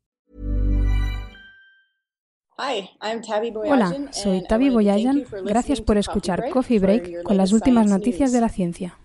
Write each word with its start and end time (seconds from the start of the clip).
Hi, 2.58 2.92
I'm 3.02 3.22
Tabby 3.22 3.52
Boyajan. 3.52 3.74
Hola, 3.74 4.14
soy 4.14 4.42
Tavi 4.48 4.70
Boyajan. 4.70 5.26
Gracias 5.44 5.82
por 5.82 5.98
escuchar 5.98 6.50
Coffee 6.50 6.80
Break 6.80 7.24
con 7.24 7.36
las 7.36 7.52
últimas 7.52 7.88
noticias 7.88 8.32
de 8.32 8.40
la 8.40 8.48
ciencia. 8.48 8.98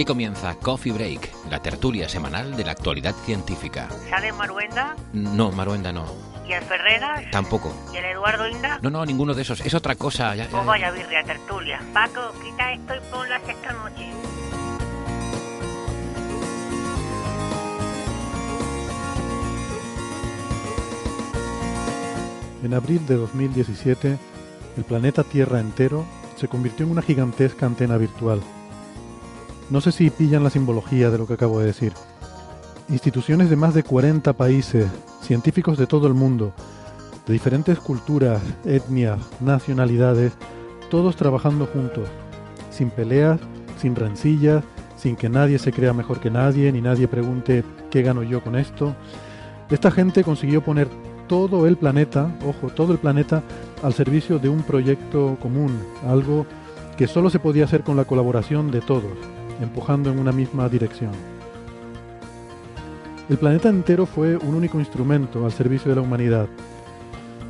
Aquí 0.00 0.06
comienza 0.06 0.54
Coffee 0.54 0.92
Break, 0.92 1.30
la 1.50 1.60
tertulia 1.60 2.08
semanal 2.08 2.56
de 2.56 2.64
la 2.64 2.72
actualidad 2.72 3.14
científica. 3.26 3.86
¿Sale 4.08 4.32
Maruenda? 4.32 4.96
No, 5.12 5.52
Maruenda 5.52 5.92
no. 5.92 6.06
¿Y 6.48 6.54
el 6.54 6.62
Ferreras? 6.62 7.30
Tampoco. 7.30 7.70
¿Y 7.92 7.98
el 7.98 8.06
Eduardo 8.06 8.48
Inda? 8.48 8.78
No, 8.80 8.88
no, 8.88 9.04
ninguno 9.04 9.34
de 9.34 9.42
esos. 9.42 9.60
Es 9.60 9.74
otra 9.74 9.96
cosa. 9.96 10.34
Ya, 10.34 10.48
Pues 10.50 10.64
vaya 10.64 10.90
birria 10.90 11.22
tertulia. 11.22 11.82
Paco, 11.92 12.32
quita 12.42 12.72
esto 12.72 12.94
y 12.96 13.10
ponla 13.10 13.36
esta 13.46 13.72
noche. 13.74 14.10
En 22.64 22.72
abril 22.72 23.06
de 23.06 23.16
2017, 23.16 24.18
el 24.78 24.84
planeta 24.84 25.24
Tierra 25.24 25.60
entero 25.60 26.06
se 26.36 26.48
convirtió 26.48 26.86
en 26.86 26.92
una 26.92 27.02
gigantesca 27.02 27.66
antena 27.66 27.98
virtual. 27.98 28.40
No 29.70 29.80
sé 29.80 29.92
si 29.92 30.10
pillan 30.10 30.42
la 30.42 30.50
simbología 30.50 31.10
de 31.10 31.18
lo 31.18 31.28
que 31.28 31.34
acabo 31.34 31.60
de 31.60 31.66
decir. 31.66 31.92
Instituciones 32.88 33.48
de 33.50 33.54
más 33.54 33.72
de 33.72 33.84
40 33.84 34.32
países, 34.32 34.88
científicos 35.22 35.78
de 35.78 35.86
todo 35.86 36.08
el 36.08 36.14
mundo, 36.14 36.52
de 37.24 37.32
diferentes 37.32 37.78
culturas, 37.78 38.42
etnias, 38.64 39.20
nacionalidades, 39.40 40.32
todos 40.90 41.14
trabajando 41.14 41.66
juntos, 41.66 42.08
sin 42.72 42.90
peleas, 42.90 43.38
sin 43.80 43.94
rencillas, 43.94 44.64
sin 44.96 45.14
que 45.14 45.28
nadie 45.28 45.60
se 45.60 45.70
crea 45.70 45.92
mejor 45.92 46.18
que 46.18 46.32
nadie, 46.32 46.72
ni 46.72 46.80
nadie 46.80 47.06
pregunte 47.06 47.62
qué 47.92 48.02
gano 48.02 48.24
yo 48.24 48.42
con 48.42 48.56
esto. 48.56 48.96
Esta 49.70 49.92
gente 49.92 50.24
consiguió 50.24 50.64
poner 50.64 50.88
todo 51.28 51.68
el 51.68 51.76
planeta, 51.76 52.36
ojo, 52.44 52.70
todo 52.74 52.92
el 52.92 52.98
planeta 52.98 53.44
al 53.84 53.94
servicio 53.94 54.40
de 54.40 54.48
un 54.48 54.64
proyecto 54.64 55.38
común, 55.40 55.78
algo 56.08 56.44
que 56.96 57.06
solo 57.06 57.30
se 57.30 57.38
podía 57.38 57.66
hacer 57.66 57.84
con 57.84 57.96
la 57.96 58.04
colaboración 58.04 58.72
de 58.72 58.80
todos, 58.80 59.16
empujando 59.60 60.10
en 60.10 60.18
una 60.18 60.32
misma 60.32 60.68
dirección. 60.68 61.12
El 63.28 63.38
planeta 63.38 63.68
entero 63.68 64.06
fue 64.06 64.36
un 64.36 64.54
único 64.54 64.80
instrumento 64.80 65.44
al 65.44 65.52
servicio 65.52 65.90
de 65.90 65.96
la 65.96 66.02
humanidad. 66.02 66.48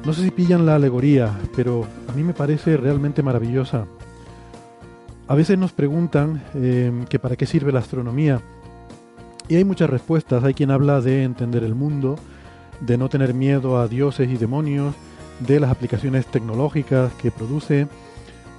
No 0.04 0.12
sé 0.12 0.22
si 0.22 0.30
pillan 0.30 0.66
la 0.66 0.74
alegoría, 0.74 1.38
pero 1.56 1.86
a 2.08 2.12
mí 2.12 2.22
me 2.22 2.34
parece 2.34 2.76
realmente 2.76 3.22
maravillosa. 3.22 3.86
A 5.26 5.34
veces 5.34 5.56
nos 5.56 5.72
preguntan 5.72 6.42
eh, 6.54 6.92
que 7.08 7.18
para 7.18 7.36
qué 7.36 7.46
sirve 7.46 7.72
la 7.72 7.78
astronomía. 7.78 8.42
Y 9.48 9.56
hay 9.56 9.64
muchas 9.64 9.88
respuestas. 9.88 10.44
Hay 10.44 10.54
quien 10.54 10.70
habla 10.70 11.00
de 11.00 11.22
entender 11.22 11.64
el 11.64 11.74
mundo, 11.74 12.16
de 12.80 12.98
no 12.98 13.08
tener 13.08 13.32
miedo 13.32 13.78
a 13.78 13.88
dioses 13.88 14.28
y 14.28 14.36
demonios, 14.36 14.94
de 15.40 15.60
las 15.60 15.70
aplicaciones 15.70 16.26
tecnológicas 16.26 17.12
que 17.14 17.30
produce, 17.30 17.88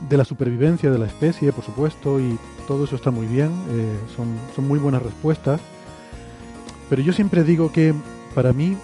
de 0.10 0.18
la 0.18 0.26
supervivencia 0.26 0.92
de 0.92 0.98
la 0.98 1.06
especie, 1.06 1.52
por 1.52 1.64
supuesto, 1.64 2.20
y 2.20 2.38
todo 2.68 2.86
eso 2.86 2.96
está 2.96 3.12
muy 3.12 3.28
bien, 3.28 3.52
eh, 3.70 3.98
son, 4.16 4.28
son 4.56 4.68
muy 4.68 4.80
buenas 4.80 5.02
respuestas. 5.02 5.62
Pero 6.90 7.02
yo 7.02 7.14
siempre 7.14 7.44
digo 7.44 7.72
que 7.72 7.94
para 8.36 8.54
mí 8.54 8.76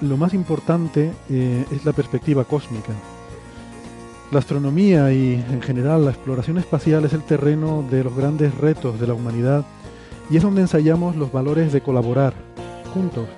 lo 0.00 0.16
más 0.16 0.34
importante 0.34 1.12
eh, 1.30 1.64
es 1.70 1.84
la 1.84 1.92
perspectiva 1.92 2.44
cósmica. 2.44 2.92
La 4.32 4.38
astronomía 4.40 5.12
y 5.12 5.34
en 5.34 5.62
general 5.62 6.04
la 6.04 6.10
exploración 6.10 6.58
espacial 6.58 7.04
es 7.04 7.12
el 7.12 7.22
terreno 7.22 7.84
de 7.90 8.02
los 8.02 8.16
grandes 8.16 8.54
retos 8.56 8.98
de 8.98 9.06
la 9.06 9.14
humanidad 9.14 9.64
y 10.30 10.36
es 10.36 10.42
donde 10.42 10.62
ensayamos 10.62 11.16
los 11.16 11.30
valores 11.30 11.72
de 11.72 11.82
colaborar 11.82 12.34
juntos, 12.92 13.28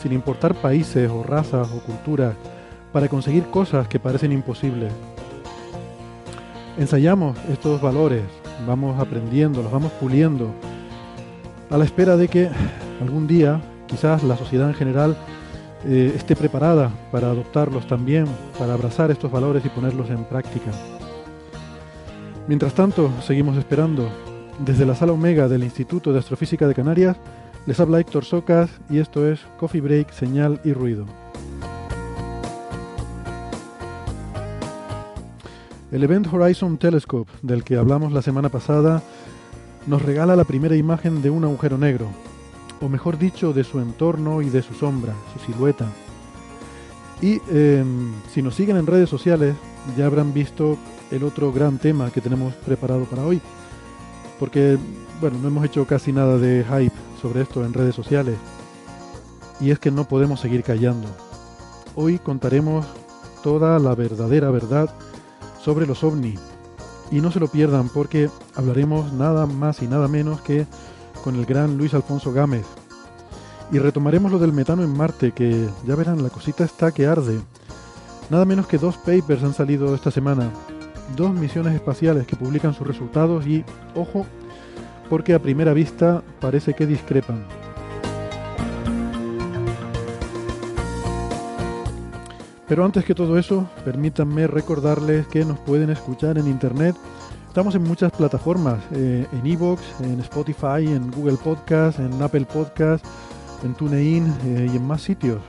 sin 0.00 0.12
importar 0.12 0.54
países 0.54 1.10
o 1.10 1.22
razas 1.22 1.68
o 1.70 1.80
culturas, 1.80 2.34
para 2.92 3.08
conseguir 3.08 3.44
cosas 3.44 3.88
que 3.88 4.00
parecen 4.00 4.32
imposibles. 4.32 4.92
Ensayamos 6.80 7.36
estos 7.52 7.78
valores, 7.82 8.22
vamos 8.66 8.98
aprendiendo, 8.98 9.62
los 9.62 9.70
vamos 9.70 9.92
puliendo, 10.00 10.50
a 11.68 11.76
la 11.76 11.84
espera 11.84 12.16
de 12.16 12.26
que 12.26 12.48
algún 13.02 13.26
día 13.26 13.60
quizás 13.86 14.22
la 14.22 14.34
sociedad 14.34 14.70
en 14.70 14.74
general 14.74 15.14
eh, 15.84 16.10
esté 16.16 16.34
preparada 16.34 16.90
para 17.12 17.26
adoptarlos 17.26 17.86
también, 17.86 18.24
para 18.58 18.72
abrazar 18.72 19.10
estos 19.10 19.30
valores 19.30 19.62
y 19.66 19.68
ponerlos 19.68 20.08
en 20.08 20.24
práctica. 20.24 20.70
Mientras 22.48 22.72
tanto, 22.72 23.10
seguimos 23.20 23.58
esperando. 23.58 24.08
Desde 24.58 24.86
la 24.86 24.94
sala 24.94 25.12
Omega 25.12 25.48
del 25.48 25.64
Instituto 25.64 26.14
de 26.14 26.20
Astrofísica 26.20 26.66
de 26.66 26.74
Canarias, 26.74 27.18
les 27.66 27.78
habla 27.78 28.00
Héctor 28.00 28.24
Socas 28.24 28.70
y 28.88 29.00
esto 29.00 29.30
es 29.30 29.40
Coffee 29.58 29.82
Break, 29.82 30.12
Señal 30.12 30.58
y 30.64 30.72
Ruido. 30.72 31.04
El 35.92 36.04
Event 36.04 36.32
Horizon 36.32 36.78
Telescope, 36.78 37.32
del 37.42 37.64
que 37.64 37.76
hablamos 37.76 38.12
la 38.12 38.22
semana 38.22 38.48
pasada, 38.48 39.02
nos 39.88 40.00
regala 40.00 40.36
la 40.36 40.44
primera 40.44 40.76
imagen 40.76 41.20
de 41.20 41.30
un 41.30 41.42
agujero 41.42 41.78
negro, 41.78 42.06
o 42.80 42.88
mejor 42.88 43.18
dicho, 43.18 43.52
de 43.52 43.64
su 43.64 43.80
entorno 43.80 44.40
y 44.40 44.50
de 44.50 44.62
su 44.62 44.72
sombra, 44.74 45.14
su 45.32 45.44
silueta. 45.44 45.86
Y 47.20 47.40
eh, 47.50 47.84
si 48.32 48.40
nos 48.40 48.54
siguen 48.54 48.76
en 48.76 48.86
redes 48.86 49.10
sociales, 49.10 49.56
ya 49.96 50.06
habrán 50.06 50.32
visto 50.32 50.78
el 51.10 51.24
otro 51.24 51.52
gran 51.52 51.78
tema 51.78 52.10
que 52.12 52.20
tenemos 52.20 52.54
preparado 52.54 53.04
para 53.04 53.24
hoy. 53.24 53.40
Porque, 54.38 54.78
bueno, 55.20 55.38
no 55.42 55.48
hemos 55.48 55.64
hecho 55.64 55.86
casi 55.86 56.12
nada 56.12 56.38
de 56.38 56.64
hype 56.64 56.94
sobre 57.20 57.42
esto 57.42 57.64
en 57.64 57.74
redes 57.74 57.96
sociales. 57.96 58.36
Y 59.58 59.72
es 59.72 59.80
que 59.80 59.90
no 59.90 60.04
podemos 60.04 60.38
seguir 60.38 60.62
callando. 60.62 61.08
Hoy 61.96 62.20
contaremos 62.20 62.86
toda 63.42 63.80
la 63.80 63.96
verdadera 63.96 64.50
verdad 64.50 64.94
sobre 65.62 65.86
los 65.86 66.04
ovni. 66.04 66.34
Y 67.10 67.20
no 67.20 67.30
se 67.30 67.40
lo 67.40 67.48
pierdan 67.48 67.88
porque 67.88 68.30
hablaremos 68.54 69.12
nada 69.12 69.46
más 69.46 69.82
y 69.82 69.88
nada 69.88 70.08
menos 70.08 70.40
que 70.40 70.66
con 71.22 71.36
el 71.36 71.44
gran 71.44 71.76
Luis 71.76 71.94
Alfonso 71.94 72.32
Gámez. 72.32 72.66
Y 73.72 73.78
retomaremos 73.78 74.32
lo 74.32 74.38
del 74.38 74.52
metano 74.52 74.82
en 74.82 74.96
Marte, 74.96 75.32
que 75.32 75.68
ya 75.86 75.94
verán, 75.94 76.22
la 76.22 76.30
cosita 76.30 76.64
está 76.64 76.92
que 76.92 77.06
arde. 77.06 77.40
Nada 78.28 78.44
menos 78.44 78.66
que 78.66 78.78
dos 78.78 78.96
papers 78.96 79.42
han 79.42 79.54
salido 79.54 79.94
esta 79.94 80.10
semana. 80.10 80.50
Dos 81.16 81.32
misiones 81.32 81.74
espaciales 81.74 82.26
que 82.26 82.36
publican 82.36 82.74
sus 82.74 82.86
resultados 82.86 83.46
y, 83.46 83.64
ojo, 83.94 84.26
porque 85.08 85.34
a 85.34 85.42
primera 85.42 85.72
vista 85.72 86.22
parece 86.40 86.74
que 86.74 86.86
discrepan. 86.86 87.59
Pero 92.70 92.84
antes 92.84 93.04
que 93.04 93.16
todo 93.16 93.36
eso, 93.36 93.68
permítanme 93.84 94.46
recordarles 94.46 95.26
que 95.26 95.44
nos 95.44 95.58
pueden 95.58 95.90
escuchar 95.90 96.38
en 96.38 96.46
internet. 96.46 96.94
Estamos 97.48 97.74
en 97.74 97.82
muchas 97.82 98.12
plataformas, 98.12 98.78
eh, 98.92 99.26
en 99.32 99.44
Evox, 99.44 99.82
en 100.04 100.20
Spotify, 100.20 100.86
en 100.86 101.10
Google 101.10 101.36
Podcast, 101.36 101.98
en 101.98 102.22
Apple 102.22 102.44
Podcast, 102.44 103.04
en 103.64 103.74
TuneIn 103.74 104.32
eh, 104.44 104.70
y 104.72 104.76
en 104.76 104.86
más 104.86 105.02
sitios. 105.02 105.40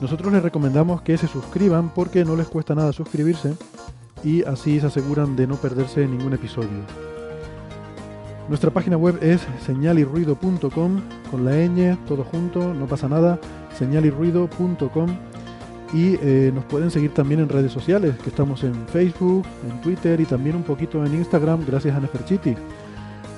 Nosotros 0.00 0.32
les 0.32 0.40
recomendamos 0.40 1.02
que 1.02 1.18
se 1.18 1.26
suscriban 1.26 1.92
porque 1.92 2.24
no 2.24 2.36
les 2.36 2.46
cuesta 2.46 2.76
nada 2.76 2.92
suscribirse 2.92 3.56
y 4.22 4.44
así 4.44 4.78
se 4.78 4.86
aseguran 4.86 5.34
de 5.34 5.48
no 5.48 5.56
perderse 5.56 6.06
ningún 6.06 6.34
episodio. 6.34 6.84
Nuestra 8.48 8.70
página 8.70 8.96
web 8.96 9.18
es 9.20 9.44
señalirruido.com 9.66 11.00
con 11.28 11.44
la 11.44 11.56
ñ, 11.66 11.98
todo 12.06 12.22
junto, 12.22 12.72
no 12.72 12.86
pasa 12.86 13.08
nada, 13.08 13.40
señalirruido.com 13.76 15.08
y 15.92 16.16
eh, 16.20 16.50
nos 16.54 16.64
pueden 16.64 16.90
seguir 16.90 17.14
también 17.14 17.40
en 17.40 17.48
redes 17.48 17.72
sociales, 17.72 18.16
que 18.22 18.30
estamos 18.30 18.64
en 18.64 18.74
Facebook, 18.88 19.44
en 19.68 19.80
Twitter 19.80 20.20
y 20.20 20.24
también 20.24 20.56
un 20.56 20.62
poquito 20.62 21.04
en 21.04 21.14
Instagram, 21.14 21.64
gracias 21.66 21.96
a 21.96 22.00
Neferchiti. 22.00 22.54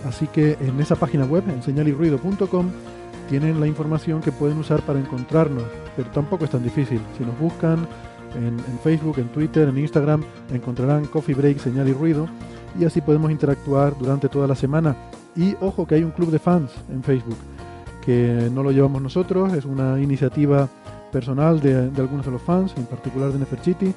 Así 0.07 0.27
que 0.29 0.57
en 0.61 0.81
esa 0.81 0.97
página 0.97 1.25
web, 1.25 1.45
en 1.49 1.63
señalirruido.com, 1.63 2.71
tienen 3.29 3.61
la 3.61 3.67
información 3.67 4.21
que 4.21 4.33
pueden 4.33 4.59
usar 4.59 4.81
para 4.83 4.99
encontrarnos, 4.99 5.65
pero 5.97 6.11
tampoco 6.11 6.45
es 6.45 6.51
tan 6.51 6.63
difícil. 6.63 7.01
Si 7.19 7.25
nos 7.25 7.39
buscan 7.39 7.87
en, 8.35 8.59
Facebook, 8.83 9.19
en 9.19 9.29
Twitter, 9.29 9.69
en 9.69 9.79
Instagram, 9.79 10.23
encontrarán 10.53 11.07
Coffee 11.07 11.35
Break, 11.35 11.59
Señal 11.59 11.89
y 11.89 11.93
Ruido, 11.93 12.27
y 12.79 12.85
así 12.85 13.01
podemos 13.01 13.31
interactuar 13.31 13.97
durante 13.99 14.29
toda 14.29 14.47
la 14.47 14.55
semana. 14.55 14.97
Y 15.37 15.55
ojo 15.61 15.87
que 15.87 15.97
hay 15.97 16.05
un 16.05 16.13
club 16.13 16.31
de 16.31 16.39
fans 16.39 16.71
en 16.91 17.03
Facebook, 17.03 17.37
que 18.05 18.49
no 18.53 18.63
lo 18.63 18.71
llevamos 18.71 19.03
nosotros, 19.03 19.53
es 19.53 19.67
una 19.67 20.01
iniciativa 20.01 20.69
personal 21.11 21.61
de, 21.61 21.91
algunos 21.97 22.25
de 22.25 22.33
los 22.33 22.43
fans, 22.43 22.73
en 22.77 22.87
particular 22.87 23.33
de 23.33 23.39
Neferchiti. 23.39 23.93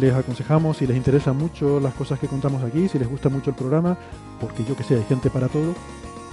Les 0.00 0.14
aconsejamos 0.14 0.78
si 0.78 0.86
les 0.86 0.96
interesan 0.96 1.36
mucho 1.36 1.78
las 1.78 1.94
cosas 1.94 2.18
que 2.18 2.26
contamos 2.26 2.62
aquí, 2.62 2.88
si 2.88 2.98
les 2.98 3.08
gusta 3.08 3.28
mucho 3.28 3.50
el 3.50 3.56
programa, 3.56 3.98
porque 4.40 4.64
yo 4.64 4.76
que 4.76 4.82
sé, 4.82 4.94
hay 4.94 5.04
gente 5.04 5.28
para 5.28 5.48
todo, 5.48 5.74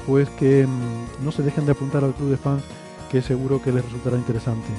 pues 0.08 0.30
que 0.30 0.66
mm, 0.66 1.26
no 1.26 1.32
se 1.32 1.44
dejen 1.44 1.66
de 1.66 1.74
apuntar 1.74 2.04
al 2.04 2.14
club 2.14 2.30
de 2.30 2.38
fans, 2.38 2.64
que 3.10 3.22
seguro 3.22 3.62
que 3.62 3.74
les 3.74 3.84
resultará 3.84 4.16
interesante. 4.16 4.70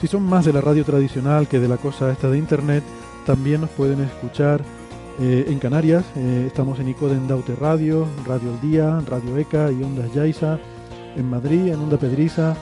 Si 0.00 0.06
son 0.06 0.22
más 0.22 0.44
de 0.44 0.52
la 0.52 0.60
radio 0.60 0.84
tradicional 0.84 1.48
que 1.48 1.58
de 1.58 1.68
la 1.68 1.76
cosa 1.76 2.10
esta 2.10 2.30
de 2.30 2.38
internet, 2.38 2.84
también 3.26 3.60
nos 3.60 3.70
pueden 3.70 4.00
escuchar 4.00 4.62
eh, 5.20 5.44
en 5.48 5.58
Canarias. 5.58 6.04
Eh, 6.16 6.44
estamos 6.46 6.78
en 6.80 6.88
Icoden 6.88 7.28
Daute 7.28 7.54
Radio, 7.54 8.06
Radio 8.26 8.54
El 8.54 8.60
Día, 8.60 9.00
Radio 9.06 9.36
ECA 9.36 9.70
y 9.70 9.82
Ondas 9.82 10.12
Yaiza. 10.14 10.58
En 11.16 11.28
Madrid, 11.28 11.68
en 11.68 11.80
Onda 11.80 11.96
Pedriza. 11.96 12.54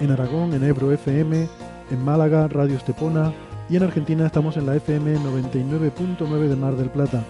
En 0.00 0.10
Aragón, 0.10 0.54
en 0.54 0.64
Ebro 0.64 0.92
FM. 0.92 1.48
En 1.90 2.04
Málaga, 2.04 2.48
Radio 2.48 2.76
Estepona. 2.76 3.32
Y 3.68 3.76
en 3.76 3.82
Argentina 3.82 4.26
estamos 4.26 4.56
en 4.56 4.66
la 4.66 4.76
FM 4.76 5.18
99.9 5.18 6.48
de 6.48 6.56
Mar 6.56 6.76
del 6.76 6.90
Plata. 6.90 7.22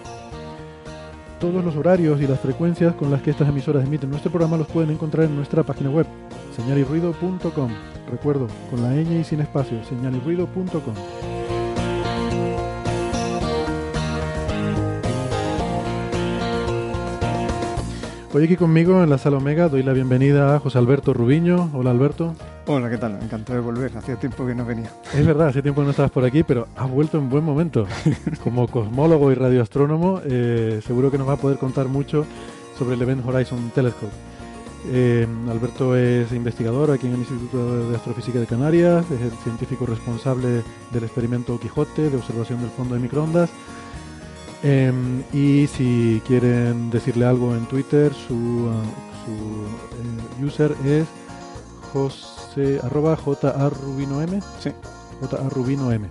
Todos 1.39 1.63
los 1.63 1.75
horarios 1.75 2.21
y 2.21 2.27
las 2.27 2.39
frecuencias 2.39 2.95
con 2.95 3.11
las 3.11 3.21
que 3.21 3.31
estas 3.31 3.47
emisoras 3.47 3.85
emiten 3.85 4.09
nuestro 4.09 4.31
programa 4.31 4.57
los 4.57 4.67
pueden 4.67 4.91
encontrar 4.91 5.25
en 5.25 5.35
nuestra 5.35 5.63
página 5.63 5.89
web, 5.89 6.05
señalirruido.com. 6.55 7.71
Recuerdo, 8.11 8.47
con 8.69 8.81
la 8.81 8.93
ñ 8.93 9.21
y 9.21 9.23
sin 9.23 9.39
espacio, 9.39 9.81
señalirruido.com. 9.85 11.38
Hoy 18.31 18.43
aquí 18.43 18.57
conmigo 18.57 19.03
en 19.03 19.09
la 19.09 19.17
sala 19.17 19.37
Omega 19.37 19.69
doy 19.69 19.81
la 19.81 19.91
bienvenida 19.91 20.55
a 20.55 20.59
José 20.59 20.77
Alberto 20.77 21.15
Rubiño. 21.15 21.71
Hola 21.73 21.89
Alberto. 21.89 22.35
Hola, 22.67 22.87
¿qué 22.87 22.99
tal? 22.99 23.17
Encantado 23.19 23.57
de 23.57 23.65
volver. 23.65 23.97
Hacía 23.97 24.17
tiempo 24.17 24.45
que 24.45 24.53
no 24.53 24.63
venía. 24.65 24.91
Es 25.15 25.25
verdad, 25.25 25.47
hace 25.47 25.63
tiempo 25.63 25.81
que 25.81 25.85
no 25.85 25.91
estabas 25.91 26.11
por 26.11 26.23
aquí, 26.23 26.43
pero 26.43 26.67
has 26.75 26.87
vuelto 26.87 27.17
en 27.17 27.27
buen 27.27 27.43
momento. 27.43 27.87
Como 28.43 28.67
cosmólogo 28.67 29.31
y 29.31 29.35
radioastrónomo, 29.35 30.21
eh, 30.25 30.79
seguro 30.85 31.09
que 31.09 31.17
nos 31.17 31.27
va 31.27 31.33
a 31.33 31.37
poder 31.37 31.57
contar 31.57 31.87
mucho 31.87 32.23
sobre 32.77 32.93
el 32.93 33.01
Event 33.01 33.25
Horizon 33.27 33.71
Telescope. 33.73 34.13
Eh, 34.91 35.25
Alberto 35.49 35.97
es 35.97 36.31
investigador 36.31 36.91
aquí 36.91 37.07
en 37.07 37.13
el 37.13 37.19
Instituto 37.21 37.89
de 37.89 37.95
Astrofísica 37.95 38.39
de 38.39 38.45
Canarias, 38.45 39.09
es 39.09 39.21
el 39.21 39.31
científico 39.43 39.87
responsable 39.87 40.61
del 40.91 41.03
experimento 41.03 41.59
Quijote 41.59 42.11
de 42.11 42.15
observación 42.15 42.61
del 42.61 42.69
fondo 42.69 42.93
de 42.93 43.01
microondas 43.01 43.49
Em, 44.61 45.23
y 45.31 45.67
si 45.67 46.21
quieren 46.27 46.89
decirle 46.89 47.25
algo 47.25 47.55
en 47.55 47.65
Twitter, 47.67 48.13
su, 48.13 48.33
uh, 48.33 48.73
su 49.23 50.41
eh, 50.41 50.45
user 50.45 50.75
es 50.85 51.07
jose, 51.93 52.79
arroba 52.83 53.15
jarubinom. 53.15 54.41
Sí. 54.59 54.71
jarubinom. 55.31 56.07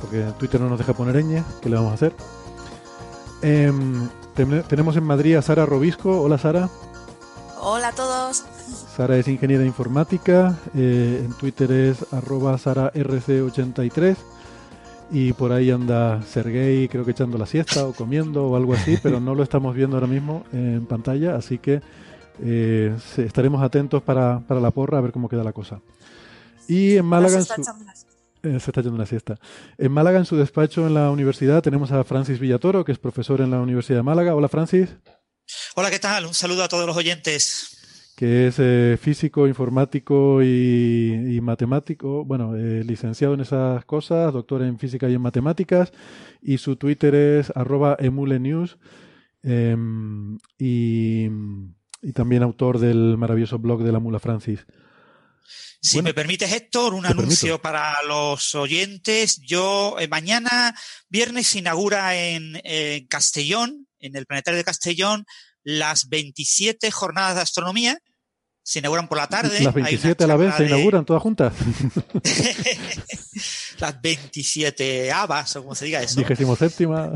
Porque 0.00 0.22
Twitter 0.38 0.60
no 0.60 0.68
nos 0.68 0.78
deja 0.78 0.92
poner 0.92 1.16
ñ, 1.16 1.42
¿qué 1.60 1.68
le 1.68 1.76
vamos 1.76 1.90
a 1.90 1.94
hacer? 1.94 2.14
Em, 3.42 4.08
tenemos 4.68 4.96
en 4.96 5.04
Madrid 5.04 5.34
a 5.34 5.42
Sara 5.42 5.66
Robisco. 5.66 6.22
Hola 6.22 6.38
Sara. 6.38 6.68
Hola 7.60 7.88
a 7.88 7.92
todos. 7.92 8.44
Sara 8.96 9.16
es 9.16 9.26
ingeniera 9.26 9.64
informática. 9.64 10.56
Eh, 10.76 11.22
en 11.24 11.32
Twitter 11.34 11.70
es 11.72 12.12
arroba 12.12 12.56
sararc83 12.56 14.16
y 15.10 15.32
por 15.32 15.52
ahí 15.52 15.70
anda 15.70 16.22
Sergey 16.22 16.88
creo 16.88 17.04
que 17.04 17.12
echando 17.12 17.38
la 17.38 17.46
siesta 17.46 17.86
o 17.86 17.92
comiendo 17.92 18.46
o 18.46 18.56
algo 18.56 18.74
así, 18.74 18.98
pero 19.02 19.20
no 19.20 19.34
lo 19.34 19.42
estamos 19.42 19.74
viendo 19.74 19.96
ahora 19.96 20.06
mismo 20.06 20.44
en 20.52 20.86
pantalla, 20.86 21.36
así 21.36 21.58
que 21.58 21.80
eh, 22.42 22.94
estaremos 23.16 23.62
atentos 23.62 24.02
para, 24.02 24.40
para, 24.40 24.60
la 24.60 24.70
porra 24.70 24.98
a 24.98 25.00
ver 25.00 25.12
cómo 25.12 25.28
queda 25.28 25.42
la 25.42 25.52
cosa. 25.52 25.80
Y 26.68 26.96
en 26.96 27.04
Málaga... 27.04 27.40
Eh, 28.44 28.60
se 28.60 28.70
está 28.70 28.80
echando 28.80 28.94
una 28.94 29.06
siesta. 29.06 29.36
En 29.78 29.90
Málaga, 29.90 30.18
en 30.20 30.24
su 30.24 30.36
despacho 30.36 30.86
en 30.86 30.94
la 30.94 31.10
universidad, 31.10 31.60
tenemos 31.60 31.90
a 31.90 32.04
Francis 32.04 32.38
Villatoro, 32.38 32.84
que 32.84 32.92
es 32.92 32.98
profesor 32.98 33.40
en 33.40 33.50
la 33.50 33.60
Universidad 33.60 33.98
de 33.98 34.02
Málaga. 34.04 34.36
Hola, 34.36 34.48
Francis. 34.48 34.90
Hola, 35.74 35.90
¿qué 35.90 35.98
tal? 35.98 36.24
Un 36.24 36.34
saludo 36.34 36.62
a 36.62 36.68
todos 36.68 36.86
los 36.86 36.96
oyentes 36.96 37.77
que 38.18 38.48
es 38.48 38.56
eh, 38.58 38.98
físico, 39.00 39.46
informático 39.46 40.42
y, 40.42 41.38
matemático, 41.40 42.24
bueno, 42.24 42.56
eh, 42.56 42.82
licenciado 42.82 43.34
en 43.34 43.42
esas 43.42 43.84
cosas, 43.84 44.32
doctor 44.32 44.62
en 44.62 44.76
física 44.76 45.08
y 45.08 45.14
en 45.14 45.20
matemáticas, 45.20 45.92
y 46.42 46.58
su 46.58 46.74
Twitter 46.74 47.14
es 47.14 47.52
arroba 47.54 47.96
emulenews, 48.00 48.76
em, 49.44 50.36
y, 50.58 51.28
también 52.12 52.42
autor 52.42 52.80
del 52.80 53.16
maravilloso 53.16 53.60
blog 53.60 53.84
de 53.84 53.92
la 53.92 54.00
Mula 54.00 54.18
Francis. 54.18 54.66
Si 55.80 56.02
me 56.02 56.12
permites, 56.12 56.52
Héctor, 56.52 56.94
un 56.94 57.06
anuncio 57.06 57.62
para 57.62 58.02
los 58.02 58.52
oyentes. 58.56 59.40
Yo, 59.42 59.94
eh, 60.00 60.08
mañana, 60.08 60.74
viernes, 61.08 61.46
se 61.46 61.60
inaugura 61.60 62.16
en 62.16 62.60
Castellón, 63.08 63.86
en 64.00 64.16
el 64.16 64.26
Planetario 64.26 64.58
de 64.58 64.64
Castellón, 64.64 65.24
las 65.64 66.08
27 66.08 66.90
jornadas 66.90 67.36
de 67.36 67.42
astronomía 67.42 67.98
se 68.68 68.80
inauguran 68.80 69.08
por 69.08 69.16
la 69.16 69.26
tarde. 69.26 69.60
Las 69.62 69.72
27 69.72 70.24
a 70.24 70.26
la 70.26 70.36
vez 70.36 70.54
se 70.54 70.66
inauguran 70.66 71.06
todas 71.06 71.22
juntas. 71.22 71.54
Las 73.78 73.98
27 74.02 75.10
habas, 75.10 75.56
o 75.56 75.62
como 75.62 75.74
se 75.74 75.86
diga 75.86 76.02
eso. 76.02 76.20
Vigésimo 76.20 76.54
séptima. 76.54 77.10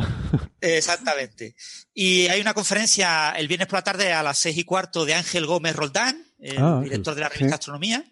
Exactamente. 0.63 1.55
Y 1.93 2.29
hay 2.29 2.41
una 2.41 2.55
conferencia 2.55 3.33
el 3.33 3.49
viernes 3.49 3.69
por 3.69 3.81
la 3.81 3.85
tarde 3.85 4.15
a 4.15 4.23
las 4.23 4.39
seis 4.39 4.57
y 4.57 4.65
cuarto 4.65 5.05
de 5.05 5.13
Ángel 5.13 5.45
Gómez 5.45 5.77
Roldán, 5.77 6.25
el 6.39 6.57
ah, 6.59 6.81
director 6.83 7.15
de 7.15 7.21
la 7.21 7.29
revista 7.29 7.57
Astronomía. 7.57 8.03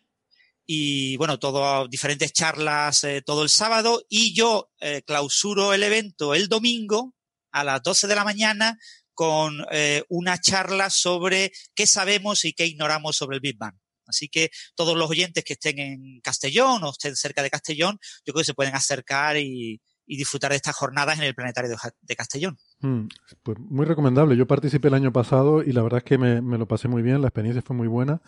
Y 0.67 1.17
bueno, 1.17 1.39
todo, 1.39 1.89
diferentes 1.89 2.35
charlas 2.35 3.05
eh, 3.05 3.23
todo 3.25 3.43
el 3.43 3.49
sábado. 3.49 4.05
Y 4.11 4.35
yo 4.35 4.71
eh, 4.81 5.03
clausuro 5.07 5.73
el 5.73 5.83
evento 5.83 6.35
el 6.35 6.49
domingo 6.49 7.15
a 7.53 7.65
las 7.65 7.83
12 7.83 8.07
de 8.07 8.15
la 8.15 8.25
mañana 8.25 8.79
con 9.21 9.63
eh, 9.71 10.03
una 10.09 10.39
charla 10.39 10.89
sobre 10.89 11.53
qué 11.75 11.87
sabemos 11.87 12.47
y 12.47 12.55
qué 12.55 12.65
ignoramos 12.65 13.17
sobre 13.17 13.37
el 13.37 13.43
Big 13.43 13.59
Bang. 13.59 13.75
Así 14.07 14.31
que 14.31 14.49
todos 14.75 14.97
los 14.97 15.11
oyentes 15.11 15.45
que 15.45 15.53
estén 15.53 15.79
en 15.79 16.21
Castellón 16.23 16.83
o 16.85 16.91
estén 16.91 17.15
cerca 17.17 17.43
de 17.43 17.51
Castellón, 17.51 17.99
yo 18.25 18.33
creo 18.33 18.41
que 18.41 18.47
se 18.47 18.55
pueden 18.55 18.75
acercar 18.75 19.37
y, 19.37 19.79
disfrutar 20.07 20.53
de 20.53 20.57
estas 20.57 20.75
jornadas 20.75 21.19
en 21.19 21.25
el 21.25 21.35
Planetario 21.35 21.77
de, 22.01 22.17
Castellón. 22.17 22.57
Hmm, 22.81 23.09
pues 23.43 23.59
muy 23.59 23.85
recomendable. 23.85 24.39
Yo 24.39 24.47
participé 24.47 24.89
el 24.89 24.95
año 24.95 25.13
pasado 25.13 25.63
y 25.63 25.73
la 25.73 25.83
verdad 25.83 25.99
es 25.99 26.05
que 26.05 26.17
me, 26.17 26.41
lo 26.41 26.67
pasé 26.67 26.89
muy 26.89 27.03
bien, 27.03 27.21
la 27.21 27.29
experiencia 27.29 27.61
fue 27.61 27.77
muy 27.77 27.89
buena. 27.89 28.23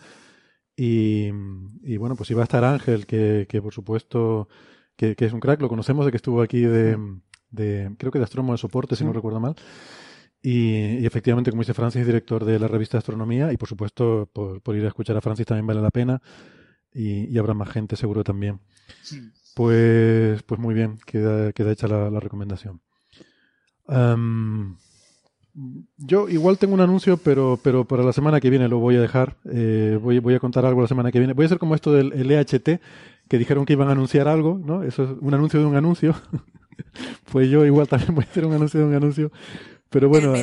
Y, 0.77 1.31
bueno, 1.97 2.15
pues 2.15 2.29
iba 2.29 2.41
a 2.41 2.43
estar 2.43 2.63
Ángel, 2.63 3.07
que, 3.07 3.47
por 3.63 3.73
supuesto 3.73 4.47
que, 4.95 5.15
es 5.17 5.33
un 5.33 5.39
crack, 5.39 5.59
lo 5.59 5.69
conocemos 5.69 6.05
de 6.05 6.11
que 6.11 6.17
estuvo 6.17 6.43
aquí 6.43 6.61
de, 6.61 6.95
creo 7.97 8.11
que 8.11 8.19
de 8.19 8.25
astrónomo 8.25 8.53
de 8.53 8.59
soporte, 8.59 8.95
si 8.95 9.03
no 9.03 9.11
recuerdo 9.11 9.39
mal. 9.39 9.55
Y, 10.45 11.05
efectivamente, 11.05 11.51
como 11.51 11.61
dice 11.61 11.73
Francis, 11.73 12.05
director 12.05 12.43
de 12.43 12.59
la 12.59 12.67
revista 12.67 12.97
Astronomía, 12.97 13.53
y 13.53 13.57
por 13.57 13.69
supuesto, 13.69 14.29
por, 14.33 14.75
ir 14.75 14.83
a 14.83 14.89
escuchar 14.89 15.15
a 15.15 15.21
Francis 15.21 15.45
también 15.45 15.65
vale 15.65 15.81
la 15.81 15.89
pena, 15.89 16.21
y, 16.93 17.35
habrá 17.37 17.53
más 17.53 17.69
gente 17.69 17.95
seguro 17.95 18.25
también. 18.25 18.59
Pues, 19.55 20.43
pues 20.43 20.59
muy 20.59 20.75
bien, 20.75 20.99
queda, 21.05 21.53
queda 21.53 21.71
hecha 21.71 21.87
la, 21.87 22.19
recomendación. 22.19 22.81
yo 25.97 26.27
igual 26.27 26.57
tengo 26.57 26.73
un 26.73 26.81
anuncio, 26.81 27.15
pero, 27.15 27.57
pero 27.63 27.85
para 27.85 28.03
la 28.03 28.11
semana 28.11 28.41
que 28.41 28.49
viene 28.49 28.67
lo 28.67 28.79
voy 28.79 28.97
a 28.97 29.01
dejar. 29.01 29.37
Eh, 29.49 29.97
voy, 30.01 30.19
voy 30.19 30.35
a 30.35 30.39
contar 30.39 30.65
algo 30.65 30.81
la 30.81 30.89
semana 30.89 31.09
que 31.09 31.19
viene. 31.19 31.33
Voy 31.33 31.43
a 31.43 31.47
hacer 31.47 31.59
como 31.59 31.73
esto 31.73 31.93
del 31.93 32.29
EHT, 32.29 32.81
que 33.29 33.37
dijeron 33.37 33.65
que 33.65 33.73
iban 33.73 33.87
a 33.87 33.93
anunciar 33.93 34.27
algo, 34.27 34.59
¿no? 34.61 34.83
Eso 34.83 35.03
es 35.03 35.09
un 35.21 35.33
anuncio 35.33 35.61
de 35.61 35.67
un 35.67 35.77
anuncio. 35.77 36.13
pues 37.31 37.49
yo 37.49 37.65
igual 37.65 37.87
también 37.87 38.13
voy 38.13 38.25
a 38.25 38.27
hacer 38.27 38.45
un 38.45 38.53
anuncio 38.53 38.81
de 38.81 38.85
un 38.87 38.93
anuncio. 38.93 39.31
Pero 39.93 40.09
bueno, 40.09 40.33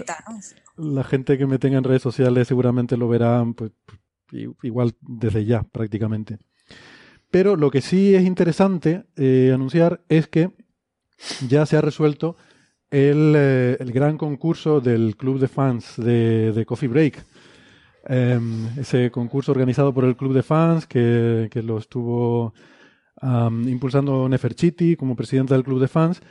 la 0.77 1.03
gente 1.03 1.37
que 1.37 1.45
me 1.45 1.59
tenga 1.59 1.77
en 1.77 1.83
redes 1.83 2.03
sociales 2.03 2.47
seguramente 2.47 2.97
lo 2.97 3.09
verán 3.09 3.55
pues, 3.55 3.73
igual 4.63 4.95
desde 5.01 5.45
ya 5.45 5.65
prácticamente. 5.65 6.39
Pero 7.33 7.57
lo 7.57 7.69
que 7.73 7.81
sí 7.81 8.15
es 8.15 8.25
interesante 8.25 9.07
eh, 9.17 9.51
anunciar 9.53 10.03
es 10.09 10.29
que 10.29 10.53
ya 11.49 11.67
se 11.67 11.77
ha 11.77 11.81
resuelto 11.81 12.37
el, 12.91 13.35
eh, 13.37 13.77
gran 13.93 14.19
concurso 14.19 14.81
del 14.81 15.17
club 15.17 15.41
de 15.41 15.49
fans 15.49 15.95
de, 15.97 16.65
Coffee 16.65 16.89
Break. 16.89 17.25
Em, 18.05 18.69
ese 18.79 19.11
concurso 19.11 19.51
organizado 19.51 19.93
por 19.93 20.05
el 20.05 20.17
club 20.17 20.33
de 20.33 20.45
fans 20.45 20.87
que, 20.87 21.51
lo 21.65 21.79
estuvo 21.79 22.55
impulsando 23.67 24.29
Neferchiti 24.29 24.95
como 24.97 25.17
presidente 25.17 25.55
del 25.55 25.65
club 25.65 25.81
de 25.81 25.89
fans 25.89 26.23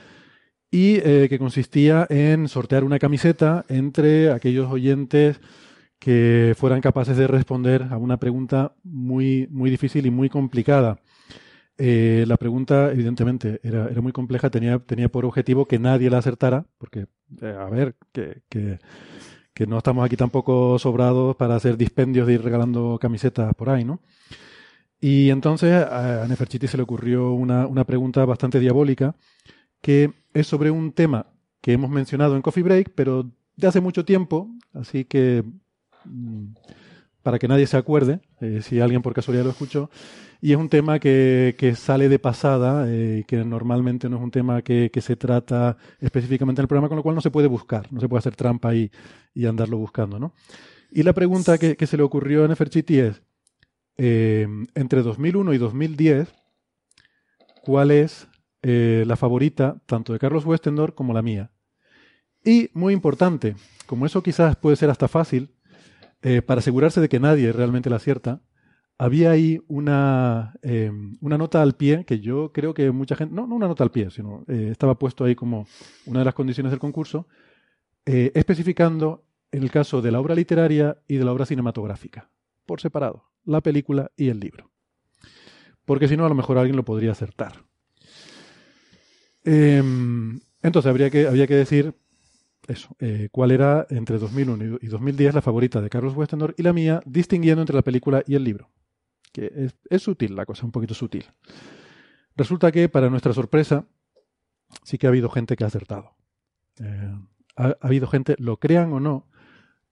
y 0.71 0.97
eh, 0.97 1.27
que 1.29 1.39
consistía 1.39 2.05
en 2.09 2.47
sortear 2.47 2.83
una 2.83 2.99
camiseta 2.99 3.65
entre 3.69 4.31
aquellos 4.31 4.71
oyentes 4.71 5.39
que 5.97 6.55
fueran 6.57 6.81
capaces 6.81 7.17
de 7.17 7.27
responder 7.27 7.87
a 7.89 7.97
una 7.97 8.17
pregunta 8.17 8.73
muy, 8.83 9.47
muy 9.51 9.69
difícil 9.69 10.05
y 10.05 10.11
muy 10.11 10.29
complicada. 10.29 10.99
Eh, 11.77 12.25
la 12.27 12.37
pregunta, 12.37 12.91
evidentemente, 12.91 13.59
era, 13.63 13.87
era, 13.89 14.01
muy 14.01 14.11
compleja, 14.11 14.49
tenía, 14.49 14.79
tenía 14.79 15.09
por 15.09 15.25
objetivo 15.25 15.65
que 15.65 15.79
nadie 15.79 16.09
la 16.09 16.17
acertara, 16.19 16.65
porque, 16.77 17.07
eh, 17.41 17.55
a 17.57 17.69
ver, 17.69 17.95
que, 18.11 18.41
que, 18.49 18.79
que, 19.53 19.65
no 19.65 19.77
estamos 19.77 20.05
aquí 20.05 20.17
tampoco 20.17 20.77
sobrados 20.77 21.35
para 21.37 21.55
hacer 21.55 21.77
dispendios 21.77 22.27
de 22.27 22.33
ir 22.33 22.43
regalando 22.43 22.97
camisetas 22.99 23.53
por 23.55 23.69
ahí, 23.69 23.85
¿no? 23.85 24.01
Y 25.01 25.29
entonces 25.29 25.73
a 25.85 26.25
Neferchiti 26.27 26.67
se 26.67 26.75
le 26.75 26.83
ocurrió 26.83 27.31
una, 27.31 27.65
una 27.65 27.85
pregunta 27.85 28.25
bastante 28.25 28.59
diabólica, 28.59 29.15
que 29.81 30.13
es 30.33 30.47
sobre 30.47 30.71
un 30.71 30.91
tema 30.91 31.27
que 31.61 31.73
hemos 31.73 31.89
mencionado 31.89 32.35
en 32.35 32.41
Coffee 32.41 32.63
Break, 32.63 32.91
pero 32.95 33.29
de 33.55 33.67
hace 33.67 33.81
mucho 33.81 34.05
tiempo, 34.05 34.49
así 34.73 35.05
que 35.05 35.43
Mm, 36.05 36.53
para 37.23 37.37
que 37.37 37.47
nadie 37.47 37.67
se 37.67 37.77
acuerde, 37.77 38.21
eh, 38.39 38.61
si 38.63 38.79
alguien 38.79 39.01
por 39.01 39.13
casualidad 39.13 39.43
lo 39.43 39.51
escuchó, 39.51 39.89
y 40.41 40.53
es 40.53 40.57
un 40.57 40.69
tema 40.69 40.99
que, 40.99 41.55
que 41.57 41.75
sale 41.75 42.07
de 42.07 42.17
pasada, 42.17 42.85
eh, 42.87 43.25
que 43.27 43.43
normalmente 43.43 44.09
no 44.09 44.17
es 44.17 44.23
un 44.23 44.31
tema 44.31 44.61
que, 44.61 44.89
que, 44.91 45.01
se 45.01 45.17
trata 45.17 45.77
específicamente 45.99 46.61
en 46.61 46.63
el 46.63 46.67
programa, 46.69 46.87
con 46.87 46.95
lo 46.95 47.03
cual 47.03 47.15
no 47.15 47.21
se 47.21 47.29
puede 47.29 47.47
buscar, 47.47 47.91
no 47.91 47.99
se 47.99 48.07
puede 48.07 48.19
hacer 48.19 48.35
trampa 48.37 48.73
y, 48.73 48.89
y 49.33 49.45
andarlo 49.45 49.77
buscando. 49.77 50.17
¿no? 50.17 50.33
Y 50.91 51.03
la 51.03 51.13
pregunta 51.13 51.57
que, 51.57 51.75
que 51.75 51.87
se 51.87 51.97
le 51.97 52.03
ocurrió 52.03 52.45
a 52.45 52.47
Neferchiti 52.47 52.99
es, 52.99 53.21
eh, 53.97 54.47
entre 54.75 55.03
2001 55.03 55.53
y 55.53 55.57
2010, 55.57 56.29
¿cuál 57.63 57.91
es 57.91 58.28
la 58.61 59.15
favorita 59.15 59.81
tanto 59.85 60.13
de 60.13 60.19
Carlos 60.19 60.45
Westendor 60.45 60.95
como 60.95 61.13
la 61.13 61.21
mía? 61.21 61.51
Y 62.43 62.69
muy 62.73 62.93
importante, 62.93 63.55
como 63.85 64.05
eso 64.05 64.23
quizás 64.23 64.55
puede 64.55 64.75
ser 64.75 64.89
hasta 64.89 65.07
fácil, 65.07 65.51
eh, 66.21 66.41
para 66.41 66.59
asegurarse 66.59 67.01
de 67.01 67.09
que 67.09 67.19
nadie 67.19 67.51
realmente 67.51 67.89
la 67.89 67.97
acierta, 67.97 68.41
había 68.97 69.31
ahí 69.31 69.61
una, 69.67 70.55
em, 70.61 71.17
una 71.21 71.37
nota 71.37 71.61
al 71.61 71.75
pie 71.75 72.03
que 72.05 72.19
yo 72.19 72.51
creo 72.51 72.73
que 72.73 72.91
mucha 72.91 73.15
gente, 73.15 73.33
no, 73.33 73.47
no 73.47 73.55
una 73.55 73.67
nota 73.67 73.83
al 73.83 73.91
pie, 73.91 74.09
sino 74.09 74.43
eh, 74.47 74.69
estaba 74.71 74.99
puesto 74.99 75.23
ahí 75.23 75.35
como 75.35 75.65
una 76.05 76.19
de 76.19 76.25
las 76.25 76.33
condiciones 76.33 76.71
del 76.71 76.79
concurso, 76.79 77.27
eh, 78.05 78.31
especificando 78.35 79.25
en 79.51 79.63
el 79.63 79.71
caso 79.71 80.01
de 80.01 80.11
la 80.11 80.19
obra 80.19 80.35
literaria 80.35 80.97
y 81.07 81.15
de 81.15 81.23
la 81.23 81.31
obra 81.31 81.45
cinematográfica, 81.45 82.29
por 82.65 82.81
separado, 82.81 83.29
la 83.45 83.61
película 83.61 84.11
y 84.17 84.27
el 84.27 84.39
libro. 84.39 84.69
Porque 85.85 86.07
si 86.07 86.17
no, 86.17 86.25
a 86.25 86.29
lo 86.29 86.35
mejor 86.35 86.57
alguien 86.57 86.75
lo 86.75 86.85
podría 86.85 87.13
acertar. 87.13 87.68
Em, 89.43 90.39
entonces 90.61 90.89
habría 90.89 91.09
que, 91.09 91.47
que 91.47 91.55
decir 91.55 91.95
eso, 92.67 92.95
eh, 92.99 93.29
cuál 93.31 93.51
era 93.51 93.87
entre 93.89 94.19
2001 94.19 94.77
y 94.81 94.87
2010 94.87 95.33
la 95.33 95.41
favorita 95.41 95.81
de 95.81 95.89
Carlos 95.89 96.15
Westendor 96.15 96.53
y 96.57 96.63
la 96.63 96.73
mía, 96.73 97.01
distinguiendo 97.05 97.61
entre 97.61 97.75
la 97.75 97.81
película 97.81 98.23
y 98.27 98.35
el 98.35 98.43
libro. 98.43 98.69
Que 99.31 99.71
es, 99.89 100.01
sutil 100.01 100.35
la 100.35 100.45
cosa, 100.45 100.65
un 100.65 100.71
poquito 100.71 100.93
sutil. 100.93 101.25
Resulta 102.35 102.71
que, 102.71 102.89
para 102.89 103.09
nuestra 103.09 103.33
sorpresa, 103.33 103.85
sí 104.83 104.97
que 104.97 105.07
ha 105.07 105.09
habido 105.09 105.29
gente 105.29 105.55
que 105.55 105.63
ha 105.63 105.67
acertado. 105.67 106.15
Eh, 106.79 107.15
ha, 107.55 107.75
habido 107.81 108.07
gente, 108.07 108.35
lo 108.37 108.57
crean 108.57 108.93
o 108.93 108.99
no, 108.99 109.27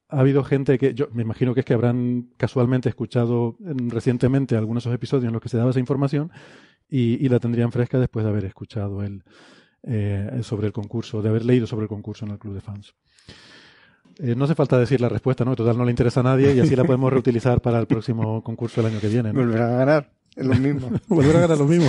ha 0.09 0.19
habido 0.19 0.43
gente 0.43 0.77
que, 0.77 0.93
yo 0.93 1.07
me 1.11 1.23
imagino 1.23 1.53
que 1.53 1.61
es 1.61 1.65
que 1.65 1.73
habrán 1.73 2.29
casualmente 2.37 2.89
escuchado 2.89 3.57
recientemente 3.59 4.55
algunos 4.55 4.83
de 4.83 4.89
esos 4.89 4.95
episodios 4.95 5.27
en 5.27 5.33
los 5.33 5.41
que 5.41 5.49
se 5.49 5.57
daba 5.57 5.71
esa 5.71 5.79
información 5.79 6.31
y, 6.89 7.23
y 7.25 7.29
la 7.29 7.39
tendrían 7.39 7.71
fresca 7.71 7.99
después 7.99 8.23
de 8.23 8.31
haber 8.31 8.45
escuchado 8.45 9.03
el, 9.03 9.23
eh, 9.89 10.39
sobre 10.41 10.67
el 10.67 10.73
concurso, 10.73 11.21
de 11.21 11.29
haber 11.29 11.45
leído 11.45 11.65
sobre 11.65 11.83
el 11.83 11.87
concurso 11.87 12.25
en 12.25 12.31
el 12.31 12.39
club 12.39 12.55
de 12.55 12.59
fans. 12.61 12.93
Eh, 14.19 14.35
no 14.35 14.43
hace 14.43 14.53
falta 14.55 14.77
decir 14.77 14.99
la 14.99 15.07
respuesta, 15.07 15.45
¿no? 15.45 15.55
Total 15.55 15.77
no 15.77 15.85
le 15.85 15.91
interesa 15.91 16.19
a 16.19 16.23
nadie 16.23 16.53
y 16.53 16.59
así 16.59 16.75
la 16.75 16.83
podemos 16.83 17.13
reutilizar 17.13 17.61
para 17.61 17.79
el 17.79 17.85
próximo 17.85 18.43
concurso 18.43 18.81
del 18.81 18.91
año 18.91 18.99
que 18.99 19.07
viene. 19.07 19.31
Volver 19.31 19.61
a 19.61 19.69
ganar, 19.69 20.11
es 20.35 20.45
lo 20.45 20.55
mismo. 20.55 20.89
volver 21.07 21.37
a 21.37 21.39
ganar 21.41 21.57
lo 21.57 21.67
mismo. 21.67 21.87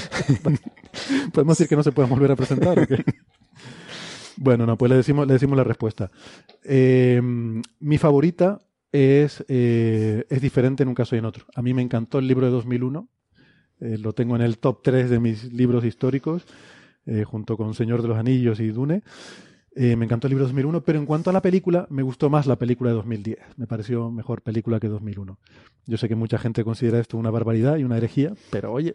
podemos 1.33 1.59
decir 1.59 1.69
que 1.69 1.75
no 1.75 1.83
se 1.83 1.91
puede 1.91 2.09
volver 2.09 2.31
a 2.31 2.37
presentar. 2.37 2.87
bueno, 4.37 4.65
no, 4.65 4.77
pues 4.79 4.91
le 4.91 4.97
decimos, 4.97 5.27
le 5.27 5.33
decimos 5.33 5.57
la 5.57 5.65
respuesta. 5.65 6.11
Eh, 6.63 7.21
mi 7.81 7.99
favorita 7.99 8.61
es, 8.93 9.45
es 9.49 10.41
diferente 10.41 10.85
en 10.85 10.89
un 10.91 10.95
caso 10.95 11.17
y 11.17 11.19
en 11.19 11.25
otro. 11.25 11.47
A 11.55 11.63
mí 11.63 11.75
me 11.75 11.83
encantó 11.83 12.21
el 12.21 12.29
libro 12.29 12.47
de 12.47 12.53
2001. 12.53 13.09
Lo 13.81 14.13
tengo 14.13 14.37
en 14.37 14.43
el 14.43 14.59
top 14.59 14.83
3 14.83 15.11
de 15.11 15.21
mis 15.21 15.53
libros 15.53 15.85
históricos. 15.85 16.45
Eh, 17.11 17.25
junto 17.25 17.57
con 17.57 17.73
Señor 17.73 18.03
de 18.03 18.09
los 18.09 18.19
Anillos 18.19 18.61
y 18.61 18.69
Dune. 18.69 19.03
Eh, 19.75 19.97
me 19.97 20.05
encantó 20.05 20.27
el 20.27 20.33
libro 20.33 20.45
2001, 20.45 20.83
pero 20.83 20.99
en 20.99 21.07
cuanto 21.07 21.31
a 21.31 21.33
la 21.33 21.41
película, 21.41 21.87
me 21.89 22.03
gustó 22.03 22.29
más 22.29 22.47
la 22.47 22.57
película 22.57 22.91
de 22.91 22.97
2010. 22.97 23.39
Me 23.57 23.67
pareció 23.67 24.11
mejor 24.11 24.43
película 24.43 24.79
que 24.79 24.89
2001. 24.89 25.39
Yo 25.87 25.97
sé 25.97 26.07
que 26.07 26.17
mucha 26.17 26.37
gente 26.37 26.65
considera 26.65 26.99
esto 26.99 27.17
una 27.17 27.31
barbaridad 27.31 27.79
y 27.79 27.85
una 27.85 27.97
herejía, 27.97 28.35
pero 28.51 28.75
oye, 28.75 28.95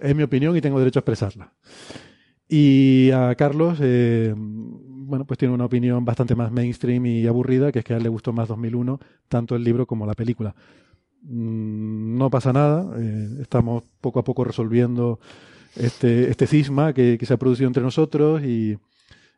es 0.00 0.16
mi 0.16 0.22
opinión 0.22 0.56
y 0.56 0.62
tengo 0.62 0.78
derecho 0.78 1.00
a 1.00 1.02
expresarla. 1.02 1.52
Y 2.48 3.10
a 3.10 3.34
Carlos, 3.34 3.78
eh, 3.82 4.32
bueno, 4.34 5.26
pues 5.26 5.36
tiene 5.36 5.52
una 5.52 5.66
opinión 5.66 6.06
bastante 6.06 6.34
más 6.34 6.50
mainstream 6.50 7.04
y 7.04 7.26
aburrida, 7.26 7.72
que 7.72 7.80
es 7.80 7.84
que 7.84 7.92
a 7.92 7.98
él 7.98 8.04
le 8.04 8.08
gustó 8.08 8.32
más 8.32 8.48
2001, 8.48 9.00
tanto 9.28 9.54
el 9.54 9.64
libro 9.64 9.84
como 9.84 10.06
la 10.06 10.14
película. 10.14 10.54
Mm, 11.22 12.16
no 12.18 12.30
pasa 12.30 12.52
nada, 12.52 12.86
estamos 13.40 13.84
poco 14.00 14.20
a 14.20 14.24
poco 14.24 14.44
resolviendo 14.44 15.18
este, 15.76 16.30
este 16.30 16.46
cisma 16.46 16.92
que, 16.92 17.18
se 17.22 17.34
ha 17.34 17.36
producido 17.38 17.68
entre 17.68 17.82
nosotros 17.82 18.42
y, 18.42 18.78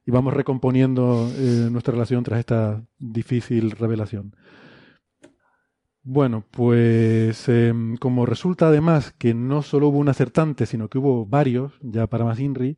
vamos 0.07 0.35
recomponiendo 0.35 1.31
eh, 1.37 1.69
nuestra 1.71 1.93
relación 1.93 2.25
tras 2.25 2.41
esta 2.41 2.83
difícil 2.99 3.71
revelación. 3.71 4.35
Bueno, 6.03 6.45
pues 6.51 7.49
em, 7.49 7.97
como 7.97 8.27
resulta 8.27 8.69
además 8.69 9.13
que 9.17 9.35
no 9.35 9.63
solo 9.63 9.89
hubo 9.89 9.99
un 9.99 10.09
acertante, 10.09 10.67
sino 10.67 10.89
que 10.89 10.99
hubo 10.99 11.27
varios, 11.27 11.75
ya 11.81 12.09
para 12.09 12.25
más 12.25 12.41
INRI, 12.41 12.77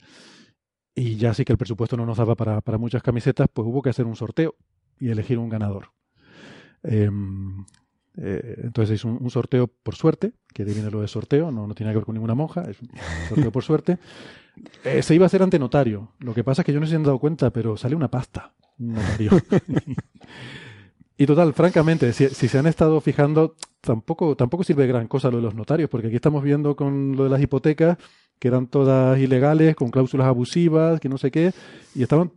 y 0.94 1.16
ya 1.16 1.32
sí 1.32 1.44
que 1.44 1.52
el 1.52 1.58
presupuesto 1.58 1.96
no 1.96 2.04
nos 2.04 2.18
daba 2.18 2.34
para, 2.34 2.60
para 2.60 2.78
muchas 2.78 3.02
camisetas, 3.02 3.48
pues 3.52 3.66
hubo 3.66 3.80
que 3.80 3.90
hacer 3.90 4.04
un 4.06 4.16
sorteo 4.16 4.56
y 5.00 5.08
elegir 5.08 5.38
un 5.38 5.48
ganador. 5.48 5.92
Em, 6.82 7.64
eh, 8.16 8.60
entonces 8.64 8.96
es 8.96 9.04
un, 9.04 9.30
sorteo 9.30 9.68
por 9.68 9.94
suerte, 9.94 10.32
que 10.52 10.64
viene 10.64 10.90
lo 10.90 11.00
de 11.00 11.08
sorteo, 11.08 11.50
no, 11.50 11.66
no 11.66 11.74
tiene 11.74 11.92
que 11.92 11.96
ver 11.96 12.04
con 12.04 12.14
ninguna 12.14 12.34
monja, 12.34 12.62
es 12.68 12.80
un 12.80 12.90
sorteo 13.28 13.52
por 13.52 13.62
suerte. 13.62 13.98
Eh, 14.84 15.02
se 15.02 15.14
iba 15.14 15.24
a 15.24 15.28
hacer 15.28 15.42
ante 15.42 15.58
notario. 15.58 16.12
Lo 16.18 16.34
que 16.34 16.44
pasa 16.44 16.60
es 16.60 16.66
que 16.66 16.74
yo 16.74 16.78
no 16.78 16.84
sé 16.84 16.90
si 16.90 16.96
han 16.96 17.04
dado 17.04 17.18
cuenta, 17.18 17.50
pero 17.50 17.78
sale 17.78 17.96
una 17.96 18.10
pasta, 18.10 18.52
un 18.78 18.92
notario. 18.92 19.30
y 21.16 21.24
total, 21.24 21.54
francamente, 21.54 22.12
si, 22.12 22.28
se 22.28 22.58
han 22.58 22.66
estado 22.66 23.00
fijando, 23.00 23.56
tampoco, 23.80 24.36
tampoco 24.36 24.62
sirve 24.62 24.86
gran 24.86 25.08
cosa 25.08 25.30
lo 25.30 25.38
de 25.38 25.44
los 25.44 25.54
notarios, 25.54 25.88
porque 25.88 26.08
aquí 26.08 26.16
estamos 26.16 26.42
viendo 26.42 26.76
con 26.76 27.16
lo 27.16 27.24
de 27.24 27.30
las 27.30 27.40
hipotecas, 27.40 27.96
que 28.38 28.48
eran 28.48 28.66
todas 28.66 29.18
ilegales, 29.18 29.74
con 29.74 29.90
cláusulas 29.90 30.26
abusivas, 30.26 31.00
que 31.00 31.08
no 31.08 31.16
sé 31.16 31.30
qué, 31.30 31.52
y 31.94 32.02
estaban 32.02 32.32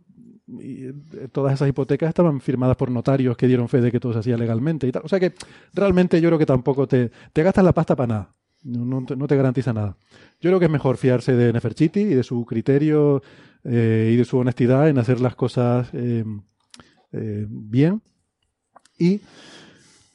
eh, 0.60 0.92
todas 1.32 1.54
esas 1.54 1.68
hipotecas 1.68 2.08
estaban 2.08 2.40
firmadas 2.40 2.76
por 2.76 2.90
notarios 2.90 3.36
que 3.36 3.48
dieron 3.48 3.68
fe 3.68 3.80
de 3.80 3.90
que 3.90 4.00
todo 4.00 4.12
se 4.12 4.20
hacía 4.20 4.36
legalmente 4.36 4.86
y 4.86 4.92
tal. 4.92 5.02
O 5.04 5.08
sea 5.08 5.18
que 5.18 5.32
realmente 5.74 6.20
yo 6.20 6.28
creo 6.28 6.38
que 6.38 6.46
tampoco 6.46 6.86
te, 6.86 7.10
te 7.32 7.42
gastas 7.42 7.64
la 7.64 7.72
pasta 7.72 7.96
para 7.96 8.06
nada. 8.06 8.30
No, 8.66 9.04
te, 9.04 9.36
garantiza 9.36 9.72
nada. 9.72 9.96
Yo 10.40 10.50
creo 10.50 10.58
que 10.58 10.64
es 10.64 10.70
mejor 10.70 10.96
fiarse 10.96 11.36
de 11.36 11.52
Neferchiti 11.52 12.00
y 12.00 12.14
de 12.14 12.24
su 12.24 12.44
criterio 12.44 13.22
eh, 13.62 14.10
y 14.12 14.16
de 14.16 14.24
su 14.24 14.38
honestidad 14.38 14.88
en 14.88 14.98
hacer 14.98 15.20
las 15.20 15.36
cosas 15.36 15.88
em, 15.94 16.42
eh, 17.12 17.46
bien. 17.48 18.02
Y 18.98 19.20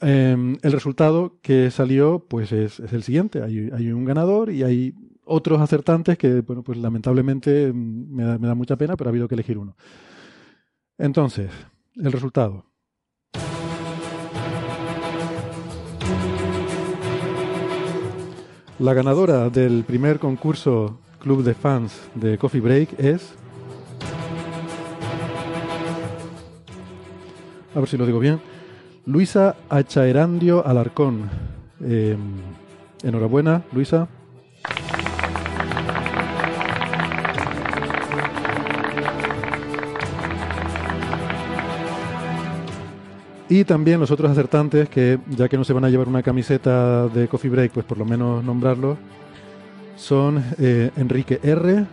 em, 0.01 0.57
el 0.61 0.71
resultado 0.71 1.37
que 1.41 1.71
salió 1.71 2.25
pues 2.27 2.51
es, 2.51 2.79
el 2.79 3.03
siguiente. 3.03 3.41
Hay, 3.41 3.69
hay, 3.71 3.91
un 3.91 4.03
ganador 4.03 4.51
y 4.51 4.63
hay 4.63 4.95
otros 5.23 5.61
acertantes 5.61 6.17
que, 6.17 6.41
bueno, 6.41 6.61
pues 6.61 6.77
lamentablemente 6.77 7.67
em, 7.67 8.09
me 8.09 8.23
da, 8.23 8.37
me 8.37 8.47
da 8.47 8.55
mucha 8.55 8.75
pena, 8.75 8.97
pero 8.97 9.09
ha 9.09 9.11
habido 9.11 9.29
que 9.29 9.35
elegir 9.35 9.57
uno. 9.57 9.77
Entonces, 11.01 11.49
el 11.95 12.11
resultado. 12.11 12.63
La 18.77 18.93
ganadora 18.93 19.49
del 19.49 19.83
primer 19.83 20.19
concurso 20.19 20.99
Club 21.19 21.41
de 21.41 21.55
Fans 21.55 21.99
de 22.13 22.37
Coffee 22.37 22.61
Break 22.61 22.99
es... 22.99 23.33
A 27.73 27.79
ver 27.79 27.89
si 27.89 27.97
lo 27.97 28.05
digo 28.05 28.19
bien. 28.19 28.39
Luisa 29.07 29.55
Achaerandio 29.69 30.63
Alarcón. 30.63 31.31
Eh, 31.83 32.15
enhorabuena, 33.01 33.63
Luisa. 33.71 34.07
Y 43.51 43.65
también 43.65 43.99
los 43.99 44.11
otros 44.11 44.31
acertantes, 44.31 44.87
que 44.87 45.19
ya 45.27 45.49
que 45.49 45.57
no 45.57 45.65
se 45.65 45.73
van 45.73 45.83
a 45.83 45.89
llevar 45.89 46.07
una 46.07 46.23
camiseta 46.23 47.09
de 47.09 47.27
Coffee 47.27 47.51
Break, 47.51 47.73
pues 47.73 47.85
por 47.85 47.97
lo 47.97 48.05
menos 48.05 48.41
nombrarlos, 48.45 48.97
son 49.97 50.41
eh, 50.57 50.89
Enrique 50.95 51.37
R., 51.43 51.85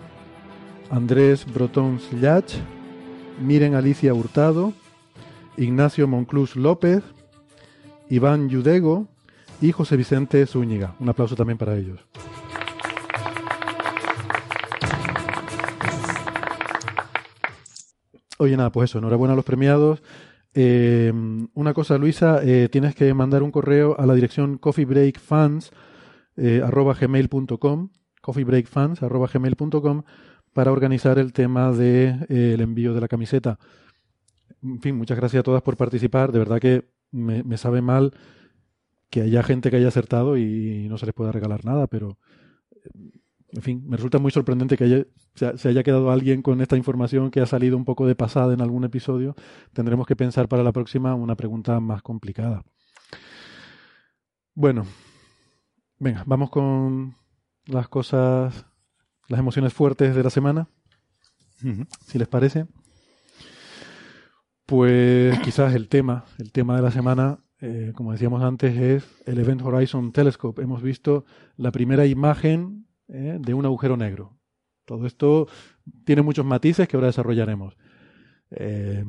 Andrés 0.88 1.52
Brotón 1.52 1.98
Llach, 2.12 2.54
Miren 3.44 3.74
Alicia 3.74 4.14
Hurtado, 4.14 4.72
Ignacio 5.56 6.06
Monclús 6.06 6.54
López, 6.54 7.02
Iván 8.08 8.48
Yudego 8.48 9.08
y 9.60 9.72
José 9.72 9.96
Vicente 9.96 10.46
Zúñiga. 10.46 10.94
Un 11.00 11.08
aplauso 11.08 11.34
también 11.34 11.58
para 11.58 11.76
ellos. 11.76 11.98
Oye, 18.38 18.56
nada, 18.56 18.70
pues 18.70 18.90
eso, 18.90 18.98
enhorabuena 18.98 19.32
a 19.32 19.36
los 19.36 19.44
premiados. 19.44 20.00
Eh, 20.54 21.12
una 21.54 21.74
cosa, 21.74 21.98
Luisa, 21.98 22.40
eh, 22.42 22.68
tienes 22.70 22.94
que 22.94 23.12
mandar 23.14 23.42
un 23.42 23.50
correo 23.50 23.98
a 23.98 24.06
la 24.06 24.14
dirección 24.14 24.58
coffeebreakfans.gmail.com 24.58 26.28
eh, 26.36 26.62
coffeebreakfans.gmail.com 28.20 30.02
para 30.52 30.72
organizar 30.72 31.18
el 31.18 31.32
tema 31.32 31.72
del 31.72 32.26
de, 32.28 32.54
el 32.54 32.60
envío 32.60 32.94
de 32.94 33.00
la 33.00 33.08
camiseta. 33.08 33.58
En 34.62 34.80
fin, 34.80 34.96
muchas 34.96 35.18
gracias 35.18 35.40
a 35.40 35.44
todas 35.44 35.62
por 35.62 35.76
participar. 35.76 36.32
De 36.32 36.38
verdad 36.40 36.58
que 36.58 36.88
me 37.12 37.56
sabe 37.56 37.80
mal 37.80 38.12
que 39.10 39.22
haya 39.22 39.42
gente 39.42 39.70
que 39.70 39.76
haya 39.76 39.88
acertado 39.88 40.36
y 40.36 40.86
no 40.88 40.98
se 40.98 41.06
les 41.06 41.14
pueda 41.14 41.32
regalar 41.32 41.64
nada, 41.64 41.86
pero 41.86 42.18
en 43.50 43.62
fin, 43.62 43.82
me 43.86 43.96
resulta 43.96 44.18
muy 44.18 44.30
sorprendente 44.30 44.76
que 44.76 45.06
se, 45.34 45.68
haya 45.68 45.82
quedado 45.82 46.10
alguien 46.10 46.42
con 46.42 46.60
esta 46.60 46.76
información 46.76 47.30
que 47.30 47.40
ha 47.40 47.46
salido 47.46 47.76
un 47.76 47.84
poco 47.84 48.06
de 48.06 48.14
pasada 48.14 48.52
en 48.52 48.60
algún 48.60 48.84
episodio. 48.84 49.34
Tendremos 49.72 50.06
que 50.06 50.16
pensar 50.16 50.48
para 50.48 50.62
la 50.62 50.72
próxima 50.72 51.14
una 51.14 51.34
pregunta 51.34 51.80
más 51.80 52.02
complicada. 52.02 52.62
Bueno, 54.54 54.84
venga, 55.98 56.24
vamos 56.26 56.50
con 56.50 57.16
las 57.64 57.88
cosas, 57.88 58.66
las 59.28 59.40
emociones 59.40 59.72
fuertes 59.72 60.14
de 60.14 60.22
la 60.22 60.30
semana, 60.30 60.68
si 62.06 62.18
les 62.18 62.28
parece. 62.28 62.66
Pues 64.66 65.38
quizás 65.44 65.74
el 65.74 65.88
tema, 65.88 66.26
el 66.38 66.52
tema 66.52 66.76
de 66.76 66.82
la 66.82 66.90
semana, 66.90 67.38
eh, 67.60 67.92
como 67.94 68.12
decíamos 68.12 68.42
antes, 68.42 68.76
es 68.76 69.22
el 69.24 69.38
Event 69.38 69.62
Horizon 69.62 70.12
Telescope. 70.12 70.60
Hemos 70.60 70.82
visto 70.82 71.24
la 71.56 71.72
primera 71.72 72.04
imagen 72.04 72.87
¿eh? 73.08 73.38
de 73.40 73.54
un 73.54 73.64
agujero 73.64 73.96
negro. 73.96 74.38
Todo 74.84 75.06
esto 75.06 75.48
tiene 76.04 76.22
muchos 76.22 76.46
matices 76.46 76.88
que 76.88 76.96
ahora 76.96 77.08
desarrollaremos. 77.08 77.76
Eh, 78.50 79.04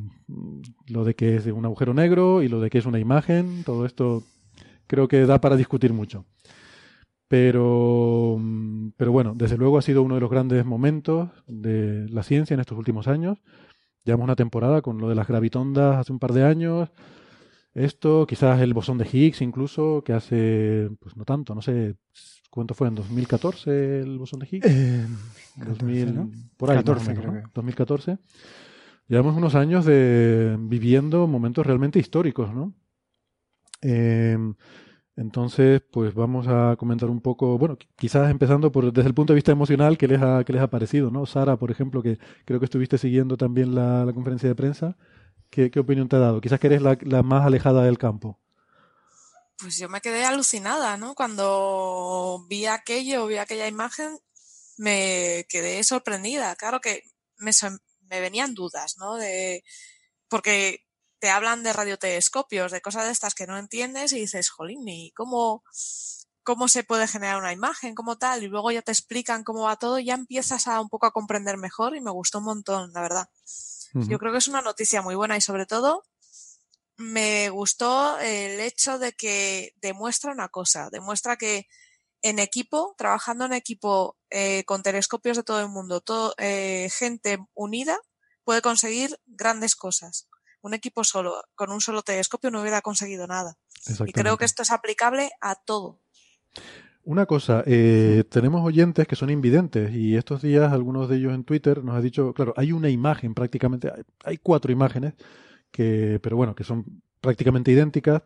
lo 0.87 1.05
de 1.05 1.15
que 1.15 1.37
es 1.37 1.45
un 1.45 1.65
agujero 1.65 1.93
negro 1.93 2.43
y 2.43 2.49
lo 2.49 2.59
de 2.59 2.69
que 2.69 2.79
es 2.79 2.85
una 2.85 2.99
imagen, 2.99 3.63
todo 3.63 3.85
esto 3.85 4.23
creo 4.87 5.07
que 5.07 5.25
da 5.25 5.39
para 5.39 5.55
discutir 5.55 5.93
mucho. 5.93 6.25
Pero, 7.29 8.41
pero 8.97 9.11
bueno, 9.11 9.33
desde 9.35 9.57
luego 9.57 9.77
ha 9.77 9.83
sido 9.83 10.01
uno 10.01 10.15
de 10.15 10.21
los 10.21 10.31
grandes 10.31 10.65
momentos 10.65 11.29
de 11.47 12.09
la 12.09 12.23
ciencia 12.23 12.55
en 12.55 12.59
estos 12.59 12.77
últimos 12.77 13.07
años. 13.07 13.37
Llevamos 14.03 14.25
una 14.25 14.35
temporada 14.35 14.81
con 14.81 14.97
lo 14.97 15.07
de 15.09 15.15
las 15.15 15.27
gravitondas 15.27 15.97
hace 15.97 16.11
un 16.11 16.19
par 16.19 16.33
de 16.33 16.43
años. 16.43 16.89
Esto, 17.75 18.25
quizás 18.25 18.59
el 18.61 18.73
bosón 18.73 18.97
de 18.97 19.07
Higgs 19.11 19.41
incluso, 19.41 20.03
que 20.03 20.13
hace, 20.13 20.89
pues 20.99 21.15
no 21.15 21.23
tanto, 21.23 21.53
no 21.53 21.61
sé, 21.61 21.95
¿Cuánto 22.49 22.73
fue? 22.73 22.87
¿En 22.87 22.95
2014 22.95 23.99
el 24.01 24.17
bosón 24.17 24.39
de 24.39 24.47
Higgs? 24.49 24.65
Eh, 24.67 25.05
por 26.57 26.71
ahí, 26.71 26.77
14, 26.77 27.13
2014. 27.53 28.17
Llevamos 29.07 29.37
unos 29.37 29.55
años 29.55 29.85
de 29.85 30.57
viviendo 30.59 31.27
momentos 31.27 31.65
realmente 31.65 31.99
históricos, 31.99 32.53
¿no? 32.53 32.73
Em, 33.81 34.55
entonces, 35.15 35.81
pues 35.91 36.13
vamos 36.13 36.47
a 36.47 36.75
comentar 36.77 37.09
un 37.09 37.21
poco, 37.21 37.57
bueno, 37.57 37.77
quizás 37.95 38.31
empezando 38.31 38.71
por 38.71 38.91
desde 38.93 39.09
el 39.09 39.13
punto 39.13 39.33
de 39.33 39.35
vista 39.35 39.51
emocional, 39.51 39.97
¿qué 39.97 40.07
les 40.07 40.21
ha, 40.21 40.43
qué 40.43 40.53
les 40.53 40.61
ha 40.61 40.69
parecido, 40.69 41.11
¿no? 41.11 41.25
Sara, 41.25 41.57
por 41.57 41.71
ejemplo, 41.71 42.01
que 42.01 42.17
creo 42.45 42.59
que 42.59 42.65
estuviste 42.65 42.97
siguiendo 42.97 43.37
también 43.37 43.75
la, 43.75 44.09
conferencia 44.13 44.49
de 44.49 44.55
prensa, 44.55 44.97
¿qué, 45.49 45.71
opinión 45.79 46.07
te 46.07 46.15
ha 46.15 46.19
dado? 46.19 46.41
Quizás 46.41 46.59
que 46.59 46.67
eres 46.67 46.81
la 46.81 47.23
más 47.23 47.45
alejada 47.45 47.83
del 47.83 47.97
campo 47.97 48.39
pues 49.59 49.77
yo 49.77 49.89
me 49.89 50.01
quedé 50.01 50.25
alucinada, 50.25 50.97
¿no? 50.97 51.15
Cuando 51.15 52.45
vi 52.47 52.65
aquello, 52.65 53.27
vi 53.27 53.37
aquella 53.37 53.67
imagen, 53.67 54.19
me 54.77 55.45
quedé 55.49 55.83
sorprendida. 55.83 56.55
Claro 56.55 56.79
que 56.79 57.03
me, 57.37 57.51
me 58.01 58.21
venían 58.21 58.53
dudas, 58.53 58.95
¿no? 58.97 59.15
De, 59.15 59.63
porque 60.29 60.85
te 61.19 61.29
hablan 61.29 61.63
de 61.63 61.73
radiotelescopios, 61.73 62.71
de 62.71 62.81
cosas 62.81 63.05
de 63.05 63.11
estas 63.11 63.35
que 63.35 63.47
no 63.47 63.57
entiendes 63.57 64.13
y 64.13 64.19
dices, 64.19 64.49
jolín, 64.49 64.87
¿y 64.87 65.11
cómo, 65.11 65.63
cómo 66.43 66.69
se 66.69 66.83
puede 66.83 67.07
generar 67.07 67.37
una 67.37 67.51
imagen, 67.51 67.95
como 67.95 68.17
tal? 68.17 68.43
Y 68.43 68.47
luego 68.47 68.71
ya 68.71 68.81
te 68.81 68.93
explican 68.93 69.43
cómo 69.43 69.63
va 69.63 69.75
todo 69.75 69.99
y 69.99 70.05
ya 70.05 70.13
empiezas 70.13 70.67
a 70.67 70.79
un 70.79 70.87
poco 70.87 71.05
a 71.05 71.11
comprender 71.11 71.57
mejor 71.57 71.95
y 71.95 72.01
me 72.01 72.11
gustó 72.11 72.37
un 72.37 72.45
montón, 72.45 72.93
la 72.93 73.01
verdad. 73.01 73.29
Yo 73.93 74.19
creo 74.19 74.31
que 74.31 74.37
es 74.37 74.47
una 74.47 74.61
noticia 74.61 75.01
muy 75.01 75.15
buena 75.15 75.35
y 75.35 75.41
sobre 75.41 75.65
todo 75.65 76.05
me 76.99 77.49
gustó 77.49 78.19
el 78.19 78.59
hecho 78.59 78.99
de 78.99 79.13
que 79.13 79.73
demuestra 79.81 80.33
una 80.33 80.49
cosa, 80.49 80.89
demuestra 80.91 81.37
que 81.37 81.65
en 82.21 82.39
equipo, 82.39 82.93
trabajando 82.97 83.45
en 83.45 83.53
equipo 83.53 84.17
eh, 84.29 84.65
con 84.65 84.83
telescopios 84.83 85.37
de 85.37 85.43
todo 85.43 85.61
el 85.61 85.69
mundo, 85.69 86.01
todo, 86.01 86.33
eh, 86.37 86.89
gente 86.91 87.39
unida 87.53 87.97
puede 88.43 88.61
conseguir 88.61 89.17
grandes 89.25 89.75
cosas. 89.75 90.27
Un 90.61 90.73
equipo 90.73 91.05
solo, 91.05 91.41
con 91.55 91.71
un 91.71 91.79
solo 91.79 92.01
telescopio 92.01 92.51
no 92.51 92.59
hubiera 92.59 92.81
conseguido 92.81 93.27
nada. 93.27 93.57
Y 94.05 94.11
creo 94.11 94.35
que 94.35 94.43
esto 94.43 94.63
es 94.63 94.71
aplicable 94.71 95.31
a 95.39 95.55
todo. 95.55 96.01
Una 97.05 97.25
cosa, 97.25 97.63
eh, 97.65 98.25
tenemos 98.29 98.65
oyentes 98.65 99.07
que 99.07 99.15
son 99.15 99.29
invidentes 99.29 99.93
y 99.93 100.17
estos 100.17 100.41
días 100.41 100.73
algunos 100.73 101.07
de 101.07 101.15
ellos 101.15 101.33
en 101.33 101.45
Twitter 101.45 101.81
nos 101.81 101.95
ha 101.95 102.01
dicho, 102.01 102.33
claro, 102.33 102.53
hay 102.57 102.73
una 102.73 102.89
imagen 102.89 103.33
prácticamente, 103.33 103.89
hay 104.25 104.37
cuatro 104.37 104.73
imágenes 104.73 105.13
que, 105.71 106.19
pero 106.21 106.35
bueno, 106.35 106.55
que 106.55 106.63
son 106.63 106.85
prácticamente 107.21 107.71
idénticas. 107.71 108.23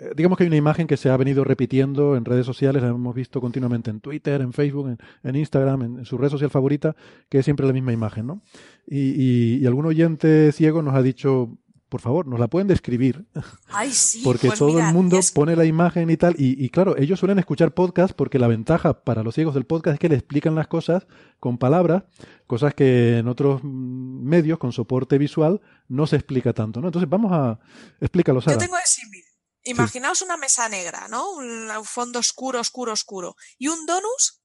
Eh, 0.00 0.12
digamos 0.16 0.38
que 0.38 0.44
hay 0.44 0.48
una 0.48 0.56
imagen 0.56 0.86
que 0.86 0.96
se 0.96 1.10
ha 1.10 1.16
venido 1.16 1.44
repitiendo 1.44 2.16
en 2.16 2.24
redes 2.24 2.46
sociales, 2.46 2.82
la 2.82 2.88
hemos 2.88 3.14
visto 3.14 3.40
continuamente 3.40 3.90
en 3.90 4.00
Twitter, 4.00 4.40
en 4.40 4.52
Facebook, 4.52 4.96
en, 5.22 5.36
Instagram, 5.36 5.82
en, 5.82 6.04
su 6.04 6.18
red 6.18 6.28
social 6.28 6.50
favorita, 6.50 6.94
que 7.28 7.38
es 7.38 7.44
siempre 7.44 7.66
la 7.66 7.72
misma 7.72 7.92
imagen, 7.92 8.26
¿no? 8.26 8.42
Y, 8.86 9.56
y 9.60 9.66
algún 9.66 9.86
oyente 9.86 10.52
ciego 10.52 10.82
nos 10.82 10.94
ha 10.94 11.02
dicho, 11.02 11.58
por 11.88 12.00
favor, 12.00 12.26
nos 12.26 12.38
la 12.38 12.48
pueden 12.48 12.68
describir. 12.68 13.26
Ay, 13.68 13.92
sí, 13.92 14.20
porque 14.22 14.48
pues 14.48 14.58
todo 14.58 14.78
el 14.78 14.92
mundo 14.92 15.18
pone 15.34 15.56
la 15.56 15.64
imagen 15.64 16.10
y 16.10 16.16
tal. 16.16 16.34
Y, 16.38 16.68
claro, 16.70 16.96
ellos 16.98 17.18
suelen 17.18 17.38
escuchar 17.38 17.72
podcast 17.72 18.14
porque 18.14 18.38
la 18.38 18.46
ventaja 18.46 19.04
para 19.04 19.22
los 19.22 19.34
ciegos 19.34 19.54
del 19.54 19.64
podcast 19.64 19.94
es 19.94 20.00
que 20.00 20.08
le 20.08 20.16
explican 20.16 20.54
las 20.54 20.68
cosas 20.68 21.06
con 21.40 21.58
palabras, 21.58 22.04
cosas 22.46 22.74
que 22.74 23.18
en 23.18 23.28
otros 23.28 23.62
medios 23.64 24.58
con 24.58 24.72
soporte 24.72 25.18
visual 25.18 25.60
no 25.88 26.06
se 26.06 26.16
explica 26.16 26.52
tanto, 26.52 26.80
¿no? 26.80 26.88
Entonces 26.88 27.08
vamos 27.08 27.32
a 27.32 27.58
explícalo, 28.00 28.40
Sara. 28.40 28.56
Yo 28.56 28.60
tengo 28.60 28.76
de 28.76 28.82
Imaginaos 29.64 30.22
una 30.22 30.36
mesa 30.36 30.68
negra, 30.68 31.08
¿no? 31.08 31.30
Un 31.32 31.68
fondo 31.84 32.18
oscuro, 32.20 32.60
oscuro, 32.60 32.92
oscuro. 32.92 33.36
Y 33.58 33.68
un 33.68 33.84
donus, 33.86 34.40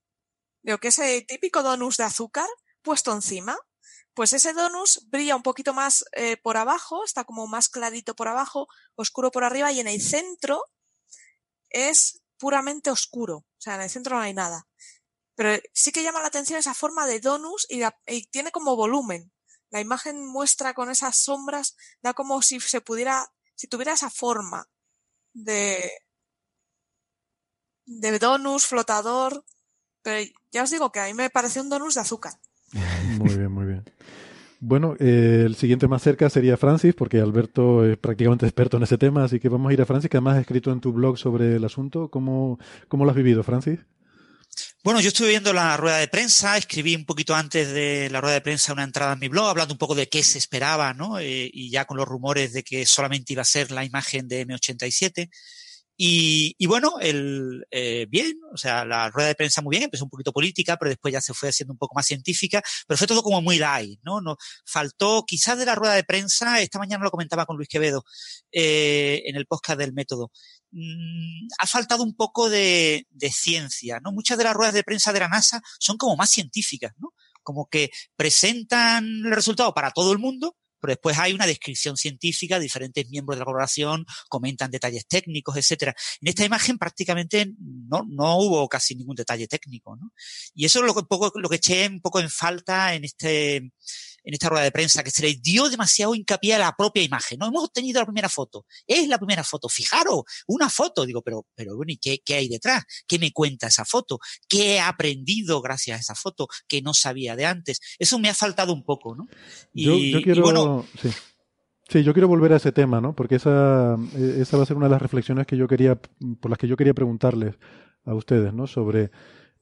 digo 0.61 0.77
que 0.79 0.89
ese 0.89 1.21
típico 1.21 1.63
donus 1.63 1.97
de 1.97 2.03
azúcar 2.03 2.47
puesto 2.81 3.13
encima 3.13 3.57
pues 4.13 4.33
ese 4.33 4.53
donus 4.53 5.07
brilla 5.09 5.35
un 5.35 5.43
poquito 5.43 5.73
más 5.73 6.05
eh, 6.13 6.37
por 6.37 6.57
abajo, 6.57 7.03
está 7.03 7.23
como 7.23 7.47
más 7.47 7.69
clarito 7.69 8.15
por 8.15 8.27
abajo, 8.27 8.67
oscuro 8.95 9.31
por 9.31 9.43
arriba 9.43 9.71
y 9.71 9.79
en 9.79 9.87
el 9.87 10.01
centro 10.01 10.63
es 11.69 12.21
puramente 12.37 12.91
oscuro. 12.91 13.37
O 13.37 13.45
sea, 13.57 13.75
en 13.75 13.81
el 13.81 13.89
centro 13.89 14.15
no 14.15 14.21
hay 14.21 14.33
nada. 14.33 14.67
Pero 15.35 15.61
sí 15.73 15.91
que 15.91 16.03
llama 16.03 16.21
la 16.21 16.27
atención 16.27 16.59
esa 16.59 16.73
forma 16.73 17.07
de 17.07 17.19
donus 17.19 17.65
y, 17.69 17.81
tiene 18.27 18.51
como 18.51 18.75
volumen. 18.75 19.31
La 19.71 19.81
imagen 19.81 20.23
muestra 20.23 20.75
con 20.75 20.91
esas 20.91 21.17
sombras, 21.17 21.75
da 22.01 22.13
como 22.13 22.41
si 22.43 22.59
se 22.59 22.81
pudiera, 22.81 23.25
si 23.55 23.67
tuviera 23.67 23.93
esa 23.93 24.11
forma 24.11 24.69
de, 25.33 25.91
de 27.85 28.19
donus, 28.19 28.67
flotador. 28.67 29.43
Pero 30.03 30.29
ya 30.51 30.63
os 30.63 30.69
digo 30.69 30.91
que 30.91 30.99
a 30.99 31.05
mí 31.05 31.15
me 31.15 31.31
parece 31.31 31.61
un 31.61 31.69
donus 31.69 31.95
de 31.95 32.01
azúcar. 32.01 32.39
Muy 33.19 33.37
bien, 33.37 33.52
Bueno, 34.59 34.95
eh, 34.99 35.43
el 35.45 35.55
siguiente 35.55 35.89
más 35.89 36.01
cerca 36.01 36.29
sería 36.29 36.55
Francis, 36.55 36.93
porque 36.93 37.19
Alberto 37.19 37.85
es 37.85 37.97
prácticamente 37.97 38.45
experto 38.45 38.77
en 38.77 38.83
ese 38.83 38.97
tema, 38.97 39.25
así 39.25 39.39
que 39.39 39.49
vamos 39.49 39.69
a 39.69 39.73
ir 39.73 39.81
a 39.81 39.85
Francis, 39.85 40.09
que 40.09 40.15
además 40.15 40.35
has 40.35 40.41
escrito 40.41 40.71
en 40.71 40.79
tu 40.79 40.93
blog 40.93 41.17
sobre 41.17 41.57
el 41.57 41.65
asunto. 41.65 42.09
¿Cómo, 42.09 42.57
cómo 42.87 43.03
lo 43.03 43.11
has 43.11 43.17
vivido, 43.17 43.43
Francis? 43.43 43.79
Bueno, 44.83 44.99
yo 44.99 45.09
estuve 45.09 45.29
viendo 45.29 45.53
la 45.53 45.77
rueda 45.77 45.97
de 45.97 46.07
prensa, 46.07 46.57
escribí 46.57 46.95
un 46.95 47.05
poquito 47.05 47.35
antes 47.35 47.71
de 47.71 48.09
la 48.09 48.19
rueda 48.21 48.35
de 48.35 48.41
prensa 48.41 48.73
una 48.73 48.83
entrada 48.83 49.13
en 49.13 49.19
mi 49.19 49.29
blog 49.29 49.47
hablando 49.47 49.73
un 49.73 49.77
poco 49.77 49.95
de 49.95 50.09
qué 50.09 50.23
se 50.23 50.37
esperaba, 50.37 50.93
¿no? 50.93 51.19
Eh, 51.19 51.49
y 51.53 51.69
ya 51.69 51.85
con 51.85 51.97
los 51.97 52.07
rumores 52.07 52.53
de 52.53 52.63
que 52.63 52.85
solamente 52.85 53.33
iba 53.33 53.41
a 53.41 53.45
ser 53.45 53.71
la 53.71 53.85
imagen 53.85 54.27
de 54.27 54.45
M87. 54.45 55.29
Y, 55.95 56.55
y 56.57 56.65
bueno, 56.65 56.99
el, 56.99 57.65
eh, 57.69 58.07
bien, 58.09 58.33
o 58.51 58.57
sea, 58.57 58.83
la 58.83 59.09
rueda 59.09 59.27
de 59.29 59.35
prensa 59.35 59.61
muy 59.61 59.73
bien, 59.73 59.83
empezó 59.83 60.05
un 60.05 60.09
poquito 60.09 60.31
política, 60.31 60.77
pero 60.77 60.89
después 60.89 61.11
ya 61.11 61.21
se 61.21 61.33
fue 61.33 61.49
haciendo 61.49 61.73
un 61.73 61.77
poco 61.77 61.95
más 61.95 62.07
científica, 62.07 62.61
pero 62.87 62.97
fue 62.97 63.07
todo 63.07 63.21
como 63.21 63.41
muy 63.41 63.57
light, 63.59 63.99
¿no? 64.03 64.19
no 64.21 64.37
faltó 64.65 65.23
quizás 65.25 65.57
de 65.57 65.65
la 65.65 65.75
rueda 65.75 65.93
de 65.93 66.03
prensa, 66.03 66.61
esta 66.61 66.79
mañana 66.79 67.03
lo 67.03 67.11
comentaba 67.11 67.45
con 67.45 67.57
Luis 67.57 67.69
Quevedo 67.69 68.03
eh, 68.51 69.21
en 69.25 69.35
el 69.35 69.45
podcast 69.45 69.79
del 69.79 69.93
método, 69.93 70.31
mm, 70.71 71.47
ha 71.59 71.67
faltado 71.67 72.03
un 72.03 72.15
poco 72.15 72.49
de, 72.49 73.05
de 73.11 73.31
ciencia, 73.31 73.99
¿no? 73.99 74.11
Muchas 74.11 74.37
de 74.37 74.45
las 74.45 74.55
ruedas 74.55 74.73
de 74.73 74.83
prensa 74.83 75.13
de 75.13 75.19
la 75.19 75.27
NASA 75.27 75.61
son 75.79 75.97
como 75.97 76.15
más 76.15 76.29
científicas, 76.29 76.93
¿no? 76.97 77.13
como 77.43 77.67
que 77.67 77.91
presentan 78.15 79.05
el 79.05 79.31
resultado 79.31 79.73
para 79.73 79.91
todo 79.91 80.11
el 80.13 80.17
mundo, 80.17 80.55
pero 80.83 80.91
después 80.91 81.17
hay 81.17 81.31
una 81.31 81.47
descripción 81.47 81.95
científica, 81.95 82.59
diferentes 82.59 83.09
miembros 83.09 83.37
de 83.37 83.39
la 83.39 83.45
colaboración 83.45 84.05
comentan 84.27 84.69
detalles 84.69 85.07
técnicos, 85.07 85.55
etcétera. 85.55 85.95
En 86.19 86.27
esta 86.27 86.43
imagen 86.43 86.77
prácticamente 86.77 87.53
no, 87.57 88.03
no 88.05 88.37
hubo 88.39 88.67
casi 88.67 88.93
ningún 88.93 89.15
detalle 89.15 89.47
técnico, 89.47 89.95
¿no? 89.95 90.11
Y 90.53 90.65
eso 90.65 90.79
es 90.79 90.85
lo 90.85 90.93
que, 90.93 91.03
poco, 91.03 91.31
lo 91.39 91.47
que 91.47 91.55
eché 91.55 91.87
un 91.87 92.01
poco 92.01 92.19
en 92.19 92.29
falta 92.29 92.95
en 92.95 93.05
este, 93.05 93.71
en 94.23 94.33
esta 94.33 94.49
rueda 94.49 94.63
de 94.63 94.71
prensa, 94.71 95.03
que 95.03 95.11
se 95.11 95.21
le 95.21 95.35
dio 95.35 95.69
demasiado 95.69 96.15
hincapié 96.15 96.55
a 96.55 96.59
la 96.59 96.75
propia 96.75 97.03
imagen. 97.03 97.39
No 97.39 97.47
hemos 97.47 97.63
obtenido 97.65 97.99
la 97.99 98.05
primera 98.05 98.29
foto. 98.29 98.65
Es 98.87 99.07
la 99.07 99.17
primera 99.17 99.43
foto. 99.43 99.69
Fijaros, 99.69 100.23
una 100.47 100.69
foto. 100.69 101.05
Digo, 101.05 101.21
pero, 101.21 101.45
pero 101.55 101.75
bueno, 101.75 101.91
¿y 101.91 101.97
qué, 101.97 102.21
qué 102.23 102.35
hay 102.35 102.47
detrás? 102.47 102.83
¿Qué 103.07 103.19
me 103.19 103.31
cuenta 103.31 103.67
esa 103.67 103.85
foto? 103.85 104.19
¿Qué 104.47 104.75
he 104.75 104.79
aprendido 104.79 105.61
gracias 105.61 105.97
a 105.97 106.01
esa 106.01 106.15
foto 106.15 106.47
que 106.67 106.81
no 106.81 106.93
sabía 106.93 107.35
de 107.35 107.45
antes? 107.45 107.79
Eso 107.99 108.19
me 108.19 108.29
ha 108.29 108.33
faltado 108.33 108.73
un 108.73 108.83
poco, 108.83 109.15
¿no? 109.15 109.27
Y, 109.73 110.11
yo, 110.11 110.21
quiero, 110.21 110.43
bueno, 110.43 110.85
sí. 111.01 111.09
Sí, 111.89 112.03
yo 112.03 112.13
quiero 112.13 112.27
volver 112.27 112.53
a 112.53 112.57
ese 112.57 112.71
tema, 112.71 113.01
¿no? 113.01 113.13
Porque 113.13 113.35
esa, 113.35 113.97
esa 114.15 114.57
va 114.57 114.63
a 114.63 114.65
ser 114.65 114.77
una 114.77 114.87
de 114.87 114.91
las 114.91 115.01
reflexiones 115.01 115.45
que 115.45 115.57
yo 115.57 115.67
quería, 115.67 115.99
por 116.39 116.49
las 116.49 116.57
que 116.57 116.67
yo 116.67 116.77
quería 116.77 116.93
preguntarles 116.93 117.55
a 118.05 118.15
ustedes, 118.15 118.53
¿no? 118.53 118.67
Sobre 118.67 119.11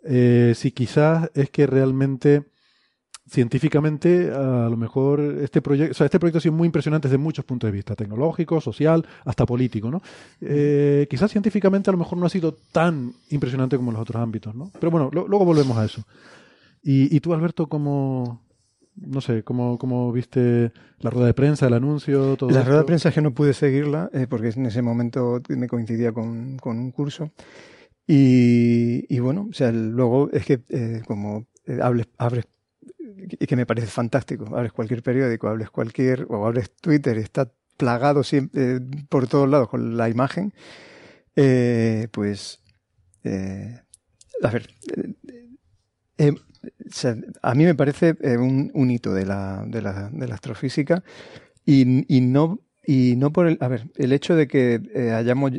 eh, 0.03 0.53
si 0.55 0.71
quizás 0.71 1.29
es 1.33 1.49
que 1.49 1.67
realmente 1.67 2.50
científicamente, 3.27 4.31
a 4.31 4.67
lo 4.69 4.77
mejor 4.77 5.21
este 5.41 5.61
proyecto, 5.61 5.91
o 5.91 5.93
sea, 5.93 6.05
este 6.05 6.19
proyecto 6.19 6.39
ha 6.39 6.41
sido 6.41 6.53
muy 6.53 6.65
impresionante 6.65 7.07
desde 7.07 7.17
muchos 7.17 7.45
puntos 7.45 7.67
de 7.67 7.71
vista, 7.71 7.95
tecnológico, 7.95 8.59
social, 8.59 9.05
hasta 9.25 9.45
político, 9.45 9.91
¿no? 9.91 10.01
Eh, 10.41 11.07
quizás 11.09 11.31
científicamente 11.31 11.89
a 11.89 11.93
lo 11.93 11.99
mejor 11.99 12.17
no 12.17 12.25
ha 12.25 12.29
sido 12.29 12.53
tan 12.71 13.13
impresionante 13.29 13.77
como 13.77 13.91
en 13.91 13.93
los 13.93 14.01
otros 14.01 14.21
ámbitos, 14.21 14.55
¿no? 14.55 14.71
Pero 14.79 14.91
bueno, 14.91 15.09
luego 15.13 15.45
volvemos 15.45 15.77
a 15.77 15.85
eso. 15.85 16.03
Y, 16.83 17.19
tú, 17.19 17.31
Alberto, 17.33 17.67
¿cómo, 17.67 18.41
no 18.95 19.21
sé, 19.21 19.43
cómo, 19.43 19.77
cómo 19.77 20.11
viste 20.11 20.71
la 20.99 21.11
rueda 21.11 21.27
de 21.27 21.35
prensa, 21.35 21.67
el 21.67 21.75
anuncio, 21.75 22.35
todo 22.37 22.49
La 22.49 22.63
rueda 22.63 22.79
de 22.79 22.85
prensa 22.85 23.09
es 23.09 23.15
que 23.15 23.21
no 23.21 23.35
pude 23.35 23.53
seguirla 23.53 24.09
eh, 24.13 24.25
porque 24.27 24.49
en 24.49 24.65
ese 24.65 24.81
momento 24.81 25.41
me 25.49 25.67
coincidía 25.67 26.11
con, 26.11 26.57
con 26.57 26.79
un 26.79 26.91
curso. 26.91 27.29
Y, 28.07 29.05
y, 29.15 29.19
bueno, 29.19 29.47
o 29.51 29.53
sea, 29.53 29.71
luego 29.71 30.31
es 30.31 30.43
que 30.43 30.61
eh, 30.69 31.03
como 31.05 31.45
hables, 31.79 32.07
abres 32.17 32.45
y 33.17 33.45
que 33.45 33.55
me 33.55 33.65
parece 33.65 33.87
fantástico. 33.87 34.55
Hables 34.55 34.71
cualquier 34.71 35.03
periódico, 35.03 35.47
hables 35.47 35.69
cualquier, 35.69 36.25
o 36.29 36.45
hables 36.45 36.71
Twitter, 36.75 37.17
está 37.17 37.51
plagado 37.81 38.23
siempre, 38.23 38.75
eh, 38.75 38.79
por 39.09 39.27
todos 39.27 39.49
lados 39.49 39.67
con 39.67 39.97
la 39.97 40.07
imagen, 40.07 40.53
eh, 41.35 42.07
pues, 42.11 42.59
eh, 43.23 43.79
a 44.43 44.51
ver, 44.51 44.69
a 47.41 47.55
mí 47.55 47.65
me 47.65 47.73
parece 47.73 48.15
un, 48.37 48.91
hito 48.91 49.13
de 49.15 49.25
la, 49.25 49.63
de 49.65 49.81
la, 49.81 50.11
de 50.11 50.27
la 50.27 50.35
astrofísica 50.35 51.03
y, 51.65 52.05
y, 52.15 52.21
no 52.21 52.59
y 52.85 53.15
no 53.17 53.31
por 53.31 53.47
el, 53.47 53.57
a 53.61 53.67
ver, 53.67 53.89
el 53.95 54.13
hecho 54.13 54.35
de 54.35 54.47
que 54.47 54.79
hayamos, 55.15 55.51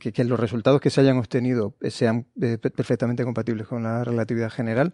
que, 0.00 0.12
que, 0.12 0.24
los 0.24 0.40
resultados 0.40 0.80
que 0.80 0.90
se 0.90 1.02
hayan 1.02 1.18
obtenido 1.18 1.76
sean 1.88 2.26
perfectamente 2.34 3.22
compatibles 3.22 3.68
con 3.68 3.84
la 3.84 4.02
relatividad 4.02 4.50
general, 4.50 4.92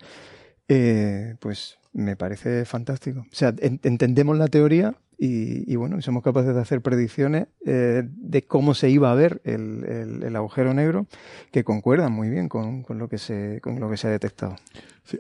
eh, 0.68 1.37
pues 1.40 1.78
me 1.92 2.16
parece 2.16 2.64
fantástico. 2.64 3.20
O 3.20 3.35
sea, 3.35 3.54
entendemos 3.61 4.38
la 4.38 4.48
teoría 4.48 4.94
y, 5.20 5.74
bueno, 5.74 6.00
somos 6.00 6.22
capaces 6.22 6.54
de 6.54 6.61
hacer 6.61 6.81
predicciones 6.81 7.48
eh, 7.66 8.04
de 8.07 8.44
cómo 8.44 8.74
se 8.74 8.88
iba 8.88 9.11
a 9.11 9.14
ver 9.16 9.40
el, 9.42 10.37
agujero 10.37 10.72
negro 10.74 11.09
que 11.50 11.64
concuerdan 11.64 12.12
muy 12.12 12.31
bien 12.31 12.48
con, 12.48 12.85
lo 12.88 13.09
que 13.09 13.18
se, 13.18 13.61
con 13.61 13.81
lo 13.81 13.90
que 13.90 13.96
se 13.96 14.07
ha 14.07 14.11
detectado. 14.11 14.54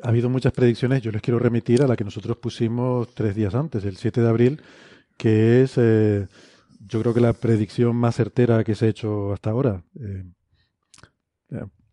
ha 0.02 0.08
habido 0.08 0.30
muchas 0.30 0.52
predicciones, 0.52 1.02
yo 1.02 1.10
les 1.10 1.20
quiero 1.20 1.40
remitir 1.40 1.82
a 1.82 1.88
la 1.88 1.96
que 1.96 2.04
nosotros 2.04 2.36
pusimos 2.36 3.12
tres 3.12 3.34
días 3.34 3.56
antes, 3.56 3.84
el 3.84 3.96
7 3.96 4.20
de 4.20 4.28
abril, 4.28 4.62
que 5.16 5.62
es, 5.64 5.74
eh, 5.78 6.28
yo 6.86 7.00
creo 7.00 7.12
que 7.12 7.20
la 7.20 7.32
predicción 7.32 7.96
más 7.96 8.14
certera 8.14 8.62
que 8.62 8.76
se 8.76 8.86
ha 8.86 8.88
hecho 8.88 9.32
hasta 9.32 9.50
ahora. 9.50 9.82
Eh, 10.00 10.24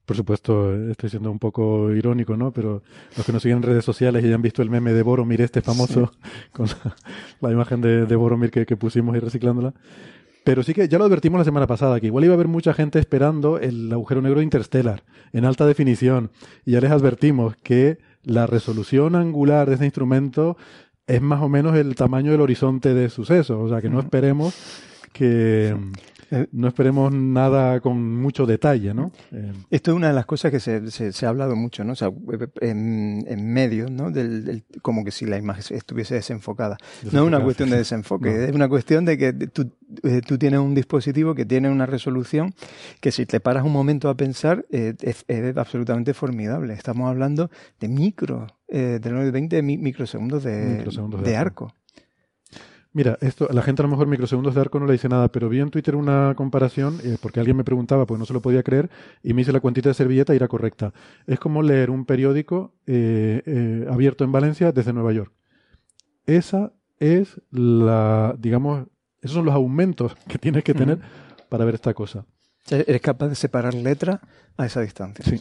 por 0.05 0.15
supuesto, 0.15 0.73
estoy 0.91 1.09
siendo 1.09 1.31
un 1.31 1.39
poco 1.39 1.91
irónico, 1.91 2.37
¿no? 2.37 2.51
Pero 2.51 2.83
los 3.17 3.25
que 3.25 3.31
nos 3.31 3.41
siguen 3.41 3.57
en 3.57 3.63
redes 3.63 3.83
sociales 3.83 4.23
y 4.23 4.27
hayan 4.27 4.41
visto 4.41 4.61
el 4.61 4.69
meme 4.69 4.93
de 4.93 5.01
Boromir, 5.01 5.41
este 5.41 5.61
famoso, 5.61 6.11
con 6.51 6.67
la, 7.41 7.51
imagen 7.51 7.81
de, 7.81 8.05
de 8.05 8.15
Boromir 8.15 8.51
que, 8.51 8.77
pusimos 8.77 9.15
y 9.15 9.19
reciclándola. 9.19 9.73
Pero 10.43 10.61
sí 10.61 10.75
que 10.75 10.87
ya 10.87 10.99
lo 10.99 11.05
advertimos 11.05 11.39
la 11.39 11.43
semana 11.43 11.65
pasada, 11.65 11.99
que 11.99 12.05
igual 12.05 12.23
iba 12.25 12.33
a 12.33 12.35
haber 12.35 12.47
mucha 12.47 12.73
gente 12.73 12.99
esperando 12.99 13.57
el 13.57 13.91
agujero 13.91 14.21
negro 14.21 14.43
interstellar 14.43 15.03
en 15.33 15.43
alta 15.43 15.65
definición. 15.65 16.29
Y 16.65 16.73
ya 16.73 16.81
les 16.81 16.91
advertimos 16.91 17.55
que 17.63 17.97
la 18.23 18.45
resolución 18.45 19.15
angular 19.15 19.67
de 19.67 19.73
este 19.73 19.85
instrumento 19.85 20.55
es 21.07 21.21
más 21.21 21.41
o 21.41 21.49
menos 21.49 21.75
el 21.75 21.95
tamaño 21.95 22.31
del 22.31 22.41
horizonte 22.41 22.93
de 22.93 23.09
sucesos. 23.09 23.57
O 23.59 23.69
sea, 23.69 23.81
que 23.81 23.89
no 23.89 23.99
esperemos 23.99 24.53
que, 25.13 25.75
eh, 26.35 26.47
no 26.51 26.67
esperemos 26.67 27.13
nada 27.13 27.79
con 27.79 28.15
mucho 28.17 28.45
detalle, 28.45 28.93
¿no? 28.93 29.11
Eh, 29.31 29.53
Esto 29.69 29.91
es 29.91 29.97
una 29.97 30.09
de 30.09 30.13
las 30.13 30.25
cosas 30.25 30.51
que 30.51 30.59
se, 30.59 30.91
se, 30.91 31.25
ha 31.25 31.29
hablado 31.29 31.55
mucho, 31.55 31.83
¿no? 31.85 31.93
O 31.93 31.95
sea, 31.95 32.11
en, 32.59 33.23
en 33.27 33.53
medios, 33.53 33.89
¿no? 33.89 34.11
Del, 34.11 34.63
como 34.81 35.05
que 35.05 35.11
si 35.11 35.25
la 35.25 35.37
imagen 35.37 35.77
estuviese 35.77 36.15
desenfocada. 36.15 36.77
No 37.11 37.21
es 37.21 37.27
una 37.27 37.41
cuestión 37.41 37.69
de 37.69 37.77
desenfoque, 37.77 38.45
es 38.45 38.51
una 38.53 38.67
cuestión 38.67 39.05
de 39.05 39.17
que 39.17 39.31
tú, 39.33 39.71
eh, 40.03 40.21
tú, 40.27 40.37
tienes 40.37 40.59
un 40.59 40.75
dispositivo 40.75 41.35
que 41.35 41.45
tiene 41.45 41.69
una 41.69 41.85
resolución 41.85 42.53
que 42.99 43.11
si 43.11 43.25
te 43.25 43.39
paras 43.39 43.63
un 43.63 43.71
momento 43.71 44.09
a 44.09 44.15
pensar 44.15 44.65
es, 44.69 45.23
es, 45.27 45.57
absolutamente 45.57 46.13
formidable. 46.13 46.73
Estamos 46.73 47.09
hablando 47.09 47.49
de 47.79 47.87
micro, 47.87 48.47
de 48.67 48.99
20 48.99 49.61
microsegundos 49.61 50.43
de, 50.43 50.75
microsegundos 50.77 51.23
de, 51.23 51.37
arco. 51.37 51.73
Mira, 52.95 53.17
esto, 53.19 53.49
la 53.51 53.61
gente 53.61 53.81
a 53.81 53.83
lo 53.83 53.89
mejor 53.89 54.07
microsegundos 54.07 54.55
de 54.55 54.61
arco 54.61 54.79
no 54.79 54.85
le 54.85 54.93
dice 54.93 55.09
nada, 55.09 55.27
pero 55.27 55.49
vi 55.49 55.59
en 55.59 55.69
Twitter 55.69 55.97
una 55.97 56.33
comparación, 56.33 56.97
eh, 57.03 57.17
porque 57.21 57.41
alguien 57.41 57.57
me 57.57 57.65
preguntaba, 57.65 58.05
pues 58.05 58.17
no 58.17 58.25
se 58.25 58.31
lo 58.31 58.41
podía 58.41 58.63
creer, 58.63 58.89
y 59.21 59.33
me 59.33 59.41
hice 59.41 59.51
la 59.51 59.59
cuentita 59.59 59.89
de 59.89 59.95
servilleta 59.95 60.31
y 60.31 60.37
era 60.37 60.47
correcta. 60.47 60.93
Es 61.27 61.37
como 61.37 61.61
leer 61.61 61.89
un 61.89 62.05
periódico 62.05 62.73
eh, 62.87 63.41
eh, 63.45 63.85
abierto 63.91 64.23
en 64.23 64.31
Valencia 64.31 64.71
desde 64.71 64.93
Nueva 64.93 65.11
York. 65.11 65.33
Esa 66.25 66.71
es 66.97 67.41
la, 67.51 68.33
digamos, 68.39 68.87
esos 69.21 69.35
son 69.35 69.43
los 69.43 69.55
aumentos 69.55 70.15
que 70.29 70.37
tienes 70.37 70.63
que 70.63 70.73
tener 70.73 70.99
para 71.49 71.65
ver 71.65 71.75
esta 71.75 71.93
cosa. 71.93 72.25
eres 72.69 73.01
capaz 73.01 73.27
de 73.27 73.35
separar 73.35 73.73
letra 73.73 74.21
a 74.55 74.67
esa 74.67 74.79
distancia. 74.79 75.25
Sí. 75.25 75.37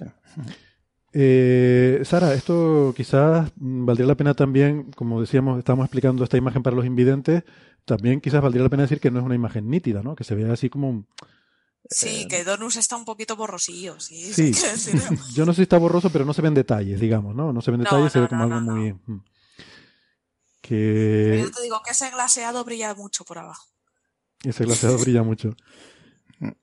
Eh, 1.17 2.01
Sara, 2.05 2.35
esto 2.35 2.93
quizás 2.97 3.53
valdría 3.55 4.09
la 4.09 4.17
pena 4.17 4.35
también, 4.35 4.91
como 4.97 5.21
decíamos, 5.21 5.61
estamos 5.61 5.85
explicando 5.85 6.25
esta 6.25 6.37
imagen 6.37 6.65
para 6.65 6.75
los 6.75 6.85
invidentes, 6.85 7.45
también 7.85 8.21
quizás 8.21 8.43
valdría 8.43 8.65
la 8.65 8.69
pena 8.69 8.83
decir 8.83 8.99
que 8.99 9.13
no 9.13 9.21
es 9.21 9.25
una 9.25 9.37
imagen 9.37 9.71
nítida, 9.71 10.03
¿no? 10.03 10.17
Que 10.17 10.25
se 10.25 10.35
vea 10.35 10.53
así 10.53 10.69
como 10.69 10.91
un... 10.91 11.07
Sí, 11.89 12.23
eh, 12.23 12.29
que 12.29 12.43
Donus 12.43 12.77
está 12.77 12.97
un 12.97 13.05
poquito 13.05 13.37
borrosillo, 13.37 14.01
sí. 14.01 14.33
sí. 14.33 14.53
Yo 15.35 15.47
no 15.47 15.53
sé 15.53 15.57
si 15.59 15.63
está 15.63 15.79
borroso, 15.79 16.11
pero 16.11 16.25
no 16.25 16.35
se 16.35 16.43
ven 16.43 16.55
detalles, 16.55 16.99
digamos, 16.99 17.33
¿no? 17.37 17.53
No 17.53 17.61
se 17.61 17.71
ven 17.71 17.81
detalles, 17.81 18.11
se 18.11 18.19
ve 18.19 18.29
como 18.29 18.43
algo 18.43 18.61
muy... 18.61 18.93
Mm. 18.93 19.23
Que... 20.63 21.43
yo 21.45 21.51
te 21.51 21.63
digo 21.63 21.83
que 21.85 21.91
ese 21.91 22.11
glaseado 22.11 22.65
brilla 22.65 22.95
mucho 22.95 23.23
por 23.27 23.37
abajo. 23.37 23.67
Ese 24.43 24.65
glaseado 24.65 24.97
brilla 24.97 25.23
mucho 25.23 25.55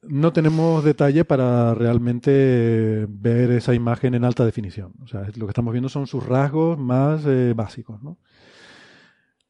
no 0.02 0.34
tenemos 0.34 0.84
detalle 0.84 1.26
para 1.26 1.74
realmente 1.74 3.06
ver 3.10 3.52
esa 3.52 3.74
imagen 3.74 4.14
en 4.14 4.26
alta 4.26 4.46
definición. 4.46 4.94
O 5.04 5.08
sea, 5.08 5.28
lo 5.36 5.46
que 5.46 5.52
estamos 5.52 5.72
viendo 5.72 5.90
son 5.90 6.08
sus 6.08 6.26
rasgos 6.26 6.78
más 6.78 7.24
eh, 7.26 7.54
básicos. 7.56 8.02
¿no? 8.04 8.18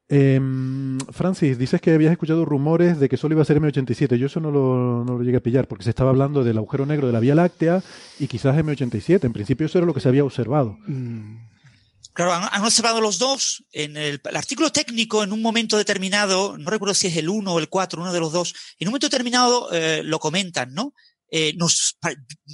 Em, 0.10 1.00
Francis, 1.10 1.58
dices 1.58 1.80
que 1.80 1.94
habías 1.94 2.12
escuchado 2.12 2.44
rumores 2.46 3.00
de 3.00 3.08
que 3.08 3.18
solo 3.18 3.34
iba 3.34 3.42
a 3.42 3.46
ser 3.46 3.62
M87. 3.62 4.16
Yo 4.18 4.26
eso 4.26 4.40
no 4.40 4.52
lo, 4.52 5.04
no 5.06 5.18
lo 5.18 5.24
llegué 5.24 5.38
a 5.38 5.44
pillar 5.44 5.68
porque 5.68 5.84
se 5.84 5.90
estaba 5.90 6.10
hablando 6.10 6.44
del 6.44 6.58
agujero 6.58 6.86
negro 6.86 7.08
de 7.08 7.14
la 7.14 7.20
Vía 7.20 7.36
Láctea 7.36 7.82
y 8.20 8.28
quizás 8.28 8.58
M87. 8.58 9.24
En 9.24 9.34
principio 9.34 9.66
eso 9.66 9.78
era 9.78 9.88
lo 9.88 9.94
que 9.94 10.02
se 10.02 10.10
había 10.10 10.26
observado. 10.26 10.78
Mm. 10.88 11.51
Claro, 12.14 12.34
han, 12.34 12.64
observado 12.64 13.00
los 13.00 13.20
dos. 13.20 13.64
En 13.72 13.96
el, 13.96 14.22
artículo 14.34 14.72
técnico, 14.72 15.24
en 15.24 15.32
un 15.32 15.42
momento 15.42 15.78
determinado, 15.78 16.58
no 16.58 16.70
recuerdo 16.70 16.94
si 16.94 17.08
es 17.08 17.18
el 17.18 17.30
1 17.30 17.54
o 17.54 17.60
el 17.60 17.70
4, 17.70 18.02
uno 18.02 18.12
de 18.12 18.20
los 18.20 18.34
dos, 18.34 18.54
en 18.80 18.88
un 18.88 18.92
momento 18.92 19.08
determinado 19.08 19.72
eh, 19.72 20.02
lo 20.04 20.20
comentan, 20.20 20.74
¿no? 20.74 20.94
Eh, 21.30 21.54
nos 21.56 21.98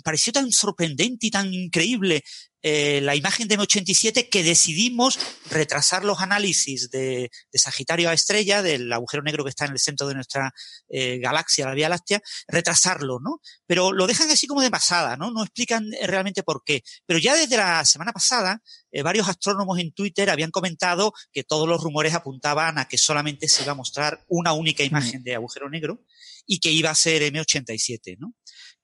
pareció 0.03 0.31
tan 0.31 0.51
sorprendente 0.51 1.25
y 1.25 1.31
tan 1.31 1.51
increíble 1.51 2.23
eh, 2.69 2.99
la 2.99 3.15
imagen 3.15 3.47
de 3.47 3.57
M87 3.57 4.27
que 4.29 4.43
decidimos 4.43 5.17
retrasar 5.49 6.03
los 6.03 6.19
análisis 6.19 6.89
de, 6.89 7.31
Sagitario 7.53 8.09
a 8.09 8.13
estrella, 8.13 8.61
del 8.61 8.91
agujero 8.91 9.23
negro 9.23 9.45
que 9.45 9.51
está 9.51 9.65
en 9.65 9.71
el 9.71 9.79
centro 9.79 10.05
de 10.05 10.15
nuestra 10.15 10.53
eh, 10.89 11.17
galaxia, 11.19 11.65
la 11.65 11.73
Vía 11.73 11.87
Láctea, 11.87 12.21
retrasarlo, 12.47 13.19
¿no? 13.21 13.39
Pero 13.65 13.93
lo 13.93 14.05
dejan 14.05 14.29
así 14.31 14.47
como 14.47 14.61
de 14.61 14.69
pasada, 14.69 15.15
¿no? 15.15 15.31
No 15.31 15.43
explican 15.43 15.89
realmente 16.03 16.43
por 16.43 16.61
qué. 16.65 16.83
Pero 17.05 17.19
ya 17.19 17.35
desde 17.35 17.55
la 17.55 17.85
semana 17.85 18.11
pasada 18.11 18.61
eh, 18.91 19.01
varios 19.01 19.29
astrónomos 19.29 19.79
en 19.79 19.93
Twitter 19.93 20.29
habían 20.29 20.51
comentado 20.51 21.13
que 21.31 21.43
todos 21.43 21.69
los 21.69 21.81
rumores 21.81 22.13
apuntaban 22.15 22.79
a 22.79 22.87
que 22.87 22.97
solamente 22.97 23.47
se 23.47 23.63
iba 23.63 23.71
a 23.71 23.75
mostrar 23.75 24.25
una 24.27 24.51
única 24.51 24.83
imagen 24.83 25.23
de 25.23 25.35
agujero 25.35 25.69
negro 25.69 26.03
y 26.45 26.59
que 26.59 26.71
iba 26.71 26.89
a 26.89 26.95
ser 26.95 27.21
M87, 27.21 28.17
¿no? 28.19 28.33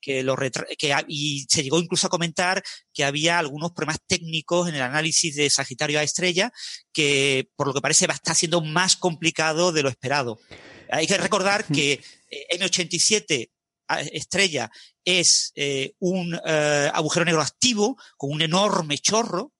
Que 0.06 0.22
lo 0.22 0.36
que, 0.36 0.52
y 1.08 1.46
se 1.48 1.64
llegó 1.64 1.80
incluso 1.80 2.08
a 2.08 2.10
comentar 2.10 2.62
que 2.94 3.06
había 3.06 3.40
algunos 3.40 3.72
problemas 3.72 4.02
técnicos 4.06 4.68
en 4.68 4.76
el 4.76 4.82
análisis 4.82 5.36
de 5.36 5.50
Sagitario 5.50 5.98
a 5.98 6.04
estrella 6.04 6.52
que, 6.92 7.48
por 7.56 7.68
lo 7.68 7.74
que 7.74 7.80
parece, 7.80 8.06
va 8.06 8.14
a 8.14 8.16
estar 8.16 8.36
siendo 8.36 8.60
más 8.60 8.98
complicado 8.98 9.72
de 9.72 9.82
lo 9.82 9.88
esperado. 9.88 10.40
Hay 10.92 11.08
que 11.08 11.18
recordar 11.18 11.64
que 11.66 11.94
eh, 12.30 12.60
M87 12.60 13.50
estrella 14.12 14.70
es 15.06 15.52
eh, 15.56 15.94
un 16.00 16.38
eh, 16.46 16.92
agujero 16.94 17.26
negro 17.26 17.42
activo 17.42 17.98
con 18.18 18.32
un 18.32 18.42
enorme 18.42 18.98
chorro 18.98 19.53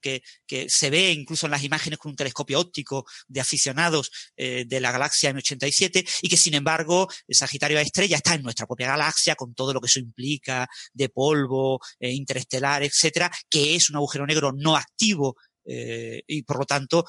que, 0.00 0.22
que, 0.46 0.68
se 0.68 0.90
ve 0.90 1.12
incluso 1.12 1.46
en 1.46 1.52
las 1.52 1.64
imágenes 1.64 1.98
con 1.98 2.10
un 2.10 2.16
telescopio 2.16 2.60
óptico 2.60 3.04
de 3.28 3.40
aficionados 3.40 4.10
de 4.36 4.80
la 4.80 4.92
galaxia 4.92 5.32
M87 5.32 6.08
y 6.22 6.28
que 6.28 6.36
sin 6.36 6.54
embargo 6.54 7.08
Sagitario 7.28 7.78
A 7.78 7.82
estrella 7.82 8.16
está 8.16 8.34
en 8.34 8.42
nuestra 8.42 8.66
propia 8.66 8.88
galaxia 8.88 9.34
con 9.34 9.54
todo 9.54 9.72
lo 9.72 9.80
que 9.80 9.86
eso 9.86 10.00
implica 10.00 10.68
de 10.92 11.08
polvo 11.08 11.80
interestelar, 12.00 12.82
etcétera, 12.82 13.30
que 13.48 13.74
es 13.74 13.90
un 13.90 13.96
agujero 13.96 14.26
negro 14.26 14.52
no 14.52 14.76
activo 14.76 15.36
eh, 15.64 16.22
y 16.26 16.42
por 16.42 16.58
lo 16.58 16.64
tanto 16.64 17.04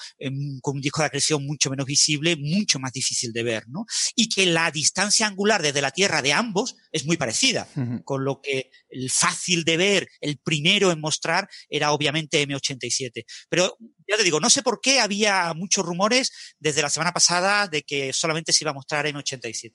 con 0.61 0.75
un 0.75 0.81
disco 0.81 1.01
de 1.01 1.07
acreción 1.07 1.45
mucho 1.45 1.69
menos 1.69 1.85
visible, 1.85 2.35
mucho 2.35 2.79
más 2.79 2.91
difícil 2.91 3.33
de 3.33 3.43
ver, 3.43 3.63
¿no? 3.67 3.85
Y 4.15 4.29
que 4.29 4.45
la 4.45 4.71
distancia 4.71 5.27
angular 5.27 5.61
desde 5.61 5.81
la 5.81 5.91
Tierra 5.91 6.21
de 6.21 6.33
ambos 6.33 6.75
es 6.91 7.05
muy 7.05 7.17
parecida, 7.17 7.67
con 8.03 8.23
lo 8.23 8.41
que 8.41 8.71
el 8.89 9.09
fácil 9.09 9.63
de 9.63 9.77
ver, 9.77 10.07
el 10.21 10.37
primero 10.37 10.91
en 10.91 10.99
mostrar, 10.99 11.47
era 11.69 11.91
obviamente 11.91 12.47
M87. 12.47 13.25
Pero 13.49 13.77
ya 14.07 14.17
te 14.17 14.23
digo, 14.23 14.39
no 14.39 14.49
sé 14.49 14.61
por 14.61 14.81
qué 14.81 14.99
había 14.99 15.53
muchos 15.53 15.85
rumores 15.85 16.55
desde 16.59 16.81
la 16.81 16.89
semana 16.89 17.11
pasada 17.11 17.67
de 17.67 17.83
que 17.83 18.13
solamente 18.13 18.53
se 18.53 18.63
iba 18.63 18.71
a 18.71 18.73
mostrar 18.73 19.05
M87. 19.05 19.71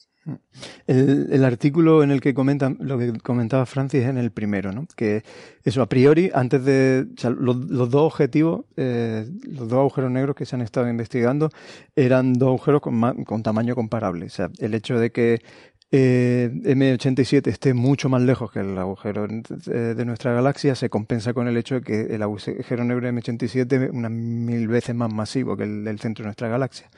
El, 0.87 1.45
artículo 1.45 2.03
en 2.03 2.11
el 2.11 2.21
que 2.21 2.35
comentan, 2.35 2.77
lo 2.81 2.99
que 2.99 3.15
comentaba 3.19 3.65
Francis 3.65 4.05
en 4.05 4.19
el 4.19 4.31
primero, 4.31 4.73
¿no? 4.73 4.87
Que 4.95 5.23
eso, 5.65 5.81
a 5.81 5.89
priori, 5.89 6.31
antes 6.35 6.65
de. 6.65 7.07
los, 7.39 7.91
dos 7.91 8.03
objetivos, 8.03 8.67
eh, 8.77 9.27
los 9.45 9.69
dos 9.69 9.79
agujeros 9.79 10.11
negros 10.11 10.37
que 10.37 10.45
se 10.45 10.57
han 10.57 10.63
estado 10.63 10.89
investigando, 10.89 11.51
eran 11.97 12.35
dos 12.35 12.49
agujeros 12.49 12.83
con 12.83 13.43
tamaño 13.43 13.75
comparable. 13.75 14.27
O 14.27 14.31
sea, 14.31 14.51
el 14.59 14.75
hecho 14.75 14.99
de 14.99 15.13
que 15.13 15.41
eh, 15.91 16.51
M87 16.53 17.47
esté 17.47 17.73
mucho 17.73 18.09
más 18.09 18.23
lejos 18.23 18.53
que 18.53 18.61
el 18.61 18.77
agujero 18.77 19.27
de 19.27 20.05
nuestra 20.05 20.33
galaxia 20.33 20.75
se 20.75 20.91
compensa 20.91 21.33
con 21.33 21.49
el 21.49 21.57
hecho 21.57 21.77
de 21.77 21.81
que 21.81 22.01
el 22.15 22.23
agujero 22.23 22.85
negro 22.85 23.09
M87 23.09 23.85
es 23.85 23.91
unas 23.91 24.11
mil 24.11 24.69
veces 24.69 24.95
más 24.95 25.13
masivo 25.13 25.57
que 25.57 25.65
el 25.65 25.85
del 25.85 25.99
centro 25.99 26.25
de 26.25 26.29
nuestra 26.29 26.49
galaxia. 26.49 26.91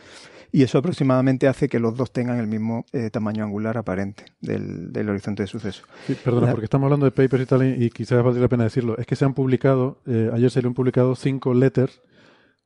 Y 0.52 0.64
eso 0.64 0.78
aproximadamente 0.78 1.46
hace 1.46 1.68
que 1.68 1.78
los 1.78 1.96
dos 1.96 2.12
tengan 2.12 2.38
el 2.38 2.48
mismo 2.48 2.84
eh, 2.92 3.10
tamaño 3.10 3.44
angular 3.44 3.78
aparente 3.78 4.24
del, 4.40 5.08
horizonte 5.08 5.44
de 5.44 5.46
suceso. 5.46 5.84
Sí, 6.06 6.16
perdona, 6.24 6.50
porque 6.50 6.64
estamos 6.64 6.86
hablando 6.86 7.06
de 7.06 7.12
papers 7.12 7.44
y 7.44 7.46
tal, 7.46 7.82
y 7.82 7.90
quizás 7.90 8.22
valdría 8.22 8.42
la 8.42 8.48
pena 8.48 8.64
decirlo. 8.64 8.98
Es 8.98 9.06
que 9.06 9.14
se 9.14 9.24
han 9.24 9.34
publicado, 9.34 9.98
eh, 10.06 10.30
ayer 10.32 10.50
se 10.50 10.60
le 10.60 10.68
han 10.68 10.74
publicado 10.74 11.14
cinco 11.14 11.54
letters 11.54 12.00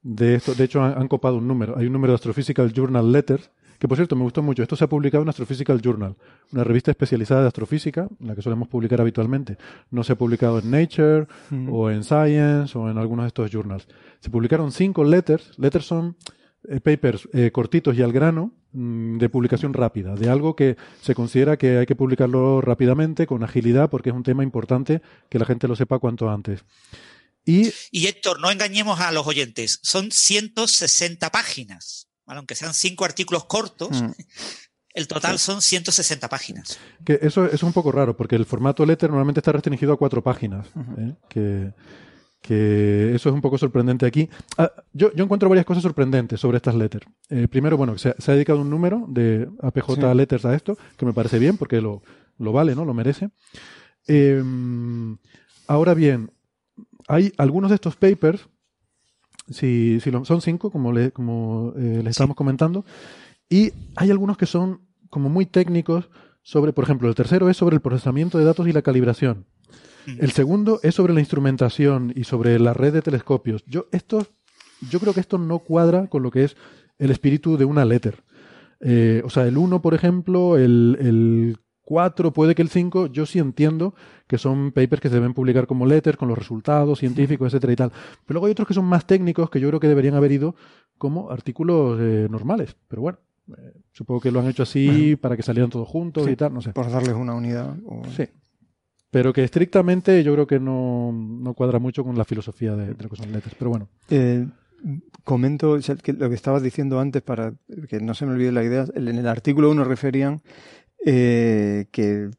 de 0.03 0.37
esto. 0.37 0.55
De 0.55 0.65
hecho, 0.65 0.83
han, 0.83 0.97
han, 0.97 1.09
copado 1.09 1.37
un 1.37 1.47
número. 1.47 1.77
Hay 1.77 1.87
un 1.87 1.93
número 1.93 2.13
de 2.13 2.15
Astrophysical 2.15 2.73
Journal 2.73 3.13
Letters 3.13 3.51
que 3.79 3.89
por 3.89 3.97
cierto 3.97 4.17
me 4.17 4.23
gustó 4.23 4.43
mucho. 4.43 4.63
Esto 4.63 4.77
se 4.77 4.85
ha 4.85 4.89
publicado 4.89 5.23
en 5.23 5.29
Astrophysical 5.29 5.81
Journal, 5.81 6.17
una 6.53 6.65
revista 6.65 6.91
especializada 6.91 7.43
de 7.43 7.49
astrofísica, 7.49 8.09
en 8.21 8.27
la 8.29 8.35
que 8.35 8.43
solemos 8.43 8.69
publicar 8.69 9.01
habitualmente. 9.01 9.57
No 9.91 10.05
se 10.05 10.13
ha 10.13 10.17
publicado 10.17 10.59
en 10.59 10.71
Nature 10.71 11.27
o 11.71 11.91
en 11.91 12.05
Science 12.05 12.77
o 12.79 12.91
en 12.91 12.99
algunos 12.99 13.25
de 13.25 13.29
estos 13.29 13.51
journals. 13.51 13.87
Se 14.21 14.31
publicaron 14.31 14.73
cinco 14.73 15.05
letters. 15.05 15.59
Letters 15.59 15.87
son 15.87 16.17
eh, 16.69 16.81
papers 16.81 17.29
eh, 17.33 17.51
cortitos 17.51 17.97
y 17.97 18.03
al 18.03 18.13
grano 18.13 18.53
mm, 18.73 19.19
de 19.19 19.29
publicación 19.29 19.75
rápida, 19.75 20.15
de 20.15 20.31
algo 20.31 20.57
que 20.57 20.77
se 21.03 21.15
considera 21.15 21.59
que 21.59 21.79
hay 21.79 21.87
que 21.87 21.97
publicarlo 21.97 22.61
rápidamente, 22.61 23.27
con 23.27 23.43
agilidad, 23.43 23.91
porque 23.91 24.11
es 24.11 24.17
un 24.17 24.23
tema 24.23 24.43
importante 24.43 25.03
que 25.29 25.39
la 25.39 25.45
gente 25.45 25.69
lo 25.69 25.77
sepa 25.77 25.99
cuanto 25.99 26.31
antes. 26.31 26.65
Y, 27.45 27.71
y 27.91 28.07
Héctor, 28.07 28.41
no 28.41 28.51
engañemos 28.51 29.01
a 29.01 29.13
los 29.13 29.27
oyentes, 29.27 29.79
son 29.83 30.11
160 30.11 31.31
páginas 31.31 32.09
aunque 32.27 32.55
sean 32.55 32.75
cinco 32.75 33.05
artículos 33.05 33.45
cortos, 33.45 34.03
mm. 34.03 34.11
el 34.95 35.09
total 35.09 35.39
son 35.39 35.61
160 35.61 36.29
páginas. 36.29 36.79
Que 37.05 37.19
eso, 37.23 37.47
es 37.47 37.63
un 37.63 37.73
poco 37.73 37.93
raro, 37.93 38.17
porque 38.17 38.37
el 38.37 38.47
formato 38.47 38.87
letter 38.87 39.11
normalmente 39.11 39.41
está 39.41 39.53
restringido 39.53 39.93
a 39.93 39.97
cuatro 39.97 40.23
páginas. 40.23 40.69
¿eh? 40.99 41.15
que, 41.29 43.15
eso 43.15 43.29
es 43.31 43.35
un 43.35 43.41
poco 43.41 43.57
sorprendente 43.57 44.05
aquí. 44.05 44.29
Ah, 44.59 44.71
yo, 44.93 45.11
encuentro 45.17 45.49
varias 45.49 45.65
cosas 45.65 45.83
sorprendentes 45.83 46.39
sobre 46.39 46.59
estas 46.59 46.75
letters. 46.75 47.07
Eh, 47.31 47.49
primero, 47.49 47.79
bueno, 47.79 47.97
se, 47.97 48.15
se, 48.19 48.31
ha 48.31 48.35
dedicado 48.35 48.61
un 48.61 48.69
número 48.69 49.07
de 49.09 49.49
APJ 49.63 50.15
Letters 50.15 50.45
a 50.45 50.55
esto, 50.55 50.77
que 50.99 51.07
me 51.07 51.15
parece 51.15 51.39
bien, 51.39 51.57
porque 51.57 51.81
lo, 51.81 52.03
lo 52.39 52.53
vale, 52.53 52.75
¿no? 52.75 52.85
Lo 52.85 52.93
merece. 52.93 53.31
Em, 54.07 55.17
ahora 55.67 55.95
bien, 55.95 56.31
hay 57.09 57.33
algunos 57.39 57.71
de 57.71 57.77
estos 57.77 57.97
papers 57.97 58.47
si, 59.49 60.01
si 60.01 60.11
son 60.25 60.41
cinco, 60.41 60.71
como 60.71 60.93
le, 60.93 61.13
como, 61.13 61.73
eh, 61.77 62.01
les 62.03 62.13
estamos 62.13 62.37
comentando. 62.37 62.85
Y 63.49 63.73
hay 63.97 64.11
algunos 64.11 64.37
que 64.37 64.47
son 64.47 64.81
como 65.11 65.29
muy 65.29 65.47
técnicos 65.47 66.09
sobre, 66.43 66.73
por 66.73 66.85
ejemplo, 66.85 67.09
el 67.09 67.15
tercero 67.15 67.49
es 67.49 67.57
sobre 67.57 67.77
el 67.77 67.83
procesamiento 67.83 68.39
de 68.39 68.45
datos 68.45 68.67
y 68.69 68.73
la 68.73 68.83
calibración. 68.83 69.47
El 70.07 70.33
segundo 70.33 70.81
es 70.83 70.95
sobre 70.95 71.15
la 71.15 71.21
instrumentación 71.21 72.13
y 72.15 72.25
sobre 72.25 72.59
la 72.59 72.75
red 72.75 72.93
de 72.93 73.01
telescopios. 73.01 73.65
Yo, 73.67 73.87
esto, 73.91 74.27
yo 74.91 75.01
creo 75.01 75.15
que 75.15 75.21
esto 75.21 75.39
no 75.39 75.61
cuadra 75.61 76.09
con 76.09 76.23
lo 76.23 76.31
que 76.31 76.45
es 76.45 76.57
el 76.99 77.11
espíritu 77.11 77.57
de 77.57 77.65
una 77.65 77.87
letter. 77.87 78.23
Eh, 78.81 79.23
o 79.25 79.31
sea, 79.31 79.47
el 79.47 79.57
uno, 79.57 79.81
por 79.81 79.95
ejemplo, 79.95 80.59
el, 80.59 80.99
el 81.01 81.57
4, 81.85 82.33
puede 82.33 82.55
que 82.55 82.63
el 82.63 82.69
5, 82.69 83.07
yo 83.07 83.27
sí 83.27 83.39
entiendo 83.39 83.95
que 84.27 84.39
son 84.39 84.73
papers 84.73 85.01
que 85.01 85.09
se 85.09 85.17
deben 85.17 85.35
publicar 85.35 85.67
como 85.67 85.87
letters, 85.87 86.17
con 86.17 86.29
los 86.29 86.39
resultados 86.39 86.99
científicos, 86.99 87.53
etcétera 87.53 87.73
y 87.73 87.77
tal. 87.77 87.93
Pero 88.27 88.35
luego 88.35 88.47
hay 88.47 88.53
otros 88.53 88.69
que 88.69 88.75
son 88.75 88.87
más 88.87 89.07
técnicos 89.07 89.51
que 89.51 89.61
yo 89.61 89.69
creo 89.69 89.81
que 89.81 89.89
deberían 89.89 90.15
haber 90.15 90.33
ido 90.33 90.55
como 90.99 91.31
artículos 91.31 91.99
eh, 92.01 92.27
normales. 92.31 92.77
Pero 92.89 93.03
bueno, 93.03 93.19
eh, 93.57 93.75
supongo 93.93 94.21
que 94.21 94.31
lo 94.31 94.41
han 94.41 94.49
hecho 94.49 94.63
así 94.63 95.17
para 95.17 95.37
que 95.37 95.43
salieran 95.43 95.71
todos 95.71 95.89
juntos 95.89 96.29
y 96.29 96.37
tal, 96.37 96.55
no 96.55 96.63
sé. 96.63 96.73
Por 96.73 96.91
darles 96.91 97.15
una 97.15 97.35
unidad. 97.35 97.77
Sí. 98.17 98.25
Pero 99.11 99.33
que 99.33 99.45
estrictamente 99.45 100.25
yo 100.25 100.33
creo 100.33 100.47
que 100.47 100.59
no, 100.59 101.13
no 101.13 101.55
cuadra 101.55 101.79
mucho 101.79 102.03
con 102.03 102.17
la 102.19 102.25
filosofía 102.25 102.75
de, 102.75 102.95
lo 103.01 103.09
que 103.09 103.17
son 103.17 103.31
letters. 103.31 103.55
Pero 103.59 103.71
bueno. 103.71 103.89
Eh, 104.11 104.47
comento 105.25 105.79
lo 105.79 106.29
que 106.29 106.35
estabas 106.35 106.63
diciendo 106.63 107.01
antes 107.01 107.23
para 107.23 107.55
que 107.89 108.01
no 108.01 108.15
se 108.15 108.27
me 108.27 108.33
olvide 108.33 108.53
la 108.53 108.65
idea. 108.65 108.87
En 108.95 109.09
el 109.09 109.27
artículo 109.27 109.71
1 109.71 109.85
referían 109.85 110.43
eh, 111.07 111.87
que 111.91 112.31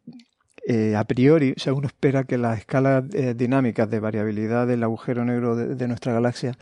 eh, 0.68 0.96
a 0.96 1.04
priori, 1.04 1.54
o 1.56 1.60
sea, 1.60 1.74
uno 1.74 1.86
espera 1.86 2.24
que 2.24 2.40
las 2.40 2.58
escalas 2.58 3.04
eh, 3.14 3.36
dinámicas 3.36 3.88
de 3.90 4.00
variabilidad 4.00 4.66
del 4.66 4.84
agujero 4.84 5.24
negro 5.24 5.56
de, 5.56 5.88
nuestra 5.88 6.14
galaxia 6.14 6.58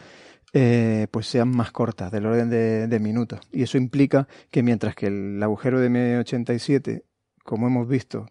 pues 1.09 1.25
sean 1.25 1.49
más 1.49 1.71
cortas, 1.71 2.11
del 2.11 2.27
orden 2.27 2.49
de, 2.49 2.99
minutos. 2.99 3.39
Y 3.51 3.63
eso 3.63 3.77
implica 3.77 4.27
que 4.51 4.61
mientras 4.61 4.93
que 4.93 5.07
el 5.07 5.41
agujero 5.41 5.79
de 5.79 5.89
M87 5.89 7.03
como 7.43 7.67
hemos 7.67 7.87
visto, 7.87 8.27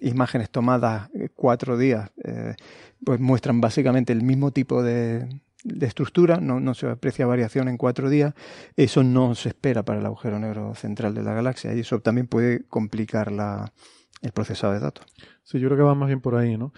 imágenes 0.00 0.50
tomadas 0.50 1.10
cuatro 1.34 1.76
días, 1.76 2.10
pues 3.04 3.18
muestran 3.20 3.60
básicamente 3.60 4.12
el 4.12 4.22
mismo 4.22 4.52
tipo 4.52 4.82
de, 4.82 5.28
de 5.64 5.86
estructura, 5.86 6.38
no, 6.40 6.60
no, 6.60 6.74
se 6.74 6.88
aprecia 6.88 7.26
variación 7.26 7.68
en 7.68 7.76
cuatro 7.76 8.08
días, 8.08 8.34
eso 8.76 9.02
no 9.02 9.34
se 9.34 9.50
espera 9.50 9.84
para 9.84 9.98
el 9.98 10.06
agujero 10.06 10.38
negro 10.38 10.74
central 10.74 11.14
de 11.14 11.22
la 11.22 11.34
galaxia 11.34 11.74
y 11.74 11.80
eso 11.80 12.00
también 12.00 12.28
puede 12.28 12.64
complicar 12.66 13.32
la, 13.32 13.72
el 14.22 14.32
procesado 14.32 14.72
de 14.72 14.80
datos. 14.80 15.06
Sí, 15.42 15.58
yo 15.58 15.68
creo 15.68 15.78
que 15.78 15.84
va 15.84 15.94
más 15.94 16.08
bien 16.08 16.20
por 16.20 16.36
ahí, 16.36 16.56
¿no? 16.56 16.72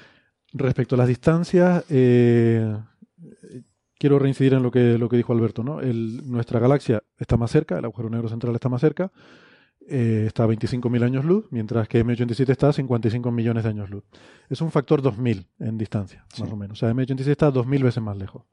Respecto 0.53 0.95
a 0.95 0.99
las 0.99 1.09
distancias, 1.09 1.85
eh, 1.91 2.77
quiero 3.99 4.19
reincidir 4.19 4.55
en 4.55 4.63
lo 4.63 4.71
que, 4.71 4.99
lo 4.99 5.09
que 5.09 5.17
dijo 5.17 5.33
Alberto, 5.33 5.63
¿no? 5.63 5.81
El, 5.81 6.29
nuestra 6.31 6.59
galaxia 6.59 7.03
está 7.19 7.37
más 7.37 7.51
cerca, 7.51 7.79
el 7.79 7.85
agujero 7.85 8.11
negro 8.11 8.29
central 8.29 8.55
está 8.55 8.69
más 8.69 8.81
cerca, 8.81 9.13
eh, 9.91 10.25
está 10.27 10.45
a 10.45 10.47
25.000 10.47 11.05
años 11.05 11.25
luz, 11.25 11.47
mientras 11.51 11.89
que 11.89 12.05
M87 12.05 12.49
está 12.49 12.69
a 12.69 12.73
55 12.73 13.31
millones 13.31 13.65
de 13.65 13.71
años 13.71 13.91
luz. 13.91 14.05
Es 14.49 14.61
un 14.61 14.71
factor 14.71 15.03
2.000 15.03 15.47
en 15.59 15.77
distancia, 15.77 16.25
más 16.39 16.51
o 16.51 16.57
menos. 16.57 16.79
O 16.79 16.81
sea, 16.81 16.95
M87 16.95 17.27
está 17.27 17.53
2.000 17.53 17.83
veces 17.83 18.03
más 18.03 18.17
lejos. 18.17 18.45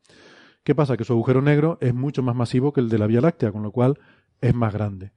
¿Qué 0.63 0.75
pasa? 0.75 0.97
Que 0.97 1.03
su 1.03 1.13
agujero 1.13 1.41
negro 1.41 1.77
es 1.79 1.93
mucho 1.93 2.23
más 2.23 2.35
masivo 2.35 2.73
que 2.73 2.81
el 2.81 2.89
de 2.89 2.97
la 2.97 3.07
Vía 3.07 3.21
Láctea, 3.21 3.51
con 3.51 3.63
lo 3.63 3.71
cual 3.71 3.99
es 4.41 4.53
más 4.53 4.73
grande. 4.73 5.13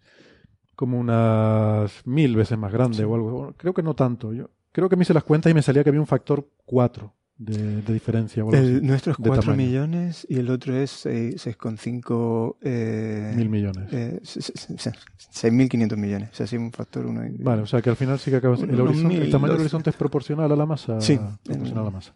Como 0.77 0.99
unas 0.99 2.07
mil 2.07 2.37
veces 2.37 2.57
más 2.57 2.73
grande 2.73 3.05
o 3.05 3.15
algo. 3.15 3.55
Creo 3.57 3.75
que 3.75 3.83
no 3.83 3.95
tanto. 3.95 4.33
Yo 4.33 4.51
creo 4.73 4.89
que 4.89 4.97
me 4.97 5.03
hice 5.03 5.15
las 5.15 5.25
cuentas 5.25 5.51
y 5.51 5.55
me 5.55 5.63
salía 5.63 5.83
que 5.83 5.91
había 5.91 6.01
un 6.01 6.07
factor 6.07 6.49
4 6.67 7.13
de, 7.41 7.81
diferencia. 7.93 8.45
el, 8.53 8.87
nuestro 8.87 9.13
es 9.13 9.19
4 9.19 9.57
millones 9.57 10.27
y 10.29 10.39
el 10.39 10.51
otro 10.51 10.77
es 10.77 11.07
6,5 11.07 12.57
eh, 12.61 13.33
mil 13.35 13.49
millones. 13.49 13.91
Eh, 13.93 14.21
6.500 14.23 15.97
millones. 15.97 16.31
O 16.33 16.35
sea, 16.35 16.47
sí, 16.47 16.59
un 16.59 16.71
factor 16.71 17.07
1. 17.07 17.23
Vale, 17.39 17.63
o 17.63 17.67
sea 17.67 17.81
que 17.81 17.89
al 17.89 17.97
final 17.97 18.19
sí 18.19 18.31
que 18.31 18.37
acaba. 18.37 18.57
El, 18.57 18.71
el, 18.71 19.31
tamaño 19.31 19.55
del 19.55 19.63
horizonte 19.63 19.89
es 19.89 19.97
proporcional 19.97 20.53
a 20.53 20.57
la 20.57 20.67
masa. 20.67 21.01
Sí. 21.01 21.19
Proporcional 21.43 21.83
a 21.83 21.85
la 21.87 21.91
masa. 21.91 22.15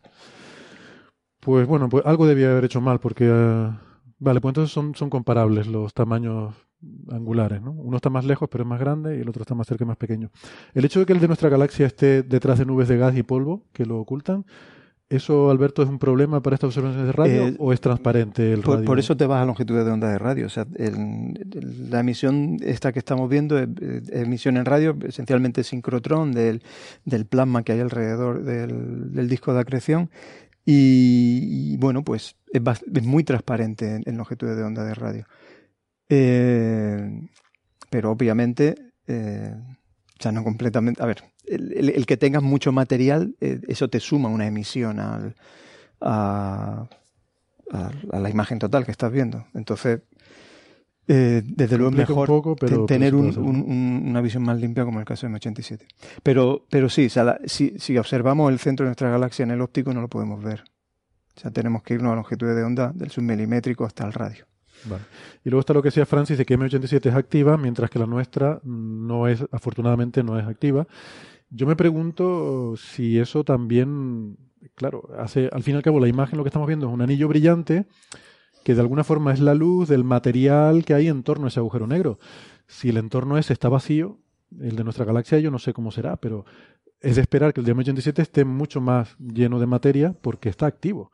Pues 1.41 1.67
bueno, 1.67 1.89
pues 1.89 2.05
algo 2.05 2.27
debía 2.27 2.51
haber 2.51 2.67
hecho 2.67 2.83
mal 2.83 3.01
porque... 3.01 3.27
Eh, 3.27 3.71
vale, 4.19 4.41
pues 4.41 4.51
entonces 4.51 4.73
son, 4.73 4.95
son 4.95 5.09
comparables 5.09 5.67
los 5.67 5.95
tamaños 5.95 6.55
angulares, 7.11 7.63
¿no? 7.63 7.73
Uno 7.73 7.97
está 7.97 8.11
más 8.11 8.27
lejos 8.27 8.49
pero 8.51 8.65
es 8.65 8.69
más 8.69 8.81
grande 8.81 9.17
y 9.17 9.21
el 9.21 9.29
otro 9.29 9.43
está 9.43 9.55
más 9.55 9.67
cerca 9.67 9.85
y 9.85 9.87
más 9.87 9.97
pequeño. 9.97 10.31
El 10.75 10.85
hecho 10.85 11.01
de 11.01 11.07
que 11.07 11.15
el 11.15 11.21
de 11.21 11.29
nuestra 11.29 11.49
galaxia 11.49 11.87
esté 11.87 12.23
detrás 12.23 12.59
de 12.59 12.67
nubes 12.67 12.89
de 12.89 12.99
gas 12.99 13.17
y 13.17 13.23
polvo 13.23 13.63
que 13.73 13.87
lo 13.87 13.99
ocultan, 13.99 14.45
¿Eso, 15.11 15.51
Alberto, 15.51 15.83
es 15.83 15.89
un 15.89 15.99
problema 15.99 16.43
para 16.43 16.55
estas 16.55 16.69
observaciones 16.69 17.07
de 17.07 17.13
radio 17.13 17.49
eh, 17.49 17.57
o 17.59 17.73
es 17.73 17.81
transparente 17.81 18.53
el 18.53 18.63
por, 18.63 18.77
radio? 18.77 18.87
Por 18.87 18.99
eso 18.99 19.17
te 19.17 19.27
vas 19.27 19.43
a 19.43 19.45
longitudes 19.45 19.85
de 19.85 19.93
onda 19.93 20.09
de 20.09 20.19
radio. 20.19 20.47
O 20.47 20.49
sea, 20.49 20.67
la 20.77 22.01
emisión 22.01 22.57
esta 22.63 22.91
que 22.93 23.01
estamos 23.01 23.29
viendo 23.29 23.59
es, 23.59 23.69
emisión 24.11 24.57
en 24.57 24.65
radio, 24.65 24.97
esencialmente 25.07 25.63
sincrotrón 25.63 26.33
del, 26.33 26.63
del 27.05 27.27
plasma 27.27 27.63
que 27.63 27.73
hay 27.73 27.81
alrededor 27.81 28.45
del, 28.45 29.29
disco 29.29 29.53
de 29.53 29.61
acreción. 29.61 30.11
Y, 30.65 31.77
bueno, 31.77 32.03
pues 32.03 32.37
es, 32.51 32.63
muy 33.05 33.25
transparente 33.25 34.01
en, 34.07 34.17
longitudes 34.17 34.57
de 34.57 34.63
onda 34.63 34.85
de 34.85 34.95
radio. 34.95 35.27
Eh, 36.09 37.29
pero 37.91 38.11
obviamente, 38.11 38.75
eh, 39.07 39.55
sea, 40.25 40.33
no 40.33 40.43
completamente. 40.43 41.03
A 41.03 41.07
ver, 41.07 41.25
el, 41.47 42.07
que 42.07 42.17
tengas 42.17 42.43
mucho 42.43 42.73
material, 42.73 43.37
eh, 43.41 43.61
eso 43.69 43.89
te 43.89 44.01
suma 44.01 44.29
una 44.29 44.47
emisión 44.47 44.99
al, 44.99 45.37
a, 46.01 46.89
la 48.13 48.31
imagen 48.31 48.59
total 48.59 48.85
que 48.85 48.91
estás 48.91 49.13
viendo. 49.13 49.47
Entonces, 49.55 50.01
eh, 51.07 51.43
desde 51.45 51.77
luego 51.77 51.91
es 51.93 52.09
mejor 52.09 52.57
tener 52.87 53.15
una 53.15 54.21
visión 54.23 54.43
más 54.43 54.59
limpia 54.59 54.85
como 54.85 54.99
el 54.99 55.05
caso 55.05 55.29
de 55.29 55.35
M87. 55.35 55.87
Pero, 56.23 56.65
pero 56.71 56.89
sí, 56.89 57.09
si, 57.47 57.99
observamos 57.99 58.51
el 58.51 58.59
centro 58.59 58.85
de 58.85 58.89
nuestra 58.89 59.11
galaxia 59.11 59.43
en 59.43 59.51
el 59.51 59.61
óptico 59.61 59.93
no 59.93 60.01
lo 60.01 60.09
podemos 60.09 60.43
ver. 60.43 60.65
O 61.37 61.41
sea, 61.41 61.51
tenemos 61.51 61.83
que 61.83 61.95
irnos 61.95 62.13
a 62.13 62.17
longitud 62.17 62.55
de 62.55 62.63
onda 62.63 62.93
del 62.95 63.11
submilimétrico 63.11 63.85
hasta 63.85 64.07
el 64.07 64.13
radio. 64.13 64.47
Y 65.45 65.51
luego 65.51 65.61
está 65.61 65.75
lo 65.75 65.83
que 65.83 65.89
decía 65.89 66.07
Francis 66.07 66.39
de 66.39 66.45
que 66.45 66.59
M87 66.59 67.07
es 67.07 67.15
activa, 67.15 67.57
mientras 67.57 67.91
que 67.91 67.99
la 67.99 68.07
nuestra 68.07 68.61
no 68.65 69.29
es, 69.29 69.45
afortunadamente 69.51 70.23
no 70.23 70.39
es 70.39 70.47
activa. 70.47 70.87
Yo 71.51 71.67
me 71.67 71.77
pregunto 71.77 72.75
si 72.77 73.19
eso 73.19 73.45
también, 73.45 74.37
claro, 74.75 75.09
hace, 75.19 75.49
al 75.53 75.63
fin 75.63 75.75
y 75.75 75.77
al 75.77 75.83
cabo 75.83 76.01
la 76.01 76.09
imagen 76.09 76.37
lo 76.37 76.45
que 76.45 76.49
estamos 76.49 76.67
viendo 76.69 76.87
es 76.87 76.93
un 76.93 77.03
anillo 77.03 77.29
brillante 77.29 77.87
que 78.65 78.75
de 78.75 78.81
alguna 78.81 79.05
forma 79.05 79.33
es 79.33 79.41
la 79.41 79.55
luz 79.55 79.89
del 79.89 80.05
material 80.05 80.85
que 80.85 80.95
hay 80.95 81.09
en 81.09 81.23
torno 81.23 81.45
a 81.45 81.49
ese 81.49 81.61
agujero 81.61 81.87
negro. 81.87 82.19
Si 82.67 82.89
el 82.89 82.97
entorno 82.97 83.37
ese 83.37 83.53
está 83.53 83.69
vacío, 83.69 84.19
el 84.59 84.75
de 84.75 84.85
nuestra 84.85 85.05
galaxia 85.05 85.39
yo 85.39 85.51
no 85.51 85.59
sé 85.59 85.75
cómo 85.75 85.91
será, 85.91 86.17
pero 86.17 86.47
es 87.01 87.17
de 87.17 87.23
esperar 87.23 87.53
que 87.53 87.61
el 87.61 87.67
de 87.67 87.77
M87 87.77 88.21
esté 88.21 88.45
mucho 88.45 88.81
más 88.81 89.17
lleno 89.19 89.61
de 89.61 89.67
materia 89.67 90.17
porque 90.21 90.49
está 90.49 90.67
activo. 90.67 91.13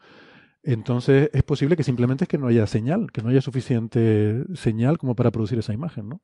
Entonces 0.63 1.31
es 1.33 1.43
posible 1.43 1.77
que 1.77 1.85
simplemente 1.85 2.25
es 2.25 2.29
que 2.29 2.39
no 2.39 2.49
haya 2.49 2.67
señal, 2.67 3.11
que 3.13 3.23
no 3.23 3.31
haya 3.31 3.41
suficiente 3.41 4.45
señal 4.55 4.99
como 4.99 5.15
para 5.15 5.31
producir 5.31 5.59
esa 5.59 5.73
imagen, 5.73 6.09
¿no? 6.09 6.23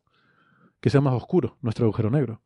Que 0.80 0.90
sea 0.90 1.00
más 1.00 1.14
oscuro 1.14 1.58
nuestro 1.62 1.86
agujero 1.86 2.10
negro. 2.10 2.42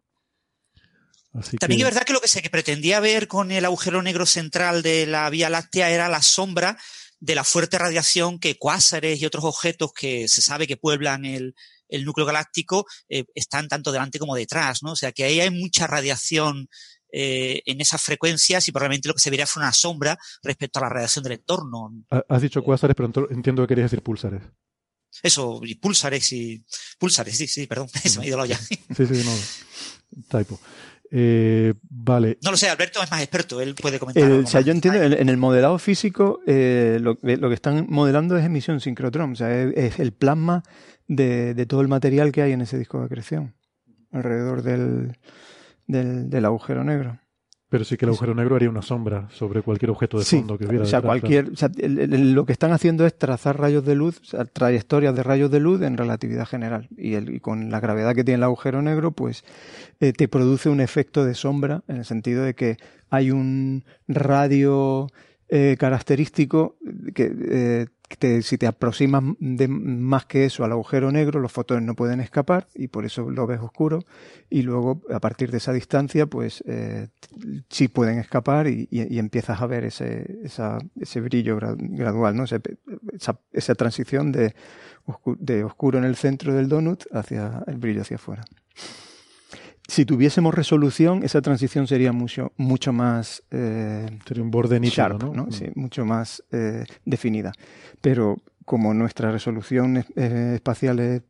También 1.60 1.80
es 1.80 1.86
verdad 1.86 2.02
que 2.02 2.12
lo 2.12 2.20
que 2.20 2.28
se 2.28 2.42
pretendía 2.50 2.98
ver 2.98 3.28
con 3.28 3.52
el 3.52 3.64
agujero 3.64 4.02
negro 4.02 4.26
central 4.26 4.82
de 4.82 5.06
la 5.06 5.30
Vía 5.30 5.48
Láctea 5.48 5.90
era 5.90 6.08
la 6.08 6.22
sombra 6.22 6.76
de 7.20 7.34
la 7.34 7.44
fuerte 7.44 7.78
radiación 7.78 8.40
que 8.40 8.56
cuásares 8.56 9.20
y 9.20 9.26
otros 9.26 9.44
objetos 9.44 9.92
que 9.92 10.26
se 10.26 10.42
sabe 10.42 10.66
que 10.66 10.76
pueblan 10.76 11.24
el, 11.24 11.54
núcleo 12.04 12.26
galáctico 12.26 12.86
eh, 13.08 13.24
están 13.34 13.68
tanto 13.68 13.92
delante 13.92 14.18
como 14.18 14.34
detrás, 14.34 14.82
¿no? 14.82 14.92
O 14.92 14.96
sea 14.96 15.12
que 15.12 15.24
ahí 15.24 15.40
hay 15.40 15.50
mucha 15.50 15.86
radiación 15.86 16.68
eh, 17.12 17.62
en 17.64 17.80
esas 17.80 18.02
frecuencias 18.02 18.66
y 18.68 18.72
probablemente 18.72 19.08
lo 19.08 19.14
que 19.14 19.20
se 19.20 19.30
vería 19.30 19.46
fue 19.46 19.62
una 19.62 19.72
sombra 19.72 20.18
respecto 20.42 20.78
a 20.78 20.82
la 20.82 20.88
radiación 20.88 21.22
del 21.22 21.34
entorno. 21.34 21.92
Has 22.28 22.42
dicho 22.42 22.62
cuásares, 22.62 22.94
pero 22.96 23.28
entiendo 23.30 23.62
que 23.62 23.68
querías 23.68 23.90
decir 23.90 24.02
pulsares. 24.02 24.42
Eso, 25.22 25.60
y 25.64 25.74
pulsares 25.74 26.32
y... 26.32 26.64
Pulsares, 26.98 27.36
sí, 27.36 27.46
sí, 27.46 27.66
perdón, 27.66 27.88
se 28.04 28.18
me 28.18 28.24
ha 28.24 28.28
ido 28.28 28.36
la 28.36 28.44
olla. 28.44 28.58
Sí, 28.58 29.06
sí, 29.06 29.24
no. 29.24 29.34
Typo. 30.28 30.60
Eh, 31.12 31.74
vale. 31.82 32.38
No 32.42 32.52
lo 32.52 32.56
sé, 32.56 32.68
Alberto 32.68 33.02
es 33.02 33.10
más 33.10 33.20
experto, 33.20 33.60
él 33.60 33.74
puede 33.74 33.98
comentar. 33.98 34.30
o 34.30 34.46
sea, 34.46 34.60
yo 34.60 34.70
entiendo, 34.70 35.02
en, 35.02 35.28
el 35.28 35.36
modelado 35.36 35.78
físico, 35.78 36.40
eh, 36.46 36.98
lo, 37.00 37.18
que 37.18 37.54
están 37.54 37.86
modelando 37.88 38.36
es 38.36 38.44
emisión 38.44 38.80
sincrotrón, 38.80 39.32
o 39.32 39.36
sea, 39.36 39.62
es, 39.62 39.98
el 39.98 40.12
plasma 40.12 40.62
de, 41.08 41.66
todo 41.66 41.80
el 41.80 41.88
material 41.88 42.30
que 42.30 42.42
hay 42.42 42.52
en 42.52 42.60
ese 42.60 42.78
disco 42.78 43.00
de 43.00 43.06
acreción, 43.06 43.56
alrededor 44.12 44.62
del, 44.62 45.18
del 45.90 46.44
agujero 46.44 46.84
negro. 46.84 47.18
Pero 47.70 47.84
sí 47.84 47.96
que 47.96 48.04
el 48.04 48.08
agujero 48.08 48.34
negro 48.34 48.56
haría 48.56 48.68
una 48.68 48.82
sombra 48.82 49.28
sobre 49.30 49.62
cualquier 49.62 49.92
objeto 49.92 50.18
de 50.18 50.24
fondo 50.24 50.58
que 50.58 50.66
hubiera. 50.66 50.82
O 50.82 50.86
sea, 50.86 51.00
cualquier, 51.00 51.52
lo 51.78 52.44
que 52.44 52.52
están 52.52 52.72
haciendo 52.72 53.06
es 53.06 53.16
trazar 53.16 53.60
rayos 53.60 53.84
de 53.84 53.94
luz, 53.94 54.20
trayectorias 54.52 55.14
de 55.14 55.22
rayos 55.22 55.52
de 55.52 55.60
luz 55.60 55.80
en 55.82 55.96
relatividad 55.96 56.46
general. 56.46 56.88
Y, 56.96 57.14
el, 57.14 57.40
con 57.40 57.70
la 57.70 57.78
gravedad 57.78 58.16
que 58.16 58.24
tiene 58.24 58.38
el 58.38 58.42
agujero 58.42 58.82
negro, 58.82 59.12
pues 59.12 59.44
eh, 60.00 60.12
te 60.12 60.26
produce 60.26 60.68
un 60.68 60.80
efecto 60.80 61.24
de 61.24 61.34
sombra 61.34 61.84
en 61.86 61.98
el 61.98 62.04
sentido 62.04 62.42
de 62.42 62.54
que 62.54 62.76
hay 63.08 63.30
un 63.30 63.84
radio 64.08 65.06
eh, 65.52 65.76
característico 65.78 66.76
que 67.12 67.32
eh, 67.50 68.42
si 68.42 68.56
te 68.56 68.68
aproximas 68.68 69.22
más 69.40 70.26
que 70.26 70.44
eso 70.44 70.64
al 70.64 70.70
agujero 70.70 71.10
negro, 71.10 71.40
los 71.40 71.50
fotones 71.50 71.84
no 71.84 71.94
pueden 71.94 72.20
escapar 72.20 72.68
y 72.74 72.86
por 72.86 73.04
eso 73.04 73.28
lo 73.30 73.48
ves 73.48 73.60
oscuro. 73.60 74.04
Y 74.48 74.62
luego, 74.62 75.02
a 75.12 75.18
partir 75.18 75.50
de 75.50 75.56
esa 75.58 75.72
distancia, 75.72 76.26
pues 76.26 76.62
eh, 76.66 77.08
sí 77.68 77.88
pueden 77.88 78.18
escapar 78.18 78.68
y, 78.68 78.88
empiezas 78.90 79.60
a 79.60 79.66
ver 79.66 79.84
ese, 79.84 80.38
ese 80.44 81.20
brillo 81.20 81.58
gradual, 81.58 82.36
¿no? 82.36 82.44
esa, 82.44 82.60
esa, 83.52 83.74
transición 83.74 84.30
de, 84.30 84.54
de 85.38 85.64
oscuro 85.64 85.98
en 85.98 86.04
el 86.04 86.16
centro 86.16 86.54
del 86.54 86.68
donut 86.68 87.04
hacia 87.12 87.64
el 87.66 87.76
brillo 87.78 88.02
hacia 88.02 88.16
afuera 88.16 88.44
si 89.90 90.04
tuviésemos 90.04 90.54
resolución, 90.54 91.24
esa 91.24 91.42
transición 91.42 91.88
sería 91.88 92.12
mucho, 92.12 92.52
mucho 92.56 92.92
más. 92.92 93.42
Eh, 93.50 94.06
sería 94.24 94.42
un 94.42 94.50
borde 94.50 94.78
sharp, 94.80 95.22
¿no? 95.24 95.50
Sí, 95.50 95.66
mucho 95.74 96.04
más 96.04 96.44
eh, 96.52 96.84
definida. 97.04 97.52
Pero 98.00 98.36
como 98.64 98.94
nuestra 98.94 99.32
resolución 99.32 99.96
espacial 100.16 101.00
es. 101.00 101.22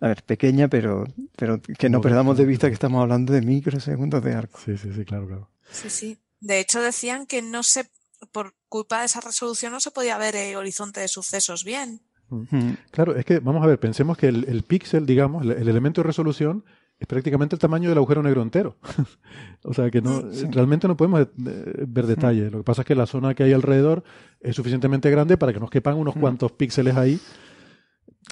A 0.00 0.08
ver, 0.08 0.22
pequeña, 0.24 0.68
pero, 0.68 1.04
pero 1.36 1.60
que 1.60 1.88
no 1.88 2.00
perdamos 2.00 2.36
de 2.36 2.44
vista 2.44 2.68
que 2.68 2.74
estamos 2.74 3.00
hablando 3.02 3.32
de 3.32 3.42
microsegundos 3.42 4.22
de 4.22 4.34
arco. 4.34 4.58
Sí, 4.62 4.76
sí, 4.76 4.90
sí, 4.94 5.04
claro, 5.04 5.26
claro. 5.26 5.50
Sí, 5.70 5.90
sí. 5.90 6.18
De 6.40 6.60
hecho, 6.60 6.82
decían 6.82 7.26
que 7.26 7.40
no 7.40 7.62
se, 7.62 7.88
por 8.30 8.54
culpa 8.68 9.00
de 9.00 9.06
esa 9.06 9.20
resolución 9.20 9.72
no 9.72 9.80
se 9.80 9.90
podía 9.90 10.18
ver 10.18 10.36
el 10.36 10.56
horizonte 10.56 11.00
de 11.00 11.08
sucesos 11.08 11.64
bien. 11.64 12.02
Mm. 12.28 12.72
Claro, 12.90 13.16
es 13.16 13.24
que, 13.24 13.38
vamos 13.38 13.62
a 13.64 13.66
ver, 13.66 13.80
pensemos 13.80 14.18
que 14.18 14.28
el, 14.28 14.44
el 14.48 14.64
píxel, 14.64 15.06
digamos, 15.06 15.44
el 15.44 15.68
elemento 15.68 16.02
de 16.02 16.08
resolución 16.08 16.64
es 16.98 17.06
prácticamente 17.06 17.54
el 17.54 17.60
tamaño 17.60 17.88
del 17.88 17.98
agujero 17.98 18.22
negro 18.22 18.42
entero. 18.42 18.76
o 19.62 19.74
sea 19.74 19.90
que 19.90 20.00
no, 20.00 20.22
realmente 20.50 20.88
no 20.88 20.96
podemos 20.96 21.20
eh, 21.20 21.84
ver 21.86 22.06
detalle. 22.06 22.50
Lo 22.50 22.58
que 22.58 22.64
pasa 22.64 22.82
es 22.82 22.86
que 22.86 22.94
la 22.94 23.06
zona 23.06 23.34
que 23.34 23.42
hay 23.42 23.52
alrededor 23.52 24.02
es 24.40 24.56
suficientemente 24.56 25.10
grande 25.10 25.36
para 25.36 25.52
que 25.52 25.60
nos 25.60 25.70
quepan 25.70 25.96
unos 25.96 26.16
cuantos 26.16 26.52
píxeles 26.52 26.96
ahí 26.96 27.20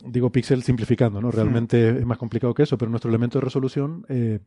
digo 0.03 0.31
píxel 0.31 0.63
simplificando, 0.63 1.21
¿no? 1.21 1.31
Realmente 1.31 1.91
es 1.99 2.05
más 2.05 2.19
complicado 2.19 2.53
que 2.53 2.65
eso, 2.65 2.77
pero 2.77 2.91
nuestro 2.91 3.11
elemento 3.11 3.39
de 3.39 3.45
resolución 3.45 4.05
eh, 4.09 4.41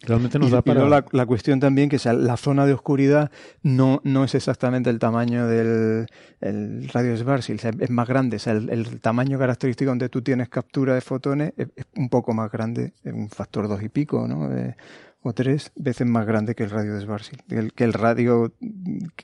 realmente 0.00 0.38
nos 0.38 0.50
da 0.50 0.62
para... 0.62 0.88
la, 0.88 1.04
la, 1.10 1.26
cuestión 1.26 1.58
también 1.60 1.88
que 1.88 1.98
sea, 1.98 2.12
la 2.12 2.36
zona 2.36 2.64
de 2.64 2.72
oscuridad 2.72 3.30
no, 3.62 4.00
no 4.04 4.24
es 4.24 4.34
exactamente 4.34 4.90
el 4.90 4.98
tamaño 4.98 5.46
del 5.46 6.06
el 6.40 6.88
radio 6.92 7.12
de 7.12 7.18
Schwarzschild, 7.18 7.82
es 7.82 7.90
más 7.90 8.06
grande, 8.06 8.36
o 8.36 8.38
sea, 8.38 8.52
el, 8.52 9.00
tamaño 9.00 9.38
característico 9.38 9.90
donde 9.90 10.08
tú 10.08 10.22
tienes 10.22 10.48
captura 10.48 10.94
de 10.94 11.00
fotones 11.00 11.52
es, 11.56 11.68
un 11.96 12.08
poco 12.08 12.34
más 12.34 12.50
grande, 12.52 12.92
es 13.02 13.12
un 13.12 13.28
factor 13.28 13.66
dos 13.66 13.82
y 13.82 13.88
pico, 13.88 14.28
¿no? 14.28 14.48
O 15.26 15.32
tres 15.32 15.72
veces 15.74 16.06
más 16.06 16.26
grande 16.26 16.54
que 16.54 16.64
el 16.64 16.70
radio 16.70 16.94
de 16.94 17.00
Schwarzschild, 17.00 17.72
que 17.72 17.84
el 17.84 17.94
radio 17.94 18.52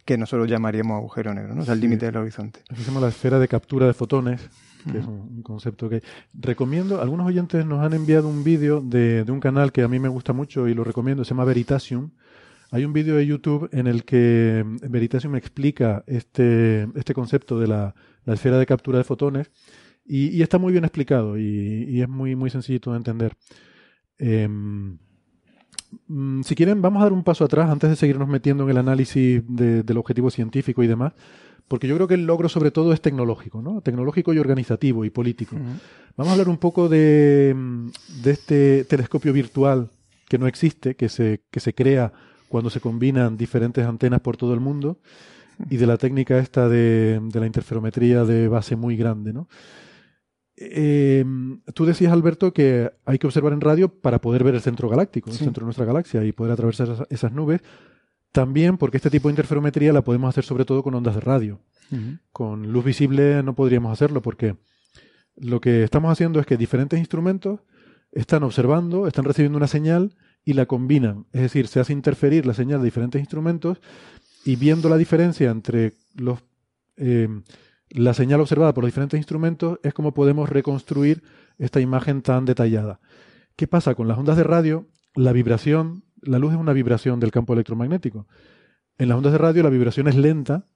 que 0.06 0.16
nosotros 0.16 0.48
llamaríamos 0.48 0.96
agujero 0.96 1.34
negro, 1.34 1.54
¿no? 1.54 1.60
o 1.60 1.64
sea, 1.64 1.74
el 1.74 1.80
límite 1.80 2.06
del 2.06 2.16
horizonte. 2.16 2.60
Eso 2.70 2.80
se 2.80 2.88
llama 2.88 3.00
la 3.00 3.08
esfera 3.08 3.38
de 3.38 3.46
captura 3.46 3.86
de 3.86 3.92
fotones, 3.92 4.48
que 4.90 4.96
es 4.96 5.04
un, 5.04 5.42
concepto 5.42 5.90
que 5.90 6.02
recomiendo. 6.32 7.02
Algunos 7.02 7.26
oyentes 7.26 7.66
nos 7.66 7.84
han 7.84 7.92
enviado 7.92 8.28
un 8.28 8.42
vídeo 8.42 8.80
de, 8.80 9.26
un 9.28 9.40
canal 9.40 9.72
que 9.72 9.82
a 9.82 9.88
mí 9.88 9.98
me 9.98 10.08
gusta 10.08 10.32
mucho 10.32 10.68
y 10.68 10.74
lo 10.74 10.84
recomiendo, 10.84 11.22
se 11.22 11.30
llama 11.30 11.44
Veritasium. 11.44 12.12
Hay 12.70 12.86
un 12.86 12.94
vídeo 12.94 13.16
de 13.16 13.26
YouTube 13.26 13.68
en 13.70 13.86
el 13.86 14.04
que 14.04 14.64
Veritasium 14.88 15.36
explica 15.36 16.02
este, 16.06 16.88
este 16.94 17.12
concepto 17.12 17.60
de 17.60 17.66
la, 17.66 17.94
esfera 18.24 18.58
de 18.58 18.64
captura 18.64 18.96
de 18.96 19.04
fotones 19.04 19.50
y, 20.06 20.40
está 20.40 20.56
muy 20.56 20.72
bien 20.72 20.84
explicado 20.84 21.38
y, 21.38 22.00
es 22.00 22.08
muy, 22.08 22.36
muy 22.36 22.48
sencillito 22.48 22.92
de 22.92 22.96
entender. 22.96 23.36
Em, 24.16 24.98
si 26.44 26.54
quieren, 26.54 26.82
vamos 26.82 27.00
a 27.00 27.04
dar 27.04 27.12
un 27.12 27.24
paso 27.24 27.44
atrás 27.44 27.70
antes 27.70 27.90
de 27.90 27.96
seguirnos 27.96 28.28
metiendo 28.28 28.64
en 28.64 28.70
el 28.70 28.78
análisis 28.78 29.42
del 29.46 29.98
objetivo 29.98 30.30
científico 30.30 30.82
y 30.82 30.86
demás 30.86 31.12
porque 31.70 31.86
yo 31.86 31.94
creo 31.94 32.08
que 32.08 32.14
el 32.14 32.26
logro 32.26 32.48
sobre 32.48 32.72
todo 32.72 32.92
es 32.92 33.00
tecnológico, 33.00 33.62
¿no? 33.62 33.80
Tecnológico 33.80 34.34
y 34.34 34.40
organizativo 34.40 35.04
y 35.04 35.10
político. 35.10 35.54
Vamos 36.16 36.28
a 36.28 36.32
hablar 36.32 36.48
un 36.48 36.56
poco 36.56 36.88
de, 36.88 37.54
de, 38.24 38.30
este 38.32 38.82
telescopio 38.86 39.32
virtual 39.32 39.88
que 40.28 40.36
no 40.36 40.48
existe, 40.48 40.96
que 40.96 41.08
se, 41.08 41.42
que 41.48 41.60
se 41.60 41.72
crea 41.72 42.12
cuando 42.48 42.70
se 42.70 42.80
combinan 42.80 43.36
diferentes 43.36 43.86
antenas 43.86 44.20
por 44.20 44.36
todo 44.36 44.52
el 44.52 44.58
mundo 44.58 44.98
y 45.70 45.76
de 45.76 45.86
la 45.86 45.96
técnica 45.96 46.40
esta 46.40 46.68
de, 46.68 47.20
la 47.32 47.46
interferometría 47.46 48.24
de 48.24 48.48
base 48.48 48.74
muy 48.74 48.96
grande, 48.96 49.32
¿no? 49.32 49.46
Eh, 50.62 51.24
tú 51.74 51.86
decías, 51.86 52.12
Alberto, 52.12 52.52
que 52.52 52.92
hay 53.06 53.18
que 53.18 53.26
observar 53.26 53.54
en 53.54 53.62
radio 53.62 53.88
para 53.88 54.20
poder 54.20 54.44
ver 54.44 54.54
el 54.54 54.60
centro 54.60 54.90
galáctico, 54.90 55.30
el 55.30 55.36
centro 55.36 55.62
de 55.62 55.66
nuestra 55.66 55.86
galaxia 55.86 56.22
y 56.24 56.32
poder 56.32 56.52
atravesar 56.52 57.06
esas, 57.08 57.32
nubes. 57.32 57.62
También 58.30 58.76
porque 58.76 58.98
este 58.98 59.10
tipo 59.10 59.28
de 59.28 59.32
interferometría 59.32 59.92
la 59.92 60.04
podemos 60.04 60.28
hacer 60.28 60.44
sobre 60.44 60.66
todo 60.66 60.82
con 60.82 60.94
ondas 60.94 61.14
de 61.14 61.20
radio. 61.20 61.60
Con 62.30 62.72
luz 62.72 62.84
visible 62.84 63.42
no 63.42 63.56
podríamos 63.56 63.90
hacerlo 63.90 64.22
porque 64.22 64.56
lo 65.34 65.60
que 65.60 65.82
estamos 65.82 66.12
haciendo 66.12 66.38
es 66.38 66.46
que 66.46 66.56
diferentes 66.56 67.00
instrumentos 67.00 67.60
están 68.12 68.44
observando, 68.44 69.08
están 69.08 69.24
recibiendo 69.24 69.56
una 69.56 69.66
señal 69.66 70.14
y 70.44 70.52
la 70.52 70.66
combinan. 70.66 71.26
Es 71.32 71.40
decir, 71.40 71.66
se 71.66 71.80
hace 71.80 71.92
interferir 71.92 72.46
la 72.46 72.54
señal 72.54 72.80
de 72.80 72.84
diferentes 72.84 73.18
instrumentos 73.18 73.80
y 74.44 74.56
viendo 74.56 74.88
la 74.88 74.98
diferencia 74.98 75.50
entre 75.50 75.94
los, 76.14 76.40
eh, 76.96 77.28
la 77.90 78.14
señal 78.14 78.40
observada 78.40 78.72
por 78.72 78.84
los 78.84 78.88
diferentes 78.88 79.18
instrumentos 79.18 79.78
es 79.82 79.92
como 79.92 80.14
podemos 80.14 80.48
reconstruir 80.48 81.22
esta 81.58 81.80
imagen 81.80 82.22
tan 82.22 82.44
detallada. 82.44 83.00
¿Qué 83.56 83.66
pasa 83.66 83.94
con 83.94 84.08
las 84.08 84.18
ondas 84.18 84.36
de 84.36 84.44
radio? 84.44 84.86
La 85.14 85.32
vibración, 85.32 86.04
la 86.22 86.38
luz 86.38 86.52
es 86.52 86.58
una 86.58 86.72
vibración 86.72 87.20
del 87.20 87.32
campo 87.32 87.52
electromagnético. 87.52 88.26
En 88.96 89.08
las 89.08 89.16
ondas 89.16 89.32
de 89.32 89.38
radio 89.38 89.62
la 89.62 89.70
vibración 89.70 90.08
es 90.08 90.14
lenta, 90.14 90.66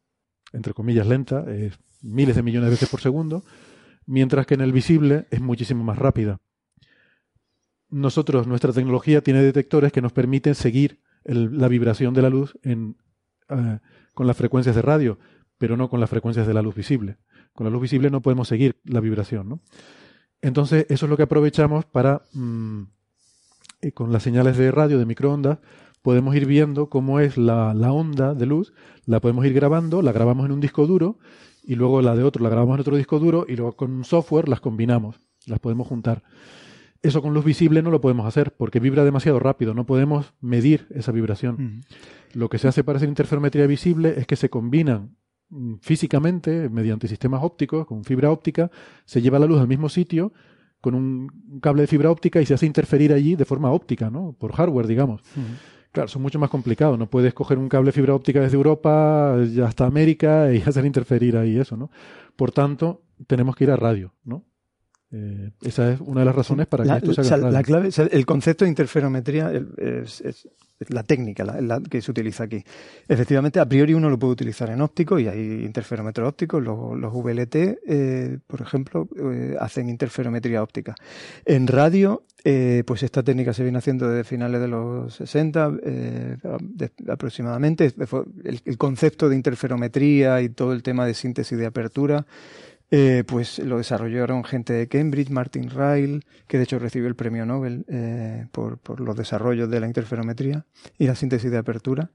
entre 0.52 0.74
comillas 0.74 1.06
lenta, 1.06 1.44
es 1.50 1.78
miles 2.02 2.36
de 2.36 2.42
millones 2.42 2.66
de 2.66 2.70
veces 2.72 2.88
por 2.88 3.00
segundo, 3.00 3.44
mientras 4.06 4.46
que 4.46 4.54
en 4.54 4.60
el 4.60 4.72
visible 4.72 5.26
es 5.30 5.40
muchísimo 5.40 5.84
más 5.84 5.98
rápida. 5.98 6.40
Nosotros, 7.90 8.46
nuestra 8.46 8.72
tecnología 8.72 9.22
tiene 9.22 9.42
detectores 9.42 9.92
que 9.92 10.02
nos 10.02 10.12
permiten 10.12 10.54
seguir 10.54 11.00
la 11.24 11.68
vibración 11.68 12.12
de 12.12 12.22
la 12.22 12.28
luz 12.28 12.58
en, 12.62 12.96
eh, 13.48 13.78
con 14.14 14.26
las 14.26 14.36
frecuencias 14.36 14.76
de 14.76 14.82
radio, 14.82 15.18
pero 15.58 15.76
no 15.76 15.88
con 15.88 16.00
las 16.00 16.10
frecuencias 16.10 16.46
de 16.46 16.54
la 16.54 16.62
luz 16.62 16.74
visible. 16.74 17.16
Con 17.52 17.64
la 17.64 17.70
luz 17.70 17.82
visible 17.82 18.10
no 18.10 18.22
podemos 18.22 18.48
seguir 18.48 18.76
la 18.84 19.00
vibración. 19.00 19.48
¿no? 19.48 19.60
Entonces, 20.42 20.86
eso 20.88 21.06
es 21.06 21.10
lo 21.10 21.16
que 21.16 21.22
aprovechamos 21.22 21.84
para, 21.84 22.22
mm, 22.34 22.82
eh, 23.82 23.92
con 23.92 24.12
las 24.12 24.22
señales 24.22 24.56
de 24.56 24.70
radio, 24.70 24.98
de 24.98 25.06
microondas, 25.06 25.58
podemos 26.04 26.36
ir 26.36 26.44
viendo 26.44 26.90
cómo 26.90 27.18
es 27.18 27.38
la, 27.38 27.72
onda 27.90 28.34
de 28.34 28.44
luz, 28.44 28.74
la 29.06 29.20
podemos 29.20 29.46
ir 29.46 29.54
grabando, 29.54 30.02
la 30.02 30.12
grabamos 30.12 30.44
en 30.44 30.52
un 30.52 30.60
disco 30.60 30.86
duro 30.86 31.18
y 31.62 31.76
luego 31.76 32.02
la 32.02 32.14
de 32.14 32.24
otro 32.24 32.42
la 32.42 32.50
grabamos 32.50 32.74
en 32.74 32.80
otro 32.82 32.96
disco 32.98 33.18
duro 33.18 33.46
y 33.48 33.56
luego 33.56 33.72
con 33.74 33.90
un 33.90 34.04
software 34.04 34.50
las 34.50 34.60
combinamos, 34.60 35.18
las 35.46 35.60
podemos 35.60 35.88
juntar. 35.88 36.22
Eso 37.00 37.22
con 37.22 37.32
luz 37.32 37.46
visible 37.46 37.80
no 37.80 37.90
lo 37.90 38.02
podemos 38.02 38.26
hacer 38.26 38.54
porque 38.54 38.80
vibra 38.80 39.02
demasiado 39.02 39.38
rápido, 39.38 39.72
no 39.72 39.86
podemos 39.86 40.34
medir 40.42 40.86
esa 40.90 41.10
vibración. 41.10 41.80
Lo 42.34 42.50
que 42.50 42.58
se 42.58 42.68
hace 42.68 42.84
para 42.84 42.98
hacer 42.98 43.08
interferometría 43.08 43.66
visible 43.66 44.14
es 44.18 44.26
que 44.26 44.36
se 44.36 44.50
combinan 44.50 45.16
físicamente, 45.80 46.68
mediante 46.68 47.08
sistemas 47.08 47.42
ópticos, 47.42 47.86
con 47.86 48.04
fibra 48.04 48.30
óptica, 48.30 48.70
se 49.04 49.22
lleva 49.22 49.38
la 49.38 49.46
luz 49.46 49.60
al 49.60 49.68
mismo 49.68 49.88
sitio 49.88 50.32
con 50.80 50.94
un 50.94 51.60
cable 51.62 51.82
de 51.82 51.86
fibra 51.86 52.10
óptica 52.10 52.42
y 52.42 52.46
se 52.46 52.52
hace 52.52 52.66
interferir 52.66 53.12
allí 53.14 53.36
de 53.36 53.46
forma 53.46 53.70
óptica, 53.72 54.10
¿no? 54.10 54.34
Por 54.38 54.52
hardware, 54.52 54.86
digamos. 54.86 55.22
Claro, 55.92 56.08
son 56.08 56.20
mucho 56.20 56.38
más 56.38 56.50
complicados. 56.50 56.98
No 56.98 57.08
puedes 57.08 57.32
coger 57.32 57.56
un 57.56 57.70
cable 57.70 57.88
de 57.88 57.92
fibra 57.92 58.14
óptica 58.14 58.40
desde 58.40 58.56
Europa 58.56 59.34
hasta 59.64 59.86
América 59.86 60.52
y 60.52 60.60
hacer 60.66 60.84
interferir 60.84 61.38
ahí 61.38 61.56
eso, 61.56 61.76
¿no? 61.76 61.90
Por 62.36 62.52
tanto, 62.52 63.02
tenemos 63.26 63.56
que 63.56 63.64
ir 63.64 63.70
a 63.70 63.76
radio, 63.76 64.12
¿no? 64.24 64.44
Eh, 65.16 65.50
esa 65.62 65.92
es 65.92 66.00
una 66.00 66.20
de 66.20 66.26
las 66.26 66.34
razones 66.34 66.66
para 66.66 66.82
que 66.84 67.06
esto 67.06 67.22
se 67.22 67.34
haga. 67.34 67.48
la 67.48 67.62
clave, 67.62 67.88
el 68.10 68.26
concepto 68.26 68.64
de 68.64 68.68
interferometría 68.70 69.52
es, 69.52 70.48
la 70.88 71.04
técnica 71.04 71.44
la, 71.44 71.80
que 71.80 72.02
se 72.02 72.10
utiliza 72.10 72.44
aquí. 72.44 72.64
Efectivamente, 73.06 73.60
a 73.60 73.68
priori 73.68 73.94
uno 73.94 74.10
lo 74.10 74.18
puede 74.18 74.32
utilizar 74.32 74.70
en 74.70 74.80
óptico 74.80 75.20
y 75.20 75.28
hay 75.28 75.64
interferómetros 75.64 76.28
ópticos. 76.28 76.60
Los, 76.60 76.98
los 76.98 77.12
VLT, 77.12 77.54
eh, 77.54 78.38
por 78.44 78.60
ejemplo, 78.60 79.08
eh, 79.16 79.56
hacen 79.60 79.88
interferometría 79.88 80.64
óptica. 80.64 80.96
En 81.44 81.68
radio, 81.68 82.24
pues 82.84 83.04
esta 83.04 83.22
técnica 83.22 83.54
se 83.54 83.62
viene 83.62 83.78
haciendo 83.78 84.08
desde 84.08 84.24
finales 84.24 84.60
de 84.60 84.68
los 84.68 85.14
60 85.14 85.72
aproximadamente. 87.08 87.94
el 88.44 88.78
concepto 88.78 89.28
de 89.28 89.36
interferometría 89.36 90.42
y 90.42 90.48
todo 90.48 90.72
el 90.72 90.82
tema 90.82 91.06
de 91.06 91.14
síntesis 91.14 91.56
de 91.56 91.66
apertura 91.66 92.26
eh, 92.96 93.24
pues 93.26 93.58
lo 93.58 93.78
desarrollaron 93.78 94.44
gente 94.44 94.72
de 94.72 94.86
Cambridge, 94.86 95.28
Martin 95.30 95.68
Ryle, 95.68 96.20
que 96.46 96.58
de 96.58 96.62
hecho 96.62 96.78
recibió 96.78 97.08
el 97.08 97.16
premio 97.16 97.44
Nobel 97.44 97.84
eh, 97.88 98.46
por, 98.52 98.78
por, 98.78 99.00
los 99.00 99.16
desarrollos 99.16 99.68
de 99.68 99.80
la 99.80 99.88
interferometría 99.88 100.64
y 100.96 101.08
la 101.08 101.16
síntesis 101.16 101.50
de 101.50 101.58
apertura. 101.58 102.12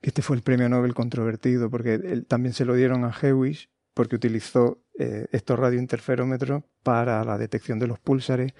Este 0.00 0.22
fue 0.22 0.36
el 0.36 0.42
premio 0.42 0.70
Nobel 0.70 0.94
controvertido 0.94 1.68
porque 1.68 2.22
también 2.26 2.54
se 2.54 2.64
lo 2.64 2.74
dieron 2.74 3.04
a 3.04 3.12
Hewish 3.12 3.68
porque 3.92 4.16
utilizó 4.16 4.82
eh, 4.98 5.26
estos 5.30 5.58
radiointerferómetros 5.58 6.62
para 6.82 7.22
la 7.22 7.36
detección 7.36 7.78
de 7.78 7.86
los 7.86 7.98
púlsares 7.98 8.54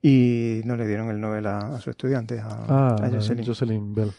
y 0.00 0.62
no 0.64 0.76
le 0.76 0.86
dieron 0.86 1.10
el 1.10 1.20
Nobel 1.20 1.46
a, 1.46 1.78
su 1.78 1.90
estudiante, 1.90 2.40
a, 2.40 2.46
ah, 2.48 3.10
Jocelyn 3.44 3.94
Bell. 3.94 4.12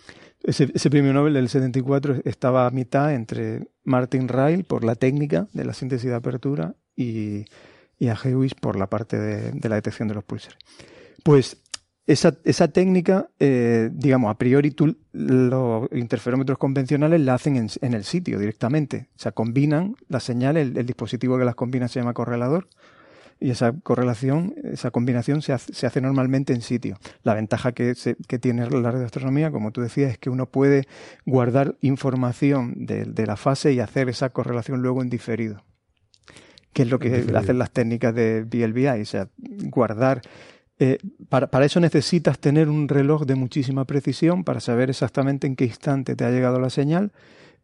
Ese, 0.43 0.89
premio 0.89 1.13
Nobel 1.13 1.33
del 1.33 1.49
74 1.49 2.21
estaba 2.25 2.65
a 2.65 2.71
mitad 2.71 3.13
entre 3.13 3.67
Martin 3.83 4.27
Ryle 4.27 4.63
por 4.63 4.83
la 4.83 4.95
técnica 4.95 5.47
de 5.53 5.65
la 5.65 5.73
síntesis 5.73 6.09
de 6.09 6.15
apertura 6.15 6.75
y, 6.95 7.45
a 8.01 8.15
Hewish 8.15 8.55
por 8.55 8.75
la 8.75 8.87
parte 8.87 9.19
de, 9.19 9.69
la 9.69 9.75
detección 9.75 10.07
de 10.07 10.15
los 10.15 10.23
pulsares. 10.23 10.57
Pues 11.23 11.61
esa, 12.07 12.31
técnica, 12.71 13.29
eh, 13.39 13.89
digamos, 13.93 14.31
a 14.31 14.37
priori 14.37 14.75
los 15.13 15.87
interferómetros 15.91 16.57
convencionales 16.57 17.21
la 17.21 17.35
hacen 17.35 17.69
en, 17.79 17.93
el 17.93 18.03
sitio 18.03 18.39
directamente. 18.39 19.09
O 19.15 19.19
sea, 19.19 19.31
combinan 19.31 19.95
las 20.07 20.23
señales, 20.23 20.75
el 20.75 20.85
dispositivo 20.85 21.37
que 21.37 21.45
las 21.45 21.55
combina 21.55 21.87
se 21.87 21.99
llama 21.99 22.13
correlador, 22.13 22.67
y 23.41 23.49
esa 23.49 23.73
correlación, 23.73 24.53
esa 24.63 24.91
combinación 24.91 25.41
se 25.41 25.51
hace, 25.53 25.99
normalmente 25.99 26.53
en 26.53 26.61
sitio. 26.61 26.97
La 27.23 27.33
ventaja 27.33 27.71
que, 27.71 27.95
tiene 28.39 28.69
la 28.69 28.91
radioastronomía, 28.91 29.49
como 29.49 29.71
tú 29.71 29.81
decías, 29.81 30.11
es 30.11 30.17
que 30.19 30.29
uno 30.29 30.45
puede 30.45 30.87
guardar 31.25 31.75
información 31.81 32.85
de, 32.85 33.25
la 33.25 33.35
fase 33.35 33.73
y 33.73 33.79
hacer 33.79 34.09
esa 34.09 34.29
correlación 34.29 34.83
luego 34.83 35.01
en 35.01 35.09
diferido, 35.09 35.63
que 36.71 36.83
es 36.83 36.89
lo 36.89 36.99
que 36.99 37.25
hacen 37.35 37.57
las 37.57 37.71
técnicas 37.71 38.13
de 38.13 38.43
VLBI, 38.43 39.01
o 39.01 39.05
sea, 39.05 39.27
guardar 39.37 40.21
eh, 40.77 40.99
para, 41.29 41.65
eso 41.65 41.79
necesitas 41.79 42.37
tener 42.39 42.69
un 42.69 42.87
reloj 42.87 43.25
de 43.25 43.35
muchísima 43.35 43.85
precisión 43.85 44.43
para 44.43 44.59
saber 44.59 44.91
exactamente 44.91 45.47
en 45.47 45.55
qué 45.55 45.65
instante 45.65 46.15
te 46.15 46.25
ha 46.25 46.31
llegado 46.31 46.59
la 46.59 46.69
señal 46.69 47.11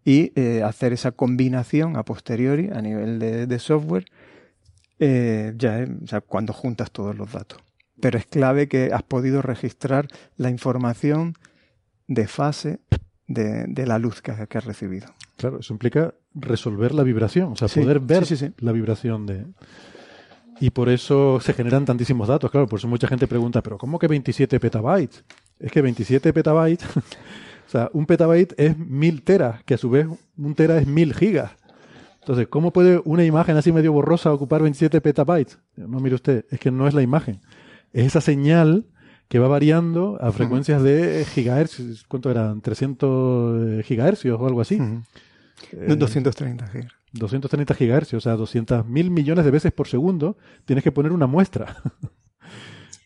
y 0.04 0.32
eh, 0.36 0.64
hacer 0.64 0.94
esa 0.94 1.12
combinación 1.12 1.98
a 1.98 2.04
posteriori 2.04 2.70
a 2.74 2.82
nivel 2.82 3.20
de 3.20 3.60
software 3.60 4.06
eh, 5.00 5.54
ya, 5.58 5.82
eh, 5.82 5.88
cuando 6.26 6.54
juntas 6.54 6.92
todos 6.92 7.16
los 7.16 7.32
datos. 7.32 7.60
Pero 8.00 8.18
es 8.18 8.26
clave 8.26 8.68
que 8.68 8.92
has 8.94 9.04
podido 9.04 9.42
registrar 9.42 10.08
la 10.36 10.50
información 10.50 11.34
de 12.08 12.28
fase 12.28 12.80
de, 13.28 13.86
la 13.86 14.00
luz 14.00 14.22
que, 14.22 14.32
has 14.32 14.66
recibido. 14.66 15.08
Claro, 15.36 15.60
eso 15.60 15.74
implica 15.74 16.14
resolver 16.34 16.94
la 16.94 17.04
vibración, 17.04 17.54
o 17.54 17.56
sea, 17.56 17.68
poder 17.68 18.00
ver 18.00 18.26
la 18.60 18.72
vibración 18.72 19.26
de... 19.26 19.46
Y 20.60 20.72
por 20.72 20.90
eso 20.90 21.40
se 21.40 21.54
generan 21.54 21.86
tantísimos 21.86 22.28
datos, 22.28 22.50
claro, 22.50 22.68
por 22.68 22.80
eso 22.80 22.88
mucha 22.88 23.08
gente 23.08 23.28
pregunta, 23.28 23.62
pero 23.62 23.78
¿cómo 23.78 24.00
que 24.00 24.08
27 24.08 24.60
petabytes? 24.60 25.24
Es 25.60 25.72
que 25.72 25.82
27 25.82 26.34
petabytes, 26.34 26.88
o 27.68 27.70
sea, 27.70 27.90
un 27.94 28.08
petabyte 28.08 28.56
es 28.58 28.78
mil 28.78 29.22
teras, 29.22 29.64
que 29.64 29.76
a 29.76 29.78
su 29.78 29.90
vez 29.90 30.08
un 30.36 30.56
tera 30.56 30.80
es 30.80 30.88
mil 30.88 31.14
gigas. 31.14 31.52
Entonces, 32.28 32.50
¿cómo 32.50 32.74
puede 32.74 33.02
una 33.06 33.24
imagen 33.24 33.56
así 33.56 33.72
medio 33.72 33.94
borrosa 33.94 34.34
ocupar 34.34 34.62
27 34.62 35.00
petabytes? 35.00 35.60
No, 35.78 36.02
mire 36.02 36.16
usted, 36.16 36.44
es 36.52 36.60
que 36.60 36.72
no 36.72 36.86
es 36.86 36.94
la 36.94 37.02
imagen. 37.02 37.40
Es 37.94 38.06
esa 38.06 38.20
señal 38.20 38.86
que 39.30 39.40
va 39.40 39.48
variando 39.48 40.18
a 40.22 40.34
frecuencias 40.34 40.84
de 40.84 41.26
gigahercios. 41.34 42.04
¿Cuánto 42.06 42.30
eran? 42.30 42.62
¿300 42.62 43.80
eh, 43.80 43.84
gigahercios 43.84 44.42
o 44.42 44.46
algo 44.46 44.60
así? 44.60 44.78
230 45.72 46.66
eh, 46.66 46.68
gigahercios. 46.68 46.94
230 47.14 47.74
gigahercios, 47.76 48.26
o 48.26 48.30
sea, 48.30 48.36
200 48.36 48.86
mil 48.86 49.10
millones 49.10 49.46
de 49.46 49.52
veces 49.52 49.72
por 49.72 49.88
segundo, 49.88 50.38
tienes 50.66 50.84
que 50.84 50.92
poner 50.92 51.14
una 51.14 51.28
muestra. 51.28 51.82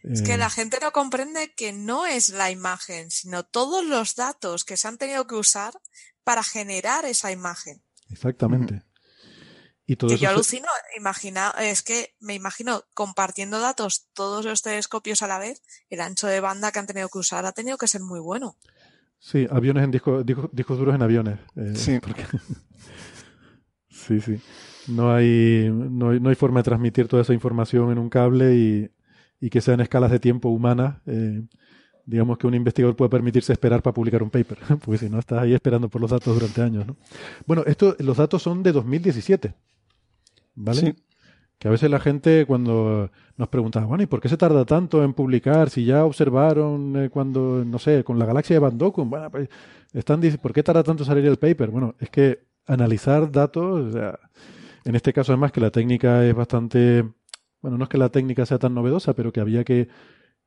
Es 0.03 0.23
que 0.23 0.35
la 0.35 0.49
gente 0.49 0.79
no 0.81 0.91
comprende 0.91 1.53
que 1.55 1.73
no 1.73 2.07
es 2.07 2.29
la 2.29 2.49
imagen, 2.49 3.11
sino 3.11 3.43
todos 3.43 3.85
los 3.85 4.15
datos 4.15 4.63
que 4.63 4.75
se 4.75 4.87
han 4.87 4.97
tenido 4.97 5.27
que 5.27 5.35
usar 5.35 5.75
para 6.23 6.41
generar 6.41 7.05
esa 7.05 7.31
imagen. 7.31 7.83
Exactamente 8.09 8.81
que 9.95 10.17
yo 10.17 10.29
alucino, 10.29 10.67
imagina, 10.97 11.53
es 11.59 11.81
que 11.81 12.15
me 12.19 12.33
imagino 12.33 12.83
compartiendo 12.93 13.59
datos 13.59 14.07
todos 14.13 14.45
los 14.45 14.61
telescopios 14.61 15.21
a 15.21 15.27
la 15.27 15.39
vez, 15.39 15.61
el 15.89 16.01
ancho 16.01 16.27
de 16.27 16.39
banda 16.39 16.71
que 16.71 16.79
han 16.79 16.87
tenido 16.87 17.09
que 17.09 17.19
usar 17.19 17.45
ha 17.45 17.51
tenido 17.51 17.77
que 17.77 17.87
ser 17.87 18.01
muy 18.01 18.19
bueno. 18.19 18.55
Sí, 19.19 19.47
aviones 19.49 19.83
en 19.83 19.91
discos 19.91 20.77
duros 20.77 20.95
en 20.95 21.01
aviones. 21.01 21.39
Eh, 21.55 21.73
sí. 21.75 21.99
sí, 23.89 24.19
sí. 24.19 24.41
No 24.87 25.13
hay, 25.13 25.69
no 25.71 26.29
hay, 26.29 26.35
forma 26.35 26.61
de 26.61 26.63
transmitir 26.63 27.07
toda 27.07 27.21
esa 27.21 27.33
información 27.33 27.91
en 27.91 27.99
un 27.99 28.09
cable 28.09 28.55
y, 28.55 28.91
y 29.39 29.49
que 29.49 29.61
sean 29.61 29.79
escalas 29.79 30.09
de 30.09 30.19
tiempo 30.19 30.49
humanas. 30.49 30.97
Eh, 31.05 31.43
digamos 32.05 32.37
que 32.37 32.47
un 32.47 32.53
investigador 32.53 32.95
puede 32.95 33.09
permitirse 33.09 33.53
esperar 33.53 33.81
para 33.81 33.93
publicar 33.93 34.23
un 34.23 34.29
paper, 34.29 34.57
porque 34.83 34.97
si 34.97 35.09
no 35.09 35.19
estás 35.19 35.39
ahí 35.39 35.53
esperando 35.53 35.89
por 35.89 36.01
los 36.01 36.11
datos 36.11 36.33
durante 36.33 36.61
años. 36.61 36.85
¿no? 36.87 36.95
Bueno, 37.45 37.63
esto, 37.65 37.95
los 37.99 38.17
datos 38.17 38.41
son 38.41 38.63
de 38.63 38.71
2017, 38.71 39.53
¿vale? 40.55 40.79
Sí. 40.79 40.95
Que 41.57 41.67
a 41.67 41.71
veces 41.71 41.91
la 41.91 41.99
gente 41.99 42.45
cuando 42.47 43.11
nos 43.37 43.47
pregunta, 43.49 43.85
bueno, 43.85 44.03
¿y 44.03 44.07
por 44.07 44.19
qué 44.19 44.29
se 44.29 44.37
tarda 44.37 44.65
tanto 44.65 45.03
en 45.03 45.13
publicar? 45.13 45.69
Si 45.69 45.85
ya 45.85 46.05
observaron 46.05 46.95
eh, 46.95 47.09
cuando, 47.09 47.63
no 47.63 47.77
sé, 47.77 48.03
con 48.03 48.17
la 48.17 48.25
galaxia 48.25 48.55
de 48.55 48.59
Van 48.59 48.77
bueno, 48.77 49.29
pues 49.29 49.47
están 49.93 50.21
diciendo, 50.21 50.41
¿por 50.41 50.53
qué 50.53 50.63
tarda 50.63 50.83
tanto 50.83 51.05
salir 51.05 51.25
el 51.25 51.37
paper? 51.37 51.69
Bueno, 51.69 51.95
es 51.99 52.09
que 52.09 52.45
analizar 52.65 53.31
datos, 53.31 53.95
en 54.85 54.95
este 54.95 55.13
caso 55.13 55.33
además 55.33 55.51
que 55.51 55.61
la 55.61 55.69
técnica 55.69 56.25
es 56.25 56.33
bastante, 56.33 57.07
bueno, 57.61 57.77
no 57.77 57.83
es 57.83 57.89
que 57.89 57.97
la 57.99 58.09
técnica 58.09 58.45
sea 58.45 58.57
tan 58.57 58.73
novedosa, 58.73 59.13
pero 59.13 59.31
que 59.31 59.41
había 59.41 59.63
que 59.63 59.89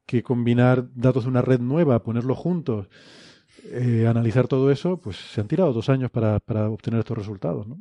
que 0.06 0.22
combinar 0.22 0.88
datos 0.94 1.24
de 1.24 1.30
una 1.30 1.42
red 1.42 1.60
nueva, 1.60 2.02
ponerlos 2.02 2.38
juntos, 2.38 2.88
eh, 3.70 4.06
analizar 4.08 4.48
todo 4.48 4.70
eso, 4.70 4.98
pues 4.98 5.16
se 5.16 5.40
han 5.40 5.48
tirado 5.48 5.72
dos 5.72 5.88
años 5.88 6.10
para, 6.10 6.36
obtener 6.68 7.00
estos 7.00 7.16
resultados. 7.16 7.66
¿no? 7.66 7.78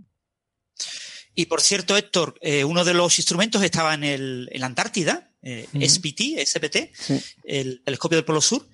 Y 1.36 1.48
por 1.48 1.62
cierto, 1.62 1.98
Héctor, 1.98 2.36
eh, 2.42 2.64
uno 2.64 2.84
de 2.86 2.94
los 2.94 3.18
instrumentos 3.18 3.64
estaba 3.64 3.94
en, 3.94 4.04
el, 4.04 4.50
en 4.52 4.62
la 4.62 4.68
Antártida, 4.68 5.32
eh, 5.42 5.68
SPT, 5.74 6.40
SPT, 6.46 6.92
el 7.44 7.82
telescopio 7.84 8.18
del 8.18 8.26
Polo 8.26 8.42
Sur. 8.42 8.68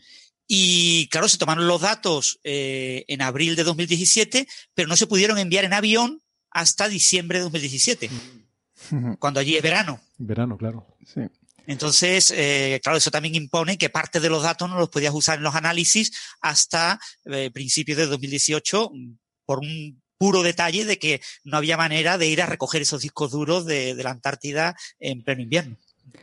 Y 0.48 1.08
claro, 1.08 1.30
se 1.30 1.38
tomaron 1.38 1.68
los 1.68 1.82
datos 1.82 2.40
en 2.44 3.22
abril 3.22 3.56
de 3.56 3.64
2017, 3.64 4.48
pero 4.74 4.88
no 4.88 4.96
se 4.96 5.06
pudieron 5.06 5.38
enviar 5.38 5.64
en 5.64 5.74
avión 5.74 6.24
hasta 6.50 6.88
diciembre 6.88 7.38
de 7.38 7.44
2017, 7.44 8.10
cuando 9.20 9.40
allí 9.40 9.56
es 9.56 9.62
verano. 9.62 10.02
Verano, 10.18 10.58
claro. 10.58 10.88
Sí. 11.06 11.22
Entonces, 11.70 12.34
eh, 12.36 12.80
claro, 12.82 12.98
eso 12.98 13.12
también 13.12 13.36
impone 13.36 13.78
que 13.78 13.92
parte 13.92 14.20
de 14.20 14.30
los 14.32 14.42
datos 14.42 14.68
no 14.68 14.80
los 14.80 14.90
podías 14.90 15.14
usar 15.14 15.38
en 15.38 15.44
los 15.44 15.54
análisis 15.54 16.12
hasta 16.42 17.00
eh, 17.26 17.52
principios 17.52 18.00
de 18.00 18.08
2018 18.08 18.92
por 19.46 19.60
un 19.60 20.02
puro 20.20 20.44
detalle 20.44 20.86
de 20.86 21.00
que 21.00 21.22
no 21.44 21.58
había 21.58 21.78
manera 21.78 22.20
de 22.20 22.28
ir 22.28 22.42
a 22.44 22.46
recoger 22.46 22.84
esos 22.84 23.02
discos 23.02 23.32
duros 23.32 23.66
de, 23.66 23.96
la 23.96 24.12
Antártida 24.12 24.76
en 25.00 25.24
pleno 25.24 25.42
invierno. 25.42 25.78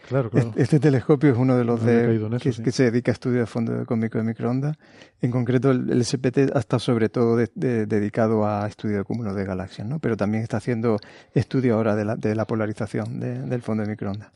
Claro, 0.09 0.31
claro. 0.31 0.49
Este, 0.51 0.63
este 0.63 0.81
telescopio 0.81 1.31
es 1.31 1.39
uno 1.39 1.57
de 1.57 1.65
los 1.65 1.85
de, 1.85 2.39
que, 2.41 2.73
se 2.73 2.91
dedica 2.91 3.11
a 3.11 3.15
estudiar 3.15 3.43
el 3.43 3.47
fondo 3.47 3.85
cósmico 3.87 4.19
de 4.19 4.25
microondas. 4.25 4.77
En 5.21 5.31
concreto, 5.31 5.71
el, 5.71 6.05
SPT 6.05 6.39
estado 6.55 6.79
sobre 6.79 7.09
todo 7.09 7.37
dedicado 7.37 8.47
a 8.47 8.69
estudio 8.69 8.99
de 8.99 9.05
cúmulos 9.05 9.35
de 9.35 9.45
galaxias, 9.45 9.87
¿no? 9.87 9.99
pero 9.99 10.17
también 10.17 10.43
está 10.43 10.59
haciendo 10.59 10.99
estudio 11.35 11.75
ahora 11.75 11.97
de 11.97 12.05
la, 12.05 12.17
de 12.17 12.35
la 12.35 12.47
polarización 12.47 13.19
del 13.19 13.63
fondo 13.63 13.83
de 13.85 13.91
microondas. 13.91 14.31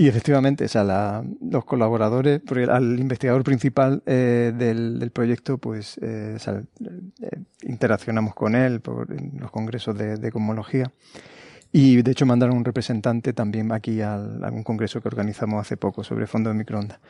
Y 0.00 0.06
efectivamente, 0.06 0.64
o 0.64 0.68
sea, 0.68 1.24
los 1.40 1.64
colaboradores, 1.64 2.40
al 2.68 3.00
investigador 3.00 3.42
principal 3.42 4.00
eh, 4.06 4.52
del, 4.56 5.10
proyecto, 5.10 5.58
pues 5.58 5.98
eh, 6.00 6.36
eh, 7.20 7.38
interaccionamos 7.62 8.32
con 8.36 8.54
él 8.54 8.80
por, 8.80 9.10
en 9.10 9.32
los 9.40 9.50
congresos 9.50 9.98
de, 9.98 10.16
de, 10.16 10.30
cosmología. 10.30 10.92
Y 11.72 12.00
de 12.02 12.12
hecho 12.12 12.26
mandaron 12.26 12.56
un 12.56 12.64
representante 12.64 13.32
también 13.32 13.72
aquí 13.72 14.00
a 14.00 14.16
un 14.52 14.62
congreso 14.62 15.00
que 15.00 15.08
organizamos 15.08 15.60
hace 15.60 15.76
poco 15.76 16.04
sobre 16.04 16.28
fondos 16.28 16.52
de 16.52 16.58
microondas. 16.58 17.00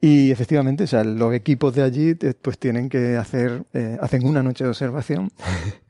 Y 0.00 0.32
efectivamente, 0.32 0.84
o 0.84 0.88
sea, 0.88 1.04
los 1.04 1.32
equipos 1.34 1.72
de 1.76 1.82
allí 1.82 2.16
pues 2.42 2.58
tienen 2.58 2.88
que 2.88 3.16
hacer, 3.16 3.62
hacen 4.00 4.26
una 4.26 4.42
noche 4.42 4.64
de 4.64 4.70
observación. 4.70 5.26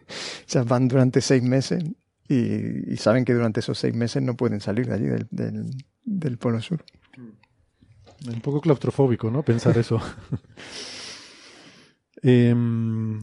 o 0.09 0.45
sea, 0.45 0.63
van 0.63 0.89
durante 0.89 1.23
seis 1.23 1.43
meses 1.43 1.83
y, 2.29 2.97
saben 2.99 3.25
que 3.25 3.33
durante 3.33 3.61
esos 3.61 3.79
seis 3.79 3.95
meses 3.95 4.23
no 4.23 4.37
pueden 4.37 4.61
salir 4.61 4.87
de 4.87 4.95
allí 4.95 5.07
del 5.31 5.71
Polo 6.39 6.61
Sur. 6.61 6.85
Un 8.27 8.41
poco 8.41 8.61
claustrofóbico, 8.61 9.31
¿no? 9.31 9.43
Pensar 9.43 9.77
eso. 9.79 10.01
Em, 12.27 13.21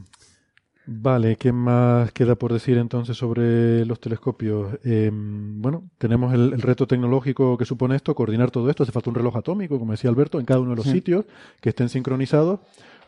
vale, 0.86 1.36
¿qué 1.36 1.52
más 1.52 2.12
queda 2.12 2.36
por 2.36 2.54
decir 2.54 2.78
entonces 2.78 3.18
sobre 3.18 3.84
los 3.84 4.00
telescopios? 4.00 4.78
Em, 4.84 5.60
bueno, 5.60 5.90
tenemos 5.98 6.32
el, 6.36 6.62
reto 6.62 6.86
tecnológico 6.86 7.58
que 7.58 7.66
supone 7.66 7.96
esto, 7.96 8.14
coordinar 8.14 8.52
todo 8.52 8.70
esto. 8.70 8.84
Hace 8.84 8.92
falta 8.92 9.10
un 9.10 9.16
reloj 9.16 9.38
atómico, 9.38 9.80
como 9.80 9.94
decía 9.94 10.12
Alberto, 10.12 10.40
en 10.40 10.46
cada 10.46 10.60
uno 10.60 10.72
de 10.72 10.76
los 10.76 10.86
sitios 10.86 11.26
que 11.62 11.70
estén 11.70 11.90
sincronizados, 11.90 12.60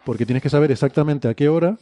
porque 0.04 0.26
tienes 0.26 0.42
que 0.42 0.50
saber 0.50 0.72
exactamente 0.72 1.28
a 1.28 1.36
qué 1.36 1.48
hora 1.48 1.78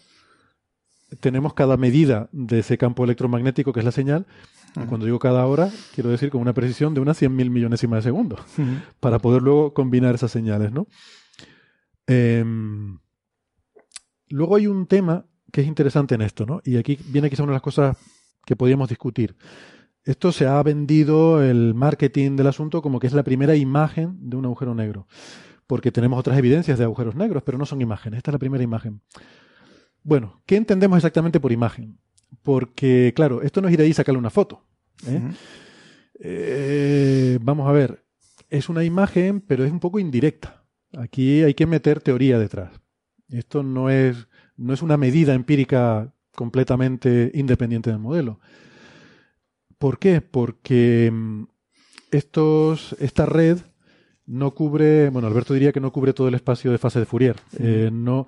tenemos 1.22 1.54
cada 1.54 1.78
medida 1.78 2.28
de 2.34 2.60
ese 2.60 2.78
campo 2.78 3.06
electromagnético 3.06 3.72
que 3.72 3.80
es 3.80 3.86
la 3.86 3.94
señal 3.94 4.26
cuando 4.74 5.06
digo 5.06 5.20
cada 5.20 5.46
hora, 5.46 5.70
quiero 5.94 6.10
decir 6.10 6.30
con 6.30 6.42
una 6.42 6.54
precisión 6.54 6.94
de 6.94 7.02
unas 7.02 7.22
100.000 7.22 7.50
millonésimas 7.50 7.98
de 8.04 8.10
segundo, 8.10 8.38
para 9.00 9.20
poder 9.20 9.42
luego 9.42 9.74
combinar 9.74 10.16
esas 10.16 10.32
señales, 10.32 10.72
¿no? 10.72 10.88
Em, 12.08 13.00
luego 14.30 14.56
hay 14.56 14.68
un 14.68 14.88
tema 14.88 15.26
que 15.52 15.62
es 15.62 15.68
interesante 15.68 16.16
en 16.16 16.22
esto, 16.22 16.46
¿no? 16.46 16.62
Y 16.64 16.78
aquí 16.78 16.98
viene 17.08 17.30
quizá 17.30 17.44
una 17.44 17.52
de 17.52 17.56
las 17.56 17.62
cosas 17.62 17.98
que 18.46 18.56
podríamos 18.56 18.90
discutir. 18.90 19.36
Esto 20.04 20.32
se 20.32 20.48
ha 20.48 20.62
vendido 20.64 21.44
el 21.44 21.74
marketing 21.76 22.36
del 22.36 22.48
asunto 22.48 22.82
como 22.82 23.00
que 23.00 23.08
es 23.08 23.14
la 23.14 23.24
primera 23.24 23.56
imagen 23.56 24.18
de 24.30 24.38
un 24.38 24.46
agujero 24.46 24.74
negro, 24.74 25.08
porque 25.68 25.92
tenemos 25.92 26.20
otras 26.20 26.38
evidencias 26.38 26.80
de 26.80 26.86
agujeros 26.86 27.16
negros, 27.16 27.44
pero 27.44 27.58
no 27.58 27.66
son 27.66 27.82
imágenes. 27.82 28.18
Esta 28.18 28.32
es 28.32 28.34
la 28.34 28.40
primera 28.40 28.64
imagen. 28.64 29.02
Bueno, 30.04 30.42
¿qué 30.46 30.56
entendemos 30.56 30.98
exactamente 30.98 31.40
por 31.40 31.52
imagen? 31.52 32.00
Porque, 32.44 33.14
claro, 33.16 33.42
esto 33.42 33.62
no 33.62 33.68
es 33.68 33.74
ir 33.74 33.82
ahí 33.82 33.90
y 33.90 33.94
sacarle 33.94 34.20
una 34.20 34.30
foto. 34.30 34.64
¿eh? 35.08 35.22
Eh, 36.20 37.40
vamos 37.42 37.68
a 37.68 37.72
ver, 37.72 38.04
es 38.50 38.70
una 38.70 38.84
imagen, 38.84 39.42
pero 39.42 39.64
es 39.64 39.72
un 39.72 39.80
poco 39.80 40.00
indirecta. 40.00 40.64
Aquí 40.98 41.44
hay 41.44 41.54
que 41.54 41.66
meter 41.66 42.02
teoría 42.02 42.38
detrás. 42.38 42.72
Esto 43.30 43.64
no 43.64 43.90
es, 43.90 44.28
no 44.58 44.74
es 44.74 44.82
una 44.82 44.98
medida 44.98 45.34
empírica 45.34 46.14
completamente 46.36 47.32
independiente 47.34 47.90
del 47.90 48.00
modelo. 48.00 48.40
¿Por 49.78 50.00
qué? 50.00 50.22
Porque 50.22 51.10
mm, 51.12 51.44
estos, 52.12 52.96
esta 53.00 53.26
red 53.26 53.60
no 54.26 54.52
cubre, 54.52 55.10
bueno, 55.10 55.28
Alberto 55.28 55.54
diría 55.54 55.72
que 55.72 55.80
no 55.80 55.92
cubre 55.92 56.14
todo 56.14 56.28
el 56.28 56.36
espacio 56.36 56.72
de 56.72 56.78
fase 56.78 57.00
de 57.00 57.06
Fourier. 57.06 57.36
Eh, 57.58 57.90
no, 57.92 58.28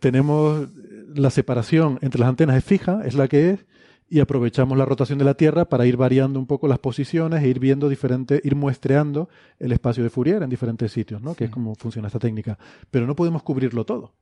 tenemos 0.00 0.68
la 1.14 1.30
separación 1.30 1.98
entre 2.02 2.20
las 2.20 2.28
antenas 2.28 2.56
es 2.56 2.64
fija, 2.64 3.02
es 3.04 3.14
la 3.14 3.28
que 3.28 3.50
es, 3.50 3.66
y 4.10 4.20
aprovechamos 4.20 4.76
la 4.78 4.84
rotación 4.84 5.18
de 5.18 5.24
la 5.24 5.34
Tierra 5.34 5.66
para 5.66 5.86
ir 5.86 5.96
variando 5.96 6.38
un 6.38 6.46
poco 6.46 6.66
las 6.66 6.78
posiciones 6.78 7.42
e 7.42 7.48
ir 7.48 7.58
viendo 7.58 7.88
diferentes, 7.88 8.40
ir 8.44 8.56
muestreando 8.56 9.28
el 9.58 9.72
espacio 9.72 10.02
de 10.02 10.10
Fourier 10.10 10.42
en 10.42 10.50
diferentes 10.50 10.92
sitios, 10.92 11.20
¿no? 11.20 11.34
Que 11.34 11.44
es 11.44 11.50
como 11.50 11.74
funciona 11.74 12.08
esta 12.08 12.18
técnica. 12.18 12.58
Pero 12.90 13.06
no 13.06 13.14
podemos 13.14 13.42
cubrirlo 13.42 13.84
todo, 13.84 14.14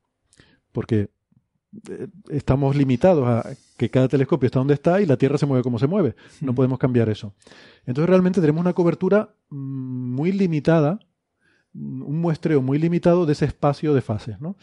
porque 0.72 1.10
eh, 1.88 2.08
estamos 2.30 2.74
limitados 2.74 3.28
a 3.28 3.48
que 3.76 3.88
cada 3.88 4.08
telescopio 4.08 4.46
está 4.46 4.58
donde 4.58 4.74
está 4.74 5.00
y 5.00 5.06
la 5.06 5.16
Tierra 5.16 5.38
se 5.38 5.46
mueve 5.46 5.62
como 5.62 5.78
se 5.78 5.86
mueve. 5.86 6.16
No 6.40 6.54
podemos 6.54 6.78
cambiar 6.78 7.08
eso. 7.08 7.34
Entonces 7.84 8.08
realmente 8.08 8.40
tenemos 8.40 8.60
una 8.60 8.72
cobertura 8.72 9.34
mm, 9.50 10.14
muy 10.14 10.32
limitada, 10.32 10.98
un 11.74 12.20
muestreo 12.20 12.60
muy 12.60 12.78
limitado 12.78 13.26
de 13.26 13.34
ese 13.34 13.44
espacio 13.44 13.94
de 13.94 14.00
fases, 14.00 14.40
¿no? 14.40 14.56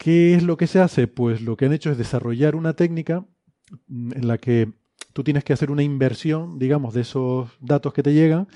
¿Qué 0.00 0.34
es 0.34 0.42
lo 0.42 0.56
que 0.56 0.66
se 0.66 0.80
hace? 0.80 1.08
Pues 1.08 1.42
lo 1.42 1.58
que 1.58 1.66
han 1.66 1.74
hecho 1.74 1.90
es 1.90 1.98
desarrollar 1.98 2.56
una 2.56 2.72
técnica 2.72 3.26
mm, 3.86 4.12
en 4.16 4.28
la 4.28 4.38
que 4.38 4.72
tú 5.12 5.22
tienes 5.22 5.44
que 5.44 5.52
hacer 5.52 5.70
una 5.70 5.82
inversión, 5.82 6.58
digamos, 6.58 6.94
de 6.94 7.02
esos 7.02 7.50
datos 7.60 7.92
que 7.92 8.02
te 8.02 8.14
llegan, 8.14 8.48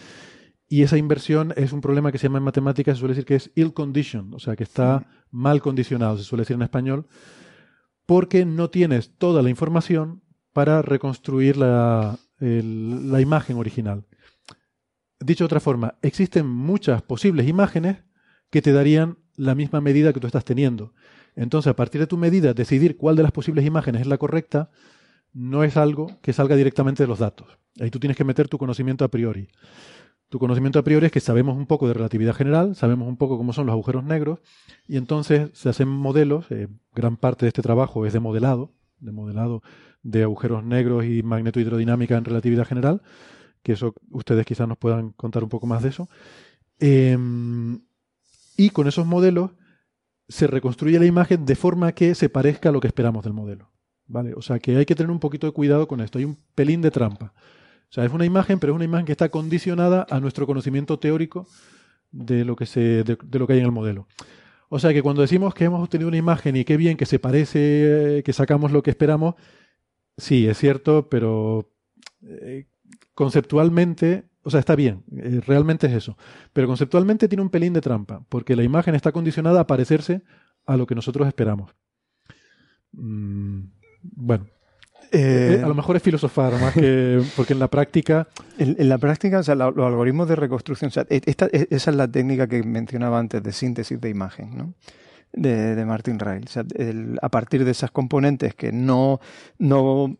y 0.70 0.84
esa 0.84 0.96
inversión 0.96 1.52
es 1.56 1.74
un 1.74 1.82
problema 1.82 2.10
que 2.10 2.16
se 2.16 2.28
llama 2.28 2.38
en 2.38 2.44
matemáticas, 2.44 2.96
se 2.96 3.00
suele 3.00 3.14
decir 3.14 3.26
que 3.26 3.34
es 3.34 3.50
ill 3.56 3.74
conditioned, 3.74 4.32
o 4.32 4.38
sea, 4.38 4.56
que 4.56 4.62
está 4.62 5.06
mal 5.30 5.60
condicionado, 5.60 6.16
se 6.16 6.24
suele 6.24 6.42
decir 6.42 6.54
en 6.54 6.62
español, 6.62 7.06
porque 8.06 8.46
no 8.46 8.70
tienes 8.70 9.14
toda 9.18 9.42
la 9.42 9.50
información 9.50 10.22
para 10.54 10.80
reconstruir 10.80 11.58
la, 11.58 12.18
la 12.38 13.20
imagen 13.20 13.58
original. 13.58 14.06
Dicho 15.20 15.44
de 15.44 15.46
otra 15.46 15.60
forma, 15.60 15.98
existen 16.00 16.46
muchas 16.46 17.02
posibles 17.02 17.46
imágenes 17.46 18.02
que 18.48 18.62
te 18.62 18.72
darían 18.72 19.18
la 19.36 19.54
misma 19.54 19.82
medida 19.82 20.14
que 20.14 20.20
tú 20.20 20.26
estás 20.26 20.46
teniendo. 20.46 20.94
Entonces, 21.36 21.70
a 21.70 21.76
partir 21.76 22.00
de 22.00 22.06
tu 22.06 22.16
medida, 22.16 22.54
decidir 22.54 22.96
cuál 22.96 23.16
de 23.16 23.22
las 23.22 23.32
posibles 23.32 23.64
imágenes 23.64 24.02
es 24.02 24.06
la 24.06 24.18
correcta 24.18 24.70
no 25.32 25.64
es 25.64 25.76
algo 25.76 26.06
que 26.22 26.32
salga 26.32 26.54
directamente 26.56 27.02
de 27.02 27.08
los 27.08 27.18
datos. 27.18 27.58
Ahí 27.80 27.90
tú 27.90 27.98
tienes 27.98 28.16
que 28.16 28.24
meter 28.24 28.48
tu 28.48 28.56
conocimiento 28.56 29.04
a 29.04 29.08
priori. 29.08 29.48
Tu 30.28 30.38
conocimiento 30.38 30.78
a 30.78 30.84
priori 30.84 31.06
es 31.06 31.12
que 31.12 31.20
sabemos 31.20 31.56
un 31.56 31.66
poco 31.66 31.88
de 31.88 31.94
relatividad 31.94 32.34
general, 32.34 32.76
sabemos 32.76 33.08
un 33.08 33.16
poco 33.16 33.36
cómo 33.36 33.52
son 33.52 33.66
los 33.66 33.72
agujeros 33.72 34.04
negros, 34.04 34.40
y 34.86 34.96
entonces 34.96 35.50
se 35.52 35.68
hacen 35.68 35.88
modelos, 35.88 36.46
eh, 36.50 36.68
gran 36.94 37.16
parte 37.16 37.44
de 37.44 37.48
este 37.48 37.62
trabajo 37.62 38.06
es 38.06 38.12
de 38.12 38.20
modelado, 38.20 38.72
de 39.00 39.12
modelado 39.12 39.62
de 40.02 40.22
agujeros 40.22 40.64
negros 40.64 41.04
y 41.04 41.22
magnetohidrodinámica 41.22 42.16
en 42.16 42.24
relatividad 42.24 42.66
general, 42.66 43.02
que 43.62 43.72
eso 43.72 43.94
ustedes 44.10 44.46
quizás 44.46 44.68
nos 44.68 44.78
puedan 44.78 45.10
contar 45.10 45.42
un 45.42 45.48
poco 45.48 45.66
más 45.66 45.82
de 45.82 45.88
eso. 45.88 46.08
Em, 46.78 47.80
y 48.56 48.70
con 48.70 48.86
esos 48.86 49.06
modelos 49.06 49.52
se 50.28 50.46
reconstruye 50.46 50.98
la 50.98 51.06
imagen 51.06 51.44
de 51.44 51.54
forma 51.54 51.92
que 51.92 52.14
se 52.14 52.28
parezca 52.28 52.70
a 52.70 52.72
lo 52.72 52.80
que 52.80 52.86
esperamos 52.86 53.24
del 53.24 53.32
modelo. 53.32 53.70
¿Vale? 54.06 54.34
O 54.34 54.42
sea 54.42 54.58
que 54.58 54.76
hay 54.76 54.84
que 54.84 54.94
tener 54.94 55.10
un 55.10 55.20
poquito 55.20 55.46
de 55.46 55.52
cuidado 55.52 55.88
con 55.88 56.00
esto. 56.00 56.18
Hay 56.18 56.24
un 56.24 56.38
pelín 56.54 56.82
de 56.82 56.90
trampa. 56.90 57.32
O 57.88 57.92
sea, 57.94 58.04
es 58.04 58.12
una 58.12 58.24
imagen, 58.24 58.58
pero 58.58 58.72
es 58.72 58.76
una 58.76 58.84
imagen 58.84 59.06
que 59.06 59.12
está 59.12 59.28
condicionada 59.28 60.06
a 60.10 60.20
nuestro 60.20 60.46
conocimiento 60.46 60.98
teórico 60.98 61.46
de 62.10 62.44
lo 62.44 62.56
que 62.56 62.66
se, 62.66 63.02
de, 63.02 63.16
lo 63.38 63.46
que 63.46 63.54
hay 63.54 63.60
en 63.60 63.66
el 63.66 63.72
modelo. 63.72 64.06
O 64.68 64.78
sea 64.78 64.92
que 64.92 65.02
cuando 65.02 65.22
decimos 65.22 65.54
que 65.54 65.64
hemos 65.64 65.82
obtenido 65.82 66.08
una 66.08 66.16
imagen 66.16 66.56
y 66.56 66.64
qué 66.64 66.76
bien 66.76 66.96
que 66.96 67.06
se 67.06 67.18
parece, 67.18 68.22
que 68.24 68.32
sacamos 68.32 68.72
lo 68.72 68.82
que 68.82 68.90
esperamos, 68.90 69.34
sí, 70.16 70.46
es 70.46 70.58
cierto, 70.58 71.08
pero 71.08 71.70
eh, 72.22 72.66
conceptualmente, 73.14 74.24
o 74.44 74.50
sea, 74.50 74.60
está 74.60 74.76
bien, 74.76 75.02
eh, 75.16 75.40
realmente 75.46 75.86
es 75.86 75.94
eso, 75.94 76.16
pero 76.52 76.66
conceptualmente 76.66 77.28
tiene 77.28 77.42
un 77.42 77.50
pelín 77.50 77.72
de 77.72 77.80
trampa, 77.80 78.24
porque 78.28 78.54
la 78.54 78.62
imagen 78.62 78.94
está 78.94 79.10
condicionada 79.10 79.60
a 79.60 79.66
parecerse 79.66 80.22
a 80.66 80.76
lo 80.76 80.86
que 80.86 80.94
nosotros 80.94 81.26
esperamos. 81.26 81.74
Mm, 82.92 83.62
bueno, 84.02 84.46
eh, 85.10 85.60
a 85.62 85.66
lo 85.68 85.74
mejor 85.74 85.96
es 85.96 86.02
filosofar 86.02 86.52
más 86.60 86.74
que 86.74 87.22
porque 87.36 87.52
en 87.52 87.58
la 87.58 87.68
práctica 87.68 88.28
en, 88.58 88.88
la 88.88 88.98
práctica 88.98 89.38
o 89.38 89.42
sea, 89.42 89.54
los 89.54 89.78
algoritmos 89.78 90.28
de 90.28 90.36
reconstrucción 90.36 90.88
o 90.88 90.90
sea, 90.90 91.06
e, 91.08 91.20
esta, 91.26 91.46
e, 91.46 91.68
esa 91.70 91.90
es 91.90 91.96
la 91.96 92.08
técnica 92.08 92.46
que 92.46 92.62
mencionaba 92.62 93.18
antes 93.18 93.42
de 93.42 93.52
síntesis 93.52 94.00
de 94.00 94.08
imagen 94.08 94.56
¿no? 94.56 94.74
de, 95.32 95.74
de 95.74 95.84
Martin 95.84 96.18
Ryle 96.18 96.44
o 96.46 96.48
sea, 96.48 96.64
a 97.22 97.28
partir 97.28 97.64
de 97.64 97.70
esas 97.70 97.90
componentes 97.90 98.54
que 98.54 98.72
no 98.72 99.20
no 99.58 100.16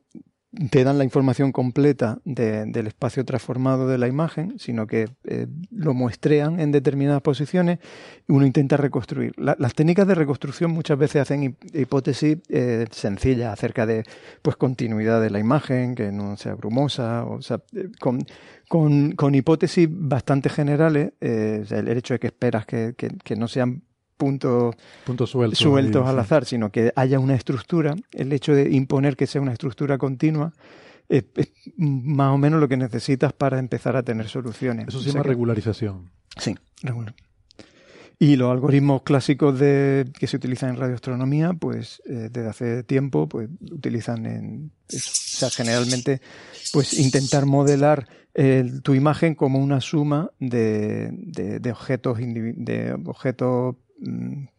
te 0.71 0.85
dan 0.85 0.99
la 0.99 1.05
información 1.05 1.53
completa 1.53 2.19
del 2.25 2.87
espacio 2.87 3.25
transformado 3.25 3.89
de 3.89 3.99
la 3.99 4.09
imagen, 4.09 4.59
sino 4.59 4.87
que 4.87 5.09
eh, 5.25 5.47
lo 5.71 5.95
muestrean 5.95 6.61
en 6.61 6.73
determinadas 6.73 7.23
posiciones 7.23 7.79
y 8.29 8.33
uno 8.33 8.47
intenta 8.47 8.77
reconstruir. 8.77 9.33
las 9.37 9.75
técnicas 9.75 10.07
de 10.07 10.15
reconstrucción 10.15 10.71
muchas 10.71 10.99
veces 10.99 11.23
hacen 11.23 11.57
hipótesis 11.73 12.39
eh, 12.49 12.87
sencillas 12.91 13.53
acerca 13.53 13.87
de 13.87 14.05
pues 14.43 14.57
continuidad 14.57 15.21
de 15.21 15.31
la 15.31 15.39
imagen, 15.39 15.95
que 15.95 16.13
no 16.13 16.37
sea 16.37 16.55
brumosa, 16.55 17.25
o 17.25 17.43
sea, 17.43 17.61
eh, 17.75 17.89
con, 17.99 18.25
con, 18.69 19.35
hipótesis 19.35 19.89
bastante 19.91 20.49
generales, 20.49 21.13
el 21.21 21.89
hecho 21.89 22.15
de 22.15 22.21
que 22.21 22.29
esperas 22.29 22.67
que, 22.67 22.95
que 22.97 23.37
no 23.37 23.49
sean 23.49 23.83
puntos, 24.17 24.75
sueltos, 25.55 26.07
al 26.07 26.19
azar, 26.19 26.45
sino 26.45 26.71
que 26.71 26.93
haya 26.97 27.19
una 27.19 27.35
estructura, 27.35 27.95
el 28.13 28.33
hecho 28.33 28.55
de 28.55 28.71
imponer 28.71 29.17
que 29.17 29.27
sea 29.27 29.41
una 29.41 29.53
estructura 29.53 29.99
continua, 29.99 30.53
es, 31.09 31.25
más 31.77 32.33
o 32.33 32.39
menos 32.39 32.61
lo 32.61 32.69
que 32.69 32.77
necesitas 32.77 33.33
para 33.33 33.59
empezar 33.59 33.97
a 33.97 34.03
tener 34.03 34.29
soluciones. 34.29 34.89
Eso 34.89 35.01
se 35.01 35.11
llama 35.11 35.23
regularización. 35.23 36.11
Sí, 36.39 36.55
regular. 36.83 37.15
Y 38.19 38.37
los 38.37 38.51
algoritmos 38.51 39.03
clásicos 39.03 39.59
de, 39.59 40.11
que 40.19 40.27
se 40.27 40.37
utilizan 40.37 40.71
en 40.71 40.77
radioastronomía, 40.77 41.53
pues 41.53 42.01
eh, 42.07 42.29
desde 42.31 42.49
hace 42.49 42.83
tiempo, 42.85 43.29
pues 43.29 43.49
utilizan 43.61 44.25
en, 44.27 44.73
o 44.87 44.97
sea, 44.97 45.51
generalmente, 45.51 46.21
pues 46.73 46.99
intentar 46.99 47.45
modelar 47.47 48.07
tu 48.83 48.95
imagen 48.95 49.37
como 49.37 49.61
una 49.61 49.81
suma 49.81 50.33
de, 50.41 51.09
de, 51.13 51.61
de 51.61 51.71
objetos, 51.71 52.19
de 52.19 52.97
objetos 53.05 53.77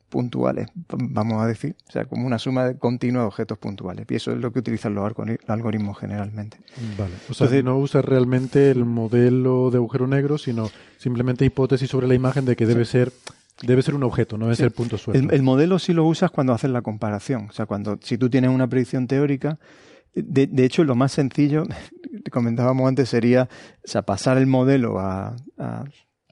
puntuales, 0.10 0.68
vamos 0.88 1.42
a 1.42 1.48
decir, 1.48 1.76
o 1.90 1.92
sea, 1.92 2.06
como 2.06 2.26
una 2.26 2.40
suma 2.40 2.76
continua 2.76 3.24
de 3.24 3.28
objetos 3.28 3.58
puntuales. 3.58 4.06
Y 4.10 4.16
eso 4.16 4.32
es 4.32 4.38
lo 4.38 4.54
que 4.54 4.60
utilizan 4.60 4.94
los 4.94 5.12
algoritmos 5.48 5.98
generalmente. 5.98 6.58
Vale. 6.98 7.14
O 7.30 7.34
sea, 7.34 7.50
no 7.62 7.78
usa 7.78 8.02
realmente 8.02 8.72
el 8.72 8.86
modelo 8.86 9.72
de 9.72 9.78
agujero 9.78 10.08
negro, 10.08 10.38
sino 10.38 10.70
simplemente 10.98 11.44
hipótesis 11.44 11.90
sobre 11.90 12.08
la 12.08 12.16
imagen 12.16 12.46
de 12.46 12.56
que 12.56 12.66
debe 12.66 12.86
ser 12.86 13.12
debe 13.62 13.82
ser 13.82 13.96
un 13.96 14.04
objeto, 14.04 14.38
no 14.38 14.46
debe 14.46 14.56
ser 14.56 14.72
punto 14.72 14.98
suelto. 14.98 15.34
El, 15.34 15.42
modelo 15.42 15.80
sí 15.80 15.94
lo 15.94 16.06
usas 16.06 16.32
cuando 16.32 16.54
haces 16.54 16.70
la 16.70 16.82
comparación. 16.82 17.48
O 17.50 17.52
sea, 17.52 17.66
cuando 17.66 17.98
si 18.02 18.18
tú 18.18 18.30
tienes 18.30 18.52
una 18.52 18.68
predicción 18.68 19.08
teórica, 19.08 19.60
de, 20.14 20.48
de 20.48 20.66
hecho, 20.66 20.84
lo 20.84 20.96
más 20.96 21.12
sencillo, 21.12 21.64
comentábamos 22.32 22.88
antes, 22.88 23.10
sería 23.10 23.50
o 23.84 23.88
sea, 23.88 24.04
pasar 24.04 24.38
el 24.38 24.48
modelo 24.48 25.00
a, 25.00 25.36
a 25.58 25.84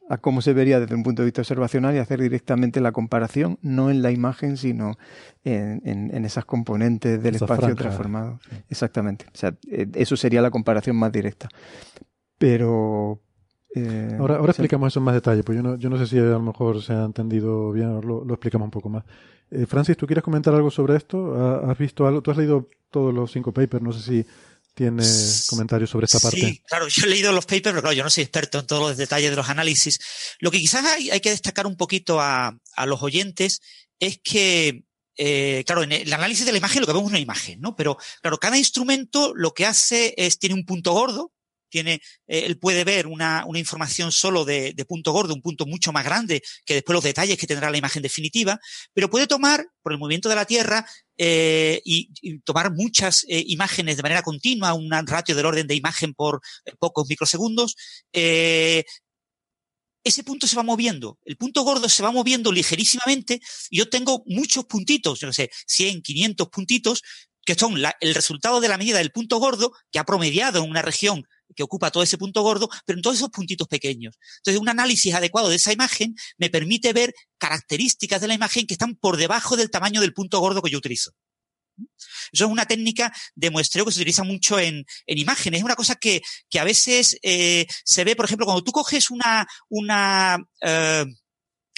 a 0.10 0.18
cómo 0.18 0.42
se 0.42 0.54
vería 0.54 0.80
desde 0.80 0.96
un 0.96 1.04
punto 1.04 1.22
de 1.22 1.28
vista 1.28 1.42
observacional 1.42 1.96
y 1.96 2.00
hacer 2.00 2.22
directamente 2.22 2.82
la 2.82 2.92
comparación, 2.92 3.58
no 3.62 3.90
en 3.90 4.02
la 4.02 4.12
imagen, 4.12 4.58
sino 4.58 4.98
en, 5.44 5.82
en, 5.86 6.26
esas 6.26 6.46
componentes 6.46 7.22
del 7.22 7.36
espacio 7.36 7.76
transformado. 7.76 8.40
Exactamente. 8.70 9.26
O 9.34 9.38
sea, 9.38 9.56
eh, 9.70 9.88
eso 9.96 10.18
sería 10.18 10.42
la 10.42 10.52
comparación 10.52 10.96
más 10.96 11.12
directa. 11.12 11.50
Pero... 12.38 13.22
Eh, 13.76 14.18
ahora 14.20 14.36
ahora 14.36 14.52
explicamos 14.52 14.94
eso 14.94 15.00
en 15.00 15.06
más 15.06 15.16
detalle, 15.16 15.42
pues 15.42 15.56
yo 15.56 15.64
no, 15.64 15.78
yo 15.78 15.90
no 15.90 15.98
sé 15.98 16.06
si 16.06 16.20
a 16.20 16.22
lo 16.22 16.42
mejor 16.42 16.80
se 16.84 16.94
ha 16.94 17.06
entendido 17.06 17.72
bien, 17.72 17.88
ahora 17.88 18.08
lo, 18.08 18.24
lo 18.24 18.34
explicamos 18.36 18.68
un 18.68 18.72
poco 18.72 18.90
más. 18.90 19.04
Eh, 19.50 19.66
Francis, 19.66 19.98
¿tú 19.98 20.06
quieres 20.06 20.24
comentar 20.24 20.54
algo 20.54 20.70
sobre 20.70 20.96
esto? 20.96 21.68
¿Has 21.68 21.78
visto 21.78 22.06
algo? 22.06 22.22
Tú 22.22 22.30
has 22.30 22.38
leído 22.38 22.70
todos 22.92 23.12
los 23.14 23.32
cinco 23.32 23.52
papers, 23.52 23.84
no 23.84 23.92
sé 23.92 24.02
si 24.02 24.26
tiene 24.74 25.04
comentarios 25.48 25.90
sobre 25.90 26.06
esta 26.06 26.20
parte. 26.20 26.40
Sí, 26.40 26.64
claro, 26.68 26.88
yo 26.88 27.06
he 27.06 27.10
leído 27.10 27.32
los 27.32 27.46
papers, 27.46 27.72
pero 27.72 27.82
claro, 27.82 27.94
yo 27.94 28.04
no 28.04 28.10
soy 28.10 28.24
experto 28.24 28.60
en 28.60 28.68
todos 28.68 28.82
los 28.82 28.98
detalles 28.98 29.30
de 29.30 29.36
los 29.36 29.50
análisis. 29.50 30.00
Lo 30.40 30.52
que 30.52 30.58
quizás 30.58 30.84
hay, 30.86 31.12
hay 31.12 31.20
que 31.20 31.30
destacar 31.30 31.68
un 31.68 31.78
poquito 31.78 32.20
a, 32.20 32.58
a 32.76 32.86
los 32.86 33.04
oyentes 33.04 33.62
es 34.00 34.20
que, 34.24 34.84
eh, 35.18 35.64
claro, 35.66 35.84
en 35.84 35.92
el 35.92 36.12
análisis 36.12 36.46
de 36.46 36.52
la 36.52 36.58
imagen 36.58 36.82
lo 36.82 36.88
que 36.88 36.94
vemos 36.94 37.08
es 37.08 37.12
una 37.12 37.20
imagen, 37.20 37.62
¿no? 37.62 37.76
Pero, 37.76 37.98
claro, 38.22 38.38
cada 38.38 38.58
instrumento 38.58 39.34
lo 39.36 39.54
que 39.54 39.66
hace 39.66 40.14
es, 40.18 40.40
tiene 40.40 40.56
un 40.56 40.66
punto 40.66 40.92
gordo, 40.94 41.32
tiene, 41.70 42.02
eh, 42.28 42.44
él 42.46 42.60
puede 42.60 42.84
ver 42.84 43.08
una, 43.08 43.46
una 43.48 43.60
información 43.60 44.12
solo 44.12 44.46
de, 44.46 44.74
de, 44.74 44.86
punto 44.86 45.12
gordo, 45.12 45.34
un 45.34 45.42
punto 45.42 45.66
mucho 45.66 45.92
más 45.92 46.06
grande 46.06 46.44
que 46.66 46.76
después 46.76 46.94
los 46.94 47.04
detalles 47.04 47.38
que 47.38 47.48
tendrá 47.48 47.72
la 47.72 47.78
imagen 47.78 48.04
definitiva, 48.04 48.60
pero 48.94 49.10
puede 49.10 49.26
tomar, 49.26 49.66
por 49.82 49.92
el 49.92 49.98
movimiento 49.98 50.30
de 50.30 50.36
la 50.36 50.46
Tierra, 50.46 50.86
eh, 51.18 51.82
y, 51.86 52.10
y, 52.22 52.40
tomar 52.40 52.72
muchas 52.74 53.26
eh, 53.28 53.44
imágenes 53.48 53.98
de 53.98 54.04
manera 54.04 54.24
continua, 54.24 54.74
un 54.74 54.92
ratio 55.06 55.36
del 55.36 55.46
orden 55.46 55.68
de 55.68 55.76
imagen 55.76 56.14
por 56.14 56.42
eh, 56.66 56.74
pocos 56.80 57.08
microsegundos, 57.08 57.76
ese 60.06 60.24
punto 60.26 60.48
se 60.48 60.56
va 60.56 60.64
moviendo. 60.64 61.18
El 61.24 61.38
punto 61.38 61.62
gordo 61.64 61.88
se 61.88 62.04
va 62.04 62.12
moviendo 62.12 62.52
ligerísimamente 62.52 63.40
y 63.70 63.78
yo 63.78 63.90
tengo 63.90 64.24
muchos 64.26 64.66
puntitos, 64.66 65.20
yo 65.20 65.28
no 65.28 65.34
sé, 65.34 65.50
100, 65.68 66.02
500 66.02 66.50
puntitos, 66.50 67.02
que 67.46 67.56
son 67.56 67.82
la, 67.82 67.96
el 68.02 68.14
resultado 68.14 68.60
de 68.60 68.68
la 68.68 68.78
medida 68.78 68.98
del 68.98 69.12
punto 69.12 69.38
gordo 69.38 69.72
que 69.92 70.00
ha 70.00 70.04
promediado 70.04 70.64
en 70.64 70.70
una 70.70 70.82
región 70.82 71.26
que 71.56 71.64
ocupa 71.64 71.92
todo 71.92 72.04
ese 72.04 72.18
punto 72.18 72.42
gordo, 72.42 72.70
pero 72.86 72.98
en 72.98 73.02
todos 73.02 73.18
esos 73.18 73.30
puntitos 73.30 73.68
pequeños. 73.68 74.18
Entonces, 74.38 74.62
un 74.62 74.70
análisis 74.70 75.14
adecuado 75.14 75.50
de 75.50 75.56
esa 75.56 75.74
imagen 75.74 76.16
me 76.38 76.50
permite 76.50 76.94
ver 76.94 77.14
características 77.38 78.22
de 78.22 78.28
la 78.28 78.34
imagen 78.34 78.66
que 78.68 78.74
están 78.74 78.96
por 78.96 79.18
debajo 79.18 79.56
del 79.56 79.70
tamaño 79.70 80.02
del 80.02 80.14
punto 80.14 80.40
gordo 80.40 80.62
que 80.62 80.72
yo 80.72 80.78
utilizo. 80.78 81.12
Eso 82.32 82.46
es 82.46 82.52
una 82.52 82.66
técnica 82.66 83.12
de 83.36 83.50
muestreo 83.50 83.86
que 83.86 83.92
se 83.92 84.00
utiliza 84.00 84.24
mucho 84.24 84.60
en, 84.60 84.86
en 85.06 85.18
imágenes. 85.18 85.60
Es 85.60 85.64
una 85.64 85.76
cosa 85.76 85.96
que, 85.96 86.22
que 86.50 86.60
a 86.60 86.64
veces 86.64 87.18
eh, 87.22 87.66
se 87.84 88.04
ve, 88.04 88.16
por 88.16 88.26
ejemplo, 88.26 88.46
cuando 88.46 88.64
tú 88.64 88.72
coges 88.72 89.10
una, 89.10 89.48
una, 89.70 90.38
eh, 90.62 91.06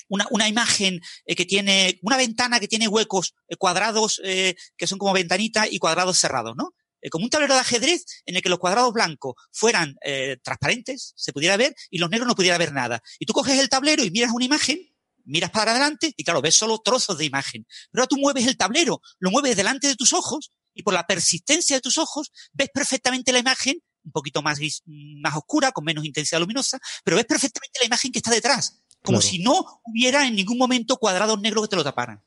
una, 0.09 0.27
una, 0.31 0.47
imagen 0.47 0.99
eh, 1.25 1.35
que 1.35 1.45
tiene, 1.45 1.99
una 2.01 2.17
ventana 2.17 2.59
que 2.59 2.67
tiene 2.67 2.87
huecos 2.87 3.33
eh, 3.47 3.55
cuadrados 3.55 4.21
eh, 4.23 4.55
que 4.77 4.87
son 4.87 4.97
como 4.97 5.13
ventanita 5.13 5.67
y 5.67 5.79
cuadrados 5.79 6.19
cerrados, 6.19 6.55
¿no? 6.55 6.73
Eh, 7.05 7.09
como 7.11 7.25
un 7.25 7.29
tablero 7.29 7.53
de 7.53 7.59
ajedrez 7.59 8.03
en 8.25 8.35
el 8.35 8.41
que 8.41 8.49
los 8.49 8.57
cuadrados 8.57 8.91
blancos 8.91 9.35
fueran 9.51 9.95
eh, 10.03 10.37
transparentes, 10.43 11.13
se 11.15 11.33
pudiera 11.33 11.55
ver, 11.55 11.75
y 11.91 11.99
los 11.99 12.09
negros 12.09 12.27
no 12.27 12.33
pudiera 12.33 12.57
ver 12.57 12.73
nada. 12.73 12.99
Y 13.19 13.27
tú 13.27 13.33
coges 13.33 13.59
el 13.59 13.69
tablero 13.69 14.03
y 14.03 14.09
miras 14.09 14.31
una 14.33 14.45
imagen, 14.45 14.79
miras 15.23 15.51
para 15.51 15.69
adelante 15.69 16.15
y 16.17 16.23
claro, 16.23 16.41
ves 16.41 16.55
solo 16.55 16.79
trozos 16.79 17.19
de 17.19 17.25
imagen. 17.25 17.67
Pero 17.91 18.01
ahora 18.01 18.07
tú 18.07 18.17
mueves 18.17 18.47
el 18.47 18.57
tablero, 18.57 19.01
lo 19.19 19.29
mueves 19.29 19.55
delante 19.55 19.87
de 19.87 19.95
tus 19.95 20.13
ojos 20.13 20.51
y 20.73 20.81
por 20.81 20.95
la 20.95 21.05
persistencia 21.05 21.75
de 21.75 21.81
tus 21.81 21.99
ojos 21.99 22.31
ves 22.53 22.69
perfectamente 22.73 23.31
la 23.31 23.37
imagen, 23.37 23.77
un 24.03 24.11
poquito 24.11 24.41
más, 24.41 24.57
más 24.87 25.35
oscura, 25.35 25.71
con 25.73 25.85
menos 25.85 26.05
intensidad 26.05 26.39
luminosa, 26.39 26.79
pero 27.03 27.17
ves 27.17 27.25
perfectamente 27.27 27.81
la 27.81 27.85
imagen 27.85 28.11
que 28.11 28.17
está 28.19 28.31
detrás. 28.31 28.81
Como 29.03 29.21
si 29.21 29.37
no 29.37 29.63
hubiera 29.83 30.25
en 30.25 30.35
ningún 30.35 30.57
momento 30.57 30.97
cuadrados 30.97 31.39
negros 31.39 31.65
que 31.65 31.69
te 31.69 31.75
lo 31.75 31.83
taparan. 31.83 32.23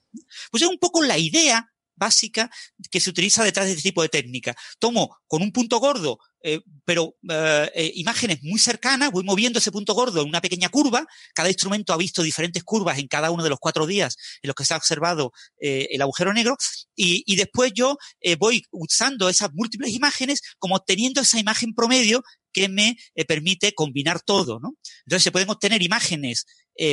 Pues 0.52 0.62
es 0.62 0.68
un 0.68 0.78
poco 0.78 1.02
la 1.02 1.18
idea 1.18 1.68
básica 1.98 2.50
que 2.90 3.00
se 3.00 3.10
utiliza 3.10 3.44
detrás 3.44 3.66
de 3.66 3.72
este 3.72 3.88
tipo 3.88 4.02
de 4.02 4.08
técnica. 4.08 4.54
Tomo 4.78 5.16
con 5.26 5.42
un 5.42 5.52
punto 5.52 5.78
gordo, 5.80 6.18
eh, 6.42 6.60
pero 6.84 7.16
eh, 7.28 7.70
eh, 7.74 7.92
imágenes 7.96 8.42
muy 8.42 8.58
cercanas, 8.58 9.10
voy 9.10 9.24
moviendo 9.24 9.58
ese 9.58 9.72
punto 9.72 9.94
gordo 9.94 10.22
en 10.22 10.28
una 10.28 10.40
pequeña 10.40 10.68
curva. 10.68 11.06
Cada 11.34 11.48
instrumento 11.48 11.92
ha 11.92 11.96
visto 11.96 12.22
diferentes 12.22 12.62
curvas 12.62 12.98
en 12.98 13.08
cada 13.08 13.30
uno 13.30 13.42
de 13.42 13.50
los 13.50 13.58
cuatro 13.58 13.86
días 13.86 14.16
en 14.42 14.48
los 14.48 14.54
que 14.54 14.64
se 14.64 14.74
ha 14.74 14.76
observado 14.76 15.32
el 15.58 16.00
agujero 16.00 16.32
negro. 16.32 16.56
Y, 16.94 17.36
después 17.36 17.72
yo 17.74 17.96
voy 18.38 18.62
usando 18.70 19.28
esas 19.28 19.52
múltiples 19.52 19.92
imágenes 19.92 20.40
como 20.58 20.76
obteniendo 20.76 21.20
esa 21.20 21.38
imagen 21.38 21.74
promedio 21.74 22.22
que 22.52 22.68
me 22.68 22.96
permite 23.26 23.72
combinar 23.72 24.20
todo, 24.20 24.58
¿no? 24.60 24.74
Entonces 25.06 25.22
se 25.22 25.32
pueden 25.32 25.50
obtener 25.50 25.82
imágenes 25.82 26.46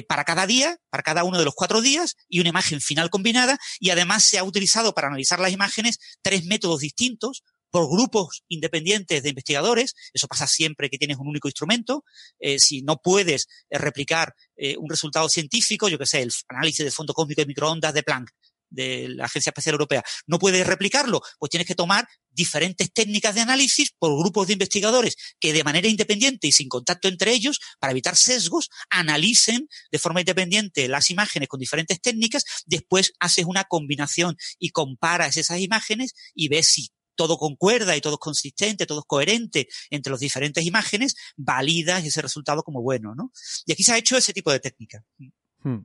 para 0.07 0.23
cada 0.23 0.45
día, 0.45 0.77
para 0.89 1.03
cada 1.03 1.23
uno 1.23 1.39
de 1.39 1.45
los 1.45 1.55
cuatro 1.55 1.81
días, 1.81 2.15
y 2.27 2.39
una 2.39 2.49
imagen 2.49 2.81
final 2.81 3.09
combinada, 3.09 3.57
y 3.79 3.89
además 3.89 4.23
se 4.23 4.37
ha 4.37 4.43
utilizado 4.43 4.93
para 4.93 5.07
analizar 5.07 5.39
las 5.39 5.51
imágenes 5.51 5.97
tres 6.21 6.45
métodos 6.45 6.81
distintos 6.81 7.43
por 7.76 7.89
grupos 7.89 8.41
independientes 8.47 9.21
de 9.21 9.28
investigadores, 9.28 9.95
eso 10.13 10.30
pasa 10.30 10.47
siempre 10.47 10.89
que 10.89 10.97
tienes 10.97 11.17
un 11.17 11.28
único 11.28 11.49
instrumento, 11.49 12.05
eh, 12.39 12.57
si 12.57 12.84
no 12.84 13.01
puedes 13.03 13.49
eh, 13.69 13.78
replicar 13.78 14.34
eh, 14.55 14.78
un 14.78 14.89
resultado 14.89 15.28
científico, 15.28 15.89
yo 15.89 15.97
que 15.97 16.05
sé, 16.05 16.21
el 16.21 16.32
análisis 16.47 16.86
del 16.86 16.93
fondo 16.93 17.13
cósmico 17.13 17.41
de 17.41 17.47
microondas 17.47 17.93
de 17.93 18.01
Planck, 18.01 18.32
de 18.69 19.09
la 19.09 19.26
Agencia 19.26 19.49
Espacial 19.49 19.73
Europea, 19.73 20.05
no 20.26 20.39
puedes 20.39 20.65
replicarlo, 20.65 21.21
pues 21.38 21.49
tienes 21.49 21.67
que 21.67 21.76
tomar 21.76 22.07
diferentes 22.32 22.93
técnicas 22.93 23.36
de 23.36 23.41
análisis 23.41 23.91
por 23.99 24.17
grupos 24.17 24.47
de 24.47 24.53
investigadores 24.53 25.17
que 25.41 25.51
de 25.51 25.65
manera 25.65 25.89
independiente 25.89 26.47
y 26.47 26.53
sin 26.53 26.69
contacto 26.69 27.09
entre 27.09 27.34
ellos, 27.34 27.59
para 27.80 27.91
evitar 27.91 28.15
sesgos, 28.15 28.69
analicen 28.89 29.67
de 29.91 29.99
forma 29.99 30.21
independiente 30.21 30.88
las 30.88 31.11
imágenes 31.11 31.49
con 31.49 31.59
diferentes 31.59 31.99
técnicas, 31.99 32.45
después 32.65 33.11
haces 33.19 33.43
una 33.43 33.65
combinación 33.65 34.38
y 34.59 34.69
comparas 34.69 35.36
esas 35.36 35.59
imágenes 35.59 36.13
y 36.34 36.47
ves 36.47 36.67
si 36.67 36.94
todo 37.16 37.38
concuerda 37.38 37.95
y 37.95 38.01
todo 38.01 38.13
es 38.13 38.20
consistente, 38.20 38.86
todo 38.86 38.99
es 38.99 39.05
coherente 39.07 39.68
entre 39.89 40.11
las 40.11 40.20
diferentes 40.20 40.66
imágenes, 40.66 41.16
validas 41.36 42.05
ese 42.05 42.22
resultado 42.22 42.63
como 42.63 42.82
bueno, 42.82 43.16
¿no? 43.16 43.32
Y 43.66 43.72
aquí 43.72 43.84
se 43.84 43.93
ha 43.93 43.97
hecho 43.97 44.18
ese 44.18 44.34
tipo 44.34 44.51
de 44.51 44.59
técnica. 44.59 45.03
Hmm. 45.63 45.80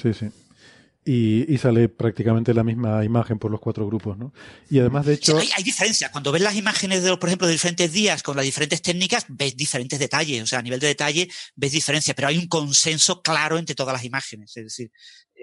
Sí, 0.00 0.14
sí 0.14 0.30
y, 1.10 1.56
sale 1.56 1.88
prácticamente 1.88 2.52
la 2.52 2.62
misma 2.62 3.02
imagen 3.02 3.38
por 3.38 3.50
los 3.50 3.60
cuatro 3.60 3.86
grupos, 3.86 4.18
¿no? 4.18 4.34
Y 4.68 4.78
además, 4.78 5.06
de 5.06 5.14
hecho... 5.14 5.38
hay, 5.38 5.62
diferencias. 5.62 6.10
Cuando 6.10 6.30
ves 6.32 6.42
las 6.42 6.54
imágenes, 6.54 7.02
de, 7.02 7.16
por 7.16 7.30
ejemplo, 7.30 7.46
de 7.46 7.54
diferentes 7.54 7.90
días 7.92 8.22
con 8.22 8.36
las 8.36 8.44
diferentes 8.44 8.82
técnicas, 8.82 9.24
ves 9.28 9.56
diferentes 9.56 9.98
detalles. 9.98 10.42
O 10.42 10.46
sea, 10.46 10.58
a 10.58 10.62
nivel 10.62 10.80
de 10.80 10.88
detalle 10.88 11.28
ves 11.56 11.72
diferencias, 11.72 12.14
pero 12.14 12.28
hay 12.28 12.36
un 12.36 12.46
consenso 12.46 13.22
claro 13.22 13.56
entre 13.56 13.74
todas 13.74 13.94
las 13.94 14.04
imágenes. 14.04 14.54
Es 14.54 14.64
decir, 14.64 14.92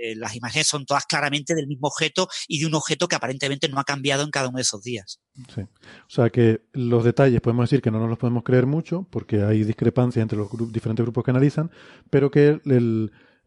eh, 0.01 0.15
las 0.15 0.35
imágenes 0.35 0.67
son 0.67 0.85
todas 0.85 1.05
claramente 1.05 1.55
del 1.55 1.67
mismo 1.67 1.87
objeto 1.87 2.27
y 2.47 2.59
de 2.59 2.65
un 2.65 2.75
objeto 2.75 3.07
que 3.07 3.15
aparentemente 3.15 3.69
no 3.69 3.79
ha 3.79 3.83
cambiado 3.83 4.23
en 4.23 4.31
cada 4.31 4.49
uno 4.49 4.57
de 4.57 4.63
esos 4.63 4.83
días. 4.83 5.19
Sí. 5.53 5.61
O 5.61 6.09
sea 6.09 6.29
que 6.29 6.61
los 6.73 7.03
detalles 7.03 7.41
podemos 7.41 7.69
decir 7.69 7.81
que 7.81 7.91
no 7.91 7.99
nos 7.99 8.09
los 8.09 8.17
podemos 8.17 8.43
creer 8.43 8.65
mucho 8.65 9.07
porque 9.09 9.43
hay 9.43 9.63
discrepancias 9.63 10.21
entre 10.21 10.37
los 10.37 10.49
diferentes 10.71 11.03
grupos 11.03 11.23
que 11.23 11.31
analizan, 11.31 11.71
pero 12.09 12.31
que 12.31 12.59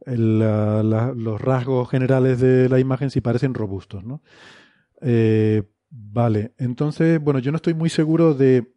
los 0.07 1.41
rasgos 1.41 1.91
generales 1.91 2.41
de 2.41 2.69
la 2.69 2.79
imagen 2.79 3.11
sí 3.11 3.21
parecen 3.21 3.55
robustos, 3.55 4.05
¿no? 4.05 4.23
Eh, 5.01 5.63
vale, 5.91 6.55
entonces, 6.59 7.21
bueno, 7.21 7.41
yo 7.41 7.53
no 7.53 7.57
estoy 7.57 7.75
muy 7.75 7.91
seguro 7.91 8.35
de 8.35 8.73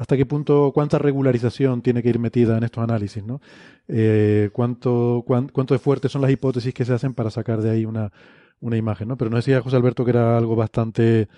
hasta 0.00 0.16
qué 0.16 0.24
punto, 0.26 0.72
cuánta 0.74 0.98
regularización 0.98 1.82
tiene 1.82 2.02
que 2.02 2.08
ir 2.08 2.18
metida 2.18 2.56
en 2.56 2.64
estos 2.64 2.82
análisis, 2.82 3.22
¿no? 3.22 3.40
Eh, 3.86 4.50
cuánto, 4.52 5.24
cuánto 5.26 5.74
de 5.74 5.78
fuertes 5.78 6.10
son 6.10 6.22
las 6.22 6.30
hipótesis 6.30 6.72
que 6.72 6.84
se 6.84 6.92
hacen 6.92 7.14
para 7.14 7.30
sacar 7.30 7.60
de 7.60 7.70
ahí 7.70 7.84
una, 7.84 8.10
una 8.60 8.76
imagen, 8.76 9.08
¿no? 9.08 9.16
Pero 9.16 9.30
no 9.30 9.36
decía 9.36 9.60
José 9.60 9.76
Alberto 9.76 10.04
que 10.04 10.10
era 10.10 10.36
algo 10.36 10.56
bastante 10.56 11.28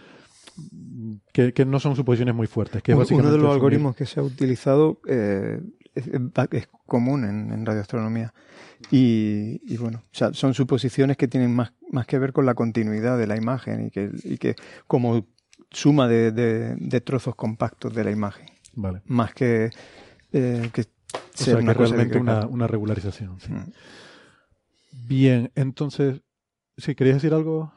que, 1.32 1.64
no 1.66 1.80
son 1.80 1.96
suposiciones 1.96 2.34
muy 2.34 2.46
fuertes. 2.46 2.82
Que 2.82 2.94
Uno 2.94 3.32
de 3.32 3.38
los 3.38 3.52
algoritmos 3.52 3.96
que 3.96 4.06
se 4.06 4.20
ha 4.20 4.22
utilizado 4.22 5.00
eh, 5.08 5.60
es, 5.94 6.68
común 6.86 7.24
en 7.24 7.66
radioastronomía 7.66 8.32
y, 8.90 9.76
bueno, 9.76 10.02
o 10.04 10.14
sea, 10.14 10.34
son 10.34 10.54
suposiciones 10.54 11.16
que 11.16 11.28
tienen 11.28 11.54
más, 11.54 11.72
más 11.90 12.06
que 12.06 12.18
ver 12.18 12.32
con 12.32 12.46
la 12.46 12.54
continuidad 12.54 13.18
de 13.18 13.26
la 13.26 13.36
imagen 13.36 13.86
y 13.86 13.90
que, 13.90 14.10
y 14.24 14.38
que 14.38 14.56
como 14.86 15.26
suma 15.70 16.08
de, 16.08 16.32
de, 16.32 17.00
trozos 17.00 17.34
compactos 17.34 17.94
de 17.94 18.04
la 18.04 18.10
imagen. 18.10 18.46
Vale. 18.74 19.02
Más 19.06 19.34
que, 19.34 19.70
eh, 20.32 20.70
que 20.72 20.86
sea, 21.34 21.56
una 21.56 21.72
realmente 21.72 22.18
una, 22.18 22.46
una, 22.46 22.66
regularización. 22.66 23.36
Mm. 23.48 23.72
Bien, 25.06 25.52
entonces, 25.54 26.22
¿sí 26.76 26.94
querías 26.94 27.16
decir 27.16 27.34
algo? 27.34 27.72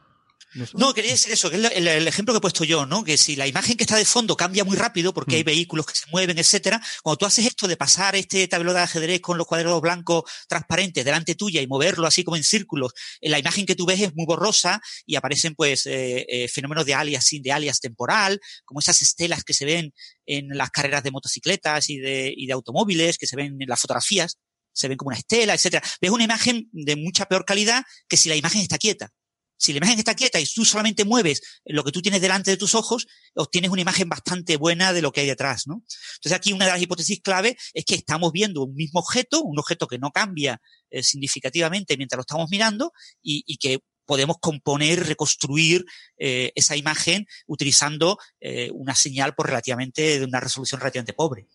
No, 0.74 0.94
quería 0.94 1.12
decir 1.12 1.32
eso, 1.32 1.50
que 1.50 1.56
es 1.56 1.72
el, 1.72 2.08
ejemplo 2.08 2.32
que 2.32 2.38
he 2.38 2.40
puesto 2.40 2.64
yo, 2.64 2.86
¿no? 2.86 3.04
Que 3.04 3.16
si 3.16 3.36
la 3.36 3.46
imagen 3.46 3.76
que 3.76 3.84
está 3.84 3.96
de 3.96 4.04
fondo 4.04 4.36
cambia 4.36 4.64
muy 4.64 4.76
rápido 4.76 5.12
porque 5.12 5.36
hay 5.36 5.42
mm. 5.42 5.46
vehículos 5.46 5.86
que 5.86 5.96
se 5.96 6.06
mueven, 6.10 6.38
etcétera, 6.38 6.80
cuando 7.02 7.18
tú 7.18 7.26
haces 7.26 7.46
esto 7.46 7.68
de 7.68 7.76
pasar 7.76 8.16
este 8.16 8.46
tablero 8.48 8.72
de 8.72 8.80
ajedrez 8.80 9.20
con 9.20 9.38
los 9.38 9.46
cuadrados 9.46 9.80
blancos 9.80 10.24
transparentes 10.48 11.04
delante 11.04 11.34
tuya 11.34 11.60
y 11.60 11.66
moverlo 11.66 12.06
así 12.06 12.24
como 12.24 12.36
en 12.36 12.44
círculos, 12.44 12.92
eh, 13.20 13.28
la 13.28 13.38
imagen 13.38 13.66
que 13.66 13.74
tú 13.74 13.86
ves 13.86 14.00
es 14.00 14.14
muy 14.14 14.26
borrosa 14.26 14.80
y 15.04 15.16
aparecen 15.16 15.54
pues 15.54 15.86
eh, 15.86 16.24
eh, 16.28 16.48
fenómenos 16.48 16.86
de 16.86 16.94
alias, 16.94 17.28
de 17.30 17.52
alias 17.52 17.80
temporal, 17.80 18.40
como 18.64 18.80
esas 18.80 19.00
estelas 19.02 19.44
que 19.44 19.54
se 19.54 19.64
ven 19.64 19.92
en 20.26 20.48
las 20.48 20.70
carreras 20.70 21.02
de 21.02 21.10
motocicletas 21.10 21.90
y 21.90 21.98
de, 21.98 22.32
y 22.36 22.46
de 22.46 22.52
automóviles, 22.52 23.18
que 23.18 23.26
se 23.26 23.36
ven 23.36 23.56
en 23.60 23.68
las 23.68 23.80
fotografías, 23.80 24.38
se 24.72 24.88
ven 24.88 24.96
como 24.96 25.08
una 25.08 25.18
estela, 25.18 25.54
etcétera. 25.54 25.82
Ves 26.00 26.10
una 26.10 26.24
imagen 26.24 26.68
de 26.72 26.96
mucha 26.96 27.26
peor 27.26 27.44
calidad 27.44 27.84
que 28.08 28.16
si 28.16 28.28
la 28.28 28.36
imagen 28.36 28.60
está 28.60 28.78
quieta. 28.78 29.10
Si 29.56 29.72
la 29.72 29.78
imagen 29.78 29.98
está 29.98 30.14
quieta 30.14 30.38
y 30.40 30.46
tú 30.46 30.64
solamente 30.64 31.04
mueves 31.04 31.40
lo 31.64 31.82
que 31.84 31.92
tú 31.92 32.02
tienes 32.02 32.20
delante 32.20 32.50
de 32.50 32.56
tus 32.56 32.74
ojos, 32.74 33.06
obtienes 33.34 33.70
una 33.70 33.80
imagen 33.80 34.08
bastante 34.08 34.56
buena 34.56 34.92
de 34.92 35.02
lo 35.02 35.12
que 35.12 35.22
hay 35.22 35.26
detrás, 35.26 35.66
¿no? 35.66 35.82
Entonces 36.16 36.32
aquí 36.32 36.52
una 36.52 36.66
de 36.66 36.72
las 36.72 36.82
hipótesis 36.82 37.20
clave 37.20 37.56
es 37.72 37.84
que 37.84 37.94
estamos 37.94 38.32
viendo 38.32 38.64
un 38.64 38.74
mismo 38.74 39.00
objeto, 39.00 39.42
un 39.42 39.58
objeto 39.58 39.86
que 39.86 39.98
no 39.98 40.10
cambia 40.10 40.60
eh, 40.90 41.02
significativamente 41.02 41.96
mientras 41.96 42.18
lo 42.18 42.22
estamos 42.22 42.48
mirando 42.50 42.92
y, 43.22 43.56
que 43.58 43.80
podemos 44.04 44.36
componer, 44.40 45.04
reconstruir 45.04 45.84
eh, 46.16 46.52
esa 46.54 46.76
imagen 46.76 47.26
utilizando 47.48 48.18
eh, 48.40 48.70
una 48.72 48.94
señal 48.94 49.34
por 49.34 49.46
relativamente 49.46 50.20
de 50.20 50.24
una 50.24 50.38
resolución 50.38 50.80
relativamente 50.80 51.12
pobre. 51.12 51.48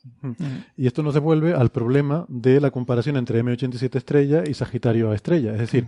Y 0.75 0.85
esto 0.85 1.01
nos 1.01 1.13
devuelve 1.13 1.53
al 1.53 1.71
problema 1.71 2.25
de 2.27 2.59
la 2.59 2.71
comparación 2.71 3.15
entre 3.15 3.41
M87 3.41 3.95
estrella 3.95 4.43
y 4.45 4.53
Sagitario 4.53 5.11
A 5.11 5.15
estrella. 5.15 5.53
Es 5.53 5.59
decir, 5.59 5.87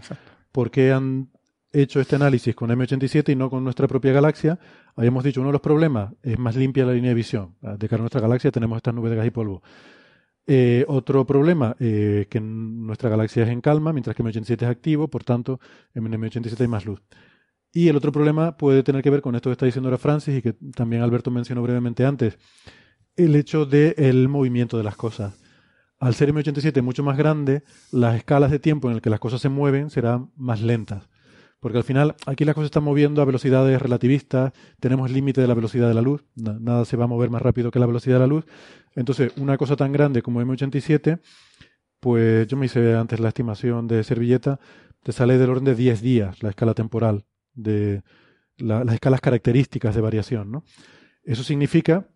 ¿por 0.53 0.71
qué 0.71 0.93
han 0.93 1.29
hecho 1.73 1.99
este 1.99 2.15
análisis 2.15 2.55
con 2.55 2.69
M87 2.69 3.33
y 3.33 3.35
no 3.35 3.49
con 3.49 3.63
nuestra 3.63 3.87
propia 3.87 4.13
galaxia, 4.13 4.59
habíamos 4.95 5.23
dicho 5.23 5.41
uno 5.41 5.49
de 5.49 5.53
los 5.53 5.61
problemas 5.61 6.13
es 6.21 6.37
más 6.37 6.55
limpia 6.55 6.85
la 6.85 6.93
línea 6.93 7.09
de 7.09 7.15
visión. 7.15 7.55
De 7.61 7.89
cara 7.89 8.01
a 8.01 8.03
nuestra 8.03 8.21
galaxia 8.21 8.51
tenemos 8.51 8.77
estas 8.77 8.93
nubes 8.93 9.09
de 9.09 9.17
gas 9.17 9.27
y 9.27 9.31
polvo. 9.31 9.63
Eh, 10.45 10.85
otro 10.87 11.25
problema, 11.25 11.75
eh, 11.79 12.27
que 12.29 12.39
nuestra 12.39 13.09
galaxia 13.09 13.43
es 13.43 13.49
en 13.49 13.61
calma, 13.61 13.93
mientras 13.93 14.15
que 14.15 14.23
M87 14.23 14.61
es 14.61 14.69
activo, 14.69 15.07
por 15.07 15.23
tanto, 15.23 15.59
en 15.93 16.05
M87 16.05 16.59
hay 16.61 16.67
más 16.67 16.85
luz. 16.85 17.01
Y 17.71 17.87
el 17.87 17.95
otro 17.95 18.11
problema 18.11 18.55
puede 18.55 18.83
tener 18.83 19.01
que 19.01 19.09
ver 19.09 19.21
con 19.21 19.35
esto 19.35 19.49
que 19.49 19.53
está 19.53 19.65
diciendo 19.65 19.89
ahora 19.89 19.97
Francis 19.97 20.37
y 20.37 20.41
que 20.41 20.53
también 20.75 21.01
Alberto 21.01 21.31
mencionó 21.31 21.63
brevemente 21.63 22.05
antes, 22.05 22.37
el 23.15 23.35
hecho 23.35 23.65
del 23.65 24.29
movimiento 24.29 24.77
de 24.77 24.83
las 24.83 24.95
cosas. 24.95 25.39
Al 25.99 26.13
ser 26.13 26.33
M87 26.33 26.81
mucho 26.81 27.03
más 27.03 27.17
grande, 27.17 27.63
las 27.91 28.15
escalas 28.15 28.51
de 28.51 28.59
tiempo 28.59 28.89
en 28.89 28.95
las 28.95 29.01
que 29.01 29.09
las 29.09 29.19
cosas 29.19 29.41
se 29.41 29.49
mueven 29.49 29.89
serán 29.89 30.31
más 30.35 30.61
lentas. 30.61 31.09
Porque 31.63 31.77
al 31.77 31.85
final 31.85 32.15
aquí 32.25 32.43
las 32.43 32.55
cosas 32.55 32.65
están 32.65 32.83
moviendo 32.83 33.21
a 33.21 33.25
velocidades 33.25 33.81
relativistas, 33.81 34.51
tenemos 34.81 35.07
el 35.07 35.15
límite 35.15 35.39
de 35.39 35.47
la 35.47 35.53
velocidad 35.53 35.87
de 35.87 35.93
la 35.93 36.01
luz, 36.01 36.25
nada 36.35 36.83
se 36.83 36.97
va 36.97 37.05
a 37.05 37.07
mover 37.07 37.29
más 37.29 37.41
rápido 37.41 37.71
que 37.71 37.79
la 37.79 37.85
velocidad 37.85 38.15
de 38.15 38.19
la 38.19 38.27
luz. 38.27 38.45
Entonces, 38.97 39.31
una 39.37 39.57
cosa 39.57 39.77
tan 39.77 39.93
grande 39.93 40.21
como 40.21 40.41
M87, 40.41 41.21
pues 42.01 42.47
yo 42.47 42.57
me 42.57 42.65
hice 42.65 42.95
antes 42.95 43.21
la 43.21 43.29
estimación 43.29 43.87
de 43.87 44.03
servilleta, 44.03 44.59
te 45.03 45.13
sale 45.13 45.37
del 45.37 45.51
orden 45.51 45.63
de 45.63 45.75
10 45.75 46.01
días 46.01 46.43
la 46.43 46.49
escala 46.49 46.73
temporal 46.73 47.23
de 47.53 48.03
las 48.57 48.85
escalas 48.93 49.21
características 49.21 49.95
de 49.95 50.01
variación. 50.01 50.51
¿no? 50.51 50.65
Eso 51.23 51.43
significa, 51.43 52.09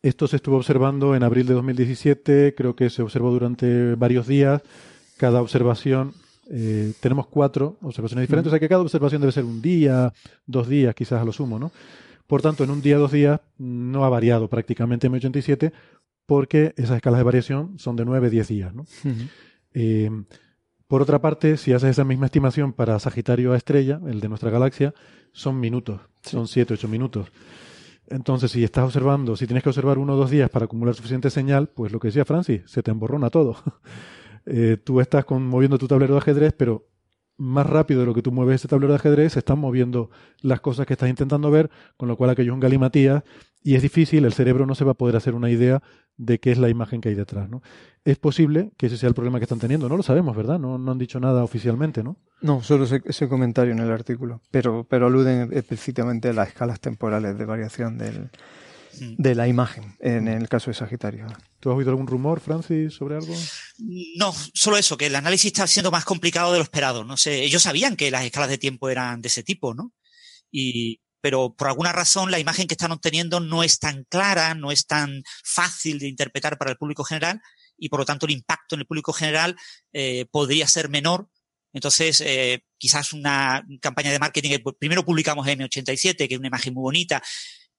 esto 0.00 0.26
se 0.26 0.36
estuvo 0.36 0.56
observando 0.56 1.14
en 1.14 1.22
abril 1.22 1.46
de 1.46 1.52
2017, 1.52 2.54
creo 2.56 2.74
que 2.74 2.88
se 2.88 3.02
observó 3.02 3.30
durante 3.30 3.94
varios 3.94 4.26
días, 4.26 4.62
cada 5.18 5.42
observación 5.42 6.14
eh, 6.50 6.92
tenemos 7.00 7.26
cuatro 7.26 7.76
observaciones 7.82 8.22
diferentes, 8.24 8.48
o 8.48 8.52
sea 8.52 8.60
que 8.60 8.68
cada 8.68 8.82
observación 8.82 9.20
debe 9.20 9.32
ser 9.32 9.44
un 9.44 9.62
día, 9.62 10.12
dos 10.46 10.68
días, 10.68 10.94
quizás 10.94 11.20
a 11.20 11.24
lo 11.24 11.32
sumo, 11.32 11.58
¿no? 11.58 11.72
Por 12.26 12.42
tanto, 12.42 12.64
en 12.64 12.70
un 12.70 12.80
día, 12.80 12.96
dos 12.96 13.12
días, 13.12 13.40
no 13.58 14.04
ha 14.04 14.08
variado 14.08 14.48
prácticamente 14.48 15.10
M87 15.10 15.72
porque 16.26 16.72
esas 16.76 16.96
escalas 16.96 17.18
de 17.18 17.24
variación 17.24 17.78
son 17.78 17.96
de 17.96 18.04
9, 18.04 18.30
10 18.30 18.48
días, 18.48 18.74
¿no? 18.74 18.86
Eh, 19.74 20.10
por 20.86 21.02
otra 21.02 21.20
parte, 21.20 21.56
si 21.56 21.72
haces 21.72 21.90
esa 21.90 22.04
misma 22.04 22.26
estimación 22.26 22.72
para 22.72 22.98
Sagitario 22.98 23.52
a 23.52 23.56
estrella, 23.56 24.00
el 24.06 24.20
de 24.20 24.28
nuestra 24.28 24.50
galaxia, 24.50 24.94
son 25.32 25.60
minutos, 25.60 26.00
son 26.22 26.46
7, 26.46 26.74
8 26.74 26.88
minutos. 26.88 27.28
Entonces, 28.06 28.50
si 28.52 28.62
estás 28.62 28.84
observando, 28.84 29.36
si 29.36 29.46
tienes 29.46 29.62
que 29.62 29.70
observar 29.70 29.98
uno 29.98 30.14
o 30.14 30.16
dos 30.16 30.30
días 30.30 30.50
para 30.50 30.66
acumular 30.66 30.94
suficiente 30.94 31.30
señal, 31.30 31.68
pues 31.68 31.90
lo 31.90 31.98
que 31.98 32.08
decía 32.08 32.24
Francis, 32.24 32.62
se 32.66 32.82
te 32.82 32.90
emborrona 32.90 33.30
todo. 33.30 33.56
Eh, 34.46 34.76
tú 34.82 35.00
estás 35.00 35.24
con, 35.24 35.46
moviendo 35.46 35.78
tu 35.78 35.88
tablero 35.88 36.14
de 36.14 36.18
ajedrez, 36.18 36.52
pero 36.56 36.86
más 37.36 37.66
rápido 37.66 38.00
de 38.00 38.06
lo 38.06 38.14
que 38.14 38.22
tú 38.22 38.30
mueves 38.30 38.56
ese 38.56 38.68
tablero 38.68 38.92
de 38.92 38.96
ajedrez, 38.96 39.32
se 39.32 39.40
están 39.40 39.58
moviendo 39.58 40.10
las 40.40 40.60
cosas 40.60 40.86
que 40.86 40.92
estás 40.92 41.08
intentando 41.08 41.50
ver, 41.50 41.70
con 41.96 42.08
lo 42.08 42.16
cual 42.16 42.30
aquello 42.30 42.52
es 42.52 42.54
un 42.54 42.60
galimatías 42.60 43.24
y 43.62 43.74
es 43.74 43.82
difícil, 43.82 44.24
el 44.24 44.32
cerebro 44.32 44.66
no 44.66 44.74
se 44.74 44.84
va 44.84 44.92
a 44.92 44.94
poder 44.94 45.16
hacer 45.16 45.34
una 45.34 45.50
idea 45.50 45.82
de 46.16 46.38
qué 46.38 46.52
es 46.52 46.58
la 46.58 46.68
imagen 46.68 47.00
que 47.00 47.08
hay 47.08 47.14
detrás. 47.14 47.48
¿no? 47.48 47.62
Es 48.04 48.18
posible 48.18 48.72
que 48.76 48.86
ese 48.86 48.96
sea 48.96 49.08
el 49.08 49.14
problema 49.14 49.38
que 49.38 49.44
están 49.44 49.58
teniendo, 49.58 49.88
no 49.88 49.96
lo 49.96 50.02
sabemos, 50.02 50.36
¿verdad? 50.36 50.58
No, 50.58 50.78
no 50.78 50.92
han 50.92 50.98
dicho 50.98 51.18
nada 51.18 51.42
oficialmente, 51.42 52.04
¿no? 52.04 52.16
No, 52.40 52.62
solo 52.62 52.84
ese, 52.84 53.02
ese, 53.06 53.28
comentario 53.28 53.72
en 53.72 53.80
el 53.80 53.90
artículo, 53.90 54.42
pero, 54.50 54.84
pero 54.84 55.06
aluden 55.06 55.48
explícitamente 55.52 56.28
a 56.28 56.34
las 56.34 56.48
escalas 56.48 56.78
temporales 56.78 57.38
de 57.38 57.44
variación 57.46 57.96
del. 57.96 58.30
De 58.98 59.34
la 59.34 59.48
imagen 59.48 59.96
en 60.00 60.28
el 60.28 60.48
caso 60.48 60.70
de 60.70 60.74
Sagitario. 60.74 61.26
¿Tú 61.60 61.70
has 61.70 61.76
oído 61.76 61.90
algún 61.90 62.06
rumor, 62.06 62.40
Francis, 62.40 62.94
sobre 62.94 63.16
algo? 63.16 63.34
No, 64.16 64.34
solo 64.52 64.76
eso, 64.76 64.96
que 64.96 65.06
el 65.06 65.16
análisis 65.16 65.46
está 65.46 65.66
siendo 65.66 65.90
más 65.90 66.04
complicado 66.04 66.52
de 66.52 66.58
lo 66.58 66.64
esperado. 66.64 67.04
No 67.04 67.16
sé, 67.16 67.42
ellos 67.42 67.62
sabían 67.62 67.96
que 67.96 68.10
las 68.10 68.24
escalas 68.24 68.50
de 68.50 68.58
tiempo 68.58 68.88
eran 68.88 69.20
de 69.22 69.28
ese 69.28 69.42
tipo, 69.42 69.74
¿no? 69.74 69.92
Y, 70.50 71.00
pero 71.24 71.54
por 71.54 71.68
alguna 71.68 71.90
razón 71.90 72.30
la 72.30 72.38
imagen 72.38 72.66
que 72.66 72.74
están 72.74 72.92
obteniendo 72.92 73.40
no 73.40 73.62
es 73.62 73.78
tan 73.78 74.04
clara, 74.10 74.54
no 74.54 74.70
es 74.70 74.86
tan 74.86 75.22
fácil 75.42 75.98
de 75.98 76.08
interpretar 76.08 76.58
para 76.58 76.70
el 76.70 76.76
público 76.76 77.02
general 77.02 77.40
y 77.78 77.88
por 77.88 78.00
lo 78.00 78.04
tanto 78.04 78.26
el 78.26 78.32
impacto 78.32 78.74
en 78.74 78.82
el 78.82 78.86
público 78.86 79.12
general 79.14 79.56
eh, 79.92 80.26
podría 80.30 80.68
ser 80.68 80.90
menor 80.90 81.28
Entonces, 81.72 82.20
eh, 82.20 82.62
quizás 82.78 83.14
una 83.14 83.64
campaña 83.80 84.12
de 84.12 84.18
marketing, 84.18 84.58
primero 84.78 85.04
publicamos 85.04 85.46
M87, 85.46 86.28
que 86.28 86.34
es 86.34 86.38
una 86.38 86.48
imagen 86.48 86.74
muy 86.74 86.82
bonita, 86.82 87.22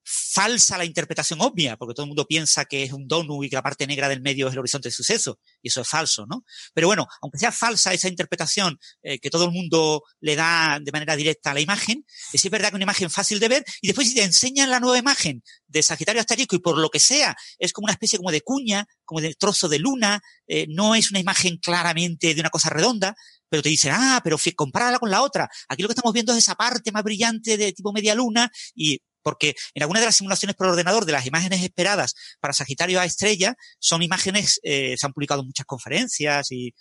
falsa 0.05 0.77
la 0.77 0.85
interpretación 0.85 1.41
obvia, 1.41 1.77
porque 1.77 1.95
todo 1.95 2.03
el 2.03 2.09
mundo 2.09 2.27
piensa 2.27 2.65
que 2.65 2.83
es 2.83 2.93
un 2.93 3.07
donut 3.07 3.43
y 3.43 3.49
que 3.49 3.55
la 3.55 3.63
parte 3.63 3.87
negra 3.87 4.07
del 4.07 4.21
medio 4.21 4.47
es 4.47 4.53
el 4.53 4.59
horizonte 4.59 4.89
de 4.89 4.93
suceso, 4.93 5.39
y 5.61 5.69
eso 5.69 5.81
es 5.81 5.89
falso, 5.89 6.25
¿no? 6.27 6.45
Pero 6.73 6.87
bueno, 6.87 7.07
aunque 7.21 7.39
sea 7.39 7.51
falsa 7.51 7.91
esa 7.91 8.07
interpretación 8.07 8.79
eh, 9.01 9.19
que 9.19 9.29
todo 9.31 9.45
el 9.45 9.51
mundo 9.51 10.03
le 10.19 10.35
da 10.35 10.79
de 10.81 10.91
manera 10.91 11.15
directa 11.15 11.51
a 11.51 11.53
la 11.55 11.59
imagen, 11.59 12.05
es 12.31 12.49
verdad 12.49 12.69
que 12.69 12.75
una 12.75 12.83
imagen 12.83 13.09
fácil 13.09 13.39
de 13.39 13.47
ver, 13.47 13.65
y 13.81 13.87
después 13.87 14.07
si 14.07 14.13
te 14.15 14.23
enseñan 14.23 14.69
la 14.69 14.79
nueva 14.79 14.99
imagen 14.99 15.41
de 15.67 15.81
Sagitario 15.81 16.21
Asterisco 16.21 16.55
y 16.55 16.59
por 16.59 16.77
lo 16.77 16.89
que 16.89 16.99
sea, 16.99 17.35
es 17.57 17.73
como 17.73 17.85
una 17.85 17.93
especie 17.93 18.19
como 18.19 18.31
de 18.31 18.41
cuña, 18.41 18.85
como 19.03 19.21
de 19.21 19.33
trozo 19.33 19.67
de 19.67 19.79
luna, 19.79 20.21
eh, 20.47 20.67
no 20.69 20.93
es 20.93 21.09
una 21.09 21.19
imagen 21.19 21.57
claramente 21.57 22.35
de 22.35 22.41
una 22.41 22.51
cosa 22.51 22.69
redonda, 22.69 23.15
pero 23.49 23.63
te 23.63 23.69
dicen, 23.69 23.91
ah, 23.93 24.21
pero 24.23 24.37
compárala 24.55 24.99
con 24.99 25.09
la 25.09 25.21
otra. 25.21 25.49
Aquí 25.67 25.81
lo 25.81 25.87
que 25.87 25.93
estamos 25.93 26.13
viendo 26.13 26.31
es 26.33 26.39
esa 26.39 26.55
parte 26.55 26.91
más 26.91 27.03
brillante 27.03 27.57
de 27.57 27.73
tipo 27.73 27.91
media 27.91 28.15
luna 28.15 28.51
y 28.75 28.99
porque 29.25 29.55
en 29.73 29.81
algunas 29.81 30.03
de 30.03 30.05
las 30.05 30.17
simulaciones 30.17 30.55
por 30.55 30.67
ordenador 30.67 31.03
de 31.03 31.11
las 31.11 31.25
imágenes 31.25 31.63
esperadas 31.63 32.13
para 32.39 32.53
Sagitario 32.53 32.99
a 32.99 33.05
estrella 33.05 33.55
son 33.79 34.03
imágenes, 34.03 34.59
eh, 34.61 34.95
se 34.99 35.05
han 35.07 35.13
publicado 35.13 35.43
muchas 35.43 35.65
conferencias 35.65 36.51
y, 36.51 36.75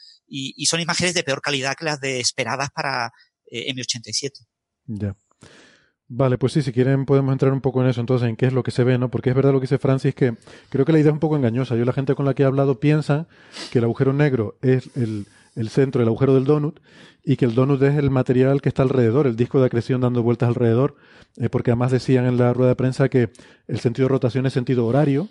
son 0.67 0.81
imágenes 0.81 1.15
de 1.15 1.25
peor 1.25 1.41
calidad 1.41 1.75
que 1.75 1.87
las 1.87 2.01
de 2.01 2.21
esperadas 2.21 2.69
para 2.75 3.11
eh, 3.47 3.73
M87. 3.73 4.31
Ya. 4.85 5.17
Vale, 6.09 6.37
pues 6.37 6.53
sí, 6.53 6.63
si 6.63 6.73
quieren 6.73 7.07
podemos 7.07 7.33
entrar 7.33 7.53
un 7.53 7.63
poco 7.63 7.83
en 7.83 7.89
eso 7.89 8.01
entonces, 8.01 8.29
en 8.29 8.37
qué 8.37 8.47
es 8.47 8.53
lo 8.53 8.63
que 8.63 8.71
se 8.71 8.85
ve, 8.85 8.99
¿no? 8.99 9.11
Porque 9.11 9.31
es 9.31 9.37
verdad 9.37 9.53
lo 9.53 9.59
que 9.59 9.65
dice 9.65 9.79
Francis, 9.79 10.15
que 10.15 10.35
creo 10.69 10.85
que 10.85 10.93
la 10.93 10.99
idea 10.99 11.11
es 11.11 11.15
un 11.15 11.21
poco 11.21 11.37
engañosa. 11.37 11.77
Yo 11.77 11.85
la 11.85 11.95
gente 11.95 12.15
con 12.15 12.27
la 12.27 12.35
que 12.35 12.43
he 12.43 12.47
hablado 12.47 12.79
piensa 12.79 13.27
que 13.73 13.79
el 13.79 13.85
agujero 13.85 14.13
negro 14.13 14.57
es 14.61 14.91
el, 14.97 15.27
el 15.57 15.69
centro, 15.71 16.03
el 16.03 16.09
agujero 16.09 16.35
del 16.35 16.45
donut, 16.45 16.81
y 17.25 17.37
que 17.37 17.47
el 17.47 17.55
donut 17.55 17.83
es 17.83 17.97
el 17.97 18.11
material 18.11 18.61
que 18.61 18.69
está 18.69 18.83
alrededor, 18.83 19.27
el 19.27 19.35
disco 19.35 19.61
de 19.61 19.67
acreción 19.67 20.03
dando 20.03 20.23
vueltas 20.23 20.49
alrededor, 20.49 20.97
eh, 21.39 21.49
porque 21.49 21.71
además 21.71 21.91
decían 21.91 22.27
en 22.27 22.37
la 22.37 22.53
rueda 22.53 22.71
de 22.71 22.77
prensa 22.77 23.09
que 23.09 23.31
el 23.67 23.81
sentido 23.81 24.07
de 24.09 24.13
rotación 24.13 24.45
es 24.45 24.53
sentido 24.53 24.87
horario, 24.87 25.29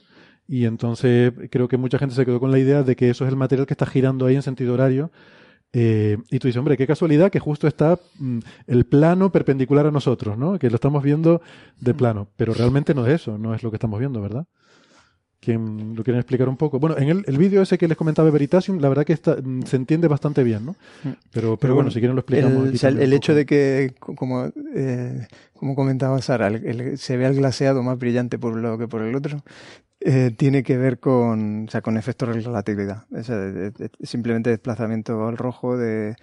y 0.48 0.66
entonces 0.66 1.34
creo 1.52 1.68
que 1.68 1.78
mucha 1.78 2.00
gente 2.00 2.16
se 2.16 2.26
quedó 2.26 2.40
con 2.40 2.52
la 2.52 2.60
idea 2.60 2.84
de 2.84 2.96
que 2.96 3.12
eso 3.12 3.26
es 3.26 3.30
el 3.30 3.38
material 3.38 3.68
que 3.68 3.74
está 3.74 3.86
girando 3.86 4.26
ahí 4.26 4.36
en 4.36 4.42
sentido 4.42 4.74
horario. 4.74 5.12
Eh, 5.76 6.18
y 6.30 6.38
tú 6.38 6.48
dices, 6.48 6.60
hombre, 6.60 6.78
qué 6.78 6.86
casualidad 6.86 7.32
que 7.32 7.40
justo 7.40 7.68
está 7.68 8.00
mm, 8.20 8.40
el 8.68 8.86
plano 8.86 9.32
perpendicular 9.32 9.88
a 9.88 9.92
nosotros, 9.92 10.38
¿no? 10.38 10.60
Que 10.60 10.70
lo 10.70 10.76
estamos 10.76 11.02
viendo 11.02 11.42
de 11.80 11.96
plano, 11.96 12.28
pero 12.38 12.54
realmente 12.54 12.94
no 12.94 13.08
es 13.08 13.22
eso, 13.22 13.40
no 13.40 13.56
es 13.56 13.64
lo 13.64 13.72
que 13.72 13.78
estamos 13.78 14.00
viendo, 14.00 14.22
¿verdad? 14.22 14.46
¿Quién 15.40 15.96
lo 15.96 16.04
quieren 16.04 16.20
explicar 16.20 16.48
un 16.48 16.56
poco. 16.58 16.80
Bueno, 16.80 16.96
en 16.98 17.10
el, 17.10 17.24
el 17.28 17.38
vídeo 17.38 17.64
ese 17.64 17.78
que 17.78 17.88
les 17.88 17.98
comentaba 17.98 18.30
Veritasium, 18.30 18.80
la 18.80 18.88
verdad 18.88 19.04
que 19.04 19.14
está, 19.14 19.36
mm, 19.36 19.64
se 19.64 19.76
entiende 19.76 20.08
bastante 20.08 20.44
bien, 20.44 20.64
¿no? 20.64 20.76
Mm. 21.04 21.10
Pero, 21.32 21.58
pero, 21.58 21.74
bueno, 21.74 21.90
si 21.90 22.00
quieren 22.00 22.16
lo 22.16 22.22
explicamos. 22.22 22.84
El, 22.84 23.02
el 23.02 23.12
hecho 23.12 23.34
de 23.34 23.48
que, 23.48 23.96
como, 24.00 24.52
eh, 24.76 25.28
como 25.56 25.76
comentaba 25.76 26.22
Sara, 26.22 26.52
se 26.98 27.18
vea 27.18 27.30
el 27.30 27.36
glaseado 27.36 27.82
más 27.82 27.98
brillante 27.98 28.38
por 28.38 28.54
un 28.54 28.62
lado 28.62 28.78
que 28.78 28.88
por 28.88 29.02
el 29.02 29.16
otro, 29.16 29.44
eh, 30.06 30.32
tiene 30.36 30.64
que 30.64 30.78
ver 30.78 31.00
con, 31.00 31.66
o 31.68 31.72
sea, 31.72 31.82
con 31.82 31.98
efectos 31.98 32.36
de 32.36 32.42
relatividad. 32.42 33.06
simplemente 34.02 34.50
desplazamiento 34.50 35.28
al 35.28 35.38
rojo 35.38 35.78
de 35.78 36.16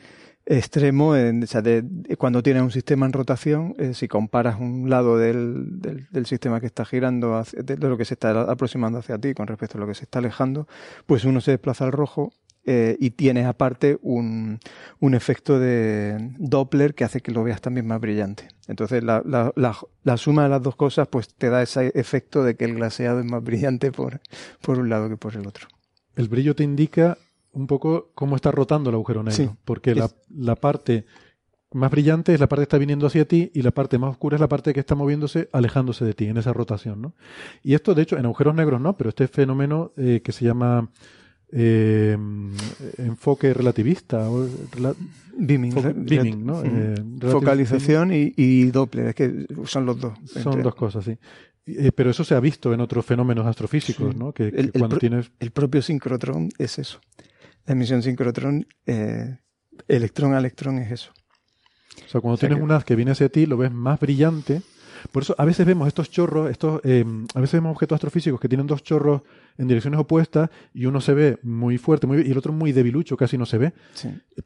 extremo, 0.45 1.17
en, 1.17 1.45
o 1.45 1.47
sea, 1.47 1.63
de, 1.63 1.85
cuando 2.19 2.43
tienes 2.43 2.63
un 2.63 2.73
sistema 2.73 3.07
en 3.07 3.13
rotación, 3.13 3.75
eh, 3.79 3.95
si 3.95 4.09
comparas 4.09 4.59
un 4.61 4.91
lado 4.91 5.17
del, 5.17 5.81
del, 5.81 6.27
sistema 6.27 6.61
que 6.61 6.67
está 6.67 6.85
girando, 6.85 7.37
hacia, 7.37 7.63
de, 7.63 7.77
lo 7.77 7.97
que 7.97 8.05
se 8.05 8.15
está 8.15 8.41
aproximando 8.43 8.99
hacia 8.99 9.17
ti 9.19 9.33
con 9.33 9.47
respecto 9.47 9.79
a 9.79 9.81
lo 9.81 9.87
que 9.87 9.95
se 9.95 10.05
está 10.05 10.19
alejando, 10.19 10.67
pues 11.07 11.25
uno 11.25 11.41
se 11.41 11.53
desplaza 11.53 11.85
al 11.85 11.93
rojo 11.93 12.33
eh, 12.65 12.97
y 13.01 13.11
tienes 13.11 13.47
aparte 13.47 13.99
un, 14.03 14.61
un, 14.99 15.15
efecto 15.15 15.59
de 15.59 16.35
Doppler 16.39 16.95
que 16.95 17.05
hace 17.05 17.23
que 17.23 17.33
lo 17.33 17.43
veas 17.43 17.63
también 17.63 17.87
más 17.87 18.01
brillante. 18.01 18.49
Entonces 18.69 19.03
la, 19.03 19.23
la, 19.25 19.53
la, 19.57 19.77
la, 20.05 20.17
suma 20.19 20.43
de 20.43 20.51
las 20.51 20.63
dos 20.63 20.77
cosas 20.77 21.09
pues 21.09 21.35
te 21.35 21.49
da 21.49 21.63
ese 21.63 21.91
efecto 21.95 22.45
de 22.45 22.57
que 22.57 22.67
el 22.67 22.75
glaseado 22.75 23.21
es 23.21 23.25
más 23.25 23.43
brillante 23.43 23.91
por, 23.93 24.21
por 24.61 24.79
un 24.79 24.91
lado 24.91 25.09
que 25.09 25.17
por 25.17 25.37
el 25.37 25.47
otro. 25.47 25.69
El 26.17 26.29
brillo 26.29 26.55
te 26.55 26.63
indica 26.63 27.17
un 27.53 27.67
poco 27.67 28.11
cómo 28.15 28.37
está 28.37 28.51
rotando 28.51 28.91
el 28.91 28.97
agujero 28.97 29.23
negro. 29.23 29.57
porque 29.65 29.95
la, 29.95 30.11
la, 30.29 30.55
parte 30.55 31.07
más 31.73 31.91
brillante 31.91 32.35
es 32.35 32.41
la 32.41 32.49
parte 32.49 32.61
que 32.61 32.65
está 32.65 32.79
viniendo 32.79 33.07
hacia 33.07 33.27
ti 33.27 33.51
y 33.55 33.63
la 33.63 33.71
parte 33.71 33.99
más 33.99 34.11
oscura 34.11 34.37
es 34.37 34.41
la 34.41 34.49
parte 34.49 34.75
que 34.75 34.81
está 34.81 34.95
moviéndose, 34.95 35.49
alejándose 35.53 36.05
de 36.05 36.15
ti, 36.15 36.27
en 36.27 36.37
esa 36.37 36.53
rotación. 36.53 37.01
¿no? 37.01 37.15
Y 37.63 37.75
esto, 37.75 37.95
de 37.95 38.03
hecho, 38.03 38.19
en 38.19 38.27
agujeros 38.27 38.55
negros 38.55 38.81
no, 38.81 38.97
pero 38.97 39.09
este 39.09 39.29
fenómeno 39.29 39.93
eh, 39.97 40.21
que 40.23 40.33
se 40.33 40.45
llama 40.45 40.91
eh, 41.53 42.17
enfoque 42.99 43.53
relativista 43.55 44.31
o 44.31 44.49
beaming, 45.37 46.45
¿no? 46.45 46.63
Eh, 46.65 46.95
Focalización 47.31 48.13
y, 48.13 48.33
y, 48.37 48.71
Doppler, 48.71 49.09
es 49.09 49.15
que 49.15 49.47
son 49.65 49.87
los 49.87 50.01
dos. 50.01 50.19
Son 50.27 50.63
dos 50.63 50.75
cosas, 50.75 51.05
sí. 51.05 51.19
pero 51.95 52.11
eso 52.11 52.25
se 52.25 52.35
ha 52.35 52.41
visto 52.41 52.73
en 52.73 52.81
otros 52.81 53.05
fenómenos 53.05 53.47
astrofísicos, 53.47 54.15
¿no? 54.17 54.33
Que, 54.33 54.71
cuando 54.79 54.99
tienes... 54.99 55.31
el 55.41 55.51
propio 55.51 55.83
sincrotrón 55.83 56.51
es 56.59 56.79
eso. 56.79 57.01
La 57.67 57.73
emisión 57.73 58.03
sincrotrón, 58.03 58.67
eh, 58.87 59.39
electrón 59.89 60.35
a 60.35 60.39
electrón 60.39 60.79
es 60.79 60.93
eso. 60.93 61.13
O 62.07 62.09
sea, 62.09 62.21
cuando 62.21 62.39
tienes 62.39 62.61
un 62.61 62.71
haz 62.73 62.85
que 62.85 62.97
viene 62.97 63.13
hacia 63.13 63.29
ti, 63.29 63.47
lo 63.47 63.57
ves 63.57 63.73
más 63.73 64.01
brillante. 64.01 64.63
Por 65.13 65.23
eso 65.23 65.35
a 65.39 65.45
veces 65.45 65.67
vemos 65.67 65.89
estos 65.89 66.11
chorros, 66.11 66.51
estos, 66.51 66.81
eh, 66.85 67.05
a 67.35 67.41
veces 67.41 67.61
vemos 67.61 67.73
objetos 67.73 67.97
astrofísicos 67.97 68.41
que 68.41 68.49
tienen 68.49 68.67
dos 68.67 68.83
chorros 68.83 69.23
en 69.59 69.69
direcciones 69.69 70.01
opuestas 70.01 70.51
y 70.73 70.87
uno 70.87 71.01
se 71.01 71.15
ve 71.15 71.39
muy 71.43 71.79
fuerte 71.79 72.07
muy, 72.07 72.23
y 72.23 72.31
el 72.31 72.39
otro 72.39 72.53
muy 72.53 72.73
debilucho, 72.73 73.17
casi 73.17 73.39
no 73.39 73.47
se 73.47 73.59
ve. 73.59 73.73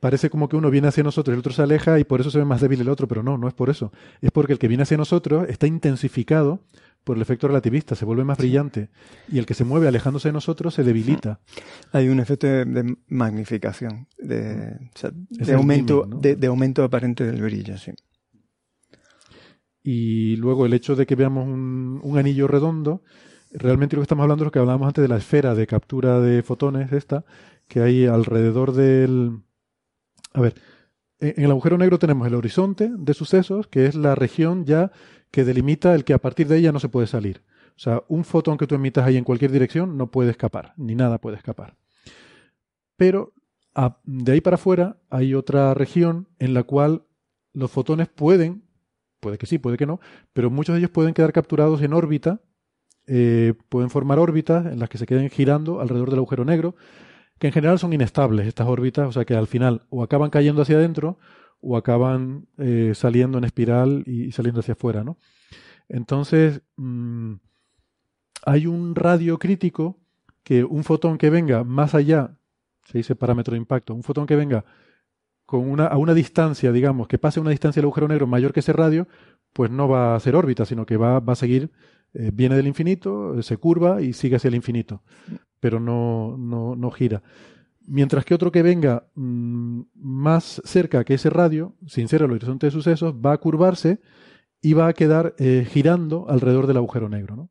Parece 0.01 0.31
como 0.31 0.49
que 0.49 0.57
uno 0.57 0.71
viene 0.71 0.89
hacia 0.89 1.03
nosotros 1.03 1.33
y 1.33 1.35
el 1.35 1.41
otro 1.41 1.53
se 1.53 1.63
aleja 1.63 1.99
y 1.99 2.05
por 2.05 2.21
eso 2.21 2.31
se 2.31 2.39
ve 2.39 2.45
más 2.45 2.61
débil 2.61 2.81
el 2.81 2.89
otro, 2.89 3.09
pero 3.09 3.23
no, 3.23 3.39
no 3.39 3.49
es 3.49 3.55
por 3.55 3.71
eso. 3.71 3.93
Es 4.21 4.31
porque 4.31 4.53
el 4.53 4.59
que 4.59 4.69
viene 4.69 4.83
hacia 4.83 4.97
nosotros 4.97 5.47
está 5.49 5.67
intensificado 5.67 6.61
por 7.05 7.17
el 7.17 7.23
efecto 7.23 7.47
relativista, 7.47 7.95
se 7.95 8.07
vuelve 8.07 8.25
más 8.25 8.39
brillante. 8.39 8.89
Y 9.29 9.39
el 9.39 9.47
que 9.47 9.55
se 9.55 9.65
mueve 9.65 9.87
alejándose 9.87 10.29
de 10.29 10.33
nosotros 10.33 10.75
se 10.75 10.83
debilita. 10.83 11.41
Hay 11.93 12.09
un 12.09 12.19
efecto 12.19 12.47
de, 12.47 12.97
magnificación, 13.09 14.09
de, 14.19 14.79
aumento, 15.55 16.07
de, 16.07 16.47
aumento 16.47 16.83
aparente 16.83 17.25
del 17.25 17.43
brillo, 17.43 17.77
sí. 17.77 17.93
Y 19.83 20.37
luego 20.37 20.65
el 20.65 20.73
hecho 20.73 20.97
de 20.97 21.05
que 21.05 21.15
veamos 21.15 21.47
un, 21.47 22.01
un, 22.03 22.17
anillo 22.17 22.49
redondo, 22.49 23.03
realmente 23.55 23.97
lo 23.97 24.01
que 24.01 24.05
estamos 24.05 24.23
hablando 24.23 24.45
es 24.45 24.47
lo 24.47 24.53
que 24.53 24.59
hablábamos 24.59 24.89
antes 24.89 25.03
de 25.03 25.09
la 25.09 25.17
esfera 25.17 25.55
de 25.55 25.67
captura 25.67 26.21
de 26.21 26.43
fotones, 26.43 26.93
esta, 26.93 27.25
que 27.69 27.81
hay 27.81 28.07
alrededor 28.07 28.73
del... 28.73 29.41
A 30.33 30.41
ver, 30.41 30.55
en 31.21 31.45
el 31.45 31.51
agujero 31.51 31.79
negro 31.79 31.99
tenemos 31.99 32.27
el 32.27 32.35
horizonte 32.35 32.91
de 32.93 33.15
sucesos, 33.15 33.67
que 33.69 33.87
es 33.87 33.95
la 33.95 34.15
región 34.15 34.65
ya 34.65 34.91
que 35.31 35.45
delimita 35.45 35.95
el 35.95 36.05
que 36.05 36.13
a 36.13 36.19
partir 36.19 36.49
de 36.49 36.59
ella 36.59 36.73
no 36.73 36.81
se 36.81 36.89
puede 36.89 37.07
salir. 37.07 37.43
O 37.77 37.79
sea, 37.79 38.03
un 38.09 38.25
fotón 38.25 38.57
que 38.57 38.67
tú 38.67 38.75
emitas 38.75 39.05
ahí 39.05 39.17
en 39.17 39.25
cualquier 39.25 39.51
dirección 39.51 39.97
no 39.97 40.11
puede 40.11 40.31
escapar, 40.31 40.75
ni 40.77 40.95
nada 40.95 41.21
puede 41.21 41.37
escapar. 41.37 41.77
Pero 42.97 43.33
de 44.05 44.33
ahí 44.33 44.41
para 44.41 44.55
afuera 44.55 44.99
hay 45.11 45.35
otra 45.35 45.75
región 45.75 46.29
en 46.39 46.55
la 46.55 46.63
cual 46.63 47.05
los 47.53 47.71
fotones 47.71 48.09
pueden, 48.09 48.65
puede 49.21 49.39
que 49.39 49.47
sí, 49.47 49.59
puede 49.59 49.77
que 49.77 49.87
no, 49.87 50.01
pero 50.33 50.51
muchos 50.51 50.75
de 50.75 50.81
ellos 50.81 50.91
pueden 50.91 51.15
quedar 51.15 51.33
capturados 51.33 51.83
en 51.83 51.93
órbita, 51.93 52.41
eh, 53.07 53.55
pueden 53.69 53.91
formar 53.91 54.19
órbitas 54.19 54.67
en 54.67 54.79
las 54.79 54.89
que 54.89 54.99
se 54.99 55.07
queden 55.07 55.31
girando 55.31 55.81
alrededor 55.81 56.11
del 56.11 56.19
agujero 56.21 56.45
negro, 56.45 56.75
que 57.39 57.49
en 57.49 57.53
general 57.53 57.79
son 57.79 57.93
inestables 57.93 58.47
estas 58.47 58.67
órbitas, 58.67 59.09
o 59.09 59.13
sea 59.13 59.25
que 59.25 59.35
al 59.35 59.47
final 59.47 59.83
o 59.91 60.03
acaban 60.03 60.31
cayendo 60.31 60.63
hacia 60.63 60.77
adentro 60.77 61.19
o 61.61 61.77
acaban 61.77 62.47
eh, 62.59 62.93
saliendo 62.95 63.39
en 63.39 63.45
espiral 63.45 64.05
y 64.07 64.33
saliendo 64.33 64.61
hacia 64.61 64.73
afuera, 64.73 65.03
¿no? 65.03 65.19
Entonces, 65.89 66.63
mm, 66.77 67.35
hay 68.47 68.67
un 68.67 68.95
radio 68.95 69.39
crítico 69.39 69.99
que 70.43 70.65
un 70.65 70.85
fotón 70.85 71.19
que 71.19 71.31
venga 71.31 71.65
más 71.65 71.95
allá, 71.95 72.37
se 72.85 72.99
dice 72.99 73.17
parámetro 73.17 73.53
de 73.53 73.59
impacto, 73.59 73.95
un 73.95 74.03
fotón 74.03 74.27
que 74.27 74.37
venga 74.37 74.65
con 75.47 75.69
una, 75.69 75.87
a 75.87 75.97
una 75.97 76.15
distancia, 76.15 76.73
digamos, 76.73 77.09
que 77.09 77.19
pase 77.19 77.41
una 77.41 77.51
distancia 77.51 77.81
del 77.81 77.87
agujero 77.87 78.09
negro 78.09 78.27
mayor 78.27 78.53
que 78.53 78.61
ese 78.61 78.73
radio, 78.73 79.09
pues 79.53 79.71
no 79.71 79.89
va 79.89 80.13
a 80.13 80.17
hacer 80.17 80.37
órbita, 80.37 80.65
sino 80.65 80.87
que 80.87 80.97
va, 80.97 81.21
va 81.21 81.33
a 81.35 81.37
seguir, 81.37 81.71
eh, 82.15 82.31
viene 82.33 82.57
del 82.57 82.67
infinito, 82.69 83.43
se 83.43 83.57
curva 83.57 84.01
y 84.01 84.13
sigue 84.13 84.37
hacia 84.37 84.49
el 84.49 84.55
infinito, 84.55 85.03
pero 85.61 85.81
no, 85.81 86.37
no, 86.39 86.77
no 86.77 86.91
gira. 86.91 87.23
Mientras 87.87 88.25
que 88.25 88.35
otro 88.35 88.53
que 88.53 88.63
venga 88.63 89.09
mm, 89.15 89.81
más 89.95 90.63
cerca 90.65 91.05
que 91.05 91.15
ese 91.15 91.29
radio, 91.29 91.75
sin 91.87 92.09
ser 92.09 92.23
el 92.23 92.31
horizonte 92.31 92.67
de 92.67 92.71
sucesos, 92.71 93.15
va 93.15 93.33
a 93.33 93.39
curvarse 93.39 94.01
y 94.63 94.73
va 94.73 94.89
a 94.89 94.93
quedar 94.93 95.35
eh, 95.39 95.67
girando 95.69 96.27
alrededor 96.29 96.67
del 96.67 96.79
agujero 96.79 97.09
negro. 97.09 97.37
¿no? 97.37 97.51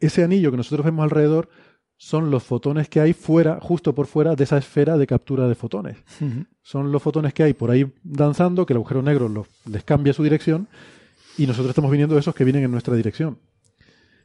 ese 0.00 0.22
anillo 0.22 0.50
que 0.50 0.56
nosotros 0.58 0.84
vemos 0.84 1.02
alrededor 1.02 1.48
son 1.96 2.30
los 2.30 2.42
fotones 2.42 2.88
que 2.88 3.00
hay 3.00 3.12
fuera, 3.12 3.58
justo 3.60 3.94
por 3.94 4.06
fuera 4.06 4.34
de 4.34 4.44
esa 4.44 4.56
esfera 4.56 4.96
de 4.96 5.06
captura 5.06 5.48
de 5.48 5.54
fotones. 5.54 5.98
Son 6.62 6.92
los 6.92 7.02
fotones 7.02 7.34
que 7.34 7.42
hay 7.42 7.52
por 7.52 7.70
ahí 7.70 7.92
danzando, 8.02 8.64
que 8.64 8.72
el 8.72 8.78
agujero 8.78 9.02
negro 9.02 9.46
les 9.66 9.84
cambia 9.84 10.12
su 10.12 10.22
dirección 10.22 10.68
y 11.38 11.46
nosotros 11.46 11.70
estamos 11.70 11.90
viniendo 11.90 12.18
esos 12.18 12.34
que 12.34 12.44
vienen 12.44 12.64
en 12.64 12.70
nuestra 12.70 12.94
dirección. 12.94 13.38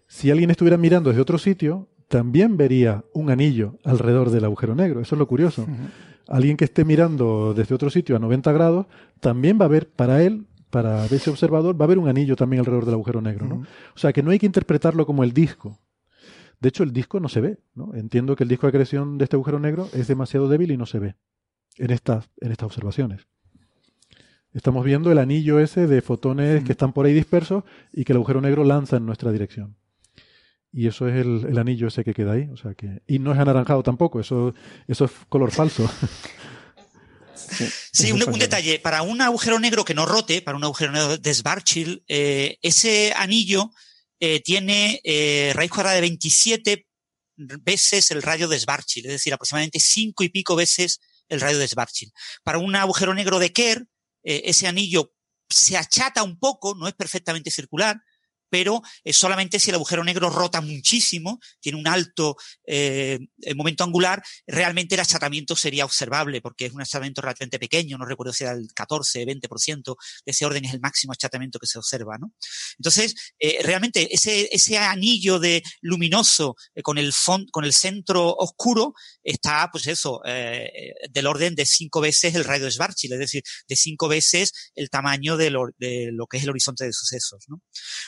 Si 0.08 0.30
alguien 0.30 0.52
estuviera 0.52 0.78
mirando 0.78 1.10
desde 1.10 1.22
otro 1.22 1.38
sitio, 1.38 1.90
también 2.08 2.58
vería 2.58 3.04
un 3.14 3.30
anillo 3.30 3.80
alrededor 3.84 4.30
del 4.30 4.46
agujero 4.46 4.76
negro. 4.76 5.02
Eso 5.02 5.16
es 5.16 5.20
lo 5.20 5.28
curioso. 5.28 5.68
alguien 6.28 6.58
que 6.58 6.66
esté 6.66 6.86
mirando 6.86 7.54
desde 7.54 7.76
otro 7.76 7.90
sitio 7.90 8.16
a 8.16 8.20
90 8.20 8.52
grados, 8.52 8.86
también 9.20 9.60
va 9.60 9.66
a 9.66 9.70
ver 9.70 9.90
para 9.90 10.22
él, 10.22 10.48
para 10.70 11.06
ese 11.06 11.30
observador, 11.30 11.80
va 11.80 11.86
a 11.86 11.88
haber 11.88 11.98
un 11.98 12.08
anillo 12.08 12.36
también 12.36 12.60
alrededor 12.60 12.86
del 12.86 12.96
agujero 12.96 13.22
negro. 13.22 13.48
¿no? 13.48 13.56
O 13.96 13.98
sea 13.98 14.14
que 14.14 14.24
no 14.24 14.32
hay 14.32 14.40
que 14.40 14.46
interpretarlo 14.46 15.06
como 15.06 15.24
el 15.24 15.34
disco. 15.34 15.80
De 16.60 16.70
hecho, 16.70 16.84
el 16.84 16.94
disco 16.94 17.20
no 17.20 17.30
se 17.30 17.42
ve. 17.42 17.58
¿no? 17.74 17.94
Entiendo 17.96 18.36
que 18.36 18.44
el 18.44 18.50
disco 18.50 18.68
de 18.68 18.70
acreción 18.70 19.18
de 19.18 19.26
este 19.26 19.36
agujero 19.36 19.60
negro 19.60 19.90
es 19.94 20.08
demasiado 20.08 20.48
débil 20.48 20.72
y 20.72 20.78
no 20.78 20.86
se 20.86 21.00
ve 21.00 21.16
en 21.78 21.92
estas, 21.92 22.30
en 22.42 22.52
estas 22.52 22.68
observaciones. 22.68 23.28
Estamos 24.56 24.86
viendo 24.86 25.12
el 25.12 25.18
anillo 25.18 25.60
ese 25.60 25.86
de 25.86 26.02
fotones 26.02 26.64
que 26.64 26.72
están 26.72 26.94
por 26.94 27.06
ahí 27.06 27.14
dispersos 27.14 27.66
y 27.92 28.06
que 28.06 28.14
el 28.14 28.18
agujero 28.18 28.40
negro 28.40 28.64
lanza 28.64 28.96
en 28.96 29.06
nuestra 29.06 29.34
dirección. 29.34 29.76
Y 30.72 30.88
eso 30.88 31.10
es 31.10 31.16
el, 31.16 31.58
anillo 31.58 31.88
ese 31.88 32.06
que 32.06 32.14
queda 32.14 32.32
ahí. 32.32 32.48
O 32.54 32.56
sea 32.56 32.74
que, 32.74 33.02
y 33.06 33.20
no 33.20 33.34
es 33.34 33.38
anaranjado 33.38 33.84
tampoco, 33.84 34.22
eso, 34.22 34.56
eso 34.88 35.06
es 35.06 35.12
color 35.28 35.52
falso. 35.52 35.90
Sí, 37.92 38.12
un, 38.12 38.20
detalle. 38.40 38.80
Para 38.80 39.04
un 39.04 39.22
agujero 39.22 39.60
negro 39.60 39.86
que 39.86 39.94
no 39.94 40.06
rote, 40.06 40.42
para 40.42 40.58
un 40.58 40.64
agujero 40.64 40.92
negro 40.92 41.18
de 41.18 41.34
Schwarzschild, 41.34 42.02
eh, 42.08 42.58
ese 42.62 43.14
anillo 43.16 43.72
eh, 44.20 44.42
tiene 44.42 45.00
eh, 45.04 45.52
raíz 45.54 45.70
cuadrada 45.70 45.96
de 45.96 46.02
27 46.02 46.88
veces 47.36 48.10
el 48.12 48.24
radio 48.24 48.48
de 48.48 48.58
Schwarzschild, 48.58 49.08
es 49.08 49.12
decir, 49.12 49.34
aproximadamente 49.34 49.80
5 49.80 50.24
y 50.24 50.30
pico 50.30 50.56
veces 50.56 51.02
el 51.30 51.40
radio 51.40 51.60
de 51.60 51.68
Schwarzschild. 51.68 52.14
Para 52.44 52.58
un 52.58 52.76
agujero 52.76 53.14
negro 53.14 53.38
de 53.38 53.52
Kerr, 53.52 53.86
eh, 54.26 54.42
ese 54.46 54.68
anillo 54.68 55.14
se 55.48 55.78
achata 55.78 56.24
un 56.24 56.40
poco, 56.40 56.76
no 56.76 56.88
es 56.88 56.94
perfectamente 56.94 57.52
circular, 57.52 58.02
pero 58.50 58.82
eh, 59.04 59.14
solamente 59.14 59.60
si 59.60 59.70
el 59.70 59.76
agujero 59.76 60.04
negro 60.04 60.30
rota 60.30 60.62
muchísimo, 60.62 61.40
tiene 61.60 61.78
un 61.78 61.88
alto 61.88 62.36
eh, 62.66 63.20
momento 63.56 63.84
angular, 63.84 64.24
realmente 64.48 64.96
el 64.96 65.02
achatamiento 65.02 65.56
sería 65.56 65.86
observable, 65.86 66.42
porque 66.42 66.66
es 66.66 66.74
un 66.74 66.82
achatamiento 66.82 67.22
relativamente 67.22 67.60
pequeño, 67.60 67.98
no 67.98 68.06
recuerdo 68.06 68.34
si 68.34 68.44
era 68.44 68.54
el 68.54 68.68
14, 68.74 69.26
20%, 69.26 69.96
de 70.26 70.32
ese 70.32 70.46
orden 70.46 70.66
es 70.66 70.74
el 70.74 70.80
máximo 70.80 71.14
achatamiento 71.14 71.60
que 71.60 71.68
se 71.68 71.78
observa, 71.78 72.18
¿no? 72.18 72.34
Entonces, 72.78 73.16
eh, 73.40 73.60
realmente 73.64 74.14
ese, 74.14 74.78
anillo 74.78 75.40
de 75.40 75.64
luminoso 75.82 76.56
con 76.84 76.98
el 76.98 77.14
con 77.52 77.64
el 77.64 77.74
centro 77.74 78.36
oscuro 78.36 78.94
está, 79.24 79.70
pues 79.72 79.88
eso, 79.88 80.22
del 80.26 81.28
orden 81.28 81.56
de 81.56 81.66
cinco 81.66 82.02
veces 82.02 82.36
el 82.36 82.44
radio 82.44 82.66
de 82.66 82.72
Schwarzschild, 82.72 83.14
es 83.14 83.20
decir, 83.20 83.44
de 83.68 83.76
cinco 83.76 84.08
veces 84.08 84.52
el 84.76 84.90
tamaño 84.90 85.38
de 85.38 85.50
lo, 85.50 85.70
de 85.78 86.10
lo 86.12 86.28
que 86.28 86.38
es 86.38 86.44
el 86.44 86.50
horizonte 86.50 86.86
de 86.86 86.94
sucesos, 86.94 87.46
¿no? 87.48 87.62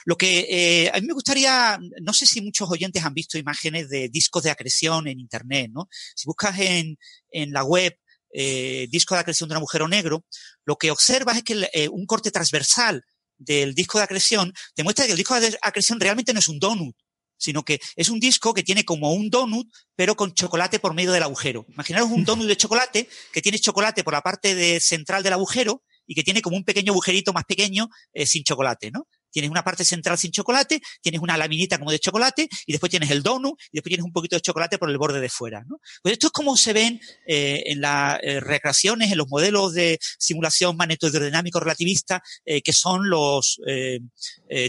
Lo 0.05 0.17
que 0.17 0.26
eh, 0.30 0.91
a 0.93 0.99
mí 0.99 1.07
me 1.07 1.13
gustaría, 1.13 1.80
no 2.01 2.13
sé 2.13 2.25
si 2.25 2.41
muchos 2.41 2.69
oyentes 2.69 3.03
han 3.03 3.13
visto 3.13 3.38
imágenes 3.38 3.89
de 3.89 4.09
discos 4.09 4.43
de 4.43 4.51
acreción 4.51 5.07
en 5.07 5.19
Internet, 5.19 5.71
¿no? 5.73 5.88
Si 6.15 6.25
buscas 6.25 6.59
en, 6.59 6.97
en 7.32 7.51
la 7.51 7.63
web 7.63 7.97
eh, 8.32 8.88
disco 8.89 9.15
de 9.15 9.21
acreción 9.21 9.47
de 9.49 9.53
un 9.53 9.57
agujero 9.57 9.88
negro, 9.88 10.25
lo 10.65 10.75
que 10.75 10.91
observas 10.91 11.38
es 11.38 11.43
que 11.43 11.69
eh, 11.73 11.88
un 11.89 12.05
corte 12.05 12.32
transversal 12.32 13.03
del 13.38 13.73
disco 13.73 13.97
de 13.97 14.03
acreción 14.03 14.53
te 14.75 14.84
muestra 14.84 15.05
que 15.05 15.11
el 15.11 15.17
disco 15.17 15.39
de 15.39 15.57
acreción 15.61 15.99
realmente 15.99 16.34
no 16.34 16.39
es 16.39 16.47
un 16.47 16.59
donut, 16.59 16.95
sino 17.38 17.63
que 17.63 17.80
es 17.95 18.09
un 18.09 18.19
disco 18.19 18.53
que 18.53 18.63
tiene 18.63 18.84
como 18.84 19.13
un 19.13 19.30
donut, 19.30 19.67
pero 19.95 20.15
con 20.15 20.34
chocolate 20.34 20.80
por 20.80 20.93
medio 20.93 21.11
del 21.11 21.23
agujero. 21.23 21.65
Imaginaros 21.69 22.09
un 22.09 22.25
donut 22.25 22.47
de 22.47 22.57
chocolate 22.57 23.07
que 23.32 23.41
tiene 23.41 23.59
chocolate 23.59 24.03
por 24.03 24.13
la 24.13 24.21
parte 24.21 24.55
de 24.55 24.80
central 24.80 25.23
del 25.23 25.34
agujero 25.34 25.84
y 26.05 26.15
que 26.15 26.23
tiene 26.23 26.41
como 26.41 26.57
un 26.57 26.63
pequeño 26.63 26.93
agujerito 26.93 27.34
más 27.34 27.43
pequeño 27.45 27.89
sin 28.25 28.43
chocolate, 28.43 28.91
¿no? 28.91 29.07
Tienes 29.38 29.51
una 29.51 29.63
parte 29.63 29.85
central 29.85 30.17
sin 30.17 30.31
chocolate, 30.31 30.81
tienes 30.99 31.21
una 31.21 31.38
laminita 31.38 31.77
como 31.77 31.91
de 31.91 31.99
chocolate 31.99 32.49
y 32.65 32.71
después 32.71 32.89
tienes 32.89 33.11
el 33.11 33.21
donut 33.21 33.53
y 33.71 33.77
después 33.77 33.91
tienes 33.91 34.03
un 34.03 34.11
poquito 34.11 34.35
de 34.35 34.41
chocolate 34.41 34.79
por 34.79 34.89
el 34.89 34.97
borde 34.97 35.21
de 35.21 35.29
fuera. 35.29 35.63
¿no? 35.67 35.79
Pues 36.01 36.13
esto 36.13 36.25
es 36.25 36.33
como 36.33 36.57
se 36.57 36.73
ven 36.73 36.99
eh, 37.27 37.61
en 37.67 37.81
las 37.81 38.17
eh, 38.23 38.39
recreaciones, 38.39 39.11
en 39.11 39.17
los 39.19 39.27
modelos 39.27 39.75
de 39.75 39.99
simulación 40.17 40.75
magnetohidrodinámico 40.75 41.59
relativista, 41.59 42.23
eh, 42.45 42.63
que 42.63 42.73
son 42.73 43.11
los 43.11 43.61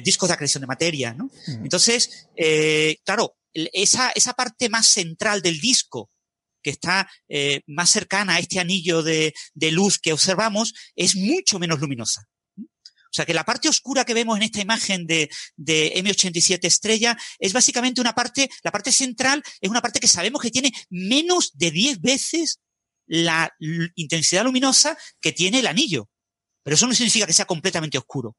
discos 0.05 0.29
de 0.29 0.35
acreción 0.35 0.61
de 0.61 0.67
materia. 0.67 1.15
¿no? 1.15 1.31
Mm. 1.47 1.63
Entonces, 1.65 2.29
claro, 3.07 3.39
esa, 3.55 4.11
esa 4.11 4.35
parte 4.35 4.69
más 4.69 4.87
central 4.87 5.41
del 5.41 5.61
disco, 5.61 6.11
que 6.63 6.69
está 6.69 7.09
más 7.67 7.89
cercana 7.89 8.35
a 8.35 8.39
este 8.39 8.61
anillo 8.61 9.03
de, 9.03 9.33
de, 9.55 9.73
luz 9.73 9.99
que 9.99 10.13
observamos, 10.13 10.75
es 10.95 11.17
mucho 11.17 11.59
menos 11.59 11.81
luminosa. 11.81 12.29
O 13.09 13.13
sea 13.13 13.27
que 13.27 13.35
la 13.35 13.45
parte 13.45 13.69
oscura 13.69 14.05
que 14.05 14.15
vemos 14.15 14.37
en 14.37 14.45
esta 14.45 14.61
imagen 14.61 15.07
de, 15.07 15.31
de 15.57 15.95
M87 15.97 16.59
estrella 16.63 17.17
es 17.39 17.53
básicamente 17.53 18.01
una 18.01 18.15
parte, 18.15 18.51
la 18.63 18.71
parte 18.71 18.93
central 18.93 19.43
es 19.61 19.71
una 19.71 19.81
parte 19.81 20.01
que 20.01 20.09
sabemos 20.09 20.43
que 20.43 20.51
tiene 20.51 20.73
menos 20.91 21.53
de 21.55 21.71
10 21.71 22.01
veces 22.01 22.61
la 23.07 23.51
intensidad 23.95 24.45
luminosa 24.45 24.97
que 25.21 25.33
tiene 25.33 25.61
el 25.61 25.67
anillo. 25.67 26.09
Pero 26.63 26.75
eso 26.75 26.87
no 26.87 26.95
significa 26.95 27.27
que 27.27 27.33
sea 27.33 27.47
completamente 27.47 27.97
oscuro. 27.97 28.37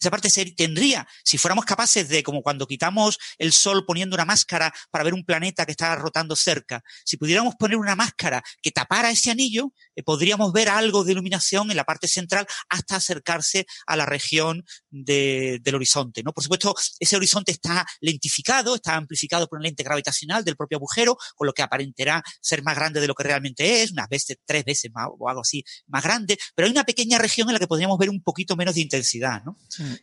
Esa 0.00 0.10
parte 0.10 0.28
tendría, 0.54 1.06
si 1.24 1.38
fuéramos 1.38 1.64
capaces 1.64 2.08
de, 2.08 2.22
como 2.22 2.42
cuando 2.42 2.66
quitamos 2.66 3.18
el 3.38 3.52
sol 3.52 3.84
poniendo 3.86 4.14
una 4.14 4.24
máscara 4.24 4.72
para 4.90 5.04
ver 5.04 5.14
un 5.14 5.24
planeta 5.24 5.64
que 5.66 5.72
está 5.72 5.94
rotando 5.96 6.36
cerca, 6.36 6.82
si 7.04 7.16
pudiéramos 7.16 7.54
poner 7.56 7.76
una 7.76 7.96
máscara 7.96 8.42
que 8.62 8.70
tapara 8.70 9.10
ese 9.10 9.30
anillo, 9.30 9.72
eh, 9.94 10.02
podríamos 10.02 10.52
ver 10.52 10.68
algo 10.68 11.04
de 11.04 11.12
iluminación 11.12 11.70
en 11.70 11.76
la 11.76 11.84
parte 11.84 12.08
central 12.08 12.46
hasta 12.68 12.96
acercarse 12.96 13.66
a 13.86 13.96
la 13.96 14.06
región 14.06 14.64
del 14.90 15.74
horizonte. 15.74 16.22
¿no? 16.22 16.32
Por 16.32 16.42
supuesto, 16.42 16.74
ese 16.98 17.16
horizonte 17.16 17.52
está 17.52 17.86
lentificado, 18.00 18.74
está 18.74 18.96
amplificado 18.96 19.46
por 19.48 19.58
una 19.58 19.68
lente 19.68 19.82
gravitacional 19.82 20.44
del 20.44 20.56
propio 20.56 20.78
agujero, 20.78 21.16
con 21.34 21.46
lo 21.46 21.52
que 21.52 21.62
aparentará 21.62 22.22
ser 22.40 22.62
más 22.62 22.76
grande 22.76 23.00
de 23.00 23.06
lo 23.06 23.14
que 23.14 23.24
realmente 23.24 23.82
es, 23.82 23.92
unas 23.92 24.08
veces, 24.08 24.38
tres 24.44 24.64
veces 24.64 24.90
más, 24.92 25.08
o 25.18 25.28
algo 25.28 25.42
así, 25.42 25.64
más 25.86 26.02
grande, 26.02 26.38
pero 26.54 26.66
hay 26.66 26.72
una 26.72 26.84
pequeña 26.84 27.18
región 27.18 27.48
en 27.48 27.54
la 27.54 27.58
que 27.58 27.66
podríamos 27.66 27.98
ver 27.98 28.10
un 28.10 28.22
poquito 28.22 28.56
menos 28.56 28.74
de 28.74 28.80
intensidad. 28.82 29.42
¿no? 29.44 29.55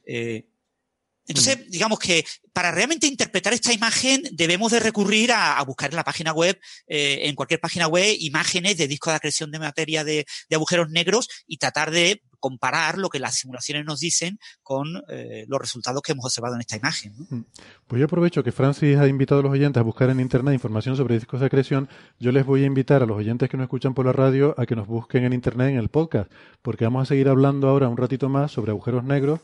Eh, 0.05 0.45
entonces, 1.25 1.69
digamos 1.69 1.99
que 1.99 2.25
para 2.51 2.71
realmente 2.71 3.07
interpretar 3.07 3.53
esta 3.53 3.73
imagen 3.73 4.23
debemos 4.33 4.71
de 4.71 4.79
recurrir 4.79 5.31
a, 5.31 5.61
buscar 5.63 5.89
en 5.89 5.95
la 5.95 6.03
página 6.03 6.33
web, 6.33 6.59
eh, 6.87 7.21
en 7.23 7.35
cualquier 7.35 7.61
página 7.61 7.87
web, 7.87 8.15
imágenes 8.19 8.77
de 8.77 8.87
discos 8.87 9.13
de 9.13 9.17
acreción 9.17 9.49
de 9.51 9.59
materia 9.59 10.03
de, 10.03 10.25
agujeros 10.51 10.89
negros 10.89 11.29
y 11.47 11.57
tratar 11.57 11.91
de 11.91 12.21
comparar 12.43 12.97
lo 12.97 13.07
que 13.07 13.19
las 13.19 13.35
simulaciones 13.35 13.85
nos 13.85 14.01
dicen 14.01 14.37
con 14.63 15.01
eh, 15.07 15.45
los 15.47 15.61
resultados 15.61 16.01
que 16.01 16.11
hemos 16.11 16.25
observado 16.25 16.55
en 16.55 16.59
esta 16.59 16.75
imagen. 16.75 17.13
Mm. 17.29 17.39
Pues 17.87 18.01
yo 18.01 18.05
aprovecho 18.05 18.43
que 18.43 18.51
Francis 18.51 18.97
ha 18.97 19.07
invitado 19.07 19.39
a 19.39 19.43
los 19.43 19.53
oyentes 19.53 19.79
a 19.79 19.83
buscar 19.83 20.09
en 20.09 20.19
Internet 20.19 20.53
información 20.53 20.97
sobre 20.97 21.15
discos 21.15 21.39
de 21.39 21.45
acreción. 21.45 21.87
Yo 22.19 22.33
les 22.33 22.45
voy 22.45 22.63
a 22.63 22.65
invitar 22.65 23.01
a 23.01 23.05
los 23.05 23.15
oyentes 23.15 23.49
que 23.49 23.55
nos 23.55 23.63
escuchan 23.63 23.93
por 23.93 24.05
la 24.05 24.11
radio 24.11 24.55
a 24.57 24.65
que 24.65 24.75
nos 24.75 24.87
busquen 24.87 25.23
en 25.23 25.31
Internet 25.31 25.69
en 25.69 25.77
el 25.77 25.87
podcast, 25.87 26.29
porque 26.61 26.83
vamos 26.83 27.03
a 27.03 27.05
seguir 27.05 27.29
hablando 27.29 27.69
ahora 27.69 27.87
un 27.87 27.95
ratito 27.95 28.27
más 28.27 28.51
sobre 28.51 28.71
agujeros 28.71 29.05
negros 29.05 29.39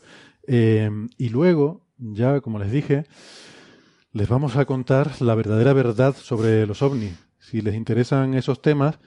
eh, 0.46 0.90
y 1.16 1.30
luego, 1.30 1.86
ya 1.96 2.42
como 2.42 2.58
les 2.58 2.70
dije, 2.70 3.06
les 4.12 4.28
vamos 4.28 4.56
a 4.56 4.66
contar 4.66 5.22
la 5.22 5.34
verdadera 5.34 5.72
verdad 5.72 6.14
sobre 6.14 6.66
los 6.66 6.82
ovnis. 6.82 7.14
Si 7.38 7.62
les 7.62 7.74
interesan 7.76 8.34
esos 8.34 8.60
temas, 8.60 8.98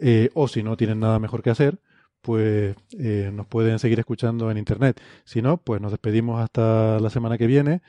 eh, 0.00 0.30
o 0.34 0.48
si 0.48 0.64
no 0.64 0.76
tienen 0.76 0.98
nada 0.98 1.20
mejor 1.20 1.40
que 1.44 1.50
hacer, 1.50 1.78
pues 2.22 2.74
eh, 2.98 3.30
nos 3.32 3.46
pueden 3.46 3.78
seguir 3.78 3.98
escuchando 3.98 4.50
en 4.50 4.56
Internet. 4.56 5.00
Si 5.24 5.42
no, 5.42 5.58
pues 5.58 5.80
nos 5.80 5.90
despedimos 5.90 6.40
hasta 6.40 6.98
la 7.00 7.10
semana 7.10 7.36
que 7.36 7.46
viene 7.46 7.82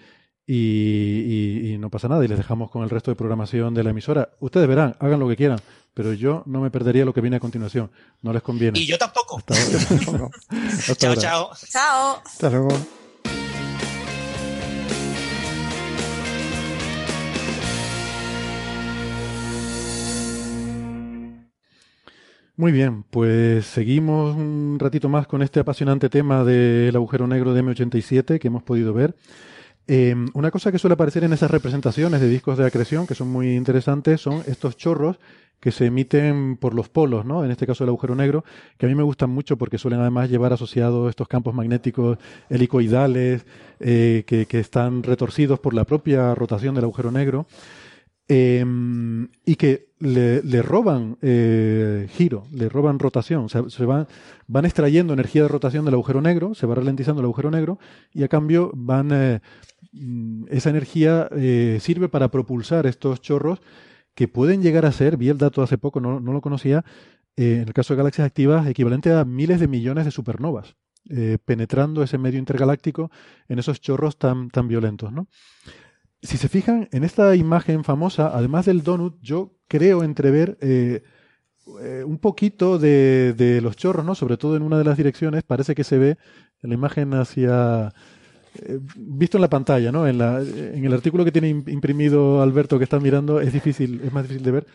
y, 0.46 1.76
no 1.80 1.90
pasa 1.90 2.08
nada 2.08 2.24
y 2.26 2.28
les 2.28 2.38
dejamos 2.38 2.70
con 2.70 2.84
el 2.84 2.90
resto 2.90 3.12
de 3.12 3.16
programación 3.16 3.74
de 3.74 3.84
la 3.84 3.92
emisora. 3.92 4.30
Ustedes 4.40 4.68
verán, 4.68 4.96
hagan 5.00 5.20
lo 5.20 5.28
que 5.28 5.36
quieran, 5.36 5.60
pero 5.94 6.14
yo 6.14 6.44
no 6.46 6.62
me 6.62 6.72
perdería 6.72 7.06
lo 7.06 7.14
que 7.14 7.22
viene 7.22 7.38
a 7.38 7.40
continuación. 7.40 7.92
No 8.22 8.34
les 8.34 8.42
conviene. 8.42 8.80
Y 8.80 8.86
yo 8.86 8.98
tampoco. 8.98 9.42
chao, 10.98 11.16
chao. 11.16 11.52
Chao. 11.70 12.22
Hasta 12.26 12.50
luego. 12.50 12.70
Muy 22.56 22.72
bien, 22.72 23.04
pues 23.10 23.66
seguimos 23.66 24.36
un 24.36 24.78
ratito 24.80 25.10
más 25.10 25.26
con 25.26 25.42
este 25.42 25.60
apasionante 25.60 26.08
tema 26.08 26.44
del 26.44 26.96
agujero 26.96 27.26
negro 27.26 27.52
de 27.56 27.64
M87 27.64 28.38
que 28.38 28.48
hemos 28.48 28.62
podido 28.62 28.94
ver. 28.94 29.16
Em, 29.88 30.28
una 30.36 30.52
cosa 30.52 30.72
que 30.72 30.78
suele 30.78 30.94
aparecer 30.94 31.24
en 31.24 31.34
esas 31.34 31.50
representaciones 31.50 32.22
de 32.22 32.30
discos 32.30 32.60
de 32.60 32.68
acreción, 32.68 33.08
que 33.08 33.16
son 33.16 33.30
muy 33.30 33.56
interesantes, 33.56 34.22
son 34.22 34.44
estos 34.46 34.78
chorros 34.78 35.18
que 35.60 35.72
se 35.72 35.88
emiten 35.88 36.58
por 36.58 36.76
los 36.76 36.90
polos, 36.90 37.26
¿no? 37.26 37.44
En 37.44 37.50
este 37.50 37.66
caso 37.66 37.86
el 37.86 37.90
agujero 37.90 38.14
negro, 38.14 38.46
que 38.78 38.86
a 38.86 38.90
mí 38.90 38.94
me 38.94 39.04
gustan 39.04 39.32
mucho 39.32 39.58
porque 39.58 39.80
suelen 39.80 40.02
además 40.02 40.30
llevar 40.30 40.54
asociados 40.54 41.10
estos 41.10 41.28
campos 41.28 41.56
magnéticos 41.56 42.20
helicoidales 42.50 43.48
eh, 43.80 44.26
que, 44.28 44.46
están 44.60 45.02
retorcidos 45.02 45.60
por 45.60 45.74
la 45.74 45.86
propia 45.86 46.36
rotación 46.36 46.76
del 46.76 46.84
agujero 46.84 47.12
negro 47.12 47.48
em, 48.34 49.30
y 49.46 49.56
que 49.56 49.88
le, 50.00 50.62
roban 50.62 51.18
eh, 51.22 52.08
giro, 52.12 52.46
le 52.52 52.68
roban 52.70 53.00
rotación, 53.00 53.46
o 53.46 53.50
sea, 53.50 53.64
se 53.70 53.86
van, 53.86 54.08
van 54.48 54.66
extrayendo 54.66 55.14
energía 55.14 55.44
de 55.44 55.48
rotación 55.48 55.86
del 55.86 55.94
agujero 55.94 56.22
negro, 56.22 56.54
se 56.56 56.66
va 56.66 56.76
ralentizando 56.76 57.22
el 57.22 57.26
agujero 57.26 57.52
negro 57.52 57.80
y 58.12 58.24
a 58.24 58.28
cambio 58.28 58.72
van 58.74 59.10
eh, 59.12 59.42
Mm, 59.94 60.46
esa 60.50 60.72
energía 60.72 61.30
eh, 61.32 61.78
sirve 61.80 62.10
para 62.10 62.30
propulsar 62.32 62.88
estos 62.88 63.22
chorros 63.22 63.62
que 64.16 64.28
pueden 64.28 64.62
llegar 64.62 64.86
a 64.86 64.92
ser, 64.92 65.18
vi 65.18 65.30
el 65.30 65.38
dato 65.38 65.62
hace 65.62 65.78
poco, 65.78 66.00
no, 66.00 66.20
lo 66.20 66.42
conocía, 66.42 66.84
en 67.36 67.62
el 67.68 67.74
caso 67.74 67.94
de 67.94 67.98
galaxias 67.98 68.28
activas, 68.28 68.68
equivalente 68.68 69.12
a 69.12 69.26
miles 69.26 69.60
de 69.60 69.68
millones 69.68 70.06
de 70.06 70.12
supernovas, 70.12 70.76
penetrando 71.46 72.04
ese 72.04 72.20
medio 72.20 72.38
intergaláctico 72.38 73.10
en 73.48 73.58
esos 73.58 73.82
chorros 73.82 74.18
tan, 74.20 74.50
tan 74.50 74.68
violentos. 74.68 75.12
¿no? 75.12 75.28
Si 76.24 76.38
se 76.38 76.50
fijan 76.50 76.90
en 76.92 77.04
esta 77.04 77.36
imagen 77.36 77.84
famosa, 77.84 78.32
además 78.34 78.66
del 78.66 78.82
donut, 78.82 79.18
yo 79.22 79.58
creo 79.68 80.04
entrever 80.04 80.58
eh, 80.62 81.04
un 82.06 82.18
poquito 82.18 82.80
de, 82.80 83.34
de, 83.34 83.62
los 83.62 83.76
chorros, 83.76 84.06
¿no? 84.06 84.16
sobre 84.16 84.38
todo 84.38 84.56
en 84.56 84.64
una 84.64 84.78
de 84.78 84.86
las 84.86 84.98
direcciones, 84.98 85.44
parece 85.44 85.76
que 85.76 85.84
se 85.84 85.98
ve 85.98 86.18
la 86.62 86.74
imagen 86.74 87.14
hacia 87.14 87.94
visto 88.96 89.38
en 89.38 89.42
la 89.42 89.50
pantalla, 89.50 89.92
¿no? 89.92 90.08
En, 90.08 90.18
la, 90.20 90.42
en 90.42 90.86
el 90.86 90.94
artículo 90.94 91.26
que 91.26 91.32
tiene 91.32 91.50
imprimido 91.50 92.42
Alberto 92.42 92.78
que 92.78 92.84
está 92.84 93.00
mirando 93.00 93.42
es 93.42 93.52
difícil, 93.52 94.02
es 94.04 94.14
más 94.14 94.24
difícil 94.24 94.44
de 94.44 94.52
ver, 94.52 94.68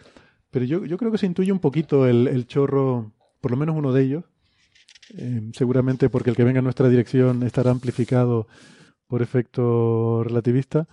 pero 0.50 0.64
yo, 0.64 0.84
yo 0.84 0.96
creo 0.96 1.12
que 1.12 1.18
se 1.18 1.26
intuye 1.26 1.52
un 1.52 1.60
poquito 1.60 2.06
el, 2.06 2.26
el 2.26 2.46
chorro, 2.46 3.12
por 3.40 3.50
lo 3.50 3.56
menos 3.56 3.76
uno 3.76 3.92
de 3.92 4.02
ellos. 4.02 4.24
Eh, 5.16 5.50
seguramente 5.54 6.10
porque 6.10 6.30
el 6.30 6.36
que 6.36 6.44
venga 6.44 6.58
en 6.58 6.64
nuestra 6.64 6.88
dirección 6.88 7.42
estará 7.42 7.70
amplificado 7.70 8.46
por 9.06 9.22
efecto 9.22 10.22
relativista. 10.22 10.86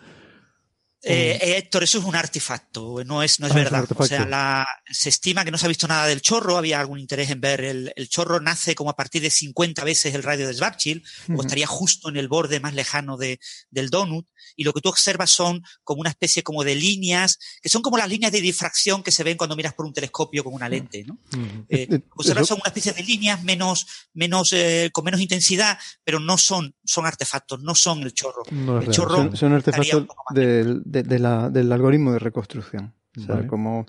Eh, 1.08 1.38
eh, 1.40 1.58
Héctor, 1.58 1.84
eso 1.84 2.00
es 2.00 2.04
un 2.04 2.16
artefacto, 2.16 3.04
no 3.06 3.22
es, 3.22 3.40
no 3.40 3.46
es 3.46 3.54
ah, 3.54 3.56
verdad. 3.56 3.86
o 3.96 4.06
sea, 4.08 4.26
la, 4.26 4.68
se 4.90 5.10
estima 5.10 5.46
que 5.46 5.52
no 5.52 5.58
se 5.60 5.68
ha 5.68 5.70
visto 5.70 5.88
nada 5.88 6.08
del 6.08 6.20
chorro, 6.20 6.58
había 6.58 6.80
algún 6.80 6.98
interés 6.98 7.30
en 7.30 7.40
ver. 7.40 7.62
El, 7.62 7.94
el 7.96 8.10
chorro 8.10 8.40
nace 8.40 8.74
como 8.74 8.90
a 8.90 8.96
partir 8.96 9.22
de 9.22 9.30
50 9.30 9.84
veces 9.84 10.16
el 10.16 10.24
radio 10.24 10.48
de 10.48 10.56
Schwarzschild, 10.56 11.04
o 11.38 11.42
estaría 11.42 11.68
justo 11.68 12.10
en 12.10 12.18
el 12.18 12.28
borde 12.28 12.60
más 12.60 12.74
lejano 12.74 13.18
de, 13.18 13.40
del 13.70 13.92
donut, 13.92 14.26
y 14.56 14.64
lo 14.64 14.74
que 14.74 14.82
tú 14.82 14.90
observas 14.90 15.30
son 15.30 15.64
como 15.84 16.02
una 16.02 16.10
especie 16.10 16.44
como 16.44 16.64
de 16.64 16.76
líneas, 16.76 17.40
que 17.62 17.70
son 17.70 17.82
como 17.82 17.98
las 17.98 18.10
líneas 18.10 18.32
de 18.32 18.42
difracción 18.42 19.04
que 19.04 19.12
se 19.12 19.24
ven 19.24 19.38
cuando 19.38 19.56
miras 19.56 19.74
por 19.74 19.86
un 19.86 19.94
telescopio 19.94 20.44
con 20.44 20.54
una 20.54 20.70
lente, 20.70 21.04
¿no? 21.04 21.18
Eh, 21.70 22.02
observas 22.16 22.48
son 22.48 22.58
una 22.58 22.70
especie 22.70 22.94
de 22.94 23.04
líneas 23.04 23.44
menos, 23.44 23.88
menos, 24.14 24.54
eh, 24.54 24.90
con 24.92 25.06
menos 25.06 25.22
intensidad, 25.22 25.78
pero 26.04 26.20
no 26.20 26.38
son, 26.38 26.74
son 26.84 27.06
artefactos, 27.06 27.62
no 27.62 27.76
son 27.76 28.04
el 28.04 28.14
chorro. 28.14 28.44
el 28.50 28.90
chorro 28.90 29.36
son, 29.36 29.54
artefactos 29.54 30.08
del 30.32 30.82
de, 30.86 31.20
la, 31.20 31.50
del 31.50 31.72
algoritmo 31.72 32.12
de 32.12 32.20
reconstrucción. 32.20 32.94
O 33.18 33.22
sea, 33.22 33.48
como 33.48 33.86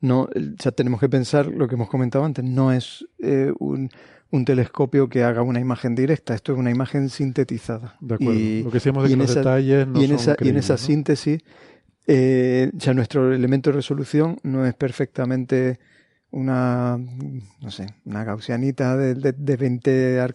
no, 0.00 0.28
ya 0.34 0.70
tenemos 0.70 1.00
que 1.00 1.08
pensar 1.08 1.46
lo 1.46 1.66
que 1.66 1.74
hemos 1.74 1.88
comentado 1.88 2.24
antes, 2.24 2.44
no 2.44 2.72
es 2.72 3.06
eh, 3.18 3.52
un, 3.58 3.90
un, 4.30 4.44
telescopio 4.44 5.08
que 5.08 5.24
haga 5.24 5.42
una 5.42 5.60
imagen 5.60 5.94
directa, 5.94 6.34
esto 6.34 6.52
es 6.52 6.58
una 6.58 6.70
imagen 6.70 7.08
sintetizada. 7.08 7.96
De 8.00 8.14
acuerdo. 8.16 8.34
Y, 8.34 8.62
lo 8.62 8.70
que 8.70 8.76
decíamos 8.76 9.04
de 9.04 9.10
que 9.10 9.16
los 9.16 9.34
detalles 9.34 9.86
no 9.86 10.00
y 10.00 10.04
en 10.04 10.12
esa, 10.12 10.36
y 10.40 10.48
en 10.48 10.56
esa 10.56 10.76
síntesis, 10.76 11.40
eh, 12.06 12.70
ya 12.74 12.94
nuestro 12.94 13.32
elemento 13.34 13.70
de 13.70 13.76
resolución 13.76 14.38
no 14.42 14.64
es 14.66 14.74
perfectamente 14.74 15.78
una, 16.30 16.98
no 16.98 17.70
sé, 17.70 17.86
una 18.04 18.22
gaussianita 18.22 18.96
de, 18.96 19.14
de, 19.14 19.56
20 19.56 20.26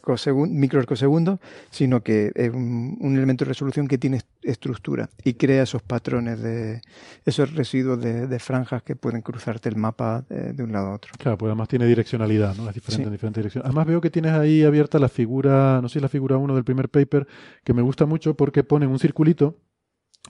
microarcosegundos, 0.49 1.39
sino 1.69 2.01
que 2.01 2.31
es 2.33 2.49
un, 2.51 2.97
elemento 3.15 3.45
de 3.45 3.49
resolución 3.49 3.87
que 3.87 3.99
tiene 3.99 4.21
estructura 4.41 5.09
y 5.23 5.35
crea 5.35 5.63
esos 5.63 5.83
patrones 5.83 6.41
de 6.41 6.81
esos 7.25 7.53
residuos 7.53 8.01
de, 8.01 8.39
franjas 8.39 8.81
que 8.81 8.95
pueden 8.95 9.21
cruzarte 9.21 9.69
el 9.69 9.75
mapa 9.75 10.25
de, 10.29 10.63
un 10.63 10.71
lado 10.71 10.87
a 10.87 10.95
otro. 10.95 11.11
Claro, 11.19 11.37
pues 11.37 11.49
además 11.49 11.67
tiene 11.67 11.85
direccionalidad, 11.85 12.55
¿no? 12.55 12.67
Es 12.67 12.75
diferente 12.75 13.07
en 13.07 13.11
diferentes 13.11 13.41
direcciones. 13.41 13.65
Además 13.65 13.85
veo 13.85 14.01
que 14.01 14.09
tienes 14.09 14.31
ahí 14.33 14.63
abierta 14.63 14.97
la 14.97 15.09
figura, 15.09 15.79
no 15.81 15.89
sé 15.89 15.93
si 15.93 15.99
la 15.99 16.09
figura 16.09 16.37
1 16.37 16.55
del 16.55 16.63
primer 16.63 16.89
paper, 16.89 17.27
que 17.63 17.73
me 17.73 17.83
gusta 17.83 18.07
mucho 18.07 18.35
porque 18.35 18.63
ponen 18.63 18.89
un 18.89 18.97
circulito 18.97 19.57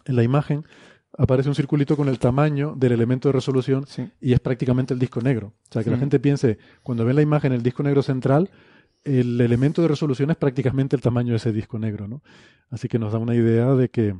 en 0.06 0.18
la 0.18 0.24
imagen 0.24 0.66
aparece 1.18 1.50
un 1.50 1.56
circulito 1.56 1.96
con 1.96 2.10
el 2.10 2.20
tamaño 2.20 2.74
del 2.76 2.92
elemento 2.94 3.30
de 3.30 3.34
resolución 3.34 3.86
y 4.20 4.34
es 4.34 4.40
prácticamente 4.40 4.94
el 4.94 5.00
disco 5.00 5.22
negro. 5.22 5.54
O 5.70 5.74
sea, 5.74 5.84
que 5.84 5.92
la 5.92 5.98
gente 5.98 6.20
piense, 6.20 6.58
cuando 6.82 7.06
ve 7.06 7.14
la 7.14 7.22
imagen, 7.22 7.54
el 7.54 7.64
disco 7.64 7.84
negro 7.84 8.02
central, 8.02 8.50
el 9.04 9.40
elemento 9.42 9.82
de 9.82 9.90
resolución 9.90 10.32
es 10.32 10.38
prácticamente 10.38 10.96
el 10.96 11.02
tamaño 11.02 11.32
de 11.32 11.38
ese 11.38 11.52
disco 11.52 11.78
negro, 11.78 12.08
¿no? 12.08 12.24
Así 12.70 12.88
que 12.88 13.00
nos 13.00 13.12
da 13.12 13.20
una 13.20 13.36
idea 13.36 13.76
de 13.76 13.90
que, 13.90 14.16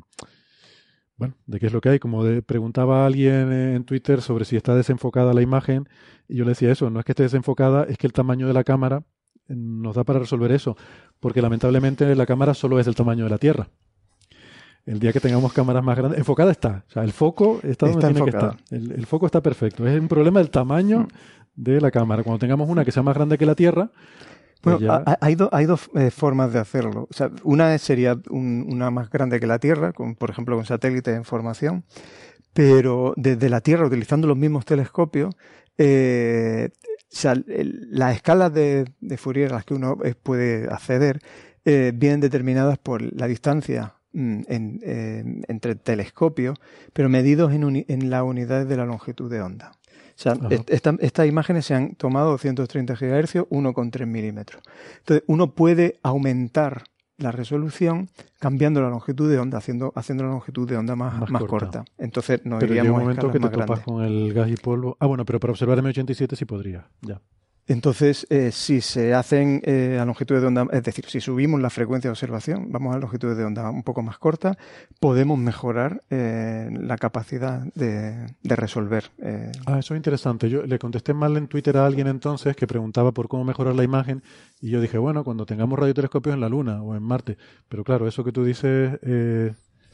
bueno, 1.16 1.36
de 1.46 1.60
qué 1.60 1.68
es 1.68 1.74
lo 1.74 1.82
que 1.82 1.90
hay. 1.90 2.00
Como 2.00 2.24
preguntaba 2.42 3.06
alguien 3.06 3.52
en 3.52 3.86
Twitter 3.86 4.22
sobre 4.22 4.46
si 4.46 4.56
está 4.58 4.76
desenfocada 4.76 5.34
la 5.34 5.42
imagen, 5.42 5.88
y 6.28 6.36
yo 6.36 6.44
le 6.44 6.52
decía 6.52 6.72
eso, 6.72 6.90
no 6.90 7.00
es 7.00 7.06
que 7.06 7.14
esté 7.14 7.24
desenfocada, 7.24 7.86
es 7.86 7.98
que 7.98 8.08
el 8.08 8.14
tamaño 8.14 8.48
de 8.48 8.54
la 8.54 8.64
cámara 8.64 9.04
nos 9.48 9.96
da 9.96 10.04
para 10.04 10.20
resolver 10.20 10.52
eso, 10.52 10.78
porque 11.20 11.42
lamentablemente 11.42 12.16
la 12.16 12.26
cámara 12.26 12.54
solo 12.54 12.80
es 12.80 12.86
del 12.86 12.96
tamaño 12.96 13.24
de 13.24 13.30
la 13.30 13.38
Tierra. 13.38 13.70
El 14.86 15.00
día 15.00 15.14
que 15.14 15.22
tengamos 15.22 15.54
cámaras 15.54 15.84
más 15.84 15.98
grandes, 15.98 16.20
enfocada 16.20 16.52
está. 16.52 16.84
O 16.88 16.92
sea, 16.92 17.04
el 17.04 17.14
foco 17.14 17.60
está 17.64 17.88
donde 17.88 18.06
tiene 18.06 18.24
que 18.24 18.30
estar. 18.32 18.58
El, 18.70 19.06
foco 19.06 19.26
está 19.26 19.42
perfecto. 19.42 19.88
Es 19.88 20.00
un 20.00 20.10
problema 20.10 20.40
del 20.40 20.50
tamaño 20.50 21.02
mm. 21.02 21.08
de 21.56 21.80
la 21.80 21.90
cámara. 21.90 22.24
Cuando 22.24 22.40
tengamos 22.40 22.70
una 22.70 22.84
que 22.84 22.92
sea 22.92 23.02
más 23.02 23.16
grande 23.16 23.38
que 23.38 23.46
la 23.46 23.56
Tierra. 23.56 23.92
Pues 24.60 24.80
bueno, 24.80 25.04
hay, 25.20 25.38
hay 25.52 25.66
dos 25.66 25.90
eh, 25.96 26.10
formas 26.10 26.52
de 26.54 26.60
hacerlo. 26.60 27.08
O 27.10 27.14
sea, 27.14 27.30
una 27.44 27.78
sería 27.78 28.18
una 28.30 28.92
más 28.92 29.10
grande 29.10 29.40
que 29.40 29.48
la 29.48 29.60
Tierra, 29.60 29.94
con, 29.94 30.16
por 30.16 30.30
ejemplo 30.30 30.56
con 30.56 30.66
satélites 30.66 31.16
en 31.16 31.26
formación, 31.26 31.84
pero 32.54 33.14
desde 33.18 33.50
la 33.50 33.60
Tierra, 33.60 33.86
utilizando 33.86 34.26
los 34.28 34.38
mismos 34.38 34.64
telescopios, 34.64 35.36
eh, 35.78 36.70
o 36.74 37.16
sea, 37.16 37.36
las 37.46 38.16
escalas 38.16 38.54
de, 38.54 38.86
Fourier 39.18 39.52
a 39.52 39.56
las 39.56 39.66
que 39.66 39.74
uno 39.74 39.98
eh, 40.04 40.16
puede 40.16 40.70
acceder 40.72 41.20
vienen 41.66 42.20
determinadas 42.20 42.78
por 42.78 43.02
la 43.02 43.26
distancia 43.26 43.94
Mm, 44.14 44.42
en, 44.48 45.46
entre 45.48 45.74
telescopios, 45.74 46.60
pero 46.94 47.10
medidos 47.10 47.52
en, 47.52 47.84
en 47.88 48.10
las 48.12 48.22
unidades 48.22 48.70
de 48.70 48.78
la 48.78 48.86
longitud 48.86 49.28
de 49.28 49.42
onda. 49.42 49.72
O 50.16 50.22
sea, 50.22 50.38
estas 50.68 51.28
imágenes 51.28 51.66
se 51.66 51.74
han 51.74 51.96
tomado 51.96 52.30
230 52.30 52.94
GHz, 52.94 53.36
1,3 53.50 54.06
milímetros. 54.06 54.62
Entonces, 55.00 55.24
uno 55.26 55.56
puede 55.56 56.00
aumentar 56.04 56.84
la 57.18 57.32
resolución 57.32 58.10
cambiando 58.40 58.82
la 58.82 58.90
longitud 58.90 59.32
de 59.32 59.40
onda, 59.40 59.58
haciendo, 59.58 59.92
haciendo 59.96 60.26
la 60.26 60.30
longitud 60.30 60.70
de 60.70 60.78
onda 60.78 60.96
más, 60.96 61.32
más, 61.32 61.44
corta. 61.46 61.84
Entonces, 61.98 62.42
no 62.44 62.60
pero 62.60 62.74
iríamos 62.74 63.00
un 63.00 63.02
momento 63.02 63.32
que 63.32 63.40
te 63.40 63.50
topas 63.50 63.80
con 63.80 64.04
el 64.04 64.32
gas 64.32 64.50
y 64.50 64.56
polvo. 64.58 64.96
Ah, 65.00 65.08
bueno, 65.08 65.26
pero 65.26 65.40
para 65.40 65.52
observar 65.52 65.80
M87 65.80 66.36
sí 66.36 66.46
podría, 66.46 66.88
ya. 67.02 67.20
Entonces, 67.66 68.28
eh, 68.30 68.52
si 68.52 68.82
se 68.82 69.14
hacen 69.14 69.62
eh, 69.64 69.98
a 70.00 70.04
longitud 70.04 70.40
de 70.40 70.46
onda, 70.46 70.68
es 70.74 70.84
decir, 70.84 71.06
si 71.08 71.22
subimos 71.22 71.62
la 71.62 71.70
frecuencia 71.70 72.10
de 72.10 72.12
observación, 72.12 72.68
vamos 72.72 72.94
a 72.94 73.00
longitudes 73.00 73.38
de 73.38 73.46
onda 73.46 73.70
un 73.70 73.84
poco 73.84 74.02
más 74.02 74.18
corta, 74.18 74.58
podemos 75.00 75.40
mejorar 75.40 76.04
eh, 76.10 76.70
la 76.72 76.98
capacidad 76.98 77.62
de, 77.74 78.28
resolver. 78.44 79.12
Ah, 79.66 79.80
eso 79.80 79.94
es 79.94 79.98
interesante. 79.98 80.50
Yo 80.50 80.64
le 80.64 80.78
contesté 80.78 81.14
mal 81.14 81.38
en 81.38 81.48
Twitter 81.48 81.78
a 81.78 81.86
alguien 81.86 82.08
entonces 82.08 82.56
que 82.56 82.68
preguntaba 82.68 83.14
por 83.14 83.30
cómo 83.30 83.46
mejorar 83.46 83.76
la 83.76 83.84
imagen 83.84 84.24
y 84.60 84.70
yo 84.70 84.82
dije, 84.82 84.98
bueno, 84.98 85.24
cuando 85.24 85.46
tengamos 85.46 85.80
radiotelescopios 85.80 86.36
en 86.36 86.42
la 86.42 86.50
Luna 86.50 86.82
o 86.82 86.96
en 86.96 87.04
Marte. 87.04 87.38
Pero 87.70 87.86
claro, 87.86 88.08
eso 88.08 88.26
que 88.26 88.34
tú 88.34 88.44
dices, 88.44 89.00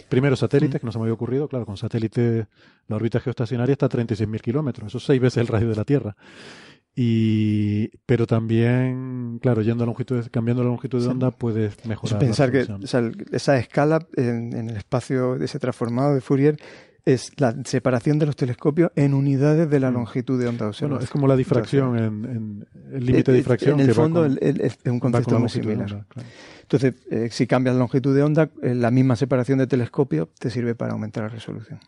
primero 0.09 0.35
satélites, 0.35 0.81
que 0.81 0.85
no 0.85 0.91
se 0.91 0.97
me 0.97 1.03
había 1.03 1.13
ocurrido, 1.13 1.47
claro, 1.47 1.67
con 1.67 1.77
satélites 1.77 2.47
la 2.87 2.95
órbita 2.95 3.19
geoestacionaria 3.19 3.73
está 3.73 3.85
a 3.85 3.89
36.000 3.89 4.41
kilómetros, 4.41 4.87
eso 4.87 4.97
es 4.97 5.03
seis 5.03 5.21
veces 5.21 5.37
el 5.37 5.47
radio 5.47 5.69
de 5.69 5.75
la 5.75 5.85
Tierra. 5.85 6.15
Y, 6.95 7.89
pero 8.05 8.27
también, 8.27 9.39
claro, 9.41 9.61
yendo 9.61 9.83
a 9.83 9.87
longitud, 9.87 10.25
cambiando 10.31 10.63
la 10.63 10.69
longitud 10.69 11.01
de 11.01 11.07
onda 11.07 11.31
puedes 11.31 11.85
mejorar. 11.85 12.19
pensar 12.19 12.51
que 12.51 12.67
esa 13.31 13.57
escala 13.57 14.05
en, 14.17 14.53
en, 14.53 14.69
el 14.69 14.77
espacio 14.77 15.37
de 15.37 15.45
ese 15.45 15.59
transformado 15.59 16.13
de 16.13 16.21
Fourier 16.21 16.57
es 17.05 17.31
la 17.37 17.55
separación 17.65 18.19
de 18.19 18.25
los 18.25 18.35
telescopios 18.35 18.91
en 18.95 19.13
unidades 19.13 19.69
de 19.69 19.79
la 19.79 19.91
mm. 19.91 19.93
longitud 19.93 20.39
de 20.39 20.47
onda 20.47 20.67
observada. 20.67 21.03
es 21.03 21.09
como 21.09 21.27
la 21.27 21.35
difracción, 21.35 21.97
en, 21.97 22.67
el 22.91 23.05
límite 23.05 23.31
de 23.31 23.37
eh, 23.37 23.41
difracción. 23.41 23.79
En 23.79 23.87
el 23.87 23.95
fondo 23.95 24.25
es 24.25 24.77
un 24.85 24.99
concepto 24.99 25.39
muy 25.39 25.49
similar. 25.49 26.05
Entonces, 26.71 26.93
eh, 27.09 27.29
si 27.31 27.47
cambias 27.47 27.75
la 27.75 27.79
longitud 27.79 28.15
de 28.15 28.21
onda, 28.21 28.51
eh, 28.61 28.75
la 28.75 28.91
misma 28.91 29.15
separación 29.15 29.57
de 29.57 29.67
telescopio 29.67 30.29
te 30.37 30.51
sirve 30.51 30.75
para 30.75 30.93
aumentar 30.93 31.23
la 31.23 31.29
resolución. 31.29 31.79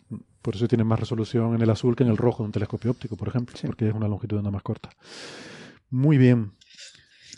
Por 0.41 0.55
eso 0.55 0.67
tienes 0.67 0.87
más 0.87 0.99
resolución 0.99 1.53
en 1.55 1.61
el 1.61 1.69
azul 1.69 1.95
que 1.95 2.03
en 2.03 2.09
el 2.09 2.17
rojo 2.17 2.43
de 2.43 2.47
un 2.47 2.51
telescopio 2.51 2.91
óptico, 2.91 3.15
por 3.15 3.27
ejemplo, 3.27 3.55
porque 3.63 3.87
es 3.87 3.93
una 3.93 4.07
longitud 4.07 4.37
de 4.37 4.39
onda 4.39 4.51
más 4.51 4.63
corta. 4.63 4.89
Muy 5.91 6.17
bien. 6.17 6.53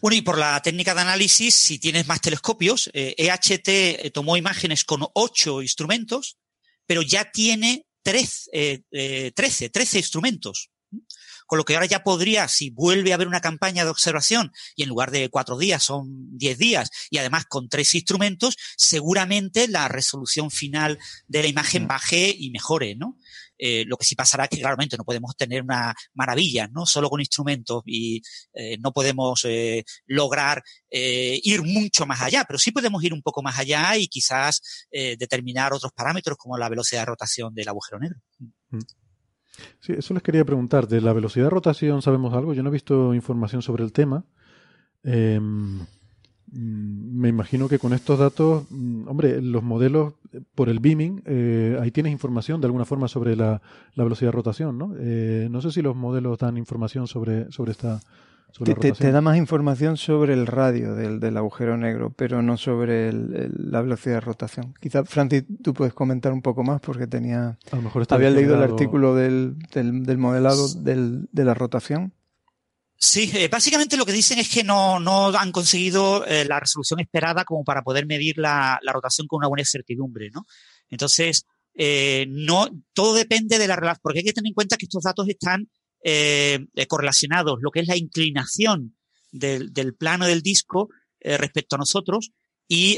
Bueno, 0.01 0.15
y 0.15 0.21
por 0.21 0.37
la 0.37 0.61
técnica 0.61 0.93
de 0.93 1.01
análisis, 1.01 1.53
si 1.55 1.79
tienes 1.79 2.07
más 2.07 2.21
telescopios, 2.21 2.89
EHT 2.93 3.67
e 4.03 4.11
tomó 4.13 4.37
imágenes 4.37 4.83
con 4.85 5.01
ocho 5.13 5.61
instrumentos 5.61 6.37
pero 6.85 7.01
ya 7.01 7.31
tiene 7.31 7.85
13, 8.03 8.49
eh, 8.91 9.31
13, 9.33 9.65
eh, 9.65 9.97
instrumentos. 9.97 10.69
Con 11.53 11.59
lo 11.59 11.65
que 11.65 11.75
ahora 11.75 11.85
ya 11.85 12.03
podría, 12.03 12.47
si 12.47 12.71
vuelve 12.71 13.11
a 13.11 13.13
haber 13.13 13.27
una 13.27 13.39
campaña 13.39 13.83
de 13.83 13.91
observación 13.91 14.51
y 14.75 14.81
en 14.81 14.89
lugar 14.89 15.11
de 15.11 15.29
cuatro 15.29 15.55
días 15.55 15.83
son 15.83 16.35
diez 16.35 16.57
días 16.57 16.89
y 17.11 17.19
además 17.19 17.45
con 17.45 17.69
tres 17.69 17.93
instrumentos, 17.93 18.57
seguramente 18.75 19.67
la 19.67 19.87
resolución 19.87 20.49
final 20.49 20.97
de 21.27 21.43
la 21.43 21.47
imagen 21.47 21.87
baje 21.87 22.35
y 22.35 22.49
mejore, 22.49 22.95
¿no? 22.95 23.19
Eh, 23.59 23.85
lo 23.85 23.97
que 23.97 24.05
sí 24.05 24.15
pasará 24.15 24.45
es 24.45 24.49
que 24.49 24.57
claramente 24.57 24.97
no 24.97 25.03
podemos 25.03 25.35
tener 25.35 25.61
una 25.61 25.93
maravilla, 26.15 26.67
¿no? 26.69 26.87
Solo 26.87 27.07
con 27.07 27.19
instrumentos 27.19 27.83
y 27.85 28.23
eh, 28.55 28.79
no 28.79 28.91
podemos 28.91 29.45
eh, 29.45 29.85
lograr 30.07 30.63
ir 30.89 31.61
mucho 31.61 32.07
más 32.07 32.21
allá, 32.21 32.45
pero 32.47 32.57
sí 32.57 32.71
podemos 32.71 33.03
ir 33.03 33.13
un 33.13 33.21
poco 33.21 33.43
más 33.43 33.59
allá 33.59 33.95
y 33.95 34.07
quizás 34.07 34.87
determinar 34.91 35.71
otros 35.71 35.91
parámetros 35.91 36.35
como 36.35 36.57
la 36.57 36.69
velocidad 36.69 37.01
de 37.01 37.05
rotación 37.05 37.53
del 37.53 37.67
agujero 37.67 37.99
negro. 37.99 38.19
Mm. 38.69 38.79
Sí, 39.79 39.93
eso 39.93 40.13
les 40.13 40.23
quería 40.23 40.45
preguntar. 40.45 40.87
De 40.87 41.01
la 41.01 41.13
velocidad 41.13 41.45
de 41.45 41.49
rotación 41.49 42.01
sabemos 42.01 42.33
algo. 42.33 42.53
Yo 42.53 42.63
no 42.63 42.69
he 42.69 42.73
visto 42.73 43.13
información 43.13 43.61
sobre 43.61 43.83
el 43.83 43.91
tema. 43.91 44.25
Em, 45.03 45.79
mm, 45.79 45.85
me 46.51 47.29
imagino 47.29 47.67
que 47.67 47.79
con 47.79 47.93
estos 47.93 48.19
datos, 48.19 48.65
mm, 48.69 49.07
hombre, 49.07 49.41
los 49.41 49.63
modelos 49.63 50.13
por 50.55 50.69
el 50.69 50.79
beaming, 50.79 51.21
eh, 51.25 51.77
ahí 51.81 51.91
tienes 51.91 52.11
información 52.11 52.61
de 52.61 52.67
alguna 52.67 52.85
forma 52.85 53.07
sobre 53.07 53.35
la, 53.35 53.61
velocidad 53.95 54.29
de 54.29 54.37
rotación, 54.37 54.77
¿no? 54.77 54.93
Eh, 54.97 55.47
no 55.51 55.61
sé 55.61 55.71
si 55.71 55.81
los 55.81 55.95
modelos 55.95 56.39
dan 56.39 56.57
información 56.57 57.07
sobre, 57.07 57.51
sobre 57.51 57.71
esta, 57.71 58.01
te, 58.53 59.11
da 59.11 59.21
más 59.21 59.37
información 59.37 59.97
sobre 59.97 60.33
el 60.33 60.45
radio 60.45 60.93
del, 60.93 61.19
del 61.19 61.37
agujero 61.37 61.75
negro, 61.75 62.13
pero 62.15 62.41
no 62.41 62.57
sobre 62.57 63.11
la 63.11 63.81
velocidad 63.81 64.15
de 64.15 64.21
rotación. 64.21 64.73
Quizá, 64.79 65.03
Francis, 65.05 65.43
tú 65.63 65.73
puedes 65.73 65.93
comentar 65.93 66.31
un 66.31 66.41
poco 66.41 66.63
más 66.63 66.79
porque 66.79 67.07
tenía. 67.07 67.57
A 67.71 67.75
lo 67.75 67.81
mejor 67.81 68.05
había 68.09 68.29
leído 68.29 68.55
el 68.55 68.63
artículo 68.63 69.15
del, 69.15 69.57
del, 69.73 70.17
modelado 70.17 70.67
del, 70.75 71.27
de 71.31 71.45
la 71.45 71.53
rotación. 71.53 72.13
Sí, 72.95 73.29
eh, 73.33 73.49
básicamente 73.49 73.97
lo 73.97 74.05
que 74.05 74.13
dicen 74.13 74.39
es 74.39 74.49
que 74.49 74.63
no, 74.63 74.99
no 74.99 75.27
han 75.27 75.51
conseguido 75.51 76.25
eh, 76.25 76.45
la 76.45 76.59
resolución 76.59 76.99
esperada 76.99 77.43
como 77.43 77.63
para 77.63 77.81
poder 77.81 78.05
medir 78.05 78.37
la, 78.37 78.79
la, 78.81 78.93
rotación 78.93 79.27
con 79.27 79.39
una 79.39 79.49
buena 79.49 79.65
certidumbre, 79.65 80.29
¿no? 80.31 80.45
Entonces, 80.89 81.45
eh, 81.75 82.27
no, 82.29 82.69
todo 82.93 83.13
depende 83.13 83.57
de 83.57 83.67
la 83.67 83.75
relación, 83.75 83.99
porque 84.01 84.19
hay 84.19 84.25
que 84.25 84.33
tener 84.33 84.49
en 84.49 84.53
cuenta 84.53 84.77
que 84.77 84.85
estos 84.85 85.03
datos 85.03 85.27
están 85.27 85.67
eh, 86.05 86.59
eh, 86.75 86.85
correlacionados, 86.85 87.59
lo 87.61 87.71
que 87.71 87.79
es 87.79 87.87
la 87.87 87.95
inclinación 87.95 88.97
del, 89.31 89.71
plano 89.97 90.27
del 90.27 90.41
disco 90.41 90.89
eh, 91.21 91.37
respecto 91.37 91.75
a 91.75 91.79
nosotros 91.79 92.31
y, 92.67 92.97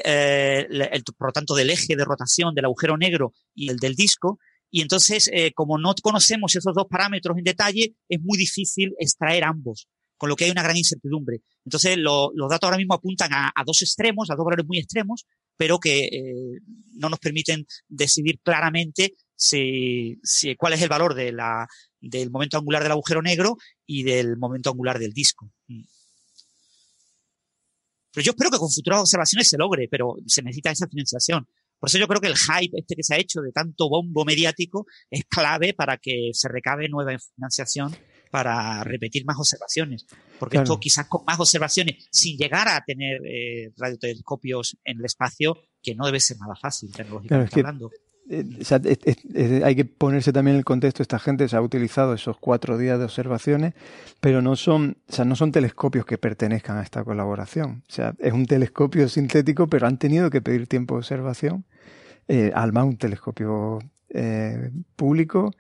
por 1.18 1.28
lo 1.28 1.32
tanto, 1.32 1.54
del 1.54 1.70
eje 1.70 1.96
de 1.96 2.04
rotación 2.04 2.56
del 2.56 2.66
agujero 2.66 2.98
negro 2.98 3.34
y 3.54 3.70
el 3.70 3.78
del 3.78 3.94
disco. 3.94 4.40
Y 4.72 4.82
entonces, 4.82 5.30
como 5.54 5.78
no 5.78 5.94
conocemos 6.02 6.56
esos 6.56 6.74
dos 6.74 6.88
parámetros 6.90 7.38
en 7.38 7.44
detalle, 7.44 7.96
es 8.10 8.20
muy 8.22 8.38
difícil 8.38 8.94
extraer 9.00 9.44
ambos, 9.44 9.88
con 10.18 10.30
lo 10.30 10.36
que 10.36 10.46
hay 10.46 10.52
una 10.52 10.64
gran 10.64 10.78
incertidumbre. 10.78 11.42
Entonces, 11.64 11.98
los 11.98 12.50
datos 12.50 12.68
ahora 12.68 12.78
mismo 12.78 12.94
apuntan 12.94 13.32
a, 13.34 13.52
dos 13.66 13.82
extremos, 13.82 14.30
a 14.30 14.36
dos 14.36 14.46
valores 14.46 14.66
muy 14.66 14.80
extremos, 14.80 15.26
pero 15.58 15.80
que 15.80 16.10
no 16.96 17.10
nos 17.10 17.20
permiten 17.20 17.66
decidir 17.88 18.40
claramente 18.44 19.14
si, 19.36 20.18
cuál 20.58 20.74
es 20.74 20.82
el 20.82 20.90
valor 20.90 21.14
de 21.14 21.32
la, 21.32 21.68
del 22.10 22.32
momento 22.32 22.58
angular 22.58 22.84
del 22.84 22.92
agujero 22.92 23.22
negro 23.22 23.58
y 23.86 24.04
del 24.04 24.38
momento 24.38 24.70
angular 24.70 25.00
del 25.00 25.14
disco. 25.14 25.52
Mm. 25.68 25.84
Pero 28.14 28.26
yo 28.26 28.32
espero 28.32 28.50
que 28.50 28.58
con 28.58 28.72
futuras 28.72 29.02
observaciones 29.02 29.50
se 29.50 29.58
logre, 29.58 29.88
pero 29.90 30.16
se 30.26 30.42
necesita 30.42 30.72
esa 30.72 30.88
financiación. 30.88 31.48
Por 31.80 31.90
eso 31.90 31.98
yo 31.98 32.08
creo 32.08 32.22
que 32.22 32.28
el 32.28 32.38
hype 32.38 32.80
este 32.80 32.96
que 32.96 33.04
se 33.04 33.14
ha 33.14 33.18
hecho 33.18 33.42
de 33.42 33.52
tanto 33.52 33.90
bombo 33.90 34.24
mediático 34.24 34.86
es 35.10 35.26
clave 35.26 35.74
para 35.74 35.98
que 35.98 36.30
se 36.32 36.48
recabe 36.48 36.88
nueva 36.88 37.18
financiación 37.20 37.96
para 38.32 38.84
repetir 38.84 39.26
más 39.26 39.38
observaciones. 39.38 40.06
Porque 40.40 40.58
esto 40.58 40.80
quizás 40.80 41.08
con 41.08 41.24
más 41.26 41.40
observaciones, 41.40 42.08
sin 42.12 42.38
llegar 42.38 42.68
a 42.68 42.84
tener 42.86 43.20
eh, 43.26 43.72
radiotelescopios 43.78 44.78
en 44.84 45.00
el 45.00 45.06
espacio, 45.06 45.58
que 45.82 45.96
no 45.96 46.06
debe 46.06 46.20
ser 46.20 46.38
nada 46.38 46.56
fácil, 46.56 46.92
tecnológicamente 46.92 47.60
hablando. 47.60 47.92
Eh, 48.28 49.62
hay 49.64 49.76
que 49.76 49.86
ponerse 49.86 50.34
también 50.34 50.56
en 50.56 50.60
el 50.60 50.66
contexto. 50.66 51.04
Esta 51.04 51.20
gente 51.20 51.48
se 51.48 51.56
ha 51.56 51.62
utilizado 51.62 52.14
esos 52.14 52.38
cuatro 52.38 52.78
días 52.78 52.98
de 52.98 53.06
observaciones, 53.06 53.74
pero 54.20 54.42
no 54.42 54.56
son, 54.56 54.98
o 55.08 55.14
sea, 55.14 55.26
no 55.26 55.36
son 55.36 55.52
telescopios 55.52 56.06
que 56.06 56.18
pertenezcan 56.18 56.78
a 56.78 56.84
esta 56.84 57.04
colaboración. 57.04 57.84
O 57.88 57.94
sea, 57.94 58.16
es 58.20 58.34
un 58.34 58.46
telescopio 58.46 59.08
sintético, 59.10 59.68
pero 59.68 59.88
han 59.88 59.98
tenido 59.98 60.30
que 60.30 60.42
pedir 60.42 60.68
tiempo 60.68 60.96
de 60.96 61.00
observación. 61.00 61.66
Eh, 62.28 62.52
Alma, 62.56 62.84
un 62.84 62.98
telescopio 62.98 63.80
eh, 64.10 64.72
público. 64.96 65.52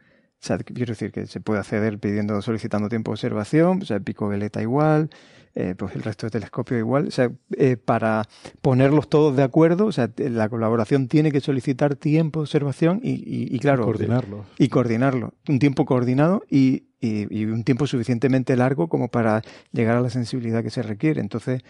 Quiero 0.66 0.92
decir 0.92 1.12
que 1.12 1.26
se 1.26 1.40
puede 1.40 1.60
acceder 1.60 1.98
pidiendo, 1.98 2.40
solicitando 2.42 2.88
tiempo 2.88 3.12
de 3.12 3.14
observación. 3.14 3.82
O 3.82 3.86
sea, 3.86 4.00
Pico 4.00 4.28
Veleta 4.28 4.62
igual. 4.62 5.10
Eh, 5.58 5.74
pues 5.78 5.96
el 5.96 6.04
resto 6.04 6.28
de 6.28 6.32
telescopios 6.32 6.80
igual. 6.80 7.08
O 7.08 7.12
sea, 7.12 7.32
eh, 7.58 7.78
para 7.78 8.28
ponerlos 8.62 9.08
todos 9.08 9.38
de 9.38 9.44
acuerdo, 9.44 9.86
o 9.86 9.92
sea, 9.94 10.12
la 10.18 10.50
colaboración 10.50 11.08
tiene 11.08 11.32
que 11.32 11.40
solicitar 11.40 11.96
tiempo 11.96 12.42
de 12.42 12.44
observación 12.44 13.00
y, 13.02 13.24
y, 13.24 13.58
claro. 13.60 13.86
coordinarlo. 13.86 14.44
Y 14.58 14.68
coordinarlo. 14.68 15.34
Un 15.48 15.60
tiempo 15.60 15.86
coordinado 15.86 16.44
y, 16.50 16.88
y, 17.00 17.46
un 17.46 17.64
tiempo 17.64 17.88
suficientemente 17.88 18.58
largo 18.58 18.90
como 18.90 19.08
para 19.08 19.44
llegar 19.72 19.96
a 19.96 20.02
la 20.02 20.10
sensibilidad 20.10 20.62
que 20.62 20.72
se 20.72 20.84
requiere. 20.84 21.22
Entonces, 21.22 21.62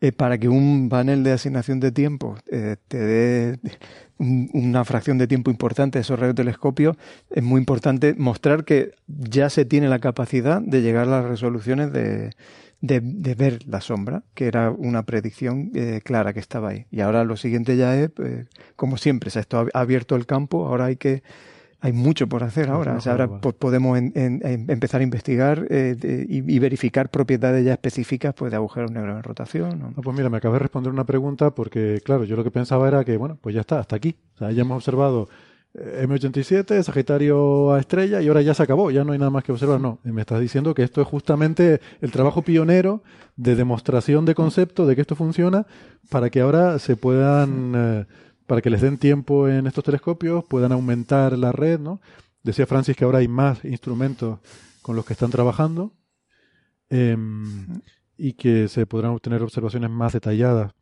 eh, 0.00 0.12
para 0.12 0.38
que 0.38 0.48
un 0.48 0.88
panel 0.88 1.24
de 1.24 1.32
asignación 1.32 1.80
de 1.80 1.90
tiempo 1.90 2.36
te 2.46 2.96
dé 2.96 3.58
una 4.18 4.84
fracción 4.84 5.18
de 5.18 5.26
tiempo 5.26 5.50
importante 5.50 5.98
a 5.98 6.02
esos 6.02 6.16
radiotelescopios, 6.16 6.96
es 7.30 7.42
muy 7.42 7.58
importante 7.58 8.14
mostrar 8.16 8.64
que 8.64 8.92
ya 9.08 9.50
se 9.50 9.64
tiene 9.64 9.88
la 9.88 9.98
capacidad 9.98 10.60
de 10.60 10.80
llegar 10.80 11.08
a 11.08 11.22
las 11.22 11.24
resoluciones 11.24 11.92
de, 11.92 12.30
de, 12.82 13.00
de, 13.00 13.34
ver 13.34 13.66
la 13.66 13.80
sombra, 13.80 14.24
que 14.34 14.46
era 14.46 14.70
una 14.70 15.04
predicción 15.04 15.70
eh, 15.74 16.00
clara 16.04 16.34
que 16.34 16.40
estaba 16.40 16.70
ahí. 16.70 16.86
Y 16.90 17.00
ahora 17.00 17.24
lo 17.24 17.36
siguiente 17.36 17.76
ya 17.76 17.96
es, 17.96 18.10
eh, 18.18 18.46
como 18.76 18.96
siempre, 18.96 19.30
se 19.30 19.38
ha 19.38 19.44
abierto 19.72 20.16
el 20.16 20.26
campo, 20.26 20.66
ahora 20.66 20.86
hay 20.86 20.96
que 20.96 21.22
hay 21.84 21.92
mucho 21.92 22.28
por 22.28 22.44
hacer 22.44 22.70
ahora. 22.70 22.98
ahora 23.06 23.40
podemos 23.40 23.98
empezar 23.98 25.00
a 25.00 25.04
investigar 25.04 25.66
eh, 25.68 26.26
y, 26.28 26.58
verificar 26.60 27.10
propiedades 27.10 27.64
ya 27.64 27.72
específicas 27.72 28.34
pues, 28.34 28.52
de 28.52 28.56
agujeros 28.56 28.92
negros 28.92 29.16
en 29.16 29.22
rotación. 29.24 29.92
pues 30.00 30.16
mira, 30.16 30.30
me 30.30 30.36
acabas 30.36 30.60
de 30.60 30.62
responder 30.62 30.92
una 30.92 31.04
pregunta 31.04 31.50
porque, 31.50 32.00
claro, 32.04 32.22
yo 32.22 32.36
lo 32.36 32.44
que 32.44 32.52
pensaba 32.52 32.86
era 32.86 33.04
que, 33.04 33.16
bueno, 33.16 33.36
pues 33.40 33.56
ya 33.56 33.62
está, 33.62 33.80
hasta 33.80 33.96
aquí. 33.96 34.14
O 34.36 34.38
sea, 34.38 34.52
ya 34.52 34.62
hemos 34.62 34.76
observado 34.76 35.28
M87, 35.74 36.82
Sagitario 36.82 37.72
a 37.72 37.80
estrella 37.80 38.20
y 38.20 38.28
ahora 38.28 38.42
ya 38.42 38.52
se 38.52 38.62
acabó, 38.62 38.90
ya 38.90 39.04
no 39.04 39.12
hay 39.12 39.18
nada 39.18 39.30
más 39.30 39.42
que 39.42 39.52
observar. 39.52 39.80
No, 39.80 39.98
me 40.04 40.20
estás 40.20 40.40
diciendo 40.40 40.74
que 40.74 40.82
esto 40.82 41.00
es 41.00 41.06
justamente 41.06 41.80
el 42.00 42.12
trabajo 42.12 42.42
pionero 42.42 43.02
de 43.36 43.56
demostración 43.56 44.26
de 44.26 44.34
concepto 44.34 44.86
de 44.86 44.94
que 44.94 45.00
esto 45.00 45.16
funciona 45.16 45.66
para 46.10 46.28
que 46.28 46.40
ahora 46.40 46.78
se 46.78 46.96
puedan, 46.96 47.72
eh, 47.74 48.06
para 48.46 48.60
que 48.60 48.68
les 48.68 48.82
den 48.82 48.98
tiempo 48.98 49.48
en 49.48 49.66
estos 49.66 49.84
telescopios, 49.84 50.44
puedan 50.44 50.72
aumentar 50.72 51.38
la 51.38 51.52
red, 51.52 51.80
¿no? 51.80 52.00
Decía 52.42 52.66
Francis 52.66 52.96
que 52.96 53.04
ahora 53.04 53.18
hay 53.18 53.28
más 53.28 53.64
instrumentos 53.64 54.40
con 54.82 54.94
los 54.96 55.06
que 55.06 55.14
están 55.14 55.30
trabajando 55.30 55.94
em, 56.90 57.80
y 58.18 58.34
que 58.34 58.68
se 58.68 58.84
podrán 58.84 59.12
obtener 59.12 59.42
observaciones 59.42 59.88
más 59.88 60.12
detalladas 60.12 60.74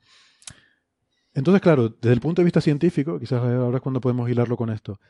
entonces, 1.35 1.61
claro, 1.61 1.89
desde 1.89 2.13
el 2.13 2.21
punto 2.21 2.43
de 2.43 2.45
vista 2.45 2.61
científico, 2.61 3.19
quizás 3.19 3.43
ahora 3.43 3.77
es 3.77 3.83
cuando 3.83 4.01
podemos 4.01 4.29
hilarlo 4.29 4.57
con 4.57 4.71
esto. 4.71 5.01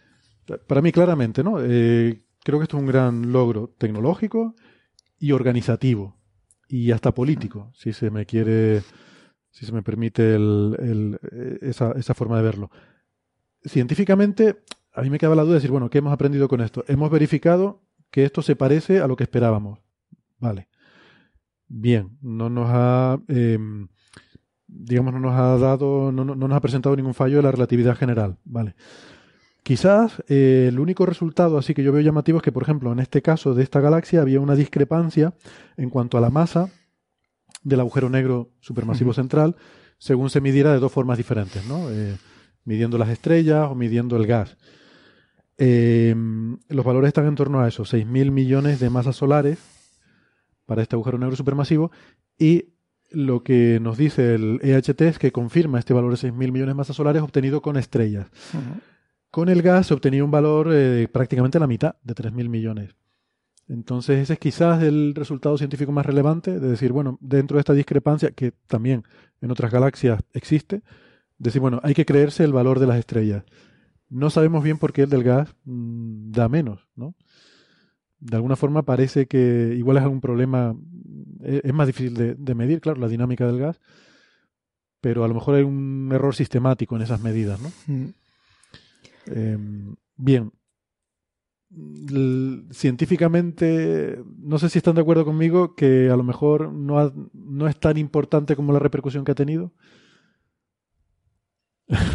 Para 0.66 0.82
mí, 0.82 0.92
claramente, 0.92 1.42
¿no? 1.42 1.59
Eh, 1.60 2.22
creo 2.42 2.59
que 2.59 2.64
esto 2.64 2.76
es 2.76 2.82
un 2.82 2.88
gran 2.88 3.32
logro 3.32 3.74
tecnológico 3.78 4.55
y 5.18 5.32
organizativo 5.32 6.16
y 6.68 6.92
hasta 6.92 7.12
político, 7.12 7.72
si 7.74 7.92
se 7.92 8.10
me 8.10 8.26
quiere, 8.26 8.82
si 9.51 9.66
se 9.66 9.72
me 9.72 9.82
permite 9.82 10.38
esa, 11.62 11.92
esa 11.92 12.14
forma 12.14 12.36
de 12.36 12.42
verlo. 12.42 12.70
Científicamente, 13.64 14.62
a 14.94 15.02
mí 15.02 15.10
me 15.10 15.18
queda 15.18 15.34
la 15.34 15.42
duda 15.42 15.52
de 15.52 15.59
decir, 15.59 15.70
bueno, 15.70 15.90
¿qué 15.90 15.98
hemos 15.98 16.12
aprendido 16.12 16.48
con 16.48 16.60
esto? 16.60 16.84
Hemos 16.88 17.10
verificado 17.10 17.82
que 18.10 18.24
esto 18.24 18.42
se 18.42 18.56
parece 18.56 19.01
a 19.01 19.06
lo 19.06 19.16
que 19.16 19.24
esperábamos. 19.24 19.80
Vale. 20.38 20.68
Bien, 21.68 22.18
no 22.20 22.51
nos 22.51 22.68
ha 22.68 23.20
em, 23.28 23.88
digamos, 24.72 25.12
no 25.12 25.20
nos 25.20 25.34
ha 25.34 25.59
dado, 25.59 26.12
no, 26.12 26.24
nos 26.24 26.52
ha 26.52 26.60
presentado 26.60 26.97
ningún 26.97 27.14
fallo 27.14 27.36
de 27.36 27.42
la 27.42 27.52
relatividad 27.52 27.97
general, 27.97 28.36
¿vale? 28.44 28.74
Quizás 29.62 30.22
eh, 30.28 30.66
el 30.68 30.80
único 30.80 31.05
resultado 31.05 31.59
así 31.59 31.74
que 31.74 31.82
yo 31.82 31.92
veo 31.92 32.01
llamativo 32.01 32.38
es 32.38 32.42
que, 32.42 32.52
por 32.52 32.62
ejemplo, 32.62 32.92
en 32.92 32.98
este 32.98 33.20
caso 33.20 33.55
de 33.55 33.62
esta 33.62 33.80
galaxia 33.80 34.22
había 34.22 34.40
una 34.40 34.55
discrepancia 34.55 35.34
en 35.76 35.90
cuanto 35.90 36.16
a 36.16 36.20
la 36.20 36.30
masa 36.30 36.70
del 37.62 37.80
agujero 37.80 38.09
negro 38.09 38.51
supermasivo 38.60 39.12
central, 39.12 39.56
según 39.98 40.30
se 40.30 40.40
midiera 40.40 40.72
de 40.72 40.78
dos 40.78 40.92
formas 40.92 41.18
diferentes, 41.18 41.64
¿no? 41.66 41.90
Eh, 41.90 42.16
midiendo 42.64 42.97
las 42.97 43.10
estrellas 43.10 43.68
o 43.70 43.74
midiendo 43.74 44.16
el 44.16 44.26
gas. 44.26 44.56
Eh, 45.59 46.14
los 46.68 46.84
valores 46.86 47.09
están 47.09 47.26
en 47.26 47.34
torno 47.34 47.60
a 47.60 47.68
eso, 47.68 47.84
6.000 47.84 48.30
millones 48.30 48.80
de 48.80 48.88
masas 48.88 49.16
solares 49.16 49.59
para 50.64 50.80
este 50.80 50.97
agujero 50.97 51.18
negro 51.18 51.36
supermasivo 51.36 51.90
y 52.38 52.72
lo 53.11 53.43
que 53.43 53.78
nos 53.81 53.97
dice 53.97 54.35
el 54.35 54.61
EHT 54.62 55.01
es 55.03 55.19
que 55.19 55.32
confirma 55.32 55.78
este 55.78 55.95
valor 55.95 56.16
de 56.16 56.28
6.000 56.28 56.32
millones 56.53 56.69
de 56.69 56.74
masas 56.74 56.97
solares 56.97 57.23
obtenido 57.23 57.61
con 57.62 57.77
estrellas. 57.77 58.28
Con 59.31 59.49
el 59.49 59.62
gas 59.62 59.89
se 59.89 59.95
obtenía 59.95 60.24
un 60.24 60.31
valor 60.31 60.69
eh, 60.73 61.09
prácticamente 61.11 61.61
la 61.61 61.66
mitad 61.66 61.97
de 62.03 62.15
3.000 62.15 62.49
millones. 62.49 62.95
Entonces 63.69 64.19
ese 64.19 64.32
es 64.32 64.39
quizás 64.41 64.82
el 64.82 65.15
resultado 65.15 65.57
científico 65.57 65.93
más 65.93 66.05
relevante, 66.05 66.59
de 66.59 66.69
decir, 66.70 66.93
bueno, 66.93 67.19
dentro 67.20 67.57
de 67.57 67.61
esta 67.61 67.73
discrepancia, 67.73 68.32
que 68.32 68.53
también 68.66 69.05
en 69.41 69.51
otras 69.53 69.70
galaxias 69.70 70.20
existe, 70.32 70.82
decir, 71.39 71.61
bueno, 71.61 71.81
hay 71.85 71.95
que 71.95 72.05
creerse 72.05 72.43
el 72.43 72.53
valor 72.53 72.81
de 72.81 72.89
las 72.89 72.99
estrellas. 72.99 73.45
No 74.09 74.28
sabemos 74.31 74.65
bien 74.65 74.78
por 74.78 74.93
qué 74.93 75.03
el 75.03 75.11
del 75.11 75.23
gas 75.23 75.55
mm, 75.65 76.32
da 76.32 76.49
menos, 76.49 76.89
¿no? 76.97 77.15
De 78.20 78.36
alguna 78.36 78.56
forma 78.56 78.82
parece 78.82 79.26
que 79.26 79.74
igual 79.76 79.97
es 79.97 80.02
algún 80.02 80.20
problema 80.20 80.76
es 81.42 81.72
más 81.72 81.86
difícil 81.86 82.36
de, 82.38 82.55
medir, 82.55 82.80
claro, 82.80 83.01
la 83.01 83.09
dinámica 83.09 83.47
del 83.47 83.59
gas, 83.59 83.80
pero 85.01 85.24
a 85.24 85.28
lo 85.28 85.34
mejor 85.34 85.55
hay 85.55 85.62
un 85.62 86.10
error 86.12 86.34
sistemático 86.34 86.97
en 86.97 87.02
esas 87.02 87.22
medidas, 87.22 87.60
¿no? 87.60 87.70
Mm. 87.86 88.09
Em, 89.26 89.97
bien. 90.16 90.52
científicamente, 92.72 94.22
no 94.38 94.59
sé 94.59 94.68
si 94.68 94.78
están 94.78 94.97
de 94.97 95.02
acuerdo 95.02 95.24
conmigo, 95.24 95.74
que 95.74 96.10
a 96.10 96.16
lo 96.16 96.24
mejor 96.24 96.72
no, 96.72 97.12
no 97.32 97.68
es 97.68 97.78
tan 97.78 97.97
importante 97.97 98.56
como 98.56 98.72
la 98.72 98.78
repercusión 98.80 99.24
que 99.24 99.32
ha 99.32 99.36
tenido. 99.36 99.72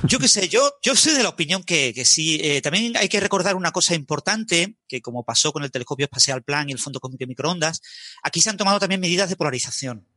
Yo 0.07 0.19
qué 0.19 0.27
sé, 0.27 0.47
yo, 0.47 0.71
yo 0.81 0.95
soy 0.95 1.13
de 1.13 1.23
la 1.23 1.29
opinión 1.29 1.63
que, 1.63 1.93
que 1.93 2.05
sí. 2.05 2.39
Eh, 2.41 2.61
también 2.61 2.95
hay 2.95 3.09
que 3.09 3.19
recordar 3.19 3.55
una 3.55 3.71
cosa 3.71 3.95
importante, 3.95 4.77
que 4.87 5.01
como 5.01 5.23
pasó 5.23 5.51
con 5.51 5.63
el 5.63 5.71
telescopio 5.71 6.05
espacial 6.05 6.43
Plan 6.43 6.69
y 6.69 6.71
el 6.71 6.79
Fondo 6.79 6.99
Cósmico 6.99 7.23
de 7.23 7.27
Microondas, 7.27 7.81
aquí 8.23 8.41
se 8.41 8.49
han 8.49 8.57
tomado 8.57 8.79
también 8.79 9.01
medidas 9.01 9.29
de 9.29 9.35
polarización. 9.35 10.07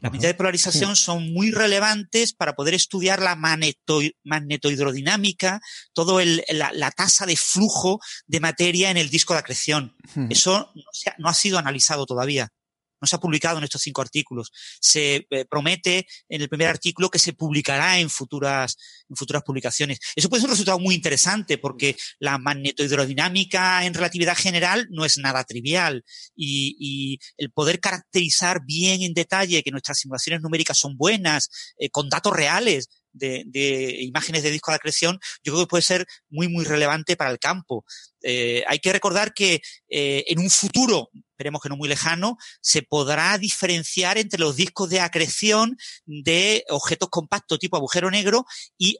Las 0.00 0.12
medidas 0.12 0.30
de 0.30 0.34
polarización 0.34 0.94
son 0.94 1.32
muy 1.32 1.50
relevantes 1.50 2.34
para 2.34 2.54
poder 2.54 2.74
estudiar 2.74 3.20
la 3.20 3.34
magneto, 3.34 4.00
magnetohidrodinámica, 4.24 5.60
todo 5.94 6.20
el, 6.20 6.44
la, 6.50 6.90
tasa 6.90 7.24
de 7.24 7.36
flujo 7.36 7.98
de 8.26 8.40
materia 8.40 8.90
en 8.90 8.98
el 8.98 9.08
disco 9.08 9.32
de 9.32 9.40
acreción. 9.40 9.96
Eso 10.28 10.70
no, 10.74 10.82
no 11.18 11.28
ha 11.28 11.34
sido 11.34 11.58
analizado 11.58 12.04
todavía 12.04 12.52
no 13.00 13.06
se 13.06 13.16
ha 13.16 13.20
publicado 13.20 13.58
en 13.58 13.64
estos 13.64 13.82
cinco 13.82 14.02
artículos. 14.02 14.50
Se 14.80 15.26
eh, 15.30 15.44
promete 15.48 16.06
en 16.28 16.42
el 16.42 16.48
primer 16.48 16.68
artículo 16.68 17.10
que 17.10 17.18
se 17.18 17.32
publicará 17.32 17.98
en 17.98 18.10
futuras, 18.10 18.76
en 19.08 19.16
futuras 19.16 19.42
publicaciones. 19.42 19.98
Eso 20.14 20.28
puede 20.28 20.40
ser 20.40 20.48
un 20.48 20.54
resultado 20.54 20.78
muy 20.78 20.94
interesante 20.94 21.58
porque 21.58 21.96
la 22.18 22.38
magnetohidrodinámica 22.38 23.84
en 23.84 23.94
relatividad 23.94 24.36
general 24.36 24.86
no 24.90 25.04
es 25.04 25.18
nada 25.18 25.44
trivial 25.44 26.04
y, 26.34 27.18
el 27.36 27.50
poder 27.50 27.80
caracterizar 27.80 28.60
bien 28.64 29.02
en 29.02 29.14
detalle 29.14 29.62
que 29.62 29.70
nuestras 29.70 29.98
simulaciones 29.98 30.42
numéricas 30.42 30.78
son 30.78 30.96
buenas, 30.96 31.48
eh, 31.78 31.90
con 31.90 32.08
datos 32.08 32.32
reales, 32.32 32.88
de, 33.16 33.96
imágenes 34.00 34.42
de 34.42 34.50
disco 34.50 34.70
de 34.70 34.76
acreción, 34.76 35.18
yo 35.42 35.52
creo 35.52 35.64
que 35.64 35.70
puede 35.70 35.82
ser 35.82 36.06
muy, 36.28 36.48
muy 36.48 36.64
relevante 36.64 37.16
para 37.16 37.30
el 37.30 37.38
campo. 37.38 37.84
Eh, 38.28 38.64
hay 38.66 38.80
que 38.80 38.92
recordar 38.92 39.32
que 39.32 39.60
en 39.88 40.40
un 40.40 40.50
futuro 40.50 41.10
esperemos 41.36 41.60
que 41.60 41.68
no 41.68 41.76
muy 41.76 41.88
lejano, 41.88 42.38
se 42.62 42.82
podrá 42.82 43.36
diferenciar 43.36 44.16
entre 44.16 44.40
los 44.40 44.56
discos 44.56 44.88
de 44.88 45.00
acreción 45.00 45.76
de 46.06 46.64
objetos 46.70 47.10
compactos 47.10 47.58
tipo 47.58 47.76
agujero 47.76 48.10
negro 48.10 48.46
y 48.78 48.96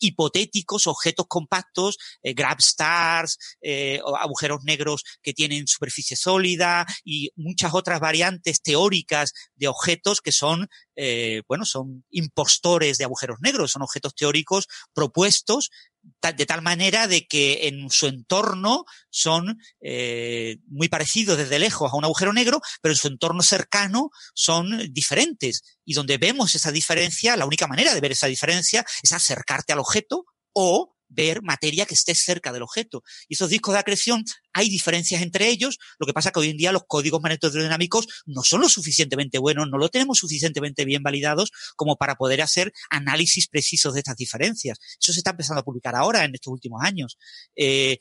hipotéticos 0.00 0.88
objetos 0.88 1.26
compactos, 1.28 1.96
eh, 2.24 2.34
grab 2.34 2.58
stars, 2.58 3.38
eh, 3.62 4.00
agujeros 4.18 4.64
negros 4.64 5.04
que 5.22 5.32
tienen 5.32 5.68
superficie 5.68 6.16
sólida 6.16 6.86
y 7.04 7.30
muchas 7.36 7.72
otras 7.72 8.00
variantes 8.00 8.62
teóricas 8.62 9.32
de 9.54 9.68
objetos 9.68 10.20
que 10.20 10.32
son, 10.32 10.68
eh, 10.96 11.42
bueno, 11.46 11.64
son 11.64 12.04
impostores 12.10 12.98
de 12.98 13.04
agujeros 13.04 13.38
negros, 13.40 13.70
son 13.70 13.82
objetos 13.82 14.14
teóricos 14.16 14.66
propuestos 14.92 15.70
de 16.02 16.46
tal 16.46 16.62
manera 16.62 17.06
de 17.06 17.26
que 17.26 17.68
en 17.68 17.90
su 17.90 18.06
entorno 18.06 18.84
son 19.10 19.58
eh, 19.80 20.58
muy 20.66 20.88
parecidos 20.88 21.38
desde 21.38 21.58
lejos 21.58 21.92
a 21.92 21.96
un 21.96 22.04
agujero 22.04 22.32
negro, 22.32 22.60
pero 22.82 22.92
en 22.92 22.98
su 22.98 23.08
entorno 23.08 23.42
cercano 23.42 24.10
son 24.34 24.92
diferentes. 24.92 25.78
Y 25.84 25.94
donde 25.94 26.18
vemos 26.18 26.54
esa 26.54 26.72
diferencia, 26.72 27.36
la 27.36 27.46
única 27.46 27.66
manera 27.66 27.94
de 27.94 28.00
ver 28.00 28.12
esa 28.12 28.26
diferencia 28.26 28.84
es 29.02 29.12
acercarte 29.12 29.72
al 29.72 29.78
objeto 29.78 30.24
o 30.52 30.94
ver 31.10 31.42
materia 31.42 31.84
que 31.84 31.94
esté 31.94 32.14
cerca 32.14 32.52
del 32.52 32.62
objeto. 32.62 33.02
Y 33.28 33.34
esos 33.34 33.50
discos 33.50 33.74
de 33.74 33.80
acreción, 33.80 34.24
hay 34.52 34.70
diferencias 34.70 35.20
entre 35.22 35.48
ellos, 35.48 35.78
lo 35.98 36.06
que 36.06 36.12
pasa 36.12 36.30
que 36.30 36.40
hoy 36.40 36.50
en 36.50 36.56
día 36.56 36.72
los 36.72 36.84
códigos 36.86 37.20
magnetodinámicos 37.20 38.06
no 38.26 38.42
son 38.42 38.62
lo 38.62 38.68
suficientemente 38.68 39.38
buenos, 39.38 39.68
no 39.68 39.76
lo 39.78 39.88
tenemos 39.88 40.18
suficientemente 40.18 40.84
bien 40.84 41.02
validados 41.02 41.50
como 41.76 41.96
para 41.96 42.14
poder 42.14 42.40
hacer 42.42 42.72
análisis 42.88 43.48
precisos 43.48 43.94
de 43.94 44.00
estas 44.00 44.16
diferencias. 44.16 44.78
Eso 45.00 45.12
se 45.12 45.20
está 45.20 45.32
empezando 45.32 45.60
a 45.60 45.64
publicar 45.64 45.94
ahora, 45.96 46.24
en 46.24 46.34
estos 46.34 46.52
últimos 46.52 46.82
años. 46.82 47.18
Eh, 47.56 47.98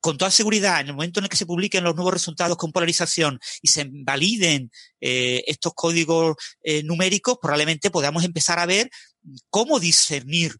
con 0.00 0.18
toda 0.18 0.30
seguridad, 0.30 0.80
en 0.80 0.88
el 0.88 0.92
momento 0.92 1.18
en 1.18 1.24
el 1.24 1.28
que 1.28 1.36
se 1.36 1.46
publiquen 1.46 1.82
los 1.82 1.96
nuevos 1.96 2.12
resultados 2.12 2.56
con 2.56 2.70
polarización 2.70 3.40
y 3.60 3.68
se 3.68 3.88
validen 3.90 4.70
eh, 5.00 5.42
estos 5.48 5.72
códigos 5.74 6.36
eh, 6.62 6.84
numéricos, 6.84 7.38
probablemente 7.42 7.90
podamos 7.90 8.22
empezar 8.22 8.60
a 8.60 8.66
ver 8.66 8.88
cómo 9.50 9.80
discernir 9.80 10.52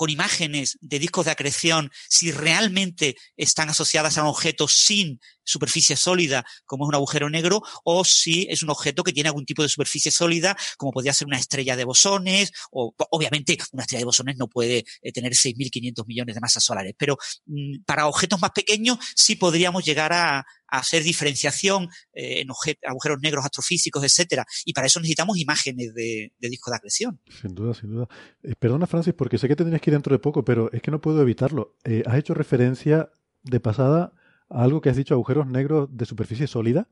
con 0.00 0.08
imágenes 0.08 0.78
de 0.80 0.98
discos 0.98 1.26
de 1.26 1.32
acreción 1.32 1.92
si 2.08 2.32
realmente 2.32 3.18
están 3.36 3.68
asociadas 3.68 4.16
a 4.16 4.22
un 4.22 4.28
objeto 4.28 4.66
sin 4.66 5.20
superficie 5.50 5.96
sólida, 5.96 6.44
como 6.64 6.84
es 6.84 6.88
un 6.88 6.94
agujero 6.94 7.28
negro, 7.28 7.62
o 7.84 8.04
si 8.04 8.46
es 8.48 8.62
un 8.62 8.70
objeto 8.70 9.02
que 9.02 9.12
tiene 9.12 9.28
algún 9.28 9.44
tipo 9.44 9.62
de 9.62 9.68
superficie 9.68 10.10
sólida, 10.10 10.56
como 10.76 10.92
podría 10.92 11.12
ser 11.12 11.26
una 11.26 11.38
estrella 11.38 11.76
de 11.76 11.84
bosones, 11.84 12.52
o 12.70 12.94
obviamente 13.10 13.58
una 13.72 13.82
estrella 13.82 14.00
de 14.00 14.04
bosones 14.04 14.36
no 14.36 14.48
puede 14.48 14.84
eh, 15.02 15.12
tener 15.12 15.32
6.500 15.32 16.06
millones 16.06 16.34
de 16.34 16.40
masas 16.40 16.64
solares, 16.64 16.94
pero 16.96 17.16
mm, 17.46 17.82
para 17.84 18.06
objetos 18.06 18.40
más 18.40 18.50
pequeños 18.52 18.98
sí 19.14 19.36
podríamos 19.36 19.84
llegar 19.84 20.12
a, 20.12 20.44
hacer 20.72 21.02
diferenciación 21.02 21.88
eh, 22.14 22.42
en 22.42 22.48
agujeros 22.88 23.18
negros 23.20 23.44
astrofísicos, 23.44 24.04
etcétera, 24.04 24.46
y 24.64 24.72
para 24.72 24.86
eso 24.86 25.00
necesitamos 25.00 25.36
imágenes 25.36 25.92
de, 25.94 26.32
de 26.38 26.48
discos 26.48 26.70
de 26.70 26.76
acreción. 26.76 27.20
Sin 27.42 27.56
duda, 27.56 27.74
sin 27.74 27.90
duda. 27.90 28.08
Eh, 28.44 28.54
perdona, 28.56 28.86
Francis, 28.86 29.12
porque 29.14 29.36
sé 29.36 29.48
que 29.48 29.56
te 29.56 29.64
tienes 29.64 29.80
que 29.80 29.90
ir 29.90 29.94
dentro 29.94 30.14
de 30.14 30.20
poco, 30.20 30.44
pero 30.44 30.70
es 30.72 30.80
que 30.80 30.92
no 30.92 31.00
puedo 31.00 31.20
evitarlo. 31.22 31.76
has 32.06 32.16
hecho 32.16 32.34
referencia 32.34 33.10
de 33.42 33.58
pasada 33.58 34.12
algo 34.50 34.80
que 34.80 34.90
has 34.90 34.96
dicho, 34.96 35.14
agujeros 35.14 35.46
negros 35.46 35.88
de 35.92 36.04
superficie 36.04 36.46
sólida. 36.46 36.88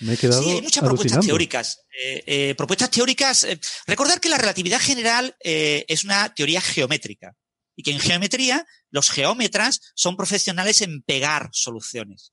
Me 0.00 0.14
he 0.14 0.16
quedado 0.16 0.42
sí, 0.42 0.50
hay 0.50 0.62
muchas 0.62 0.84
propuestas 0.84 1.26
teóricas. 1.26 1.80
Eh, 2.02 2.24
eh, 2.26 2.54
propuestas 2.54 2.90
teóricas. 2.90 3.44
Eh, 3.44 3.58
recordar 3.86 4.20
que 4.20 4.28
la 4.28 4.38
relatividad 4.38 4.80
general 4.80 5.36
es 5.40 6.04
una 6.04 6.34
teoría 6.34 6.60
geométrica 6.60 7.34
y 7.74 7.82
que 7.82 7.92
en 7.92 8.00
geometría 8.00 8.66
los 8.90 9.10
geómetras 9.10 9.80
son 9.94 10.16
profesionales 10.16 10.82
en 10.82 11.02
pegar 11.02 11.50
soluciones. 11.52 12.32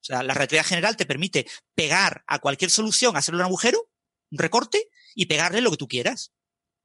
O 0.00 0.04
sea, 0.04 0.22
la 0.22 0.34
relatividad 0.34 0.66
general 0.66 0.96
te 0.96 1.06
permite 1.06 1.46
pegar 1.74 2.24
a 2.26 2.38
cualquier 2.38 2.70
solución, 2.70 3.16
hacerle 3.16 3.40
un 3.40 3.46
agujero, 3.46 3.90
un 4.30 4.38
recorte 4.38 4.88
y 5.14 5.26
pegarle 5.26 5.60
lo 5.60 5.70
que 5.70 5.76
tú 5.76 5.88
quieras. 5.88 6.32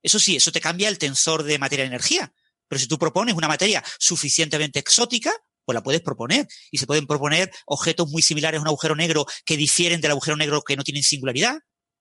Eso 0.04 0.20
sí, 0.20 0.36
eso 0.36 0.52
te 0.52 0.62
cambia 0.62 0.90
el 0.90 0.98
tensor 0.98 1.44
de 1.44 1.58
materia-energía. 1.58 2.34
Pero 2.68 2.80
si 2.80 2.88
tú 2.88 3.00
propones 3.00 3.36
una 3.36 3.48
materia 3.48 3.84
suficientemente 3.98 4.80
exótica, 4.80 5.34
pues 5.68 5.76
la 5.76 5.84
puedes 5.84 6.02
proponer. 6.02 6.48
Y 6.72 6.78
se 6.78 6.88
pueden 6.88 7.06
proponer 7.06 7.52
objetos 7.66 8.10
muy 8.10 8.22
similares 8.22 8.60
a 8.60 8.62
un 8.62 8.68
agujero 8.68 8.96
negro 8.96 9.26
que 9.46 9.58
difieren 9.58 10.00
del 10.00 10.12
agujero 10.12 10.38
negro 10.38 10.62
que 10.62 10.78
no 10.78 10.84
tienen 10.84 11.04
singularidad, 11.04 11.58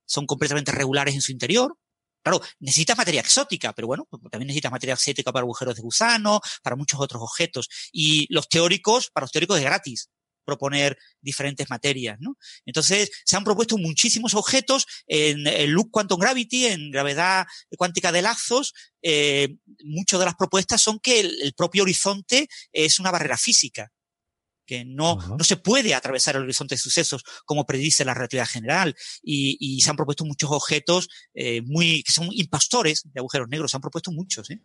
son 0.06 0.24
completamente 0.24 0.70
regulares 0.70 1.16
en 1.16 1.20
su 1.20 1.32
interior. 1.32 1.76
Claro, 2.22 2.40
necesitas 2.60 2.96
materia 2.96 3.20
exótica, 3.20 3.72
pero 3.72 3.88
bueno, 3.88 4.06
pues 4.08 4.22
también 4.30 4.46
necesitas 4.46 4.70
materia 4.70 4.94
exótica 4.94 5.32
para 5.32 5.42
agujeros 5.42 5.74
de 5.74 5.82
gusano, 5.82 6.40
para 6.62 6.76
muchos 6.76 7.00
otros 7.00 7.20
objetos. 7.20 7.68
Y 7.92 8.32
los 8.32 8.48
teóricos, 8.48 9.10
para 9.12 9.24
los 9.24 9.32
teóricos 9.32 9.58
es 9.58 9.64
gratis 9.64 10.10
proponer 10.46 10.96
diferentes 11.20 11.68
materias, 11.68 12.16
¿no? 12.20 12.38
Entonces, 12.64 13.10
se 13.24 13.36
han 13.36 13.44
propuesto 13.44 13.76
muchísimos 13.76 14.34
objetos 14.34 14.86
en, 15.06 15.46
el 15.46 15.70
Loop 15.70 15.90
Quantum 15.90 16.18
Gravity, 16.18 16.66
en 16.66 16.90
gravedad 16.90 17.46
cuántica 17.76 18.12
de 18.12 18.22
lazos. 18.22 18.72
Eh, 19.02 19.56
muchas 19.84 20.18
de 20.18 20.26
las 20.26 20.36
propuestas 20.36 20.80
son 20.80 20.98
que 21.00 21.20
el, 21.20 21.54
propio 21.56 21.82
horizonte 21.82 22.48
es 22.72 22.98
una 22.98 23.10
barrera 23.10 23.36
física 23.36 23.90
que 24.64 24.84
no, 24.84 25.16
no 25.38 25.44
se 25.44 25.56
puede 25.56 25.94
atravesar 25.94 26.34
el 26.34 26.42
horizonte 26.42 26.74
de 26.74 26.80
sucesos 26.80 27.22
como 27.44 27.66
predice 27.66 28.04
la 28.04 28.14
relatividad 28.14 28.48
general. 28.48 28.96
Y, 29.22 29.56
y 29.60 29.80
se 29.80 29.90
han 29.90 29.96
propuesto 29.96 30.24
muchos 30.24 30.50
objetos 30.50 31.08
eh, 31.34 31.62
muy, 31.62 32.02
que 32.02 32.12
son 32.12 32.28
impastores 32.32 33.02
de 33.04 33.20
agujeros 33.20 33.48
negros, 33.48 33.70
se 33.70 33.76
han 33.76 33.80
propuesto 33.80 34.10
muchos, 34.10 34.50
¿eh? 34.50 34.60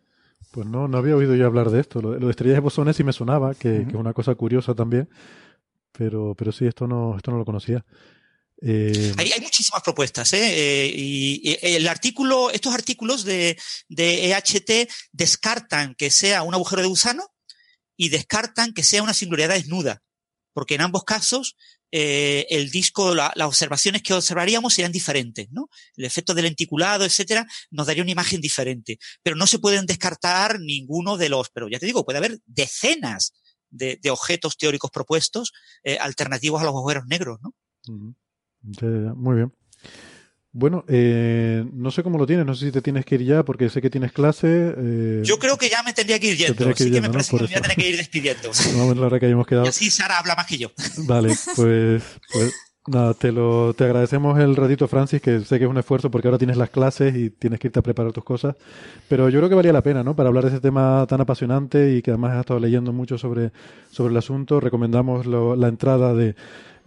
Pues 0.49 0.67
no, 0.67 0.87
no 0.87 0.97
había 0.97 1.15
oído 1.15 1.35
yo 1.35 1.45
hablar 1.45 1.69
de 1.69 1.79
esto. 1.79 2.01
Lo, 2.01 2.17
de 2.17 2.29
estrellas 2.29 2.55
de 2.55 2.61
bosones 2.61 2.97
sí 2.97 3.03
me 3.03 3.13
sonaba, 3.13 3.53
que, 3.53 3.83
que 3.83 3.89
es 3.91 3.93
una 3.93 4.11
cosa 4.11 4.33
curiosa 4.35 4.73
también 4.73 5.07
pero, 5.91 6.35
pero 6.35 6.51
sí, 6.51 6.65
esto 6.65 6.87
no, 6.87 7.15
esto 7.15 7.31
no 7.31 7.37
lo 7.37 7.45
conocía. 7.45 7.85
Eh, 8.63 9.13
hay, 9.17 9.31
hay, 9.31 9.41
muchísimas 9.41 9.81
propuestas, 9.81 10.33
¿eh? 10.33 10.85
¿eh? 10.85 10.93
y, 10.95 11.57
el 11.61 11.87
artículo, 11.87 12.51
estos 12.51 12.73
artículos 12.73 13.23
de, 13.23 13.57
de 13.89 14.31
EHT 14.31 14.87
descartan 15.11 15.95
que 15.95 16.11
sea 16.11 16.43
un 16.43 16.53
agujero 16.53 16.83
de 16.83 16.87
gusano 16.87 17.23
y 17.97 18.09
descartan 18.09 18.73
que 18.73 18.83
sea 18.83 19.01
una 19.01 19.15
singularidad 19.15 19.55
desnuda, 19.55 20.03
porque 20.53 20.75
en 20.75 20.81
ambos 20.81 21.03
casos 21.05 21.55
eh, 21.91 22.47
el 22.49 22.71
disco, 22.71 23.13
las 23.13 23.33
observaciones 23.41 24.01
que 24.01 24.13
observaríamos 24.13 24.73
serían 24.73 24.93
diferentes, 24.93 25.47
¿no? 25.51 25.69
El 25.97 26.05
efecto 26.05 26.33
del 26.33 26.45
lenticulado, 26.45 27.03
etcétera, 27.03 27.45
nos 27.69 27.85
daría 27.85 28.03
una 28.03 28.13
imagen 28.13 28.39
diferente. 28.39 28.97
Pero 29.21 29.35
no 29.35 29.45
se 29.45 29.59
pueden 29.59 29.85
descartar 29.85 30.59
ninguno 30.61 31.17
de 31.17 31.29
los, 31.29 31.49
pero 31.49 31.67
ya 31.67 31.79
te 31.79 31.85
digo, 31.85 32.05
puede 32.05 32.19
haber 32.19 32.39
decenas 32.45 33.33
de, 33.71 33.99
objetos 34.09 34.57
teóricos 34.57 34.91
propuestos 34.91 35.53
eh, 35.83 35.97
alternativos 35.97 36.61
a 36.61 36.65
los 36.65 36.73
agujeros 36.75 37.05
negros, 37.07 37.39
¿no? 37.41 37.55
Muy 39.15 39.35
bien. 39.35 39.53
Bueno, 40.53 40.83
eh, 40.89 41.63
no 41.71 41.91
sé 41.91 42.03
cómo 42.03 42.17
lo 42.17 42.27
tienes, 42.27 42.45
no 42.45 42.53
sé 42.53 42.65
si 42.65 42.71
te 42.73 42.81
tienes 42.81 43.05
que 43.05 43.15
ir 43.15 43.23
ya 43.23 43.43
porque 43.43 43.69
sé 43.69 43.81
que 43.81 43.89
tienes 43.89 44.11
clase. 44.11 44.75
Eh, 44.77 45.21
Yo 45.23 45.39
creo 45.39 45.57
que 45.57 45.69
ya 45.69 45.81
me 45.81 45.93
tendría 45.93 46.19
que 46.19 46.27
ir 46.27 46.37
yendo, 46.37 46.69
así 46.69 46.91
que 46.91 46.99
me 46.99 47.09
parece 47.09 47.37
que 47.37 47.43
me 47.43 47.47
voy 47.47 47.55
a 47.55 47.61
tener 47.61 47.77
que 47.77 47.89
ir 47.89 47.97
despidiendo. 47.97 48.51
Vamos, 48.75 48.97
la 48.97 49.05
hora 49.05 49.19
que 49.19 49.27
hayamos 49.27 49.47
quedado. 49.47 49.65
Y 49.65 49.69
así 49.69 49.89
Sara 49.89 50.19
habla 50.19 50.35
más 50.35 50.47
que 50.47 50.57
yo. 50.57 50.71
Vale, 50.97 51.33
pues, 51.55 52.03
pues 52.33 52.53
Nada, 52.87 53.13
te, 53.13 53.31
lo, 53.31 53.75
te 53.75 53.83
agradecemos 53.83 54.39
el 54.39 54.55
ratito, 54.55 54.87
Francis, 54.87 55.21
que 55.21 55.41
sé 55.41 55.59
que 55.59 55.65
es 55.65 55.69
un 55.69 55.77
esfuerzo 55.77 56.09
porque 56.09 56.27
ahora 56.27 56.39
tienes 56.39 56.57
las 56.57 56.71
clases 56.71 57.15
y 57.15 57.29
tienes 57.29 57.59
que 57.59 57.67
irte 57.67 57.77
a 57.77 57.83
preparar 57.83 58.11
tus 58.11 58.23
cosas. 58.23 58.55
Pero 59.07 59.29
yo 59.29 59.39
creo 59.39 59.49
que 59.49 59.55
valía 59.55 59.71
la 59.71 59.83
pena, 59.83 60.03
¿no? 60.03 60.15
Para 60.15 60.29
hablar 60.29 60.45
de 60.45 60.49
ese 60.49 60.59
tema 60.61 61.05
tan 61.07 61.21
apasionante 61.21 61.93
y 61.93 62.01
que 62.01 62.09
además 62.09 62.33
has 62.33 62.39
estado 62.39 62.59
leyendo 62.59 62.91
mucho 62.91 63.19
sobre, 63.19 63.51
sobre 63.91 64.11
el 64.11 64.17
asunto. 64.17 64.59
Recomendamos 64.59 65.27
la 65.27 65.67
entrada 65.67 66.15
de, 66.15 66.35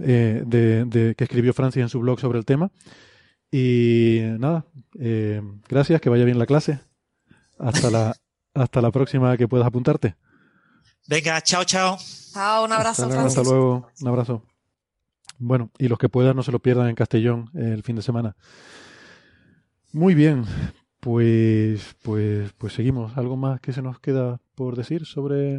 eh, 0.00 0.42
de, 0.44 1.14
que 1.16 1.24
escribió 1.24 1.52
Francis 1.52 1.82
en 1.82 1.88
su 1.88 2.00
blog 2.00 2.18
sobre 2.18 2.38
el 2.38 2.44
tema. 2.44 2.72
Y 3.52 4.18
nada, 4.40 4.64
eh, 4.98 5.40
gracias, 5.68 6.00
que 6.00 6.10
vaya 6.10 6.24
bien 6.24 6.40
la 6.40 6.46
clase. 6.46 6.80
Hasta 7.56 7.88
la, 7.90 8.16
hasta 8.54 8.82
la 8.82 8.90
próxima 8.90 9.36
que 9.36 9.46
puedas 9.46 9.66
apuntarte. 9.68 10.16
Venga, 11.06 11.40
chao, 11.40 11.62
chao. 11.62 11.96
Chao, 12.32 12.64
un 12.64 12.72
abrazo. 12.72 13.04
Hasta, 13.04 13.26
hasta 13.26 13.42
luego, 13.42 13.86
un 14.00 14.08
abrazo. 14.08 14.42
Bueno, 15.46 15.70
y 15.78 15.88
los 15.88 15.98
que 15.98 16.08
puedan 16.08 16.36
no 16.36 16.42
se 16.42 16.52
lo 16.52 16.58
pierdan 16.58 16.88
en 16.88 16.94
Castellón 16.94 17.50
el 17.52 17.82
fin 17.82 17.96
de 17.96 18.02
semana. 18.02 18.34
Muy 19.92 20.14
bien, 20.14 20.44
pues, 21.00 21.96
pues, 22.02 22.52
pues 22.56 22.72
seguimos. 22.72 23.18
¿Algo 23.18 23.36
más 23.36 23.60
que 23.60 23.74
se 23.74 23.82
nos 23.82 24.00
queda 24.00 24.40
por 24.54 24.74
decir 24.74 25.04
sobre 25.04 25.56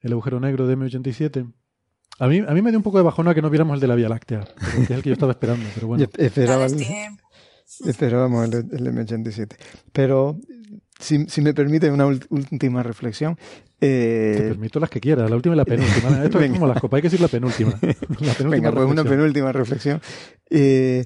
el 0.00 0.12
agujero 0.12 0.38
negro 0.38 0.68
de 0.68 0.76
M87? 0.76 1.52
A 2.20 2.28
mí, 2.28 2.38
a 2.46 2.54
mí 2.54 2.62
me 2.62 2.70
dio 2.70 2.78
un 2.78 2.84
poco 2.84 2.98
de 2.98 3.02
bajona 3.02 3.34
que 3.34 3.42
no 3.42 3.50
viéramos 3.50 3.74
el 3.74 3.80
de 3.80 3.88
la 3.88 3.96
Vía 3.96 4.08
Láctea, 4.08 4.44
que 4.76 4.82
es 4.84 4.90
el 4.90 5.02
que 5.02 5.08
yo 5.10 5.14
estaba 5.14 5.32
esperando, 5.32 5.66
pero 5.74 5.86
bueno. 5.88 6.04
esperábamos 7.84 8.44
el, 8.48 8.54
el 8.54 8.94
M87. 8.94 9.56
Pero 9.92 10.38
si, 10.98 11.26
si 11.26 11.42
me 11.42 11.54
permite 11.54 11.90
una 11.90 12.06
última 12.06 12.82
reflexión, 12.82 13.36
eh... 13.80 14.34
Te 14.36 14.48
permito 14.48 14.80
las 14.80 14.88
que 14.88 15.00
quieras, 15.00 15.28
la 15.28 15.36
última 15.36 15.54
y 15.54 15.58
la 15.58 15.64
penúltima. 15.64 16.08
Esto 16.24 16.40
es 16.40 16.50
como 16.50 16.66
las 16.66 16.80
copas, 16.80 16.98
hay 16.98 17.02
que 17.02 17.08
decir 17.08 17.20
la 17.20 17.28
penúltima. 17.28 17.72
La 17.82 18.32
penúltima 18.32 18.48
Venga, 18.48 18.72
pues 18.72 18.86
una 18.86 19.04
penúltima 19.04 19.52
reflexión. 19.52 20.00
Eh, 20.50 21.04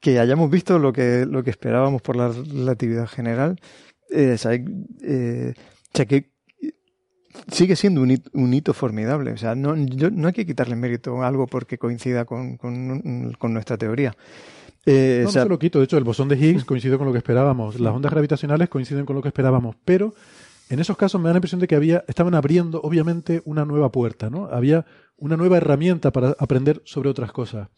que 0.00 0.18
hayamos 0.18 0.50
visto 0.50 0.78
lo 0.78 0.92
que, 0.92 1.26
lo 1.28 1.42
que 1.42 1.50
esperábamos 1.50 2.02
por 2.02 2.16
la 2.16 2.28
relatividad 2.28 3.08
general. 3.08 3.58
Eh, 4.10 4.32
o, 4.34 4.38
sea, 4.38 4.52
eh, 4.52 5.54
o 5.56 5.96
sea, 5.96 6.06
que 6.06 6.30
sigue 7.50 7.74
siendo 7.74 8.02
un 8.02 8.12
hito, 8.12 8.30
un 8.34 8.52
hito 8.54 8.74
formidable. 8.74 9.32
O 9.32 9.36
sea, 9.36 9.54
no, 9.54 9.74
yo, 9.76 10.10
no 10.10 10.28
hay 10.28 10.34
que 10.34 10.46
quitarle 10.46 10.76
mérito 10.76 11.22
a 11.22 11.26
algo 11.26 11.46
porque 11.46 11.78
coincida 11.78 12.26
con, 12.26 12.58
con, 12.58 13.32
con 13.32 13.54
nuestra 13.54 13.76
teoría. 13.76 14.14
Eh, 14.86 15.20
no, 15.20 15.24
no 15.24 15.30
se 15.30 15.48
lo 15.48 15.58
quito. 15.58 15.78
De 15.78 15.84
hecho, 15.84 15.98
el 15.98 16.04
bosón 16.04 16.28
de 16.28 16.36
Higgs 16.36 16.64
coincide 16.66 16.98
con 16.98 17.06
lo 17.06 17.12
que 17.12 17.18
esperábamos. 17.18 17.80
Las 17.80 17.94
ondas 17.94 18.12
gravitacionales 18.12 18.68
coinciden 18.68 19.06
con 19.06 19.16
lo 19.16 19.22
que 19.22 19.28
esperábamos. 19.28 19.76
Pero 19.84 20.14
en 20.68 20.80
esos 20.80 20.96
casos 20.96 21.20
me 21.20 21.28
da 21.28 21.34
la 21.34 21.38
impresión 21.38 21.60
de 21.60 21.68
que 21.68 21.76
había, 21.76 22.04
estaban 22.08 22.34
abriendo, 22.34 22.80
obviamente, 22.82 23.42
una 23.44 23.64
nueva 23.64 23.90
puerta, 23.92 24.30
¿no? 24.30 24.46
Había 24.46 24.86
una 25.16 25.36
nueva 25.36 25.58
herramienta 25.58 26.12
para 26.12 26.34
aprender 26.38 26.82
sobre 26.84 27.10
otras 27.10 27.32
cosas. 27.32 27.68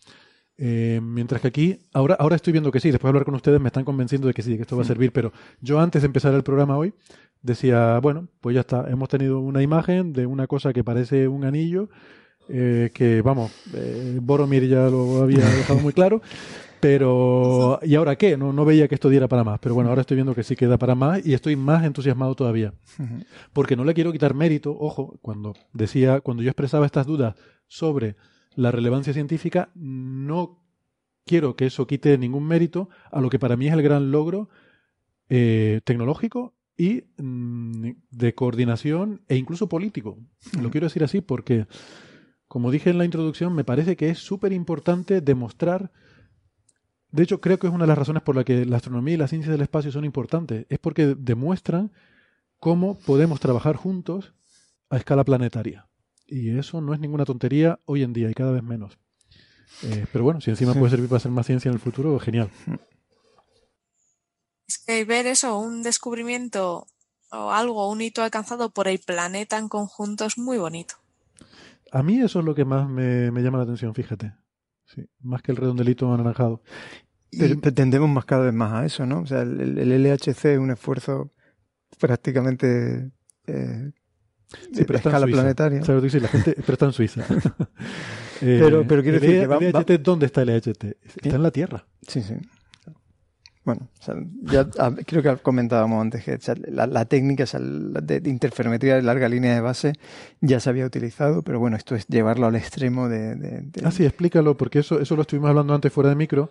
Eh, 0.58 1.00
mientras 1.02 1.40
que 1.42 1.48
aquí, 1.48 1.78
ahora, 1.92 2.14
ahora 2.18 2.36
estoy 2.36 2.52
viendo 2.52 2.72
que 2.72 2.80
sí, 2.80 2.90
después 2.90 3.08
de 3.08 3.10
hablar 3.10 3.24
con 3.26 3.34
ustedes 3.34 3.60
me 3.60 3.68
están 3.68 3.84
convenciendo 3.84 4.26
de 4.26 4.34
que 4.34 4.42
sí, 4.42 4.56
que 4.56 4.62
esto 4.62 4.76
va 4.76 4.82
a 4.82 4.86
servir, 4.86 5.12
pero 5.12 5.32
yo 5.60 5.78
antes 5.80 6.00
de 6.00 6.06
empezar 6.06 6.32
el 6.32 6.42
programa 6.42 6.78
hoy 6.78 6.94
decía, 7.42 7.98
bueno, 8.00 8.28
pues 8.40 8.54
ya 8.54 8.60
está, 8.60 8.86
hemos 8.88 9.08
tenido 9.10 9.40
una 9.40 9.62
imagen 9.62 10.14
de 10.14 10.24
una 10.24 10.46
cosa 10.46 10.72
que 10.72 10.82
parece 10.82 11.28
un 11.28 11.44
anillo, 11.44 11.90
eh, 12.48 12.90
que 12.94 13.20
vamos, 13.20 13.52
eh, 13.74 14.18
Boromir 14.22 14.66
ya 14.66 14.88
lo 14.88 15.22
había 15.22 15.44
dejado 15.44 15.80
muy 15.80 15.92
claro, 15.92 16.22
pero, 16.88 17.80
¿y 17.82 17.96
ahora 17.96 18.14
qué? 18.14 18.36
No, 18.36 18.52
no 18.52 18.64
veía 18.64 18.86
que 18.86 18.94
esto 18.94 19.08
diera 19.08 19.26
para 19.26 19.42
más, 19.42 19.58
pero 19.58 19.74
bueno, 19.74 19.90
ahora 19.90 20.02
estoy 20.02 20.14
viendo 20.14 20.36
que 20.36 20.44
sí 20.44 20.54
queda 20.54 20.78
para 20.78 20.94
más 20.94 21.26
y 21.26 21.34
estoy 21.34 21.56
más 21.56 21.84
entusiasmado 21.84 22.36
todavía. 22.36 22.74
Porque 23.52 23.74
no 23.74 23.84
le 23.84 23.92
quiero 23.92 24.12
quitar 24.12 24.34
mérito, 24.34 24.70
ojo, 24.78 25.18
cuando 25.20 25.54
decía, 25.72 26.20
cuando 26.20 26.44
yo 26.44 26.50
expresaba 26.50 26.86
estas 26.86 27.04
dudas 27.04 27.34
sobre 27.66 28.14
la 28.54 28.70
relevancia 28.70 29.12
científica, 29.12 29.70
no 29.74 30.62
quiero 31.24 31.56
que 31.56 31.66
eso 31.66 31.88
quite 31.88 32.18
ningún 32.18 32.46
mérito 32.46 32.88
a 33.10 33.20
lo 33.20 33.30
que 33.30 33.40
para 33.40 33.56
mí 33.56 33.66
es 33.66 33.72
el 33.72 33.82
gran 33.82 34.12
logro 34.12 34.48
eh, 35.28 35.80
tecnológico 35.82 36.54
y 36.78 37.02
mm, 37.16 37.90
de 38.12 38.34
coordinación 38.36 39.22
e 39.26 39.34
incluso 39.34 39.68
político. 39.68 40.18
Lo 40.62 40.70
quiero 40.70 40.86
decir 40.86 41.02
así 41.02 41.20
porque, 41.20 41.66
como 42.46 42.70
dije 42.70 42.90
en 42.90 42.98
la 42.98 43.04
introducción, 43.04 43.56
me 43.56 43.64
parece 43.64 43.96
que 43.96 44.08
es 44.08 44.18
súper 44.18 44.52
importante 44.52 45.20
demostrar 45.20 45.90
de 47.16 47.22
hecho, 47.22 47.40
creo 47.40 47.58
que 47.58 47.66
es 47.66 47.72
una 47.72 47.84
de 47.84 47.88
las 47.88 47.98
razones 47.98 48.22
por 48.22 48.36
las 48.36 48.44
que 48.44 48.66
la 48.66 48.76
astronomía 48.76 49.14
y 49.14 49.16
la 49.16 49.26
ciencia 49.26 49.50
del 49.50 49.62
espacio 49.62 49.90
son 49.90 50.04
importantes. 50.04 50.66
Es 50.68 50.78
porque 50.78 51.14
demuestran 51.16 51.90
cómo 52.58 52.98
podemos 52.98 53.40
trabajar 53.40 53.76
juntos 53.76 54.34
a 54.90 54.98
escala 54.98 55.24
planetaria. 55.24 55.88
Y 56.26 56.58
eso 56.58 56.80
no 56.82 56.92
es 56.92 57.00
ninguna 57.00 57.24
tontería 57.24 57.80
hoy 57.86 58.02
en 58.02 58.12
día 58.12 58.30
y 58.30 58.34
cada 58.34 58.52
vez 58.52 58.62
menos. 58.62 58.98
Eh, 59.82 60.06
pero 60.12 60.24
bueno, 60.24 60.42
si 60.42 60.50
encima 60.50 60.74
puede 60.74 60.90
servir 60.90 61.08
para 61.08 61.16
hacer 61.16 61.32
más 61.32 61.46
ciencia 61.46 61.70
en 61.70 61.74
el 61.74 61.80
futuro, 61.80 62.18
genial. 62.18 62.50
Es 64.68 64.78
que 64.78 65.04
ver 65.04 65.26
eso, 65.26 65.58
un 65.58 65.82
descubrimiento 65.82 66.86
o 67.30 67.50
algo, 67.50 67.90
un 67.90 68.02
hito 68.02 68.22
alcanzado 68.22 68.70
por 68.70 68.88
el 68.88 68.98
planeta 68.98 69.58
en 69.58 69.68
conjunto 69.68 70.26
es 70.26 70.36
muy 70.36 70.58
bonito. 70.58 70.96
A 71.92 72.02
mí 72.02 72.20
eso 72.20 72.40
es 72.40 72.44
lo 72.44 72.54
que 72.54 72.64
más 72.64 72.88
me, 72.88 73.30
me 73.30 73.42
llama 73.42 73.58
la 73.58 73.64
atención, 73.64 73.94
fíjate. 73.94 74.34
Sí, 74.86 75.08
más 75.20 75.42
que 75.42 75.52
el 75.52 75.56
redondelito 75.56 76.12
anaranjado. 76.12 76.62
Pero 77.30 77.60
tendemos 77.72 78.08
más 78.08 78.24
cada 78.24 78.44
vez 78.44 78.54
más 78.54 78.72
a 78.72 78.84
eso, 78.84 79.06
¿no? 79.06 79.20
O 79.20 79.26
sea, 79.26 79.42
el, 79.42 80.02
LHC 80.02 80.44
es 80.44 80.58
un 80.58 80.70
esfuerzo 80.70 81.32
prácticamente 81.98 83.10
eh, 83.46 83.90
sí, 84.72 84.84
pero 84.84 84.98
escala 84.98 85.26
planetaria. 85.26 85.82
sí, 85.82 86.20
la 86.20 86.28
gente, 86.28 86.54
pero 86.54 86.72
está 86.72 86.86
en 86.86 86.92
Suiza. 86.92 87.24
eh, 88.40 88.60
pero, 88.62 88.86
pero 88.86 89.02
quiero 89.02 89.20
decir 89.20 89.40
que 89.40 89.46
va, 89.46 89.58
LHT, 89.58 90.02
¿dónde 90.02 90.26
está 90.26 90.42
el 90.42 90.56
LHT? 90.56 90.84
Está 91.22 91.36
en 91.36 91.42
la 91.42 91.50
Tierra. 91.50 91.86
Sí, 92.06 92.22
sí. 92.22 92.34
Bueno, 93.66 93.90
o 93.98 94.02
sea, 94.02 94.14
ya 94.42 94.68
creo 95.04 95.24
que 95.24 95.42
comentábamos 95.42 96.00
antes 96.00 96.22
que 96.22 96.38
la, 96.68 97.04
técnica 97.06 97.46
de 97.58 98.22
interferometría 98.30 98.94
de 98.94 99.02
larga 99.02 99.28
línea 99.28 99.54
de 99.54 99.60
base 99.60 99.94
ya 100.40 100.60
se 100.60 100.70
había 100.70 100.86
utilizado, 100.86 101.42
pero 101.42 101.58
bueno, 101.58 101.76
esto 101.76 101.96
es 101.96 102.06
llevarlo 102.06 102.46
al 102.46 102.54
extremo 102.54 103.08
de... 103.08 103.34
de 103.34 103.68
Ah, 103.82 103.90
sí, 103.90 104.04
explícalo, 104.04 104.56
porque 104.56 104.78
eso, 104.78 105.00
eso 105.00 105.16
lo 105.16 105.22
estuvimos 105.22 105.50
hablando 105.50 105.74
antes 105.74 105.92
fuera 105.92 106.10
de 106.10 106.14
micro, 106.14 106.48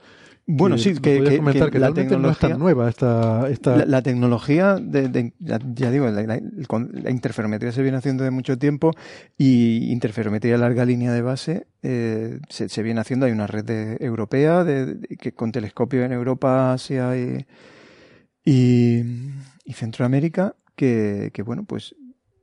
bueno, 0.48 0.78
sí, 0.78 0.94
que, 0.94 1.24
que, 1.24 1.38
comentar 1.38 1.72
que, 1.72 1.80
la 1.80 1.92
tecnología 1.92 2.20
no 2.20 2.32
es 2.32 2.38
tan 2.38 2.60
nueva 2.60 2.88
esta, 2.88 3.50
esta... 3.50 3.84
La, 3.86 4.04
tecnología 4.04 4.76
de, 4.76 5.34
ya, 5.40 5.90
digo 5.90 6.08
la, 6.08 6.40
interferometría 7.10 7.72
se 7.72 7.82
viene 7.82 7.98
haciendo 7.98 8.24
de 8.24 8.30
mucho 8.30 8.56
tiempo 8.60 8.92
y 9.40 9.92
interferometría 9.92 10.58
larga 10.60 10.86
línea 10.86 11.12
de 11.14 11.24
base 11.24 11.66
eh, 11.82 12.40
se, 12.50 12.84
viene 12.84 13.02
haciendo. 13.02 13.26
Hay 13.26 13.32
una 13.32 13.48
red 13.48 13.98
europea 14.00 14.64
de, 14.64 15.00
que 15.20 15.34
con 15.34 15.52
telescopio 15.52 16.04
en 16.04 16.12
Europa 16.12 16.74
Asia 16.74 17.18
y, 17.18 17.46
y, 18.46 19.74
Centroamérica 19.74 20.56
que, 20.76 21.32
bueno 21.44 21.64
pues 21.64 21.96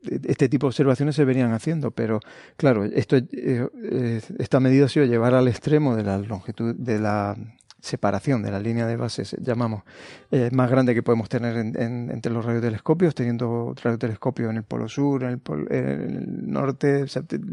este 0.02 0.48
tipo 0.48 0.66
de 0.66 0.70
observaciones 0.70 1.14
se 1.14 1.24
venían 1.24 1.52
haciendo, 1.52 1.92
pero 1.92 2.18
claro, 2.56 2.82
esto 2.82 3.16
eh, 3.16 4.20
esta 4.40 4.58
medida 4.58 4.86
ha 4.86 4.88
sido 4.88 5.06
llevar 5.06 5.34
al 5.34 5.46
extremo 5.46 5.94
de 5.94 6.02
la 6.02 6.18
longitud 6.18 6.74
de 6.74 6.98
la 6.98 7.36
separación 7.82 8.44
de 8.44 8.52
la 8.52 8.60
línea 8.60 8.86
de 8.86 8.96
bases, 8.96 9.36
llamamos, 9.40 9.82
eh, 10.30 10.50
más 10.52 10.70
grande 10.70 10.94
que 10.94 11.02
podemos 11.02 11.28
tener 11.28 11.56
entre 11.56 12.32
los 12.32 12.44
radiotelescopios, 12.44 13.12
teniendo 13.12 13.74
radiotelescopios 13.82 14.50
en 14.50 14.58
el 14.58 14.62
polo 14.62 14.88
sur, 14.88 15.24
en 15.24 15.40
el, 15.68 16.50
norte, 16.50 17.06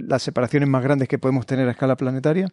las 0.08 0.22
separaciones 0.22 0.70
más 0.70 0.84
grandes 0.84 1.08
que 1.08 1.18
podemos 1.18 1.48
tener 1.48 1.68
a 1.68 1.72
escala 1.72 1.98
planetaria. 1.98 2.48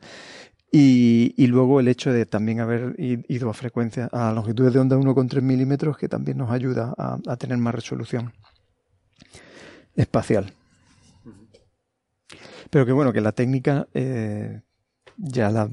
Y, 0.73 1.47
luego 1.47 1.79
el 1.79 1.89
hecho 1.89 2.13
de 2.13 2.27
también 2.27 2.61
haber 2.61 2.95
ido 2.99 3.51
a 3.51 3.55
frecuencia, 3.55 4.09
a 4.11 4.33
longitudes 4.33 4.73
de 4.73 4.81
onda 4.81 4.97
1,3 4.97 5.43
milímetros, 5.43 5.99
que 5.99 6.09
también 6.09 6.39
nos 6.39 6.51
ayuda 6.51 6.95
a, 6.97 7.37
tener 7.37 7.59
más 7.59 7.75
resolución 7.75 8.33
espacial. 9.95 10.53
Pero 12.71 12.87
que 12.87 12.93
bueno, 12.93 13.13
que 13.13 13.21
la 13.21 13.33
técnica 13.33 13.87
eh, 13.95 14.63
ya 15.17 15.51
la 15.51 15.71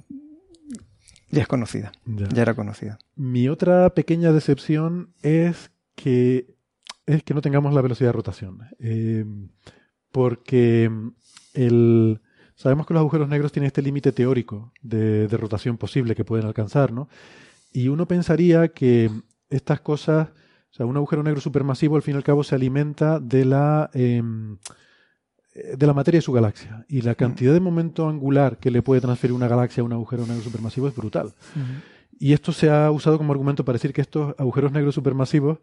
ya 1.34 1.42
es 1.42 1.48
conocida, 1.48 1.92
ya. 2.06 2.42
era 2.42 2.54
conocida. 2.54 3.00
Mi 3.16 3.50
otra 3.50 3.90
pequeña 3.92 4.32
decepción 4.32 5.14
es 5.24 5.72
que, 5.96 6.56
es 7.06 7.24
que 7.24 7.34
no 7.34 7.42
tengamos 7.42 7.74
la 7.74 7.82
velocidad 7.82 8.10
de 8.10 8.14
rotación. 8.14 8.60
Eh, 8.80 9.26
porque 10.12 10.92
el, 11.56 12.22
sabemos 12.56 12.86
que 12.86 12.94
los 12.94 13.02
agujeros 13.02 13.28
negros 13.28 13.52
tienen 13.52 13.68
este 13.68 13.82
límite 13.82 14.12
teórico 14.12 14.72
de, 14.82 15.28
rotación 15.32 15.78
posible 15.78 16.16
que 16.16 16.24
pueden 16.24 16.46
alcanzar, 16.46 16.92
¿no? 16.92 17.10
Y 17.72 17.88
uno 17.88 18.08
pensaría 18.08 18.68
que 18.68 19.10
estas 19.50 19.82
cosas, 19.82 20.30
o 20.72 20.74
sea, 20.74 20.86
un 20.86 20.98
agujero 20.98 21.24
negro 21.24 21.42
supermasivo 21.42 21.96
al 21.96 22.04
fin 22.04 22.14
y 22.14 22.18
al 22.18 22.24
cabo 22.24 22.44
se 22.44 22.56
alimenta 22.56 23.20
de 23.20 23.46
la... 23.46 23.90
Em, 23.94 24.54
eh, 24.54 24.58
de 25.54 25.88
la 25.88 25.94
materia 25.94 26.18
de 26.18 26.24
su 26.24 26.32
galaxia. 26.32 26.86
Y 26.88 27.02
la 27.02 27.16
cantidad 27.16 27.54
de 27.54 27.60
momento 27.60 28.08
angular 28.08 28.58
que 28.58 28.72
le 28.72 28.82
puede 28.82 29.02
transferir 29.02 29.34
una 29.34 29.48
galaxia 29.48 29.82
a 29.82 29.86
un 29.86 29.94
agujero 29.94 30.26
negro 30.26 30.44
supermasivo 30.44 30.88
es 30.88 30.96
brutal. 30.96 31.34
Y 32.20 32.34
esto 32.34 32.52
se 32.52 32.70
ha 32.70 32.90
usado 32.92 33.18
como 33.18 33.34
argumento 33.34 33.66
para 33.66 33.76
decir 33.76 33.94
que 33.94 34.02
estos 34.02 34.36
agujeros 34.38 34.72
negros 34.72 34.96
supermasivos 34.96 35.60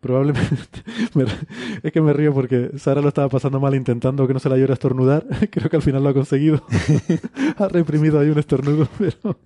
probablemente 0.00 0.82
es 1.82 1.92
que 1.92 2.00
me 2.00 2.12
río 2.12 2.32
porque 2.32 2.70
Sara 2.78 3.02
lo 3.02 3.08
estaba 3.08 3.28
pasando 3.28 3.60
mal 3.60 3.74
intentando 3.74 4.26
que 4.26 4.32
no 4.32 4.40
se 4.40 4.48
la 4.48 4.56
llore 4.56 4.72
a 4.72 4.74
estornudar. 4.74 5.26
Creo 5.50 5.68
que 5.68 5.76
al 5.76 5.82
final 5.82 6.02
lo 6.02 6.08
ha 6.08 6.14
conseguido. 6.14 6.64
ha 7.56 7.68
reprimido 7.68 8.18
ahí 8.18 8.30
un 8.30 8.38
estornudo, 8.38 8.88
pero 8.98 9.38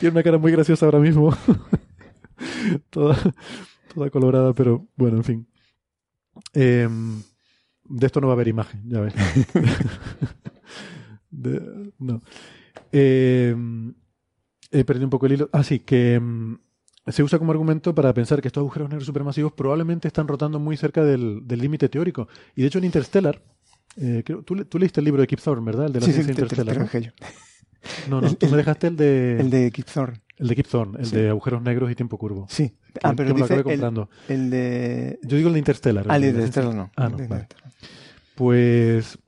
tiene 0.00 0.14
una 0.14 0.22
cara 0.22 0.38
muy 0.38 0.52
graciosa 0.52 0.84
ahora 0.84 0.98
mismo. 0.98 1.34
toda, 2.90 3.16
toda 3.94 4.10
colorada, 4.10 4.52
pero 4.52 4.86
bueno, 4.96 5.18
en 5.18 5.24
fin. 5.24 5.46
Em, 6.52 7.22
de 7.86 8.06
esto 8.06 8.20
no 8.20 8.26
va 8.28 8.32
a 8.32 8.36
haber 8.36 8.48
imagen, 8.48 8.82
ya 8.88 9.00
ves. 9.00 9.14
no. 11.98 12.22
Em, 12.92 13.94
he 14.70 14.84
perdido 14.84 15.06
un 15.06 15.10
poco 15.10 15.26
el 15.26 15.32
hilo. 15.32 15.50
Ah, 15.52 15.62
sí, 15.62 15.80
que 15.80 16.14
em, 16.14 16.58
se 17.06 17.22
usa 17.22 17.38
como 17.38 17.52
argumento 17.52 17.94
para 17.94 18.12
pensar 18.14 18.40
que 18.40 18.48
estos 18.48 18.62
agujeros 18.62 18.88
negros 18.88 19.06
supermasivos 19.06 19.52
probablemente 19.52 20.08
están 20.08 20.28
rotando 20.28 20.58
muy 20.58 20.76
cerca 20.76 21.04
del 21.04 21.44
límite 21.48 21.88
teórico. 21.88 22.28
Y 22.56 22.62
de 22.62 22.68
hecho 22.68 22.78
en 22.78 22.84
Interstellar, 22.84 23.42
eh, 23.96 24.22
tú, 24.44 24.64
tú, 24.64 24.78
leíste 24.78 25.00
el 25.00 25.04
libro 25.04 25.20
de 25.20 25.26
Kip 25.26 25.40
Thorne, 25.40 25.64
¿verdad? 25.64 25.86
El 25.86 25.92
de 25.92 26.00
la 26.00 26.06
ciencia 26.06 26.30
interstellar. 26.30 26.88
¿no? 28.08 28.20
no, 28.20 28.34
tú 28.34 28.48
me 28.48 28.56
dejaste 28.56 28.88
el 28.88 28.96
de... 28.96 29.40
El 29.40 29.50
de 29.50 29.70
Kip 29.70 29.86
Thorne. 29.86 30.20
El 30.36 30.48
de 30.48 30.56
Kip 30.56 30.66
Thorne, 30.66 30.98
el 31.00 31.10
de 31.10 31.28
agujeros 31.28 31.62
negros 31.62 31.90
y 31.90 31.94
tiempo 31.94 32.18
curvo. 32.18 32.46
Sí. 32.48 32.74
Ah, 33.02 33.12
pero 33.16 33.34
dice 33.34 33.62
comprando. 33.62 34.08
El, 34.28 34.50
de... 34.50 35.18
Yo 35.22 35.36
digo 35.36 35.48
el 35.48 35.54
de 35.54 35.58
Interstellar. 35.58 36.06
Ah, 36.08 36.16
el 36.16 36.22
de 36.22 36.28
Interstellar 36.28 36.74
no. 36.74 36.90
Ah, 36.96 37.08
no, 37.08 37.18
Pues 38.34 39.18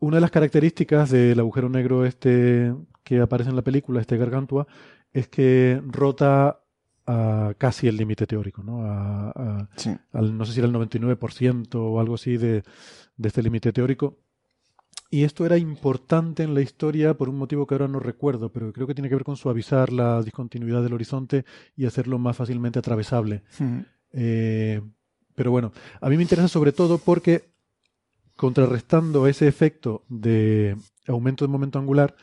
una 0.00 0.16
de 0.16 0.20
las 0.20 0.30
características 0.30 1.10
del 1.10 1.38
agujero 1.40 1.68
negro 1.68 2.04
este 2.04 2.72
que 3.02 3.20
aparece 3.20 3.50
en 3.50 3.56
la 3.56 3.62
película, 3.62 4.00
este 4.00 4.18
Gargantua, 4.18 4.66
es 5.12 5.28
que 5.28 5.80
rota 5.86 6.60
a 7.06 7.54
casi 7.56 7.88
el 7.88 7.96
límite 7.96 8.26
teórico, 8.26 8.62
¿no? 8.62 8.84
A, 8.84 9.66
al, 10.12 10.36
no 10.36 10.44
sé 10.44 10.52
si 10.52 10.60
era 10.60 10.68
el 10.68 10.74
99% 10.74 11.74
o 11.74 12.00
algo 12.00 12.16
así 12.16 12.36
de, 12.36 12.62
de 13.16 13.28
este 13.28 13.42
límite 13.42 13.72
teórico. 13.72 14.18
Y 15.10 15.24
esto 15.24 15.46
era 15.46 15.56
importante 15.56 16.42
en 16.42 16.52
la 16.54 16.60
historia 16.60 17.14
por 17.14 17.30
un 17.30 17.38
motivo 17.38 17.66
que 17.66 17.74
ahora 17.74 17.88
no 17.88 17.98
recuerdo, 17.98 18.52
pero 18.52 18.72
creo 18.72 18.86
que 18.86 18.94
tiene 18.94 19.08
que 19.08 19.14
ver 19.14 19.24
con 19.24 19.36
suavizar 19.36 19.90
la 19.90 20.22
discontinuidad 20.22 20.82
del 20.82 20.92
horizonte 20.92 21.46
y 21.76 21.86
hacerlo 21.86 22.18
más 22.18 22.36
fácilmente 22.36 22.78
atravesable. 22.78 23.42
Eh, 24.12 24.82
pero 25.34 25.50
bueno, 25.50 25.72
a 26.00 26.10
mí 26.10 26.16
me 26.16 26.22
interesa 26.22 26.48
sobre 26.48 26.72
todo 26.72 26.98
porque 26.98 27.48
contrarrestando 28.36 29.26
ese 29.26 29.48
efecto 29.48 30.04
de 30.08 30.76
aumento 31.06 31.44
de 31.44 31.50
momento 31.50 31.78
angular 31.78 32.14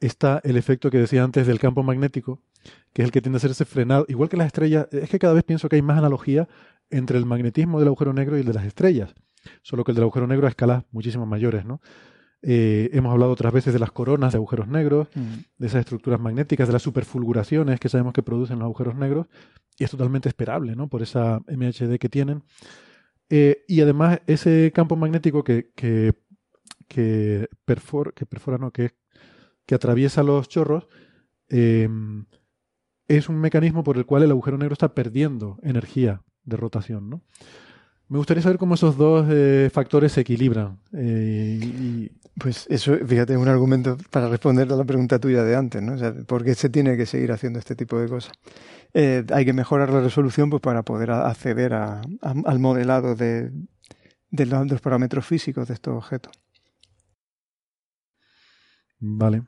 está 0.00 0.40
el 0.44 0.56
efecto 0.56 0.90
que 0.90 0.98
decía 0.98 1.22
antes 1.22 1.46
del 1.46 1.60
campo 1.60 1.82
magnético, 1.82 2.42
que 2.92 3.02
es 3.02 3.06
el 3.06 3.12
que 3.12 3.22
tiende 3.22 3.36
a 3.36 3.38
hacerse 3.38 3.64
frenado, 3.64 4.06
igual 4.08 4.28
que 4.28 4.36
las 4.36 4.48
estrellas, 4.48 4.88
es 4.90 5.08
que 5.08 5.18
cada 5.18 5.34
vez 5.34 5.44
pienso 5.44 5.68
que 5.68 5.76
hay 5.76 5.82
más 5.82 5.98
analogía 5.98 6.48
entre 6.90 7.16
el 7.16 7.26
magnetismo 7.26 7.78
del 7.78 7.88
agujero 7.88 8.12
negro 8.12 8.36
y 8.36 8.40
el 8.40 8.46
de 8.46 8.54
las 8.54 8.66
estrellas, 8.66 9.14
solo 9.62 9.84
que 9.84 9.92
el 9.92 9.96
del 9.96 10.04
agujero 10.04 10.26
negro 10.26 10.46
a 10.46 10.50
escalas 10.50 10.84
muchísimo 10.90 11.26
mayores, 11.26 11.64
¿no? 11.64 11.80
Eh, 12.46 12.90
hemos 12.92 13.10
hablado 13.10 13.32
otras 13.32 13.54
veces 13.54 13.72
de 13.72 13.78
las 13.78 13.90
coronas 13.90 14.32
de 14.32 14.36
agujeros 14.36 14.68
negros, 14.68 15.08
mm. 15.14 15.34
de 15.56 15.66
esas 15.66 15.80
estructuras 15.80 16.20
magnéticas, 16.20 16.68
de 16.68 16.74
las 16.74 16.82
superfulguraciones 16.82 17.80
que 17.80 17.88
sabemos 17.88 18.12
que 18.12 18.22
producen 18.22 18.58
los 18.58 18.66
agujeros 18.66 18.94
negros, 18.96 19.26
y 19.78 19.84
es 19.84 19.90
totalmente 19.90 20.28
esperable, 20.28 20.76
¿no? 20.76 20.88
Por 20.88 21.02
esa 21.02 21.40
MHD 21.48 21.96
que 21.98 22.10
tienen. 22.10 22.42
Eh, 23.30 23.64
y 23.66 23.80
además, 23.80 24.20
ese 24.26 24.72
campo 24.74 24.94
magnético 24.94 25.42
que, 25.42 25.70
que, 25.74 26.12
que, 26.86 27.48
perfora, 27.64 28.12
que 28.14 28.26
perfora, 28.26 28.58
no, 28.58 28.70
que, 28.72 28.90
que 29.64 29.74
atraviesa 29.74 30.22
los 30.22 30.46
chorros, 30.48 30.86
eh, 31.48 31.88
es 33.08 33.28
un 33.30 33.36
mecanismo 33.40 33.84
por 33.84 33.96
el 33.96 34.04
cual 34.04 34.22
el 34.22 34.30
agujero 34.30 34.58
negro 34.58 34.74
está 34.74 34.94
perdiendo 34.94 35.58
energía 35.62 36.22
de 36.44 36.58
rotación, 36.58 37.08
¿no? 37.08 37.22
Me 38.14 38.18
gustaría 38.18 38.44
saber 38.44 38.58
cómo 38.58 38.76
esos 38.76 38.96
dos 38.96 39.26
eh, 39.28 39.68
factores 39.74 40.12
se 40.12 40.20
equilibran. 40.20 40.78
Eh, 40.92 41.58
y... 41.60 42.12
Pues 42.38 42.64
eso, 42.70 42.96
fíjate, 43.04 43.32
es 43.32 43.38
un 43.40 43.48
argumento 43.48 43.98
para 44.12 44.28
responder 44.28 44.72
a 44.72 44.76
la 44.76 44.84
pregunta 44.84 45.18
tuya 45.18 45.42
de 45.42 45.56
antes, 45.56 45.82
¿no? 45.82 45.94
O 45.94 45.98
sea, 45.98 46.14
¿por 46.14 46.44
qué 46.44 46.54
se 46.54 46.68
tiene 46.68 46.96
que 46.96 47.06
seguir 47.06 47.32
haciendo 47.32 47.58
este 47.58 47.74
tipo 47.74 47.98
de 47.98 48.08
cosas? 48.08 48.32
Eh, 48.92 49.24
hay 49.32 49.44
que 49.44 49.52
mejorar 49.52 49.90
la 49.90 50.00
resolución 50.00 50.48
pues, 50.48 50.62
para 50.62 50.84
poder 50.84 51.10
acceder 51.10 51.74
al 51.74 52.58
modelado 52.60 53.16
de, 53.16 53.50
los, 54.30 54.80
parámetros 54.80 55.26
físicos 55.26 55.66
de 55.66 55.74
estos 55.74 55.96
objetos. 55.96 56.32
Vale. 59.00 59.42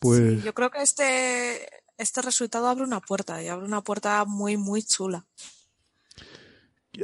Pues... 0.00 0.42
yo 0.42 0.52
creo 0.54 0.70
que 0.70 0.82
este, 0.82 1.68
este 1.98 2.20
resultado 2.20 2.66
abre 2.66 2.82
una 2.82 2.98
puerta 2.98 3.40
y 3.40 3.46
abre 3.46 3.64
una 3.64 3.82
puerta 3.82 4.24
muy, 4.24 4.56
muy 4.56 4.82
chula. 4.82 5.24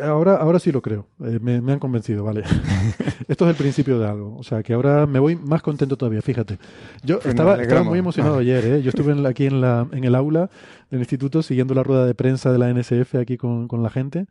Ahora, 0.03 0.37
ahora 0.37 0.59
sí 0.59 0.73
lo 0.73 0.83
creo. 0.83 1.09
Eh, 1.25 1.39
me, 1.41 1.73
han 1.73 1.79
convencido, 1.79 2.25
vale. 2.25 2.43
Esto 3.29 3.45
es 3.45 3.51
el 3.51 3.57
principio 3.57 3.99
de 3.99 4.07
algo. 4.07 4.37
O 4.37 4.43
sea, 4.43 4.63
que 4.63 4.73
ahora 4.73 5.07
me 5.07 5.19
voy 5.19 5.37
más 5.37 5.63
contento 5.63 5.97
todavía, 5.97 6.23
fíjate. 6.23 6.59
Yo 7.03 7.21
estaba, 7.25 7.57
muy 7.85 7.99
emocionado 7.99 8.39
ayer, 8.39 8.65
¿eh? 8.65 8.83
Yo 8.83 8.91
estuve 8.91 9.15
aquí 9.29 9.47
en, 9.47 9.61
la, 9.61 9.87
en 9.93 10.05
el 10.05 10.15
aula 10.15 10.51
del 10.91 11.01
instituto 11.01 11.43
siguiendo 11.43 11.75
la 11.75 11.83
rueda 11.83 12.07
de 12.07 12.15
prensa 12.15 12.53
de 12.53 12.59
la 12.59 12.73
NSF 12.73 13.15
aquí 13.17 13.37
con, 13.37 13.69
la 13.83 13.91
gente. 13.91 14.27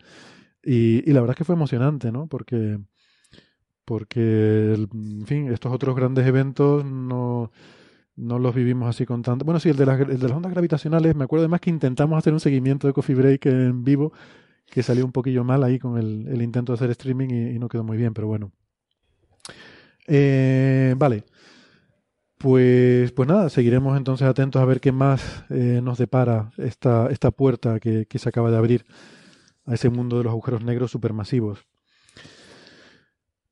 Y, 0.63 1.01
la 1.11 1.21
verdad 1.21 1.35
es 1.35 1.37
que 1.37 1.45
fue 1.45 1.55
emocionante, 1.55 2.11
¿no? 2.11 2.27
Porque, 2.27 2.79
porque, 3.85 4.73
en 4.75 5.25
fin, 5.25 5.51
estos 5.51 5.71
otros 5.71 5.95
grandes 5.95 6.25
eventos 6.27 6.83
no, 6.83 7.51
no 8.15 8.39
los 8.39 8.53
vivimos 8.53 8.89
así 8.89 9.05
con 9.05 9.21
tanto. 9.21 9.45
Bueno, 9.45 9.59
sí, 9.59 9.69
el 9.69 9.77
de, 9.77 9.85
las, 9.85 9.99
el 9.99 10.19
de 10.19 10.27
las 10.27 10.35
ondas 10.35 10.51
gravitacionales, 10.51 11.15
me 11.15 11.23
acuerdo 11.23 11.43
además 11.43 11.61
que 11.61 11.69
intentamos 11.69 12.17
hacer 12.17 12.33
un 12.33 12.39
seguimiento 12.39 12.87
de 12.87 12.93
Coffee 12.93 13.15
Break 13.15 13.45
en 13.45 13.83
vivo 13.83 14.13
que 14.69 14.83
salió 14.83 15.05
un 15.05 15.11
poquillo 15.11 15.43
mal 15.43 15.63
ahí 15.63 15.79
con 15.79 15.97
el, 15.97 16.41
intento 16.41 16.71
de 16.71 16.75
hacer 16.75 16.91
streaming 16.91 17.29
y, 17.29 17.59
no 17.59 17.69
quedó 17.69 17.83
muy 17.83 17.97
bien, 17.97 18.13
pero 18.13 18.27
bueno. 18.27 18.51
Eh, 20.07 20.95
vale. 20.97 21.23
Pues, 22.37 23.13
pues 23.13 23.29
nada, 23.29 23.49
seguiremos 23.49 23.95
entonces 23.95 24.27
atentos 24.27 24.61
a 24.61 24.65
ver 24.65 24.81
qué 24.81 24.91
más 24.91 25.45
eh, 25.49 25.79
nos 25.81 25.97
depara 25.97 26.51
esta, 26.57 27.07
esta 27.09 27.31
puerta 27.31 27.79
que, 27.79 28.05
se 28.13 28.29
acaba 28.29 28.51
de 28.51 28.57
abrir 28.57 28.85
a 29.65 29.75
ese 29.75 29.89
mundo 29.89 30.17
de 30.17 30.25
los 30.25 30.31
agujeros 30.31 30.61
negros 30.63 30.91
supermasivos. 30.91 31.65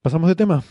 ¿Pasamos 0.02 0.28
de 0.28 0.36
tema? 0.36 0.64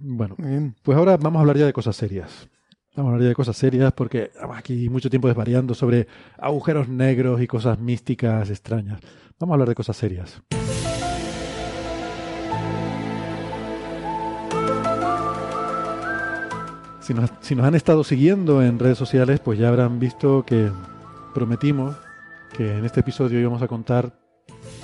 Bueno, 0.00 0.36
pues 0.82 0.98
ahora 0.98 1.16
vamos 1.16 1.38
a 1.38 1.40
hablar 1.42 1.56
ya 1.56 1.66
de 1.66 1.72
cosas 1.72 1.94
serias. 1.94 2.48
Vamos 2.96 3.10
a 3.10 3.14
hablar 3.14 3.28
de 3.28 3.34
cosas 3.34 3.56
serias 3.56 3.92
porque 3.92 4.30
aquí 4.54 4.88
mucho 4.88 5.10
tiempo 5.10 5.26
desvariando 5.26 5.74
sobre 5.74 6.06
agujeros 6.38 6.88
negros 6.88 7.40
y 7.42 7.48
cosas 7.48 7.80
místicas 7.80 8.50
extrañas. 8.50 9.00
Vamos 9.40 9.52
a 9.52 9.54
hablar 9.54 9.68
de 9.68 9.74
cosas 9.74 9.96
serias. 9.96 10.40
Si 17.00 17.12
nos, 17.12 17.32
si 17.40 17.56
nos 17.56 17.66
han 17.66 17.74
estado 17.74 18.04
siguiendo 18.04 18.62
en 18.62 18.78
redes 18.78 18.96
sociales, 18.96 19.40
pues 19.40 19.58
ya 19.58 19.68
habrán 19.68 19.98
visto 19.98 20.44
que 20.46 20.70
prometimos 21.34 21.96
que 22.56 22.78
en 22.78 22.84
este 22.84 23.00
episodio 23.00 23.40
íbamos 23.40 23.60
a 23.60 23.66
contar 23.66 24.12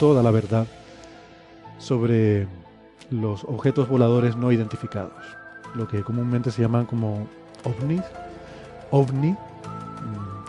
toda 0.01 0.23
la 0.24 0.32
verdad 0.32 0.66
sobre 1.78 2.49
los 3.09 3.45
objetos 3.45 3.89
voladores 3.89 4.37
no 4.37 4.51
identificados, 4.51 5.12
lo 5.77 5.87
que 5.87 6.03
comúnmente 6.03 6.51
se 6.51 6.61
llaman 6.61 6.87
como 6.87 7.28
ovnis, 7.65 8.03
ovni, 8.91 9.37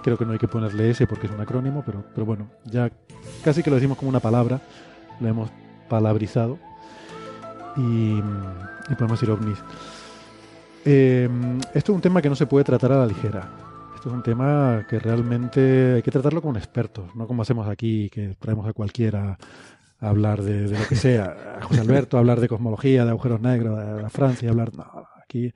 Creo 0.03 0.17
que 0.17 0.25
no 0.25 0.31
hay 0.31 0.39
que 0.39 0.47
ponerle 0.47 0.89
ese 0.89 1.05
porque 1.05 1.27
es 1.27 1.33
un 1.33 1.41
acrónimo, 1.41 1.83
pero, 1.85 2.03
pero 2.13 2.25
bueno, 2.25 2.47
ya 2.65 2.91
casi 3.43 3.61
que 3.61 3.69
lo 3.69 3.75
decimos 3.75 3.97
como 3.97 4.09
una 4.09 4.19
palabra, 4.19 4.59
lo 5.19 5.27
hemos 5.27 5.49
palabrizado 5.87 6.57
y, 7.77 8.19
podemos 8.97 9.19
decir 9.19 9.29
ovnis. 9.29 9.59
Em, 10.83 11.59
esto 11.73 11.91
es 11.91 11.95
un 11.95 12.01
tema 12.01 12.21
que 12.21 12.29
no 12.29 12.35
se 12.35 12.47
puede 12.47 12.65
tratar 12.65 12.93
a 12.93 12.97
la 12.97 13.05
ligera. 13.05 13.49
Esto 13.95 14.09
es 14.09 14.15
un 14.15 14.23
tema 14.23 14.85
que 14.89 14.97
realmente 14.97 15.93
hay 15.95 16.01
que 16.01 16.09
tratarlo 16.09 16.41
con 16.41 16.57
expertos, 16.57 17.15
no 17.15 17.27
como 17.27 17.43
hacemos 17.43 17.67
aquí, 17.67 18.09
que 18.09 18.35
traemos 18.39 18.67
a 18.67 18.73
cualquiera 18.73 19.37
a 19.99 20.09
hablar 20.09 20.41
de, 20.41 20.67
lo 20.67 20.87
que 20.87 20.95
sea. 20.95 21.57
A 21.59 21.63
José 21.63 21.81
Alberto 21.81 22.17
a 22.17 22.21
hablar 22.21 22.39
de 22.39 22.47
cosmología, 22.47 23.05
de 23.05 23.11
agujeros 23.11 23.39
negros, 23.39 23.77
de 24.01 24.09
Francia, 24.09 24.49
a 24.49 24.51
hablar... 24.51 24.75
No, 24.75 24.85
aquí... 25.23 25.53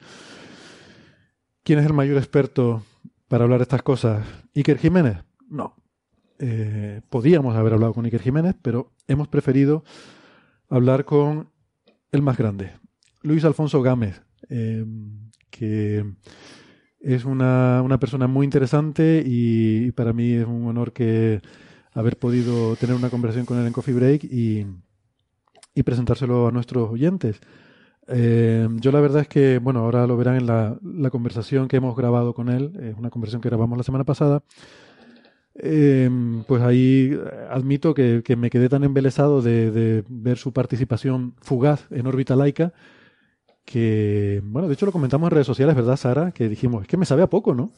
¿Quién 1.65 1.79
es 1.79 1.85
el 1.87 1.93
mayor 1.93 2.17
experto 2.17 2.83
para 3.27 3.43
hablar 3.43 3.57
de 3.57 3.63
estas 3.63 3.81
cosas. 3.81 4.23
¿Iker 4.55 4.77
Jiménez? 4.77 5.17
No. 5.49 5.75
Eh, 6.37 7.01
podíamos 7.09 7.55
haber 7.55 7.73
hablado 7.73 7.91
con 7.91 8.05
Iker 8.05 8.21
Jiménez, 8.21 8.55
pero 8.61 8.91
hemos 9.07 9.27
preferido 9.27 9.83
hablar 10.69 11.05
con 11.05 11.49
el 12.11 12.21
más 12.21 12.37
grande, 12.37 12.73
Luis 13.23 13.43
Alfonso 13.45 13.81
Gámez, 13.81 14.21
eh, 14.49 14.85
que 15.49 16.05
es 16.99 17.25
una, 17.25 17.97
persona 17.99 18.27
muy 18.27 18.45
interesante 18.45 19.23
y, 19.25 19.91
para 19.93 20.13
mí 20.13 20.33
es 20.33 20.45
un 20.45 20.67
honor 20.67 20.93
que 20.93 21.41
haber 21.93 22.19
podido 22.19 22.75
tener 22.75 22.95
una 22.95 23.09
conversación 23.09 23.47
con 23.47 23.57
él 23.57 23.65
en 23.65 23.73
Coffee 23.73 23.95
Break 23.95 24.23
y, 24.25 24.67
y 25.73 25.81
presentárselo 25.81 26.47
a 26.47 26.51
nuestros 26.51 26.91
oyentes. 26.91 27.41
Eh, 28.07 28.67
yo 28.75 28.91
la 28.91 28.99
verdad 28.99 29.23
es 29.23 29.27
que, 29.27 29.57
bueno, 29.59 29.79
ahora 29.81 30.05
lo 30.05 30.17
verán 30.17 30.35
en 30.35 30.45
la, 30.45 31.09
conversación 31.09 31.67
que 31.67 31.77
hemos 31.77 31.95
grabado 31.95 32.33
con 32.33 32.49
él, 32.49 32.71
es 32.81 32.97
una 32.97 33.09
conversación 33.09 33.41
que 33.41 33.49
grabamos 33.49 33.77
la 33.77 33.83
semana 33.83 34.03
pasada. 34.03 34.43
Em, 35.57 36.43
pues 36.43 36.61
ahí 36.61 37.17
admito 37.49 37.93
que, 37.93 38.23
me 38.37 38.49
quedé 38.49 38.69
tan 38.69 38.83
embelesado 38.83 39.41
de, 39.41 40.03
ver 40.07 40.37
su 40.37 40.51
participación 40.53 41.35
fugaz 41.41 41.85
en 41.91 42.07
órbita 42.07 42.35
laica 42.35 42.73
que, 43.65 44.41
bueno, 44.43 44.67
de 44.67 44.75
hecho 44.75 44.85
lo 44.85 44.91
comentamos 44.91 45.27
en 45.27 45.31
redes 45.31 45.47
sociales, 45.47 45.75
¿verdad, 45.75 45.97
Sara? 45.97 46.31
Que 46.31 46.47
dijimos, 46.47 46.83
es 46.83 46.87
que 46.87 46.97
me 46.97 47.05
sabe 47.05 47.23
a 47.23 47.29
poco, 47.29 47.55
¿no? 47.55 47.71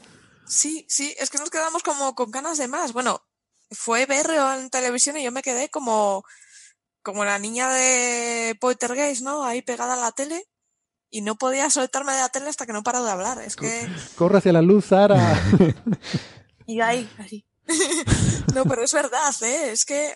Sí, 0.45 0.85
sí, 0.89 1.13
es 1.19 1.29
que 1.29 1.37
nos 1.37 1.49
quedamos 1.49 1.81
como 1.81 2.13
con 2.13 2.29
ganas 2.29 2.57
de 2.57 2.67
más. 2.67 2.93
Bueno, 2.93 3.21
fue 3.71 4.05
verlo 4.05 4.53
en 4.53 4.69
televisión 4.69 5.17
y 5.17 5.23
yo 5.23 5.31
me 5.31 5.41
quedé 5.41 5.69
como, 5.69 6.23
como 7.07 7.23
la 7.23 7.39
niña 7.39 7.69
de 7.69 8.57
Poltergeist, 8.59 9.21
¿no? 9.21 9.45
Ahí 9.45 9.61
pegada 9.61 9.93
a 9.93 9.95
la 9.95 10.11
tele 10.11 10.45
y 11.09 11.21
no 11.21 11.37
podía 11.37 11.69
soltarme 11.69 12.11
de 12.11 12.19
la 12.19 12.27
tele 12.27 12.49
hasta 12.49 12.65
que 12.65 12.73
no 12.73 12.83
paró 12.83 13.01
de 13.01 13.09
hablar. 13.09 13.41
Es 13.41 13.55
que... 13.55 13.87
Corre 14.17 14.39
hacia 14.39 14.51
la 14.51 14.61
luz, 14.61 14.87
Sara. 14.87 15.41
y 16.67 16.81
ahí, 16.81 17.09
así. 17.17 17.45
no, 18.53 18.65
pero 18.65 18.83
es 18.83 18.91
verdad, 18.91 19.33
¿eh? 19.41 19.71
Es 19.71 19.85
que 19.85 20.15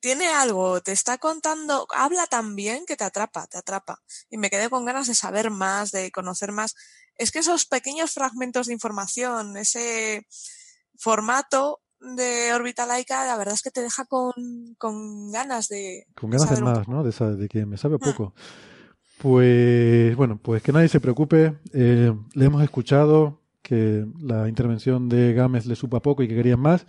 tiene 0.00 0.28
algo, 0.28 0.80
te 0.80 0.92
está 0.92 1.18
contando, 1.18 1.88
habla 1.92 2.28
tan 2.28 2.54
bien 2.54 2.86
que 2.86 2.96
te 2.96 3.02
atrapa, 3.02 3.48
te 3.48 3.58
atrapa. 3.58 4.00
Y 4.30 4.38
me 4.38 4.48
quedé 4.48 4.70
con 4.70 4.84
ganas 4.84 5.08
de 5.08 5.16
saber 5.16 5.50
más, 5.50 5.90
de 5.90 6.12
conocer 6.12 6.52
más. 6.52 6.76
Es 7.16 7.32
que 7.32 7.40
esos 7.40 7.66
pequeños 7.66 8.12
fragmentos 8.12 8.68
de 8.68 8.74
información, 8.74 9.56
ese 9.56 10.24
formato 10.96 11.80
de 12.14 12.52
órbita 12.52 12.86
laica, 12.86 13.26
la 13.26 13.36
verdad 13.36 13.54
es 13.54 13.62
que 13.62 13.70
te 13.70 13.80
deja 13.80 14.04
con, 14.04 14.32
con 14.78 15.32
ganas 15.32 15.68
de. 15.68 16.06
Con 16.14 16.30
ganas 16.30 16.54
de 16.54 16.62
más, 16.62 16.86
¿no? 16.86 17.02
De, 17.02 17.48
que 17.48 17.66
me 17.66 17.76
sabe 17.76 17.96
mm. 17.96 18.00
poco. 18.00 18.34
Pues 19.18 20.14
bueno, 20.14 20.38
pues 20.40 20.62
que 20.62 20.72
nadie 20.72 20.88
se 20.88 21.00
preocupe. 21.00 21.54
Eh, 21.72 22.12
le 22.34 22.44
hemos 22.44 22.62
escuchado 22.62 23.42
que 23.62 24.04
la 24.20 24.48
intervención 24.48 25.08
de 25.08 25.32
Gámez 25.32 25.66
le 25.66 25.74
supa 25.74 26.00
poco 26.00 26.22
y 26.22 26.28
que 26.28 26.36
querían 26.36 26.60
más, 26.60 26.86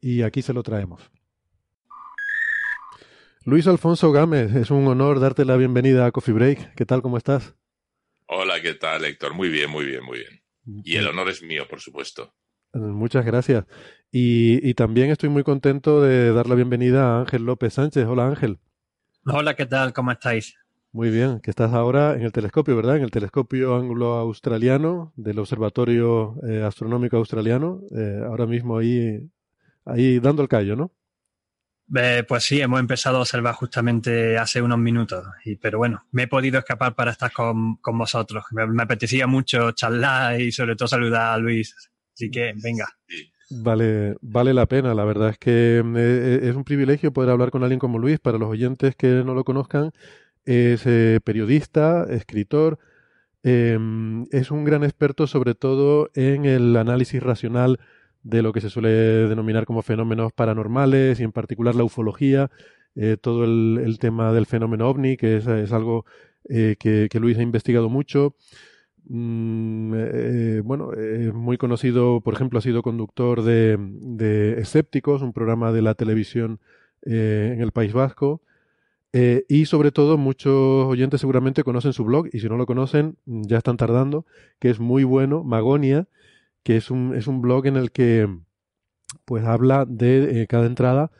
y 0.00 0.22
aquí 0.22 0.40
se 0.40 0.54
lo 0.54 0.62
traemos. 0.62 1.10
Luis 3.44 3.66
Alfonso 3.66 4.12
Gámez, 4.12 4.54
es 4.54 4.70
un 4.70 4.86
honor 4.86 5.20
darte 5.20 5.44
la 5.44 5.56
bienvenida 5.56 6.06
a 6.06 6.12
Coffee 6.12 6.34
Break. 6.34 6.74
¿Qué 6.74 6.86
tal? 6.86 7.02
¿Cómo 7.02 7.16
estás? 7.16 7.54
Hola, 8.26 8.60
¿qué 8.60 8.74
tal, 8.74 9.04
Héctor? 9.04 9.34
Muy 9.34 9.48
bien, 9.48 9.70
muy 9.70 9.86
bien, 9.86 10.04
muy 10.04 10.18
bien. 10.18 10.42
Y 10.84 10.96
el 10.96 11.06
honor 11.06 11.30
es 11.30 11.42
mío, 11.42 11.66
por 11.68 11.80
supuesto. 11.80 12.34
Muchas 12.74 13.24
gracias. 13.24 13.64
Y, 14.10 14.72
también 14.74 15.10
estoy 15.10 15.28
muy 15.28 15.42
contento 15.42 16.00
de 16.00 16.32
dar 16.32 16.46
la 16.46 16.54
bienvenida 16.54 17.16
a 17.16 17.20
Ángel 17.20 17.44
López 17.44 17.74
Sánchez. 17.74 18.06
Hola 18.06 18.26
Ángel. 18.26 18.58
Hola, 19.26 19.54
¿qué 19.54 19.66
tal? 19.66 19.92
¿Cómo 19.92 20.12
estáis? 20.12 20.54
Muy 20.92 21.10
bien, 21.10 21.40
que 21.40 21.50
estás 21.50 21.74
ahora 21.74 22.14
en 22.14 22.22
el 22.22 22.32
telescopio, 22.32 22.74
¿verdad? 22.74 22.96
En 22.96 23.02
el 23.02 23.10
telescopio 23.10 23.76
anglo-australiano 23.76 25.12
del 25.16 25.38
Observatorio 25.38 26.36
eh, 26.48 26.62
Astronómico 26.62 27.18
Australiano, 27.18 27.82
eh, 27.94 28.22
ahora 28.24 28.46
mismo 28.46 28.78
ahí, 28.78 29.20
ahí 29.84 30.18
dando 30.18 30.40
el 30.40 30.48
callo, 30.48 30.76
¿no? 30.76 30.90
Eh, 31.94 32.24
pues 32.26 32.44
sí, 32.44 32.60
hemos 32.60 32.80
empezado 32.80 33.18
a 33.18 33.20
observar 33.20 33.54
justamente 33.54 34.38
hace 34.38 34.62
unos 34.62 34.78
minutos, 34.78 35.26
y, 35.44 35.56
pero 35.56 35.76
bueno, 35.76 36.06
me 36.12 36.22
he 36.22 36.28
podido 36.28 36.58
escapar 36.58 36.94
para 36.94 37.10
estar 37.10 37.30
con, 37.32 37.76
con 37.76 37.98
vosotros. 37.98 38.44
Me, 38.52 38.66
me, 38.66 38.82
apetecía 38.82 39.26
mucho 39.26 39.72
charlar 39.72 40.40
y 40.40 40.52
sobre 40.52 40.74
todo 40.74 40.88
saludar 40.88 41.34
a 41.34 41.38
Luis, 41.38 41.74
así 42.14 42.30
que 42.30 42.54
venga. 42.62 42.88
Vale, 43.50 44.16
vale 44.20 44.52
la 44.52 44.66
pena, 44.66 44.94
la 44.94 45.04
verdad 45.04 45.30
es 45.30 45.38
que 45.38 45.82
mm, 45.82 45.96
eh, 45.96 46.00
eh, 46.00 46.40
es 46.50 46.54
un 46.54 46.64
privilegio 46.64 47.12
poder 47.12 47.30
hablar 47.30 47.50
con 47.50 47.62
alguien 47.62 47.78
como 47.78 47.98
Luis. 47.98 48.18
Para 48.20 48.38
los 48.38 48.48
oyentes 48.48 48.94
que 48.94 49.08
no 49.24 49.34
lo 49.34 49.44
conozcan, 49.44 49.92
es 50.44 50.82
eh, 50.86 51.20
periodista, 51.24 52.06
escritor, 52.10 52.78
em, 53.42 54.26
es 54.32 54.50
un 54.50 54.64
gran 54.64 54.84
experto 54.84 55.26
sobre 55.26 55.54
todo 55.54 56.10
en 56.14 56.44
el 56.44 56.76
análisis 56.76 57.22
racional 57.22 57.78
de 58.22 58.42
lo 58.42 58.52
que 58.52 58.60
se 58.60 58.70
suele 58.70 58.90
denominar 58.90 59.64
como 59.66 59.82
fenómenos 59.82 60.32
paranormales 60.32 61.20
y 61.20 61.24
en 61.24 61.32
particular 61.32 61.74
la 61.74 61.84
ufología, 61.84 62.50
todo 63.20 63.44
el, 63.44 63.98
tema 64.00 64.32
del 64.32 64.46
fenómeno 64.46 64.88
ovni, 64.88 65.16
que 65.16 65.36
es, 65.36 65.46
algo 65.72 66.04
que, 66.48 67.08
que, 67.10 67.20
Luis 67.20 67.38
ha 67.38 67.42
investigado 67.42 67.88
mucho. 67.88 68.34
Mm, 69.10 69.94
eh, 69.96 70.60
bueno, 70.62 70.92
es 70.92 71.32
muy 71.32 71.56
conocido, 71.56 72.20
por 72.20 72.34
ejemplo, 72.34 72.58
ha 72.58 72.62
sido 72.62 72.82
conductor 72.82 73.42
de, 73.42 73.78
de 73.78 74.60
Escépticos, 74.60 75.22
un 75.22 75.32
programa 75.32 75.72
de 75.72 75.80
la 75.82 75.94
televisión 75.94 76.60
eh, 77.06 77.52
en 77.54 77.62
el 77.62 77.72
País 77.72 77.92
Vasco. 77.94 78.42
Eh, 79.12 79.44
y 79.48 79.66
sobre 79.66 79.92
todo, 79.92 80.18
muchos 80.18 80.52
oyentes 80.86 81.20
seguramente 81.20 81.64
conocen 81.64 81.94
su 81.94 82.04
blog, 82.04 82.28
y 82.32 82.40
si 82.40 82.48
no 82.48 82.56
lo 82.58 82.66
conocen, 82.66 83.16
ya 83.26 83.58
están 83.58 83.78
tardando, 83.78 84.26
que 84.58 84.70
es 84.70 84.80
muy 84.80 85.04
bueno, 85.04 85.42
Magonia, 85.44 86.08
que 86.62 86.76
es 86.76 86.90
un, 86.90 87.14
es 87.16 87.26
un 87.26 87.40
blog 87.40 87.66
en 87.66 87.76
el 87.76 87.92
que 87.92 88.28
pues 89.24 89.44
habla 89.44 89.86
de 89.86 90.46
cada 90.48 90.66
entrada 90.66 91.10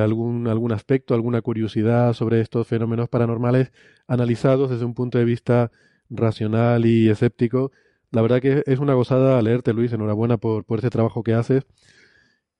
algún, 0.00 0.48
algún 0.48 0.72
aspecto, 0.72 1.14
alguna 1.14 1.42
curiosidad 1.42 2.12
sobre 2.14 2.40
estos 2.40 2.66
fenómenos 2.68 3.08
paranormales 3.08 3.72
analizados 4.06 4.70
desde 4.70 4.84
un 4.84 4.94
punto 4.94 5.18
de 5.18 5.24
vista 5.24 5.70
racional 6.10 6.86
y 6.86 7.08
escéptico. 7.08 7.72
La 8.10 8.22
verdad 8.22 8.40
que 8.40 8.62
es 8.66 8.78
una 8.78 8.94
gozada 8.94 9.40
leerte, 9.42 9.72
Luis. 9.72 9.92
Enhorabuena 9.92 10.36
por, 10.36 10.64
por 10.64 10.78
ese 10.78 10.90
trabajo 10.90 11.22
que 11.22 11.34
haces. 11.34 11.66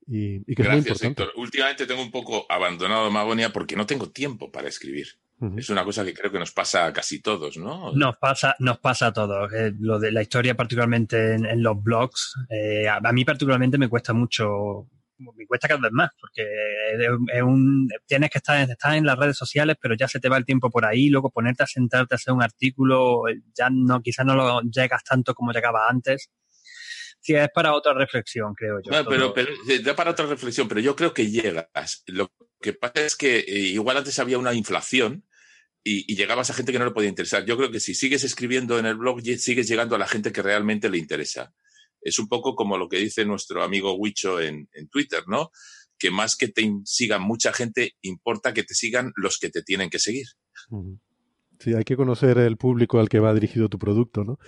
Y, 0.07 0.45
que 0.55 0.63
Gracias, 0.63 1.03
Héctor. 1.03 1.33
Últimamente 1.37 1.87
tengo 1.87 2.03
un 2.03 2.11
poco 2.11 2.47
abandonado 2.49 3.11
Magonia 3.11 3.53
porque 3.53 3.77
no 3.77 3.87
tengo 3.87 4.11
tiempo 4.11 4.51
para 4.51 4.69
escribir. 4.69 5.09
Es 5.59 5.69
una 5.69 5.85
cosa 5.85 6.05
que 6.05 6.15
creo 6.15 6.31
que 6.33 6.39
nos 6.39 6.53
pasa 6.53 6.87
a 6.87 6.93
casi 6.93 7.21
todos, 7.21 7.57
¿no? 7.59 7.93
Nos 7.93 8.17
pasa, 8.17 8.55
nos 8.61 8.79
pasa 8.79 9.09
a 9.09 9.13
todos. 9.13 9.53
Eh, 9.53 9.75
lo 9.79 9.99
de 9.99 10.11
la 10.11 10.23
historia, 10.23 10.55
particularmente 10.55 11.35
en, 11.35 11.63
los 11.63 11.83
blogs, 11.83 12.35
eh, 12.49 12.89
a, 12.89 13.13
mí 13.13 13.25
particularmente 13.25 13.77
me 13.77 13.89
cuesta 13.89 14.15
mucho 14.15 14.87
me 15.19 15.47
cuesta 15.47 15.69
cada 15.69 15.81
vez 15.81 15.93
más, 15.93 16.11
porque 16.21 16.43
es 17.33 17.43
un, 17.43 17.89
tienes 18.07 18.31
que 18.31 18.39
estar, 18.39 18.69
en 18.95 19.07
las 19.07 19.19
redes 19.19 19.37
sociales, 19.37 19.77
pero 19.81 19.95
ya 19.95 20.09
se 20.09 20.21
te 20.21 20.29
va 20.29 20.37
el 20.37 20.45
tiempo 20.45 20.71
por 20.71 20.85
ahí, 20.85 21.09
luego 21.09 21.31
ponerte 21.31 21.63
a 21.63 21.67
sentarte 21.67 22.15
a 22.15 22.17
hacer 22.17 22.33
un 22.33 22.43
artículo, 22.43 23.23
ya 23.55 23.69
no, 23.71 24.01
quizás 24.01 24.27
no 24.27 24.35
lo 24.35 24.61
llegas 24.63 25.03
tanto 25.05 25.35
como 25.35 25.53
llegaba 25.53 25.89
antes. 25.89 26.31
Sí, 27.21 27.35
es 27.35 27.49
para 27.55 27.73
otra 27.73 27.95
reflexión, 27.95 28.55
creo 28.55 28.81
yo. 28.85 28.91
No, 28.93 29.09
pero, 29.09 29.33
pero 29.33 29.51
da 29.83 29.97
para 29.97 30.11
otra 30.11 30.27
reflexión, 30.27 30.69
pero 30.69 30.81
yo 30.81 30.95
creo 30.95 31.15
que 31.15 31.31
llegas. 31.31 32.03
Lo 32.07 32.31
que 32.61 32.75
pasa 32.75 33.01
es 33.01 33.17
que 33.17 33.39
eh, 33.39 33.59
igual 33.59 33.97
antes 33.97 34.19
había 34.19 34.37
una 34.37 34.53
inflación 34.53 35.25
y, 35.83 36.11
y, 36.13 36.17
llegabas 36.17 36.51
a 36.51 36.55
gente 36.55 36.73
que 36.73 36.79
no 36.79 36.85
le 36.85 36.91
podía 36.91 37.09
interesar. 37.09 37.47
Yo 37.47 37.57
creo 37.57 37.71
que 37.71 37.81
si 37.81 37.95
sigues 37.95 38.25
escribiendo 38.25 38.79
en 38.79 38.85
el 38.85 38.97
blog, 38.97 39.23
sigues 39.23 39.69
llegando 39.69 39.97
a 39.97 39.99
la 39.99 40.07
gente 40.07 40.33
que 40.33 40.43
realmente 40.43 40.91
le 40.91 40.99
interesa 40.99 41.55
es 42.05 42.19
un 42.19 42.29
poco 42.29 42.55
como 42.55 42.77
lo 42.79 42.89
que 42.89 42.99
dice 42.99 43.25
nuestro 43.25 43.63
amigo 43.63 43.95
Huicho 43.95 44.41
en, 44.41 44.69
Twitter, 44.91 45.25
¿no? 45.27 45.51
Que 45.99 46.11
más 46.11 46.37
que 46.37 46.49
te 46.49 46.71
sigan 46.85 47.23
mucha 47.23 47.53
gente, 47.53 47.95
importa 48.03 48.53
que 48.53 48.63
te 48.63 48.75
sigan 48.75 49.13
los 49.17 49.39
que 49.39 49.49
te 49.49 49.63
tienen 49.63 49.91
que 49.91 49.99
seguir. 49.99 50.27
Sí, 51.59 51.73
hay 51.75 51.85
que 51.85 51.97
conocer 51.97 52.39
el 52.39 52.59
público 52.59 53.01
al 53.01 53.09
que 53.09 53.21
va 53.21 53.33
dirigido 53.33 53.69
tu 53.69 53.79
producto, 53.79 54.23
¿no? 54.23 54.39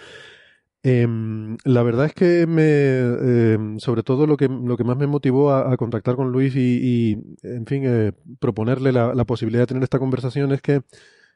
Em, 0.83 1.57
la 1.65 1.83
verdad 1.83 2.07
es 2.07 2.15
que 2.15 2.47
me, 2.47 3.55
em, 3.55 3.79
sobre 3.81 4.05
todo 4.05 4.27
lo 4.27 4.37
que, 4.37 4.49
lo 4.49 4.77
que 4.77 4.85
más 4.85 4.97
me 4.97 5.09
motivó 5.09 5.53
a, 5.53 5.77
contactar 5.77 6.15
con 6.15 6.31
Luis 6.31 6.55
y, 6.55 7.17
en 7.43 7.67
fin, 7.67 7.83
eh, 7.87 8.13
proponerle 8.39 8.93
la, 8.93 9.25
posibilidad 9.25 9.63
de 9.63 9.67
tener 9.67 9.83
esta 9.83 9.99
conversación 9.99 10.53
es 10.53 10.61
que 10.63 10.83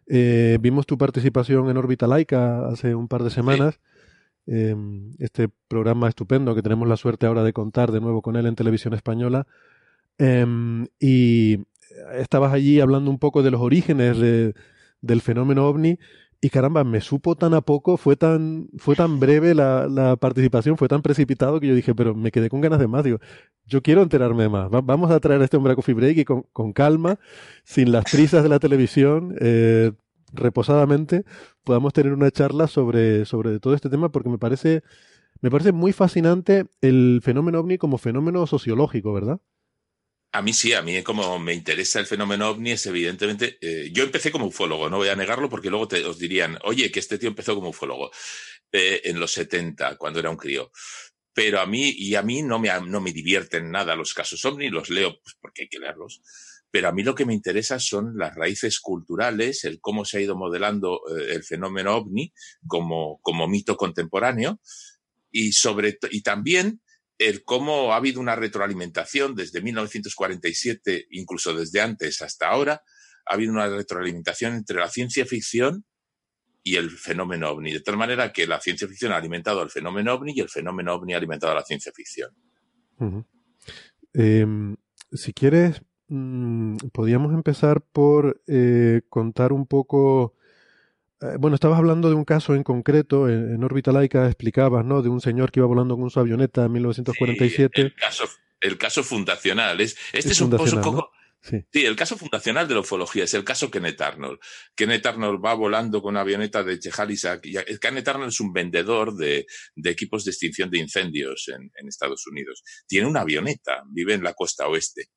eh, 0.06 0.58
vimos 0.60 0.86
tu 0.86 0.98
participación 0.98 1.68
en 1.68 1.78
Orbita 1.78 2.06
Laica 2.06 2.68
hace 2.68 2.94
un 2.94 3.08
par 3.08 3.24
de 3.24 3.30
semanas. 3.30 3.80
Em, 4.46 5.12
este 5.18 5.48
programa 5.68 6.08
estupendo 6.08 6.54
que 6.54 6.62
tenemos 6.62 6.88
la 6.88 6.96
suerte 6.96 7.26
ahora 7.26 7.44
de 7.44 7.52
contar 7.52 7.92
de 7.92 8.00
nuevo 8.00 8.22
con 8.22 8.36
él 8.36 8.46
en 8.46 8.56
televisión 8.56 8.94
española. 8.94 9.46
Em, 10.18 10.86
y 10.98 11.58
estabas 12.14 12.52
allí 12.52 12.80
hablando 12.80 13.10
un 13.10 13.18
poco 13.18 13.42
de 13.42 13.50
los 13.50 13.60
orígenes 13.60 14.18
del 15.00 15.20
fenómeno 15.20 15.66
ovni 15.68 15.98
y 16.42 16.48
caramba, 16.48 16.84
me 16.84 17.02
supo 17.02 17.36
tan 17.36 17.52
a 17.52 17.60
poco, 17.60 17.98
fue 17.98 18.16
tan, 18.16 18.68
fue 18.78 18.96
tan 18.96 19.20
breve 19.20 19.54
la, 19.54 20.16
participación, 20.18 20.78
fue 20.78 20.88
tan 20.88 21.02
precipitado 21.02 21.60
que 21.60 21.66
yo 21.68 21.74
dije, 21.74 21.94
pero 21.94 22.14
me 22.14 22.30
quedé 22.30 22.48
con 22.48 22.62
ganas 22.62 22.78
de 22.78 22.88
más. 22.88 23.04
Digo, 23.04 23.18
yo 23.66 23.82
quiero 23.82 24.02
enterarme 24.02 24.48
más. 24.48 24.70
vamos 24.70 25.10
a 25.10 25.20
traer 25.20 25.42
a 25.42 25.44
este 25.44 25.58
hombre 25.58 25.74
a 25.74 25.76
Coffee 25.76 25.94
Break 25.94 26.16
y 26.16 26.24
con, 26.24 26.72
calma, 26.72 27.18
sin 27.64 27.92
las 27.92 28.04
prisas 28.04 28.42
de 28.42 28.48
la 28.48 28.58
televisión, 28.58 29.36
eh, 29.38 29.92
reposadamente 30.32 31.24
podamos 31.64 31.92
tener 31.92 32.12
una 32.12 32.30
charla 32.30 32.66
sobre, 32.66 33.24
sobre 33.24 33.58
todo 33.60 33.74
este 33.74 33.90
tema 33.90 34.10
porque 34.10 34.28
me 34.28 34.38
parece, 34.38 34.82
me 35.40 35.50
parece 35.50 35.72
muy 35.72 35.92
fascinante 35.92 36.66
el 36.80 37.20
fenómeno 37.22 37.60
ovni 37.60 37.78
como 37.78 37.98
fenómeno 37.98 38.46
sociológico, 38.46 39.12
¿verdad? 39.12 39.40
A 40.32 40.42
mí 40.42 40.52
sí, 40.52 40.72
a 40.74 40.82
mí 40.82 41.02
como 41.02 41.40
me 41.40 41.54
interesa 41.54 41.98
el 41.98 42.06
fenómeno 42.06 42.50
ovni 42.50 42.70
es 42.70 42.86
evidentemente, 42.86 43.58
eh, 43.60 43.90
yo 43.92 44.04
empecé 44.04 44.30
como 44.30 44.46
ufólogo, 44.46 44.88
no 44.88 44.98
voy 44.98 45.08
a 45.08 45.16
negarlo 45.16 45.48
porque 45.48 45.70
luego 45.70 45.88
te, 45.88 46.04
os 46.04 46.18
dirían, 46.18 46.56
oye, 46.62 46.90
que 46.92 47.00
este 47.00 47.18
tío 47.18 47.28
empezó 47.28 47.56
como 47.56 47.70
ufólogo 47.70 48.12
eh, 48.70 49.00
en 49.04 49.18
los 49.18 49.32
70, 49.32 49.96
cuando 49.96 50.20
era 50.20 50.30
un 50.30 50.36
crío. 50.36 50.70
Pero 51.32 51.60
a 51.60 51.66
mí, 51.66 51.90
y 51.90 52.14
a 52.14 52.22
mí 52.22 52.42
no 52.42 52.60
me, 52.60 52.70
no 52.82 53.00
me 53.00 53.12
divierten 53.12 53.70
nada 53.70 53.96
los 53.96 54.14
casos 54.14 54.44
ovni, 54.44 54.68
los 54.68 54.88
leo 54.90 55.20
pues, 55.20 55.36
porque 55.40 55.62
hay 55.62 55.68
que 55.68 55.80
leerlos 55.80 56.22
pero 56.70 56.88
a 56.88 56.92
mí 56.92 57.02
lo 57.02 57.14
que 57.14 57.26
me 57.26 57.34
interesa 57.34 57.78
son 57.78 58.16
las 58.16 58.34
raíces 58.34 58.80
culturales, 58.80 59.64
el 59.64 59.80
cómo 59.80 60.04
se 60.04 60.18
ha 60.18 60.20
ido 60.20 60.36
modelando 60.36 61.00
eh, 61.08 61.34
el 61.34 61.42
fenómeno 61.42 61.96
ovni 61.96 62.32
como, 62.66 63.18
como 63.22 63.48
mito 63.48 63.76
contemporáneo 63.76 64.60
y 65.30 65.52
sobre 65.52 65.98
y 66.10 66.22
también 66.22 66.80
el 67.18 67.44
cómo 67.44 67.92
ha 67.92 67.96
habido 67.96 68.18
una 68.18 68.34
retroalimentación 68.34 69.34
desde 69.34 69.60
1947, 69.60 71.08
incluso 71.10 71.54
desde 71.54 71.82
antes 71.82 72.22
hasta 72.22 72.48
ahora, 72.48 72.82
ha 73.26 73.34
habido 73.34 73.52
una 73.52 73.68
retroalimentación 73.68 74.54
entre 74.54 74.78
la 74.78 74.88
ciencia 74.88 75.26
ficción 75.26 75.84
y 76.62 76.76
el 76.76 76.90
fenómeno 76.90 77.50
ovni, 77.50 77.72
de 77.72 77.80
tal 77.80 77.98
manera 77.98 78.32
que 78.32 78.46
la 78.46 78.60
ciencia 78.60 78.88
ficción 78.88 79.12
ha 79.12 79.16
alimentado 79.16 79.60
al 79.60 79.70
fenómeno 79.70 80.14
ovni 80.14 80.32
y 80.34 80.40
el 80.40 80.48
fenómeno 80.48 80.94
ovni 80.94 81.12
ha 81.12 81.18
alimentado 81.18 81.52
a 81.52 81.56
la 81.56 81.64
ciencia 81.64 81.92
ficción. 81.94 82.34
Em, 84.14 84.76
si 85.12 85.32
quieres, 85.34 85.82
mm, 86.10 86.76
podríamos 86.92 87.32
empezar 87.32 87.80
por 87.80 88.42
eh, 88.46 89.00
contar 89.08 89.52
un 89.52 89.66
poco 89.66 90.34
eh, 91.20 91.36
bueno, 91.38 91.54
estabas 91.54 91.78
hablando 91.78 92.08
de 92.08 92.14
un 92.14 92.24
caso 92.24 92.54
en 92.54 92.62
concreto, 92.62 93.28
en, 93.28 93.62
órbita 93.62 93.92
laica 93.92 94.26
explicabas, 94.26 94.84
¿no? 94.84 95.02
De 95.02 95.10
un 95.10 95.20
señor 95.20 95.52
que 95.52 95.60
iba 95.60 95.66
volando 95.66 95.96
con 95.96 96.08
su 96.10 96.18
avioneta 96.18 96.64
en 96.64 96.72
1947. 96.72 97.82
el, 97.82 97.94
caso, 97.94 98.24
el 98.60 98.78
caso 98.78 99.04
fundacional. 99.04 99.80
Es, 99.80 99.96
este 100.12 100.32
es, 100.32 100.40
un 100.40 100.50
poco... 100.50 101.12
Sí. 101.42 101.64
el 101.72 101.96
caso 101.96 102.18
fundacional 102.18 102.68
de 102.68 102.74
la 102.74 102.80
ufología 102.80 103.24
es 103.24 103.32
el 103.32 103.44
caso 103.44 103.70
Kenneth 103.70 104.00
Arnold. 104.00 104.38
Kenneth 104.74 105.06
Arnold 105.06 105.42
va 105.44 105.54
volando 105.54 106.02
con 106.02 106.12
una 106.12 106.20
avioneta 106.20 106.62
de 106.62 106.78
Chehalisak. 106.78 107.46
Kenneth 107.80 108.08
Arnold 108.08 108.28
es 108.28 108.40
un 108.40 108.52
vendedor 108.52 109.14
de, 109.14 109.46
equipos 109.84 110.24
de 110.24 110.30
extinción 110.30 110.70
de 110.70 110.78
incendios 110.78 111.48
en, 111.48 111.70
en, 111.74 111.88
Estados 111.88 112.26
Unidos. 112.26 112.62
Tiene 112.86 113.06
una 113.06 113.22
avioneta, 113.22 113.82
vive 113.90 114.14
en 114.14 114.22
la 114.22 114.34
costa 114.34 114.68
oeste. 114.68 115.10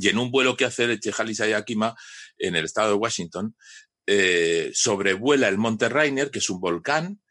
Y 0.00 0.08
en 0.08 0.18
un 0.18 0.30
vuelo 0.30 0.56
que 0.56 0.64
hace 0.64 0.86
de 0.86 0.98
Chehalis 0.98 1.38
Yakima, 1.38 1.94
en 2.38 2.56
el 2.56 2.64
estado 2.64 2.90
de 2.90 2.94
Washington, 2.94 3.56
eh, 4.06 4.70
sobrevuela 4.74 5.48
el 5.48 5.58
Monte 5.58 5.88
Rainer, 5.88 6.30
que 6.30 6.40
es 6.40 6.50
un 6.50 6.60
volcán, 6.60 7.22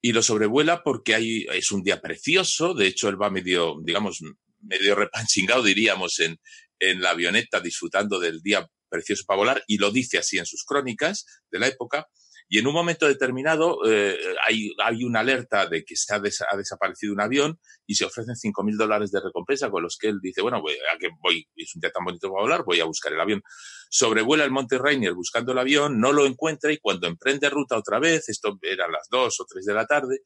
y 0.00 0.12
lo 0.12 0.22
sobrevuela 0.22 0.82
porque 0.82 1.14
hay, 1.14 1.46
es 1.52 1.70
un 1.72 1.82
día 1.82 2.00
precioso. 2.00 2.74
De 2.74 2.86
hecho, 2.86 3.08
él 3.08 3.20
va 3.20 3.30
medio, 3.30 3.76
digamos, 3.82 4.20
medio 4.60 4.94
repanchingado, 4.94 5.62
diríamos, 5.62 6.18
en, 6.20 6.38
en 6.78 7.00
la 7.00 7.10
avioneta 7.10 7.60
disfrutando 7.60 8.18
del 8.18 8.40
día 8.42 8.68
precioso 8.88 9.24
para 9.26 9.38
volar, 9.38 9.64
y 9.66 9.78
lo 9.78 9.90
dice 9.90 10.18
así 10.18 10.38
en 10.38 10.46
sus 10.46 10.64
crónicas 10.64 11.24
de 11.50 11.58
la 11.58 11.68
época. 11.68 12.06
Y 12.52 12.58
en 12.58 12.66
un 12.66 12.74
momento 12.74 13.08
determinado 13.08 13.78
eh, 13.90 14.14
hay, 14.46 14.74
hay, 14.84 15.04
una 15.04 15.20
alerta 15.20 15.66
de 15.66 15.86
que 15.86 15.96
se 15.96 16.14
ha, 16.14 16.20
desaparecido 16.20 17.14
un 17.14 17.22
avión 17.22 17.58
y 17.86 17.94
se 17.94 18.04
ofrecen 18.04 18.34
5.000 18.34 18.76
dólares 18.76 19.10
de 19.10 19.22
recompensa 19.22 19.70
con 19.70 19.82
los 19.82 19.96
que 19.98 20.08
él 20.08 20.18
dice, 20.20 20.42
bueno, 20.42 20.60
voy, 20.60 20.74
a 20.74 20.98
que 20.98 21.08
voy, 21.22 21.48
es 21.56 21.74
un 21.74 21.80
día 21.80 21.90
tan 21.90 22.04
bonito 22.04 22.30
para 22.30 22.42
volar, 22.42 22.62
voy 22.66 22.78
a 22.80 22.84
buscar 22.84 23.10
el 23.10 23.20
avión. 23.22 23.42
Sobrevuela 23.88 24.44
el 24.44 24.50
Monte 24.50 24.76
Rainier 24.76 25.14
buscando 25.14 25.52
el 25.52 25.58
avión, 25.60 25.98
no 25.98 26.12
lo 26.12 26.26
encuentra 26.26 26.70
y 26.70 26.76
cuando 26.76 27.06
emprende 27.06 27.48
ruta 27.48 27.78
otra 27.78 27.98
vez, 27.98 28.28
esto 28.28 28.58
era 28.60 28.86
las 28.86 29.08
2 29.10 29.40
o 29.40 29.46
3 29.48 29.64
de 29.64 29.72
la 29.74 29.86
tarde, 29.86 30.18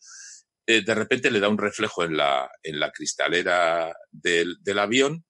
eh, 0.66 0.82
de 0.84 0.94
repente 0.96 1.30
le 1.30 1.38
da 1.38 1.48
un 1.48 1.58
reflejo 1.58 2.02
en 2.02 2.16
la, 2.16 2.50
en 2.64 2.80
la 2.80 2.90
cristalera 2.90 3.94
del, 4.10 4.56
del 4.62 4.78
avión 4.80 5.24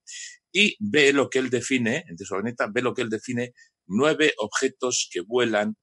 y 0.51 0.75
ve 0.81 1.13
lo 1.13 1.29
que 1.29 1.41
él 1.41 1.51
define, 1.51 2.07
en 2.09 2.17
su 2.17 2.35
ve 2.73 2.81
lo 2.81 2.95
que 2.95 3.03
él 3.03 3.11
define 3.11 3.53
nueve 3.85 4.33
objetos 4.39 5.11
que 5.13 5.21
vuelan 5.21 5.77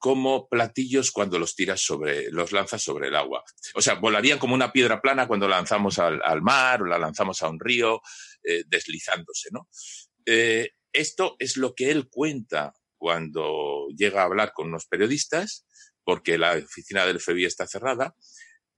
como 0.00 0.48
platillos 0.48 1.12
cuando 1.12 1.38
los 1.38 1.54
tiras 1.54 1.82
sobre, 1.82 2.30
los 2.32 2.52
lanzas 2.52 2.82
sobre 2.82 3.08
el 3.08 3.14
agua. 3.14 3.44
O 3.74 3.82
sea, 3.82 3.94
volarían 3.94 4.38
como 4.38 4.54
una 4.54 4.72
piedra 4.72 5.02
plana 5.02 5.28
cuando 5.28 5.46
la 5.46 5.56
lanzamos 5.56 5.98
al, 5.98 6.42
mar 6.42 6.82
o 6.82 6.86
la 6.86 6.98
lanzamos 6.98 7.42
a 7.42 7.50
un 7.50 7.60
río, 7.60 8.00
eh, 8.42 8.64
deslizándose, 8.66 9.50
¿no? 9.52 9.68
Eh, 10.24 10.70
esto 10.90 11.36
es 11.38 11.58
lo 11.58 11.74
que 11.74 11.90
él 11.90 12.08
cuenta 12.08 12.72
cuando 12.96 13.88
llega 13.94 14.22
a 14.22 14.24
hablar 14.24 14.52
con 14.54 14.68
unos 14.68 14.86
periodistas, 14.86 15.66
porque 16.02 16.38
la 16.38 16.52
oficina 16.52 17.04
del 17.04 17.20
FBI 17.20 17.44
está 17.44 17.66
cerrada, 17.66 18.16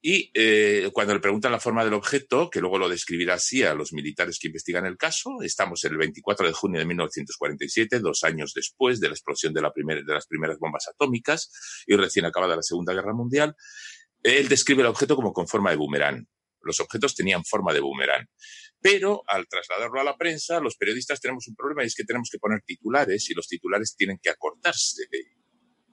y 0.05 0.33
eh, 0.35 0.91
cuando 0.93 1.15
le 1.15 1.21
preguntan 1.21 1.53
la 1.53 1.61
forma 1.61 1.85
del 1.85 1.95
objeto, 1.95 2.51
que 2.51 2.61
luego 2.61 2.77
lo 2.77 2.89
describirá 2.89 3.35
así 3.35 3.63
a 3.63 3.73
los 3.73 3.93
militares 3.93 4.41
que 4.41 4.49
investigan 4.49 4.85
el 4.85 4.97
caso, 4.97 5.41
estamos 5.43 5.85
el 5.85 5.97
24 5.97 6.49
de 6.49 6.53
junio 6.53 6.81
de 6.81 6.87
1947, 6.87 8.01
dos 8.01 8.25
años 8.25 8.53
después 8.53 8.99
de 8.99 9.09
la 9.09 9.15
explosión 9.15 9.55
de, 9.55 9.63
la 9.63 9.73
de 9.73 10.13
las 10.13 10.27
primeras 10.27 10.59
bombas 10.59 10.89
atómicas 10.89 11.53
y 11.87 11.95
recién 11.95 12.25
acabada 12.25 12.57
la 12.57 12.63
Segunda 12.63 12.93
Guerra 12.93 13.15
Mundial. 13.15 13.55
Él 14.25 14.49
describe 14.49 14.83
el 14.83 14.89
objeto 14.89 15.15
como 15.15 15.33
con 15.33 15.47
forma 15.47 15.71
de 15.71 15.77
boomerang. 15.77 16.27
Los 16.63 16.81
objetos 16.81 17.15
tenían 17.15 17.45
forma 17.45 17.73
de 17.73 17.81
boomerang. 17.81 18.27
Pero 18.81 19.23
al 19.29 19.47
trasladarlo 19.47 20.01
a 20.01 20.05
la 20.05 20.17
prensa, 20.17 20.59
los 20.59 20.77
periodistas 20.77 21.21
tenemos 21.21 21.47
un 21.47 21.55
problema 21.55 21.85
y 21.85 21.87
es 21.87 21.95
que 21.95 22.05
tenemos 22.05 22.29
que 22.29 22.39
poner 22.39 22.63
titulares 22.67 23.31
y 23.31 23.35
los 23.35 23.47
titulares 23.47 23.95
tienen 23.97 24.19
que 24.21 24.31
acortarse 24.31 25.05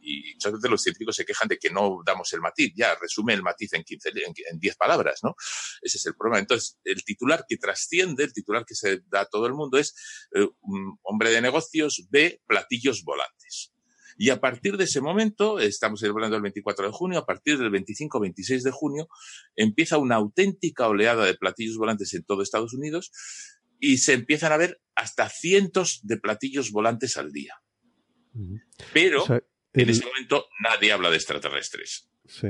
y 0.09 0.33
muchas 0.33 0.53
veces 0.53 0.71
los 0.71 0.81
científicos 0.81 1.15
se 1.15 1.25
quejan 1.25 1.47
de 1.47 1.57
que 1.57 1.69
no 1.69 2.01
damos 2.05 2.33
el 2.33 2.41
matiz, 2.41 2.73
ya 2.75 2.95
resume 2.95 3.33
el 3.33 3.43
matiz 3.43 3.73
en 3.73 3.83
15, 3.83 4.11
en 4.51 4.59
10 4.59 4.75
palabras, 4.75 5.19
¿no? 5.23 5.35
Ese 5.81 5.97
es 5.97 6.05
el 6.07 6.15
problema. 6.15 6.39
Entonces, 6.39 6.79
el 6.83 7.03
titular 7.03 7.45
que 7.47 7.57
trasciende, 7.57 8.23
el 8.23 8.33
titular 8.33 8.65
que 8.65 8.75
se 8.75 9.01
da 9.07 9.21
a 9.21 9.25
todo 9.25 9.45
el 9.45 9.53
mundo 9.53 9.77
es 9.77 9.93
eh, 10.33 10.47
un 10.61 10.97
hombre 11.03 11.29
de 11.29 11.41
negocios 11.41 12.07
ve 12.09 12.41
platillos 12.47 13.03
volantes. 13.03 13.71
Y 14.17 14.31
a 14.31 14.41
partir 14.41 14.75
de 14.75 14.83
ese 14.83 14.99
momento, 14.99 15.59
estamos 15.59 16.01
celebrando 16.01 16.35
el 16.35 16.41
24 16.41 16.87
de 16.87 16.91
junio, 16.91 17.19
a 17.19 17.25
partir 17.25 17.57
del 17.57 17.71
25-26 17.71 18.63
de 18.63 18.71
junio, 18.71 19.07
empieza 19.55 19.97
una 19.97 20.15
auténtica 20.15 20.87
oleada 20.87 21.25
de 21.25 21.35
platillos 21.35 21.77
volantes 21.77 22.13
en 22.13 22.23
todo 22.23 22.41
Estados 22.41 22.73
Unidos 22.73 23.11
y 23.79 23.99
se 23.99 24.13
empiezan 24.13 24.51
a 24.51 24.57
ver 24.57 24.81
hasta 24.93 25.29
cientos 25.29 26.01
de 26.03 26.17
platillos 26.17 26.71
volantes 26.71 27.15
al 27.15 27.31
día. 27.31 27.61
Pero 28.93 29.23
en 29.73 29.89
ese 29.89 30.05
momento 30.05 30.47
nadie 30.61 30.91
habla 30.91 31.09
de 31.09 31.15
extraterrestres. 31.15 32.09
Sí. 32.27 32.47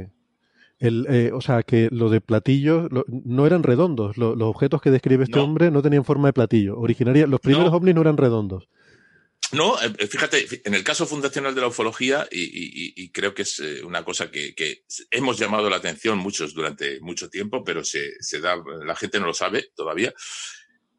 El, 0.80 1.08
eh, 1.10 1.32
o 1.34 1.42
sea, 1.42 1.64
que 1.64 1.90
lo 1.92 2.10
de 2.10 2.22
platillos 2.22 2.90
no 3.08 3.46
eran 3.46 3.64
redondos. 3.64 4.18
los 4.18 4.42
objetos 4.42 4.82
que 4.82 4.92
describe 4.92 5.26
este 5.26 5.40
hombre 5.40 5.72
no 5.72 5.82
tenían 5.82 6.06
forma 6.06 6.30
de 6.30 6.34
platillo. 6.34 6.78
Originaria, 6.78 7.28
los 7.28 7.42
primeros 7.42 7.74
ovnis 7.74 7.96
no 7.96 8.02
eran 8.02 8.18
redondos. 8.18 8.70
No, 9.52 9.82
eh, 9.82 10.08
fíjate, 10.08 10.46
en 10.64 10.76
el 10.76 10.84
caso 10.84 11.08
fundacional 11.08 11.56
de 11.56 11.62
la 11.62 11.68
ufología, 11.68 12.28
y, 12.32 13.12
creo 13.12 13.34
que 13.34 13.42
es 13.42 13.60
eh, 13.60 13.84
una 13.84 14.06
cosa 14.06 14.30
que, 14.30 14.54
hemos 15.12 15.40
llamado 15.40 15.70
la 15.70 15.78
atención 15.78 16.18
muchos 16.18 16.54
durante 16.54 17.00
mucho 17.02 17.30
tiempo, 17.30 17.64
pero 17.64 17.84
se, 17.84 18.14
se, 18.20 18.40
da, 18.40 18.56
la 18.86 18.96
gente 18.96 19.20
no 19.20 19.26
lo 19.26 19.34
sabe 19.34 19.72
todavía, 19.76 20.14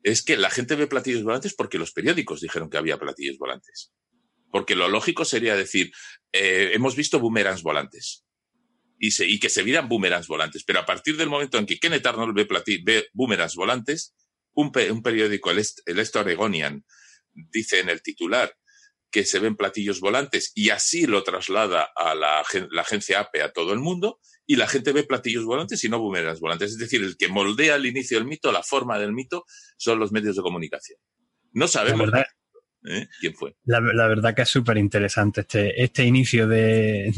es 0.03 0.23
que 0.23 0.37
la 0.37 0.51
gente 0.51 0.75
ve 0.75 0.89
platillos 0.89 1.23
volantes 1.23 1.55
porque 1.55 1.79
los 1.79 1.93
periódicos 1.93 2.41
dijeron 2.41 2.69
que 2.69 2.79
había 2.79 2.99
platillos 2.99 3.39
volantes. 3.39 3.93
Porque 4.51 4.75
lo 4.75 4.89
lógico 4.89 5.25
sería 5.25 5.57
decir, 5.57 5.93
eh, 6.33 6.73
hemos 6.75 6.97
visto 6.97 7.21
boomerangs 7.21 7.63
volantes. 7.63 8.25
Y, 8.99 9.11
y, 9.25 9.41
que 9.41 9.49
se 9.49 9.63
vieran 9.63 9.89
boomerangs 9.89 10.27
volantes. 10.27 10.63
Pero 10.65 10.81
a 10.81 10.87
partir 10.87 11.17
del 11.17 11.31
momento 11.31 11.57
en 11.57 11.65
que 11.65 11.79
Kenneth 11.79 12.07
Arnold 12.07 12.35
ve, 12.35 12.47
ve 12.85 13.09
boomerangs 13.15 13.55
volantes, 13.55 14.15
un, 14.53 14.73
periódico, 14.73 15.51
el, 15.51 15.59
Est, 15.59 15.81
el 15.87 16.05
Oregonian, 16.15 16.85
dice 17.33 17.81
en 17.81 17.89
el 17.89 18.03
titular 18.03 18.55
que 19.11 19.25
se 19.25 19.41
ven 19.41 19.57
platillos 19.57 20.01
volantes 20.01 20.53
y 20.55 20.71
así 20.71 21.07
lo 21.07 21.25
traslada 21.25 21.89
a 21.97 22.15
la, 22.15 22.45
la, 22.71 22.83
agencia 22.83 23.21
APE 23.21 23.43
a 23.43 23.53
todo 23.53 23.73
el 23.73 23.81
mundo 23.81 24.21
y 24.47 24.57
la 24.57 24.69
gente 24.69 24.93
ve 24.93 25.03
platillos 25.03 25.45
volantes 25.45 25.83
y 25.83 25.89
no 25.89 25.99
boomerangs 25.99 26.41
volantes. 26.41 26.73
Es 26.73 26.79
decir, 26.79 27.03
el 27.03 27.17
que 27.17 27.29
moldea 27.29 27.77
el 27.77 27.87
inicio 27.87 28.19
del 28.19 28.27
mito, 28.27 28.53
la 28.53 28.63
forma 28.63 28.99
del 28.99 29.13
mito, 29.13 29.45
son 29.77 29.99
los 29.99 30.13
medios 30.13 30.37
de 30.37 30.43
comunicación. 30.43 30.99
No 31.53 31.67
sabemos. 31.67 32.11
¿Eh? 32.85 33.09
¿Quién 33.21 33.35
fue? 33.35 33.55
La, 33.65 33.81
verdad 33.81 34.35
que 34.35 34.43
es 34.43 34.49
súper 34.49 34.79
interesante 34.79 35.43
este, 35.43 35.83
este 35.83 36.05
inicio 36.05 36.49
de, 36.49 37.13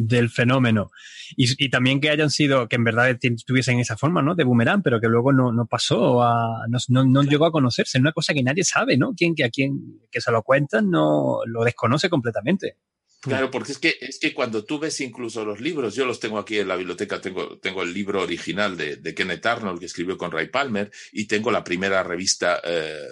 del 0.00 0.30
fenómeno. 0.30 0.90
Y, 1.36 1.68
también 1.68 2.00
que 2.00 2.10
hayan 2.10 2.30
sido, 2.30 2.68
que 2.68 2.76
en 2.76 2.84
verdad 2.84 3.18
tuviesen 3.46 3.80
esa 3.80 3.96
forma, 3.96 4.22
¿no? 4.22 4.34
De 4.34 4.44
boomerang, 4.44 4.82
pero 4.82 5.00
que 5.00 5.08
luego 5.08 5.32
no, 5.32 5.66
pasó, 5.66 6.22
a, 6.22 6.66
no, 6.68 7.04
no, 7.04 7.22
llegó 7.22 7.46
a 7.46 7.52
conocerse. 7.52 7.98
Es 7.98 8.02
una 8.02 8.12
cosa 8.12 8.32
que 8.32 8.42
nadie 8.42 8.64
sabe, 8.64 8.96
¿no? 8.96 9.12
Quien, 9.14 9.34
que 9.34 9.44
a 9.44 9.50
quien 9.50 10.00
que 10.10 10.20
se 10.20 10.32
lo 10.32 10.42
cuentan 10.42 10.90
no 10.90 11.40
lo 11.46 11.64
desconoce 11.64 12.08
completamente. 12.08 12.76
Claro, 13.20 13.50
porque 13.50 13.72
es 13.72 13.78
que, 13.78 13.96
es 14.00 14.20
que 14.20 14.32
cuando 14.32 14.64
tú 14.64 14.78
ves 14.78 15.00
incluso 15.00 15.44
los 15.44 15.60
libros, 15.60 15.96
yo 15.96 16.06
los 16.06 16.20
tengo 16.20 16.38
aquí 16.38 16.58
en 16.58 16.68
la 16.68 16.76
biblioteca, 16.76 17.20
tengo, 17.20 17.58
tengo 17.58 17.82
el 17.82 17.92
libro 17.92 18.22
original 18.22 18.76
de, 18.76 18.96
de 18.96 19.14
Kenneth 19.14 19.44
Arnold 19.44 19.80
que 19.80 19.86
escribió 19.86 20.16
con 20.16 20.30
Ray 20.30 20.48
Palmer 20.48 20.90
y 21.10 21.26
tengo 21.26 21.50
la 21.50 21.64
primera 21.64 22.04
revista 22.04 22.60
eh, 22.64 23.08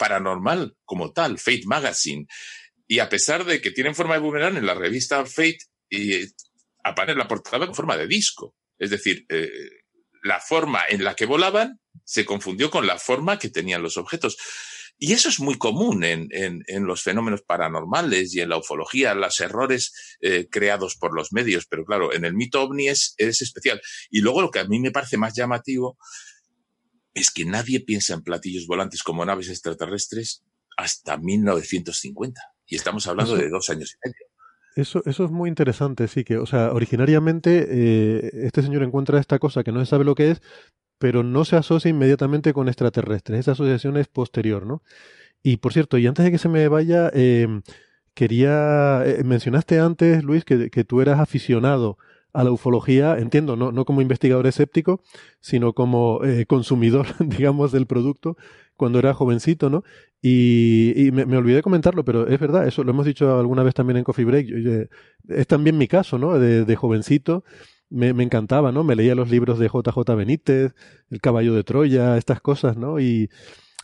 paranormal 0.00 0.74
como 0.86 1.12
tal, 1.12 1.38
Fate 1.38 1.66
Magazine. 1.66 2.26
Y 2.88 3.00
a 3.00 3.10
pesar 3.10 3.44
de 3.44 3.60
que 3.60 3.70
tienen 3.70 3.94
forma 3.94 4.14
de 4.14 4.20
boomerang, 4.20 4.56
en 4.56 4.64
la 4.64 4.74
revista 4.74 5.26
Fate 5.26 5.58
y, 5.90 6.24
aparece 6.82 7.18
la 7.18 7.28
portada 7.28 7.66
con 7.66 7.74
forma 7.74 7.98
de 7.98 8.06
disco. 8.06 8.56
Es 8.78 8.88
decir, 8.88 9.26
eh, 9.28 9.50
la 10.22 10.40
forma 10.40 10.80
en 10.88 11.04
la 11.04 11.14
que 11.14 11.26
volaban 11.26 11.80
se 12.02 12.24
confundió 12.24 12.70
con 12.70 12.86
la 12.86 12.98
forma 12.98 13.38
que 13.38 13.50
tenían 13.50 13.82
los 13.82 13.98
objetos. 13.98 14.38
Y 14.96 15.12
eso 15.12 15.28
es 15.28 15.38
muy 15.38 15.58
común 15.58 16.02
en, 16.04 16.28
en, 16.30 16.84
los 16.84 17.02
fenómenos 17.02 17.42
paranormales 17.42 18.34
y 18.34 18.40
en 18.40 18.50
la 18.50 18.58
ufología, 18.58 19.14
los 19.14 19.40
errores 19.40 19.92
eh, 20.20 20.48
creados 20.50 20.96
por 20.96 21.14
los 21.14 21.32
medios. 21.32 21.66
Pero 21.66 21.84
claro, 21.84 22.14
en 22.14 22.24
el 22.24 22.34
mito 22.34 22.62
ovni 22.62 22.88
es, 22.88 23.14
es 23.18 23.42
especial. 23.42 23.80
Y 24.10 24.20
luego 24.20 24.40
lo 24.40 24.50
que 24.50 24.60
a 24.60 24.64
mí 24.64 24.78
me 24.78 24.90
parece 24.90 25.16
más 25.16 25.34
llamativo 25.34 25.98
es 27.14 27.30
que 27.30 27.44
nadie 27.44 27.80
piensa 27.80 28.14
en 28.14 28.22
platillos 28.22 28.66
volantes 28.66 29.02
como 29.02 29.24
naves 29.24 29.48
extraterrestres 29.48 30.44
hasta 30.76 31.16
1950. 31.16 32.40
Y 32.66 32.76
estamos 32.76 33.06
hablando 33.06 33.36
de 33.36 33.48
dos 33.48 33.68
años 33.70 33.94
y 33.94 34.08
medio. 34.08 34.26
Eso, 34.76 35.02
eso 35.04 35.24
es 35.24 35.30
muy 35.30 35.48
interesante, 35.48 36.06
sí, 36.06 36.22
que, 36.22 36.38
o 36.38 36.46
sea, 36.46 36.72
originariamente 36.72 37.66
eh, 37.68 38.30
este 38.44 38.62
señor 38.62 38.84
encuentra 38.84 39.18
esta 39.18 39.40
cosa 39.40 39.64
que 39.64 39.72
no 39.72 39.80
se 39.80 39.90
sabe 39.90 40.04
lo 40.04 40.14
que 40.14 40.30
es, 40.30 40.42
pero 40.98 41.24
no 41.24 41.44
se 41.44 41.56
asocia 41.56 41.88
inmediatamente 41.88 42.52
con 42.52 42.68
extraterrestres. 42.68 43.40
Esa 43.40 43.52
asociación 43.52 43.96
es 43.96 44.06
posterior, 44.06 44.66
¿no? 44.66 44.82
Y 45.42 45.56
por 45.56 45.72
cierto, 45.72 45.98
y 45.98 46.06
antes 46.06 46.24
de 46.24 46.30
que 46.30 46.38
se 46.38 46.48
me 46.48 46.68
vaya, 46.68 47.10
eh, 47.14 47.48
quería. 48.14 49.02
Eh, 49.06 49.24
mencionaste 49.24 49.80
antes, 49.80 50.22
Luis, 50.22 50.44
que, 50.44 50.70
que, 50.70 50.84
tú 50.84 51.00
eras 51.00 51.18
aficionado 51.18 51.98
a 52.32 52.44
la 52.44 52.50
ufología, 52.50 53.18
entiendo, 53.18 53.56
no, 53.56 53.72
no 53.72 53.84
como 53.84 54.02
investigador 54.02 54.46
escéptico, 54.46 55.02
sino 55.40 55.72
como 55.72 56.24
eh, 56.24 56.46
consumidor, 56.46 57.06
digamos, 57.20 57.72
del 57.72 57.86
producto 57.86 58.36
cuando 58.76 58.98
era 58.98 59.12
jovencito, 59.12 59.68
¿no? 59.68 59.84
Y, 60.22 61.10
me, 61.12 61.26
me, 61.26 61.36
olvidé 61.36 61.62
comentarlo, 61.62 62.04
pero 62.04 62.26
es 62.26 62.38
verdad, 62.38 62.66
eso 62.66 62.84
lo 62.84 62.90
hemos 62.90 63.06
dicho 63.06 63.38
alguna 63.38 63.62
vez 63.62 63.74
también 63.74 63.98
en 63.98 64.04
Coffee 64.04 64.24
Break. 64.24 64.88
es 65.28 65.46
también 65.46 65.76
mi 65.78 65.88
caso, 65.88 66.18
¿no? 66.18 66.38
De, 66.38 66.64
de 66.64 66.76
jovencito 66.76 67.44
me, 67.90 68.14
me, 68.14 68.24
encantaba, 68.24 68.72
¿no? 68.72 68.84
Me 68.84 68.96
leía 68.96 69.14
los 69.14 69.30
libros 69.30 69.58
de 69.58 69.68
JJ 69.68 70.14
Benítez, 70.16 70.74
El 71.10 71.20
caballo 71.20 71.54
de 71.54 71.64
Troya, 71.64 72.16
estas 72.16 72.40
cosas, 72.40 72.76
¿no? 72.76 73.00
Y 73.00 73.28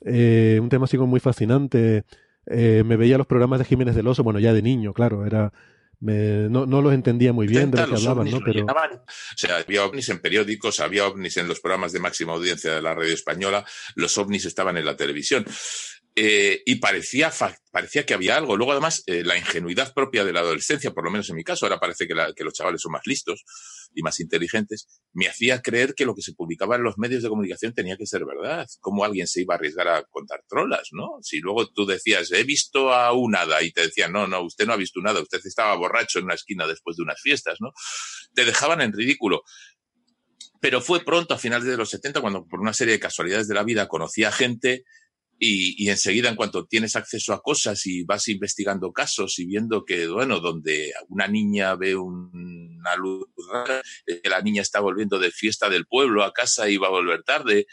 eh, 0.04 0.58
un 0.62 0.68
tema 0.68 0.84
así 0.84 0.96
como 0.96 1.08
muy 1.08 1.20
fascinante. 1.20 2.04
Eh, 2.46 2.84
me 2.86 2.96
veía 2.96 3.18
los 3.18 3.26
programas 3.26 3.58
de 3.58 3.64
Jiménez 3.64 3.94
del 3.96 4.06
Oso, 4.06 4.22
bueno, 4.22 4.38
ya 4.38 4.52
de 4.52 4.62
niño, 4.62 4.92
claro, 4.92 5.26
era... 5.26 5.52
Me, 5.98 6.48
no, 6.48 6.66
no 6.66 6.82
los 6.82 6.92
entendía 6.92 7.32
muy 7.32 7.46
bien 7.46 7.70
de 7.70 7.78
lo 7.78 7.88
que 7.88 7.94
hablaban, 7.94 8.30
¿no? 8.30 8.40
Pero... 8.44 8.64
O 8.66 9.36
sea, 9.36 9.56
había 9.56 9.84
ovnis 9.84 10.08
en 10.10 10.18
periódicos, 10.18 10.80
había 10.80 11.06
ovnis 11.06 11.36
en 11.38 11.48
los 11.48 11.60
programas 11.60 11.92
de 11.92 12.00
máxima 12.00 12.34
audiencia 12.34 12.74
de 12.74 12.82
la 12.82 12.94
radio 12.94 13.14
española, 13.14 13.64
los 13.94 14.16
ovnis 14.18 14.44
estaban 14.44 14.76
en 14.76 14.84
la 14.84 14.96
televisión. 14.96 15.46
Eh, 16.18 16.62
y 16.64 16.76
parecía, 16.76 17.30
parecía 17.70 18.06
que 18.06 18.14
había 18.14 18.36
algo. 18.36 18.56
Luego, 18.56 18.72
además, 18.72 19.02
eh, 19.06 19.22
la 19.22 19.36
ingenuidad 19.36 19.92
propia 19.92 20.24
de 20.24 20.32
la 20.32 20.40
adolescencia, 20.40 20.92
por 20.92 21.04
lo 21.04 21.10
menos 21.10 21.28
en 21.28 21.36
mi 21.36 21.44
caso, 21.44 21.66
ahora 21.66 21.78
parece 21.78 22.08
que, 22.08 22.14
la, 22.14 22.32
que, 22.32 22.42
los 22.42 22.54
chavales 22.54 22.80
son 22.80 22.92
más 22.92 23.06
listos 23.06 23.44
y 23.94 24.02
más 24.02 24.20
inteligentes, 24.20 24.88
me 25.12 25.28
hacía 25.28 25.62
creer 25.62 25.94
que 25.94 26.04
lo 26.04 26.14
que 26.14 26.22
se 26.22 26.34
publicaba 26.34 26.76
en 26.76 26.82
los 26.82 26.98
medios 26.98 27.22
de 27.22 27.28
comunicación 27.28 27.74
tenía 27.74 27.96
que 27.96 28.06
ser 28.06 28.24
verdad. 28.24 28.66
¿Cómo 28.80 29.04
alguien 29.04 29.26
se 29.26 29.42
iba 29.42 29.54
a 29.54 29.56
arriesgar 29.56 29.88
a 29.88 30.04
contar 30.04 30.42
trolas, 30.48 30.88
no? 30.92 31.18
Si 31.22 31.40
luego 31.40 31.68
tú 31.68 31.86
decías, 31.86 32.30
he 32.32 32.44
visto 32.44 32.92
a 32.92 33.12
un 33.12 33.36
hada, 33.36 33.62
y 33.62 33.72
te 33.72 33.82
decían, 33.82 34.12
no, 34.12 34.26
no, 34.26 34.42
usted 34.42 34.66
no 34.66 34.72
ha 34.72 34.76
visto 34.76 35.00
un 35.00 35.08
hada, 35.08 35.20
usted 35.20 35.40
estaba 35.44 35.74
borracho 35.76 36.18
en 36.18 36.26
una 36.26 36.34
esquina 36.34 36.66
después 36.66 36.96
de 36.96 37.02
unas 37.02 37.20
fiestas, 37.20 37.58
¿no? 37.60 37.72
Te 38.34 38.44
dejaban 38.44 38.80
en 38.80 38.92
ridículo. 38.92 39.42
Pero 40.60 40.80
fue 40.80 41.04
pronto, 41.04 41.34
a 41.34 41.38
finales 41.38 41.66
de 41.68 41.76
los 41.76 41.90
70, 41.90 42.20
cuando 42.20 42.46
por 42.46 42.60
una 42.60 42.72
serie 42.72 42.94
de 42.94 43.00
casualidades 43.00 43.48
de 43.48 43.54
la 43.54 43.62
vida 43.62 43.88
conocí 43.88 44.24
a 44.24 44.32
gente 44.32 44.84
y, 45.38 45.84
y, 45.84 45.90
enseguida, 45.90 46.28
en 46.28 46.36
cuanto 46.36 46.66
tienes 46.66 46.96
acceso 46.96 47.32
a 47.32 47.42
cosas 47.42 47.86
y 47.86 48.04
vas 48.04 48.28
investigando 48.28 48.92
casos 48.92 49.38
y 49.38 49.46
viendo 49.46 49.84
que, 49.84 50.08
bueno, 50.08 50.40
donde 50.40 50.92
una 51.08 51.28
niña 51.28 51.74
ve 51.74 51.96
una 51.96 52.96
luz 52.96 53.26
que 54.06 54.28
la 54.28 54.40
niña 54.40 54.62
está 54.62 54.80
volviendo 54.80 55.18
de 55.18 55.30
fiesta 55.30 55.68
del 55.68 55.86
pueblo 55.86 56.24
a 56.24 56.32
casa 56.32 56.68
y 56.68 56.76
va 56.76 56.88
a 56.88 56.90
volver 56.90 57.22
tarde, 57.22 57.66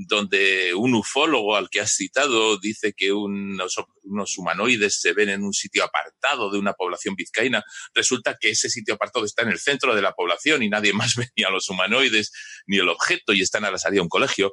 donde 0.00 0.74
un 0.74 0.94
ufólogo 0.94 1.56
al 1.56 1.68
que 1.70 1.80
has 1.80 1.92
citado 1.92 2.56
dice 2.58 2.92
que 2.96 3.12
unos, 3.12 3.76
unos 4.04 4.38
humanoides 4.38 5.00
se 5.00 5.12
ven 5.12 5.28
en 5.28 5.42
un 5.42 5.52
sitio 5.52 5.82
apartado 5.82 6.52
de 6.52 6.58
una 6.58 6.72
población 6.74 7.16
vizcaína, 7.16 7.64
resulta 7.94 8.36
que 8.40 8.50
ese 8.50 8.70
sitio 8.70 8.94
apartado 8.94 9.24
está 9.24 9.42
en 9.42 9.48
el 9.48 9.58
centro 9.58 9.96
de 9.96 10.02
la 10.02 10.12
población 10.12 10.62
y 10.62 10.68
nadie 10.68 10.92
más 10.94 11.16
ve 11.16 11.28
ni 11.36 11.42
a 11.42 11.50
los 11.50 11.68
humanoides 11.68 12.30
ni 12.66 12.78
el 12.78 12.88
objeto 12.88 13.32
y 13.32 13.42
están 13.42 13.64
a 13.64 13.72
la 13.72 13.78
salida 13.78 13.98
de 13.98 14.02
un 14.02 14.08
colegio. 14.08 14.52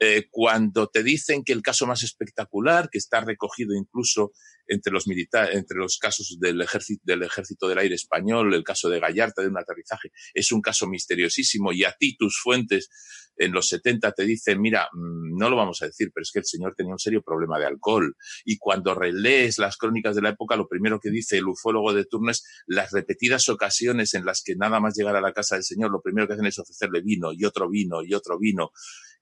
Eh, 0.00 0.26
cuando 0.30 0.88
te 0.88 1.02
dicen 1.02 1.44
que 1.44 1.52
el 1.52 1.62
caso 1.62 1.86
más 1.86 2.02
espectacular, 2.02 2.88
que 2.90 2.98
está 2.98 3.20
recogido 3.20 3.74
incluso 3.74 4.32
entre 4.66 4.92
los 4.92 5.06
militares, 5.06 5.54
entre 5.56 5.78
los 5.78 5.98
casos 5.98 6.36
del 6.40 6.60
ejército, 6.60 7.02
del 7.04 7.22
ejército 7.22 7.68
del 7.68 7.78
aire 7.78 7.94
español, 7.94 8.54
el 8.54 8.64
caso 8.64 8.88
de 8.88 8.98
Gallarta 8.98 9.42
de 9.42 9.48
un 9.48 9.58
aterrizaje, 9.58 10.10
es 10.32 10.52
un 10.52 10.62
caso 10.62 10.86
misteriosísimo 10.86 11.72
y 11.72 11.84
a 11.84 11.92
ti 11.92 12.16
tus 12.16 12.40
fuentes 12.40 12.88
en 13.36 13.52
los 13.52 13.68
70 13.68 14.12
te 14.12 14.24
dicen, 14.24 14.60
mira, 14.60 14.88
mm, 14.92 15.36
no 15.36 15.50
lo 15.50 15.56
vamos 15.56 15.82
a 15.82 15.86
decir, 15.86 16.10
pero 16.14 16.22
es 16.22 16.30
que 16.32 16.38
el 16.38 16.44
señor 16.44 16.74
tenía 16.74 16.92
un 16.92 16.98
serio 16.98 17.22
problema 17.22 17.58
de 17.58 17.66
alcohol. 17.66 18.16
Y 18.44 18.58
cuando 18.58 18.94
relees 18.94 19.58
las 19.58 19.76
crónicas 19.76 20.14
de 20.14 20.22
la 20.22 20.30
época, 20.30 20.56
lo 20.56 20.68
primero 20.68 21.00
que 21.00 21.10
dice 21.10 21.38
el 21.38 21.48
ufólogo 21.48 21.92
de 21.92 22.04
turno 22.04 22.30
es 22.30 22.44
las 22.66 22.92
repetidas 22.92 23.48
ocasiones 23.48 24.14
en 24.14 24.24
las 24.24 24.42
que 24.42 24.54
nada 24.56 24.80
más 24.80 24.94
llegar 24.96 25.16
a 25.16 25.20
la 25.20 25.32
casa 25.32 25.56
del 25.56 25.64
señor, 25.64 25.90
lo 25.90 26.00
primero 26.00 26.26
que 26.26 26.34
hacen 26.34 26.46
es 26.46 26.58
ofrecerle 26.58 27.00
vino 27.02 27.32
y 27.32 27.44
otro 27.44 27.68
vino 27.68 28.02
y 28.02 28.14
otro 28.14 28.38
vino 28.38 28.70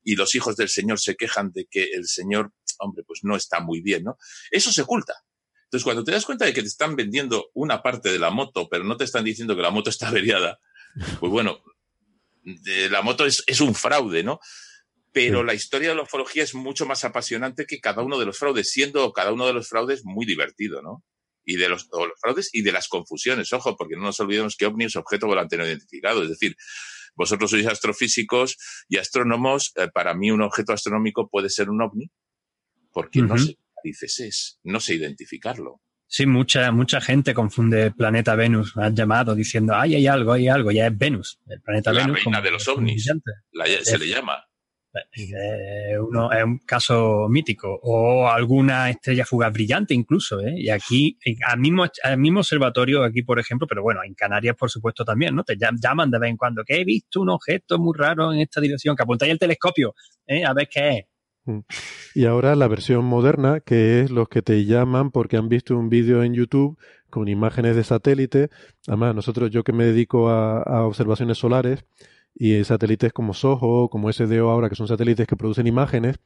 y 0.02 0.16
los 0.16 0.34
hijos 0.34 0.56
del 0.56 0.68
Señor 0.68 1.00
se 1.00 1.16
quejan 1.16 1.52
de 1.52 1.66
que 1.70 1.84
el 1.94 2.06
Señor, 2.06 2.52
hombre, 2.78 3.04
pues 3.06 3.20
no 3.22 3.36
está 3.36 3.60
muy 3.60 3.80
bien, 3.80 4.04
¿no? 4.04 4.16
Eso 4.50 4.72
se 4.72 4.82
oculta. 4.82 5.14
Entonces, 5.64 5.84
cuando 5.84 6.04
te 6.04 6.12
das 6.12 6.26
cuenta 6.26 6.44
de 6.44 6.52
que 6.52 6.60
te 6.60 6.68
están 6.68 6.96
vendiendo 6.96 7.50
una 7.54 7.82
parte 7.82 8.12
de 8.12 8.18
la 8.18 8.30
moto, 8.30 8.68
pero 8.68 8.84
no 8.84 8.96
te 8.96 9.04
están 9.04 9.24
diciendo 9.24 9.56
que 9.56 9.62
la 9.62 9.70
moto 9.70 9.88
está 9.88 10.08
averiada, 10.08 10.60
pues 11.20 11.32
bueno, 11.32 11.62
la 12.90 13.02
moto 13.02 13.24
es, 13.24 13.42
es 13.46 13.60
un 13.60 13.74
fraude, 13.74 14.22
¿no? 14.22 14.38
Pero 15.12 15.44
la 15.44 15.54
historia 15.54 15.90
de 15.90 15.94
la 15.94 16.02
ufología 16.02 16.42
es 16.42 16.54
mucho 16.54 16.86
más 16.86 17.04
apasionante 17.04 17.66
que 17.66 17.80
cada 17.80 18.02
uno 18.02 18.18
de 18.18 18.24
los 18.24 18.38
fraudes, 18.38 18.70
siendo 18.70 19.12
cada 19.12 19.32
uno 19.32 19.46
de 19.46 19.52
los 19.52 19.68
fraudes 19.68 20.02
muy 20.04 20.24
divertido, 20.24 20.80
¿no? 20.82 21.04
Y 21.44 21.56
de 21.56 21.68
los, 21.68 21.88
los 21.90 22.20
fraudes 22.20 22.48
y 22.52 22.62
de 22.62 22.72
las 22.72 22.88
confusiones, 22.88 23.52
ojo, 23.52 23.76
porque 23.76 23.96
no 23.96 24.02
nos 24.02 24.20
olvidemos 24.20 24.56
que 24.56 24.66
OVNI 24.66 24.86
es 24.86 24.96
objeto 24.96 25.26
volante 25.26 25.56
no 25.56 25.66
identificado, 25.66 26.22
es 26.22 26.30
decir, 26.30 26.56
vosotros 27.14 27.51
sois 27.51 27.66
astrofísicos 27.66 28.56
y 28.89 28.98
astrónomos. 28.98 29.72
Eh, 29.76 29.89
para 29.93 30.14
mí 30.14 30.30
un 30.30 30.43
objeto 30.43 30.72
astronómico 30.72 31.28
puede 31.28 31.48
ser 31.51 31.70
un 31.70 31.82
ovni 31.82 32.10
porque 32.93 33.20
uh 33.20 33.24
-huh. 33.24 33.28
no 33.28 33.39
sé 33.39 33.56
dices 33.82 34.20
es, 34.20 34.60
no 34.62 34.80
sé 34.80 34.94
identificarlo. 34.94 35.80
Sí, 36.06 36.26
mucha, 36.26 36.70
mucha 36.72 37.01
gente 37.01 37.32
confunde 37.32 37.90
planeta 37.90 38.34
Venus. 38.34 38.76
Me 38.76 38.84
han 38.84 38.94
llamado 38.94 39.34
diciendo, 39.34 39.74
ay, 39.74 39.94
hay 39.94 40.06
algo, 40.06 40.32
hay 40.32 40.47
algo, 40.47 40.70
ya 40.70 40.86
es 40.86 40.97
Venus. 40.97 41.40
El 41.48 41.62
planeta 41.62 41.93
la 41.93 42.02
Venus. 42.02 42.22
reina 42.24 42.40
de 42.43 42.51
los 42.51 42.68
ovnis. 42.68 43.10
La, 43.52 43.64
se 43.82 43.98
le 43.98 44.09
llama. 44.09 44.44
Eh, 45.16 45.98
uno, 45.98 46.31
es 46.31 46.44
un 46.44 46.59
caso 46.59 47.27
mítico 47.27 47.81
o 47.82 48.28
alguna 48.28 48.90
estrella 48.90 49.24
fugaz 49.24 49.51
brillante 49.51 49.94
incluso 49.94 50.39
¿eh? 50.40 50.52
y 50.55 50.69
aquí 50.69 51.16
al 51.47 51.59
mismo, 51.60 51.86
al 52.02 52.19
mismo 52.19 52.40
observatorio 52.40 53.02
aquí 53.02 53.23
por 53.23 53.39
ejemplo 53.39 53.66
pero 53.66 53.82
bueno 53.82 54.01
en 54.05 54.12
Canarias 54.12 54.55
por 54.55 54.70
supuesto 54.70 55.02
también 55.02 55.35
no 55.35 55.44
te 55.44 55.56
llaman 55.56 56.10
de 56.10 56.19
vez 56.19 56.31
en 56.31 56.36
cuando 56.36 56.62
que 56.62 56.78
he 56.78 56.85
visto 56.85 57.23
un 57.23 57.31
objeto 57.31 57.78
muy 57.78 57.97
raro 57.97 58.35
en 58.35 58.40
esta 58.40 58.60
dirección 58.60 58.94
que 58.94 59.02
apuntáis 59.02 59.32
el 59.32 59.39
telescopio 59.39 59.94
¿eh? 60.27 60.44
a 60.44 60.52
ver 60.52 60.69
qué 60.69 60.90
es 60.90 61.05
y 62.14 62.27
ahora 62.27 62.55
la 62.55 62.69
versión 62.69 63.05
moderna, 63.05 63.59
que 63.59 64.01
es 64.01 64.12
los 64.12 64.28
que 64.28 64.43
te 64.43 64.64
llaman 64.64 65.10
porque 65.10 65.36
han 65.36 65.48
visto 65.48 65.77
un 65.77 65.89
vídeo 65.89 66.23
en 66.23 66.35
YouTube 66.35 66.78
con 67.10 67.27
imágenes 67.27 67.74
de 67.74 67.82
satélite. 67.82 68.48
Además, 68.86 69.14
nosotros, 69.16 69.51
yo 69.51 69.64
que 69.64 69.73
me 69.73 69.85
dedico 69.85 70.28
a, 70.28 70.62
a 70.62 70.85
observaciones 70.85 71.39
solares, 71.39 71.85
y 72.34 72.64
satélites 72.64 73.12
como 73.12 73.34
SOHO, 73.34 73.88
como 73.90 74.12
SDO 74.12 74.50
ahora, 74.50 74.68
que 74.68 74.74
son 74.74 74.88
satélites 74.88 75.26
que 75.26 75.36
producen 75.36 75.66
imágenes, 75.66 76.18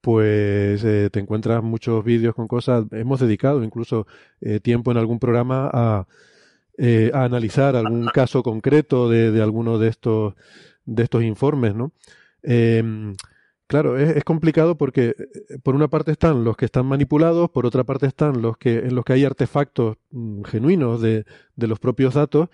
pues 0.00 0.82
eh, 0.84 1.10
te 1.12 1.20
encuentras 1.20 1.62
muchos 1.62 2.04
vídeos 2.04 2.34
con 2.34 2.48
cosas. 2.48 2.86
Hemos 2.92 3.20
dedicado 3.20 3.62
incluso 3.64 4.06
eh, 4.40 4.60
tiempo 4.60 4.90
en 4.90 4.96
algún 4.98 5.18
programa 5.18 5.70
a, 5.72 6.06
eh, 6.78 7.10
a 7.14 7.24
analizar 7.24 7.76
algún 7.76 8.06
caso 8.06 8.42
concreto 8.42 9.08
de, 9.08 9.30
de, 9.30 9.42
alguno 9.42 9.78
de 9.78 9.88
estos, 9.88 10.34
de 10.84 11.02
estos 11.02 11.22
informes, 11.22 11.74
¿no? 11.74 11.92
Eh, 12.42 12.82
claro, 13.66 13.98
es, 13.98 14.16
es, 14.16 14.24
complicado 14.24 14.78
porque 14.78 15.14
por 15.62 15.74
una 15.74 15.88
parte 15.88 16.12
están 16.12 16.42
los 16.42 16.56
que 16.56 16.64
están 16.64 16.86
manipulados, 16.86 17.50
por 17.50 17.66
otra 17.66 17.84
parte 17.84 18.06
están 18.06 18.40
los 18.40 18.56
que 18.56 18.78
en 18.78 18.94
los 18.94 19.04
que 19.04 19.12
hay 19.12 19.24
artefactos 19.24 19.98
mm, 20.10 20.42
genuinos 20.44 21.02
de, 21.02 21.26
de 21.56 21.66
los 21.66 21.78
propios 21.78 22.14
datos 22.14 22.48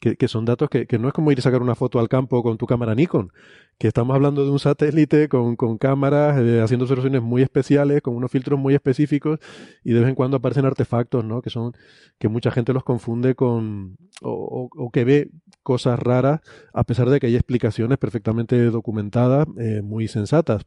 que, 0.00 0.28
son 0.28 0.46
datos 0.46 0.70
que, 0.70 0.86
no 0.98 1.08
es 1.08 1.14
como 1.14 1.30
ir 1.30 1.38
a 1.38 1.42
sacar 1.42 1.60
una 1.60 1.74
foto 1.74 2.00
al 2.00 2.08
campo 2.08 2.42
con 2.42 2.56
tu 2.56 2.66
cámara 2.66 2.94
Nikon, 2.94 3.32
que 3.78 3.86
estamos 3.86 4.14
hablando 4.14 4.44
de 4.44 4.50
un 4.50 4.58
satélite 4.58 5.28
con, 5.28 5.56
con 5.56 5.76
cámaras, 5.76 6.40
eh, 6.40 6.62
haciendo 6.62 6.84
observaciones 6.84 7.20
muy 7.20 7.42
especiales, 7.42 8.00
con 8.00 8.16
unos 8.16 8.30
filtros 8.30 8.58
muy 8.58 8.74
específicos, 8.74 9.38
y 9.84 9.92
de 9.92 10.00
vez 10.00 10.08
en 10.08 10.14
cuando 10.14 10.38
aparecen 10.38 10.64
artefactos, 10.64 11.22
¿no? 11.24 11.42
Que 11.42 11.50
son, 11.50 11.72
que 12.18 12.28
mucha 12.28 12.50
gente 12.50 12.72
los 12.72 12.82
confunde 12.82 13.34
con, 13.34 13.96
o, 14.22 14.70
o, 14.74 14.90
que 14.90 15.04
ve 15.04 15.30
cosas 15.62 15.98
raras, 15.98 16.40
a 16.72 16.84
pesar 16.84 17.10
de 17.10 17.20
que 17.20 17.26
hay 17.26 17.34
explicaciones 17.34 17.98
perfectamente 17.98 18.56
documentadas, 18.70 19.46
eh, 19.58 19.82
muy 19.82 20.08
sensatas. 20.08 20.62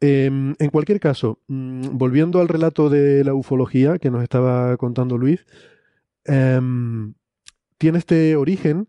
Eh, 0.00 0.26
en 0.26 0.70
cualquier 0.70 1.00
caso, 1.00 1.40
mmm, 1.48 1.96
volviendo 1.96 2.40
al 2.40 2.48
relato 2.48 2.90
de 2.90 3.24
la 3.24 3.32
ufología 3.32 3.98
que 3.98 4.10
nos 4.10 4.22
estaba 4.22 4.76
contando 4.76 5.16
Luis, 5.16 5.46
eh, 6.26 6.60
tiene 7.78 7.98
este 7.98 8.36
origen, 8.36 8.88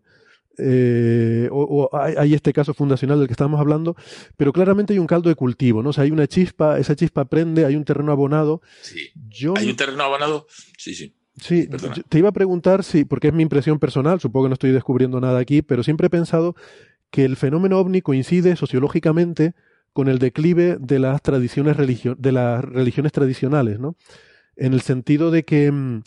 eh, 0.58 1.48
o, 1.52 1.88
o 1.90 1.96
hay, 1.96 2.14
hay, 2.16 2.34
este 2.34 2.52
caso 2.52 2.72
fundacional 2.72 3.18
del 3.18 3.28
que 3.28 3.34
estamos 3.34 3.60
hablando, 3.60 3.94
pero 4.36 4.52
claramente 4.52 4.92
hay 4.94 4.98
un 4.98 5.06
caldo 5.06 5.28
de 5.28 5.34
cultivo, 5.34 5.82
¿no? 5.82 5.90
O 5.90 5.92
sea, 5.92 6.04
hay 6.04 6.10
una 6.10 6.26
chispa, 6.26 6.78
esa 6.78 6.96
chispa 6.96 7.26
prende, 7.26 7.66
hay 7.66 7.76
un 7.76 7.84
terreno 7.84 8.12
abonado. 8.12 8.62
Sí. 8.82 9.10
Yo, 9.28 9.54
¿Hay 9.56 9.68
un 9.68 9.76
terreno 9.76 10.02
abonado? 10.02 10.46
Sí, 10.78 10.94
sí. 10.94 11.14
Sí, 11.38 11.68
te 12.08 12.18
iba 12.18 12.30
a 12.30 12.32
preguntar 12.32 12.82
si, 12.82 13.04
porque 13.04 13.28
es 13.28 13.34
mi 13.34 13.42
impresión 13.42 13.78
personal, 13.78 14.20
supongo 14.20 14.46
que 14.46 14.48
no 14.50 14.54
estoy 14.54 14.72
descubriendo 14.72 15.20
nada 15.20 15.38
aquí, 15.38 15.60
pero 15.60 15.82
siempre 15.82 16.06
he 16.06 16.10
pensado 16.10 16.56
que 17.10 17.26
el 17.26 17.36
fenómeno 17.36 17.78
ovni 17.78 18.00
coincide 18.00 18.56
sociológicamente 18.56 19.54
con 19.92 20.08
el 20.08 20.18
declive 20.18 20.78
de 20.80 20.98
las 20.98 21.20
tradiciones 21.20 21.76
religio 21.76 22.14
de 22.14 22.32
las 22.32 22.64
religiones 22.64 23.12
tradicionales, 23.12 23.78
¿no? 23.78 23.96
En 24.56 24.72
el 24.72 24.80
sentido 24.80 25.30
de 25.30 25.44
que 25.44 25.70
mmm, 25.70 26.02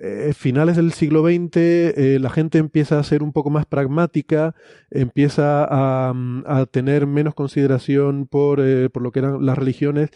eh, 0.00 0.32
finales 0.32 0.76
del 0.76 0.92
siglo 0.92 1.24
XX 1.24 1.56
eh, 1.56 2.18
la 2.20 2.30
gente 2.30 2.58
empieza 2.58 3.00
a 3.00 3.02
ser 3.02 3.24
un 3.24 3.32
poco 3.32 3.50
más 3.50 3.66
pragmática, 3.66 4.54
empieza 4.90 5.66
a, 5.68 6.12
mm, 6.14 6.44
tener 6.70 7.06
menos 7.08 7.34
consideración 7.34 8.28
por, 8.28 8.60
eh, 8.60 8.90
por, 8.90 9.02
lo 9.02 9.10
que 9.10 9.18
eran 9.18 9.44
las 9.44 9.58
religiones, 9.58 10.10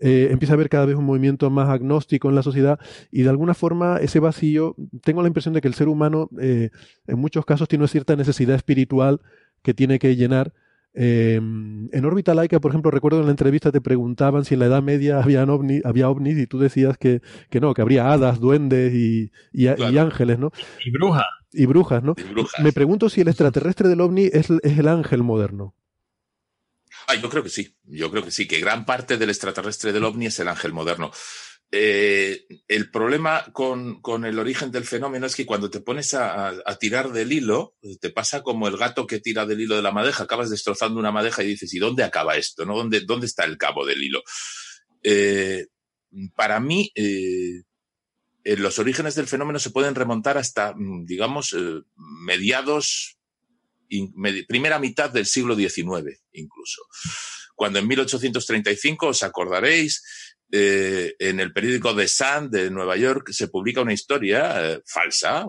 empieza 0.00 0.52
a 0.52 0.56
haber 0.56 0.68
cada 0.68 0.86
vez 0.86 0.94
un 0.96 1.04
movimiento 1.04 1.50
más 1.50 1.68
agnóstico 1.68 2.28
en 2.28 2.36
la 2.36 2.44
sociedad 2.44 2.78
y 3.10 3.22
de 3.22 3.30
alguna 3.30 3.54
forma 3.54 3.98
ese 3.98 4.20
vacío, 4.20 4.76
tengo 5.02 5.22
la 5.22 5.28
impresión 5.28 5.54
de 5.54 5.60
que 5.60 5.66
el 5.66 5.74
ser 5.74 5.88
humano 5.88 6.30
en 6.38 7.18
muchos 7.18 7.44
casos 7.44 7.66
tiene 7.66 7.82
una 7.82 7.88
cierta 7.88 8.14
necesidad 8.14 8.54
espiritual 8.54 9.20
que 9.62 9.74
tiene 9.74 9.98
que 9.98 10.14
llenar 10.14 10.52
Em, 11.00 11.88
en 11.92 12.04
órbita 12.04 12.34
laica, 12.34 12.58
por 12.58 12.72
ejemplo, 12.72 12.90
recuerdo 12.90 13.20
en 13.20 13.26
la 13.26 13.30
entrevista 13.30 13.70
te 13.70 13.80
preguntaban 13.80 14.44
si 14.44 14.54
en 14.54 14.60
la 14.60 14.66
Edad 14.66 14.82
Media 14.82 15.22
había, 15.22 15.44
ovni, 15.44 15.80
había 15.84 16.10
ovnis 16.10 16.36
y 16.36 16.48
tú 16.48 16.58
decías 16.58 16.98
que, 16.98 17.22
que, 17.50 17.60
no, 17.60 17.72
que 17.72 17.82
habría 17.82 18.12
hadas, 18.12 18.40
duendes 18.40 18.92
y, 18.92 19.30
y, 19.52 19.68
ángeles, 19.68 20.40
¿no? 20.40 20.50
Y 20.84 20.90
brujas. 20.90 21.26
Y 21.52 21.66
brujas, 21.66 22.02
¿no? 22.02 22.16
Me 22.64 22.72
pregunto 22.72 23.08
si 23.08 23.20
el 23.20 23.28
extraterrestre 23.28 23.88
del 23.88 24.00
ovni 24.00 24.24
es, 24.24 24.50
es 24.50 24.78
el 24.78 24.88
ángel 24.88 25.22
moderno. 25.22 25.76
Ah, 27.06 27.14
yo 27.14 27.30
creo 27.30 27.44
que 27.44 27.48
sí, 27.48 27.76
yo 27.84 28.10
creo 28.10 28.24
que 28.24 28.32
sí, 28.32 28.48
que 28.48 28.58
gran 28.58 28.84
parte 28.84 29.18
del 29.18 29.30
extraterrestre 29.30 29.92
del 29.92 30.02
ovni 30.02 30.26
es 30.26 30.40
el 30.40 30.48
ángel 30.48 30.72
moderno. 30.72 31.12
Eh, 31.70 32.46
el 32.66 32.90
problema 32.90 33.44
con, 33.52 34.00
el 34.24 34.38
origen 34.38 34.70
del 34.70 34.84
fenómeno 34.84 35.26
es 35.26 35.36
que 35.36 35.44
cuando 35.44 35.68
te 35.68 35.80
pones 35.80 36.14
a, 36.14 36.54
tirar 36.80 37.12
del 37.12 37.32
hilo, 37.32 37.76
te 38.00 38.10
pasa 38.10 38.42
como 38.42 38.68
el 38.68 38.78
gato 38.78 39.06
que 39.06 39.20
tira 39.20 39.44
del 39.44 39.60
hilo 39.60 39.76
de 39.76 39.82
la 39.82 39.92
madeja, 39.92 40.24
acabas 40.24 40.48
destrozando 40.48 40.98
una 40.98 41.12
madeja 41.12 41.42
y 41.42 41.48
dices, 41.48 41.72
¿y 41.74 41.78
dónde 41.78 42.04
acaba 42.04 42.36
esto? 42.36 42.64
¿Dónde, 42.64 43.26
está 43.26 43.44
el 43.44 43.58
cabo 43.58 43.84
del 43.84 44.02
hilo? 44.02 44.22
Eh, 45.02 45.66
para 46.34 46.58
mí, 46.58 46.90
eh, 46.94 47.62
los 48.44 48.78
orígenes 48.78 49.14
del 49.14 49.26
fenómeno 49.26 49.58
se 49.58 49.70
pueden 49.70 49.94
remontar 49.94 50.38
hasta, 50.38 50.72
mm, 50.74 51.04
digamos, 51.04 51.54
mediados, 51.96 53.18
primera 54.48 54.78
mitad 54.78 55.10
del 55.10 55.26
siglo 55.26 55.54
XIX, 55.54 56.18
incluso. 56.32 56.82
Cuando 57.54 57.80
en 57.80 57.88
1835, 57.88 59.08
os 59.08 59.22
acordaréis, 59.24 60.04
eh, 60.50 61.14
en 61.18 61.40
el 61.40 61.52
periódico 61.52 61.94
The 61.94 62.08
Sun 62.08 62.50
de 62.50 62.70
Nueva 62.70 62.96
York 62.96 63.30
se 63.32 63.48
publica 63.48 63.82
una 63.82 63.92
historia 63.92 64.72
eh, 64.72 64.82
falsa. 64.86 65.40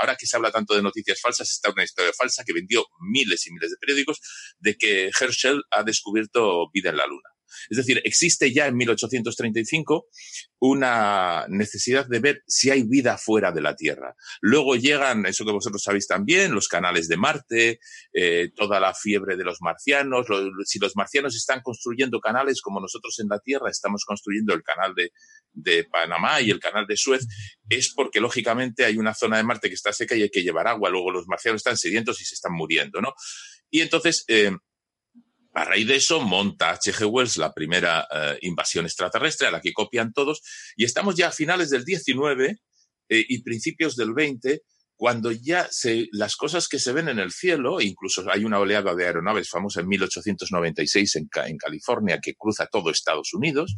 ahora 0.00 0.16
que 0.18 0.26
se 0.26 0.36
habla 0.36 0.50
tanto 0.50 0.74
de 0.74 0.82
noticias 0.82 1.20
falsas, 1.20 1.50
está 1.50 1.70
una 1.70 1.84
historia 1.84 2.12
falsa 2.16 2.44
que 2.44 2.52
vendió 2.52 2.84
miles 3.00 3.46
y 3.46 3.52
miles 3.52 3.70
de 3.70 3.76
periódicos 3.80 4.20
de 4.58 4.76
que 4.76 5.10
Herschel 5.18 5.62
ha 5.70 5.84
descubierto 5.84 6.68
vida 6.72 6.90
en 6.90 6.96
la 6.96 7.06
Luna. 7.06 7.28
Es 7.68 7.76
decir, 7.76 8.00
existe 8.04 8.52
ya 8.52 8.66
en 8.66 8.76
1835 8.76 10.08
una 10.60 11.46
necesidad 11.48 12.06
de 12.06 12.18
ver 12.18 12.42
si 12.46 12.70
hay 12.70 12.82
vida 12.82 13.16
fuera 13.16 13.50
de 13.50 13.62
la 13.62 13.74
Tierra. 13.74 14.14
Luego 14.40 14.76
llegan, 14.76 15.24
eso 15.26 15.44
que 15.44 15.52
vosotros 15.52 15.82
sabéis 15.82 16.06
también, 16.06 16.54
los 16.54 16.68
canales 16.68 17.08
de 17.08 17.16
Marte, 17.16 17.80
eh, 18.12 18.50
toda 18.54 18.78
la 18.78 18.94
fiebre 18.94 19.36
de 19.36 19.44
los 19.44 19.62
marcianos. 19.62 20.26
si 20.64 20.78
los 20.78 20.96
marcianos 20.96 21.34
están 21.34 21.62
construyendo 21.62 22.20
canales 22.20 22.60
como 22.60 22.80
nosotros 22.80 23.18
en 23.20 23.28
la 23.28 23.38
Tierra 23.38 23.70
estamos 23.70 24.04
construyendo 24.04 24.54
el 24.54 24.62
canal 24.62 24.94
de, 24.94 25.10
Panamá 25.90 26.40
y 26.40 26.50
el 26.50 26.60
canal 26.60 26.86
de 26.86 26.96
Suez, 26.96 27.26
es 27.68 27.92
porque 27.94 28.20
lógicamente 28.20 28.84
hay 28.84 28.96
una 28.98 29.14
zona 29.14 29.38
de 29.38 29.42
Marte 29.42 29.68
que 29.68 29.74
está 29.74 29.92
seca 29.92 30.14
y 30.14 30.22
hay 30.22 30.30
que 30.30 30.42
llevar 30.42 30.68
agua. 30.68 30.90
Luego 30.90 31.10
los 31.10 31.26
marcianos 31.26 31.60
están 31.60 31.76
sedientos 31.76 32.20
y 32.20 32.24
se 32.24 32.34
están 32.34 32.52
muriendo, 32.52 33.00
¿no? 33.00 33.14
Y 33.70 33.80
entonces, 33.80 34.24
eh, 34.28 34.52
a 35.52 35.64
raíz 35.64 35.86
de 35.86 35.96
eso 35.96 36.20
monta 36.20 36.70
H.G. 36.70 37.06
Wells 37.06 37.36
la 37.36 37.52
primera 37.52 38.06
eh, 38.10 38.38
invasión 38.42 38.84
extraterrestre 38.84 39.48
a 39.48 39.50
la 39.50 39.60
que 39.60 39.72
copian 39.72 40.12
todos 40.12 40.42
y 40.76 40.84
estamos 40.84 41.16
ya 41.16 41.28
a 41.28 41.32
finales 41.32 41.70
del 41.70 41.84
19 41.84 42.60
eh, 43.08 43.24
y 43.28 43.42
principios 43.42 43.96
del 43.96 44.14
20 44.14 44.62
cuando 44.94 45.32
ya 45.32 45.66
se, 45.70 46.08
las 46.12 46.36
cosas 46.36 46.68
que 46.68 46.78
se 46.78 46.92
ven 46.92 47.08
en 47.08 47.18
el 47.18 47.32
cielo, 47.32 47.80
incluso 47.80 48.22
hay 48.30 48.44
una 48.44 48.58
oleada 48.58 48.94
de 48.94 49.06
aeronaves 49.06 49.48
famosa 49.48 49.80
en 49.80 49.88
1896 49.88 51.16
en, 51.16 51.28
en 51.46 51.56
California 51.56 52.20
que 52.22 52.34
cruza 52.34 52.66
todo 52.70 52.90
Estados 52.90 53.32
Unidos, 53.32 53.74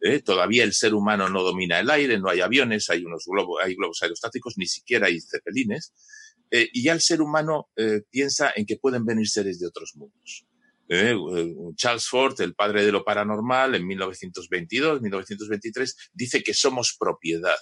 eh, 0.00 0.20
todavía 0.20 0.64
el 0.64 0.72
ser 0.72 0.92
humano 0.92 1.28
no 1.28 1.44
domina 1.44 1.78
el 1.78 1.88
aire, 1.88 2.18
no 2.18 2.28
hay 2.28 2.40
aviones, 2.40 2.90
hay 2.90 3.04
unos 3.04 3.24
globos, 3.26 3.62
hay 3.64 3.76
globos 3.76 4.02
aerostáticos, 4.02 4.54
ni 4.58 4.66
siquiera 4.66 5.06
hay 5.06 5.20
cepelines, 5.20 5.94
y 6.50 6.82
ya 6.82 6.92
el 6.92 7.00
ser 7.00 7.20
humano 7.20 7.70
piensa 8.10 8.52
en 8.54 8.66
que 8.66 8.76
pueden 8.76 9.04
venir 9.04 9.28
seres 9.28 9.58
de 9.58 9.66
otros 9.66 9.92
mundos. 9.96 10.46
¿Eh? 10.88 11.16
Charles 11.74 12.06
Ford, 12.06 12.40
el 12.40 12.54
padre 12.54 12.84
de 12.84 12.92
lo 12.92 13.04
paranormal, 13.04 13.74
en 13.74 13.86
1922, 13.86 15.02
1923, 15.02 16.10
dice 16.12 16.42
que 16.42 16.54
somos 16.54 16.96
propiedad 16.98 17.58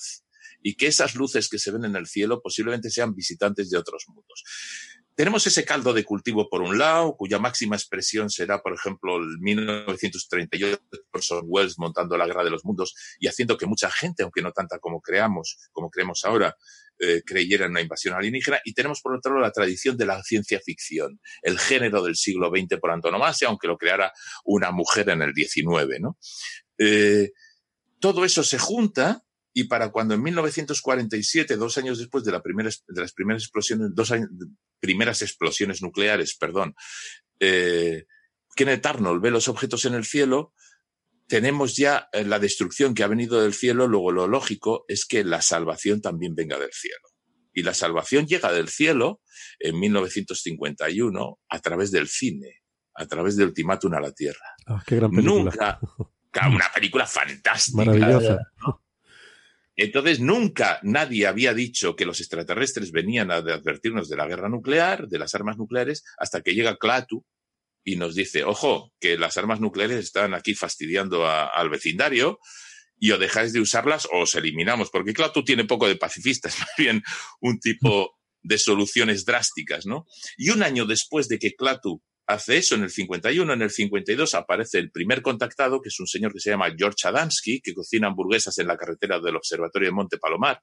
y 0.63 0.77
que 0.77 0.87
esas 0.87 1.15
luces 1.15 1.49
que 1.49 1.59
se 1.59 1.71
ven 1.71 1.85
en 1.85 1.97
el 1.97 2.07
cielo 2.07 2.41
posiblemente 2.41 2.91
sean 2.91 3.15
visitantes 3.15 3.71
de 3.71 3.79
otros 3.79 4.05
mundos. 4.09 4.45
Tenemos 5.17 5.47
ese 5.47 5.65
caldo 5.65 5.93
de 5.93 6.03
cultivo 6.03 6.49
por 6.49 6.61
un 6.61 6.77
lado, 6.77 7.17
cuya 7.17 7.39
máxima 7.39 7.77
expresión 7.77 8.31
será, 8.31 8.63
por 8.63 8.75
ejemplo, 8.75 9.17
el 9.19 9.39
1938, 9.39 10.81
Orson 11.13 11.45
Welles 11.47 11.79
montando 11.79 12.17
la 12.17 12.27
guerra 12.27 12.43
de 12.43 12.51
los 12.51 12.65
mundos 12.65 12.97
y 13.21 13.29
haciendo 13.29 13.57
que 13.57 13.67
mucha 13.67 13.93
gente, 13.93 14.25
aunque 14.25 14.43
no 14.43 14.51
tanta 14.51 14.81
como 14.81 15.01
creamos, 15.01 15.59
como 15.71 15.89
creemos 15.89 16.25
ahora, 16.25 16.57
eh, 16.99 17.23
creyera 17.25 17.67
en 17.67 17.73
una 17.73 17.81
invasión 17.81 18.15
alienígena. 18.15 18.61
Y 18.65 18.75
tenemos, 18.75 19.01
por 19.01 19.15
otro 19.15 19.33
lado, 19.33 19.43
la 19.43 19.53
tradición 19.53 19.97
de 19.97 20.07
la 20.07 20.23
ciencia 20.23 20.61
ficción, 20.65 21.21
el 21.43 21.59
género 21.59 22.03
del 22.03 22.17
siglo 22.17 22.51
XX 22.51 22.79
por 22.81 22.91
antonomasia, 22.91 23.49
aunque 23.49 23.67
lo 23.67 23.79
creara 23.79 24.13
una 24.45 24.71
mujer 24.71 25.09
en 25.11 25.23
el 25.23 25.33
XIX, 25.35 26.01
¿no? 26.01 26.19
Eh, 26.79 27.33
todo 28.01 28.25
eso 28.25 28.43
se 28.43 28.59
junta 28.59 29.25
y 29.53 29.65
para 29.65 29.91
cuando 29.91 30.15
en 30.15 30.23
1947, 30.23 31.57
dos 31.57 31.79
años 31.79 31.99
después 31.99 32.25
de, 32.25 32.33
de 32.33 33.01
las 33.01 33.13
primeras 33.13 33.43
explosiones, 33.45 33.95
dos 33.95 34.13
primeras 34.81 35.23
explosiones 35.23 35.81
nucleares, 35.81 36.37
perdón, 36.37 36.75
eh, 37.39 38.05
Kenneth 38.55 38.87
Arnold 38.87 39.23
ve 39.23 39.31
los 39.31 39.49
objetos 39.49 39.85
en 39.85 39.95
el 39.95 40.05
cielo, 40.05 40.55
tenemos 41.27 41.77
ya 41.77 42.09
eh, 42.13 42.25
la 42.25 42.39
destrucción 42.39 42.95
que 42.95 43.03
ha 43.03 43.09
venido 43.09 43.41
del 43.41 43.55
cielo, 43.55 43.89
luego 43.89 44.13
lo 44.13 44.27
lógico 44.27 44.85
es 44.89 45.07
que 45.07 45.25
la 45.25 45.43
salvación 45.43 46.01
también 46.01 46.35
venga 46.35 46.59
del 46.59 46.73
cielo. 46.73 47.09
Y 47.53 47.63
la 47.63 47.75
salvación 47.75 48.27
llega 48.27 48.53
del 48.53 48.69
cielo 48.69 49.21
en 49.59 49.79
1951 49.79 51.39
a 51.49 51.59
través 51.61 51.91
del 51.93 52.09
cine, 52.09 52.63
a 52.95 53.07
través 53.07 53.37
de 53.37 53.45
Ultimátum 53.45 53.95
a 53.95 54.01
la 54.01 54.13
Tierra. 54.13 54.55
Ah, 54.67 54.83
qué 54.87 54.97
gran 54.97 55.11
película. 55.11 55.35
Nunca, 55.35 55.81
una 56.49 56.73
película 56.75 57.07
fantástica. 57.07 57.85
Maravillosa. 57.85 58.41
Entonces, 59.77 60.21
nunca 60.21 60.79
nadie 60.83 61.27
había 61.27 61.53
dicho 61.53 61.97
que 61.97 62.07
los 62.07 62.21
extraterrestres 62.21 62.93
venían 62.93 63.31
a 63.31 63.37
advertirnos 63.37 64.09
de 64.09 64.17
la 64.17 64.27
guerra 64.27 64.49
nuclear, 64.49 65.09
de 65.09 65.19
las 65.19 65.35
armas 65.35 65.57
nucleares, 65.57 66.05
hasta 66.19 66.43
que 66.43 66.55
llega 66.55 66.77
Clatu 66.77 67.25
y 67.85 67.97
nos 67.97 68.15
dice, 68.15 68.45
ojo, 68.45 68.93
que 68.99 69.19
las 69.19 69.37
armas 69.37 69.61
nucleares 69.61 69.99
están 69.99 70.35
aquí 70.35 70.55
fastidiando 70.55 71.27
al 71.29 71.69
vecindario 71.69 72.39
y 72.99 73.11
o 73.11 73.19
dejáis 73.19 73.53
de 73.53 73.61
usarlas 73.61 74.07
o 74.07 74.23
os 74.23 74.35
eliminamos, 74.35 74.91
porque 74.91 75.13
claro, 75.13 75.33
tú 75.33 75.45
tiene 75.45 75.65
poco 75.65 75.87
de 75.87 75.97
pacifistas, 75.97 76.59
más 76.61 76.71
bien 76.79 77.03
un 77.41 77.61
tipo 77.61 78.19
de 78.43 78.59
soluciones 78.59 79.25
drásticas, 79.25 79.87
¿no? 79.87 80.07
Y 80.37 80.51
un 80.51 80.63
año 80.63 80.87
después 80.87 81.29
de 81.29 81.39
que 81.39 81.55
Clatu 81.55 82.03
hace 82.27 82.57
eso, 82.57 82.75
en 82.75 82.85
el 82.85 82.91
51, 82.91 83.53
en 83.53 83.63
el 83.63 83.71
52 83.71 84.35
aparece 84.35 84.79
el 84.79 84.91
primer 84.91 85.23
contactado, 85.23 85.81
que 85.81 85.89
es 85.89 86.01
un 86.01 86.07
señor 86.07 86.33
que 86.33 86.41
se 86.41 86.51
llama 86.51 86.73
George 86.77 87.07
Adamski, 87.07 87.61
que 87.61 87.75
cocina 87.75 88.09
hamburguesas 88.09 88.59
en 88.59 88.67
la 88.67 88.77
carretera 88.77 89.21
del 89.21 89.37
Observatorio 89.37 89.89
de 89.89 89.95
Monte 89.95 90.19
Palomar, 90.19 90.61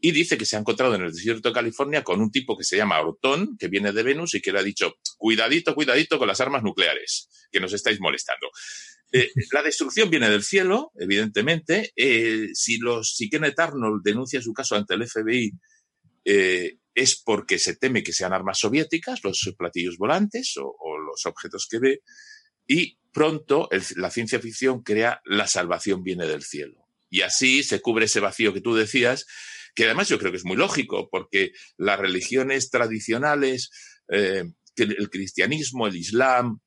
y 0.00 0.12
dice 0.12 0.38
que 0.38 0.46
se 0.46 0.56
ha 0.56 0.60
encontrado 0.60 0.94
en 0.94 1.02
el 1.02 1.12
desierto 1.12 1.50
de 1.50 1.54
California 1.54 2.02
con 2.02 2.20
un 2.20 2.30
tipo 2.30 2.56
que 2.56 2.64
se 2.64 2.76
llama 2.76 3.00
Ortón, 3.00 3.56
que 3.58 3.68
viene 3.68 3.92
de 3.92 4.02
Venus 4.02 4.34
y 4.34 4.40
que 4.40 4.52
le 4.52 4.60
ha 4.60 4.62
dicho, 4.62 4.94
cuidadito, 5.18 5.74
cuidadito 5.74 6.18
con 6.18 6.26
las 6.26 6.40
armas 6.40 6.62
nucleares, 6.62 7.28
que 7.52 7.60
nos 7.60 7.72
estáis 7.72 8.00
molestando. 8.00 8.48
Eh, 9.12 9.30
la 9.52 9.62
destrucción 9.62 10.10
viene 10.10 10.30
del 10.30 10.42
cielo, 10.42 10.92
evidentemente. 10.98 11.92
Eh, 11.96 12.48
si, 12.54 12.78
los, 12.78 13.14
si 13.14 13.28
Kenneth 13.28 13.58
Arnold 13.58 14.02
denuncia 14.02 14.40
su 14.40 14.52
caso 14.52 14.74
ante 14.74 14.94
el 14.94 15.06
FBI, 15.06 15.52
eh, 16.24 16.78
es 16.94 17.20
porque 17.22 17.58
se 17.58 17.76
teme 17.76 18.02
que 18.02 18.12
sean 18.12 18.32
armas 18.32 18.58
soviéticas, 18.58 19.22
los 19.22 19.54
platillos 19.56 19.96
volantes 19.98 20.54
o, 20.56 20.98
los 20.98 21.26
objetos 21.26 21.66
que 21.70 21.78
ve. 21.78 22.02
Y 22.66 22.98
pronto 23.12 23.68
la 23.96 24.10
ciencia 24.10 24.40
ficción 24.40 24.82
crea 24.82 25.20
la 25.24 25.46
salvación 25.46 26.02
viene 26.02 26.26
del 26.26 26.42
cielo. 26.42 26.86
Y 27.08 27.22
así 27.22 27.64
se 27.64 27.80
cubre 27.80 28.04
ese 28.04 28.20
vacío 28.20 28.54
que 28.54 28.60
tú 28.60 28.74
decías 28.74 29.26
que 29.74 29.84
además 29.84 30.08
yo 30.08 30.18
creo 30.18 30.30
que 30.30 30.38
es 30.38 30.44
muy 30.44 30.56
lógico, 30.56 31.08
porque 31.10 31.52
las 31.76 31.98
religiones 31.98 32.70
tradicionales, 32.70 33.70
eh, 34.08 34.44
el 34.76 35.10
cristianismo, 35.10 35.86
el 35.86 35.96
islam, 35.96 36.60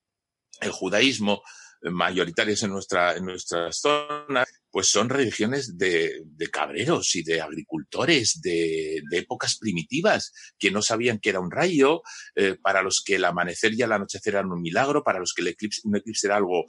el 0.62 0.72
judaísmo, 0.72 1.42
eh, 1.84 1.90
mayoritarias 1.90 2.64
en, 2.64 2.72
nuestra, 2.72 3.16
en 3.16 3.26
nuestras 3.26 3.80
zonas, 3.80 4.48
pues 4.72 4.90
son 4.90 5.10
religiones 5.10 5.78
de, 5.78 6.24
cabreros 6.52 7.16
y 7.16 7.24
de 7.24 7.42
agricultores 7.42 8.40
de, 8.42 9.02
épocas 9.12 9.58
primitivas 9.60 10.32
que 10.58 10.72
no 10.72 10.82
sabían 10.82 11.20
que 11.20 11.30
era 11.30 11.40
un 11.40 11.52
rayo, 11.52 12.02
eh, 12.36 12.56
para 12.62 12.82
los 12.82 13.04
que 13.06 13.16
el 13.16 13.26
amanecer 13.26 13.74
y 13.74 13.82
el 13.82 13.92
anochecer 13.92 14.36
eran 14.36 14.52
un 14.52 14.62
milagro, 14.62 15.04
para 15.04 15.20
los 15.20 15.34
que 15.34 15.42
el 15.42 15.50
eclipse, 15.50 15.82
un 15.84 15.98
eclipse 15.98 16.28
era 16.28 16.38
algo 16.38 16.66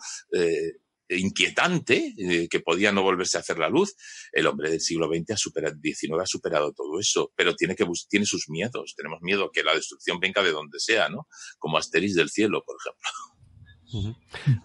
inquietante, 1.09 2.15
eh, 2.17 2.49
que 2.49 2.61
podía 2.61 2.93
no 2.93 3.03
volverse 3.03 3.37
a 3.37 3.41
hacer 3.41 3.59
la 3.59 3.69
luz. 3.69 3.95
El 4.33 4.47
hombre 4.47 4.71
del 4.71 4.81
siglo 4.81 5.09
XX 5.09 5.33
ha 5.33 5.37
superado, 5.37 5.77
XIX 5.83 6.21
ha 6.23 6.27
superado 6.27 6.73
todo 6.73 6.99
eso, 6.99 7.33
pero 7.37 7.55
tiene, 7.55 7.75
que, 7.75 7.85
tiene 8.09 8.27
sus 8.27 8.49
miedos. 8.49 8.95
Tenemos 8.97 9.21
miedo 9.23 9.51
que 9.53 9.63
la 9.63 9.75
destrucción 9.75 10.19
venga 10.21 10.43
de 10.43 10.53
donde 10.53 10.79
sea, 10.79 11.09
¿no? 11.09 11.27
Como 11.59 11.79
Asteris 11.79 12.15
del 12.15 12.31
cielo, 12.31 12.63
por 12.65 12.77
ejemplo. 12.81 13.35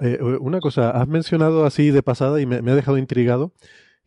Eh, 0.02 0.18
una 0.40 0.60
cosa, 0.60 0.90
has 0.90 1.08
mencionado 1.08 1.66
así 1.66 1.92
de 1.92 2.02
pasada 2.02 2.42
y 2.42 2.48
me, 2.48 2.56
ha 2.56 2.76
dejado 2.76 2.98
intrigado 2.98 3.54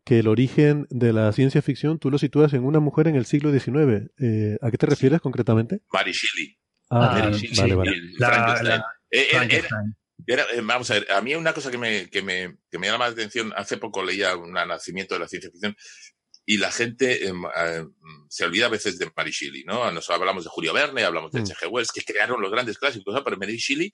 que 0.05 0.19
el 0.19 0.27
origen 0.27 0.89
de 0.91 1.13
la 1.13 1.33
ciencia 1.33 1.63
ficción 1.63 2.01
tú 2.01 2.11
lo 2.11 2.19
sitúas 2.19 2.53
en 2.55 2.65
una 2.65 2.81
mujer 2.81 3.07
en 3.07 3.15
el 3.15 3.25
siglo 3.25 3.53
XIX. 3.53 4.11
Eh, 4.19 4.59
¿A 4.61 4.71
qué 4.73 4.79
te 4.79 4.87
refieres 4.87 5.21
concretamente? 5.21 5.83
Mary 5.93 6.11
Shelley. 6.13 6.59
Ah, 6.91 7.31
vale, 7.57 7.75
vale. 7.77 7.93
Eh, 10.27 10.61
vamos 10.63 10.91
a 10.91 10.95
ver, 10.95 11.11
a 11.11 11.21
mí 11.21 11.35
una 11.35 11.53
cosa 11.53 11.71
que 11.71 11.79
me, 11.79 12.09
que 12.11 12.23
me, 12.23 12.57
que 12.71 12.79
me 12.79 12.87
llama 12.87 13.07
la 13.07 13.13
atención, 13.13 13.53
hace 13.57 13.77
poco 13.77 14.03
leía 14.03 14.37
un 14.37 14.53
nacimiento 14.53 15.15
de 15.15 15.21
la 15.21 15.29
ciencia 15.29 15.51
ficción 15.51 15.77
y 16.45 16.59
la 16.59 16.71
gente 16.71 17.27
em, 17.27 17.43
eh, 17.57 17.85
se 18.29 18.45
olvida 18.45 18.67
a 18.67 18.71
veces 18.71 18.99
de 18.99 19.11
Mary 19.17 19.31
Shelley, 19.31 19.65
¿no? 19.65 19.91
Nos 19.93 20.11
hablamos 20.11 20.45
de 20.45 20.51
Julio 20.51 20.73
Verne, 20.73 21.05
hablamos 21.05 21.31
de 21.33 21.41
mm. 21.41 21.45
H.G. 21.45 21.67
Wells, 21.69 21.93
que 21.93 22.03
crearon 22.03 22.41
los 22.41 22.51
grandes 22.51 22.79
clásicos, 22.79 23.15
¿no? 23.15 23.23
pero 23.23 23.37
Mary 23.37 23.57
Shelley 23.57 23.93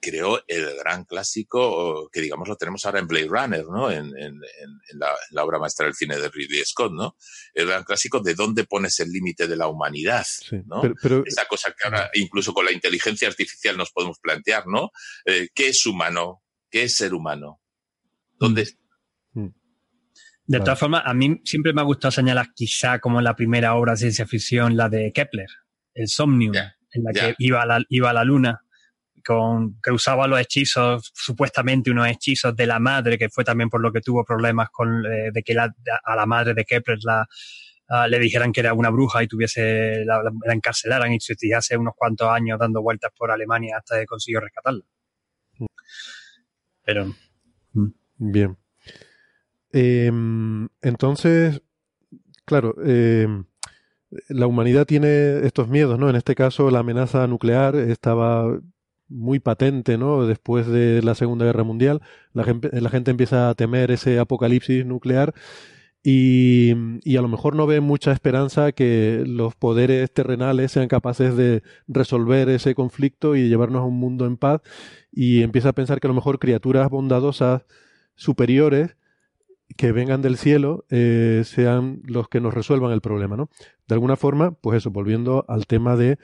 creó 0.00 0.42
el 0.48 0.76
gran 0.76 1.04
clásico 1.04 2.08
que 2.10 2.20
digamos 2.20 2.48
lo 2.48 2.56
tenemos 2.56 2.84
ahora 2.84 3.00
en 3.00 3.06
Blade 3.06 3.28
Runner, 3.28 3.64
¿no? 3.64 3.90
En, 3.90 4.06
en, 4.16 4.34
en, 4.34 4.98
la, 5.30 5.44
obra 5.44 5.58
maestra 5.58 5.86
del 5.86 5.94
cine 5.94 6.16
de 6.16 6.28
Ridley 6.28 6.64
Scott, 6.64 6.92
¿no? 6.92 7.16
El 7.54 7.66
gran 7.66 7.84
clásico 7.84 8.20
de 8.20 8.34
dónde 8.34 8.64
pones 8.64 8.98
el 9.00 9.10
límite 9.10 9.46
de 9.46 9.56
la 9.56 9.68
humanidad, 9.68 10.26
¿no? 10.66 10.82
Esa 11.26 11.44
cosa 11.46 11.72
que 11.72 11.84
ahora 11.84 12.10
incluso 12.14 12.54
con 12.54 12.64
la 12.64 12.72
inteligencia 12.72 13.28
artificial 13.28 13.76
nos 13.76 13.92
podemos 13.92 14.18
plantear, 14.18 14.66
¿no? 14.66 14.90
Eh, 15.26 15.48
¿Qué 15.54 15.68
es 15.68 15.84
humano? 15.86 16.42
¿Qué 16.70 16.84
es 16.84 16.96
ser 16.96 17.12
humano? 17.12 17.60
¿Dónde? 18.38 18.68
Mm. 19.34 19.48
De 20.46 20.58
todas 20.58 20.78
formas, 20.78 21.02
a 21.04 21.14
mí 21.14 21.40
siempre 21.44 21.72
me 21.72 21.80
ha 21.80 21.84
gustado 21.84 22.10
señalar 22.10 22.48
quizá 22.54 22.98
como 22.98 23.20
la 23.20 23.36
primera 23.36 23.74
obra 23.74 23.92
de 23.92 23.98
ciencia 23.98 24.26
ficción, 24.26 24.76
la 24.76 24.88
de 24.88 25.12
Kepler, 25.12 25.48
el 25.94 26.08
Somnium, 26.08 26.56
en 26.56 27.04
la 27.04 27.12
que 27.12 27.34
iba 27.38 27.64
la, 27.66 27.84
iba 27.88 28.10
a 28.10 28.12
la 28.12 28.24
luna 28.24 28.60
con, 29.24 29.80
que 29.82 29.90
usaba 29.90 30.26
los 30.26 30.40
hechizos, 30.40 31.10
supuestamente 31.14 31.90
unos 31.90 32.08
hechizos 32.08 32.54
de 32.56 32.66
la 32.66 32.78
madre, 32.78 33.18
que 33.18 33.28
fue 33.28 33.44
también 33.44 33.70
por 33.70 33.80
lo 33.80 33.92
que 33.92 34.00
tuvo 34.00 34.24
problemas 34.24 34.68
con, 34.70 35.04
eh, 35.06 35.30
de 35.32 35.42
que 35.42 35.56
a 35.58 36.16
la 36.16 36.26
madre 36.26 36.54
de 36.54 36.64
Kepler 36.64 36.98
le 38.08 38.18
dijeran 38.18 38.52
que 38.52 38.60
era 38.60 38.72
una 38.72 38.90
bruja 38.90 39.22
y 39.22 39.26
tuviese, 39.26 40.04
la, 40.04 40.22
la 40.22 40.54
encarcelaran 40.54 41.12
y 41.12 41.20
se 41.20 41.34
hace 41.54 41.76
unos 41.76 41.94
cuantos 41.96 42.28
años 42.28 42.58
dando 42.58 42.82
vueltas 42.82 43.10
por 43.16 43.30
Alemania 43.30 43.76
hasta 43.78 43.98
que 43.98 44.06
consiguió 44.06 44.40
rescatarla. 44.40 44.84
Pero. 46.84 47.14
Mm. 47.72 47.88
Bien. 48.18 48.56
Em, 49.72 50.68
entonces, 50.82 51.62
claro, 52.44 52.74
em, 52.84 53.44
la 54.28 54.46
humanidad 54.46 54.86
tiene 54.86 55.46
estos 55.46 55.68
miedos, 55.68 55.98
¿no? 55.98 56.10
En 56.10 56.16
este 56.16 56.34
caso, 56.34 56.70
la 56.70 56.80
amenaza 56.80 57.26
nuclear 57.26 57.76
estaba 57.76 58.60
muy 59.10 59.40
patente, 59.40 59.98
¿no? 59.98 60.26
Después 60.26 60.66
de 60.66 61.02
la 61.02 61.14
Segunda 61.14 61.44
Guerra 61.44 61.64
Mundial, 61.64 62.00
la 62.32 62.44
gente, 62.44 62.70
la 62.80 62.88
gente 62.90 63.10
empieza 63.10 63.50
a 63.50 63.54
temer 63.54 63.90
ese 63.90 64.18
apocalipsis 64.18 64.86
nuclear 64.86 65.34
y, 66.02 66.72
y, 67.04 67.16
a 67.18 67.22
lo 67.22 67.28
mejor 67.28 67.54
no 67.54 67.66
ve 67.66 67.80
mucha 67.80 68.12
esperanza 68.12 68.72
que 68.72 69.22
los 69.26 69.54
poderes 69.54 70.10
terrenales 70.10 70.72
sean 70.72 70.88
capaces 70.88 71.36
de 71.36 71.62
resolver 71.88 72.48
ese 72.48 72.74
conflicto 72.74 73.36
y 73.36 73.48
llevarnos 73.48 73.82
a 73.82 73.84
un 73.84 73.98
mundo 73.98 74.24
en 74.24 74.38
paz 74.38 74.62
y 75.12 75.42
empieza 75.42 75.70
a 75.70 75.74
pensar 75.74 76.00
que 76.00 76.06
a 76.06 76.08
lo 76.08 76.14
mejor 76.14 76.38
criaturas 76.38 76.88
bondadosas 76.88 77.66
superiores 78.14 78.96
que 79.76 79.92
vengan 79.92 80.22
del 80.22 80.36
cielo 80.36 80.84
eh, 80.90 81.42
sean 81.44 82.00
los 82.04 82.28
que 82.28 82.40
nos 82.40 82.54
resuelvan 82.54 82.92
el 82.92 83.00
problema, 83.00 83.36
¿no? 83.36 83.50
De 83.86 83.94
alguna 83.94 84.16
forma, 84.16 84.52
pues 84.52 84.78
eso, 84.78 84.90
volviendo 84.90 85.44
al 85.48 85.66
tema 85.66 85.96
de 85.96 86.18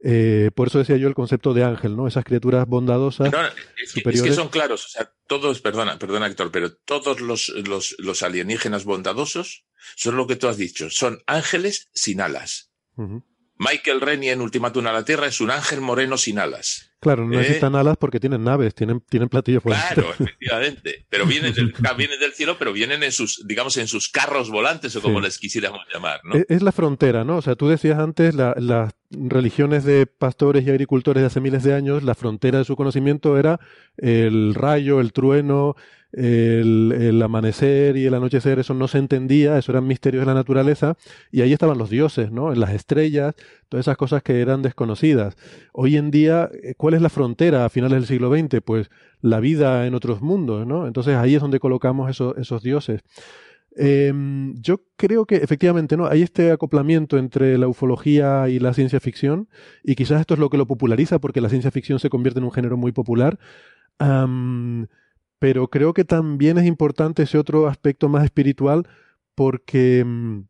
eh, 0.00 0.50
por 0.54 0.68
eso 0.68 0.78
decía 0.78 0.96
yo 0.96 1.08
el 1.08 1.14
concepto 1.14 1.54
de 1.54 1.64
ángel, 1.64 1.96
¿no? 1.96 2.06
Esas 2.06 2.24
criaturas 2.24 2.66
bondadosas. 2.66 3.32
es, 3.76 3.92
que, 4.22 4.32
son 4.32 4.48
claros, 4.48 4.86
o 4.86 4.88
sea, 4.88 5.12
todos, 5.26 5.60
perdona, 5.60 5.98
perdona 5.98 6.26
Héctor, 6.26 6.50
pero 6.52 6.72
todos 6.72 7.20
los, 7.20 7.48
los, 7.48 7.96
los, 7.98 8.22
alienígenas 8.22 8.84
bondadosos 8.84 9.64
son 9.96 10.16
lo 10.16 10.26
que 10.26 10.36
tú 10.36 10.46
has 10.48 10.56
dicho, 10.56 10.88
son 10.90 11.22
ángeles 11.26 11.88
sin 11.94 12.20
alas. 12.20 12.70
Michael 13.56 14.00
Rennie 14.00 14.30
en 14.30 14.40
Ultimátum 14.40 14.86
a 14.86 14.92
la 14.92 15.04
Tierra 15.04 15.26
es 15.26 15.40
un 15.40 15.50
ángel 15.50 15.80
moreno 15.80 16.16
sin 16.16 16.38
alas. 16.38 16.87
Claro, 17.00 17.24
no 17.24 17.38
necesitan 17.38 17.74
¿Eh? 17.74 17.78
alas 17.78 17.96
porque 17.96 18.18
tienen 18.18 18.42
naves, 18.42 18.74
tienen, 18.74 19.00
tienen 19.08 19.28
platillos 19.28 19.62
Claro, 19.62 20.10
efectivamente. 20.18 21.06
Pero 21.08 21.26
vienen 21.26 21.54
del, 21.54 21.72
vienen 21.96 22.18
del 22.18 22.32
cielo, 22.32 22.56
pero 22.58 22.72
vienen 22.72 23.02
en 23.04 23.12
sus, 23.12 23.46
digamos, 23.46 23.76
en 23.76 23.86
sus 23.86 24.08
carros 24.08 24.50
volantes 24.50 24.96
o 24.96 25.02
como 25.02 25.20
les 25.20 25.38
quisiéramos 25.38 25.80
llamar, 25.92 26.20
¿no? 26.24 26.34
Es, 26.48 26.62
la 26.62 26.72
frontera, 26.72 27.24
¿no? 27.24 27.36
O 27.36 27.42
sea, 27.42 27.54
tú 27.54 27.68
decías 27.68 27.98
antes, 28.00 28.34
las 28.34 28.92
religiones 29.10 29.84
de 29.84 30.06
pastores 30.06 30.66
y 30.66 30.70
agricultores 30.70 31.22
de 31.22 31.28
hace 31.28 31.40
miles 31.40 31.62
de 31.62 31.74
años, 31.74 32.02
la 32.02 32.16
frontera 32.16 32.58
de 32.58 32.64
su 32.64 32.74
conocimiento 32.74 33.38
era 33.38 33.60
el 33.96 34.54
rayo, 34.54 35.00
el 35.00 35.12
trueno, 35.12 35.76
el, 36.12 37.20
amanecer 37.22 37.96
y 37.96 38.06
el 38.06 38.14
anochecer, 38.14 38.58
eso 38.58 38.74
no 38.74 38.88
se 38.88 38.98
entendía, 38.98 39.58
eso 39.58 39.72
eran 39.72 39.86
misterios 39.86 40.22
de 40.22 40.26
la 40.26 40.34
naturaleza, 40.34 40.96
y 41.30 41.42
ahí 41.42 41.52
estaban 41.52 41.78
los 41.78 41.90
dioses, 41.90 42.30
¿no? 42.30 42.52
En 42.52 42.60
las 42.60 42.70
estrellas, 42.70 43.34
todas 43.68 43.84
esas 43.84 43.96
cosas 43.96 44.22
que 44.22 44.40
eran 44.40 44.62
desconocidas. 44.62 45.36
Hoy 45.72 45.96
en 45.96 46.10
día, 46.10 46.50
eh, 46.62 46.74
¿cuál 46.76 46.94
es 46.94 47.02
la 47.02 47.10
frontera 47.10 47.64
a 47.64 47.68
finales 47.68 47.98
del 47.98 48.06
siglo 48.06 48.30
XX? 48.30 48.60
Pues 48.64 48.90
la 49.20 49.40
vida 49.40 49.86
en 49.86 49.94
otros 49.94 50.22
mundos, 50.22 50.66
¿no? 50.66 50.86
Entonces 50.86 51.16
ahí 51.16 51.34
es 51.34 51.40
donde 51.40 51.60
colocamos 51.60 52.10
esos 52.10 52.62
dioses. 52.62 53.02
Em, 53.76 54.54
yo 54.60 54.82
creo 54.96 55.24
que 55.24 55.36
efectivamente 55.36 55.96
no 55.96 56.06
hay 56.06 56.22
este 56.22 56.50
acoplamiento 56.50 57.16
entre 57.16 57.56
la 57.58 57.68
ufología 57.68 58.48
y 58.48 58.58
la 58.58 58.74
ciencia 58.74 58.98
ficción 58.98 59.48
y 59.84 59.94
quizás 59.94 60.20
esto 60.20 60.34
es 60.34 60.40
lo 60.40 60.50
que 60.50 60.56
lo 60.56 60.66
populariza 60.66 61.20
porque 61.20 61.40
la 61.40 61.48
ciencia 61.48 61.70
ficción 61.70 62.00
se 62.00 62.10
convierte 62.10 62.40
en 62.40 62.44
un 62.44 62.50
género 62.50 62.76
muy 62.76 62.90
popular 62.90 63.38
pero 65.38 65.68
creo 65.68 65.94
que 65.94 66.04
también 66.04 66.58
es 66.58 66.66
importante 66.66 67.22
ese 67.22 67.38
otro 67.38 67.68
aspecto 67.68 68.08
más 68.08 68.24
espiritual 68.24 68.88
porque 69.34 70.04
mm, 70.04 70.42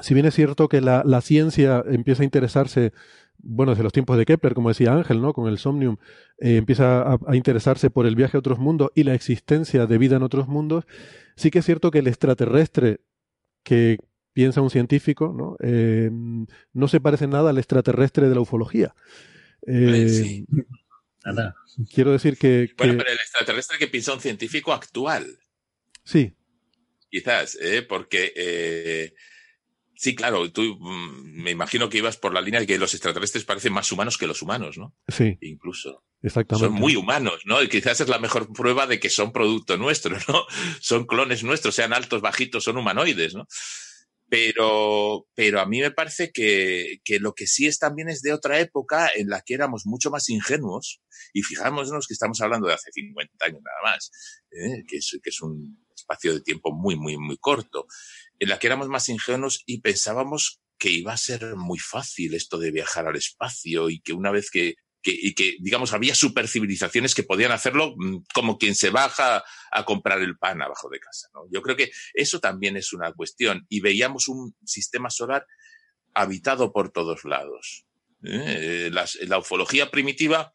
si 0.00 0.14
bien 0.14 0.26
es 0.26 0.34
cierto 0.34 0.68
que 0.68 0.80
la, 0.80 1.20
ciencia 1.20 1.82
empieza 1.88 2.22
a 2.22 2.24
interesarse, 2.24 2.92
bueno, 3.38 3.72
desde 3.72 3.84
los 3.84 3.92
tiempos 3.92 4.16
de 4.18 4.26
Kepler, 4.26 4.54
como 4.54 4.68
decía 4.68 4.92
Ángel, 4.92 5.20
¿no? 5.20 5.32
Con 5.32 5.48
el 5.48 5.58
Somnium, 5.58 5.96
eh, 6.38 6.56
empieza 6.56 7.12
a, 7.12 7.36
interesarse 7.36 7.90
por 7.90 8.06
el 8.06 8.16
viaje 8.16 8.36
a 8.36 8.40
otros 8.40 8.58
mundos 8.58 8.90
y 8.94 9.04
la 9.04 9.14
existencia 9.14 9.86
de 9.86 9.98
vida 9.98 10.16
en 10.16 10.22
otros 10.22 10.48
mundos, 10.48 10.84
sí 11.36 11.50
que 11.50 11.60
es 11.60 11.64
cierto 11.64 11.90
que 11.90 12.00
el 12.00 12.06
extraterrestre 12.06 13.00
que 13.62 13.98
piensa 14.32 14.60
un 14.60 14.70
científico, 14.70 15.34
¿no? 15.36 15.56
Eh, 15.60 16.10
no 16.72 16.88
se 16.88 17.00
parece 17.00 17.26
nada 17.26 17.50
al 17.50 17.58
extraterrestre 17.58 18.28
de 18.28 18.34
la 18.34 18.40
ufología. 18.40 18.94
sí. 19.66 20.46
Quiero 21.92 22.12
decir 22.12 22.36
que, 22.36 22.72
Bueno, 22.76 22.94
pero 22.98 23.10
el 23.10 23.18
extraterrestre 23.18 23.78
que 23.78 23.88
piensa 23.88 24.12
un 24.12 24.20
científico 24.20 24.72
actual. 24.72 25.38
Sí. 26.04 26.34
Quizás, 27.10 27.56
¿eh? 27.60 27.82
porque 27.82 28.32
eh, 28.36 29.14
sí, 29.94 30.14
claro, 30.14 30.50
tú 30.52 30.76
mm, 30.78 31.42
me 31.42 31.50
imagino 31.50 31.88
que 31.88 31.98
ibas 31.98 32.16
por 32.16 32.34
la 32.34 32.40
línea 32.40 32.60
de 32.60 32.66
que 32.66 32.78
los 32.78 32.94
extraterrestres 32.94 33.44
parecen 33.44 33.72
más 33.72 33.90
humanos 33.92 34.18
que 34.18 34.26
los 34.26 34.42
humanos, 34.42 34.78
¿no? 34.78 34.94
Sí. 35.08 35.38
Incluso. 35.40 36.04
Exactamente. 36.22 36.66
Son 36.66 36.74
muy 36.74 36.96
humanos, 36.96 37.42
¿no? 37.44 37.62
Y 37.62 37.68
quizás 37.68 38.00
es 38.00 38.08
la 38.08 38.18
mejor 38.18 38.52
prueba 38.52 38.86
de 38.86 38.98
que 39.00 39.10
son 39.10 39.32
producto 39.32 39.76
nuestro, 39.76 40.16
¿no? 40.28 40.46
Son 40.80 41.06
clones 41.06 41.44
nuestros, 41.44 41.74
sean 41.74 41.92
altos, 41.92 42.20
bajitos, 42.20 42.64
son 42.64 42.76
humanoides, 42.76 43.34
¿no? 43.34 43.46
Pero, 44.30 45.26
pero 45.34 45.60
a 45.60 45.66
mí 45.66 45.80
me 45.80 45.90
parece 45.90 46.30
que, 46.32 46.98
que 47.02 47.18
lo 47.18 47.32
que 47.32 47.46
sí 47.46 47.66
es 47.66 47.78
también 47.78 48.10
es 48.10 48.20
de 48.20 48.32
otra 48.32 48.60
época 48.60 49.10
en 49.14 49.28
la 49.28 49.40
que 49.40 49.54
éramos 49.54 49.86
mucho 49.86 50.10
más 50.10 50.28
ingenuos 50.28 51.00
y 51.32 51.42
fijámonos 51.42 52.06
que 52.06 52.14
estamos 52.14 52.40
hablando 52.40 52.68
de 52.68 52.74
hace 52.74 52.90
50 52.92 53.46
años 53.46 53.60
nada 53.62 53.94
más, 53.94 54.10
¿eh? 54.50 54.84
que, 54.86 54.98
es, 54.98 55.18
que 55.22 55.30
es 55.30 55.40
un 55.40 55.84
espacio 55.94 56.34
de 56.34 56.42
tiempo 56.42 56.72
muy, 56.72 56.96
muy, 56.96 57.16
muy 57.16 57.38
corto, 57.38 57.86
en 58.38 58.48
la 58.48 58.58
que 58.58 58.66
éramos 58.66 58.88
más 58.88 59.08
ingenuos 59.08 59.62
y 59.66 59.80
pensábamos 59.80 60.60
que 60.78 60.90
iba 60.90 61.12
a 61.12 61.18
ser 61.18 61.56
muy 61.56 61.78
fácil 61.78 62.34
esto 62.34 62.58
de 62.58 62.70
viajar 62.70 63.06
al 63.06 63.16
espacio 63.16 63.90
y 63.90 64.00
que 64.00 64.12
una 64.12 64.30
vez 64.30 64.50
que 64.50 64.76
y 65.02 65.34
que, 65.34 65.56
digamos, 65.60 65.92
había 65.92 66.14
supercivilizaciones 66.14 67.14
que 67.14 67.22
podían 67.22 67.52
hacerlo 67.52 67.94
mm, 67.96 68.24
como 68.34 68.58
quien 68.58 68.74
se 68.74 68.90
baja 68.90 69.44
a 69.70 69.84
comprar 69.84 70.20
el 70.20 70.36
pan 70.36 70.60
abajo 70.60 70.88
de 70.90 71.00
casa. 71.00 71.28
Yo 71.50 71.62
creo 71.62 71.76
que 71.76 71.90
eso 72.14 72.40
también 72.40 72.76
es 72.76 72.92
una 72.92 73.12
cuestión. 73.12 73.66
Y 73.68 73.80
veíamos 73.80 74.28
un 74.28 74.54
sistema 74.64 75.10
solar 75.10 75.46
habitado 76.14 76.72
por 76.72 76.90
todos 76.90 77.24
lados. 77.24 77.86
¿eh? 78.24 78.90
la 78.92 79.38
ufología 79.38 79.90
primitiva, 79.90 80.52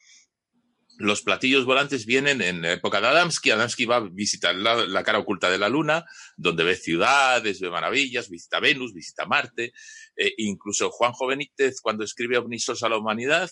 los 0.98 1.22
platillos 1.22 1.66
volantes 1.66 2.06
vienen 2.06 2.42
en 2.42 2.62
la 2.62 2.74
época 2.74 3.02
de 3.02 3.08
Adamski. 3.08 3.52
Adamski 3.52 3.86
va 3.86 3.98
a 3.98 4.10
visitar 4.12 4.56
la, 4.56 5.04
cara 5.04 5.20
oculta 5.20 5.50
de 5.50 5.58
la 5.58 5.70
Luna, 5.70 6.06
donde 6.38 6.64
ve 6.64 6.76
ciudades, 6.76 7.60
ve 7.60 7.70
maravillas, 7.70 8.30
visita 8.30 8.60
Venus, 8.60 8.94
visita 8.94 9.26
Marte. 9.26 9.74
Eh, 10.16 10.34
incluso 10.38 10.92
Juanjo 10.92 11.28
Benítez, 11.28 11.82
cuando 11.82 12.04
escribe 12.04 12.38
Omnisos 12.38 12.84
a 12.84 12.90
la 12.90 12.98
humanidad, 12.98 13.50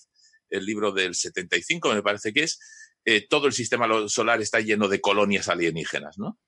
el 0.51 0.65
libro 0.65 0.91
del 0.91 1.15
75, 1.15 1.93
me 1.93 2.03
parece 2.03 2.31
que 2.33 2.43
es, 2.43 2.59
eh, 3.03 3.27
todo 3.27 3.47
el 3.47 3.53
sistema 3.53 3.87
solar 4.07 4.41
está 4.41 4.59
lleno 4.59 4.87
de 4.87 5.01
colonias 5.01 5.47
alienígenas, 5.47 6.19
¿no? 6.19 6.39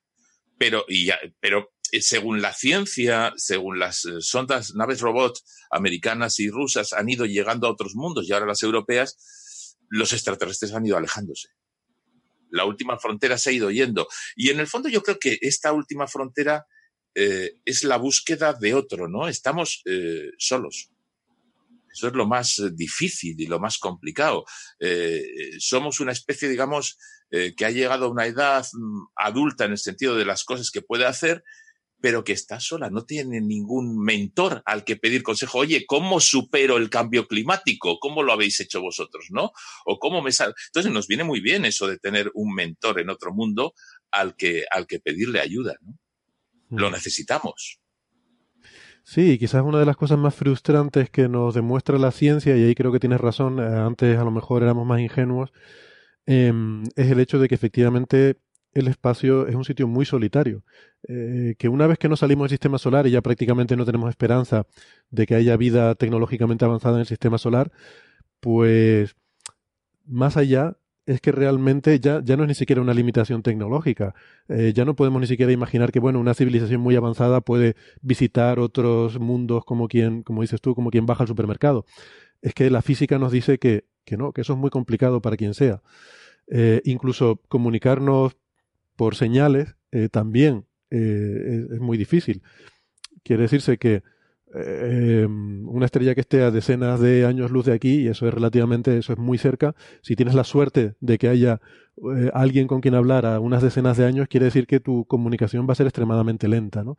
Pero, 0.56 0.84
y 0.88 1.08
pero 1.40 1.72
eh, 1.90 2.00
según 2.00 2.40
la 2.40 2.52
ciencia, 2.52 3.32
según 3.36 3.80
las 3.80 4.04
eh, 4.04 4.20
sondas, 4.20 4.74
naves 4.74 5.00
robots 5.00 5.44
americanas 5.70 6.38
y 6.38 6.48
rusas 6.48 6.92
han 6.92 7.08
ido 7.08 7.26
llegando 7.26 7.66
a 7.66 7.72
otros 7.72 7.96
mundos 7.96 8.28
y 8.28 8.32
ahora 8.32 8.46
las 8.46 8.62
europeas, 8.62 9.76
los 9.88 10.12
extraterrestres 10.12 10.72
han 10.72 10.86
ido 10.86 10.96
alejándose. 10.96 11.48
La 12.50 12.64
última 12.64 12.98
frontera 12.98 13.36
se 13.36 13.50
ha 13.50 13.52
ido 13.52 13.70
yendo. 13.72 14.06
Y 14.36 14.50
en 14.50 14.60
el 14.60 14.68
fondo 14.68 14.88
yo 14.88 15.02
creo 15.02 15.18
que 15.18 15.38
esta 15.40 15.72
última 15.72 16.06
frontera 16.06 16.66
es 17.16 17.84
la 17.84 17.96
búsqueda 17.96 18.54
de 18.54 18.74
otro, 18.74 19.08
¿no? 19.08 19.28
Estamos 19.28 19.84
solos. 20.38 20.90
Eso 21.94 22.08
es 22.08 22.14
lo 22.14 22.26
más 22.26 22.58
eh, 22.58 22.70
difícil 22.72 23.40
y 23.40 23.46
lo 23.46 23.60
más 23.60 23.78
complicado. 23.78 24.44
Eh, 24.80 25.22
somos 25.58 26.00
una 26.00 26.12
especie, 26.12 26.48
digamos, 26.48 26.98
eh, 27.30 27.54
que 27.56 27.64
ha 27.64 27.70
llegado 27.70 28.06
a 28.06 28.10
una 28.10 28.26
edad 28.26 28.66
mm, 28.72 29.06
adulta 29.16 29.64
en 29.64 29.72
el 29.72 29.78
sentido 29.78 30.16
de 30.16 30.24
las 30.24 30.44
cosas 30.44 30.70
que 30.70 30.82
puede 30.82 31.06
hacer, 31.06 31.44
pero 32.00 32.22
que 32.22 32.32
está 32.32 32.60
sola, 32.60 32.90
no 32.90 33.06
tiene 33.06 33.40
ningún 33.40 33.98
mentor 33.98 34.62
al 34.66 34.84
que 34.84 34.96
pedir 34.96 35.22
consejo. 35.22 35.58
Oye, 35.58 35.86
¿cómo 35.86 36.20
supero 36.20 36.76
el 36.76 36.90
cambio 36.90 37.26
climático? 37.26 37.98
¿Cómo 37.98 38.22
lo 38.22 38.32
habéis 38.32 38.60
hecho 38.60 38.82
vosotros, 38.82 39.26
no? 39.30 39.52
O 39.86 39.98
cómo 39.98 40.20
me 40.20 40.30
sal... 40.30 40.54
Entonces 40.66 40.92
nos 40.92 41.06
viene 41.06 41.24
muy 41.24 41.40
bien 41.40 41.64
eso 41.64 41.86
de 41.86 41.98
tener 41.98 42.30
un 42.34 42.54
mentor 42.54 43.00
en 43.00 43.08
otro 43.08 43.32
mundo 43.32 43.72
al 44.10 44.36
que, 44.36 44.64
al 44.70 44.86
que 44.86 45.00
pedirle 45.00 45.40
ayuda, 45.40 45.76
¿no? 45.80 45.98
Lo 46.70 46.90
mm. 46.90 46.92
necesitamos. 46.92 47.80
Sí, 49.06 49.38
quizás 49.38 49.62
una 49.62 49.78
de 49.78 49.84
las 49.86 49.96
cosas 49.98 50.18
más 50.18 50.34
frustrantes 50.34 51.10
que 51.10 51.28
nos 51.28 51.54
demuestra 51.54 51.98
la 51.98 52.10
ciencia, 52.10 52.56
y 52.56 52.62
ahí 52.64 52.74
creo 52.74 52.90
que 52.90 52.98
tienes 52.98 53.20
razón, 53.20 53.58
eh, 53.58 53.62
antes 53.62 54.18
a 54.18 54.24
lo 54.24 54.30
mejor 54.30 54.62
éramos 54.62 54.86
más 54.86 54.98
ingenuos, 55.00 55.52
em, 56.26 56.84
es 56.96 57.10
el 57.10 57.20
hecho 57.20 57.38
de 57.38 57.48
que 57.48 57.54
efectivamente 57.54 58.38
el 58.72 58.88
espacio 58.88 59.46
es 59.46 59.54
un 59.54 59.64
sitio 59.64 59.86
muy 59.88 60.04
solitario. 60.06 60.64
Eh, 61.08 61.54
que 61.58 61.68
una 61.68 61.86
vez 61.86 61.98
que 61.98 62.08
no 62.08 62.16
salimos 62.16 62.44
del 62.46 62.50
sistema 62.50 62.78
solar 62.78 63.06
y 63.06 63.10
ya 63.12 63.22
prácticamente 63.22 63.76
no 63.76 63.84
tenemos 63.84 64.10
esperanza 64.10 64.66
de 65.10 65.26
que 65.26 65.34
haya 65.36 65.56
vida 65.56 65.94
tecnológicamente 65.96 66.64
avanzada 66.64 66.96
en 66.96 67.00
el 67.02 67.06
sistema 67.06 67.38
solar, 67.38 67.70
pues 68.40 69.16
más 70.06 70.36
allá 70.36 70.76
es 71.06 71.20
que 71.20 71.32
realmente 71.32 72.00
ya, 72.00 72.22
ya 72.24 72.36
no 72.36 72.44
es 72.44 72.48
ni 72.48 72.54
siquiera 72.54 72.80
una 72.80 72.94
limitación 72.94 73.42
tecnológica. 73.42 74.14
Eh, 74.48 74.72
ya 74.74 74.84
no 74.84 74.96
podemos 74.96 75.20
ni 75.20 75.26
siquiera 75.26 75.52
imaginar 75.52 75.92
que, 75.92 76.00
bueno, 76.00 76.18
una 76.18 76.34
civilización 76.34 76.80
muy 76.80 76.96
avanzada 76.96 77.40
puede 77.40 77.76
visitar 78.00 78.58
otros 78.58 79.18
mundos 79.20 79.64
como 79.64 79.88
quien, 79.88 80.22
como 80.22 80.42
dices 80.42 80.60
tú, 80.60 80.74
como 80.74 80.90
quien 80.90 81.06
baja 81.06 81.24
al 81.24 81.28
supermercado. 81.28 81.84
Es 82.40 82.54
que 82.54 82.70
la 82.70 82.82
física 82.82 83.18
nos 83.18 83.32
dice 83.32 83.58
que, 83.58 83.84
que 84.04 84.16
no, 84.16 84.32
que 84.32 84.40
eso 84.40 84.54
es 84.54 84.58
muy 84.58 84.70
complicado 84.70 85.20
para 85.20 85.36
quien 85.36 85.54
sea. 85.54 85.82
Eh, 86.48 86.80
incluso 86.84 87.40
comunicarnos 87.48 88.36
por 88.96 89.14
señales 89.14 89.76
eh, 89.92 90.08
también 90.10 90.66
es 90.90 91.80
muy 91.80 91.98
difícil. 91.98 92.40
Quiere 93.24 93.42
decirse 93.42 93.78
que 93.78 94.04
eh, 94.54 95.26
una 95.28 95.86
estrella 95.86 96.14
que 96.14 96.20
esté 96.20 96.42
a 96.42 96.50
decenas 96.50 97.00
de 97.00 97.26
años 97.26 97.50
luz 97.50 97.66
de 97.66 97.72
aquí, 97.72 98.02
y 98.02 98.08
eso 98.08 98.28
es 98.28 98.34
relativamente, 98.34 98.96
eso 98.98 99.12
es 99.12 99.18
muy 99.18 99.38
cerca, 99.38 99.74
si 100.02 100.16
tienes 100.16 100.34
la 100.34 100.44
suerte 100.44 100.94
de 101.00 101.18
que 101.18 101.28
haya 101.28 101.60
eh, 102.16 102.30
alguien 102.34 102.66
con 102.66 102.80
quien 102.80 102.94
hablar 102.94 103.26
a 103.26 103.40
unas 103.40 103.62
decenas 103.62 103.96
de 103.96 104.04
años, 104.06 104.28
quiere 104.28 104.46
decir 104.46 104.66
que 104.66 104.80
tu 104.80 105.06
comunicación 105.06 105.66
va 105.68 105.72
a 105.72 105.76
ser 105.76 105.86
extremadamente 105.86 106.48
lenta, 106.48 106.84
¿no? 106.84 106.96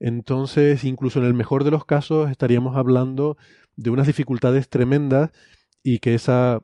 Entonces, 0.00 0.84
incluso 0.84 1.20
en 1.20 1.26
el 1.26 1.34
mejor 1.34 1.64
de 1.64 1.70
los 1.70 1.84
casos, 1.84 2.30
estaríamos 2.30 2.76
hablando 2.76 3.36
de 3.76 3.90
unas 3.90 4.06
dificultades 4.06 4.68
tremendas 4.68 5.30
y 5.82 6.00
que 6.00 6.14
esa, 6.14 6.62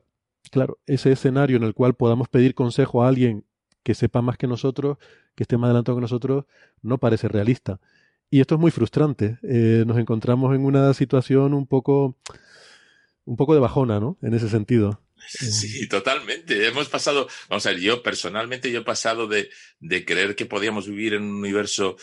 claro, 0.51 0.79
ese 0.85 1.11
escenario 1.11 1.57
en 1.57 1.63
el 1.63 1.73
cual 1.73 1.95
podamos 1.95 2.27
pedir 2.29 2.55
consejo 2.55 3.03
a 3.03 3.07
alguien 3.07 3.45
que 3.83 3.95
sepa 3.95 4.21
más 4.21 4.37
que 4.37 4.47
nosotros, 4.47 4.97
que 5.35 5.43
esté 5.43 5.57
más 5.57 5.69
adelantado 5.69 5.97
que 5.97 6.01
nosotros, 6.01 6.45
no 6.81 6.99
parece 6.99 7.27
realista. 7.27 7.79
Y 8.31 8.39
esto 8.39 8.55
es 8.55 8.61
muy 8.61 8.71
frustrante. 8.71 9.37
Eh, 9.43 9.83
nos 9.85 9.99
encontramos 9.99 10.55
en 10.55 10.63
una 10.63 10.93
situación 10.93 11.53
un 11.53 11.67
poco, 11.67 12.17
un 13.25 13.35
poco 13.35 13.53
de 13.53 13.59
bajona, 13.59 13.99
¿no? 13.99 14.17
En 14.21 14.33
ese 14.33 14.47
sentido. 14.47 15.03
Sí, 15.27 15.87
totalmente. 15.87 16.65
Hemos 16.65 16.87
pasado, 16.87 17.27
vamos 17.49 17.65
a 17.65 17.71
ver, 17.71 17.79
yo 17.79 18.01
personalmente 18.01 18.71
yo 18.71 18.79
he 18.79 18.83
pasado 18.85 19.27
de, 19.27 19.49
de 19.79 20.05
creer 20.05 20.35
que 20.35 20.45
podíamos 20.45 20.87
vivir 20.87 21.13
en 21.13 21.23
un 21.23 21.35
universo 21.35 21.97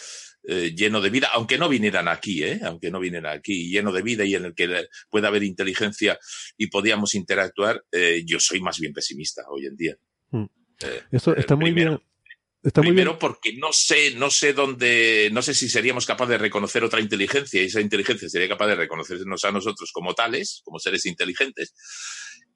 eh, 0.44 0.74
lleno 0.74 1.00
de 1.00 1.10
vida, 1.10 1.30
aunque 1.32 1.59
no 1.59 1.68
vinieran 1.68 2.09
aquí, 2.09 2.44
¿eh? 2.44 2.60
aunque 2.62 2.90
no 2.90 3.00
vinieran 3.00 3.36
aquí, 3.36 3.70
lleno 3.70 3.90
de 3.90 4.02
vida 4.02 4.24
y 4.24 4.34
en 4.34 4.44
el 4.44 4.55
que 4.55 4.86
pueda 5.10 5.28
haber 5.28 5.42
inteligencia 5.42 6.18
y 6.56 6.68
podíamos 6.68 7.14
interactuar, 7.14 7.84
eh, 7.90 8.22
yo 8.24 8.38
soy 8.38 8.60
más 8.60 8.78
bien 8.78 8.92
pesimista 8.92 9.42
hoy 9.48 9.66
en 9.66 9.76
día. 9.76 9.96
Mm. 10.30 10.44
Esto 11.10 11.34
está 11.34 11.56
muy 11.56 11.72
bien 11.72 11.98
Primero 12.60 13.18
porque 13.18 13.56
no 13.56 13.72
sé, 13.72 14.14
no 14.16 14.30
sé 14.30 14.52
dónde, 14.52 15.30
no 15.32 15.43
sé 15.43 15.55
si 15.55 15.68
seríamos 15.68 16.06
capaces 16.06 16.30
de 16.30 16.39
reconocer 16.39 16.82
otra 16.82 17.01
inteligencia 17.01 17.62
y 17.62 17.66
esa 17.66 17.80
inteligencia 17.80 18.28
sería 18.28 18.48
capaz 18.48 18.66
de 18.66 18.74
reconocernos 18.74 19.44
a 19.44 19.52
nosotros 19.52 19.93
como 19.93 20.14
tales, 20.14 20.62
como 20.64 20.78
seres 20.80 21.06
inteligentes. 21.06 21.74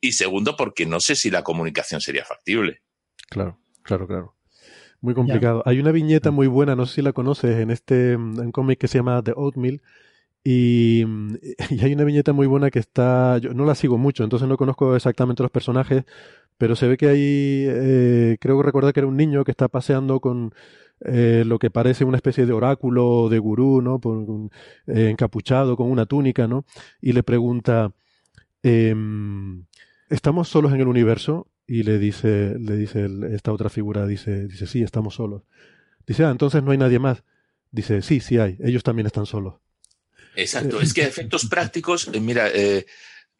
Y 0.00 0.12
segundo 0.12 0.56
porque 0.56 0.86
no 0.86 0.98
sé 0.98 1.14
si 1.14 1.30
la 1.30 1.44
comunicación 1.44 2.00
sería 2.00 2.24
factible. 2.24 2.82
Claro, 3.30 3.60
claro, 3.82 4.08
claro. 4.08 4.36
Muy 5.00 5.14
complicado. 5.14 5.62
Hay 5.66 5.78
una 5.78 5.92
viñeta 5.92 6.30
muy 6.30 6.48
buena, 6.48 6.74
no 6.74 6.86
sé 6.86 6.96
si 6.96 7.02
la 7.02 7.12
conoces, 7.12 7.58
en 7.58 7.70
este 7.70 8.16
un 8.16 8.52
cómic 8.52 8.78
que 8.78 8.88
se 8.88 8.98
llama 8.98 9.22
The 9.22 9.32
Oatmeal. 9.36 9.82
Y, 10.44 11.04
y, 11.70 11.84
hay 11.84 11.92
una 11.92 12.04
viñeta 12.04 12.32
muy 12.32 12.46
buena 12.48 12.70
que 12.70 12.80
está, 12.80 13.38
yo 13.38 13.54
no 13.54 13.64
la 13.64 13.76
sigo 13.76 13.98
mucho, 13.98 14.24
entonces 14.24 14.48
no 14.48 14.56
conozco 14.56 14.96
exactamente 14.96 15.42
los 15.42 15.52
personajes, 15.52 16.04
pero 16.58 16.76
se 16.76 16.86
ve 16.86 16.96
que 16.96 17.08
hay, 17.08 17.66
eh, 17.68 18.36
creo 18.40 18.56
que 18.58 18.64
recuerda 18.64 18.92
que 18.92 19.00
era 19.00 19.06
un 19.06 19.16
niño 19.16 19.44
que 19.44 19.50
está 19.50 19.68
paseando 19.68 20.20
con 20.20 20.54
eh, 21.04 21.42
lo 21.44 21.58
que 21.58 21.70
parece 21.70 22.04
una 22.04 22.16
especie 22.16 22.46
de 22.46 22.52
oráculo 22.52 23.28
de 23.28 23.38
gurú, 23.38 23.82
¿no? 23.82 24.00
Eh, 24.86 25.08
encapuchado 25.10 25.76
con 25.76 25.90
una 25.90 26.06
túnica, 26.06 26.46
¿no? 26.46 26.64
Y 27.00 27.12
le 27.12 27.24
pregunta, 27.24 27.92
em, 28.62 29.64
¿estamos 30.08 30.48
solos 30.48 30.72
en 30.72 30.80
el 30.80 30.88
universo? 30.88 31.48
Y 31.66 31.82
le 31.82 31.98
dice, 31.98 32.56
le 32.58 32.76
dice 32.76 33.08
esta 33.32 33.52
otra 33.52 33.68
figura, 33.68 34.06
dice, 34.06 34.46
dice, 34.46 34.66
sí, 34.66 34.82
estamos 34.82 35.14
solos. 35.14 35.42
Dice, 36.06 36.24
ah, 36.24 36.30
entonces 36.30 36.62
no 36.62 36.70
hay 36.70 36.78
nadie 36.78 36.98
más. 36.98 37.24
Dice, 37.72 38.02
sí, 38.02 38.20
sí 38.20 38.38
hay, 38.38 38.58
ellos 38.62 38.84
también 38.84 39.06
están 39.06 39.26
solos. 39.26 39.54
Exacto, 40.36 40.80
es 40.80 40.94
que 40.94 41.02
efectos 41.02 41.46
prácticos, 41.46 42.10
mira, 42.20 42.48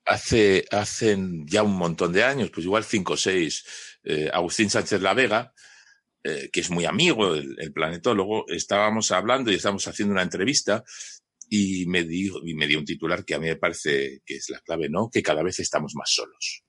hace, 0.05 0.65
hacen 0.71 1.47
ya 1.47 1.63
un 1.63 1.77
montón 1.77 2.13
de 2.13 2.25
años, 2.25 2.51
pues 2.51 2.67
igual 2.67 2.85
cinco 2.85 3.15
o 3.15 3.17
seis, 3.17 3.65
eh, 4.05 4.31
Agustín 4.33 4.71
Sánchez 4.71 5.01
La 5.01 5.15
Vega, 5.15 5.53
eh, 6.25 6.51
que 6.53 6.61
es 6.61 6.71
muy 6.71 6.85
amigo, 6.85 7.35
el, 7.35 7.73
planetólogo, 7.73 8.49
estábamos 8.49 9.11
hablando 9.11 9.51
y 9.51 9.55
estábamos 9.55 9.87
haciendo 9.89 10.13
una 10.13 10.23
entrevista 10.23 10.85
y 11.49 11.87
me, 11.87 12.05
dijo, 12.05 12.41
y 12.45 12.55
me 12.55 12.67
dio 12.67 12.79
un 12.79 12.85
titular 12.85 13.25
que 13.25 13.35
a 13.35 13.39
mí 13.39 13.47
me 13.47 13.57
parece 13.57 14.23
que 14.25 14.37
es 14.37 14.49
la 14.49 14.61
clave, 14.61 14.89
¿no? 14.89 15.11
Que 15.11 15.23
cada 15.23 15.43
vez 15.43 15.59
estamos 15.61 15.95
más 15.95 16.11
solos. 16.13 16.65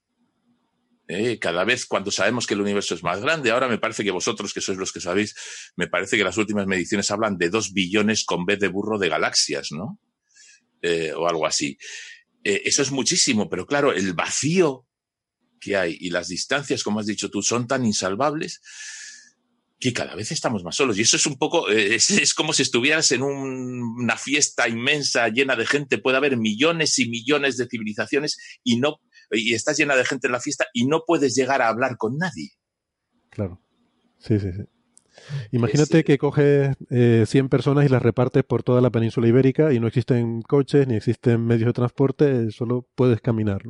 ¿Eh? 1.06 1.38
cada 1.38 1.64
vez 1.64 1.84
cuando 1.84 2.10
sabemos 2.10 2.46
que 2.46 2.54
el 2.54 2.62
universo 2.62 2.94
es 2.94 3.02
más 3.02 3.20
grande, 3.20 3.50
ahora 3.50 3.68
me 3.68 3.76
parece 3.76 4.02
que 4.02 4.10
vosotros, 4.10 4.54
que 4.54 4.62
sois 4.62 4.78
los 4.78 4.90
que 4.90 5.02
sabéis, 5.02 5.34
me 5.76 5.86
parece 5.86 6.16
que 6.16 6.24
las 6.24 6.38
últimas 6.38 6.66
mediciones 6.66 7.10
hablan 7.10 7.36
de 7.36 7.50
dos 7.50 7.74
billones 7.74 8.24
con 8.24 8.46
vez 8.46 8.58
de 8.58 8.68
burro 8.68 8.98
de 8.98 9.10
galaxias, 9.10 9.68
¿no? 9.70 10.00
o 11.16 11.28
algo 11.28 11.46
así. 11.46 11.78
Eh, 12.44 12.62
eso 12.66 12.82
es 12.82 12.90
muchísimo, 12.90 13.48
pero 13.48 13.66
claro, 13.66 13.92
el 13.92 14.12
vacío 14.12 14.86
que 15.60 15.76
hay 15.76 15.96
y 15.98 16.10
las 16.10 16.28
distancias, 16.28 16.82
como 16.82 17.00
has 17.00 17.06
dicho 17.06 17.30
tú, 17.30 17.42
son 17.42 17.66
tan 17.66 17.84
insalvables 17.86 18.60
que 19.80 19.92
cada 19.92 20.14
vez 20.14 20.30
estamos 20.30 20.62
más 20.62 20.76
solos. 20.76 20.98
Y 20.98 21.02
eso 21.02 21.16
es 21.16 21.26
un 21.26 21.36
poco, 21.36 21.70
eh, 21.70 21.94
es, 21.96 22.34
como 22.34 22.52
si 22.52 22.62
estuvieras 22.62 23.10
en 23.12 23.22
una 23.22 24.16
fiesta 24.16 24.68
inmensa, 24.68 25.28
llena 25.28 25.56
de 25.56 25.66
gente, 25.66 25.98
puede 25.98 26.18
haber 26.18 26.36
millones 26.36 26.98
y 26.98 27.08
millones 27.08 27.56
de 27.56 27.66
civilizaciones 27.66 28.38
y 28.62 28.78
no, 28.78 29.00
y 29.30 29.54
estás 29.54 29.78
llena 29.78 29.96
de 29.96 30.04
gente 30.04 30.28
en 30.28 30.32
la 30.32 30.40
fiesta 30.40 30.66
y 30.72 30.86
no 30.86 31.02
puedes 31.06 31.34
llegar 31.34 31.62
a 31.62 31.68
hablar 31.68 31.96
con 31.96 32.18
nadie. 32.18 32.52
Claro. 33.30 33.60
Sí, 34.18 34.38
sí, 34.38 34.52
sí. 34.52 34.62
Imagínate 35.52 36.04
que 36.04 36.18
coges 36.18 36.76
eh, 36.90 37.24
100 37.26 37.48
personas 37.48 37.86
y 37.86 37.88
las 37.88 38.02
repartes 38.02 38.44
por 38.44 38.62
toda 38.62 38.80
la 38.80 38.90
península 38.90 39.28
ibérica 39.28 39.72
y 39.72 39.80
no 39.80 39.86
existen 39.86 40.42
coches 40.42 40.86
ni 40.86 40.96
existen 40.96 41.44
medios 41.46 41.66
de 41.66 41.72
transporte, 41.72 42.50
solo 42.50 42.86
puedes 42.94 43.20
caminar. 43.20 43.62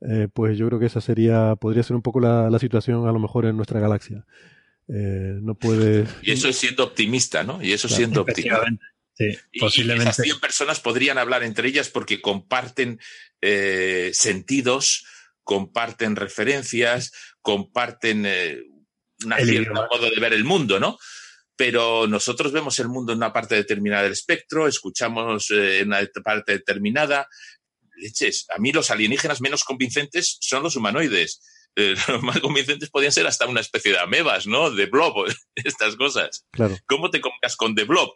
Eh, 0.00 0.28
pues 0.32 0.58
yo 0.58 0.66
creo 0.68 0.78
que 0.78 0.86
esa 0.86 1.00
sería, 1.00 1.56
podría 1.56 1.82
ser 1.82 1.96
un 1.96 2.02
poco 2.02 2.20
la, 2.20 2.58
situación 2.58 3.06
a 3.08 3.12
lo 3.12 3.18
mejor 3.18 3.46
en 3.46 3.56
nuestra 3.56 3.80
galaxia. 3.80 4.24
Eh, 4.88 5.38
no 5.40 5.54
puedes. 5.54 6.08
Y 6.22 6.32
eso 6.32 6.48
es 6.48 6.56
siendo 6.56 6.84
optimista, 6.84 7.42
¿no? 7.42 7.62
Y 7.62 7.72
eso 7.72 7.88
siendo 7.88 8.22
optimista. 8.22 8.66
Sí, 9.16 9.38
posiblemente. 9.60 10.10
esas 10.10 10.24
100 10.24 10.40
personas 10.40 10.80
podrían 10.80 11.18
hablar 11.18 11.44
entre 11.44 11.68
ellas 11.68 11.88
porque 11.88 12.20
comparten 12.20 12.98
eh, 13.40 14.10
sentidos, 14.12 15.06
comparten 15.44 16.16
referencias, 16.16 17.12
comparten 17.40 18.26
una 19.24 19.38
cierta 19.38 19.72
modo 19.72 20.10
de 20.10 20.20
ver 20.20 20.32
el 20.32 20.44
mundo, 20.44 20.80
¿no? 20.80 20.98
Pero 21.56 22.06
nosotros 22.06 22.52
vemos 22.52 22.78
el 22.80 22.88
mundo 22.88 23.12
en 23.12 23.18
una 23.18 23.32
parte 23.32 23.54
determinada 23.54 24.02
del 24.02 24.12
espectro, 24.12 24.66
escuchamos 24.66 25.50
eh, 25.50 25.80
en 25.80 25.88
una 25.88 26.00
parte 26.24 26.52
determinada. 26.52 27.28
Leches, 27.96 28.46
a 28.54 28.58
mí 28.58 28.72
los 28.72 28.90
alienígenas 28.90 29.40
menos 29.40 29.62
convincentes 29.62 30.38
son 30.40 30.64
los 30.64 30.74
humanoides. 30.74 31.40
eh, 31.76 31.94
los 32.08 32.22
más 32.22 32.40
convincentes 32.40 32.90
podían 32.90 33.12
ser 33.12 33.26
hasta 33.26 33.46
una 33.46 33.60
especie 33.60 33.92
de 33.92 34.00
amebas, 34.00 34.46
¿no? 34.46 34.70
De 34.70 34.86
blob, 34.86 35.26
estas 35.54 35.96
cosas. 35.96 36.44
Claro. 36.50 36.76
¿Cómo 36.86 37.10
te 37.10 37.20
comunicas 37.20 37.56
con 37.56 37.74
The 37.74 37.84
Blob? 37.84 38.10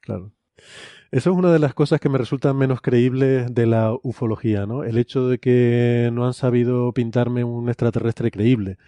Claro. 0.00 0.32
Eso 1.12 1.30
es 1.30 1.36
una 1.36 1.52
de 1.52 1.58
las 1.58 1.74
cosas 1.74 2.00
que 2.00 2.08
me 2.08 2.16
resultan 2.16 2.56
menos 2.56 2.80
creíbles 2.80 3.54
de 3.54 3.66
la 3.66 3.92
ufología, 4.02 4.64
¿no? 4.64 4.82
El 4.82 4.96
hecho 4.96 5.28
de 5.28 5.38
que 5.38 6.08
no 6.10 6.26
han 6.26 6.32
sabido 6.32 6.90
pintarme 6.92 7.44
un 7.44 7.68
extraterrestre 7.68 8.30
creíble. 8.30 8.78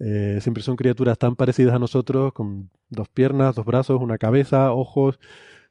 Eh, 0.00 0.38
siempre 0.40 0.62
son 0.62 0.76
criaturas 0.76 1.18
tan 1.18 1.36
parecidas 1.36 1.74
a 1.74 1.78
nosotros, 1.78 2.32
con 2.32 2.70
dos 2.88 3.08
piernas, 3.08 3.54
dos 3.54 3.66
brazos, 3.66 4.00
una 4.00 4.18
cabeza, 4.18 4.72
ojos, 4.72 5.18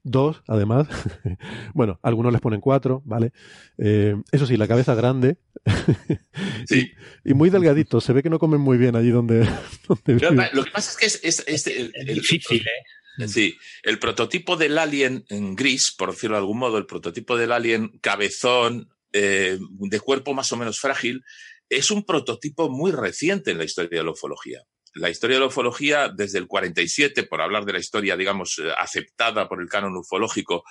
dos, 0.04 0.44
además. 0.48 0.88
bueno, 1.74 2.00
algunos 2.04 2.32
les 2.32 2.42
ponen 2.42 2.62
cuatro, 2.62 3.02
¿vale? 3.06 3.32
Eh, 3.78 4.16
eso 4.32 4.46
sí, 4.46 4.56
la 4.58 4.68
cabeza 4.68 4.96
grande. 4.96 5.38
sí. 6.68 6.92
y, 7.26 7.34
muy 7.34 7.50
delgadito. 7.50 8.02
Se 8.02 8.14
ve 8.14 8.24
que 8.24 8.30
no 8.30 8.40
comen 8.40 8.62
muy 8.62 8.78
bien 8.78 8.96
allí 8.96 9.10
donde. 9.10 9.48
lo 9.88 10.64
que 10.64 10.72
pasa 10.72 10.92
es 10.92 11.18
que 11.20 11.28
es, 11.28 11.66
difícil, 12.06 12.62
¿eh? 12.62 13.28
Sí, 13.28 13.58
el 13.84 14.00
prototipo 14.00 14.56
del 14.56 14.78
alien 14.78 15.26
en 15.28 15.56
gris, 15.56 15.92
por 15.92 16.12
decirlo 16.12 16.38
de 16.38 16.42
algún 16.42 16.60
modo, 16.60 16.78
el 16.78 16.86
prototipo 16.86 17.36
del 17.36 17.52
alien 17.52 17.90
cabezón, 18.00 18.90
eh, 19.12 19.58
de 19.60 20.00
cuerpo 20.00 20.34
más 20.34 20.52
o 20.54 20.58
menos 20.58 20.80
frágil, 20.80 21.24
es 21.70 21.92
un 21.92 22.04
prototipo 22.04 22.70
muy 22.70 22.92
reciente 22.92 23.52
en 23.52 23.60
la 23.60 23.64
historia 23.64 24.00
de 24.00 24.06
la 24.06 24.12
ufología 24.12 24.64
la 24.96 25.10
historia 25.10 25.36
de 25.36 25.42
la 25.42 25.48
ufología, 25.48 26.10
desde 26.10 26.40
el 26.40 26.48
47, 26.48 27.24
por 27.24 27.42
hablar 27.42 27.66
de 27.66 27.74
la 27.74 27.80
historia, 27.80 28.18
digamos, 28.18 28.60
eh, 28.60 28.72
aceptada 28.78 29.48
por 29.48 29.62
el 29.62 29.70
canon 29.70 29.96
ufológico, 29.96 30.64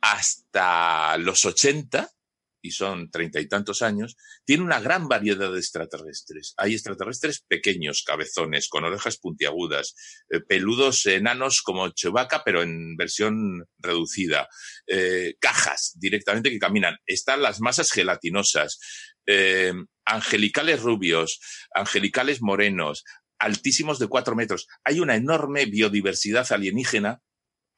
hasta 0.00 1.16
los 1.18 1.44
80, 1.44 2.10
y 2.62 2.72
son 2.72 3.10
treinta 3.10 3.40
y 3.40 3.48
tantos 3.48 3.80
años, 3.82 4.16
tiene 4.44 4.62
una 4.62 4.80
gran 4.80 5.08
variedad 5.08 5.50
de 5.50 5.58
extraterrestres. 5.58 6.54
Hay 6.58 6.74
extraterrestres 6.74 7.40
pequeños, 7.40 8.02
cabezones, 8.06 8.68
con 8.68 8.84
orejas 8.84 9.16
puntiagudas, 9.16 9.94
eh, 10.28 10.40
peludos 10.40 11.06
enanos 11.06 11.62
como 11.62 11.88
Chewbacca, 11.88 12.42
pero 12.44 12.62
en 12.62 12.96
versión 12.96 13.64
reducida, 13.78 14.48
eh, 14.86 15.36
cajas 15.40 15.94
directamente 15.96 16.50
que 16.50 16.58
caminan. 16.58 16.98
Están 17.06 17.40
las 17.42 17.60
masas 17.60 17.90
gelatinosas, 17.92 18.78
angelicales 20.04 20.82
rubios, 20.82 21.40
angelicales 21.74 22.42
morenos, 22.42 23.04
altísimos 23.38 23.98
de 23.98 24.08
cuatro 24.08 24.36
metros. 24.36 24.66
Hay 24.84 25.00
una 25.00 25.16
enorme 25.16 25.66
biodiversidad 25.66 26.50
alienígena 26.52 27.22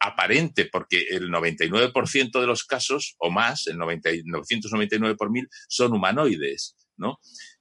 aparente, 0.00 0.68
porque 0.70 1.06
el 1.10 1.30
99% 1.30 2.40
de 2.40 2.46
los 2.46 2.64
casos, 2.64 3.14
o 3.18 3.30
más, 3.30 3.68
el 3.68 3.78
999 3.78 5.14
por 5.16 5.30
mil, 5.30 5.48
son 5.68 5.92
humanoides, 5.92 6.76
¿no? 6.96 7.18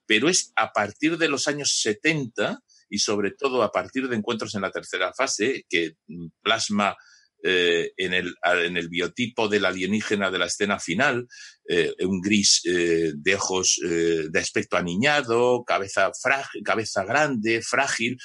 Pero 0.07 0.27
es 0.27 0.51
a 0.55 0.71
partir 0.71 1.17
de 1.19 1.29
los 1.29 1.47
años 1.47 1.79
70 1.81 2.59
y 2.89 2.99
sobre 2.99 3.31
todo 3.31 3.61
a 3.61 3.71
partir 3.71 4.09
de 4.09 4.15
encuentros 4.15 4.55
en 4.55 4.61
la 4.61 4.71
tercera 4.71 5.13
fase, 5.13 5.65
que 5.69 5.93
plasma 6.41 6.95
eh, 7.43 7.93
en, 7.97 8.13
el, 8.13 8.35
en, 8.43 8.77
el, 8.77 8.87
biotipo 8.87 9.47
del 9.47 9.65
alienígena 9.65 10.29
de 10.29 10.37
la 10.37 10.45
escena 10.45 10.79
final, 10.79 11.27
eh, 11.67 11.91
un 12.01 12.21
gris 12.21 12.61
eh, 12.65 13.13
de 13.15 13.35
ojos 13.35 13.79
de 13.81 14.39
aspecto 14.39 14.77
aniñado, 14.77 15.63
cabeza, 15.65 16.11
cabeza 16.63 17.03
grande, 17.03 17.63
frágil, 17.63 18.17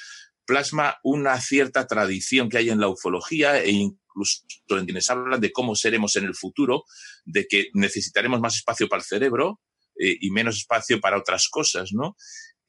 plasma 0.44 0.98
una 1.02 1.40
cierta 1.40 1.86
tradición 1.86 2.50
que 2.50 2.58
hay 2.58 2.68
en 2.68 2.78
la 2.78 2.88
ufología 2.88 3.58
e 3.58 3.70
incluso 3.70 4.44
en 4.68 4.84
quienes 4.84 5.08
hablan 5.08 5.40
de 5.40 5.50
cómo 5.50 5.74
seremos 5.76 6.14
en 6.16 6.24
el 6.24 6.34
futuro, 6.34 6.84
de 7.24 7.46
que 7.46 7.70
necesitaremos 7.72 8.40
más 8.40 8.56
espacio 8.56 8.86
para 8.86 9.00
el 9.00 9.06
cerebro 9.06 9.60
y 9.98 10.30
menos 10.30 10.58
espacio 10.58 11.00
para 11.00 11.16
otras 11.16 11.48
cosas, 11.48 11.90
¿no? 11.92 12.16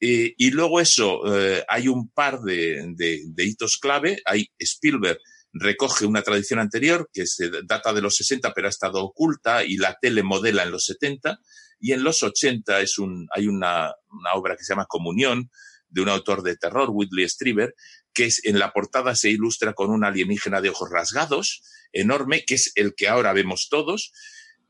y 0.00 0.50
luego 0.50 0.80
eso, 0.80 1.20
hay 1.68 1.88
un 1.88 2.08
par 2.08 2.40
de 2.40 3.34
hitos 3.36 3.76
clave. 3.76 4.22
Hay 4.24 4.50
Spielberg, 4.58 5.18
recoge 5.60 6.06
una 6.06 6.22
tradición 6.22 6.58
anterior 6.58 7.08
que 7.12 7.26
se 7.26 7.50
data 7.64 7.92
de 7.92 8.02
los 8.02 8.16
60 8.16 8.52
pero 8.54 8.66
ha 8.66 8.70
estado 8.70 9.02
oculta 9.02 9.64
y 9.64 9.76
la 9.76 9.98
tele 10.00 10.22
modela 10.22 10.62
en 10.62 10.70
los 10.70 10.84
70 10.86 11.38
y 11.80 11.92
en 11.92 12.02
los 12.02 12.22
80 12.22 12.80
es 12.80 12.98
un, 12.98 13.28
hay 13.34 13.46
una, 13.46 13.94
obra 14.34 14.56
que 14.56 14.64
se 14.64 14.72
llama 14.72 14.86
Comunión 14.86 15.50
de 15.88 16.02
un 16.02 16.08
autor 16.08 16.42
de 16.42 16.56
terror, 16.56 16.90
Whitley 16.90 17.28
Strieber, 17.28 17.74
que 18.12 18.26
es, 18.26 18.44
en 18.44 18.58
la 18.58 18.72
portada 18.72 19.14
se 19.14 19.30
ilustra 19.30 19.72
con 19.74 19.90
un 19.90 20.04
alienígena 20.04 20.60
de 20.60 20.70
ojos 20.70 20.90
rasgados, 20.90 21.62
enorme, 21.92 22.44
que 22.44 22.56
es 22.56 22.72
el 22.74 22.94
que 22.94 23.08
ahora 23.08 23.32
vemos 23.32 23.68
todos, 23.70 24.12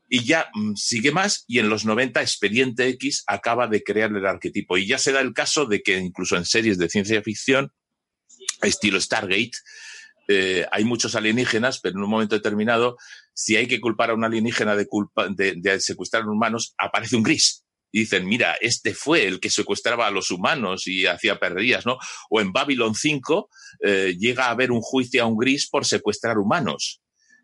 y 0.07 0.23
ya 0.23 0.49
mm, 0.53 0.75
sigue 0.75 1.11
más, 1.11 1.43
y 1.47 1.59
en 1.59 1.69
los 1.69 1.83
90 1.83 2.21
Expediente 2.21 2.87
X 2.87 3.23
acaba 3.27 3.67
de 3.67 3.83
crear 3.83 4.11
el 4.11 4.25
arquetipo. 4.25 4.77
Y 4.77 4.87
ya 4.87 4.97
se 4.97 5.11
da 5.11 5.19
el 5.19 5.33
caso 5.33 5.65
de 5.65 5.81
que 5.81 5.97
incluso 5.97 6.37
en 6.37 6.45
series 6.45 6.77
de 6.77 6.89
ciencia 6.89 7.21
ficción, 7.21 7.73
estilo 8.61 9.01
Stargate, 9.01 9.51
eh, 10.31 10.63
hay 10.71 10.83
muchos 10.83 11.15
alienígenas, 11.15 11.79
pero 11.79 11.97
en 11.97 12.03
un 12.03 12.09
momento 12.09 12.35
determinado, 12.35 12.97
si 13.33 13.55
hay 13.55 13.67
que 13.67 13.81
culpar 13.81 14.11
a 14.11 14.13
un 14.13 14.23
alienígena 14.23 14.75
de, 14.75 14.85
culpa, 14.85 15.27
de, 15.27 15.79
secuestrar 15.79 16.27
humanos, 16.27 16.75
aparece 16.77 17.15
un 17.15 17.23
gris. 17.23 17.65
Y 17.91 18.01
dicen, 18.01 18.27
mira, 18.27 18.55
este 18.61 18.93
fue 18.93 19.25
el 19.25 19.39
que 19.39 19.49
secuestraba 19.49 20.05
a 20.05 20.11
los 20.11 20.29
humanos 20.29 20.85
y 20.85 21.07
hacía 21.07 21.39
perderías, 21.39 21.87
¿no? 21.87 21.97
O 22.29 22.41
en 22.41 22.53
Babylon 22.53 22.93
5 22.93 23.49
eh, 23.83 24.15
llega 24.19 24.45
a 24.45 24.51
haber 24.51 24.71
un 24.71 24.81
juicio 24.81 25.23
a 25.23 25.25
un 25.25 25.35
gris 25.35 25.67
por 25.67 25.83
secuestrar 25.83 26.37
humanos. 26.37 27.01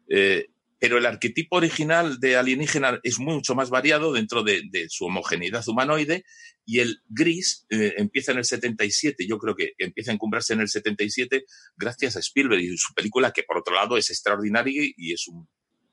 Eh, 0.07 0.49
pero 0.79 0.97
el 0.97 1.05
arquetipo 1.05 1.57
original 1.57 2.19
de 2.19 2.35
alienígena 2.35 2.99
es 3.03 3.19
mucho 3.19 3.55
más 3.55 3.69
variado 3.69 4.13
dentro 4.13 4.43
de, 4.43 4.61
su 4.89 5.05
homogeneidad 5.05 5.67
humanoide 5.67 6.25
y 6.65 6.79
el 6.79 7.01
gris 7.07 7.65
eh, 7.69 7.93
empieza 7.97 8.31
en 8.31 8.39
el 8.39 8.45
77, 8.45 9.25
yo 9.27 9.37
creo 9.37 9.55
que 9.55 9.73
empieza 9.77 10.11
a 10.11 10.15
encumbrarse 10.15 10.53
en 10.53 10.61
el 10.61 10.67
77 10.67 11.45
gracias 11.77 12.15
a 12.15 12.19
Spielberg 12.19 12.61
y 12.61 12.77
su 12.77 12.93
película 12.93 13.31
que 13.31 13.43
por 13.43 13.57
otro 13.57 13.75
lado 13.75 13.97
es 13.97 14.09
extraordinaria 14.09 14.83
y 14.97 15.13
es 15.13 15.27
un, 15.27 15.47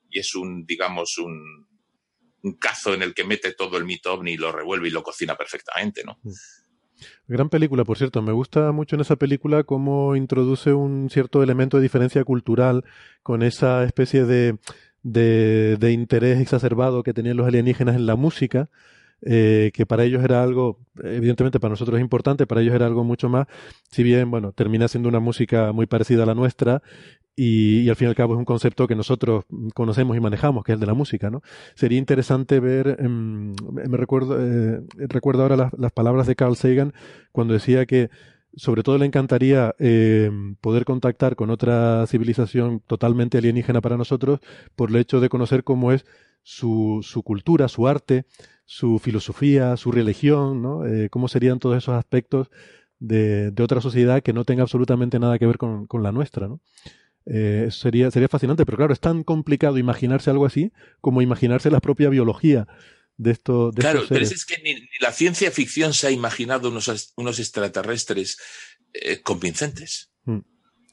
y 0.09 0.19
es 0.19 0.35
un 0.35 0.65
digamos, 0.65 1.17
un, 1.17 1.67
un 2.43 2.57
cazo 2.57 2.93
en 2.93 3.01
el 3.01 3.13
que 3.13 3.23
mete 3.23 3.53
todo 3.53 3.77
el 3.77 3.85
mito 3.85 4.13
ovni 4.13 4.33
y 4.33 4.37
lo 4.37 4.51
revuelve 4.51 4.89
y 4.89 4.91
lo 4.91 5.01
cocina 5.01 5.35
perfectamente, 5.35 6.03
¿no? 6.03 6.19
Mm. 6.23 6.31
Gran 7.27 7.49
película, 7.49 7.83
por 7.83 7.97
cierto. 7.97 8.21
Me 8.21 8.31
gusta 8.31 8.71
mucho 8.71 8.95
en 8.95 9.01
esa 9.01 9.15
película 9.15 9.63
cómo 9.63 10.15
introduce 10.15 10.73
un 10.73 11.09
cierto 11.09 11.43
elemento 11.43 11.77
de 11.77 11.83
diferencia 11.83 12.23
cultural 12.23 12.83
con 13.21 13.43
esa 13.43 13.83
especie 13.83 14.25
de, 14.25 14.57
de, 15.03 15.77
de 15.79 15.91
interés 15.91 16.39
exacerbado 16.39 17.03
que 17.03 17.13
tenían 17.13 17.37
los 17.37 17.47
alienígenas 17.47 17.95
en 17.95 18.05
la 18.05 18.15
música 18.15 18.69
eh, 19.25 19.71
que 19.73 19.85
para 19.85 20.03
ellos 20.03 20.21
era 20.21 20.43
algo, 20.43 20.79
evidentemente 21.01 21.59
para 21.59 21.71
nosotros 21.71 21.97
es 21.97 22.01
importante, 22.01 22.45
para 22.45 22.59
ellos 22.59 22.75
era 22.75 22.87
algo 22.87 23.05
mucho 23.05 23.29
más, 23.29 23.47
si 23.89 24.03
bien, 24.03 24.29
bueno, 24.29 24.51
termina 24.51 24.89
siendo 24.89 25.07
una 25.07 25.21
música 25.21 25.71
muy 25.71 25.85
parecida 25.85 26.23
a 26.23 26.25
la 26.25 26.35
nuestra 26.35 26.81
y, 27.35 27.89
al 27.89 27.95
fin 27.95 28.07
y 28.07 28.09
al 28.09 28.15
cabo 28.15 28.33
es 28.33 28.39
un 28.39 28.45
concepto 28.45 28.87
que 28.87 28.95
nosotros 28.95 29.45
conocemos 29.73 30.15
y 30.15 30.19
manejamos, 30.19 30.63
que 30.63 30.71
es 30.71 30.75
el 30.75 30.79
de 30.79 30.85
la 30.85 30.93
música, 30.93 31.29
¿no? 31.29 31.41
Sería 31.75 31.97
interesante 31.97 32.59
ver, 32.59 32.97
em, 32.99 33.53
me 33.71 33.97
recuerdo, 33.97 34.37
eh, 34.39 34.81
recuerdo 34.95 35.43
ahora 35.43 35.71
las, 35.77 35.91
palabras 35.91 36.27
de 36.27 36.35
Carl 36.35 36.55
Sagan 36.55 36.93
cuando 37.31 37.53
decía 37.53 37.85
que 37.85 38.09
sobre 38.55 38.83
todo 38.83 38.99
le 38.99 39.05
encantaría 39.05 39.73
eh, 39.79 40.29
poder 40.61 40.85
contactar 40.85 41.35
con 41.35 41.49
otra 41.49 42.05
civilización 42.07 42.81
totalmente 42.81 43.39
alienígena 43.39 43.81
para 43.81 43.97
nosotros 43.97 44.39
por 44.75 44.91
el 44.91 44.97
hecho 44.97 45.19
de 45.19 45.29
conocer 45.29 45.63
cómo 45.63 45.91
es 45.91 46.05
su, 46.43 46.99
su 47.01 47.23
cultura, 47.23 47.67
su 47.67 47.87
arte, 47.87 48.25
su 48.65 48.99
filosofía, 48.99 49.75
su 49.77 49.91
religión, 49.91 50.61
¿no? 50.61 50.85
Eh, 50.85 51.09
cómo 51.09 51.27
serían 51.27 51.59
todos 51.59 51.77
esos 51.77 51.95
aspectos 51.95 52.51
de, 52.99 53.51
de, 53.51 53.63
otra 53.63 53.81
sociedad 53.81 54.21
que 54.21 54.33
no 54.33 54.45
tenga 54.45 54.63
absolutamente 54.63 55.19
nada 55.19 55.39
que 55.39 55.47
ver 55.47 55.57
con, 55.57 55.87
con 55.87 56.03
la 56.03 56.11
nuestra, 56.11 56.47
¿no? 56.47 56.61
Eh, 57.25 57.69
sería, 57.71 58.11
sería 58.11 58.27
fascinante, 58.27 58.65
pero 58.65 58.77
claro, 58.77 58.93
es 58.93 58.99
tan 58.99 59.23
complicado 59.23 59.77
imaginarse 59.77 60.29
algo 60.29 60.45
así 60.45 60.73
como 60.99 61.21
imaginarse 61.21 61.71
la 61.71 61.79
propia 61.79 62.09
biología 62.09 62.67
de 63.17 63.31
esto. 63.31 63.71
De 63.71 63.81
claro, 63.81 64.03
pero 64.09 64.25
es 64.25 64.45
que 64.45 64.61
ni, 64.61 64.75
la 64.99 65.11
ciencia 65.11 65.49
ficción 65.51 65.93
se 65.93 66.07
ha 66.07 66.11
imaginado 66.11 66.69
unos, 66.69 67.13
unos 67.15 67.39
extraterrestres 67.39 68.37
eh, 68.93 69.21
convincentes. 69.21 70.11
Mm. 70.25 70.39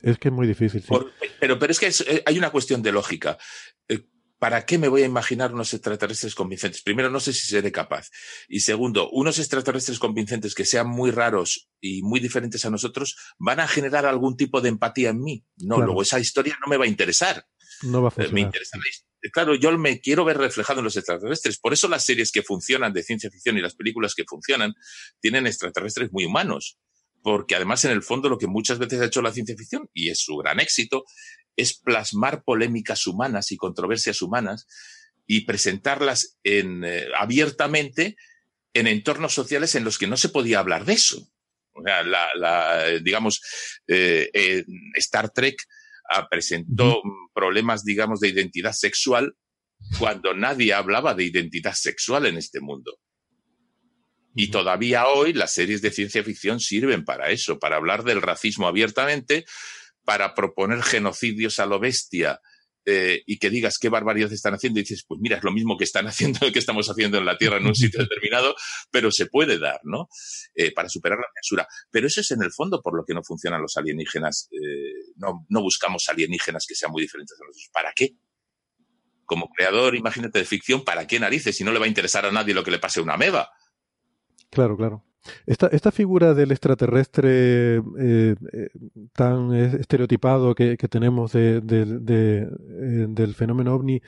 Es 0.02 0.19
que 0.19 0.28
es 0.28 0.35
muy 0.35 0.47
difícil. 0.47 0.82
pero, 1.40 1.59
pero 1.59 1.73
es 1.73 1.78
que 1.78 1.89
eh, 1.89 2.23
hay 2.24 2.39
una 2.39 2.51
cuestión 2.51 2.82
de 2.82 2.93
lógica. 2.93 3.36
¿Para 4.40 4.64
qué 4.64 4.78
me 4.78 4.88
voy 4.88 5.02
a 5.02 5.06
imaginar 5.06 5.52
unos 5.52 5.72
extraterrestres 5.74 6.34
convincentes? 6.34 6.80
Primero, 6.82 7.10
no 7.10 7.20
sé 7.20 7.32
si 7.34 7.46
seré 7.46 7.70
capaz. 7.70 8.08
Y 8.48 8.60
segundo, 8.60 9.10
unos 9.10 9.38
extraterrestres 9.38 9.98
convincentes 9.98 10.54
que 10.54 10.64
sean 10.64 10.88
muy 10.88 11.10
raros 11.10 11.68
y 11.78 12.02
muy 12.02 12.20
diferentes 12.20 12.64
a 12.64 12.70
nosotros, 12.70 13.16
¿van 13.38 13.60
a 13.60 13.68
generar 13.68 14.06
algún 14.06 14.38
tipo 14.38 14.62
de 14.62 14.70
empatía 14.70 15.10
en 15.10 15.22
mí? 15.22 15.44
No, 15.58 15.78
luego 15.78 16.02
esa 16.02 16.18
historia 16.18 16.58
no 16.60 16.68
me 16.68 16.78
va 16.78 16.86
a 16.86 16.88
interesar. 16.88 17.46
No 17.82 18.02
va 18.02 18.08
a 18.08 18.22
eh, 18.22 18.28
funcionar. 18.28 18.52
Claro, 19.30 19.54
yo 19.54 19.76
me 19.76 20.00
quiero 20.00 20.24
ver 20.24 20.38
reflejado 20.38 20.80
en 20.80 20.84
los 20.84 20.96
extraterrestres. 20.96 21.58
Por 21.58 21.74
eso 21.74 21.86
las 21.86 22.06
series 22.06 22.32
que 22.32 22.42
funcionan 22.42 22.94
de 22.94 23.02
ciencia 23.02 23.30
ficción 23.30 23.58
y 23.58 23.60
las 23.60 23.74
películas 23.74 24.14
que 24.14 24.24
funcionan 24.24 24.72
tienen 25.20 25.46
extraterrestres 25.46 26.10
muy 26.12 26.24
humanos 26.24 26.78
porque 27.22 27.54
además 27.54 27.84
en 27.84 27.90
el 27.90 28.02
fondo 28.02 28.28
lo 28.28 28.38
que 28.38 28.46
muchas 28.46 28.78
veces 28.78 29.00
ha 29.00 29.06
hecho 29.06 29.22
la 29.22 29.32
ciencia 29.32 29.56
ficción, 29.56 29.88
y 29.92 30.10
es 30.10 30.20
su 30.20 30.36
gran 30.36 30.60
éxito, 30.60 31.04
es 31.56 31.78
plasmar 31.78 32.43
polémicas 32.44 33.06
humanas 33.06 33.52
y 33.52 33.56
controversias 33.56 34.22
humanas 34.22 34.66
y 35.27 35.43
presentarlas 35.43 36.39
en, 36.43 36.85
eh, 36.85 37.06
abiertamente 37.16 38.16
en 38.74 38.86
entornos 38.86 39.35
sociales 39.35 39.74
en 39.74 39.85
los 39.85 39.98
que 39.98 40.06
no 40.06 40.16
se 40.16 40.28
podía 40.28 40.59
hablar 40.59 40.85
de 40.85 40.94
eso. 40.94 41.28
O 41.72 41.82
sea, 41.82 42.02
la, 42.02 42.85
digamos, 43.02 43.40
eh, 43.86 44.28
eh, 44.32 44.64
Star 44.94 45.31
Trek 45.31 45.56
presentó 46.28 47.01
problemas, 47.32 47.85
digamos, 47.85 48.18
de 48.18 48.28
identidad 48.28 48.72
sexual 48.72 49.36
cuando 49.98 50.35
nadie 50.35 50.74
hablaba 50.74 51.14
de 51.14 51.24
identidad 51.24 51.74
sexual 51.74 52.27
en 52.27 52.36
este 52.36 52.60
mundo. 52.60 52.98
Y 54.35 54.48
todavía 54.48 55.06
hoy 55.06 55.32
las 55.32 55.52
series 55.52 55.82
de 55.82 55.90
ciencia 55.90 56.22
ficción 56.22 56.60
sirven 56.60 57.05
para 57.05 57.31
eso, 57.31 57.59
para 57.59 57.77
hablar 57.77 58.05
del 58.05 58.22
racismo 58.22 58.68
abiertamente, 58.68 59.44
para 60.10 60.34
proponer 60.34 60.82
genocidios 60.82 61.60
a 61.60 61.66
lo 61.66 61.78
bestia, 61.78 62.40
eh, 62.84 63.22
y 63.26 63.38
que 63.38 63.48
digas 63.48 63.78
qué 63.78 63.88
barbaridad 63.88 64.32
están 64.32 64.54
haciendo 64.54 64.80
y 64.80 64.82
dices, 64.82 65.04
pues 65.06 65.20
mira, 65.20 65.36
es 65.36 65.44
lo 65.44 65.52
mismo 65.52 65.78
que 65.78 65.84
están 65.84 66.06
haciendo, 66.08 66.50
que 66.52 66.58
estamos 66.58 66.90
haciendo 66.90 67.16
en 67.16 67.26
la 67.26 67.38
Tierra 67.38 67.58
en 67.58 67.66
un 67.68 67.74
sitio 67.76 68.00
determinado, 68.00 68.56
pero 68.90 69.12
se 69.12 69.26
puede 69.26 69.56
dar, 69.60 69.78
¿no? 69.84 70.08
Eh, 70.56 70.74
para 70.74 70.88
superar 70.88 71.20
la 71.20 71.28
censura. 71.32 71.68
Pero 71.92 72.08
eso 72.08 72.22
es 72.22 72.30
en 72.32 72.42
el 72.42 72.50
fondo 72.50 72.82
por 72.82 72.96
lo 72.96 73.04
que 73.04 73.14
no 73.14 73.22
funcionan 73.22 73.62
los 73.62 73.76
alienígenas. 73.76 74.48
Eh, 74.50 75.12
no, 75.14 75.46
no 75.48 75.62
buscamos 75.62 76.08
alienígenas 76.08 76.66
que 76.66 76.74
sean 76.74 76.90
muy 76.90 77.02
diferentes 77.02 77.38
de 77.38 77.46
nosotros. 77.46 77.70
¿Para 77.72 77.92
qué? 77.94 78.16
Como 79.24 79.48
creador, 79.50 79.94
imagínate, 79.94 80.40
de 80.40 80.44
ficción, 80.44 80.82
¿para 80.82 81.06
qué 81.06 81.20
narices? 81.20 81.56
Si 81.56 81.62
no 81.62 81.70
le 81.70 81.78
va 81.78 81.84
a 81.84 81.88
interesar 81.88 82.26
a 82.26 82.32
nadie 82.32 82.52
lo 82.52 82.64
que 82.64 82.72
le 82.72 82.80
pase 82.80 82.98
a 82.98 83.04
una 83.04 83.16
meba. 83.16 83.48
Claro, 84.50 84.76
claro. 84.76 85.04
Esta, 85.47 85.66
esta 85.68 85.90
figura 85.90 86.34
del 86.34 86.51
extraterrestre 86.51 87.76
eh, 87.76 88.34
eh, 88.52 88.68
tan 89.12 89.55
estereotipado 89.55 90.55
que, 90.55 90.76
tenemos 90.76 91.32
de, 91.32 91.60
eh, 91.66 93.06
del 93.09 93.34
fenómeno 93.34 93.74
ovni, 93.74 94.01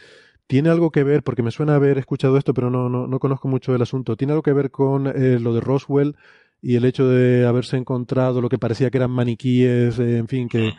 ¿tiene 0.46 0.70
algo 0.70 0.90
que 0.90 1.04
ver, 1.04 1.22
porque 1.22 1.42
me 1.42 1.50
suena 1.50 1.74
haber 1.74 1.98
escuchado 1.98 2.36
esto, 2.38 2.54
pero 2.54 2.70
no, 2.70 2.88
no, 2.88 3.06
no 3.06 3.18
conozco 3.18 3.48
mucho 3.48 3.74
el 3.74 3.82
asunto, 3.82 4.16
¿tiene 4.16 4.32
algo 4.32 4.42
que 4.42 4.52
ver 4.52 4.70
con 4.70 5.04
lo 5.04 5.54
de 5.54 5.60
Roswell 5.60 6.16
y 6.60 6.76
el 6.76 6.84
hecho 6.84 7.08
de 7.08 7.46
haberse 7.46 7.76
encontrado 7.76 8.40
lo 8.40 8.48
que 8.48 8.58
parecía 8.58 8.90
que 8.90 8.98
eran 8.98 9.10
maniquíes, 9.10 9.98
en 9.98 10.28
fin, 10.28 10.48
que... 10.48 10.72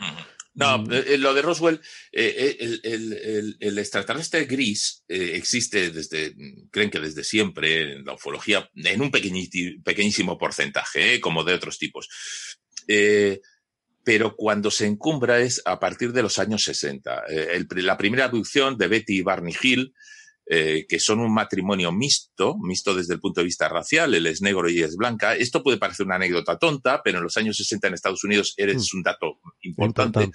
No, 0.55 0.77
mm. 0.77 0.93
eh, 0.93 1.03
eh, 1.07 1.17
lo 1.17 1.33
de 1.33 1.41
Roswell, 1.41 1.81
eh, 2.11 2.57
el, 2.83 3.79
extraterrestre 3.79 4.45
gris 4.45 5.03
existe 5.07 5.89
desde, 5.89 6.35
creen 6.71 6.89
que 6.89 6.99
desde 6.99 7.23
siempre 7.23 7.93
en 7.93 8.05
la 8.05 8.13
ufología, 8.13 8.69
en 8.75 9.01
un 9.01 9.11
pequeñísimo 9.11 10.37
porcentaje, 10.37 11.19
como 11.19 11.43
de 11.43 11.53
otros 11.53 11.77
tipos. 11.77 12.07
pero 14.05 14.35
cuando 14.35 14.69
se 14.69 14.85
encumbra 14.85 15.39
es 15.39 15.61
a 15.65 15.79
partir 15.79 16.11
de 16.11 16.21
los 16.21 16.37
años 16.37 16.63
60. 16.63 17.23
la 17.75 17.97
primera 17.97 18.25
abducción 18.25 18.77
de 18.77 18.87
Betty 18.87 19.17
y 19.19 19.21
Barney 19.21 19.55
Hill 19.59 19.93
eh, 20.45 20.85
que 20.87 20.99
son 20.99 21.19
un 21.19 21.33
matrimonio 21.33 21.91
mixto, 21.91 22.57
mixto 22.61 22.93
desde 22.93 23.13
el 23.13 23.19
punto 23.19 23.41
de 23.41 23.45
vista 23.45 23.69
racial, 23.69 24.13
él 24.13 24.27
es 24.27 24.41
negro 24.41 24.69
y 24.69 24.81
es 24.81 24.95
blanca. 24.95 25.35
Esto 25.35 25.63
puede 25.63 25.77
parecer 25.77 26.05
una 26.05 26.15
anécdota 26.15 26.57
tonta, 26.57 27.01
pero 27.03 27.19
en 27.19 27.23
los 27.23 27.37
años 27.37 27.57
60 27.57 27.87
en 27.87 27.93
Estados 27.93 28.23
Unidos 28.23 28.53
eres 28.57 28.89
mm. 28.93 28.97
un 28.97 29.03
dato 29.03 29.39
importante. 29.61 30.29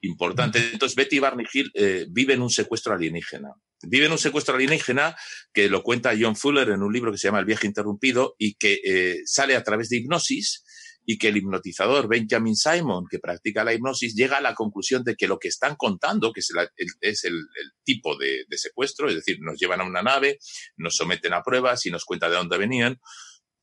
Importante, 0.00 0.58
Entonces, 0.72 0.96
Betty 0.96 1.18
Barney 1.18 1.46
Hill 1.50 1.70
eh, 1.72 2.06
vive 2.10 2.34
en 2.34 2.42
un 2.42 2.50
secuestro 2.50 2.92
alienígena. 2.92 3.54
Vive 3.82 4.06
en 4.06 4.12
un 4.12 4.18
secuestro 4.18 4.54
alienígena 4.54 5.16
que 5.52 5.70
lo 5.70 5.82
cuenta 5.82 6.14
John 6.18 6.36
Fuller 6.36 6.68
en 6.70 6.82
un 6.82 6.92
libro 6.92 7.10
que 7.10 7.16
se 7.16 7.28
llama 7.28 7.38
El 7.38 7.46
viaje 7.46 7.66
interrumpido 7.66 8.34
y 8.38 8.54
que 8.54 8.80
eh, 8.84 9.20
sale 9.24 9.56
a 9.56 9.62
través 9.62 9.88
de 9.88 9.96
hipnosis 9.96 10.63
y 11.06 11.18
que 11.18 11.28
el 11.28 11.36
hipnotizador 11.36 12.08
Benjamin 12.08 12.56
Simon, 12.56 13.06
que 13.10 13.18
practica 13.18 13.64
la 13.64 13.74
hipnosis, 13.74 14.14
llega 14.14 14.38
a 14.38 14.40
la 14.40 14.54
conclusión 14.54 15.04
de 15.04 15.16
que 15.16 15.28
lo 15.28 15.38
que 15.38 15.48
están 15.48 15.76
contando, 15.76 16.32
que 16.32 16.40
es, 16.40 17.24
el, 17.24 17.46
tipo 17.82 18.16
de, 18.16 18.44
secuestro, 18.56 19.08
es 19.08 19.16
decir, 19.16 19.38
nos 19.40 19.58
llevan 19.58 19.82
a 19.82 19.84
una 19.84 20.02
nave, 20.02 20.38
nos 20.76 20.96
someten 20.96 21.34
a 21.34 21.42
pruebas 21.42 21.84
y 21.86 21.90
nos 21.90 22.04
cuenta 22.04 22.28
de 22.30 22.36
dónde 22.36 22.56
venían, 22.56 23.00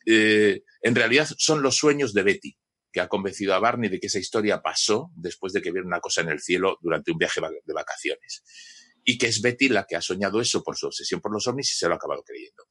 eh, 0.05 0.61
en 0.81 0.95
realidad 0.95 1.27
son 1.37 1.63
los 1.63 1.77
sueños 1.77 2.13
de 2.13 2.23
Betty, 2.23 2.57
que 2.91 3.01
ha 3.01 3.07
convencido 3.07 3.55
a 3.55 3.59
Barney 3.59 3.89
de 3.89 3.99
que 3.99 4.07
esa 4.07 4.19
historia 4.19 4.61
pasó 4.61 5.11
después 5.15 5.53
de 5.53 5.61
que 5.61 5.71
viera 5.71 5.87
una 5.87 5.99
cosa 5.99 6.21
en 6.21 6.29
el 6.29 6.41
cielo 6.41 6.77
durante 6.81 7.11
un 7.11 7.17
viaje 7.17 7.41
de 7.41 7.73
vacaciones. 7.73 8.43
Y 9.03 9.17
que 9.17 9.27
es 9.27 9.41
Betty 9.41 9.69
la 9.69 9.85
que 9.87 9.95
ha 9.95 10.01
soñado 10.01 10.41
eso 10.41 10.61
por 10.61 10.77
su 10.77 10.87
obsesión 10.87 11.21
por 11.21 11.33
los 11.33 11.47
ovnis 11.47 11.71
y 11.71 11.75
se 11.75 11.87
lo 11.87 11.93
ha 11.93 11.97
acabado 11.97 12.23
creyendo. 12.23 12.65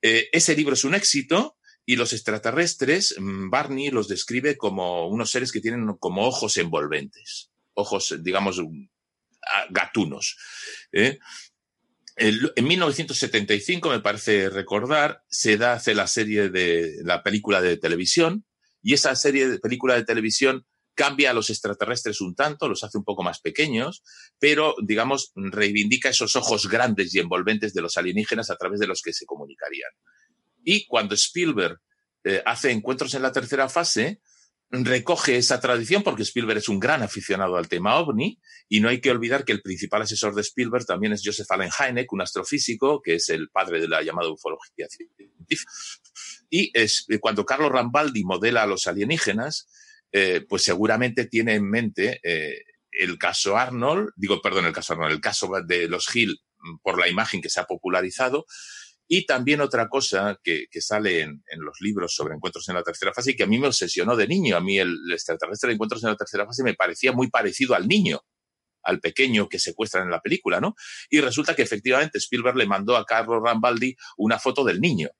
Eh, 0.00 0.28
ese 0.32 0.56
libro 0.56 0.74
es 0.74 0.84
un 0.84 0.94
éxito, 0.94 1.56
y 1.84 1.96
los 1.96 2.12
extraterrestres, 2.12 3.16
mm, 3.18 3.50
Barney 3.50 3.90
los 3.90 4.08
describe 4.08 4.56
como 4.56 5.08
unos 5.08 5.30
seres 5.30 5.52
que 5.52 5.60
tienen 5.60 5.86
como 5.98 6.26
ojos 6.26 6.56
envolventes, 6.56 7.50
ojos, 7.74 8.16
digamos, 8.20 8.60
mm, 8.60 8.86
gatunos. 9.70 10.36
¿eh? 10.92 11.18
en 12.16 12.68
1975, 12.68 13.88
me 13.88 14.00
parece 14.00 14.50
recordar, 14.50 15.22
se 15.28 15.56
da, 15.56 15.72
hace 15.74 15.94
la 15.94 16.06
serie 16.06 16.50
de 16.50 16.96
la 17.04 17.22
película 17.22 17.62
de 17.62 17.78
televisión, 17.78 18.44
y 18.82 18.94
esa 18.94 19.14
serie 19.16 19.48
de 19.48 19.58
película 19.58 19.94
de 19.94 20.04
televisión 20.04 20.66
cambia 20.94 21.30
a 21.30 21.34
los 21.34 21.48
extraterrestres 21.50 22.20
un 22.20 22.34
tanto, 22.34 22.68
los 22.68 22.84
hace 22.84 22.98
un 22.98 23.04
poco 23.04 23.22
más 23.22 23.40
pequeños, 23.40 24.02
pero, 24.38 24.74
digamos, 24.84 25.32
reivindica 25.34 26.10
esos 26.10 26.36
ojos 26.36 26.68
grandes 26.68 27.14
y 27.14 27.20
envolventes 27.20 27.72
de 27.72 27.80
los 27.80 27.96
alienígenas 27.96 28.50
a 28.50 28.56
través 28.56 28.80
de 28.80 28.86
los 28.86 29.00
que 29.00 29.12
se 29.12 29.24
comunicarían. 29.24 29.90
Y 30.64 30.86
cuando 30.86 31.14
Spielberg 31.14 31.78
eh, 32.24 32.42
hace 32.44 32.70
encuentros 32.70 33.14
en 33.14 33.22
la 33.22 33.32
tercera 33.32 33.68
fase, 33.68 34.20
recoge 34.70 35.36
esa 35.36 35.60
tradición 35.60 36.02
porque 36.02 36.22
Spielberg 36.22 36.58
es 36.58 36.68
un 36.68 36.80
gran 36.80 37.02
aficionado 37.02 37.56
al 37.56 37.68
tema 37.68 37.96
ovni 37.96 38.40
y 38.68 38.80
no 38.80 38.88
hay 38.88 39.00
que 39.00 39.10
olvidar 39.10 39.44
que 39.44 39.52
el 39.52 39.60
principal 39.60 40.02
asesor 40.02 40.34
de 40.34 40.40
Spielberg 40.40 40.86
también 40.86 41.12
es 41.12 41.22
Joseph 41.22 41.50
Allen 41.50 41.70
Hynek, 41.70 42.10
un 42.12 42.22
astrofísico 42.22 43.02
que 43.02 43.16
es 43.16 43.28
el 43.28 43.50
padre 43.50 43.80
de 43.80 43.88
la 43.88 44.02
llamada 44.02 44.30
ufología 44.30 44.86
científica. 44.88 45.70
Y 46.48 46.70
eh, 46.74 46.88
cuando 47.20 47.44
Carlos 47.44 47.70
Rambaldi 47.70 48.24
modela 48.24 48.62
a 48.62 48.66
los 48.66 48.86
alienígenas, 48.86 49.68
eh, 50.10 50.44
pues 50.48 50.62
seguramente 50.62 51.26
tiene 51.26 51.54
en 51.54 51.68
mente 51.68 52.20
el 52.92 53.18
caso 53.18 53.56
Arnold, 53.56 54.10
digo, 54.16 54.40
perdón, 54.40 54.66
el 54.66 54.72
caso 54.72 54.92
Arnold, 54.92 55.12
el 55.12 55.20
caso 55.20 55.50
de 55.66 55.88
los 55.88 56.14
Hill 56.14 56.38
mm, 56.58 56.78
por 56.82 56.98
la 56.98 57.08
imagen 57.08 57.40
que 57.40 57.48
se 57.48 57.60
ha 57.60 57.64
popularizado, 57.64 58.46
y 59.08 59.26
también 59.26 59.60
otra 59.60 59.88
cosa 59.88 60.40
que, 60.42 60.66
sale 60.80 61.20
en, 61.20 61.42
los 61.56 61.80
libros 61.80 62.14
sobre 62.14 62.34
encuentros 62.34 62.68
en 62.68 62.76
la 62.76 62.82
tercera 62.82 63.12
fase 63.12 63.32
y 63.32 63.36
que 63.36 63.42
a 63.42 63.46
mí 63.46 63.58
me 63.58 63.66
obsesionó 63.66 64.16
de 64.16 64.26
niño. 64.26 64.56
A 64.56 64.60
mí 64.60 64.78
el, 64.78 64.96
extraterrestre 65.12 65.72
encuentros 65.72 66.02
en 66.04 66.10
la 66.10 66.16
tercera 66.16 66.46
fase 66.46 66.62
me 66.62 66.74
parecía 66.74 67.12
muy 67.12 67.28
parecido 67.28 67.74
al 67.74 67.88
niño, 67.88 68.20
al 68.82 69.00
pequeño 69.00 69.48
que 69.48 69.58
secuestran 69.58 70.04
en 70.04 70.10
la 70.10 70.20
película, 70.20 70.60
¿no? 70.60 70.74
Y 71.10 71.20
resulta 71.20 71.54
que 71.54 71.62
efectivamente 71.62 72.18
Spielberg 72.18 72.56
le 72.56 72.66
mandó 72.66 72.96
a 72.96 73.04
Carlos 73.04 73.42
Rambaldi 73.44 73.96
una 74.16 74.38
foto 74.38 74.64
del 74.64 74.80
niño 74.80 75.10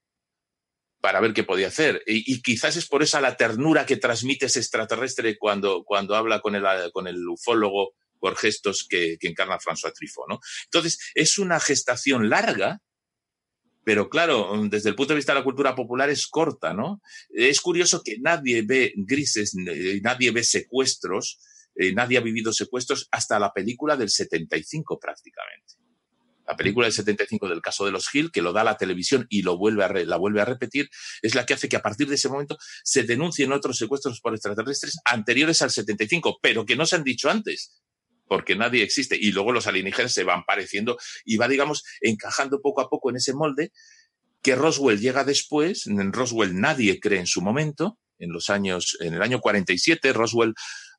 para 1.03 1.21
ver 1.21 1.35
qué 1.35 1.43
podía 1.43 1.67
hacer. 1.67 2.03
Y, 2.07 2.41
quizás 2.43 2.77
es 2.77 2.87
por 2.87 3.03
esa 3.03 3.21
la 3.21 3.37
ternura 3.37 3.85
que 3.85 3.97
transmite 3.97 4.47
ese 4.47 4.61
extraterrestre 4.61 5.37
cuando, 5.37 5.83
cuando 5.85 6.15
habla 6.15 6.41
con 6.41 6.55
el, 6.55 6.65
con 6.93 7.09
el 7.09 7.29
ufólogo 7.29 7.95
por 8.21 8.37
gestos 8.37 8.87
que, 8.89 9.19
que 9.21 9.27
encarna 9.27 9.59
François 9.59 9.93
Truffaut, 9.93 10.29
¿no? 10.29 10.39
Entonces, 10.67 11.11
es 11.15 11.39
una 11.39 11.59
gestación 11.59 12.31
larga, 12.31 12.81
pero 13.85 14.09
claro, 14.09 14.53
desde 14.69 14.91
el 14.91 14.95
punto 14.95 15.13
de 15.13 15.17
vista 15.17 15.33
de 15.33 15.41
la 15.41 15.45
cultura 15.45 15.75
popular 15.75 16.09
es 16.09 16.27
corta, 16.27 16.73
¿no? 16.73 17.03
Es 17.31 17.61
curioso 17.61 18.03
que 18.05 18.19
nadie 18.21 18.63
ve 18.63 18.93
grises, 18.97 19.55
nadie 20.03 20.31
ve 20.31 20.45
secuestros, 20.45 21.41
eh, 21.75 21.93
nadie 21.93 22.19
ha 22.19 22.21
vivido 22.21 22.53
secuestros 22.53 23.09
hasta 23.11 23.39
la 23.39 23.53
película 23.53 23.97
del 23.97 24.11
75 24.11 24.99
prácticamente. 25.01 25.75
La 26.47 26.57
película 26.57 26.87
del 26.87 26.93
75 26.93 27.49
del 27.49 27.63
caso 27.63 27.85
de 27.85 27.93
los 27.93 28.13
Hill, 28.13 28.31
que 28.33 28.43
lo 28.43 28.53
da 28.53 28.65
la 28.65 28.77
televisión 28.77 29.27
y 29.31 29.43
lo 29.43 29.57
vuelve 29.57 29.85
a 29.85 29.89
la 29.89 30.17
vuelve 30.17 30.41
a 30.41 30.45
repetir, 30.45 30.89
es 31.23 31.35
la 31.35 31.47
que 31.47 31.55
hace 31.55 31.69
que 31.69 31.77
a 31.77 31.83
partir 31.83 32.09
de 32.09 32.17
ese 32.17 32.29
momento 32.29 32.59
se 32.85 33.05
denuncien 33.05 33.53
otros 33.53 33.79
secuestros 33.79 34.21
por 34.21 34.35
extraterrestres 34.35 34.99
anteriores 35.05 35.63
al 35.63 35.71
75, 35.71 36.39
pero 36.43 36.67
que 36.67 36.77
no 36.77 36.85
se 36.85 36.97
han 36.97 37.05
dicho 37.05 37.31
antes 37.31 37.83
porque 38.33 38.57
nadie 38.57 38.83
existe. 38.83 39.15
Y 39.21 39.31
luego 39.31 39.53
los 39.53 39.67
alienígenas 39.67 40.15
se 40.15 40.25
van 40.25 40.45
pareciendo 40.45 40.97
y 41.23 41.37
va, 41.37 41.49
digamos, 41.49 41.85
encajando 42.01 42.63
poco 42.63 42.81
a 42.81 42.89
poco 42.89 43.11
en 43.11 43.17
ese 43.17 43.35
molde 43.35 43.73
que 44.41 44.55
Roswell 44.55 44.99
llega 44.99 45.23
después. 45.23 45.87
En 45.87 46.15
Roswell 46.15 46.59
nadie 46.59 46.99
cree 46.99 47.21
en 47.21 47.27
su 47.27 47.43
momento. 47.43 47.99
En 48.19 48.33
los 48.33 48.49
años, 48.49 48.97
en 49.01 49.13
el 49.13 49.21
año 49.21 49.39
47, 49.39 50.15
Roswell, 50.15 50.55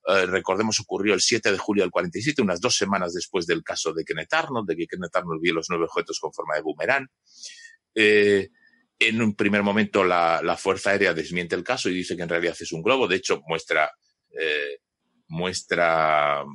eh, 0.10 0.28
recordemos, 0.28 0.80
ocurrió 0.80 1.16
el 1.16 1.22
7 1.22 1.52
de 1.52 1.58
julio 1.58 1.84
del 1.84 1.90
47, 1.90 2.44
unas 2.44 2.62
dos 2.62 2.78
semanas 2.78 3.16
después 3.16 3.48
del 3.48 3.64
caso 3.64 3.94
de 3.94 4.06
Kenneth 4.06 4.32
Arnold, 4.32 4.68
de 4.68 4.76
que 4.76 4.86
Kenneth 4.86 5.16
Arnold 5.16 5.42
vio 5.42 5.56
los 5.56 5.66
nueve 5.70 5.86
objetos 5.86 6.20
con 6.20 6.32
forma 6.32 6.54
de 6.54 6.62
boomerang. 6.62 7.08
Eh, 7.96 8.50
en 9.00 9.22
un 9.24 9.34
primer 9.34 9.64
momento 9.64 10.04
la, 10.04 10.56
Fuerza 10.56 10.92
Aérea 10.92 11.16
desmiente 11.16 11.56
el 11.56 11.64
caso 11.64 11.90
y 11.90 11.96
dice 11.96 12.16
que 12.16 12.22
en 12.22 12.30
realidad 12.30 12.56
es 12.60 12.72
un 12.72 12.84
globo. 12.84 13.08
De 13.08 13.16
hecho, 13.16 13.42
muestra, 13.48 13.92
eh, 14.40 14.82
muestra 15.30 16.46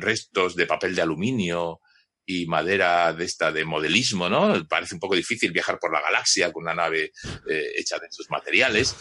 restos 0.00 0.56
de 0.56 0.66
papel 0.66 0.94
de 0.94 1.02
aluminio 1.02 1.80
y 2.28 2.46
madera 2.46 3.12
de 3.12 3.24
esta 3.24 3.52
de 3.52 3.64
modelismo, 3.64 4.28
¿no? 4.28 4.66
Parece 4.68 4.94
un 4.94 5.00
poco 5.00 5.14
difícil 5.14 5.52
viajar 5.52 5.78
por 5.78 5.92
la 5.92 6.02
galaxia 6.02 6.52
con 6.52 6.64
una 6.64 6.74
nave 6.74 7.12
eh, 7.48 7.72
hecha 7.76 7.98
de 7.98 8.08
esos 8.08 8.28
materiales. 8.30 8.96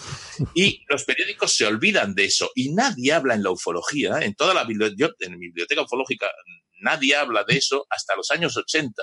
Y 0.53 0.83
los 0.87 1.05
periódicos 1.05 1.55
se 1.55 1.65
olvidan 1.65 2.13
de 2.13 2.25
eso 2.25 2.51
y 2.53 2.73
nadie 2.73 3.13
habla 3.13 3.33
en 3.33 3.41
la 3.41 3.49
ufología, 3.49 4.19
en 4.19 4.35
toda 4.35 4.53
la 4.53 4.63
biblioteca 4.63 5.81
ufológica, 5.81 6.27
nadie 6.81 7.15
habla 7.15 7.43
de 7.43 7.57
eso 7.57 7.87
hasta 7.89 8.15
los 8.15 8.29
años 8.31 8.55
80. 8.55 9.01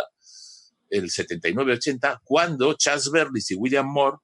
el 0.91 1.11
79-80, 1.11 2.21
cuando 2.23 2.75
Charles 2.75 3.11
Berlis 3.11 3.51
y 3.51 3.55
William 3.55 3.87
Moore 3.87 4.19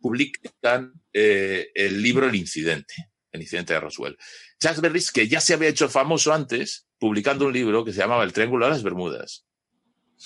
publican 0.00 0.92
eh, 1.12 1.68
el 1.74 2.02
libro 2.02 2.28
El 2.28 2.34
Incidente, 2.34 2.94
el 3.30 3.40
incidente 3.40 3.72
de 3.72 3.80
Roswell. 3.80 4.18
Charles 4.60 4.80
Berlis, 4.80 5.12
que 5.12 5.28
ya 5.28 5.40
se 5.40 5.54
había 5.54 5.68
hecho 5.68 5.88
famoso 5.88 6.32
antes, 6.32 6.86
publicando 6.98 7.46
un 7.46 7.52
libro 7.52 7.84
que 7.84 7.92
se 7.92 7.98
llamaba 7.98 8.24
El 8.24 8.32
Triángulo 8.32 8.66
de 8.66 8.72
las 8.72 8.82
Bermudas, 8.82 9.44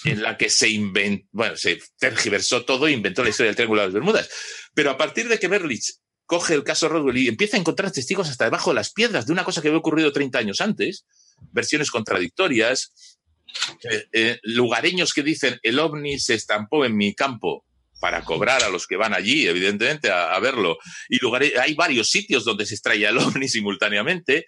en 0.05 0.23
la 0.23 0.37
que 0.37 0.51
se 0.51 0.69
inventó, 0.69 1.27
bueno, 1.33 1.57
se 1.57 1.81
tergiversó 1.99 2.65
todo 2.65 2.87
e 2.87 2.93
inventó 2.93 3.23
la 3.23 3.31
historia 3.31 3.49
del 3.49 3.57
Triángulo 3.57 3.81
de 3.81 3.87
las 3.89 3.95
Bermudas. 3.95 4.31
Pero 4.75 4.91
a 4.91 4.97
partir 4.97 5.29
de 5.29 5.39
que 5.39 5.49
Berlis 5.49 6.01
coge 6.27 6.55
el 6.55 6.63
caso 6.63 6.89
Roswell 6.89 7.17
y 7.17 7.29
empieza 7.29 7.57
a 7.57 7.61
encontrar 7.61 7.91
testigos 7.91 8.29
hasta 8.29 8.45
debajo 8.45 8.71
de 8.71 8.75
las 8.75 8.93
piedras 8.93 9.27
de 9.27 9.33
una 9.33 9.45
cosa 9.45 9.63
que 9.63 9.69
había 9.69 9.79
ocurrido 9.79 10.13
30 10.13 10.39
años 10.39 10.61
antes, 10.61 11.07
versiones 11.53 11.91
contradictorias, 11.91 12.93
eh, 13.91 14.07
eh, 14.13 14.39
lugareños 14.43 15.15
que 15.15 15.23
dicen 15.23 15.59
el 15.63 15.79
ovni 15.79 16.19
se 16.19 16.35
estampó 16.35 16.85
en 16.85 16.97
mi 16.97 17.15
campo 17.15 17.65
para 18.01 18.25
cobrar 18.25 18.63
a 18.63 18.69
los 18.69 18.87
que 18.87 18.97
van 18.97 19.15
allí, 19.15 19.47
evidentemente, 19.47 20.11
a, 20.11 20.39
verlo. 20.41 20.79
Y 21.09 21.19
hay 21.59 21.75
varios 21.75 22.11
sitios 22.11 22.45
donde 22.45 22.67
se 22.67 22.75
extrae 22.75 23.05
el 23.09 23.19
ovni 23.19 23.49
simultáneamente. 23.49 24.47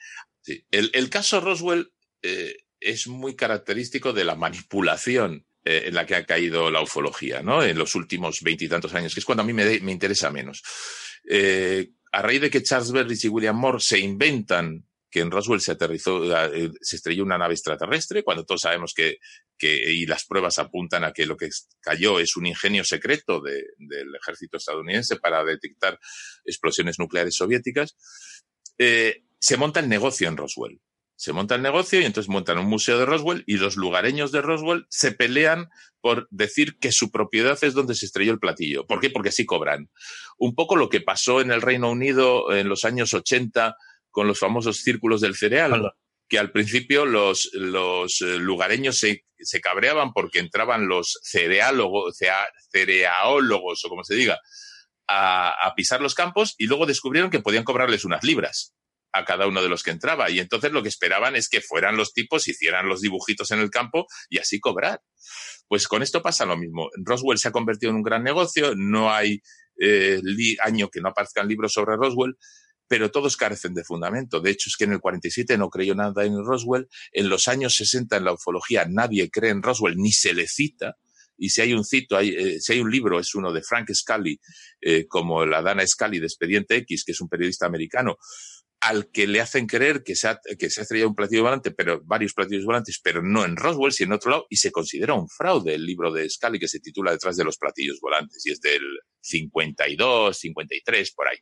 El, 0.71 1.11
caso 1.11 1.41
Roswell 1.41 1.93
eh, 2.23 2.57
es 2.81 3.07
muy 3.07 3.37
característico 3.37 4.13
de 4.13 4.25
la 4.25 4.35
manipulación 4.35 5.45
en 5.65 5.95
la 5.95 6.07
que 6.07 6.15
ha 6.15 6.25
caído 6.25 6.71
la 6.71 6.81
ufología, 6.81 7.43
¿no? 7.43 7.63
En 7.63 7.77
los 7.77 7.95
últimos 7.95 8.41
veintitantos 8.41 8.95
años, 8.95 9.13
que 9.13 9.21
es 9.21 9.27
cuando 9.27 9.43
a 9.43 9.47
mí 9.47 9.53
me, 9.53 9.75
interesa 9.75 10.31
menos. 10.31 10.63
Eh, 11.29 11.91
a 12.13 12.23
raíz 12.23 12.41
de 12.41 12.51
que 12.51 12.63
Charles 12.63 12.93
Berlitz 12.93 13.25
y 13.25 13.29
William 13.29 13.57
Moore 13.57 13.81
se 13.81 13.99
inventan 13.99 14.87
que 15.11 15.21
en 15.21 15.31
Roswell 15.31 15.61
se 15.61 15.73
aterrizó, 15.73 16.25
eh, 16.55 16.71
se 16.81 16.97
estrelló 16.97 17.25
una 17.25 17.37
nave 17.37 17.55
extraterrestre, 17.55 18.23
cuando 18.23 18.45
todos 18.45 18.63
sabemos 18.63 18.95
que, 18.95 19.19
que, 19.61 19.93
y 19.93 20.07
las 20.07 20.25
pruebas 20.25 20.59
apuntan 20.59 21.05
a 21.05 21.13
que 21.13 21.27
lo 21.27 21.37
que 21.37 21.51
cayó 21.81 22.19
es 22.19 22.37
un 22.37 22.47
ingenio 22.47 22.83
secreto 22.83 23.41
del 23.41 24.15
ejército 24.17 24.57
estadounidense 24.57 25.17
para 25.17 25.45
detectar 25.45 26.01
explosiones 26.45 26.99
nucleares 26.99 27.37
soviéticas, 27.37 27.97
eh, 28.79 29.25
se 29.39 29.57
monta 29.59 29.81
el 29.81 29.89
negocio 29.89 30.29
en 30.29 30.37
Roswell 30.37 30.81
se 31.21 31.35
monta 31.35 31.55
el 31.55 31.61
negocio 31.61 32.01
y 32.01 32.07
entonces 32.07 32.31
montan 32.31 32.57
un 32.57 32.65
museo 32.65 32.99
de 32.99 33.05
Roswell 33.05 33.45
y 33.47 33.59
los 33.59 33.77
lugareños 33.77 34.33
de 34.33 34.41
Roswell 34.41 34.87
se 34.89 35.13
pelean 35.13 35.69
por 36.01 36.27
decir 36.31 36.79
que 36.79 36.93
su 36.93 37.11
propiedad 37.11 37.59
es 37.61 37.75
donde 37.75 37.95
se 37.95 38.07
estrelló 38.07 38.33
el 38.33 38.39
platillo. 38.39 38.87
¿Por 38.87 39.01
qué? 39.01 39.11
Porque 39.11 39.29
así 39.29 39.45
cobran. 39.45 39.91
Un 40.39 40.55
poco 40.55 40.77
lo 40.77 40.89
que 40.89 41.03
pasó 41.03 41.43
en 41.43 41.51
el 41.51 41.61
Reino 41.61 41.91
Unido 41.91 42.55
en 42.55 42.71
los 42.71 42.87
años 42.87 43.13
80 43.13 43.77
con 44.11 44.29
los 44.29 44.39
famosos 44.39 44.79
círculos 44.79 45.21
del 45.21 45.37
cereal, 45.37 45.93
que 46.31 46.39
al 46.39 46.53
principio 46.53 47.05
los, 47.05 47.51
los 47.55 48.23
eh, 48.23 48.39
lugareños 48.39 48.99
se, 48.99 49.25
se, 49.37 49.61
cabreaban 49.61 50.13
porque 50.13 50.39
entraban 50.39 50.87
los 50.87 51.19
cereálogos, 51.25 52.17
cereálogos 52.73 53.85
o 53.85 53.89
como 53.89 54.05
se 54.05 54.15
diga, 54.15 54.39
a, 55.09 55.51
a 55.51 55.75
pisar 55.75 56.01
los 56.01 56.15
campos 56.15 56.55
y 56.57 56.67
luego 56.67 56.87
descubrieron 56.87 57.31
que 57.31 57.41
podían 57.41 57.65
cobrarles 57.65 58.05
unas 58.05 58.23
libras 58.23 58.75
a 59.13 59.25
cada 59.25 59.49
uno 59.49 59.61
de 59.61 59.69
los 59.69 59.83
que 59.83 59.91
entraba. 59.91 60.31
Y 60.31 60.39
entonces 60.39 60.71
lo 60.71 60.85
que 60.85 60.89
esperaban 60.89 61.35
es 61.35 61.49
que 61.49 61.61
fueran 61.61 61.97
los 61.97 62.13
tipos, 62.13 62.47
hicieran 62.47 62.89
los 62.89 63.01
dibujitos 63.01 63.51
en 63.51 63.59
el 63.59 63.71
campo 63.71 64.07
y 64.29 64.39
así 64.39 64.61
cobrar. 64.61 65.03
Pues 65.67 65.89
con 65.89 66.03
esto 66.03 66.23
pasa 66.23 66.47
lo 66.47 66.57
mismo. 66.57 66.91
Roswell 67.05 67.39
se 67.39 67.49
ha 67.49 67.53
convertido 67.53 67.91
en 67.91 67.97
un 67.97 68.03
gran 68.05 68.23
negocio, 68.23 68.75
no 68.77 69.13
hay 69.13 69.41
eh, 69.81 70.21
año 70.63 70.91
que 70.91 71.01
no 71.01 71.09
aparezcan 71.09 71.49
libros 71.49 71.73
sobre 71.73 71.97
Roswell, 71.97 72.37
pero 72.91 73.13
todos 73.13 73.37
carecen 73.37 73.73
de 73.73 73.85
fundamento. 73.85 74.41
De 74.41 74.51
hecho, 74.51 74.69
es 74.69 74.77
que 74.77 74.83
en 74.83 74.95
el 74.95 74.99
47 74.99 75.57
no 75.57 75.71
creyó 75.71 75.95
nada 75.95 76.25
en 76.25 76.45
Roswell, 76.45 76.89
en 77.13 77.29
los 77.29 77.47
años 77.47 77.77
60 77.77 78.17
en 78.17 78.25
la 78.25 78.33
ufología 78.33 78.85
nadie 78.85 79.31
cree 79.31 79.53
en 79.53 79.63
Roswell 79.63 79.97
ni 79.97 80.11
se 80.11 80.35
le 80.35 80.49
cita. 80.49 80.97
Y 81.39 81.51
si 81.51 81.61
hay 81.61 81.73
un 81.73 81.85
cito, 81.85 82.17
hay, 82.17 82.31
eh, 82.31 82.61
si 82.61 82.73
hay 82.73 82.81
un 82.81 82.91
libro, 82.91 83.21
es 83.21 83.37
uno 83.37 83.53
de 83.53 83.63
Frank 83.63 83.93
Scully, 83.95 84.41
eh, 84.81 85.07
como 85.07 85.47
la 85.47 85.63
Dana 85.63 85.87
Scully 85.87 86.19
de 86.19 86.27
Expediente 86.27 86.75
X, 86.79 87.05
que 87.05 87.13
es 87.13 87.21
un 87.21 87.29
periodista 87.29 87.65
americano, 87.65 88.17
al 88.81 89.13
que 89.13 89.29
le 89.29 89.41
hacen 89.41 89.69
creer 89.69 90.03
que 90.03 90.17
se 90.17 90.27
ha, 90.27 90.41
que 90.59 90.69
se 90.69 90.81
ha 90.81 90.83
estrellado 90.83 91.11
un 91.11 91.15
platillo 91.15 91.45
volante, 91.45 91.71
pero 91.71 92.03
varios 92.05 92.35
platillos 92.35 92.65
volantes, 92.65 92.99
pero 93.01 93.23
no 93.23 93.45
en 93.45 93.55
Roswell, 93.55 93.93
sino 93.93 94.09
en 94.09 94.13
otro 94.15 94.31
lado, 94.33 94.47
y 94.51 94.57
se 94.57 94.73
considera 94.73 95.15
un 95.15 95.29
fraude 95.29 95.77
el 95.77 95.87
libro 95.87 96.13
de 96.13 96.29
Scully 96.29 96.59
que 96.59 96.67
se 96.67 96.81
titula 96.81 97.13
Detrás 97.13 97.37
de 97.37 97.45
los 97.45 97.57
platillos 97.57 98.01
volantes, 98.01 98.45
y 98.45 98.51
es 98.51 98.61
del 98.61 98.83
52, 99.21 100.37
53, 100.37 101.13
por 101.13 101.29
ahí. 101.29 101.39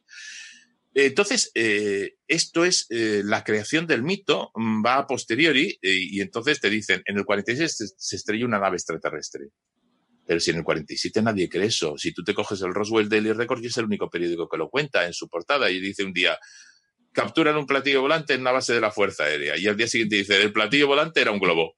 Entonces, 1.07 1.53
eh, 1.55 2.17
esto 2.27 2.65
es 2.65 2.87
eh, 2.91 3.23
la 3.25 3.45
creación 3.45 3.87
del 3.87 4.03
mito, 4.03 4.51
mm, 4.55 4.85
va 4.85 4.97
a 4.97 5.07
posteriori, 5.07 5.79
eh, 5.81 5.99
y 6.11 6.21
entonces 6.21 6.61
te 6.61 6.69
dicen, 6.69 7.03
en 7.07 7.19
el 7.19 7.25
46 7.25 7.95
se 7.97 8.17
estrelló 8.17 8.47
una 8.47 8.59
nave 8.59 8.77
extraterrestre. 8.77 9.51
Pero 10.27 10.41
si 10.41 10.51
en 10.51 10.57
el 10.57 10.65
47 10.65 11.23
nadie 11.23 11.49
cree 11.49 11.67
eso, 11.67 11.97
si 11.97 12.13
tú 12.13 12.25
te 12.25 12.35
coges 12.35 12.61
el 12.63 12.75
Roswell 12.75 13.09
Daily 13.09 13.33
Record, 13.33 13.63
y 13.63 13.69
es 13.69 13.77
el 13.77 13.85
único 13.85 14.11
periódico 14.11 14.49
que 14.49 14.57
lo 14.57 14.69
cuenta 14.71 15.07
en 15.07 15.13
su 15.13 15.29
portada, 15.29 15.71
y 15.71 15.79
dice 15.79 16.03
un 16.03 16.13
día, 16.13 16.37
capturan 17.13 17.57
un 17.57 17.67
platillo 17.67 18.01
volante 18.01 18.35
en 18.35 18.41
una 18.41 18.51
base 18.51 18.75
de 18.75 18.81
la 18.81 18.91
Fuerza 18.91 19.23
Aérea. 19.23 19.57
Y 19.57 19.69
al 19.69 19.77
día 19.77 19.87
siguiente 19.87 20.17
dice, 20.17 20.43
el 20.43 20.53
platillo 20.53 20.89
volante 20.89 21.21
era 21.21 21.31
un 21.31 21.39
globo. 21.39 21.77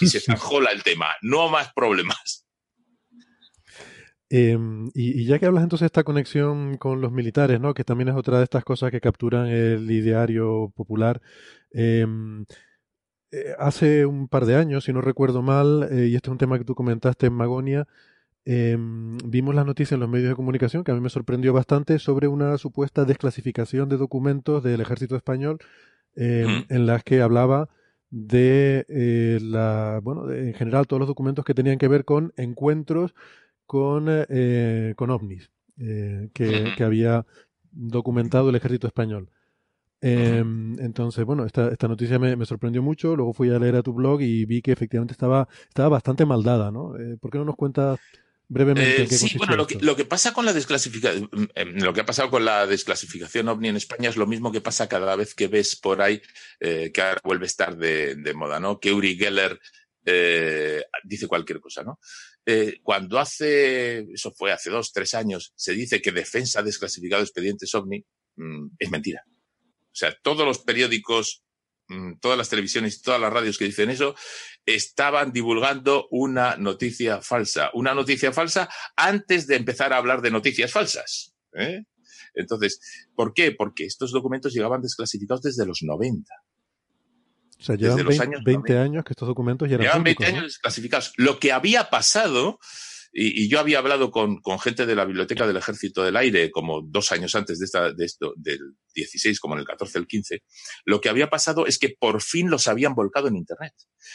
Y 0.00 0.08
se 0.08 0.18
zanjola 0.20 0.72
el 0.72 0.82
tema. 0.82 1.14
No 1.22 1.48
más 1.48 1.72
problemas. 1.72 2.45
Em, 4.28 4.90
y, 4.94 5.24
ya 5.24 5.38
que 5.38 5.46
hablas 5.46 5.62
entonces 5.62 5.84
de 5.84 5.86
esta 5.86 6.04
conexión 6.04 6.78
con 6.78 7.00
los 7.00 7.12
militares, 7.12 7.60
¿no? 7.60 7.74
que 7.74 7.84
también 7.84 8.08
es 8.08 8.16
otra 8.16 8.38
de 8.38 8.44
estas 8.44 8.64
cosas 8.64 8.90
que 8.90 9.00
capturan 9.00 9.46
el 9.46 9.88
ideario 9.90 10.72
popular, 10.74 11.20
em, 11.72 12.44
eh, 13.30 13.54
hace 13.58 14.06
un 14.06 14.28
par 14.28 14.46
de 14.46 14.56
años, 14.56 14.84
si 14.84 14.92
no 14.92 15.00
recuerdo 15.00 15.42
mal, 15.42 15.88
eh, 15.90 16.08
y 16.08 16.16
este 16.16 16.28
es 16.28 16.32
un 16.32 16.38
tema 16.38 16.58
que 16.58 16.64
tú 16.64 16.74
comentaste 16.74 17.26
en 17.26 17.34
Magonia, 17.34 17.86
Em, 18.48 19.18
vimos 19.24 19.56
las 19.56 19.66
noticias 19.66 19.92
en 19.92 20.00
los 20.00 20.08
medios 20.08 20.28
de 20.28 20.36
comunicación, 20.36 20.84
que 20.84 20.92
a 20.92 20.94
mí 20.94 21.00
me 21.00 21.10
sorprendió 21.10 21.52
bastante, 21.52 21.98
sobre 21.98 22.28
una 22.28 22.56
supuesta 22.58 23.04
desclasificación 23.04 23.88
de 23.88 23.96
documentos 23.96 24.62
del 24.62 24.80
ejército 24.80 25.16
español 25.16 25.58
em, 26.14 26.64
en 26.68 26.86
las 26.86 27.02
que 27.02 27.22
hablaba 27.22 27.68
de 28.10 28.86
eh, 28.88 29.40
la, 29.42 30.00
bueno, 30.02 30.30
en 30.32 30.54
general 30.54 30.86
todos 30.86 31.00
los 31.00 31.08
documentos 31.08 31.44
que 31.44 31.54
tenían 31.54 31.78
que 31.78 31.88
ver 31.88 32.04
con 32.04 32.32
encuentros 32.36 33.14
con, 33.66 34.06
eh, 34.08 34.94
con 34.96 35.10
ovnis 35.10 35.50
eh, 35.78 36.28
que, 36.32 36.74
que, 36.76 36.84
había 36.84 37.26
documentado 37.70 38.50
el 38.50 38.56
ejército 38.56 38.86
español. 38.86 39.30
Em, 40.00 40.78
entonces, 40.78 41.24
bueno, 41.24 41.44
esta, 41.44 41.68
esta 41.68 41.88
noticia 41.88 42.18
me, 42.18 42.36
me, 42.36 42.46
sorprendió 42.46 42.82
mucho. 42.82 43.16
Luego 43.16 43.32
fui 43.32 43.50
a 43.50 43.58
leer 43.58 43.76
a 43.76 43.82
tu 43.82 43.92
blog 43.92 44.20
y 44.20 44.44
vi 44.44 44.62
que 44.62 44.72
efectivamente 44.72 45.12
estaba, 45.12 45.48
estaba 45.68 45.88
bastante 45.88 46.24
maldada, 46.24 46.70
¿no? 46.70 46.94
¿Por 47.20 47.30
qué 47.30 47.38
no 47.38 47.44
nos 47.44 47.56
cuentas 47.56 47.98
brevemente. 48.48 49.02
Eh, 49.02 49.06
sí, 49.08 49.36
bueno, 49.38 49.56
lo 49.56 49.66
que, 49.66 49.76
lo 49.80 49.96
que, 49.96 50.04
pasa 50.04 50.32
con 50.32 50.44
la 50.44 50.52
desclasificación, 50.52 51.28
em, 51.54 51.76
lo 51.80 51.92
que 51.92 52.00
ha 52.00 52.06
pasado 52.06 52.30
con 52.30 52.44
la 52.44 52.66
desclasificación 52.66 53.48
ovni 53.48 53.68
en 53.68 53.76
España 53.76 54.08
es 54.08 54.16
lo 54.16 54.26
mismo 54.26 54.52
que 54.52 54.60
pasa 54.60 54.88
cada 54.88 55.16
vez 55.16 55.34
que 55.34 55.48
ves 55.48 55.76
por 55.76 56.02
ahí 56.02 56.22
eh, 56.60 56.90
que 56.92 57.02
ahora 57.02 57.20
vuelve 57.24 57.44
a 57.44 57.46
estar 57.46 57.76
de, 57.76 58.16
de 58.16 58.34
moda, 58.34 58.60
¿no? 58.60 58.78
Que 58.78 58.92
Uri 58.92 59.16
Geller 59.16 59.58
eh, 60.04 60.84
dice 61.04 61.26
cualquier 61.26 61.60
cosa, 61.60 61.82
¿no? 61.82 61.98
Eh, 62.46 62.78
cuando 62.82 63.18
hace, 63.18 64.06
eso 64.12 64.30
fue 64.30 64.52
hace 64.52 64.70
dos, 64.70 64.92
tres 64.92 65.14
años, 65.14 65.52
se 65.56 65.72
dice 65.72 66.00
que 66.00 66.12
Defensa 66.12 66.62
desclasificado 66.62 67.22
expedientes 67.22 67.74
ovni, 67.74 68.06
mm, 68.36 68.68
es 68.78 68.90
mentira. 68.90 69.22
O 69.26 69.98
sea, 69.98 70.16
todos 70.22 70.46
los 70.46 70.60
periódicos 70.60 71.42
Mm, 71.88 72.18
todas 72.18 72.36
las 72.36 72.48
televisiones 72.48 72.96
y 72.96 73.02
todas 73.02 73.20
las 73.20 73.32
radios 73.32 73.58
que 73.58 73.64
dicen 73.64 73.90
eso, 73.90 74.16
estaban 74.64 75.32
divulgando 75.32 76.08
una 76.10 76.56
noticia 76.56 77.20
falsa. 77.22 77.70
Una 77.74 77.94
noticia 77.94 78.32
falsa 78.32 78.68
antes 78.96 79.46
de 79.46 79.56
empezar 79.56 79.92
a 79.92 79.98
hablar 79.98 80.20
de 80.20 80.32
noticias 80.32 80.72
falsas. 80.72 81.34
¿eh? 81.52 81.84
Entonces, 82.34 82.80
¿por 83.14 83.32
qué? 83.34 83.52
Porque 83.52 83.84
estos 83.84 84.10
documentos 84.10 84.52
llegaban 84.52 84.82
desclasificados 84.82 85.42
desde 85.42 85.64
los 85.64 85.82
90. 85.82 86.28
O 87.58 87.62
sea, 87.62 87.76
llevan 87.76 88.06
20, 88.06 88.22
años, 88.22 88.44
20 88.44 88.78
años 88.78 89.04
que 89.04 89.12
estos 89.12 89.28
documentos 89.28 89.68
ya 89.68 89.76
eran 89.76 89.86
Llevan 89.86 90.04
20 90.04 90.26
años 90.26 90.42
desclasificados. 90.44 91.12
Lo 91.16 91.38
que 91.38 91.52
había 91.52 91.88
pasado 91.90 92.58
y, 93.18 93.48
yo 93.48 93.60
había 93.60 93.78
hablado 93.78 94.10
con, 94.10 94.42
con, 94.42 94.58
gente 94.58 94.84
de 94.84 94.94
la 94.94 95.06
Biblioteca 95.06 95.46
del 95.46 95.56
Ejército 95.56 96.04
del 96.04 96.16
Aire 96.16 96.50
como 96.50 96.82
dos 96.82 97.12
años 97.12 97.34
antes 97.34 97.58
de, 97.58 97.64
esta, 97.64 97.92
de 97.92 98.04
esto, 98.04 98.34
del 98.36 98.76
16, 98.94 99.40
como 99.40 99.54
en 99.54 99.60
el 99.60 99.66
14, 99.66 99.98
el 99.98 100.06
15. 100.06 100.42
Lo 100.84 101.00
que 101.00 101.08
había 101.08 101.30
pasado 101.30 101.66
es 101.66 101.78
que 101.78 101.96
por 101.98 102.20
fin 102.20 102.50
los 102.50 102.68
habían 102.68 102.94
volcado 102.94 103.28
en 103.28 103.36
Internet. 103.36 103.72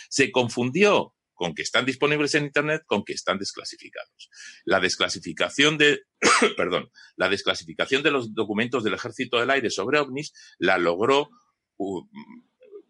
Se 0.07 0.31
confundió 0.31 1.15
con 1.33 1.55
que 1.55 1.63
están 1.63 1.87
disponibles 1.87 2.35
en 2.35 2.45
Internet 2.45 2.83
con 2.85 3.03
que 3.03 3.13
están 3.13 3.39
desclasificados. 3.39 4.29
La 4.65 4.79
desclasificación 4.79 5.79
de, 5.79 6.01
perdón, 6.55 6.91
la 7.15 7.27
desclasificación 7.27 8.03
de 8.03 8.11
los 8.11 8.35
documentos 8.35 8.83
del 8.83 8.93
Ejército 8.93 9.39
del 9.39 9.49
Aire 9.49 9.71
sobre 9.71 9.97
ovnis 9.97 10.31
la 10.59 10.77
logró 10.77 11.31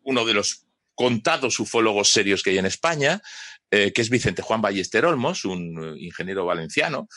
uno 0.04 0.26
de 0.26 0.34
los 0.34 0.66
contados 0.96 1.60
ufólogos 1.60 2.12
serios 2.12 2.44
que 2.44 2.52
hay 2.52 2.58
en 2.58 2.66
España, 2.66 3.22
eh, 3.72 3.92
que 3.94 4.02
es 4.02 4.10
Vicente 4.10 4.42
Juan 4.42 4.62
Ballester 4.62 5.06
Olmos, 5.06 5.46
un 5.46 5.84
eh, 5.84 6.04
ingeniero 6.04 6.46
valenciano, 6.46 7.08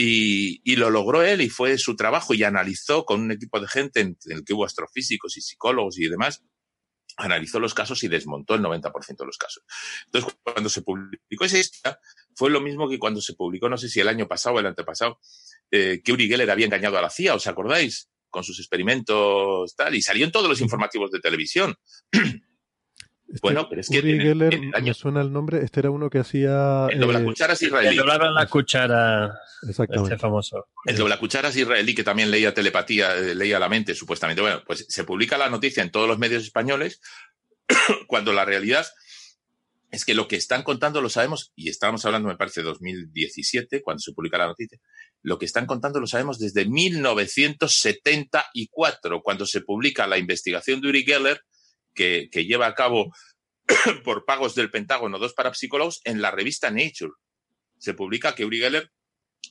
y, 0.00 0.76
lo 0.76 0.90
logró 0.90 1.24
él 1.24 1.40
y 1.40 1.50
fue 1.50 1.76
su 1.76 1.96
trabajo 1.96 2.32
y 2.32 2.44
analizó 2.44 3.04
con 3.04 3.20
un 3.20 3.32
equipo 3.32 3.58
de 3.58 3.66
gente 3.66 4.00
en, 4.00 4.16
el 4.26 4.44
que 4.44 4.54
hubo 4.54 4.64
astrofísicos 4.64 5.36
y 5.36 5.40
psicólogos 5.40 5.98
y 5.98 6.08
demás, 6.08 6.44
analizó 7.16 7.58
los 7.58 7.74
casos 7.74 8.04
y 8.04 8.08
desmontó 8.08 8.54
el 8.54 8.62
90% 8.62 9.16
de 9.18 9.26
los 9.26 9.36
casos. 9.36 9.64
Entonces, 10.06 10.38
cuando 10.44 10.68
se 10.68 10.82
publicó 10.82 11.44
esa 11.44 11.58
historia, 11.58 11.98
fue 12.36 12.48
lo 12.48 12.60
mismo 12.60 12.88
que 12.88 13.00
cuando 13.00 13.20
se 13.20 13.34
publicó, 13.34 13.68
no 13.68 13.76
sé 13.76 13.88
si 13.88 13.98
el 13.98 14.08
año 14.08 14.28
pasado 14.28 14.54
o 14.54 14.60
el 14.60 14.66
antepasado, 14.66 15.18
eh, 15.72 16.00
que 16.04 16.12
Uri 16.12 16.28
Geller 16.28 16.50
había 16.50 16.66
engañado 16.66 16.96
a 16.96 17.02
la 17.02 17.10
CIA, 17.10 17.34
¿os 17.34 17.48
acordáis? 17.48 18.08
Con 18.30 18.44
sus 18.44 18.58
experimentos, 18.58 19.74
tal, 19.74 19.94
y 19.94 20.02
salió 20.02 20.24
en 20.24 20.32
todos 20.32 20.48
los 20.48 20.60
informativos 20.60 21.10
de 21.10 21.20
televisión. 21.20 21.74
Este, 23.28 23.40
bueno, 23.42 23.68
pero 23.68 23.82
es 23.82 23.90
que. 23.90 23.98
Uri 23.98 24.18
Geller, 24.18 24.58
me 24.58 24.94
suena 24.94 25.20
el 25.20 25.30
nombre, 25.30 25.62
este 25.62 25.80
era 25.80 25.90
uno 25.90 26.08
que 26.08 26.18
hacía. 26.18 26.86
El 26.88 27.00
doble 27.00 27.22
cucharas 27.22 27.60
israelí. 27.60 27.98
El 27.98 28.06
doble 28.06 28.30
la 28.30 28.46
cuchara. 28.46 29.38
Exactamente. 29.68 30.14
Este 30.14 30.18
famoso. 30.18 30.68
El 30.86 30.96
doble 30.96 31.18
cucharas 31.18 31.54
israelí 31.54 31.94
que 31.94 32.04
también 32.04 32.30
leía 32.30 32.54
telepatía, 32.54 33.14
eh, 33.14 33.34
leía 33.34 33.58
la 33.58 33.68
mente, 33.68 33.94
supuestamente. 33.94 34.40
Bueno, 34.40 34.62
pues 34.66 34.86
se 34.88 35.04
publica 35.04 35.36
la 35.36 35.50
noticia 35.50 35.82
en 35.82 35.90
todos 35.90 36.08
los 36.08 36.18
medios 36.18 36.42
españoles, 36.42 37.02
cuando 38.06 38.32
la 38.32 38.46
realidad 38.46 38.86
es 39.90 40.04
que 40.04 40.14
lo 40.14 40.26
que 40.26 40.36
están 40.36 40.62
contando 40.62 41.02
lo 41.02 41.08
sabemos, 41.08 41.52
y 41.54 41.68
estábamos 41.68 42.04
hablando, 42.04 42.28
me 42.28 42.36
parece, 42.36 42.60
de 42.60 42.66
2017, 42.66 43.82
cuando 43.82 44.00
se 44.00 44.12
publica 44.12 44.38
la 44.38 44.46
noticia, 44.46 44.78
lo 45.22 45.38
que 45.38 45.46
están 45.46 45.66
contando 45.66 46.00
lo 46.00 46.06
sabemos 46.06 46.38
desde 46.38 46.66
1974, 46.66 49.22
cuando 49.22 49.46
se 49.46 49.60
publica 49.60 50.06
la 50.06 50.18
investigación 50.18 50.80
de 50.80 50.88
Uri 50.88 51.04
Geller 51.04 51.42
que, 51.94 52.28
lleva 52.32 52.66
a 52.66 52.74
cabo 52.74 53.12
por 54.04 54.24
pagos 54.24 54.54
del 54.54 54.70
Pentágono 54.70 55.18
dos 55.18 55.34
parapsicólogos 55.34 56.00
en 56.04 56.22
la 56.22 56.30
revista 56.30 56.70
Nature. 56.70 57.12
Se 57.78 57.94
publica 57.94 58.34
que 58.34 58.44
Uri 58.44 58.60
Geller 58.60 58.92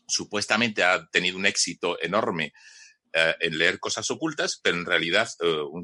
supuestamente 0.07 0.83
ha 0.83 1.07
tenido 1.07 1.37
un 1.37 1.45
éxito 1.45 2.01
enorme 2.01 2.53
eh, 3.13 3.35
en 3.41 3.57
leer 3.57 3.79
cosas 3.79 4.09
ocultas, 4.11 4.59
pero 4.61 4.77
en 4.77 4.85
realidad 4.85 5.29
eh, 5.41 5.61
un, 5.69 5.83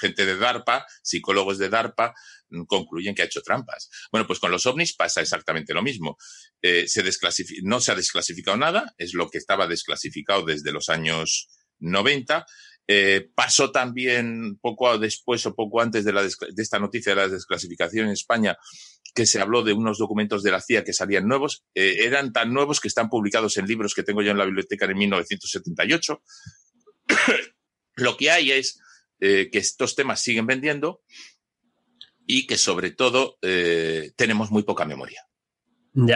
gente 0.00 0.26
de 0.26 0.36
DARPA, 0.36 0.86
psicólogos 1.02 1.58
de 1.58 1.68
DARPA, 1.68 2.14
mm, 2.50 2.64
concluyen 2.64 3.14
que 3.14 3.22
ha 3.22 3.26
hecho 3.26 3.42
trampas. 3.42 3.90
Bueno, 4.10 4.26
pues 4.26 4.38
con 4.38 4.50
los 4.50 4.66
ovnis 4.66 4.94
pasa 4.94 5.20
exactamente 5.20 5.74
lo 5.74 5.82
mismo. 5.82 6.16
Eh, 6.62 6.86
se 6.88 7.02
no 7.62 7.80
se 7.80 7.92
ha 7.92 7.94
desclasificado 7.94 8.56
nada, 8.56 8.94
es 8.98 9.14
lo 9.14 9.28
que 9.30 9.38
estaba 9.38 9.66
desclasificado 9.66 10.44
desde 10.44 10.72
los 10.72 10.88
años 10.88 11.48
90 11.78 12.46
eh, 12.86 13.30
pasó 13.34 13.72
también 13.72 14.58
poco 14.60 14.98
después 14.98 15.46
o 15.46 15.54
poco 15.54 15.80
antes 15.80 16.04
de, 16.04 16.12
la 16.12 16.22
de 16.22 16.62
esta 16.62 16.78
noticia 16.78 17.14
de 17.14 17.22
la 17.22 17.28
desclasificación 17.28 18.06
en 18.06 18.12
España 18.12 18.58
que 19.14 19.26
se 19.26 19.40
habló 19.40 19.62
de 19.62 19.72
unos 19.72 19.98
documentos 19.98 20.42
de 20.42 20.50
la 20.50 20.60
CIA 20.60 20.84
que 20.84 20.92
salían 20.92 21.26
nuevos. 21.26 21.64
Eh, 21.74 21.98
eran 22.00 22.32
tan 22.32 22.52
nuevos 22.52 22.80
que 22.80 22.88
están 22.88 23.08
publicados 23.08 23.56
en 23.56 23.66
libros 23.66 23.94
que 23.94 24.02
tengo 24.02 24.22
yo 24.22 24.32
en 24.32 24.38
la 24.38 24.44
biblioteca 24.44 24.84
en 24.86 24.98
1978. 24.98 26.22
Lo 27.96 28.16
que 28.16 28.30
hay 28.30 28.50
es 28.50 28.80
eh, 29.24 29.48
que 29.50 29.58
estos 29.58 29.94
temas 29.94 30.20
siguen 30.20 30.46
vendiendo 30.46 31.02
y 32.26 32.46
que 32.46 32.56
sobre 32.56 32.90
todo 32.90 33.38
tenemos 34.16 34.50
muy 34.50 34.62
poca 34.62 34.86
memoria 34.86 35.24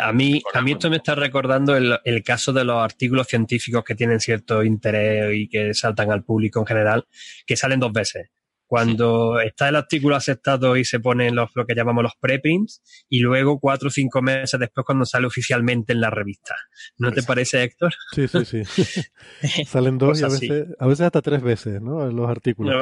a 0.01 0.13
mí, 0.13 0.43
a 0.55 0.61
mí 0.61 0.73
esto 0.73 0.91
me 0.91 0.97
está 0.97 1.15
recordando 1.15 1.77
el, 1.77 2.23
caso 2.25 2.53
de 2.53 2.65
los 2.65 2.83
artículos 2.83 3.29
científicos 3.29 3.85
que 3.85 3.95
tienen 3.95 4.19
cierto 4.19 4.65
interés 4.65 5.33
y 5.35 5.49
que 5.49 5.73
saltan 5.73 6.11
al 6.11 6.25
público 6.25 6.59
en 6.61 6.67
general, 6.67 7.07
que 7.47 7.57
salen 7.57 7.79
dos 7.79 7.93
veces. 7.93 8.29
Cuando 8.69 9.41
está 9.41 9.71
el 9.71 9.77
artículo 9.77 10.15
aceptado 10.15 10.77
y 10.77 10.85
se 10.85 11.01
ponen 11.01 11.35
los, 11.35 11.51
lo 11.55 11.65
que 11.67 11.75
llamamos 11.75 12.03
los 12.03 12.13
preprints, 12.21 12.83
y 13.09 13.21
luego 13.21 13.59
cuatro 13.59 13.89
o 13.89 13.91
cinco 13.91 14.21
meses 14.21 14.61
después 14.61 14.85
cuando 14.85 15.07
sale 15.07 15.27
oficialmente 15.27 15.95
en 15.95 16.03
la 16.03 16.11
revista. 16.11 16.55
¿No 16.99 17.11
te 17.11 17.23
parece, 17.23 17.63
Héctor? 17.63 17.95
Sí, 18.13 18.29
sí, 18.29 18.45
sí. 18.45 19.03
Salen 19.67 19.97
dos 19.97 20.21
y 20.21 20.25
a 20.25 20.29
veces, 20.29 20.67
a 20.79 20.87
veces 20.87 21.07
hasta 21.07 21.23
tres 21.23 21.43
veces, 21.43 21.81
¿no? 21.81 22.11
Los 22.11 22.29
artículos. 22.29 22.75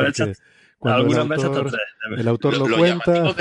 algunas 0.82 1.28
veces 1.28 1.44
hasta 1.44 1.60
tres. 1.60 1.74
El 2.18 2.28
autor 2.28 2.58
lo, 2.58 2.76
cuenta. 2.76 3.20
Lo 3.20 3.34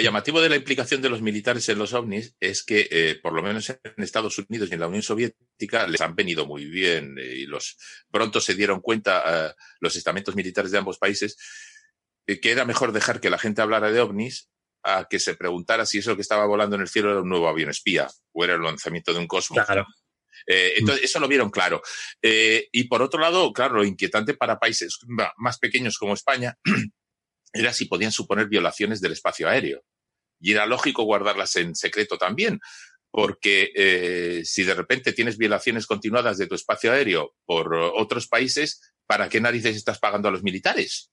llamativo 0.00 0.40
de 0.40 0.48
la 0.48 0.56
implicación 0.56 1.00
de 1.00 1.08
los 1.08 1.22
militares 1.22 1.68
en 1.68 1.78
los 1.78 1.92
ovnis 1.92 2.34
es 2.40 2.64
que, 2.64 2.88
eh, 2.90 3.20
por 3.22 3.32
lo 3.32 3.40
menos 3.40 3.70
en 3.70 3.78
Estados 3.98 4.36
Unidos 4.36 4.68
y 4.68 4.74
en 4.74 4.80
la 4.80 4.88
Unión 4.88 5.02
Soviética, 5.02 5.86
les 5.86 6.00
han 6.00 6.16
venido 6.16 6.44
muy 6.44 6.64
bien 6.64 7.16
eh, 7.18 7.36
y 7.36 7.46
los 7.46 7.78
pronto 8.10 8.40
se 8.40 8.54
dieron 8.54 8.80
cuenta 8.80 9.22
eh, 9.26 9.54
los 9.78 9.94
estamentos 9.94 10.34
militares 10.34 10.72
de 10.72 10.78
ambos 10.78 10.98
países 10.98 11.36
que 12.26 12.50
era 12.50 12.64
mejor 12.64 12.90
dejar 12.90 13.20
que 13.20 13.30
la 13.30 13.38
gente 13.38 13.62
hablara 13.62 13.92
de 13.92 14.00
ovnis 14.00 14.50
a 14.82 15.06
que 15.08 15.20
se 15.20 15.36
preguntara 15.36 15.86
si 15.86 15.98
eso 15.98 16.16
que 16.16 16.22
estaba 16.22 16.44
volando 16.46 16.74
en 16.74 16.82
el 16.82 16.88
cielo 16.88 17.12
era 17.12 17.20
un 17.20 17.28
nuevo 17.28 17.48
avión 17.48 17.70
espía 17.70 18.08
o 18.32 18.42
era 18.42 18.54
el 18.54 18.62
lanzamiento 18.62 19.12
de 19.12 19.20
un 19.20 19.28
cosmos. 19.28 19.64
Claro. 19.64 19.86
entonces, 20.46 21.04
eso 21.04 21.20
lo 21.20 21.28
vieron 21.28 21.50
claro. 21.50 21.80
y 22.20 22.84
por 22.88 23.02
otro 23.02 23.20
lado, 23.20 23.52
claro, 23.52 23.76
lo 23.76 23.84
inquietante 23.84 24.34
para 24.34 24.58
países 24.58 24.98
más 25.36 25.60
pequeños 25.60 25.98
como 25.98 26.14
España 26.14 26.58
era 27.56 27.72
si 27.72 27.86
podían 27.86 28.12
suponer 28.12 28.48
violaciones 28.48 29.00
del 29.00 29.12
espacio 29.12 29.48
aéreo. 29.48 29.82
Y 30.40 30.52
era 30.52 30.66
lógico 30.66 31.04
guardarlas 31.04 31.56
en 31.56 31.74
secreto 31.74 32.18
también, 32.18 32.60
porque 33.10 33.72
eh, 33.74 34.42
si 34.44 34.64
de 34.64 34.74
repente 34.74 35.12
tienes 35.12 35.38
violaciones 35.38 35.86
continuadas 35.86 36.38
de 36.38 36.46
tu 36.46 36.54
espacio 36.54 36.92
aéreo 36.92 37.34
por 37.46 37.74
otros 37.74 38.28
países, 38.28 38.92
¿para 39.06 39.28
qué 39.28 39.40
narices 39.40 39.76
estás 39.76 39.98
pagando 39.98 40.28
a 40.28 40.32
los 40.32 40.42
militares? 40.42 41.10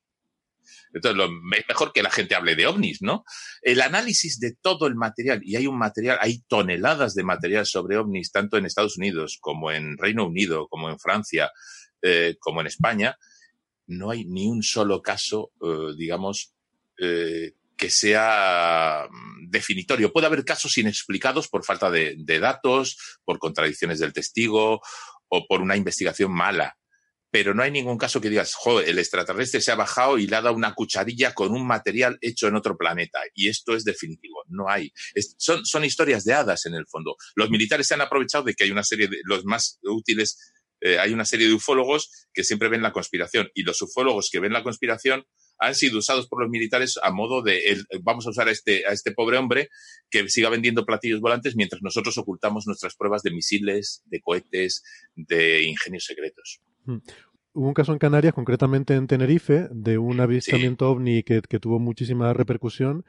Entonces, 0.94 1.18
lo, 1.18 1.26
es 1.26 1.66
mejor 1.68 1.92
que 1.92 2.04
la 2.04 2.12
gente 2.12 2.36
hable 2.36 2.56
de 2.56 2.68
ovnis, 2.68 3.02
¿no? 3.02 3.24
El 3.62 3.82
análisis 3.82 4.40
de 4.40 4.56
todo 4.62 4.88
el 4.88 4.96
material, 4.96 5.42
y 5.44 5.56
hay 5.56 5.66
un 5.66 5.78
material, 5.78 6.18
hay 6.22 6.44
toneladas 6.48 7.16
de 7.16 7.24
material 7.24 7.66
sobre 7.66 7.98
ovnis, 7.98 8.32
tanto 8.32 8.58
en 8.58 8.66
Estados 8.66 8.98
Unidos 8.98 9.38
como 9.42 9.72
en 9.72 9.98
Reino 9.98 10.26
Unido, 10.26 10.68
como 10.68 10.90
en 10.90 11.00
Francia, 11.00 11.52
eh, 12.02 12.36
como 12.40 12.62
en 12.62 12.68
España, 12.68 13.18
no 13.98 14.12
hay 14.12 14.26
ni 14.26 14.48
un 14.48 14.64
solo 14.64 15.02
caso, 15.02 15.52
eh, 15.62 15.94
digamos, 15.98 16.54
eh, 17.00 17.54
que 17.78 17.90
sea 17.90 19.08
mm, 19.10 19.50
definitorio. 19.50 20.12
Puede 20.12 20.28
haber 20.28 20.46
casos 20.46 20.78
inexplicados 20.78 21.48
por 21.48 21.66
falta 21.66 21.90
de, 21.92 22.16
datos, 22.40 23.20
por 23.26 23.40
contradicciones 23.40 24.00
del 24.00 24.14
testigo 24.14 24.82
o 25.28 25.48
por 25.48 25.62
una 25.62 25.76
investigación 25.76 26.32
mala. 26.32 26.78
Pero 27.32 27.56
no 27.56 27.64
hay 27.64 27.72
ningún 27.72 27.98
caso 27.98 28.22
que 28.22 28.30
digas, 28.30 28.54
joder, 28.54 28.88
el 28.88 29.00
extraterrestre 29.00 29.60
se 29.60 29.72
ha 29.72 29.76
bajado 29.76 30.20
y 30.20 30.28
le 30.28 30.36
ha 30.36 30.42
dado 30.44 30.56
una 30.56 30.76
cucharilla 30.76 31.34
con 31.34 31.52
un 31.52 31.66
material 31.66 32.20
hecho 32.22 32.48
en 32.48 32.56
otro 32.56 32.78
planeta. 32.78 33.20
Y 33.34 33.50
esto 33.50 33.76
es 33.76 33.84
definitivo. 33.84 34.44
No 34.48 34.70
hay. 34.70 34.94
son, 35.38 35.66
son 35.66 35.84
historias 35.84 36.26
de 36.26 36.34
hadas 36.34 36.68
en 36.68 36.76
el 36.76 36.86
fondo. 36.86 37.16
Los 37.34 37.50
militares 37.50 37.88
se 37.88 37.96
han 37.96 38.02
aprovechado 38.02 38.44
de 38.44 38.54
que 38.54 38.66
hay 38.66 38.72
una 38.72 38.84
serie 38.84 39.08
de 39.08 39.18
los 39.24 39.46
más 39.46 39.80
útiles 39.82 40.53
eh, 40.86 41.00
hay 41.00 41.14
una 41.14 41.24
serie 41.24 41.48
de 41.48 41.54
ufólogos 41.54 42.28
que 42.34 42.44
siempre 42.44 42.68
ven 42.68 42.82
la 42.82 42.92
conspiración 42.92 43.50
y 43.54 43.64
los 43.64 43.82
ufólogos 43.82 44.30
que 44.30 44.42
ven 44.42 44.52
la 44.52 44.64
conspiración 44.64 45.26
han 45.58 45.76
sido 45.76 46.00
usados 46.00 46.28
por 46.28 46.42
los 46.42 46.50
militares 46.50 47.00
a 47.02 47.10
modo 47.12 47.42
de 47.42 47.78
vamos 48.02 48.28
a 48.28 48.32
usar 48.32 48.50
a 48.50 48.52
este, 48.52 48.86
a 48.86 48.92
este 48.92 49.14
pobre 49.14 49.38
hombre 49.38 49.70
que 50.10 50.28
siga 50.28 50.50
vendiendo 50.50 50.86
platillos 50.86 51.22
volantes 51.22 51.56
mientras 51.56 51.82
nosotros 51.82 52.18
ocultamos 52.18 52.68
nuestras 52.68 52.96
pruebas 52.98 53.24
de 53.24 53.32
misiles, 53.32 54.04
de 54.08 54.20
cohetes, 54.20 54.84
de 55.16 55.64
ingenios 55.64 56.04
secretos. 56.04 56.60
Hmm. 56.84 56.98
Hubo 57.54 57.68
un 57.68 57.74
caso 57.74 57.94
en 57.94 58.00
Canarias, 58.00 58.34
concretamente 58.34 58.96
en 58.96 59.08
Tenerife, 59.08 59.68
de 59.72 59.98
un 60.00 60.20
avistamiento 60.20 60.90
ovni 60.90 61.24
que, 61.24 61.42
tuvo 61.42 61.80
muchísima 61.80 62.34
repercusión 62.34 63.06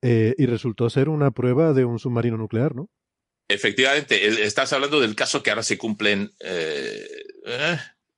eh, 0.00 0.34
y 0.38 0.46
resultó 0.46 0.90
ser 0.90 1.08
una 1.08 1.30
prueba 1.30 1.72
de 1.72 1.84
un 1.84 1.98
submarino 1.98 2.38
nuclear, 2.38 2.74
¿no? 2.74 2.90
Efectivamente, 3.48 4.44
estás 4.44 4.72
hablando 4.72 5.00
del 5.00 5.14
caso 5.14 5.42
que 5.42 5.50
ahora 5.50 5.62
se 5.62 5.76
cumplen 5.78 6.30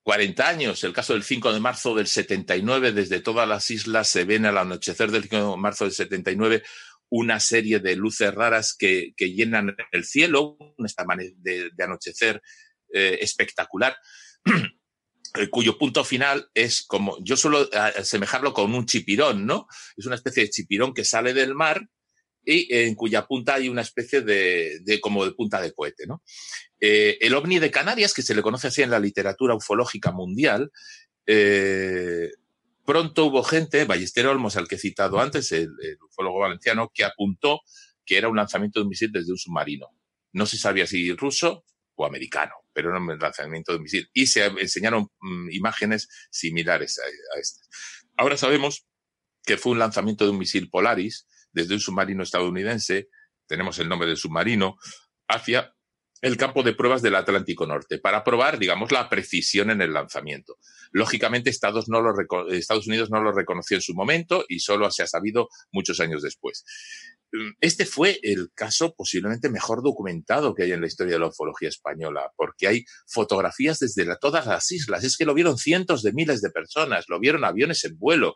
40 0.03 0.43
eh, 0.43 0.47
años, 0.47 0.85
el 0.85 0.93
caso 0.93 1.15
del 1.15 1.25
5 1.25 1.53
de 1.53 1.61
marzo 1.61 1.95
del 1.95 2.07
79, 2.07 2.93
desde 2.93 3.21
todas 3.21 3.49
las 3.49 3.71
islas 3.71 4.09
se 4.09 4.25
ven 4.25 4.47
al 4.47 4.59
anochecer 4.59 5.11
del 5.11 5.23
5 5.23 5.53
de 5.53 5.57
marzo 5.57 5.85
del 5.85 5.95
79 5.95 6.63
una 7.11 7.39
serie 7.39 7.79
de 7.79 7.97
luces 7.97 8.35
raras 8.35 8.75
que, 8.77 9.15
llenan 9.17 9.77
el 9.93 10.05
cielo, 10.05 10.57
esta 10.85 11.05
manera 11.05 11.31
de, 11.37 11.71
anochecer 11.79 12.43
eh, 12.93 13.19
espectacular, 13.21 13.97
cuyo 15.51 15.79
punto 15.79 16.05
final 16.05 16.49
es 16.55 16.85
como, 16.85 17.17
yo 17.23 17.37
suelo 17.37 17.69
asemejarlo 17.73 18.53
con 18.53 18.75
un 18.75 18.87
chipirón, 18.87 19.47
¿no? 19.47 19.67
Es 19.97 20.07
una 20.07 20.15
especie 20.17 20.45
de 20.45 20.51
chipirón 20.51 20.95
que 20.95 21.05
sale 21.05 21.35
del 21.35 21.55
mar 21.55 21.89
y 22.45 22.75
en 22.75 22.95
cuya 22.95 23.27
punta 23.27 23.55
hay 23.55 23.69
una 23.69 23.83
especie 23.83 24.21
de, 24.21 24.81
de 24.81 25.01
como 25.01 25.25
de 25.25 25.33
punta 25.33 25.61
de 25.61 25.73
cohete. 25.73 26.07
¿no? 26.07 26.23
Eh, 26.81 27.19
el 27.21 27.35
ovni 27.35 27.59
de 27.59 27.71
Canarias, 27.71 28.13
que 28.13 28.23
se 28.23 28.35
le 28.35 28.43
conoce 28.43 28.69
así 28.69 28.83
en 28.83 28.91
la 28.91 29.01
literatura 29.01 29.55
ufológica 29.55 30.13
mundial, 30.13 30.71
eh, 31.27 32.31
pronto 32.85 33.27
hubo 33.27 33.43
gente, 33.43 33.85
Ballester 33.85 34.27
Olmos, 34.27 34.57
al 34.57 34.69
que 34.69 34.75
he 34.75 34.79
citado 34.79 35.21
antes, 35.21 35.51
el, 35.53 35.71
ufólogo 36.11 36.41
valenciano, 36.41 36.91
que 36.93 37.05
apuntó 37.05 37.61
que 38.05 38.19
era 38.19 38.29
un 38.29 38.37
lanzamiento 38.37 38.81
de 38.81 38.85
un 38.85 38.91
misil 38.91 39.11
desde 39.11 39.33
un 39.33 39.39
submarino. 39.39 39.89
No 40.33 40.45
se 40.47 40.59
sabía 40.59 40.87
si 40.87 41.13
ruso 41.13 41.65
o 41.95 42.05
americano, 42.05 42.53
pero 42.73 42.91
era 42.91 42.99
un 42.99 43.19
lanzamiento 43.19 43.73
de 43.73 43.79
un 43.79 43.85
misil. 43.85 44.11
Y 44.13 44.27
se 44.27 44.45
enseñaron 44.45 45.09
mm, 45.21 45.51
imágenes 45.53 46.09
similares 46.31 46.99
a, 46.99 47.37
a 47.37 47.41
estas. 47.41 47.69
Ahora 48.17 48.37
sabemos 48.37 48.87
que 49.45 49.57
fue 49.57 49.73
un 49.73 49.79
lanzamiento 49.79 50.25
de 50.25 50.31
un 50.33 50.39
misil 50.39 50.69
Polaris, 50.69 51.27
desde 51.55 51.75
un 51.75 51.81
submarino 51.81 52.23
estadounidense, 52.23 53.09
tenemos 53.47 53.79
el 53.79 53.89
nombre 53.89 54.09
del 54.09 54.17
submarino, 54.17 54.77
hacia 55.29 55.75
el 56.25 56.39
campo 56.39 56.63
de 56.63 56.75
pruebas 56.75 57.03
del 57.03 57.17
Atlántico 57.17 57.67
Norte 57.67 57.99
para 57.99 58.25
probar, 58.25 58.59
digamos, 58.59 58.91
la 58.93 59.11
precisión 59.11 59.71
en 59.71 59.83
el 59.83 59.93
lanzamiento. 59.93 60.57
Lógicamente, 60.91 61.51
Estados, 61.51 61.87
Unidos 61.89 63.11
no 63.11 63.21
lo 63.21 63.33
reconoció 63.33 63.77
en 63.77 63.83
su 63.83 63.95
momento 63.95 64.45
y 64.49 64.61
solo 64.61 64.91
se 64.91 65.03
ha 65.03 65.07
sabido 65.07 65.49
muchos 65.71 66.01
años 66.01 66.23
después. 66.23 66.65
Este 67.61 67.85
fue 67.85 68.21
el 68.23 68.49
caso 68.55 68.95
posiblemente 68.97 69.51
mejor 69.51 69.83
documentado 69.83 70.55
que 70.55 70.63
hay 70.63 70.73
en 70.73 70.81
la 70.81 70.87
historia 70.87 71.15
de 71.15 71.19
la 71.19 71.29
ufología 71.29 71.69
española, 71.69 72.31
porque 72.37 72.69
hay 72.69 72.85
fotografías 73.07 73.79
desde 73.81 74.07
todas 74.19 74.47
las 74.47 74.71
islas. 74.71 75.05
Es 75.05 75.19
que 75.19 75.27
lo 75.27 75.35
vieron 75.35 75.59
cientos 75.59 76.03
de 76.03 76.15
miles 76.15 76.41
de 76.41 76.51
personas, 76.51 77.05
lo 77.09 77.21
vieron 77.21 77.45
aviones 77.45 77.85
en 77.85 77.99
vuelo, 77.99 78.35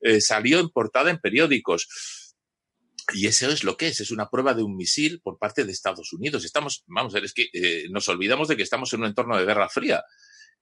eh, 0.00 0.22
salió 0.22 0.58
en 0.58 0.70
portada 0.70 1.10
en 1.10 1.18
periódicos 1.18 1.86
y 3.14 3.26
eso 3.26 3.50
es 3.50 3.64
lo 3.64 3.76
que 3.76 3.88
es, 3.88 4.00
es 4.00 4.10
una 4.10 4.28
prueba 4.28 4.54
de 4.54 4.62
un 4.62 4.76
misil 4.76 5.20
por 5.20 5.38
parte 5.38 5.64
de 5.64 5.72
Estados 5.72 6.12
Unidos. 6.12 6.44
Estamos, 6.44 6.84
vamos 6.86 7.14
a 7.14 7.16
ver, 7.16 7.24
es 7.24 7.32
que 7.32 7.48
eh, 7.52 7.86
nos 7.90 8.08
olvidamos 8.08 8.48
de 8.48 8.56
que 8.56 8.62
estamos 8.62 8.92
en 8.92 9.00
un 9.00 9.06
entorno 9.06 9.38
de 9.38 9.44
guerra 9.44 9.68
fría. 9.68 10.04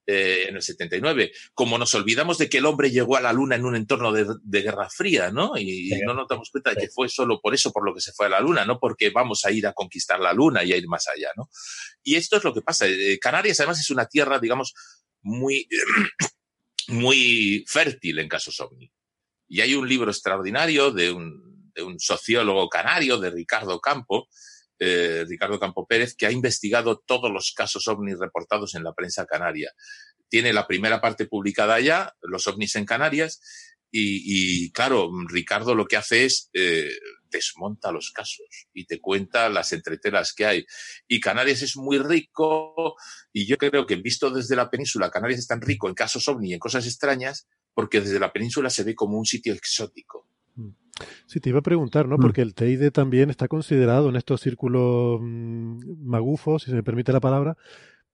Eh, 0.07 0.49
en 0.49 0.55
el 0.55 0.61
79, 0.61 1.31
como 1.55 1.79
nos 1.79 1.95
olvidamos 1.95 2.37
de 2.37 2.47
que 2.47 2.59
el 2.59 2.67
hombre 2.67 2.91
llegó 2.91 3.17
a 3.17 3.21
la 3.21 3.33
Luna 3.33 3.55
en 3.55 3.65
un 3.65 3.75
entorno 3.75 4.11
de, 4.11 4.61
guerra 4.61 4.87
fría, 4.87 5.31
¿no? 5.31 5.57
Y, 5.57 5.99
no 6.05 6.13
nos 6.13 6.27
damos 6.27 6.51
cuenta 6.51 6.69
de 6.69 6.75
que 6.75 6.89
fue 6.89 7.09
solo 7.09 7.41
por 7.41 7.55
eso 7.55 7.71
por 7.71 7.83
lo 7.83 7.91
que 7.91 8.01
se 8.01 8.11
fue 8.11 8.27
a 8.27 8.29
la 8.29 8.39
Luna, 8.39 8.65
no 8.65 8.79
porque 8.79 9.09
vamos 9.09 9.45
a 9.45 9.51
ir 9.51 9.65
a 9.65 9.73
conquistar 9.73 10.19
la 10.19 10.31
Luna 10.31 10.63
y 10.63 10.73
a 10.73 10.77
ir 10.77 10.87
más 10.87 11.07
allá, 11.07 11.31
¿no? 11.35 11.49
Y 12.03 12.17
esto 12.17 12.37
es 12.37 12.43
lo 12.43 12.53
que 12.53 12.61
pasa. 12.61 12.85
Eh, 12.87 13.17
Canarias 13.19 13.59
además 13.59 13.79
es 13.79 13.89
una 13.89 14.05
tierra, 14.05 14.37
digamos, 14.37 14.75
muy, 15.23 15.67
muy 16.89 17.65
fértil 17.67 18.19
en 18.19 18.29
casos 18.29 18.59
ovni. 18.59 18.91
Y 19.47 19.61
hay 19.61 19.73
un 19.73 19.89
libro 19.89 20.11
extraordinario 20.11 20.91
de 20.91 21.11
un 21.11 21.44
de 21.75 21.83
un 21.83 21.99
sociólogo 21.99 22.69
canario, 22.69 23.19
de 23.19 23.29
Ricardo 23.29 23.79
Campo, 23.79 24.27
eh, 24.79 25.25
Ricardo 25.27 25.59
Campo 25.59 25.85
Pérez, 25.85 26.15
que 26.15 26.25
ha 26.25 26.31
investigado 26.31 26.99
todos 27.05 27.31
los 27.31 27.53
casos 27.53 27.87
ovnis 27.87 28.19
reportados 28.19 28.75
en 28.75 28.83
la 28.83 28.93
prensa 28.93 29.25
canaria. 29.25 29.71
Tiene 30.27 30.53
la 30.53 30.67
primera 30.67 31.01
parte 31.01 31.25
publicada 31.25 31.79
ya, 31.79 32.13
los 32.21 32.47
ovnis 32.47 32.75
en 32.75 32.85
Canarias, 32.85 33.39
y, 33.97 34.73
claro, 34.73 35.09
Ricardo 35.29 35.73
lo 35.73 35.85
que 35.85 35.95
hace 35.95 36.25
es 36.25 36.49
eh, 36.51 36.91
desmonta 37.29 37.93
los 37.93 38.11
casos 38.11 38.67
y 38.73 38.85
te 38.85 38.99
cuenta 38.99 39.47
las 39.47 39.71
entretelas 39.71 40.33
que 40.33 40.45
hay. 40.45 40.65
Y 41.07 41.21
Canarias 41.21 41.61
es 41.61 41.77
muy 41.77 41.97
rico, 41.99 42.95
y 43.31 43.45
yo 43.45 43.57
creo 43.57 43.85
que 43.85 43.95
visto 43.95 44.29
desde 44.31 44.57
la 44.57 44.69
península, 44.69 45.11
Canarias 45.11 45.39
es 45.39 45.47
tan 45.47 45.61
rico 45.61 45.87
en 45.87 45.95
casos 45.95 46.27
ovni 46.27 46.49
y 46.49 46.53
en 46.53 46.59
cosas 46.59 46.85
extrañas, 46.85 47.47
porque 47.73 48.01
desde 48.01 48.19
la 48.19 48.33
península 48.33 48.69
se 48.69 48.83
ve 48.83 48.95
como 48.95 49.17
un 49.17 49.25
sitio 49.25 49.53
exótico. 49.53 50.27
Sí, 51.25 51.39
te 51.39 51.49
iba 51.49 51.59
a 51.59 51.63
preguntar, 51.63 52.07
¿no? 52.07 52.17
Mm. 52.17 52.21
Porque 52.21 52.41
el 52.41 52.53
Teide 52.53 52.91
también 52.91 53.29
está 53.29 53.47
considerado 53.47 54.09
en 54.09 54.15
estos 54.15 54.41
círculos 54.41 55.19
mm, 55.21 56.05
magufos, 56.05 56.63
si 56.63 56.69
se 56.69 56.75
me 56.75 56.83
permite 56.83 57.11
la 57.11 57.19
palabra, 57.19 57.57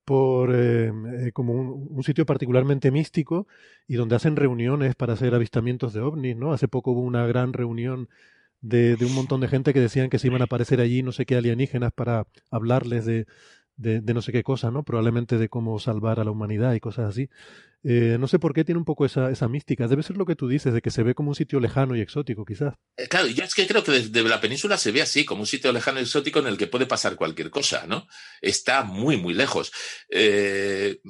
por 0.04 0.54
eh, 0.54 0.92
eh, 1.26 1.32
como 1.32 1.54
un, 1.54 2.02
sitio 2.02 2.26
particularmente 2.26 2.90
místico 2.90 3.46
y 3.86 3.94
donde 3.94 4.16
hacen 4.16 4.36
reuniones 4.36 4.96
para 4.96 5.12
hacer 5.12 5.34
avistamientos 5.34 5.92
de 5.92 6.00
ovnis, 6.00 6.36
¿no? 6.36 6.52
Hace 6.52 6.68
poco 6.68 6.92
hubo 6.92 7.02
una 7.02 7.26
gran 7.26 7.52
reunión 7.52 8.08
de, 8.60 8.96
de 8.96 9.04
un 9.04 9.14
montón 9.14 9.40
de 9.40 9.48
gente 9.48 9.72
que 9.72 9.80
decían 9.80 10.10
que 10.10 10.18
se 10.18 10.28
iban 10.28 10.40
a 10.40 10.44
aparecer 10.44 10.80
allí 10.80 11.02
no 11.02 11.12
sé 11.12 11.26
qué 11.26 11.36
alienígenas 11.36 11.92
para 11.92 12.26
hablarles 12.50 13.04
de, 13.04 13.26
de, 13.82 14.00
no 14.14 14.22
sé 14.22 14.32
qué 14.32 14.42
cosa, 14.42 14.70
¿no? 14.70 14.84
Probablemente 14.84 15.38
de 15.38 15.48
cómo 15.48 15.78
salvar 15.78 16.20
a 16.20 16.24
la 16.24 16.30
humanidad 16.30 16.74
y 16.74 16.80
cosas 16.80 17.10
así. 17.10 17.28
Eh, 17.84 18.16
no 18.20 18.28
sé 18.28 18.38
por 18.38 18.54
qué 18.54 18.64
tiene 18.64 18.78
un 18.78 18.84
poco 18.84 19.04
esa, 19.04 19.30
esa 19.30 19.48
mística. 19.48 19.88
Debe 19.88 20.02
ser 20.02 20.16
lo 20.16 20.24
que 20.24 20.36
tú 20.36 20.48
dices, 20.48 20.72
de 20.72 20.80
que 20.80 20.90
se 20.90 21.02
ve 21.02 21.14
como 21.14 21.30
un 21.30 21.34
sitio 21.34 21.58
lejano 21.58 21.96
y 21.96 22.00
exótico, 22.00 22.44
quizás. 22.44 22.74
Eh, 22.96 23.08
claro, 23.08 23.26
yo 23.26 23.42
es 23.44 23.54
que 23.54 23.66
creo 23.66 23.82
que 23.82 23.92
desde 23.92 24.22
la 24.22 24.40
península 24.40 24.76
se 24.76 24.92
ve 24.92 25.02
así, 25.02 25.24
como 25.24 25.42
un 25.42 25.46
sitio 25.46 25.72
lejano 25.72 25.98
y 25.98 26.02
exótico 26.02 26.38
en 26.38 26.46
el 26.46 26.56
que 26.56 26.68
puede 26.68 26.86
pasar 26.86 27.16
cualquier 27.16 27.50
cosa, 27.50 27.86
¿no? 27.86 28.06
Está 28.40 28.84
muy, 28.84 29.16
muy 29.16 29.34
lejos. 29.34 29.72
Eh, 30.08 31.00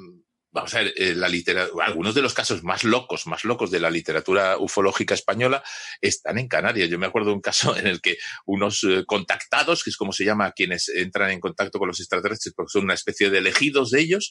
vamos 0.52 0.74
a 0.74 0.78
ver, 0.78 0.92
eh, 0.96 1.14
la 1.14 1.28
literatura, 1.28 1.86
algunos 1.86 2.14
de 2.14 2.20
los 2.20 2.34
casos 2.34 2.62
más 2.62 2.84
locos, 2.84 3.26
más 3.26 3.44
locos 3.44 3.70
de 3.70 3.80
la 3.80 3.90
literatura 3.90 4.58
ufológica 4.58 5.14
española 5.14 5.64
están 6.00 6.38
en 6.38 6.46
Canarias. 6.46 6.90
Yo 6.90 6.98
me 6.98 7.06
acuerdo 7.06 7.30
de 7.30 7.36
un 7.36 7.40
caso 7.40 7.76
en 7.76 7.86
el 7.86 8.00
que 8.00 8.18
unos 8.44 8.84
eh, 8.84 9.04
contactados, 9.06 9.82
que 9.82 9.90
es 9.90 9.96
como 9.96 10.12
se 10.12 10.24
llama 10.24 10.52
quienes 10.52 10.88
entran 10.90 11.30
en 11.30 11.40
contacto 11.40 11.78
con 11.78 11.88
los 11.88 12.00
extraterrestres, 12.00 12.54
porque 12.54 12.70
son 12.70 12.84
una 12.84 12.94
especie 12.94 13.30
de 13.30 13.38
elegidos 13.38 13.90
de 13.90 14.00
ellos, 14.00 14.30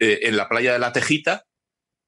eh, 0.00 0.20
en 0.22 0.36
la 0.36 0.48
playa 0.48 0.72
de 0.72 0.80
la 0.80 0.92
Tejita, 0.92 1.44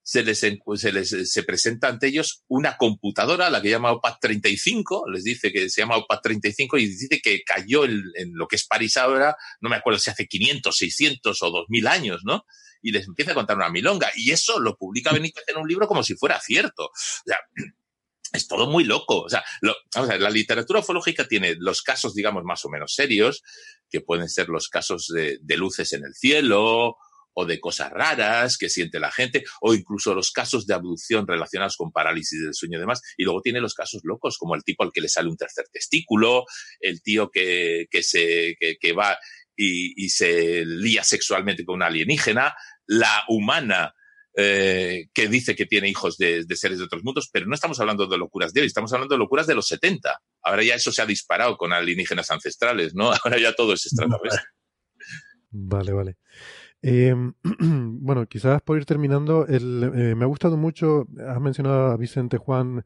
se 0.03 0.23
les, 0.23 0.39
se 0.39 0.93
les 0.93 1.33
se 1.33 1.43
presenta 1.43 1.89
ante 1.89 2.07
ellos 2.07 2.45
una 2.47 2.77
computadora, 2.77 3.51
la 3.51 3.61
que 3.61 3.71
llama 3.71 3.91
OPAT 3.91 4.19
35, 4.21 5.07
les 5.13 5.25
dice 5.25 5.53
que 5.53 5.69
se 5.69 5.81
llama 5.81 5.97
OPAT 5.97 6.23
35 6.23 6.79
y 6.79 6.87
dice 6.87 7.21
que 7.21 7.43
cayó 7.43 7.85
en, 7.85 8.03
en, 8.15 8.33
lo 8.35 8.47
que 8.47 8.55
es 8.55 8.67
París 8.67 8.97
ahora, 8.97 9.37
no 9.61 9.69
me 9.69 9.75
acuerdo 9.75 9.99
si 9.99 10.11
hace 10.11 10.27
500, 10.27 10.77
600 10.77 11.43
o 11.43 11.51
2000 11.51 11.87
años, 11.89 12.21
¿no? 12.25 12.45
Y 12.83 12.93
les 12.93 13.07
empieza 13.07 13.33
a 13.33 13.35
contar 13.35 13.57
una 13.57 13.71
milonga. 13.71 14.11
Y 14.15 14.31
eso 14.31 14.61
lo 14.61 14.77
publica 14.77 15.13
Benítez 15.13 15.45
en 15.49 15.59
un 15.59 15.69
libro 15.69 15.87
como 15.87 16.03
si 16.03 16.15
fuera 16.15 16.41
cierto. 16.41 16.85
O 16.85 16.91
sea, 17.25 17.39
es 18.33 18.49
todo 18.49 18.67
muy 18.67 18.85
loco. 18.85 19.23
O 19.23 19.29
sea, 19.29 19.45
la 19.95 20.31
literatura 20.31 20.81
ufológica 20.81 21.27
tiene 21.27 21.57
los 21.59 21.83
casos, 21.83 22.15
digamos, 22.15 22.45
más 22.45 22.65
o 22.65 22.69
menos 22.69 22.95
serios, 22.95 23.43
que 23.91 24.01
pueden 24.01 24.29
ser 24.29 24.49
los 24.49 24.69
casos 24.69 25.09
de, 25.09 25.57
luces 25.57 25.93
en 25.93 26.05
el 26.05 26.15
cielo 26.15 26.97
o 27.39 27.45
de 27.45 27.61
cosas 27.61 27.91
raras 27.91 28.57
que 28.57 28.71
siente 28.71 28.99
la 28.99 29.13
gente, 29.13 29.45
o 29.61 29.75
incluso 29.75 30.15
los 30.15 30.31
casos 30.31 30.67
de 30.67 30.73
abducción 30.73 31.27
relacionados 31.27 31.77
con 31.77 31.93
parálisis 31.93 32.43
del 32.43 32.55
sueño 32.55 32.79
y 32.79 32.81
demás. 32.81 33.03
Y 33.19 33.25
luego 33.25 33.43
tiene 33.43 33.61
los 33.61 33.75
casos 33.75 34.01
locos, 34.05 34.39
como 34.39 34.55
el 34.55 34.65
tipo 34.65 34.85
al 34.85 34.93
que 34.93 35.03
le 35.03 35.09
sale 35.11 35.29
un 35.29 35.37
tercer 35.37 35.67
testículo, 35.71 36.45
el 36.81 37.03
tío 37.03 37.31
que, 37.31 37.89
que 37.91 38.03
se, 38.03 38.57
que, 38.59 38.93
va 38.95 39.19
y, 39.57 40.09
se 40.11 40.65
lía 40.65 41.03
sexualmente 41.03 41.65
con 41.65 41.77
una 41.77 41.87
alienígena, 41.87 42.55
la 42.87 43.25
humana 43.29 43.95
eh, 44.37 45.09
que 45.15 45.29
dice 45.29 45.57
que 45.57 45.67
tiene 45.67 45.89
hijos 45.89 46.19
de, 46.19 46.45
seres 46.55 46.79
de 46.79 46.85
otros 46.85 47.03
mundos, 47.03 47.31
pero 47.33 47.47
no 47.47 47.55
estamos 47.55 47.81
hablando 47.81 48.07
de 48.07 48.19
locuras 48.19 48.53
de 48.53 48.61
hoy, 48.61 48.67
estamos 48.67 48.93
hablando 48.93 49.15
de 49.15 49.19
locuras 49.19 49.47
de 49.47 49.55
los 49.55 49.67
70. 49.67 50.21
Ahora 50.43 50.63
ya 50.63 50.75
eso 50.75 50.93
se 50.93 51.03
ha 51.03 51.07
disparado 51.07 51.57
con 51.57 51.73
alienígenas 51.73 52.31
ancestrales, 52.31 52.95
¿no? 52.95 53.11
Ahora 53.25 53.39
ya 53.39 53.55
todo 53.55 53.73
es 53.73 53.87
extraterrestre. 53.87 54.45
Vale, 55.51 55.93
vale. 55.93 56.17
Em, 56.83 57.33
bueno, 57.43 58.27
quizás 58.27 58.61
por 58.63 58.77
ir 58.77 58.85
terminando, 58.85 59.47
eh, 59.49 59.61
me 60.15 60.25
ha 60.25 60.29
gustado 60.29 60.57
mucho, 60.57 61.07
has 61.27 61.41
mencionado 61.41 61.87
a 61.93 61.97
Vicente 61.97 62.37
Juan 62.37 62.85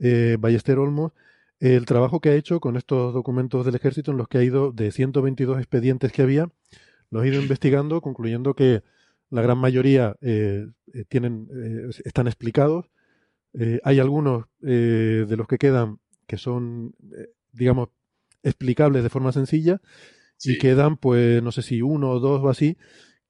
eh, 0.00 0.36
Ballester 0.38 0.78
Olmos, 0.78 1.12
el 1.60 1.86
trabajo 1.86 2.20
que 2.20 2.30
ha 2.30 2.34
hecho 2.34 2.60
con 2.60 2.76
estos 2.76 3.12
documentos 3.12 3.64
del 3.64 3.74
ejército 3.74 4.12
en 4.12 4.16
los 4.16 4.28
que 4.28 4.38
ha 4.38 4.44
ido 4.44 4.72
de 4.72 4.92
122 4.92 5.58
expedientes 5.58 6.12
que 6.12 6.22
había, 6.22 6.50
los 7.10 7.22
ha 7.22 7.26
ido 7.26 7.40
investigando, 7.40 8.00
concluyendo 8.00 8.54
que 8.54 8.82
la 9.30 9.42
gran 9.42 9.58
mayoría 9.58 10.16
eh, 10.20 10.66
eh, 10.94 11.04
tienen, 11.08 11.48
eh, 11.52 11.90
están 12.04 12.26
explicados. 12.26 12.86
hay 13.82 13.98
algunos 13.98 14.44
de 14.60 15.36
los 15.36 15.48
que 15.48 15.58
quedan 15.58 15.98
que 16.26 16.36
son, 16.36 16.94
digamos, 17.52 17.88
explicables 18.42 19.02
de 19.02 19.08
forma 19.08 19.32
sencilla 19.32 19.80
y 20.44 20.58
quedan, 20.58 20.96
pues, 20.96 21.42
no 21.42 21.50
sé 21.50 21.62
si 21.62 21.82
uno 21.82 22.10
o 22.10 22.20
dos 22.20 22.42
o 22.42 22.50
así, 22.50 22.76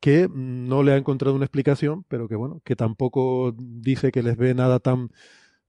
que 0.00 0.28
no 0.32 0.82
le 0.82 0.92
ha 0.92 0.96
encontrado 0.96 1.34
una 1.34 1.46
explicación, 1.46 2.04
pero 2.08 2.28
que 2.28 2.36
bueno, 2.36 2.60
que 2.64 2.76
tampoco 2.76 3.54
dice 3.56 4.12
que 4.12 4.22
les 4.22 4.36
ve 4.36 4.54
nada 4.54 4.80
tan 4.80 5.10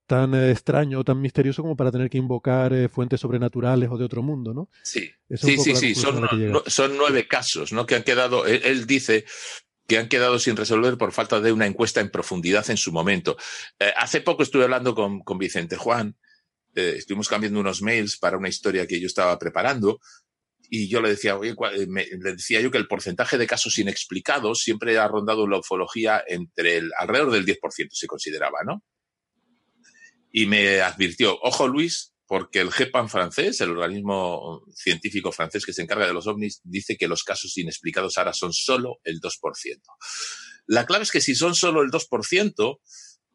tan 0.10 0.34
extraño 0.34 1.00
o 1.00 1.04
tan 1.04 1.22
misterioso 1.22 1.62
como 1.62 1.78
para 1.78 1.92
tener 1.92 2.10
que 2.10 2.18
invocar 2.18 2.90
fuentes 2.90 3.22
sobrenaturales 3.22 3.90
o 3.92 3.98
de 3.98 4.06
otro 4.06 4.24
mundo, 4.24 4.56
¿no? 4.56 4.70
Sí, 4.84 5.12
sí, 5.30 5.58
sí, 5.60 5.76
sí. 5.76 5.94
Son, 5.94 6.28
son, 6.66 6.98
nueve 6.98 7.28
casos, 7.28 7.72
¿no? 7.72 7.86
Que 7.86 7.96
han 7.96 8.04
quedado, 8.04 8.48
él, 8.48 8.88
dice, 8.88 9.26
que 9.88 10.00
han 10.00 10.10
quedado 10.10 10.40
sin 10.40 10.58
resolver 10.58 10.98
por 10.98 11.12
falta 11.12 11.40
de 11.40 11.52
una 11.52 11.68
encuesta 11.68 12.02
en 12.02 12.10
profundidad 12.10 12.68
en 12.72 12.78
su 12.78 12.92
momento. 12.92 13.38
Eh, 13.80 13.94
hace 13.96 14.22
poco 14.22 14.42
estuve 14.42 14.64
hablando 14.64 14.96
con, 14.96 15.20
con 15.20 15.38
Vicente 15.38 15.78
Juan, 15.78 16.18
eh, 16.74 16.96
estuvimos 16.98 17.30
cambiando 17.30 17.60
unos 17.60 17.84
mails 17.84 18.18
para 18.18 18.38
una 18.38 18.50
historia 18.50 18.88
que 18.88 19.00
yo 19.00 19.06
estaba 19.06 19.38
preparando 19.38 20.00
y 20.70 20.88
yo 20.88 21.02
le 21.02 21.10
decía, 21.10 21.38
oye, 21.38 21.52
eh, 21.52 21.88
le 21.88 22.32
decía 22.34 22.62
yo 22.62 22.72
que 22.72 22.78
el 22.78 22.88
porcentaje 22.88 23.38
de 23.38 23.48
casos 23.48 23.78
inexplicados 23.78 24.60
siempre 24.60 24.98
ha 24.98 25.08
rondado 25.08 25.44
en 25.46 25.52
la 25.52 25.60
ufología 25.60 26.24
entre 26.28 26.78
el, 26.78 26.92
alrededor 26.98 27.32
del 27.32 27.46
10% 27.46 27.90
se 27.92 28.08
consideraba, 28.08 28.60
¿no? 28.66 28.84
Y 30.32 30.46
me 30.46 30.82
advirtió, 30.82 31.38
ojo 31.42 31.68
Luis, 31.68 32.14
porque 32.30 32.60
el 32.60 32.72
GEPAN 32.72 33.10
francés, 33.10 33.60
el 33.62 33.72
organismo 33.72 34.64
científico 34.76 35.32
francés 35.32 35.66
que 35.66 35.74
se 35.74 35.82
encarga 35.82 36.06
de 36.06 36.14
los 36.14 36.28
ovnis, 36.28 36.62
dice 36.64 36.96
que 36.96 37.08
los 37.08 37.24
casos 37.24 37.58
inexplicados 37.58 38.20
ahora 38.20 38.34
son 38.34 38.54
solo 38.54 39.00
el 39.04 39.20
2%. 39.20 39.82
La 40.68 40.86
clave 40.86 41.04
es 41.04 41.12
que 41.12 41.22
si 41.22 41.34
son 41.34 41.56
solo 41.56 41.82
el 41.82 41.90
2%, 41.90 42.80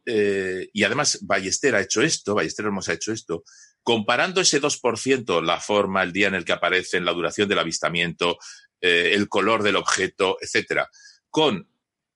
eh, 0.06 0.68
y 0.72 0.84
además 0.84 1.18
Ballester 1.22 1.74
ha 1.74 1.80
hecho 1.80 2.02
esto, 2.02 2.36
Ballester 2.36 2.66
hemos 2.66 2.88
hecho 2.88 3.12
esto, 3.12 3.42
comparando 3.82 4.40
ese 4.40 4.60
2%, 4.62 5.42
la 5.42 5.60
forma, 5.60 6.04
el 6.04 6.12
día 6.12 6.28
en 6.28 6.34
el 6.34 6.44
que 6.44 6.52
aparecen, 6.52 7.04
la 7.04 7.12
duración 7.12 7.48
del 7.48 7.58
avistamiento, 7.58 8.38
eh, 8.80 9.10
el 9.14 9.28
color 9.28 9.64
del 9.64 9.74
objeto, 9.74 10.36
etcétera, 10.40 10.88
con 11.30 11.68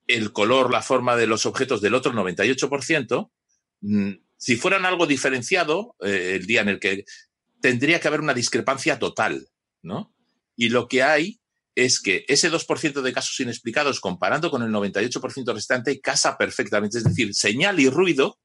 el 0.06 0.32
color, 0.32 0.70
la 0.70 0.82
forma 0.82 1.16
de 1.16 1.26
los 1.26 1.44
objetos 1.44 1.80
del 1.80 1.94
otro 1.94 2.12
98%, 2.12 3.32
si 4.38 4.56
fueran 4.56 4.86
algo 4.86 5.06
diferenciado, 5.06 5.94
eh, 6.00 6.36
el 6.36 6.46
día 6.46 6.62
en 6.62 6.68
el 6.68 6.80
que 6.80 7.04
tendría 7.60 8.00
que 8.00 8.08
haber 8.08 8.20
una 8.20 8.34
discrepancia 8.34 8.98
total, 8.98 9.48
¿no? 9.82 10.14
Y 10.56 10.70
lo 10.70 10.88
que 10.88 11.02
hay 11.02 11.40
es 11.74 12.00
que 12.00 12.24
ese 12.28 12.50
2% 12.50 13.02
de 13.02 13.12
casos 13.12 13.38
inexplicados, 13.40 14.00
comparando 14.00 14.50
con 14.50 14.62
el 14.62 14.70
98% 14.70 15.54
restante, 15.54 16.00
casa 16.00 16.36
perfectamente. 16.36 16.98
Es 16.98 17.04
decir, 17.04 17.34
señal 17.34 17.78
y 17.78 17.88
ruido 17.88 18.38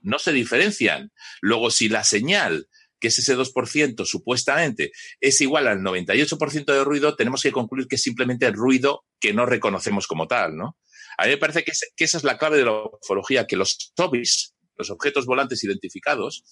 no 0.00 0.18
se 0.18 0.32
diferencian. 0.32 1.12
Luego, 1.40 1.70
si 1.70 1.88
la 1.88 2.04
señal, 2.04 2.68
que 2.98 3.08
es 3.08 3.18
ese 3.18 3.36
2% 3.36 4.06
supuestamente, 4.06 4.92
es 5.20 5.40
igual 5.40 5.68
al 5.68 5.80
98% 5.80 6.64
de 6.64 6.84
ruido, 6.84 7.16
tenemos 7.16 7.42
que 7.42 7.52
concluir 7.52 7.86
que 7.86 7.96
es 7.96 8.02
simplemente 8.02 8.46
el 8.46 8.54
ruido 8.54 9.04
que 9.20 9.32
no 9.32 9.46
reconocemos 9.46 10.06
como 10.06 10.26
tal, 10.26 10.56
¿no? 10.56 10.78
A 11.18 11.24
mí 11.24 11.30
me 11.30 11.36
parece 11.36 11.62
que, 11.64 11.72
esa 11.72 12.16
es 12.16 12.24
la 12.24 12.38
clave 12.38 12.56
de 12.56 12.64
la 12.64 12.84
ufología, 13.00 13.46
que 13.46 13.56
los 13.56 13.92
TOBIs, 13.94 14.51
los 14.82 14.90
objetos 14.90 15.26
volantes 15.26 15.64
identificados, 15.64 16.44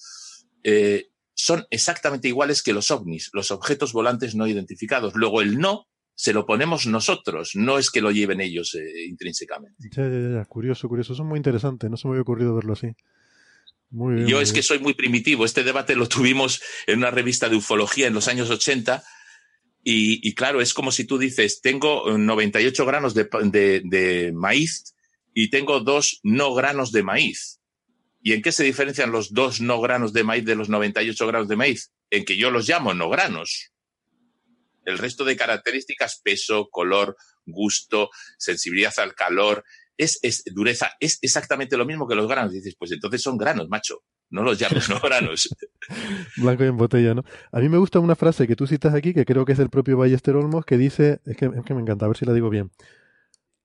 eh, 0.63 1.09
son 1.35 1.67
exactamente 1.71 2.29
iguales 2.29 2.63
que 2.63 2.73
los 2.73 2.91
ovnis, 2.91 3.31
los 3.33 3.51
objetos 3.51 3.93
volantes 3.93 4.35
no 4.35 4.47
identificados. 4.47 5.15
Luego 5.15 5.43
el 5.43 5.59
no 5.59 5.87
se 6.15 6.33
lo 6.33 6.47
ponemos 6.47 6.87
nosotros, 6.87 7.53
no 7.55 7.79
es 7.79 7.91
que 7.91 8.01
lo 8.01 8.11
lleven 8.11 8.41
ellos 8.41 8.75
eh, 8.75 9.07
intrínsecamente. 9.09 9.89
Ya, 9.91 10.09
ya, 10.09 10.39
ya, 10.39 10.45
curioso, 10.45 10.89
curioso. 10.89 11.15
Eso 11.15 11.23
es 11.23 11.29
muy 11.29 11.39
interesante, 11.39 11.89
no 11.89 11.97
se 11.97 12.07
me 12.09 12.13
había 12.13 12.23
ocurrido 12.23 12.55
verlo 12.55 12.75
así. 12.75 12.89
Yo 13.91 14.41
es 14.41 14.53
que 14.53 14.63
soy 14.63 14.79
muy 14.79 14.95
primitivo. 14.95 15.45
Este 15.45 15.65
debate 15.65 15.97
lo 15.97 16.09
tuvimos 16.09 16.63
en 16.87 16.99
una 16.99 17.11
revista 17.11 17.49
de 17.49 17.57
ufología 17.57 18.07
en 18.07 18.15
los 18.15 18.29
años 18.29 18.49
80 18.49 19.03
y, 19.83 20.35
claro, 20.35 20.61
es 20.61 20.75
como 20.75 20.93
si 20.93 21.05
tú 21.05 21.19
dices, 21.19 21.61
tengo 21.63 22.17
98 22.17 22.85
granos 22.85 23.15
de, 23.15 24.33
maíz 24.35 24.95
y 25.35 25.49
tengo 25.49 25.81
dos 25.81 26.21
no 26.23 26.55
granos 26.55 26.93
de 26.93 27.03
maíz. 27.03 27.60
¿Y 28.23 28.33
en 28.35 28.43
qué 28.43 28.53
se 28.53 28.65
diferencian 28.65 29.13
los 29.13 29.33
dos 29.33 29.61
no 29.61 29.81
granos 29.81 30.13
de 30.13 30.25
maíz 30.25 30.45
de 30.45 30.55
los 30.55 30.69
98 30.69 31.27
granos 31.27 31.49
de 31.49 31.57
maíz? 31.57 31.93
En 32.11 32.25
que 32.25 32.37
yo 32.37 32.51
los 32.51 32.69
llamo 32.69 32.93
no 32.93 33.09
granos. 33.09 33.73
El 34.85 34.99
resto 34.99 35.25
de 35.25 35.37
características, 35.37 36.21
peso, 36.23 36.69
color, 36.71 37.17
gusto, 37.47 38.11
sensibilidad 38.39 38.93
al 38.99 39.15
calor, 39.15 39.65
es, 39.97 40.43
dureza, 40.47 40.93
es 41.01 41.19
exactamente 41.23 41.77
lo 41.77 41.85
mismo 41.85 42.09
que 42.09 42.15
los 42.15 42.29
granos. 42.29 42.53
dices, 42.53 42.75
pues 42.79 42.93
entonces 42.93 43.23
son 43.23 43.37
granos, 43.37 43.69
macho. 43.69 44.03
No 44.31 44.43
los 44.45 44.59
llames, 44.59 44.89
no 44.89 45.01
granos. 45.01 45.49
Blanco 46.37 46.65
y 46.65 46.69
en 46.69 46.77
botella, 46.77 47.15
¿no? 47.15 47.25
A 47.51 47.59
mí 47.59 47.69
me 47.69 47.79
gusta 47.79 47.99
una 47.99 48.15
frase 48.15 48.47
que 48.47 48.55
tú 48.55 48.67
citas 48.67 48.95
aquí, 48.95 49.13
que 49.13 49.25
creo 49.25 49.45
que 49.45 49.53
es 49.53 49.59
del 49.59 49.71
propio 49.71 49.97
Ballester 49.97 50.37
Olmos, 50.37 50.65
que 50.65 50.79
dice, 50.79 51.21
es 51.27 51.37
que, 51.37 51.47
es 51.47 51.65
que 51.65 51.75
me 51.75 51.81
encanta, 51.81 52.05
a 52.05 52.09
ver 52.09 52.17
si 52.17 52.27
la 52.27 52.33
digo 52.33 52.49
bien. 52.49 52.71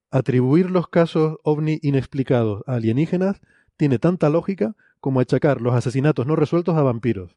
Atribuir 0.10 0.72
los 0.72 0.88
casos 0.88 1.38
ovni 1.44 1.80
inexplicados 1.84 2.64
a 2.66 2.76
alienígenas 2.76 3.42
tiene 3.78 4.00
tanta 4.00 4.30
lógica 4.30 4.76
como 5.00 5.20
achacar 5.20 5.62
los 5.62 5.74
asesinatos 5.74 6.26
no 6.26 6.36
resueltos 6.36 6.76
a 6.76 6.82
vampiros. 6.82 7.36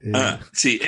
Eh, 0.00 0.12
ah, 0.14 0.40
sí, 0.52 0.80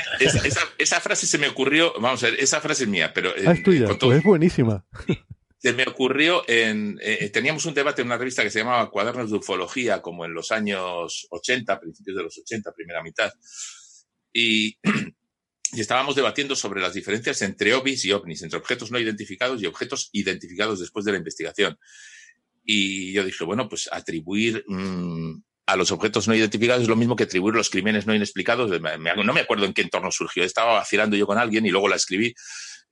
esa, 0.78 1.00
frase 1.00 1.26
se 1.26 1.38
me 1.38 1.48
ocurrió, 1.48 1.92
vamos 2.00 2.22
a 2.22 2.26
ver, 2.26 2.38
esa 2.38 2.60
frase 2.60 2.84
es 2.84 2.88
mía, 2.88 3.12
pero... 3.12 3.30
ah, 3.30 3.52
es 3.52 3.62
tuya, 3.62 3.88
pues 3.88 4.18
es 4.18 4.22
buenísima 4.22 4.84
se 5.60 5.74
me 5.74 5.84
ocurrió 5.84 6.42
en. 6.48 6.98
Eh, 7.02 7.28
teníamos 7.28 7.66
un 7.66 7.74
debate 7.74 8.00
en 8.00 8.08
una 8.08 8.16
revista 8.16 8.42
que 8.42 8.50
se 8.50 8.60
llamaba 8.60 8.90
Cuadernos 8.90 9.30
de 9.30 9.36
Ufología, 9.36 10.00
como 10.00 10.24
en 10.24 10.32
los 10.32 10.52
años 10.52 11.26
80, 11.30 11.78
principios 11.78 12.16
de 12.16 12.22
los 12.22 12.38
80, 12.38 12.72
primera 12.72 13.02
mitad. 13.02 13.30
Y, 14.32 14.78
y 15.72 15.80
estábamos 15.80 16.16
debatiendo 16.16 16.56
sobre 16.56 16.80
las 16.80 16.94
diferencias 16.94 17.42
entre 17.42 17.74
OVNIs 17.74 18.06
y 18.06 18.12
OVNIs, 18.12 18.42
entre 18.42 18.58
objetos 18.58 18.90
no 18.90 18.98
identificados 18.98 19.60
y 19.60 19.66
objetos 19.66 20.08
identificados 20.12 20.80
después 20.80 21.04
de 21.04 21.12
la 21.12 21.18
investigación. 21.18 21.78
Y 22.62 23.12
yo 23.12 23.24
dije, 23.24 23.44
bueno, 23.44 23.68
pues 23.68 23.88
atribuir 23.90 24.64
mm, 24.66 25.42
a 25.66 25.76
los 25.76 25.92
objetos 25.92 26.28
no 26.28 26.34
identificados 26.34 26.82
es 26.82 26.88
lo 26.88 26.96
mismo 26.96 27.16
que 27.16 27.24
atribuir 27.24 27.54
los 27.54 27.70
crímenes 27.70 28.06
no 28.06 28.14
inexplicados. 28.14 28.70
no 28.70 29.32
me 29.32 29.40
acuerdo 29.40 29.66
en 29.66 29.72
qué 29.72 29.82
entorno 29.82 30.10
surgió. 30.10 30.44
Estaba 30.44 30.74
vacilando 30.74 31.16
yo 31.16 31.26
con 31.26 31.38
alguien 31.38 31.66
y 31.66 31.70
luego 31.70 31.88
la 31.88 31.96
escribí 31.96 32.34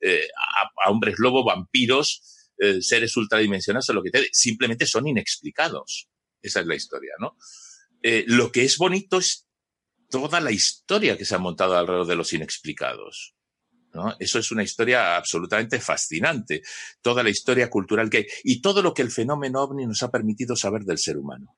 eh, 0.00 0.28
a, 0.36 0.88
a 0.88 0.90
hombres 0.90 1.16
lobo, 1.18 1.44
vampiros 1.44 2.38
eh, 2.60 2.82
seres 2.82 3.16
ultradimensionales 3.16 3.88
o 3.88 3.92
lo 3.92 4.02
que 4.02 4.10
te 4.10 4.28
simplemente 4.32 4.84
son 4.84 5.06
inexplicados. 5.06 6.08
Esa 6.42 6.60
es 6.60 6.66
la 6.66 6.74
historia, 6.74 7.12
¿no? 7.20 7.36
Eh, 8.02 8.24
lo 8.26 8.50
que 8.50 8.64
es 8.64 8.78
bonito 8.78 9.18
es 9.18 9.46
toda 10.10 10.40
la 10.40 10.50
historia 10.50 11.16
que 11.16 11.24
se 11.24 11.36
ha 11.36 11.38
montado 11.38 11.76
alrededor 11.76 12.06
de 12.06 12.16
los 12.16 12.32
inexplicados. 12.32 13.36
Eso 14.18 14.38
es 14.38 14.50
una 14.52 14.62
historia 14.62 15.16
absolutamente 15.16 15.80
fascinante. 15.80 16.62
Toda 17.00 17.22
la 17.22 17.30
historia 17.30 17.68
cultural 17.70 18.10
que 18.10 18.18
hay 18.18 18.26
y 18.44 18.60
todo 18.60 18.82
lo 18.82 18.94
que 18.94 19.02
el 19.02 19.10
fenómeno 19.10 19.62
ovni 19.62 19.86
nos 19.86 20.02
ha 20.02 20.10
permitido 20.10 20.56
saber 20.56 20.82
del 20.82 20.98
ser 20.98 21.16
humano. 21.16 21.56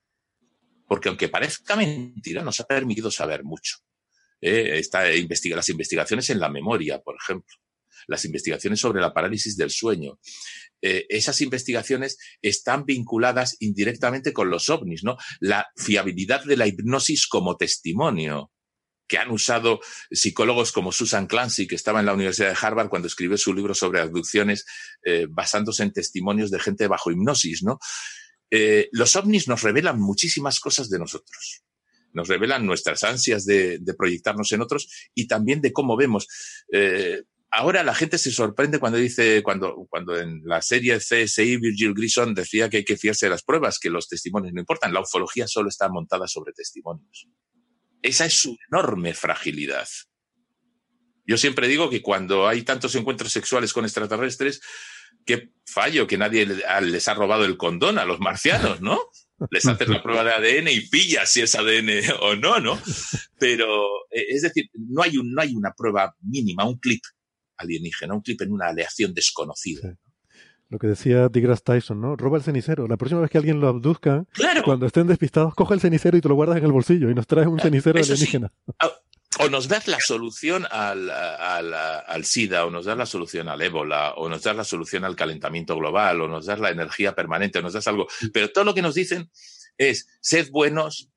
Porque 0.87 1.09
aunque 1.09 1.29
parezca 1.29 1.77
mentira, 1.77 2.43
nos 2.43 2.61
ha 2.61 2.65
permitido 2.65 3.11
saber 3.11 3.45
mucho. 3.45 3.79
¿eh? 4.41 4.81
Investiga, 5.19 5.57
las 5.57 5.69
investigaciones 5.69 6.31
en 6.31 6.41
la 6.41 6.49
memoria, 6.49 7.01
por 7.01 7.17
ejemplo 7.17 7.55
las 8.07 8.25
investigaciones 8.25 8.81
sobre 8.81 9.01
la 9.01 9.13
parálisis 9.13 9.57
del 9.57 9.71
sueño. 9.71 10.19
Eh, 10.83 11.07
esas 11.09 11.41
investigaciones 11.43 12.19
están 12.41 12.85
vinculadas 12.85 13.57
indirectamente 13.61 14.33
con 14.33 14.51
los 14.51 14.71
ovnis, 14.71 15.05
¿no? 15.05 15.17
La 15.39 15.69
fiabilidad 15.77 16.45
de 16.45 16.57
la 16.57 16.67
hipnosis 16.67 17.27
como 17.27 17.57
testimonio 17.57 18.51
que 19.11 19.19
han 19.19 19.31
usado 19.31 19.81
psicólogos 20.11 20.71
como 20.71 20.93
Susan 20.93 21.27
Clancy, 21.27 21.67
que 21.67 21.75
estaba 21.75 21.99
en 22.01 22.07
la 22.07 22.15
Universidad 22.15 22.49
de 22.49 22.59
Harvard 22.59 22.89
cuando 22.89 23.09
escribió 23.09 23.37
su 23.37 23.53
libro 23.53 23.75
sobre 23.75 24.01
abducciones, 24.01 24.65
eh, 25.05 25.27
basándose 25.29 25.83
en 25.83 25.93
testimonios 25.93 26.51
de 26.51 26.61
gente 26.61 26.87
bajo 26.87 27.11
hipnosis, 27.11 27.65
¿no? 27.65 27.81
Eh, 28.51 28.89
los 28.93 29.17
ovnis 29.17 29.49
nos 29.49 29.63
revelan 29.63 30.01
muchísimas 30.01 30.61
cosas 30.61 30.89
de 30.89 31.01
nosotros. 31.01 31.63
Nos 32.13 32.29
revelan 32.29 32.65
nuestras 32.65 33.03
ansias 33.05 33.45
de, 33.45 33.81
proyectarnos 33.99 34.53
en 34.53 34.63
otros 34.63 34.89
y 35.15 35.27
también 35.27 35.61
de 35.61 35.73
cómo 35.73 35.97
vemos 35.97 36.27
ahora 37.51 37.83
la 37.83 37.95
gente 37.95 38.19
se 38.19 38.31
sorprende 38.31 38.79
cuando 38.79 38.99
dice, 38.99 39.43
cuando, 39.43 39.87
cuando 39.89 40.19
en 40.19 40.43
la 40.45 40.63
serie 40.63 40.99
CSI 40.99 41.57
Virgil 41.57 41.95
Grison 41.95 42.35
decía 42.35 42.69
que 42.69 42.79
hay 42.79 42.85
que 42.85 42.97
fiarse 42.97 43.27
de 43.27 43.31
las 43.31 43.43
pruebas, 43.43 43.79
que 43.79 43.91
los 43.91 44.09
testimonios 44.09 44.53
no 44.55 44.61
importan. 44.61 44.93
La 44.93 45.01
ufología 45.01 45.47
solo 45.47 45.69
está 45.69 45.89
montada 45.89 46.27
sobre 46.27 46.53
testimonios. 46.53 47.29
Esa 48.03 48.27
es 48.27 48.35
su 48.35 48.57
enorme 48.71 49.15
fragilidad. 49.15 49.89
Yo 51.27 51.37
siempre 51.37 51.69
digo 51.69 51.91
que 51.91 52.03
cuando 52.03 52.49
hay 52.49 52.63
tantos 52.63 52.95
encuentros 52.95 53.33
sexuales 53.33 53.73
con 53.73 53.85
extraterrestres, 53.85 54.61
qué 55.25 55.53
fallo 55.65 56.07
que 56.07 56.19
nadie 56.19 56.47
les 56.47 57.09
ha 57.09 57.15
robado 57.15 57.45
el 57.45 57.57
condón 57.57 57.99
a 57.99 58.05
los 58.05 58.21
marcianos, 58.21 58.81
¿no? 58.81 59.01
Les 59.51 59.65
haces 59.67 59.89
la 59.89 60.03
prueba 60.03 60.25
de 60.25 60.33
ADN 60.33 60.69
y 60.69 60.81
pillas 60.89 61.31
si 61.33 61.41
es 61.41 61.55
ADN 61.55 61.91
o 62.21 62.37
no, 62.37 62.61
¿no? 62.61 62.81
Pero, 63.39 63.67
eh, 64.11 64.27
es 64.29 64.43
decir, 64.43 64.67
no 64.75 65.03
hay, 65.03 65.17
un, 65.17 65.33
no 65.33 65.41
hay 65.41 65.55
una 65.55 65.73
prueba 65.73 66.15
mínima, 66.21 66.67
un 66.67 66.79
clip 66.79 67.01
alienígena, 67.57 68.15
un 68.15 68.23
clip 68.23 68.41
en 68.43 68.53
una 68.53 68.69
aleación 68.69 69.15
desconocida. 69.15 69.97
Lo 70.71 70.79
que 70.79 70.87
decía 70.87 71.29
Tigras 71.29 71.65
Tyson, 71.65 72.01
¿no? 72.01 72.17
Roba 72.17 72.39
el 72.39 72.45
cenicero. 72.45 72.87
La 72.87 72.97
próxima 72.97 73.21
vez 73.21 73.29
que 73.29 73.39
alguien 73.39 73.61
lo 73.61 73.67
abduzca, 73.67 74.25
cuando 74.65 74.87
estén 74.87 75.09
despistados, 75.09 75.55
coge 75.55 75.75
el 75.75 75.81
cenicero 75.81 76.17
y 76.17 76.21
te 76.21 76.29
lo 76.29 76.37
guardas 76.37 76.59
en 76.59 76.65
el 76.65 76.73
bolsillo 76.73 77.11
y 77.11 77.15
nos 77.15 77.27
traes 77.27 77.49
un 77.49 77.59
ah, 77.59 77.63
cenicero 77.65 77.99
alienígena. 77.99 78.53
Ah, 78.79 78.93
o 79.41 79.49
nos 79.49 79.67
das 79.67 79.89
la 79.89 79.99
solución 79.99 80.67
al, 80.71 81.11
al, 81.11 82.25
SIDA, 82.25 82.67
o 82.67 82.71
nos 82.71 82.85
das 82.85 82.97
la 82.97 83.07
solución 83.07 83.49
al 83.49 83.61
ébola, 83.63 84.15
o 84.15 84.29
nos 84.29 84.43
das 84.43 84.57
la 84.57 84.65
solución 84.65 85.05
al 85.05 85.17
calentamiento 85.17 85.77
global, 85.77 86.21
o 86.21 86.29
nos 86.29 86.47
das 86.47 86.61
la 86.61 86.71
energía 86.71 87.15
permanente, 87.15 87.59
o 87.59 87.63
nos 87.63 87.73
das 87.73 87.89
algo. 87.89 88.07
Pero 88.33 88.51
todo 88.51 88.65
lo 88.65 88.75
que 88.75 88.83
nos 88.83 88.95
dicen 88.95 89.31
es, 89.77 90.09
sed 90.21 90.51
buenos, 90.51 91.11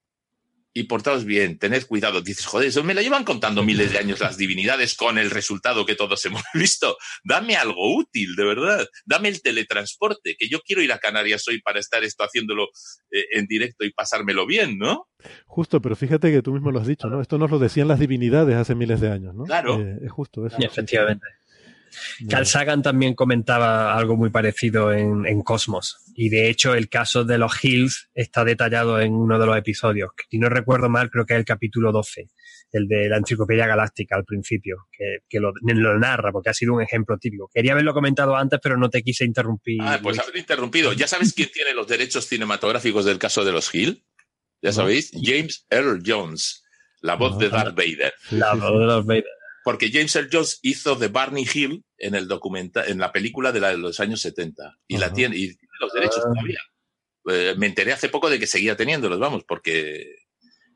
y 0.74 0.84
portaos 0.84 1.24
bien, 1.24 1.60
tened 1.60 1.86
cuidado. 1.86 2.22
Dices, 2.22 2.46
joder, 2.46 2.70
eso 2.70 2.84
me 2.84 2.94
lo 2.94 3.02
llevan 3.02 3.24
contando 3.24 3.64
miles 3.64 3.92
de 3.92 4.00
años 4.00 4.20
las 4.20 4.38
divinidades 4.38 4.96
con 4.96 5.18
el 5.18 5.30
resultado 5.30 5.86
que 5.86 5.96
todos 5.96 6.26
hemos 6.26 6.44
visto. 6.54 6.98
Dame 7.24 7.56
algo 7.56 7.96
útil, 7.96 8.36
de 8.36 8.44
verdad. 8.44 8.88
Dame 9.06 9.30
el 9.30 9.42
teletransporte, 9.42 10.36
que 10.38 10.50
yo 10.50 10.60
quiero 10.62 10.82
ir 10.82 10.92
a 10.92 10.98
Canarias 10.98 11.48
hoy 11.48 11.62
para 11.62 11.80
estar 11.80 12.04
esto 12.04 12.24
haciéndolo 12.24 12.70
eh, 13.12 13.26
en 13.34 13.46
directo 13.46 13.86
y 13.86 13.92
pasármelo 13.92 14.46
bien, 14.46 14.78
¿no? 14.78 15.08
Justo, 15.46 15.82
pero 15.82 15.96
fíjate 15.96 16.32
que 16.32 16.42
tú 16.42 16.54
mismo 16.54 16.72
lo 16.72 16.80
has 16.80 16.88
dicho, 16.88 17.08
¿no? 17.08 17.22
Esto 17.22 17.38
nos 17.38 17.52
lo 17.52 17.60
decían 17.60 17.88
las 17.88 18.00
divinidades 18.00 18.56
hace 18.56 18.76
miles 18.76 19.00
de 19.00 19.12
años, 19.12 19.36
¿no? 19.36 19.44
Claro. 19.44 19.80
Eh, 19.80 20.00
es 20.04 20.12
justo 20.12 20.46
eso. 20.46 20.58
efectivamente. 20.60 21.26
Carl 22.30 22.46
Sagan 22.46 22.82
también 22.82 23.14
comentaba 23.14 23.96
algo 23.96 24.16
muy 24.16 24.30
parecido 24.30 24.92
en, 24.92 25.42
Cosmos. 25.44 25.98
Y 26.16 26.30
de 26.30 26.50
hecho, 26.50 26.74
el 26.76 26.90
caso 26.90 27.24
de 27.24 27.38
los 27.38 27.64
Hills 27.64 28.10
está 28.14 28.46
detallado 28.46 29.00
en 29.00 29.14
uno 29.14 29.40
de 29.40 29.46
los 29.46 29.58
episodios. 29.58 30.12
Si 30.30 30.38
no 30.38 30.50
recuerdo 30.50 30.90
mal, 30.90 31.10
creo 31.10 31.26
que 31.26 31.34
es 31.34 31.40
el 31.40 31.46
capítulo 31.46 31.92
12, 31.92 32.30
el 32.72 32.88
de 32.88 33.10
la 33.10 33.18
Enciclopedia 33.18 33.68
Galáctica 33.68 34.16
al 34.16 34.24
principio, 34.24 34.88
que, 34.92 35.40
lo, 35.40 35.54
narra, 36.00 36.32
porque 36.32 36.50
ha 36.50 36.54
sido 36.54 36.74
un 36.74 36.82
ejemplo 36.82 37.18
típico. 37.18 37.50
Quería 37.54 37.74
haberlo 37.74 37.94
comentado 37.94 38.36
antes, 38.36 38.60
pero 38.62 38.78
no 38.78 38.90
te 38.90 39.02
quise 39.02 39.26
interrumpir. 39.26 39.82
Ah, 39.82 40.00
pues 40.02 40.20
haber 40.20 40.38
interrumpido. 40.38 40.94
¿Ya 40.94 41.08
sabes 41.08 41.34
quién 41.34 41.50
tiene 41.52 41.74
los 41.74 41.88
derechos 41.88 42.26
cinematográficos 42.26 43.06
del 43.06 43.18
caso 43.18 43.44
de 43.44 43.52
los 43.52 43.74
Hills? 43.74 44.02
¿Ya 44.62 44.72
sabéis? 44.72 45.12
James 45.22 45.66
Earl 45.70 46.02
Jones, 46.06 46.64
la 47.02 47.16
voz 47.16 47.38
de 47.38 47.50
Darth 47.50 47.76
Vader. 47.76 48.14
La 48.32 48.54
voz 48.54 48.80
de 48.80 48.86
Darth 48.86 49.06
Vader. 49.06 49.26
Porque 49.64 49.90
James 49.92 50.16
Earl 50.16 50.30
Jones 50.32 50.60
hizo 50.62 50.96
de 50.96 51.08
Barney 51.08 51.48
Hill 51.52 51.86
en 51.98 52.16
el 52.16 52.28
documental, 52.28 52.90
en 52.90 53.00
la 53.00 53.12
película 53.12 53.52
de, 53.52 53.60
la, 53.60 53.70
de 53.70 53.78
los 53.78 54.00
años 54.00 54.22
70. 54.22 54.78
Y 54.88 54.98
la 54.98 55.14
tiene, 55.14 55.38
y 55.38 55.58
los 55.80 55.94
derechos 55.94 56.20
ah. 56.20 56.30
todavía. 56.34 56.60
Eh, 57.30 57.56
me 57.58 57.68
enteré 57.68 57.94
hace 57.94 58.10
poco 58.10 58.30
de 58.30 58.40
que 58.40 58.48
seguía 58.48 58.76
teniéndolos, 58.76 59.20
vamos, 59.20 59.44
porque 59.48 60.02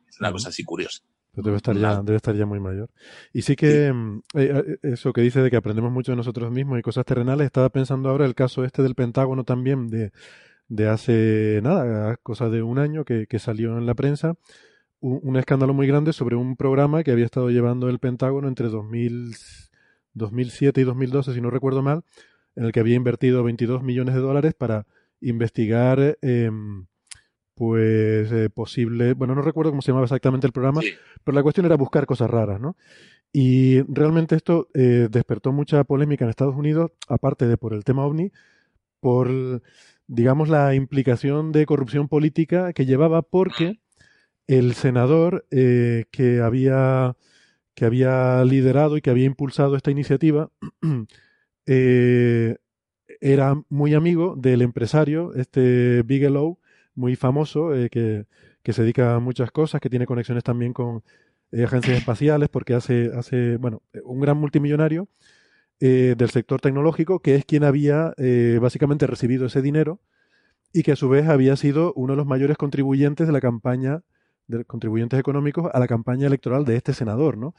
es 0.08 0.20
una 0.20 0.32
cosa 0.32 0.50
así 0.50 0.64
curiosa. 0.64 1.04
debe 1.34 1.58
estar 1.58 1.76
ya, 1.76 2.02
debe 2.02 2.16
estar 2.16 2.36
ya 2.36 2.46
muy 2.46 2.60
mayor. 2.60 2.90
Y 3.34 3.42
sí 3.42 3.56
que 3.56 3.92
mm, 3.92 4.22
eh, 4.36 4.64
eh, 4.66 4.78
eso 4.84 5.12
que 5.12 5.22
dice 5.22 5.42
de 5.42 5.50
que 5.50 5.58
aprendemos 5.58 5.92
mucho 5.92 6.14
de 6.14 6.16
nosotros 6.16 6.52
mismos 6.52 6.80
y 6.80 6.82
cosas 6.82 7.06
terrenales, 7.06 7.46
estaba 7.46 7.70
pensando 7.70 8.10
ahora 8.10 8.26
el 8.26 8.36
caso 8.36 8.64
este 8.64 8.82
del 8.82 8.96
Pentágono 8.96 9.44
también 9.44 9.88
de, 9.88 10.12
de 10.70 10.88
hace 10.88 11.60
nada, 11.62 12.16
cosa 12.18 12.50
de 12.50 12.62
un 12.62 12.80
año 12.80 13.04
que, 13.04 13.28
que 13.28 13.40
salió 13.40 13.78
en 13.78 13.86
la 13.86 13.96
prensa, 13.96 14.36
un, 15.00 15.38
escándalo 15.38 15.74
muy 15.74 15.88
grande 15.88 16.14
sobre 16.14 16.36
un 16.36 16.56
programa 16.56 17.04
que 17.04 17.12
había 17.12 17.26
estado 17.26 17.50
llevando 17.50 17.90
el 17.90 18.00
Pentágono 18.00 18.48
entre 18.48 18.68
2000, 18.70 19.36
2007 20.14 20.82
y 20.82 20.84
2012, 20.84 21.34
si 21.34 21.42
no 21.42 21.50
recuerdo 21.50 21.82
mal, 21.82 22.04
en 22.56 22.66
el 22.66 22.72
que 22.72 22.80
había 22.80 22.96
invertido 22.96 23.44
22 23.44 23.84
millones 23.84 24.16
de 24.16 24.22
dólares 24.22 24.54
para 24.54 24.86
investigar 25.22 26.18
eh, 26.22 26.52
pues 27.58 28.32
eh, 28.32 28.50
posible, 28.50 29.14
bueno, 29.14 29.34
no 29.34 29.42
recuerdo 29.42 29.72
cómo 29.72 29.82
se 29.82 29.88
llamaba 29.88 30.06
exactamente 30.06 30.46
el 30.46 30.54
programa, 30.54 30.82
pero 31.24 31.36
la 31.36 31.44
cuestión 31.44 31.66
era 31.66 31.76
buscar 31.76 32.06
cosas 32.06 32.30
raras, 32.30 32.62
¿no? 32.62 32.78
Y 33.34 33.82
realmente 33.82 34.36
esto 34.36 34.70
eh, 34.74 35.08
despertó 35.10 35.52
mucha 35.52 35.84
polémica 35.84 36.24
en 36.24 36.30
Estados 36.30 36.56
Unidos, 36.56 36.92
aparte 37.08 37.48
de 37.48 37.58
por 37.58 37.74
el 37.74 37.84
tema 37.84 38.06
ovni, 38.06 38.32
por, 39.00 39.62
digamos, 40.08 40.50
la 40.50 40.76
implicación 40.76 41.52
de 41.52 41.66
corrupción 41.66 42.08
política 42.08 42.74
que 42.74 42.86
llevaba 42.86 43.24
porque 43.24 43.80
el 44.48 44.74
senador 44.74 45.46
eh, 45.52 46.06
que 46.12 46.42
había 46.42 47.16
que 47.76 47.86
había 47.86 48.44
liderado 48.44 48.98
y 48.98 49.02
que 49.02 49.12
había 49.12 49.26
impulsado 49.26 49.76
esta 49.76 49.92
iniciativa 49.92 50.50
era 53.22 53.62
muy 53.70 53.94
amigo 53.94 54.36
del 54.38 54.62
empresario, 54.62 55.34
este 55.34 56.02
Bigelow, 56.04 56.60
muy 56.96 57.16
famoso, 57.16 57.76
eh, 57.76 57.90
que, 57.90 58.26
que, 58.64 58.74
se 58.74 58.82
dedica 58.82 59.16
a 59.16 59.20
muchas 59.20 59.52
cosas, 59.52 59.80
que 59.82 59.90
tiene 59.90 60.06
conexiones 60.06 60.44
también 60.44 60.74
con 60.74 61.04
eh, 61.52 61.64
agencias 61.64 61.98
espaciales, 61.98 62.50
porque 62.50 62.74
hace, 62.74 63.12
hace, 63.16 63.58
bueno, 63.58 63.84
un 64.04 64.20
gran 64.20 64.38
multimillonario 64.38 65.08
eh, 65.80 66.16
del 66.18 66.30
sector 66.32 66.60
tecnológico, 66.60 67.20
que 67.22 67.36
es 67.36 67.46
quien 67.46 67.64
había 67.64 68.14
básicamente 68.60 69.08
recibido 69.08 69.46
ese 69.46 69.62
dinero 69.62 70.02
y 70.74 70.84
que 70.84 70.94
a 70.94 70.96
su 70.96 71.08
vez 71.10 71.28
había 71.28 71.56
sido 71.56 71.94
uno 71.96 72.14
de 72.14 72.18
los 72.18 72.26
mayores 72.26 72.58
contribuyentes 72.58 73.28
de 73.28 73.34
la 73.34 73.42
campaña, 73.42 74.02
de 74.48 74.66
contribuyentes 74.66 75.20
económicos 75.20 75.70
a 75.74 75.80
la 75.80 75.88
campaña 75.88 76.28
electoral 76.28 76.66
de 76.66 76.76
este 76.76 76.94
senador, 76.94 77.38
¿no? 77.38 77.54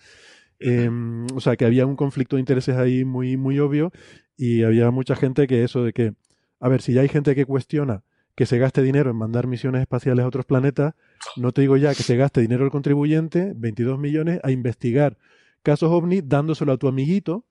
Em, 0.60 1.26
o 1.34 1.41
sea, 1.41 1.57
que 1.57 1.65
había 1.65 1.86
un 1.86 1.97
conflicto 1.97 2.36
de 2.36 2.41
intereses 2.41 2.76
ahí 2.76 3.05
muy, 3.05 3.36
muy 3.36 3.58
obvio 3.60 3.92
y 4.36 4.65
había 4.65 4.91
mucha 4.91 5.15
gente 5.15 5.47
que 5.47 5.62
eso 5.62 5.84
de 5.84 5.92
que, 5.92 6.15
a 6.60 6.68
ver, 6.68 6.83
si 6.83 6.92
ya 6.92 7.02
hay 7.02 7.08
gente 7.08 7.34
que 7.34 7.44
cuestiona 7.44 8.02
que 8.34 8.47
se 8.47 8.58
gaste 8.58 8.83
dinero 8.83 9.10
en 9.10 9.17
mandar 9.17 9.49
misiones 9.49 9.81
espaciales 9.81 10.25
a 10.25 10.28
otros 10.28 10.47
planetas, 10.47 10.94
no 11.36 11.52
te 11.52 11.60
digo 11.60 11.76
ya 11.76 11.94
que 11.94 12.05
se 12.05 12.17
gaste 12.17 12.41
dinero 12.41 12.65
el 12.65 12.70
contribuyente, 12.70 13.52
22 13.57 13.99
millones, 13.99 14.41
a 14.44 14.52
investigar 14.52 15.18
casos 15.62 15.91
ovni 15.91 16.20
dándoselo 16.20 16.73
a 16.73 16.76
tu 16.76 16.86
amiguito, 16.86 17.44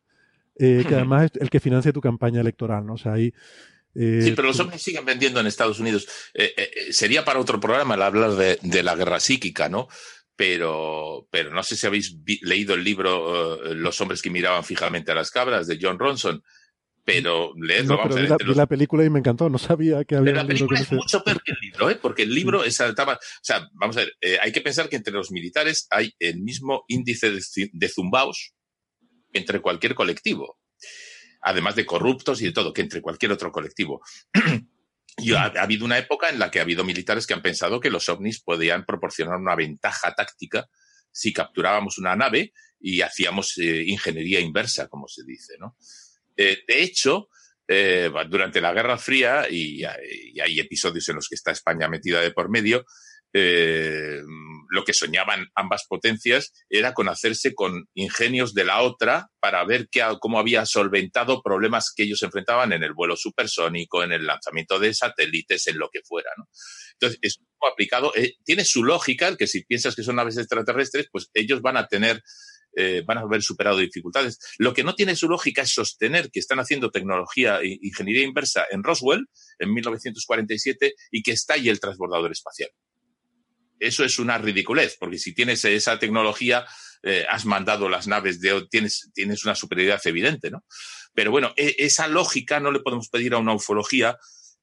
eh, 0.55 0.85
que 0.87 0.95
además 0.95 1.25
es 1.25 1.41
el 1.41 1.49
que 1.49 1.59
financia 1.59 1.91
tu 1.91 2.01
campaña 2.01 2.41
electoral, 2.41 2.85
¿no? 2.85 2.93
O 2.93 2.97
sea, 2.97 3.13
ahí... 3.13 3.33
Eh, 3.97 4.21
sí, 4.21 4.31
pero 4.31 4.49
los 4.49 4.59
ovnis 4.59 4.81
siguen 4.81 5.05
vendiendo 5.05 5.39
en 5.39 5.47
Estados 5.47 5.79
Unidos. 5.79 6.07
Eh, 6.33 6.89
sería 6.91 7.25
para 7.25 7.39
otro 7.39 7.59
programa 7.59 7.95
el 7.95 8.01
hablar 8.01 8.31
de, 8.31 8.59
de, 8.61 8.83
la 8.83 8.95
guerra 8.95 9.19
psíquica, 9.19 9.69
¿no? 9.69 9.87
Pero, 10.35 11.27
pero 11.31 11.51
no 11.51 11.63
sé 11.63 11.75
si 11.75 11.87
habéis 11.87 12.15
leído 12.41 12.75
el 12.75 12.83
libro 12.83 13.73
Los 13.73 13.99
hombres 14.01 14.21
que 14.21 14.29
miraban 14.29 14.63
fijamente 14.63 15.11
a 15.11 15.15
las 15.15 15.31
cabras 15.31 15.65
de 15.65 15.79
John 15.81 15.97
Ronson 15.97 16.43
pero 17.07 17.53
leedlo. 17.55 17.95
No, 17.95 18.03
pero 18.03 18.37
vi, 18.37 18.53
la, 18.53 18.65
película 18.65 19.05
y 19.05 19.09
me 19.09 19.19
encantó, 19.19 19.49
no 19.49 19.57
sabía 19.57 20.03
que 20.03 20.17
había. 20.17 20.33
Pero 20.33 20.43
la 20.43 20.47
película 20.47 20.77
es 20.77 20.91
mucho 20.91 21.23
peor 21.23 21.41
que 21.41 21.53
el 21.53 21.57
libro, 21.61 21.89
¿eh? 21.89 21.95
porque 21.95 22.23
el 22.23 22.35
libro 22.35 22.65
es 22.65 22.81
O 22.81 22.93
sea, 23.41 23.69
vamos 23.75 23.95
a 23.95 24.01
ver, 24.01 24.11
eh, 24.19 24.37
hay 24.41 24.51
que 24.51 24.59
pensar 24.59 24.89
que 24.89 24.97
entre 24.97 25.13
los 25.13 25.31
militares 25.31 25.87
hay 25.89 26.13
el 26.19 26.41
mismo 26.41 26.83
índice 26.89 27.31
de, 27.31 27.87
zumbaos 27.87 28.55
entre 29.31 29.61
cualquier 29.61 29.95
colectivo, 29.95 30.59
además 31.41 31.75
de 31.75 31.85
corruptos 31.85 32.41
y 32.41 32.45
de 32.45 32.51
todo, 32.51 32.73
que 32.73 32.81
entre 32.81 33.01
cualquier 33.01 33.31
otro 33.31 33.51
colectivo. 33.51 34.01
Y 35.19 35.33
ha, 35.33 35.45
habido 35.45 35.83
una 35.83 35.97
época 35.97 36.29
en 36.29 36.37
la 36.37 36.51
que 36.51 36.59
ha 36.59 36.61
habido 36.61 36.83
militares 36.83 37.25
que 37.25 37.33
han 37.33 37.41
pensado 37.41 37.79
que 37.79 37.89
los 37.89 38.07
ovnis 38.07 38.39
podían 38.39 38.85
proporcionar 38.85 39.37
una 39.37 39.55
ventaja 39.55 40.13
táctica 40.13 40.69
si 41.11 41.33
capturábamos 41.33 41.97
una 41.97 42.15
nave 42.15 42.53
y 42.79 43.01
hacíamos 43.01 43.57
eh, 43.57 43.83
ingeniería 43.87 44.39
inversa, 44.39 44.87
como 44.87 45.07
se 45.07 45.23
dice, 45.25 45.55
¿no? 45.57 45.75
Eh, 46.35 46.59
de 46.67 46.83
hecho, 46.83 47.29
eh, 47.67 48.09
durante 48.29 48.61
la 48.61 48.71
Guerra 48.71 48.97
Fría, 48.97 49.47
y, 49.49 49.83
hay 49.83 50.59
episodios 50.59 51.09
en 51.09 51.15
los 51.15 51.27
que 51.27 51.35
está 51.35 51.51
España 51.51 51.89
metida 51.89 52.21
de 52.21 52.31
por 52.31 52.49
medio, 52.49 52.85
eh, 53.33 54.21
lo 54.69 54.83
que 54.83 54.93
soñaban 54.93 55.47
ambas 55.55 55.85
potencias 55.87 56.53
era 56.69 56.93
con 56.93 57.09
hacerse 57.09 57.53
con 57.53 57.87
ingenios 57.93 58.53
de 58.53 58.65
la 58.65 58.81
otra 58.81 59.29
para 59.39 59.63
ver 59.65 59.89
cómo 60.19 60.39
había 60.39 60.65
solventado 60.65 61.41
problemas 61.41 61.91
que 61.95 62.03
ellos 62.03 62.23
enfrentaban 62.23 62.73
en 62.73 62.83
el 62.83 62.93
vuelo 62.93 63.15
supersónico, 63.15 64.03
en 64.03 64.11
el 64.11 64.25
lanzamiento 64.25 64.79
de 64.79 64.93
satélites, 64.93 65.67
en 65.67 65.77
lo 65.77 65.89
que 65.89 66.01
fuera. 66.03 66.29
Entonces, 66.93 67.19
es 67.21 67.39
aplicado, 67.71 68.11
tiene 68.43 68.65
su 68.65 68.83
lógica, 68.83 69.35
que 69.35 69.47
si 69.47 69.63
piensas 69.63 69.95
que 69.95 70.03
son 70.03 70.15
naves 70.15 70.37
extraterrestres, 70.37 71.07
pues 71.11 71.29
ellos 71.33 71.61
van 71.61 71.77
a 71.77 71.87
tener 71.87 72.21
eh, 72.79 73.01
van 73.03 73.17
a 73.17 73.21
haber 73.21 73.41
superado 73.41 73.79
dificultades. 73.79 74.37
Lo 74.59 74.71
que 74.71 74.83
no 74.83 74.93
tiene 74.93 75.15
su 75.15 75.27
lógica 75.27 75.63
es 75.63 75.73
sostener 75.73 76.29
que 76.29 76.39
están 76.39 76.59
haciendo 76.59 76.91
tecnología 76.91 77.59
e 77.59 77.79
ingeniería 77.81 78.23
inversa 78.23 78.67
en 78.69 78.83
Roswell 78.83 79.25
en 79.57 79.73
1947 79.73 80.93
y 81.09 81.23
que 81.23 81.33
ahí 81.49 81.69
el 81.69 81.79
transbordador 81.79 82.31
espacial. 82.31 82.69
Eso 83.79 84.03
es 84.03 84.19
una 84.19 84.37
ridiculez, 84.37 84.97
porque 84.99 85.17
si 85.17 85.33
tienes 85.33 85.63
esa 85.65 85.99
tecnología, 85.99 86.65
eh, 87.03 87.25
has 87.29 87.45
mandado 87.45 87.89
las 87.89 88.07
naves 88.07 88.39
de 88.41 88.65
tienes, 88.69 89.09
tienes 89.13 89.45
una 89.45 89.55
superioridad 89.55 90.01
evidente, 90.05 90.49
¿no? 90.49 90.63
Pero 91.13 91.31
bueno, 91.31 91.53
e, 91.55 91.75
esa 91.79 92.07
lógica 92.07 92.59
no 92.59 92.71
le 92.71 92.79
podemos 92.79 93.09
pedir 93.09 93.33
a 93.33 93.37
una 93.37 93.53
ufología 93.53 94.17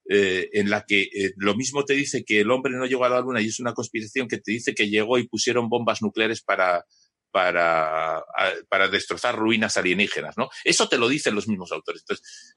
eh, 0.09 0.49
en 0.53 0.69
la 0.69 0.85
que 0.85 1.09
lo 1.37 1.55
mismo 1.55 1.83
te 1.83 1.93
dice 1.93 2.23
que 2.23 2.41
el 2.41 2.51
hombre 2.51 2.73
no 2.73 2.85
llegó 2.85 3.05
a 3.05 3.09
la 3.09 3.21
luna 3.21 3.41
y 3.41 3.47
es 3.47 3.59
una 3.59 3.73
conspiración 3.73 4.27
que 4.27 4.37
te 4.37 4.51
dice 4.51 4.75
que 4.75 4.89
llegó 4.89 5.17
y 5.17 5.27
pusieron 5.27 5.69
bombas 5.69 6.01
nucleares 6.01 6.41
para, 6.41 6.85
para, 7.31 8.23
para 8.69 8.87
destrozar 8.87 9.35
ruinas 9.35 9.77
alienígenas, 9.77 10.37
¿no? 10.37 10.49
Eso 10.63 10.87
te 10.87 10.97
lo 10.97 11.09
dicen 11.09 11.35
los 11.35 11.47
mismos 11.47 11.71
autores. 11.71 12.03
Entonces, 12.03 12.55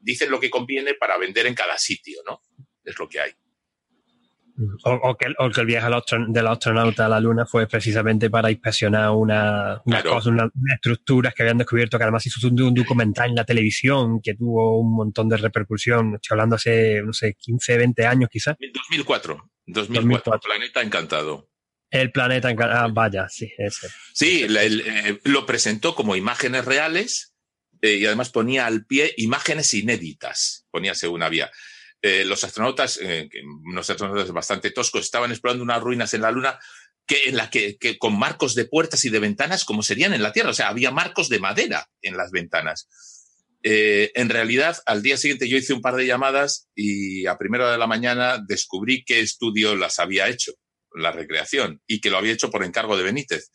dicen 0.00 0.30
lo 0.30 0.38
que 0.38 0.50
conviene 0.50 0.94
para 0.94 1.16
vender 1.16 1.46
en 1.46 1.54
cada 1.54 1.78
sitio, 1.78 2.20
¿no? 2.26 2.42
Es 2.84 2.98
lo 2.98 3.08
que 3.08 3.20
hay. 3.20 3.32
O, 4.84 5.16
que, 5.16 5.26
el 5.60 5.66
viaje 5.66 5.88
del 6.28 6.46
astronauta 6.46 7.06
a 7.06 7.08
la 7.08 7.18
Luna 7.18 7.44
fue 7.44 7.66
precisamente 7.66 8.30
para 8.30 8.52
inspeccionar 8.52 9.10
una, 9.10 9.82
unas 9.84 10.04
estructuras 10.74 11.34
que 11.34 11.42
habían 11.42 11.58
descubierto, 11.58 11.98
que 11.98 12.04
además 12.04 12.24
hizo 12.26 12.46
un, 12.46 12.74
documental 12.74 13.30
en 13.30 13.36
la 13.36 13.44
televisión 13.44 14.20
que 14.22 14.34
tuvo 14.34 14.78
un 14.78 14.94
montón 14.94 15.28
de 15.28 15.38
repercusión. 15.38 16.14
Estoy 16.14 16.36
hablando 16.36 16.56
hace, 16.56 17.02
no 17.02 17.12
sé, 17.12 17.34
15, 17.34 17.78
20 17.78 18.06
años 18.06 18.28
quizás. 18.30 18.56
En 18.60 18.72
2004. 18.72 19.50
2004. 19.66 20.40
Planeta 20.40 20.82
Encantado. 20.82 21.48
El 21.90 22.10
planeta 22.10 22.50
en 22.50 22.60
ah, 22.60 22.88
vaya, 22.90 23.28
sí, 23.28 23.52
ese. 23.56 23.88
Sí, 24.12 24.44
eh, 24.48 25.20
lo 25.24 25.46
presentó 25.46 25.94
como 25.94 26.16
imágenes 26.16 26.64
reales 26.64 27.34
eh, 27.82 27.98
y 27.98 28.06
además 28.06 28.30
ponía 28.30 28.66
al 28.66 28.84
pie 28.84 29.14
imágenes 29.16 29.72
inéditas, 29.74 30.66
ponía 30.72 30.94
según 30.96 31.22
había. 31.22 31.52
Eh, 32.06 32.22
los 32.26 32.44
astronautas, 32.44 33.00
unos 33.64 33.88
astronautas 33.88 34.30
bastante 34.30 34.70
toscos, 34.70 35.04
estaban 35.04 35.30
explorando 35.30 35.64
unas 35.64 35.82
ruinas 35.82 36.12
en 36.12 36.20
la 36.20 36.30
Luna 36.30 36.58
que, 37.06 37.22
en 37.26 37.36
la 37.36 37.48
que, 37.48 37.78
con 37.98 38.18
marcos 38.18 38.54
de 38.54 38.66
puertas 38.66 39.06
y 39.06 39.08
de 39.08 39.20
ventanas 39.20 39.64
como 39.64 39.82
serían 39.82 40.12
en 40.12 40.22
la 40.22 40.32
Tierra. 40.32 40.50
O 40.50 40.54
sea, 40.54 40.68
había 40.68 40.90
marcos 40.90 41.30
de 41.30 41.38
madera 41.38 41.88
en 42.02 42.18
las 42.18 42.30
ventanas. 42.30 42.88
en 43.62 44.28
realidad, 44.28 44.76
al 44.84 45.02
día 45.02 45.16
siguiente 45.16 45.48
yo 45.48 45.56
hice 45.56 45.72
un 45.72 45.80
par 45.80 45.96
de 45.96 46.06
llamadas 46.06 46.68
y 46.74 47.24
a 47.24 47.38
primera 47.38 47.72
de 47.72 47.78
la 47.78 47.86
mañana 47.86 48.38
descubrí 48.46 49.02
qué 49.06 49.20
estudio 49.20 49.74
las 49.74 49.98
había 49.98 50.28
hecho 50.28 50.52
la 50.94 51.10
recreación 51.10 51.80
y 51.86 52.02
que 52.02 52.10
lo 52.10 52.18
había 52.18 52.34
hecho 52.34 52.50
por 52.50 52.64
encargo 52.64 52.98
de 52.98 53.04
Benítez. 53.04 53.50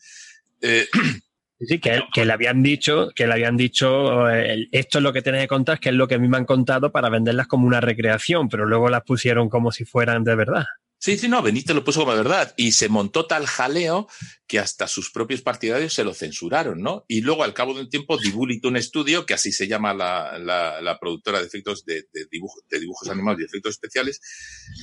Eh, 0.60 0.88
sí, 1.60 1.78
que, 1.78 2.24
le 2.24 2.32
habían 2.32 2.62
dicho, 2.62 3.10
que 3.14 3.26
le 3.26 3.34
habían 3.34 3.56
dicho, 3.56 4.28
eh, 4.30 4.68
esto 4.72 4.98
es 4.98 5.04
lo 5.04 5.12
que 5.12 5.22
tienes 5.22 5.42
que 5.42 5.48
contar, 5.48 5.78
que 5.78 5.90
es 5.90 5.94
lo 5.94 6.08
que 6.08 6.16
a 6.16 6.18
mí 6.18 6.28
me 6.28 6.36
han 6.36 6.44
contado 6.44 6.90
para 6.92 7.08
venderlas 7.08 7.46
como 7.46 7.66
una 7.66 7.80
recreación, 7.80 8.48
pero 8.48 8.66
luego 8.66 8.88
las 8.88 9.02
pusieron 9.02 9.48
como 9.48 9.72
si 9.72 9.84
fueran 9.84 10.24
de 10.24 10.34
verdad. 10.34 10.64
Sí, 11.02 11.16
sí, 11.16 11.28
no, 11.28 11.40
Benítez 11.40 11.74
lo 11.74 11.82
puso 11.82 12.00
como 12.00 12.14
verdad 12.14 12.52
y 12.58 12.72
se 12.72 12.90
montó 12.90 13.26
tal 13.26 13.46
jaleo 13.46 14.06
que 14.46 14.58
hasta 14.58 14.86
sus 14.86 15.10
propios 15.10 15.40
partidarios 15.40 15.94
se 15.94 16.04
lo 16.04 16.12
censuraron, 16.12 16.82
¿no? 16.82 17.06
Y 17.08 17.22
luego 17.22 17.42
al 17.42 17.54
cabo 17.54 17.72
de 17.72 17.80
un 17.80 17.88
tiempo 17.88 18.18
Dibulito 18.18 18.68
un 18.68 18.76
estudio, 18.76 19.24
que 19.24 19.32
así 19.32 19.50
se 19.50 19.66
llama 19.66 19.94
la, 19.94 20.38
la, 20.38 20.98
productora 21.00 21.40
de 21.40 21.46
efectos 21.46 21.86
de, 21.86 22.02
de, 22.12 22.26
de 22.68 22.78
dibujos 22.80 23.08
animados 23.08 23.40
y 23.40 23.44
efectos 23.44 23.70
especiales, 23.70 24.20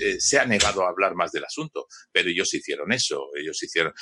eh, 0.03 0.19
se 0.19 0.39
ha 0.39 0.45
negado 0.47 0.83
a 0.83 0.89
hablar 0.89 1.13
más 1.13 1.31
del 1.31 1.45
asunto, 1.45 1.85
pero 2.11 2.29
ellos 2.29 2.51
hicieron 2.51 2.91
eso, 2.91 3.27
ellos 3.39 3.61
hicieron, 3.61 3.93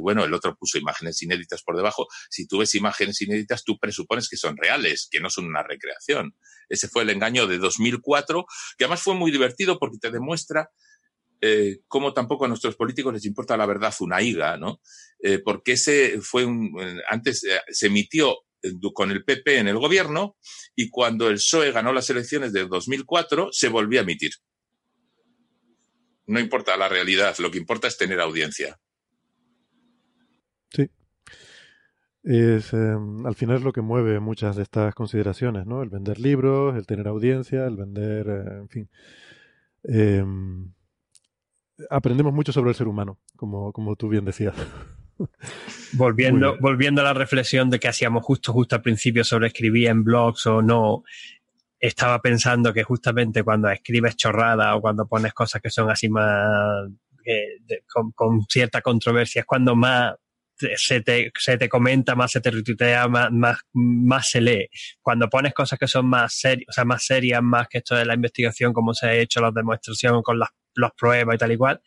bueno, 0.00 0.24
el 0.24 0.34
otro 0.34 0.56
puso 0.56 0.78
imágenes 0.78 1.22
inéditas 1.22 1.62
por 1.62 1.76
debajo. 1.76 2.06
Si 2.28 2.46
tú 2.46 2.58
ves 2.58 2.74
imágenes 2.74 3.20
inéditas, 3.22 3.64
tú 3.64 3.78
presupones 3.78 4.28
que 4.28 4.36
son 4.36 4.56
reales, 4.56 5.08
que 5.10 5.20
no 5.20 5.30
son 5.30 5.46
una 5.46 5.62
recreación. 5.62 6.34
Ese 6.68 6.88
fue 6.88 7.02
el 7.02 7.10
engaño 7.10 7.46
de 7.46 7.58
2004, 7.58 8.44
que 8.76 8.84
además 8.84 9.02
fue 9.02 9.14
muy 9.14 9.30
divertido 9.30 9.78
porque 9.78 9.98
te 9.98 10.10
demuestra 10.10 10.70
eh, 11.40 11.78
cómo 11.88 12.12
tampoco 12.12 12.44
a 12.44 12.48
nuestros 12.48 12.76
políticos 12.76 13.14
les 13.14 13.24
importa 13.24 13.56
la 13.56 13.66
verdad 13.66 13.94
una 14.00 14.20
higa, 14.20 14.58
¿no? 14.58 14.80
Eh, 15.22 15.38
porque 15.38 15.72
ese 15.72 16.20
fue 16.20 16.44
un, 16.44 16.78
antes 17.08 17.46
se 17.68 17.86
emitió 17.86 18.36
con 18.92 19.10
el 19.10 19.24
PP 19.24 19.58
en 19.58 19.68
el 19.68 19.78
gobierno 19.78 20.36
y 20.74 20.90
cuando 20.90 21.28
el 21.28 21.36
PSOE 21.36 21.72
ganó 21.72 21.92
las 21.92 22.10
elecciones 22.10 22.52
del 22.52 22.68
2004 22.68 23.48
se 23.52 23.68
volvió 23.68 24.00
a 24.00 24.02
emitir. 24.02 24.32
No 26.26 26.38
importa 26.38 26.76
la 26.76 26.88
realidad, 26.88 27.36
lo 27.38 27.50
que 27.50 27.58
importa 27.58 27.88
es 27.88 27.96
tener 27.96 28.20
audiencia. 28.20 28.78
Sí. 30.72 30.88
Es, 32.22 32.72
em, 32.74 33.26
al 33.26 33.34
final 33.34 33.56
es 33.56 33.62
lo 33.62 33.72
que 33.72 33.80
mueve 33.80 34.20
muchas 34.20 34.56
de 34.56 34.62
estas 34.62 34.94
consideraciones, 34.94 35.66
¿no? 35.66 35.82
El 35.82 35.88
vender 35.88 36.18
libros, 36.18 36.76
el 36.76 36.86
tener 36.86 37.08
audiencia, 37.08 37.66
el 37.66 37.76
vender, 37.76 38.26
eh, 38.28 38.58
en 38.58 38.68
fin. 38.68 38.90
Em, 39.84 40.72
aprendemos 41.88 42.32
mucho 42.32 42.52
sobre 42.52 42.70
el 42.70 42.76
ser 42.76 42.88
humano, 42.88 43.18
como, 43.36 43.72
como 43.72 43.96
tú 43.96 44.08
bien 44.08 44.24
decías. 44.24 44.54
Volviendo, 45.92 46.56
volviendo 46.60 47.00
a 47.02 47.04
la 47.04 47.12
reflexión 47.12 47.68
de 47.68 47.78
que 47.78 47.88
hacíamos 47.88 48.24
justo, 48.24 48.52
justo 48.52 48.76
al 48.76 48.82
principio 48.82 49.24
sobre 49.24 49.48
escribir 49.48 49.88
en 49.88 50.04
blogs 50.04 50.46
o 50.46 50.62
no, 50.62 51.02
estaba 51.80 52.20
pensando 52.20 52.72
que 52.72 52.84
justamente 52.84 53.42
cuando 53.42 53.68
escribes 53.70 54.16
chorrada 54.16 54.76
o 54.76 54.80
cuando 54.80 55.08
pones 55.08 55.32
cosas 55.32 55.60
que 55.60 55.70
son 55.70 55.90
así 55.90 56.08
más 56.08 56.88
eh, 57.24 57.82
con, 58.14 58.42
cierta 58.48 58.82
controversia 58.82 59.40
es 59.40 59.46
cuando 59.46 59.74
más 59.74 60.14
se 60.76 61.00
te, 61.00 61.32
se 61.38 61.56
te 61.56 61.68
comenta, 61.68 62.14
más 62.14 62.32
se 62.32 62.40
te 62.40 62.50
retuitea, 62.50 63.08
más, 63.08 63.30
más, 63.32 63.58
más 63.72 64.30
se 64.30 64.40
lee. 64.40 64.68
Cuando 65.02 65.28
pones 65.28 65.54
cosas 65.54 65.78
que 65.78 65.86
son 65.86 66.06
más 66.06 66.34
serias, 66.34 66.68
o 66.68 66.72
sea, 66.72 66.84
más 66.84 67.04
serias, 67.04 67.42
más 67.42 67.68
que 67.68 67.78
esto 67.78 67.94
de 67.94 68.04
la 68.04 68.14
investigación, 68.14 68.72
como 68.72 68.94
se 68.94 69.06
ha 69.06 69.14
hecho, 69.14 69.40
la 69.40 69.50
demostración 69.50 70.22
con 70.22 70.38
las, 70.38 70.50
las 70.74 70.92
pruebas 70.92 71.34
y 71.34 71.38
tal 71.38 71.52
y 71.52 71.56
cual, 71.56 71.80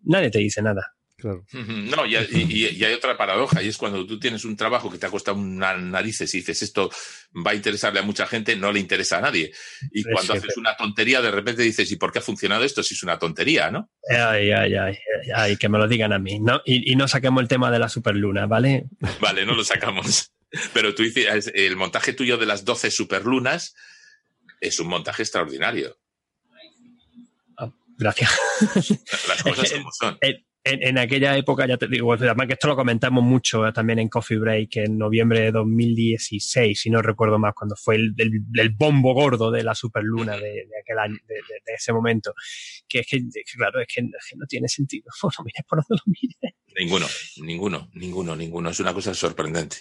nadie 0.00 0.30
te 0.30 0.38
dice 0.38 0.62
nada. 0.62 0.94
No, 1.24 2.06
y, 2.06 2.16
hay 2.16 2.92
otra 2.92 3.16
paradoja, 3.16 3.62
y 3.62 3.68
es 3.68 3.76
cuando 3.76 4.06
tú 4.06 4.18
tienes 4.18 4.44
un 4.44 4.56
trabajo 4.56 4.90
que 4.90 4.98
te 4.98 5.06
ha 5.06 5.10
costado 5.10 5.38
una 5.38 5.76
narices 5.76 6.34
y 6.34 6.38
dices 6.38 6.62
esto 6.62 6.90
va 7.34 7.52
a 7.52 7.54
interesarle 7.54 8.00
a 8.00 8.02
mucha 8.02 8.26
gente, 8.26 8.56
no 8.56 8.72
le 8.72 8.80
interesa 8.80 9.18
a 9.18 9.20
nadie. 9.22 9.52
Y 9.92 10.02
cuando 10.04 10.34
haces 10.34 10.56
una 10.56 10.76
tontería, 10.76 11.20
de 11.22 11.30
repente 11.30 11.62
dices, 11.62 11.90
¿y 11.92 11.96
por 11.96 12.12
qué 12.12 12.18
ha 12.18 12.22
funcionado 12.22 12.64
esto 12.64 12.82
si 12.82 12.94
es 12.94 13.02
una 13.02 13.18
tontería, 13.18 13.70
no? 13.70 13.90
Ay, 14.08 14.50
ay, 14.50 14.74
ay, 14.74 14.98
ay, 15.34 15.56
que 15.56 15.68
me 15.68 15.78
lo 15.78 15.88
digan 15.88 16.12
a 16.12 16.18
mí. 16.18 16.32
¿no? 16.40 16.60
Y, 16.64 16.94
no 16.96 17.08
saquemos 17.08 17.42
el 17.42 17.48
tema 17.48 17.70
de 17.70 17.78
la 17.78 17.88
superluna, 17.88 18.46
¿vale? 18.46 18.86
Vale, 19.20 19.46
no 19.46 19.54
lo 19.54 19.64
sacamos. 19.64 20.32
Pero 20.74 20.94
tú 20.94 21.02
dices, 21.02 21.50
el 21.54 21.76
montaje 21.76 22.12
tuyo 22.12 22.36
de 22.36 22.46
las 22.46 22.64
12 22.64 22.90
superlunas 22.90 23.74
es 24.60 24.78
un 24.78 24.88
montaje 24.88 25.22
extraordinario. 25.22 25.98
Ah, 27.56 27.70
gracias. 27.96 28.30
Las 29.28 29.42
cosas 29.42 29.72
como 29.72 29.90
son 29.92 30.18
en, 30.64 30.98
aquella 30.98 31.36
época, 31.36 31.66
ya 31.66 31.76
te 31.76 31.88
digo, 31.88 32.12
además 32.12 32.46
que 32.46 32.52
esto 32.52 32.68
lo 32.68 32.76
comentamos 32.76 33.24
mucho 33.24 33.66
eh, 33.66 33.72
también 33.72 33.98
en 33.98 34.08
Coffee 34.08 34.38
Break 34.38 34.76
en 34.76 34.96
noviembre 34.96 35.40
de 35.40 35.52
2016, 35.52 36.80
si 36.80 36.88
no 36.88 37.02
recuerdo 37.02 37.38
más, 37.38 37.52
cuando 37.54 37.74
fue 37.74 37.96
el, 37.96 38.14
el, 38.16 38.70
bombo 38.70 39.12
gordo 39.12 39.50
de 39.50 39.64
la 39.64 39.74
superluna 39.74 40.36
de, 40.36 40.66
de 40.66 40.80
aquel 40.80 40.98
año, 40.98 41.16
de, 41.26 41.34
ese 41.74 41.92
momento. 41.92 42.34
Que 42.88 43.00
es 43.00 43.06
que, 43.08 43.20
claro, 43.56 43.80
es 43.80 43.88
que, 43.92 44.02
no 44.02 44.46
tiene 44.46 44.68
sentido. 44.68 45.10
Bueno, 45.22 45.44
mires 45.44 45.64
por 45.68 45.78
donde 45.78 46.02
lo 46.04 46.12
mires. 46.12 46.54
Ninguno, 46.78 47.06
ninguno, 47.44 47.90
ninguno, 47.94 48.36
ninguno. 48.36 48.70
Es 48.70 48.80
una 48.80 48.94
cosa 48.94 49.14
sorprendente. 49.14 49.78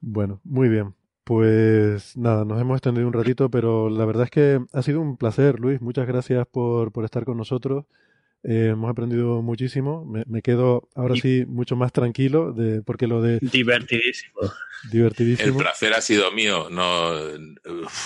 Bueno, 0.00 0.40
muy 0.44 0.68
bien. 0.68 0.94
Pues 1.24 2.16
nada, 2.16 2.46
nos 2.46 2.60
hemos 2.60 2.76
extendido 2.76 3.06
un 3.06 3.12
ratito, 3.12 3.50
pero 3.50 3.90
la 3.90 4.06
verdad 4.06 4.24
es 4.24 4.30
que 4.30 4.60
ha 4.72 4.82
sido 4.82 5.00
un 5.00 5.18
placer, 5.18 5.60
Luis. 5.60 5.82
Muchas 5.82 6.06
gracias 6.06 6.46
por, 6.46 6.92
por 6.92 7.04
estar 7.04 7.24
con 7.24 7.36
nosotros. 7.36 7.84
Eh, 8.44 8.68
hemos 8.72 8.90
aprendido 8.90 9.42
muchísimo. 9.42 10.04
Me, 10.04 10.42
quedo 10.42 10.88
ahora 10.94 11.16
sí 11.16 11.44
mucho 11.46 11.76
más 11.76 11.92
tranquilo 11.92 12.52
de, 12.52 12.82
porque 12.82 13.06
lo 13.06 13.20
de... 13.20 13.38
Divertidísimo. 13.40 14.40
Divertidísimo. 14.92 15.48
El 15.48 15.56
placer 15.56 15.92
ha 15.92 16.00
sido 16.00 16.30
mío. 16.30 16.68
No... 16.70 17.14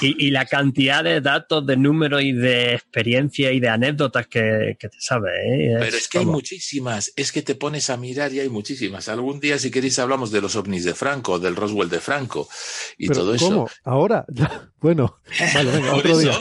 Y, 0.01 0.31
la 0.31 0.47
cantidad 0.47 1.05
de 1.05 1.21
datos, 1.21 1.67
de 1.67 1.77
números 1.77 2.23
y 2.23 2.33
de 2.33 2.75
experiencia 2.75 3.53
y 3.53 3.61
de 3.61 3.69
anécdotas 3.69 4.27
que, 4.27 4.77
te 4.81 4.91
sabes. 4.99 5.33
¿eh? 5.45 5.77
Pero 5.79 5.97
es 5.97 6.09
que 6.09 6.19
hay 6.19 6.27
muchísimas. 6.27 7.13
Es 7.15 7.31
que 7.31 7.43
te 7.43 7.55
pones 7.55 7.91
a 7.91 7.99
mirar 7.99 8.33
y 8.33 8.41
hay 8.41 8.49
muchísimas. 8.49 9.09
Algún 9.11 9.39
día, 9.39 9.59
si 9.59 9.71
queréis, 9.71 9.99
hablamos 9.99 10.33
de 10.33 10.41
los 10.41 10.57
ovnis 10.57 10.85
de 10.85 10.95
Franco, 10.95 11.39
del 11.39 11.57
Roswell 11.57 11.91
de 11.91 12.01
Franco 12.01 12.49
y 12.97 13.09
todo 13.09 13.35
eso. 13.35 13.49
¿Cómo? 13.49 13.69
¿Ahora? 13.85 14.25
Bueno, 14.83 15.21
vale, 15.55 15.71
venga, 15.71 15.95
otro 15.95 16.19
día. 16.19 16.33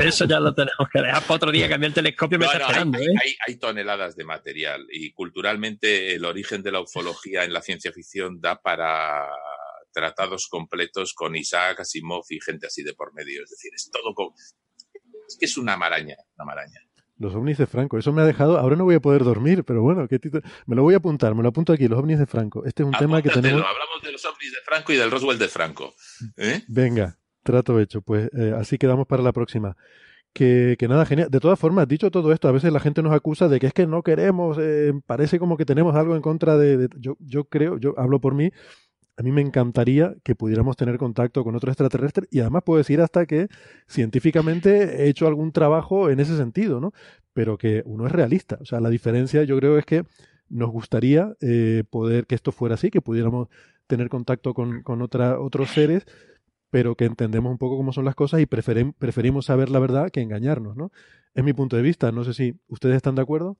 Eso, 0.00 0.26
ya 0.26 0.38
lo 0.38 0.54
tenemos 0.54 0.88
que 0.92 1.00
dejar 1.00 1.22
para 1.22 1.34
otro 1.34 1.50
día, 1.50 1.76
mí 1.76 1.86
el 1.86 1.92
telescopio 1.92 2.38
me 2.38 2.46
está 2.46 2.58
esperando. 2.58 2.98
Hay, 2.98 3.04
¿eh? 3.06 3.36
hay, 3.48 3.56
toneladas 3.56 4.14
de 4.14 4.24
material 4.24 4.86
y 4.90 5.12
culturalmente 5.12 6.14
el 6.14 6.24
origen 6.24 6.62
de 6.62 6.70
la 6.70 6.80
ufología 6.80 7.42
en 7.42 7.52
la 7.52 7.60
ciencia 7.60 7.92
ficción 7.92 8.40
da 8.40 8.62
para 8.62 9.28
tratados 9.92 10.46
completos 10.48 11.14
con 11.14 11.34
Isaac 11.34 11.80
Asimov 11.80 12.24
y 12.30 12.40
gente 12.40 12.68
así 12.68 12.84
de 12.84 12.94
por 12.94 13.12
medio. 13.12 13.42
Es 13.42 13.50
decir, 13.50 13.72
es 13.74 13.90
todo. 13.90 14.34
Es 15.26 15.36
que 15.38 15.46
es 15.46 15.56
una 15.58 15.76
maraña, 15.76 16.16
una 16.36 16.44
maraña. 16.44 16.80
Los 17.18 17.34
ovnis 17.34 17.58
de 17.58 17.66
Franco, 17.66 17.98
eso 17.98 18.12
me 18.12 18.22
ha 18.22 18.24
dejado. 18.24 18.58
Ahora 18.58 18.76
no 18.76 18.84
voy 18.84 18.94
a 18.94 19.00
poder 19.00 19.22
dormir, 19.24 19.64
pero 19.64 19.82
bueno, 19.82 20.06
¿qué 20.08 20.18
me 20.66 20.76
lo 20.76 20.82
voy 20.82 20.94
a 20.94 20.98
apuntar, 20.98 21.34
me 21.34 21.42
lo 21.42 21.50
apunto 21.50 21.72
aquí, 21.72 21.86
los 21.86 21.98
ovnis 21.98 22.18
de 22.18 22.26
Franco. 22.26 22.64
Este 22.64 22.82
es 22.82 22.86
un 22.86 22.94
tema 22.94 23.22
que 23.22 23.30
tenemos. 23.30 23.62
Hablamos 23.62 24.02
de 24.02 24.12
los 24.12 24.24
ovnis 24.24 24.52
de 24.52 24.58
Franco 24.64 24.92
y 24.92 24.96
del 24.96 25.10
Roswell 25.10 25.38
de 25.38 25.48
Franco. 25.48 25.94
¿eh? 26.36 26.62
Venga, 26.68 27.16
Trato 27.42 27.80
hecho, 27.80 28.02
pues 28.02 28.30
eh, 28.34 28.54
así 28.56 28.78
quedamos 28.78 29.06
para 29.06 29.22
la 29.22 29.32
próxima. 29.32 29.76
Que, 30.32 30.76
que, 30.78 30.88
nada, 30.88 31.04
genial. 31.04 31.30
De 31.30 31.40
todas 31.40 31.58
formas, 31.58 31.86
dicho 31.88 32.10
todo 32.10 32.32
esto, 32.32 32.48
a 32.48 32.52
veces 32.52 32.72
la 32.72 32.80
gente 32.80 33.02
nos 33.02 33.12
acusa 33.12 33.48
de 33.48 33.60
que 33.60 33.66
es 33.66 33.74
que 33.74 33.86
no 33.86 34.02
queremos, 34.02 34.56
eh, 34.60 34.92
parece 35.06 35.38
como 35.38 35.58
que 35.58 35.66
tenemos 35.66 35.94
algo 35.94 36.16
en 36.16 36.22
contra 36.22 36.56
de, 36.56 36.88
yo, 36.98 37.16
yo 37.20 37.44
creo, 37.44 37.76
yo 37.78 37.94
hablo 37.98 38.18
por 38.20 38.34
mí, 38.34 38.50
a 39.16 39.22
mí 39.22 39.30
me 39.30 39.42
encantaría 39.42 40.14
que 40.22 40.34
pudiéramos 40.34 40.76
tener 40.76 40.96
contacto 40.96 41.44
con 41.44 41.54
otro 41.54 41.70
extraterrestre 41.70 42.26
y 42.30 42.40
además 42.40 42.62
puedo 42.64 42.78
decir 42.78 43.00
hasta 43.00 43.26
que 43.26 43.48
científicamente 43.86 45.02
he 45.02 45.08
hecho 45.08 45.26
algún 45.26 45.52
trabajo 45.52 46.08
en 46.08 46.18
ese 46.20 46.36
sentido, 46.36 46.80
¿no? 46.80 46.92
Pero 47.34 47.58
que 47.58 47.82
uno 47.84 48.06
es 48.06 48.12
realista. 48.12 48.58
O 48.60 48.64
sea, 48.64 48.80
la 48.80 48.88
diferencia 48.88 49.44
yo 49.44 49.58
creo 49.58 49.76
es 49.76 49.84
que 49.84 50.04
nos 50.48 50.70
gustaría 50.70 51.34
eh, 51.40 51.84
poder 51.90 52.26
que 52.26 52.34
esto 52.34 52.52
fuera 52.52 52.74
así, 52.74 52.90
que 52.90 53.02
pudiéramos 53.02 53.48
tener 53.86 54.08
contacto 54.08 54.54
con, 54.54 54.82
con 54.82 55.02
otra, 55.02 55.38
otros 55.40 55.70
seres 55.70 56.06
pero 56.72 56.96
que 56.96 57.04
entendemos 57.04 57.52
un 57.52 57.58
poco 57.58 57.76
cómo 57.76 57.92
son 57.92 58.06
las 58.06 58.14
cosas 58.14 58.40
y 58.40 58.46
preferimos 58.46 59.44
saber 59.44 59.68
la 59.68 59.78
verdad 59.78 60.10
que 60.10 60.22
engañarnos, 60.22 60.74
¿no? 60.74 60.90
Es 61.34 61.44
mi 61.44 61.52
punto 61.52 61.76
de 61.76 61.82
vista. 61.82 62.10
No 62.12 62.24
sé 62.24 62.32
si 62.32 62.54
ustedes 62.66 62.96
están 62.96 63.14
de 63.14 63.20
acuerdo. 63.20 63.58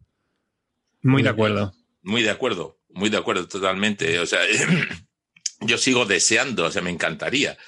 Muy 1.03 1.23
de 1.23 1.29
acuerdo. 1.29 1.75
Muy 2.01 2.23
de 2.23 2.31
acuerdo, 2.31 2.81
muy 2.89 3.11
de 3.11 3.19
acuerdo, 3.19 3.47
totalmente. 3.47 4.19
O 4.19 4.25
sea, 4.25 4.41
yo 5.61 5.77
sigo 5.77 6.07
deseando, 6.07 6.65
o 6.65 6.71
sea, 6.71 6.81
me 6.81 6.89
encantaría 6.89 7.59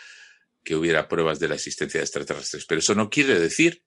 que 0.64 0.76
hubiera 0.76 1.08
pruebas 1.08 1.38
de 1.40 1.48
la 1.48 1.56
existencia 1.56 2.00
de 2.00 2.04
extraterrestres, 2.04 2.64
pero 2.64 2.78
eso 2.78 2.94
no 2.94 3.10
quiere 3.10 3.38
decir 3.38 3.84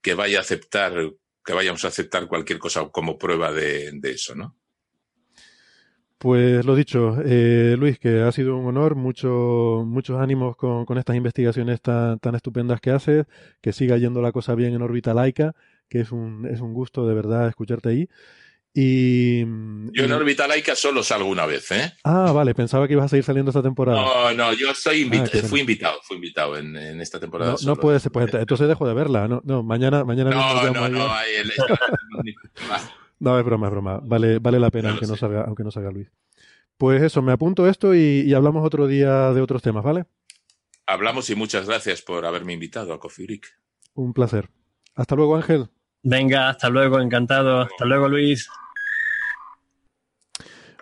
que 0.00 0.14
vaya 0.14 0.38
a 0.38 0.42
aceptar, 0.42 0.94
que 1.44 1.52
vayamos 1.52 1.84
a 1.84 1.88
aceptar 1.88 2.28
cualquier 2.28 2.60
cosa 2.60 2.88
como 2.90 3.18
prueba 3.18 3.52
de 3.52 3.98
eso, 4.04 4.36
¿no? 4.36 4.59
Pues 6.20 6.66
lo 6.66 6.76
dicho, 6.76 7.16
eh, 7.24 7.76
Luis, 7.78 7.98
que 7.98 8.20
ha 8.20 8.30
sido 8.30 8.54
un 8.58 8.66
honor, 8.66 8.94
mucho, 8.94 9.84
muchos 9.86 10.20
ánimos 10.20 10.54
con, 10.54 10.84
con 10.84 10.98
estas 10.98 11.16
investigaciones 11.16 11.80
tan, 11.80 12.18
tan, 12.18 12.34
estupendas 12.34 12.78
que 12.82 12.90
haces, 12.90 13.24
que 13.62 13.72
siga 13.72 13.96
yendo 13.96 14.20
la 14.20 14.30
cosa 14.30 14.54
bien 14.54 14.74
en 14.74 14.82
órbita 14.82 15.14
laica, 15.14 15.54
que 15.88 16.00
es 16.00 16.12
un, 16.12 16.44
es 16.44 16.60
un 16.60 16.74
gusto 16.74 17.08
de 17.08 17.14
verdad 17.14 17.48
escucharte 17.48 17.88
ahí. 17.88 18.08
Y, 18.74 19.40
yo 19.40 20.04
en 20.04 20.12
órbita 20.12 20.46
laica 20.46 20.76
solo 20.76 21.02
salgo 21.02 21.26
una 21.26 21.46
vez, 21.46 21.70
¿eh? 21.70 21.94
Ah, 22.04 22.32
vale, 22.32 22.54
pensaba 22.54 22.86
que 22.86 22.92
ibas 22.92 23.06
a 23.06 23.08
seguir 23.08 23.24
saliendo 23.24 23.50
esta 23.50 23.62
temporada. 23.62 24.02
No, 24.02 24.34
no, 24.34 24.52
yo 24.52 24.74
soy 24.74 25.10
ah, 25.14 25.26
fui 25.48 25.60
invitado, 25.60 26.00
fui 26.02 26.16
invitado 26.16 26.58
en, 26.58 26.76
en 26.76 27.00
esta 27.00 27.18
temporada. 27.18 27.56
No, 27.62 27.68
no 27.68 27.76
puede 27.76 27.98
ser, 27.98 28.12
pues 28.12 28.28
entonces 28.34 28.68
dejo 28.68 28.86
de 28.86 28.92
verla, 28.92 29.26
no, 29.26 29.40
no, 29.42 29.62
mañana, 29.62 30.04
mañana 30.04 30.32
no, 30.32 30.70
no, 30.70 30.88
no, 30.88 30.88
No, 30.90 31.08
es 33.20 33.44
broma, 33.44 33.66
es 33.66 33.72
broma. 33.72 34.00
Vale, 34.02 34.38
vale 34.38 34.58
la 34.58 34.70
pena, 34.70 34.90
aunque, 34.90 35.06
no 35.06 35.16
salga, 35.16 35.42
aunque 35.42 35.64
no 35.64 35.70
salga 35.70 35.90
Luis. 35.90 36.10
Pues 36.76 37.02
eso, 37.02 37.20
me 37.20 37.32
apunto 37.32 37.68
esto 37.68 37.94
y, 37.94 38.32
hablamos 38.32 38.64
otro 38.64 38.86
día 38.86 39.32
de 39.32 39.40
otros 39.42 39.62
temas, 39.62 39.84
¿vale? 39.84 40.06
Hablamos 40.86 41.28
y 41.30 41.34
muchas 41.34 41.66
gracias 41.66 42.00
por 42.02 42.24
haberme 42.24 42.54
invitado 42.54 42.92
a 42.92 42.98
Coffee 42.98 43.26
Break. 43.26 43.46
Un 43.94 44.14
placer. 44.14 44.48
Hasta 44.94 45.14
luego, 45.14 45.36
Ángel. 45.36 45.68
Venga, 46.02 46.48
hasta 46.48 46.70
luego, 46.70 46.98
encantado. 47.00 47.60
Hasta 47.60 47.84
luego, 47.84 48.08
Luis. 48.08 48.48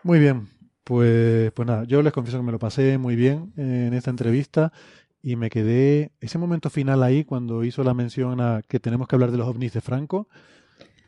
Muy 0.05 0.21
bien, 0.21 0.49
pues, 0.85 1.51
pues 1.53 1.67
nada, 1.67 1.85
yo 1.85 2.01
les 2.03 2.13
confieso 2.13 2.39
que 2.39 2.45
me 2.45 2.53
lo 2.53 2.59
pasé 2.59 2.97
muy 2.97 3.17
bien 3.17 3.53
en 3.57 3.93
esta 3.93 4.11
entrevista 4.11 4.73
y 5.21 5.37
me 5.37 5.51
quedé 5.51 6.13
ese 6.21 6.39
momento 6.39 6.71
final 6.71 7.03
ahí 7.03 7.25
cuando 7.25 7.65
hizo 7.65 7.83
la 7.83 7.95
mención 7.95 8.41
a 8.41 8.63
que 8.67 8.79
tenemos 8.79 9.09
que 9.09 9.17
hablar 9.17 9.33
de 9.33 9.39
los 9.39 9.49
ovnis 9.49 9.73
de 9.73 9.81
Franco 9.81 10.29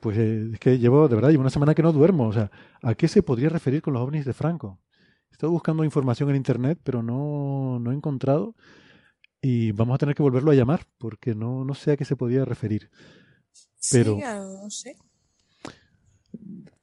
pues 0.01 0.19
eh, 0.19 0.51
es 0.55 0.59
que 0.59 0.79
llevo, 0.79 1.09
de 1.09 1.15
verdad, 1.15 1.31
llevo 1.31 1.43
una 1.43 1.51
semana 1.51 1.75
que 1.75 1.83
no 1.83 1.93
duermo. 1.93 2.29
O 2.29 2.33
sea, 2.33 2.51
¿a 2.83 2.95
qué 2.95 3.09
se 3.09 3.23
podría 3.23 3.49
referir 3.49 3.83
con 3.83 3.95
los 3.95 4.03
ovnis 4.03 4.25
de 4.25 4.33
Franco? 4.33 4.81
Estoy 5.31 5.51
buscando 5.51 5.85
información 5.85 6.31
en 6.31 6.37
internet, 6.37 6.79
pero 6.83 7.03
no, 7.03 7.79
no 7.81 7.93
he 7.93 7.95
encontrado. 7.95 8.55
Y 9.41 9.73
vamos 9.73 9.95
a 9.95 9.99
tener 9.99 10.15
que 10.15 10.23
volverlo 10.23 10.51
a 10.51 10.55
llamar, 10.55 10.87
porque 10.99 11.35
no, 11.35 11.65
no 11.65 11.75
sé 11.75 11.93
a 11.93 11.97
qué 11.97 12.05
se 12.05 12.17
podía 12.17 12.45
referir. 12.45 12.91
Pero, 13.91 14.17
sí, 14.17 14.23
no 14.23 14.71
sé. 14.71 14.97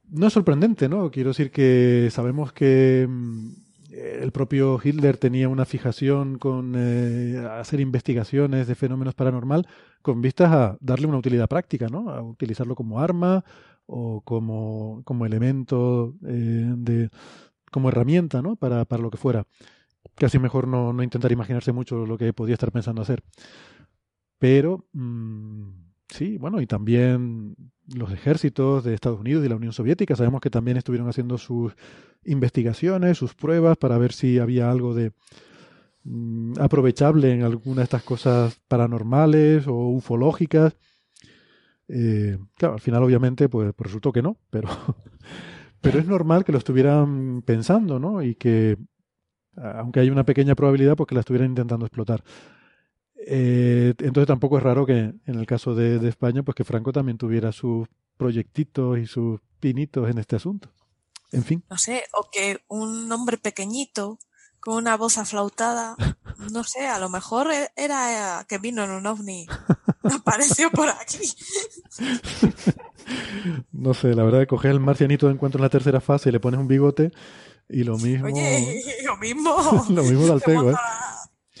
no 0.08 0.26
es 0.26 0.32
sorprendente, 0.32 0.88
¿no? 0.88 1.10
Quiero 1.10 1.30
decir 1.30 1.52
que 1.52 2.08
sabemos 2.10 2.52
que 2.52 3.06
mm, 3.08 3.50
el 3.90 4.32
propio 4.32 4.80
Hitler 4.82 5.16
tenía 5.16 5.48
una 5.48 5.64
fijación 5.64 6.38
con 6.38 6.74
eh, 6.76 7.46
hacer 7.52 7.80
investigaciones 7.80 8.66
de 8.66 8.74
fenómenos 8.74 9.14
paranormal 9.14 9.68
con 10.08 10.22
vistas 10.22 10.50
a 10.50 10.78
darle 10.80 11.06
una 11.06 11.18
utilidad 11.18 11.48
práctica, 11.48 11.88
¿no? 11.88 12.08
A 12.08 12.22
utilizarlo 12.22 12.74
como 12.74 12.98
arma 12.98 13.44
o 13.84 14.22
como, 14.22 15.02
como 15.04 15.26
elemento 15.26 16.14
eh, 16.26 16.72
de 16.78 17.10
como 17.70 17.90
herramienta, 17.90 18.40
¿no? 18.40 18.56
Para, 18.56 18.86
para 18.86 19.02
lo 19.02 19.10
que 19.10 19.18
fuera. 19.18 19.44
Casi 20.14 20.38
mejor 20.38 20.66
no, 20.66 20.94
no, 20.94 21.02
intentar 21.02 21.30
imaginarse 21.30 21.72
mucho 21.72 22.06
lo 22.06 22.16
que 22.16 22.32
podía 22.32 22.54
estar 22.54 22.72
pensando 22.72 23.02
hacer. 23.02 23.22
Pero 24.38 24.86
mm, 24.94 25.72
sí, 26.08 26.38
bueno, 26.38 26.62
y 26.62 26.66
también 26.66 27.54
los 27.94 28.10
ejércitos 28.10 28.84
de 28.84 28.94
Estados 28.94 29.20
Unidos 29.20 29.44
y 29.44 29.50
la 29.50 29.56
Unión 29.56 29.74
Soviética 29.74 30.16
sabemos 30.16 30.40
que 30.40 30.48
también 30.48 30.78
estuvieron 30.78 31.06
haciendo 31.10 31.36
sus 31.36 31.74
investigaciones, 32.24 33.18
sus 33.18 33.34
pruebas 33.34 33.76
para 33.76 33.98
ver 33.98 34.14
si 34.14 34.38
había 34.38 34.70
algo 34.70 34.94
de 34.94 35.12
mm, 36.08 36.60
aprovechable 36.60 37.32
en 37.32 37.42
alguna 37.42 37.78
de 37.78 37.84
estas 37.84 38.02
cosas 38.02 38.58
paranormales 38.68 39.66
o 39.66 39.74
ufológicas. 39.74 40.76
Eh, 41.88 42.38
claro, 42.56 42.74
al 42.74 42.80
final 42.80 43.02
obviamente 43.02 43.48
pues, 43.48 43.72
pues 43.74 43.86
resultó 43.86 44.12
que 44.12 44.22
no, 44.22 44.36
pero, 44.50 44.68
pero 45.80 45.98
es 45.98 46.06
normal 46.06 46.44
que 46.44 46.52
lo 46.52 46.58
estuvieran 46.58 47.42
pensando, 47.42 47.98
¿no? 47.98 48.22
Y 48.22 48.34
que, 48.34 48.76
aunque 49.56 50.00
hay 50.00 50.10
una 50.10 50.24
pequeña 50.24 50.54
probabilidad, 50.54 50.96
pues 50.96 51.06
que 51.08 51.14
la 51.14 51.20
estuvieran 51.20 51.50
intentando 51.50 51.86
explotar. 51.86 52.22
Eh, 53.26 53.94
entonces 53.98 54.26
tampoco 54.26 54.58
es 54.58 54.62
raro 54.62 54.86
que 54.86 54.98
en 54.98 55.34
el 55.34 55.46
caso 55.46 55.74
de, 55.74 55.98
de, 55.98 56.08
España, 56.08 56.42
pues 56.42 56.54
que 56.54 56.64
Franco 56.64 56.92
también 56.92 57.18
tuviera 57.18 57.52
sus 57.52 57.86
proyectitos 58.16 58.98
y 58.98 59.06
sus 59.06 59.40
pinitos 59.60 60.08
en 60.08 60.18
este 60.18 60.36
asunto. 60.36 60.70
En 61.32 61.42
fin. 61.42 61.62
No 61.68 61.76
sé, 61.76 62.04
o 62.14 62.28
que 62.30 62.58
un 62.68 63.10
hombre 63.12 63.36
pequeñito 63.36 64.18
con 64.60 64.76
una 64.76 64.96
voz 64.96 65.18
aflautada, 65.18 65.96
no 66.52 66.64
sé, 66.64 66.86
a 66.86 66.98
lo 66.98 67.08
mejor 67.08 67.52
e, 67.52 67.70
era 67.76 68.44
que 68.48 68.58
vino 68.58 68.84
en 68.84 68.90
un 68.90 69.06
ovni, 69.06 69.46
apareció 70.02 70.70
por 70.70 70.88
aquí. 70.88 71.32
no 73.72 73.94
sé, 73.94 74.14
la 74.14 74.24
verdad, 74.24 74.46
coges 74.46 74.70
el 74.70 74.80
marcianito 74.80 75.26
de 75.26 75.34
encuentro 75.34 75.58
en 75.58 75.64
la 75.64 75.70
tercera 75.70 76.00
fase 76.00 76.28
y 76.28 76.32
le 76.32 76.40
pones 76.40 76.60
un 76.60 76.68
bigote 76.68 77.12
y 77.68 77.84
lo 77.84 77.98
mismo. 77.98 78.26
Oye, 78.26 78.82
lo 79.04 79.16
mismo. 79.16 79.86
lo 79.90 80.02
mismo 80.02 80.26
del 80.26 80.40
pego, 80.40 80.70
¿eh? 80.70 80.76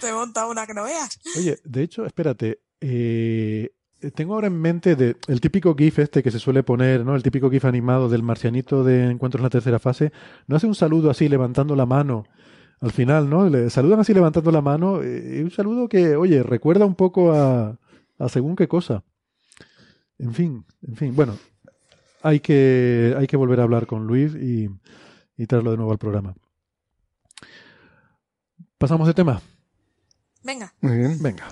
Te 0.00 0.12
monta 0.12 0.46
una 0.46 0.66
que 0.66 0.74
no 0.74 0.84
veas. 0.84 1.18
Oye, 1.36 1.58
de 1.64 1.82
hecho, 1.82 2.06
espérate. 2.06 2.62
Eh, 2.80 3.72
tengo 4.14 4.34
ahora 4.34 4.46
en 4.46 4.60
mente 4.60 4.94
de, 4.94 5.16
el 5.26 5.40
típico 5.40 5.74
GIF 5.74 5.98
este 5.98 6.22
que 6.22 6.30
se 6.30 6.38
suele 6.38 6.62
poner, 6.62 7.04
¿no? 7.04 7.16
El 7.16 7.22
típico 7.22 7.50
GIF 7.50 7.64
animado 7.64 8.08
del 8.08 8.22
marcianito 8.22 8.84
de 8.84 9.10
Encuentros 9.10 9.40
en 9.40 9.44
la 9.44 9.50
tercera 9.50 9.80
fase. 9.80 10.12
No 10.46 10.56
hace 10.56 10.68
un 10.68 10.76
saludo 10.76 11.10
así 11.10 11.28
levantando 11.28 11.74
la 11.74 11.84
mano 11.84 12.24
al 12.80 12.92
final, 12.92 13.28
¿no? 13.28 13.48
Le 13.48 13.70
saludan 13.70 14.00
así 14.00 14.14
levantando 14.14 14.50
la 14.50 14.60
mano. 14.60 15.02
Eh, 15.02 15.40
un 15.42 15.50
saludo 15.50 15.88
que, 15.88 16.16
oye, 16.16 16.42
recuerda 16.42 16.84
un 16.86 16.94
poco 16.94 17.32
a, 17.32 17.76
a 18.18 18.28
según 18.28 18.56
qué 18.56 18.68
cosa. 18.68 19.02
En 20.18 20.32
fin, 20.34 20.64
en 20.86 20.96
fin. 20.96 21.16
Bueno, 21.16 21.36
hay 22.22 22.40
que, 22.40 23.14
hay 23.16 23.26
que 23.26 23.36
volver 23.36 23.60
a 23.60 23.64
hablar 23.64 23.86
con 23.86 24.06
Luis 24.06 24.34
y, 24.34 24.68
y 25.36 25.46
traerlo 25.46 25.72
de 25.72 25.76
nuevo 25.76 25.92
al 25.92 25.98
programa. 25.98 26.34
¿Pasamos 28.78 29.06
de 29.08 29.14
tema? 29.14 29.40
Venga. 30.44 30.72
Muy 30.80 30.98
bien. 30.98 31.22
Venga. 31.22 31.48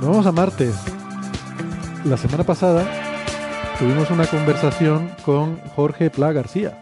vamos 0.00 0.26
a 0.26 0.32
Marte. 0.32 0.70
La 2.04 2.18
semana 2.18 2.44
pasada 2.44 3.03
tuvimos 3.78 4.10
una 4.10 4.26
conversación 4.26 5.10
con 5.24 5.56
Jorge 5.74 6.10
Pla 6.10 6.32
García, 6.32 6.78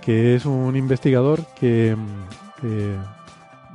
que 0.00 0.34
es 0.34 0.44
un 0.44 0.74
investigador 0.74 1.46
que, 1.54 1.96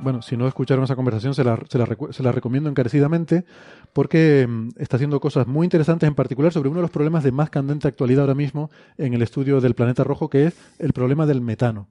bueno, 0.02 0.22
si 0.22 0.36
no 0.36 0.46
escucharon 0.46 0.84
esa 0.84 0.96
conversación, 0.96 1.34
se 1.34 1.44
la, 1.44 1.58
se 1.68 1.78
la, 1.78 1.88
se 2.10 2.22
la 2.22 2.32
recomiendo 2.32 2.68
encarecidamente, 2.68 3.44
porque 3.92 4.46
mm, 4.48 4.70
está 4.76 4.96
haciendo 4.96 5.20
cosas 5.20 5.46
muy 5.46 5.64
interesantes, 5.64 6.06
en 6.06 6.14
particular 6.14 6.52
sobre 6.52 6.68
uno 6.68 6.78
de 6.78 6.82
los 6.82 6.90
problemas 6.90 7.24
de 7.24 7.32
más 7.32 7.48
candente 7.48 7.88
actualidad 7.88 8.22
ahora 8.22 8.34
mismo 8.34 8.70
en 8.98 9.14
el 9.14 9.22
estudio 9.22 9.60
del 9.60 9.74
planeta 9.74 10.04
rojo, 10.04 10.28
que 10.28 10.46
es 10.46 10.56
el 10.78 10.92
problema 10.92 11.26
del 11.26 11.40
metano, 11.40 11.88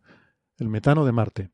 el 0.60 0.70
metano 0.70 1.06
de 1.06 1.12
Marte. 1.12 1.50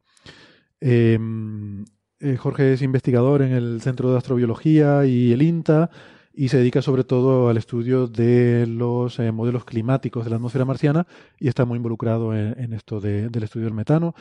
Em, 0.81 1.85
eh, 2.19 2.35
Jorge 2.37 2.73
es 2.73 2.81
investigador 2.81 3.41
en 3.41 3.53
el 3.53 3.81
Centro 3.81 4.11
de 4.11 4.17
Astrobiología 4.17 5.05
y 5.05 5.31
el 5.31 5.41
INTA 5.41 5.89
y 6.33 6.47
se 6.49 6.57
dedica 6.57 6.81
sobre 6.81 7.03
todo 7.03 7.49
al 7.49 7.57
estudio 7.57 8.07
de 8.07 8.65
los 8.67 9.19
eh, 9.19 9.31
modelos 9.31 9.65
climáticos 9.65 10.23
de 10.23 10.29
la 10.29 10.37
atmósfera 10.37 10.65
marciana 10.65 11.05
y 11.37 11.47
está 11.47 11.65
muy 11.65 11.77
involucrado 11.77 12.35
en, 12.35 12.73
esto 12.73 13.01
del 13.01 13.43
estudio 13.43 13.65
del 13.65 13.73
metano. 13.73 14.15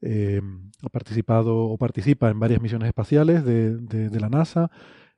Eh, 0.00 0.40
ha 0.82 0.88
participado 0.88 1.56
o 1.56 1.76
participa 1.78 2.30
en 2.30 2.38
varias 2.38 2.60
misiones 2.60 2.88
espaciales 2.88 3.44
de, 3.44 4.20
la 4.20 4.28
NASA, 4.28 4.70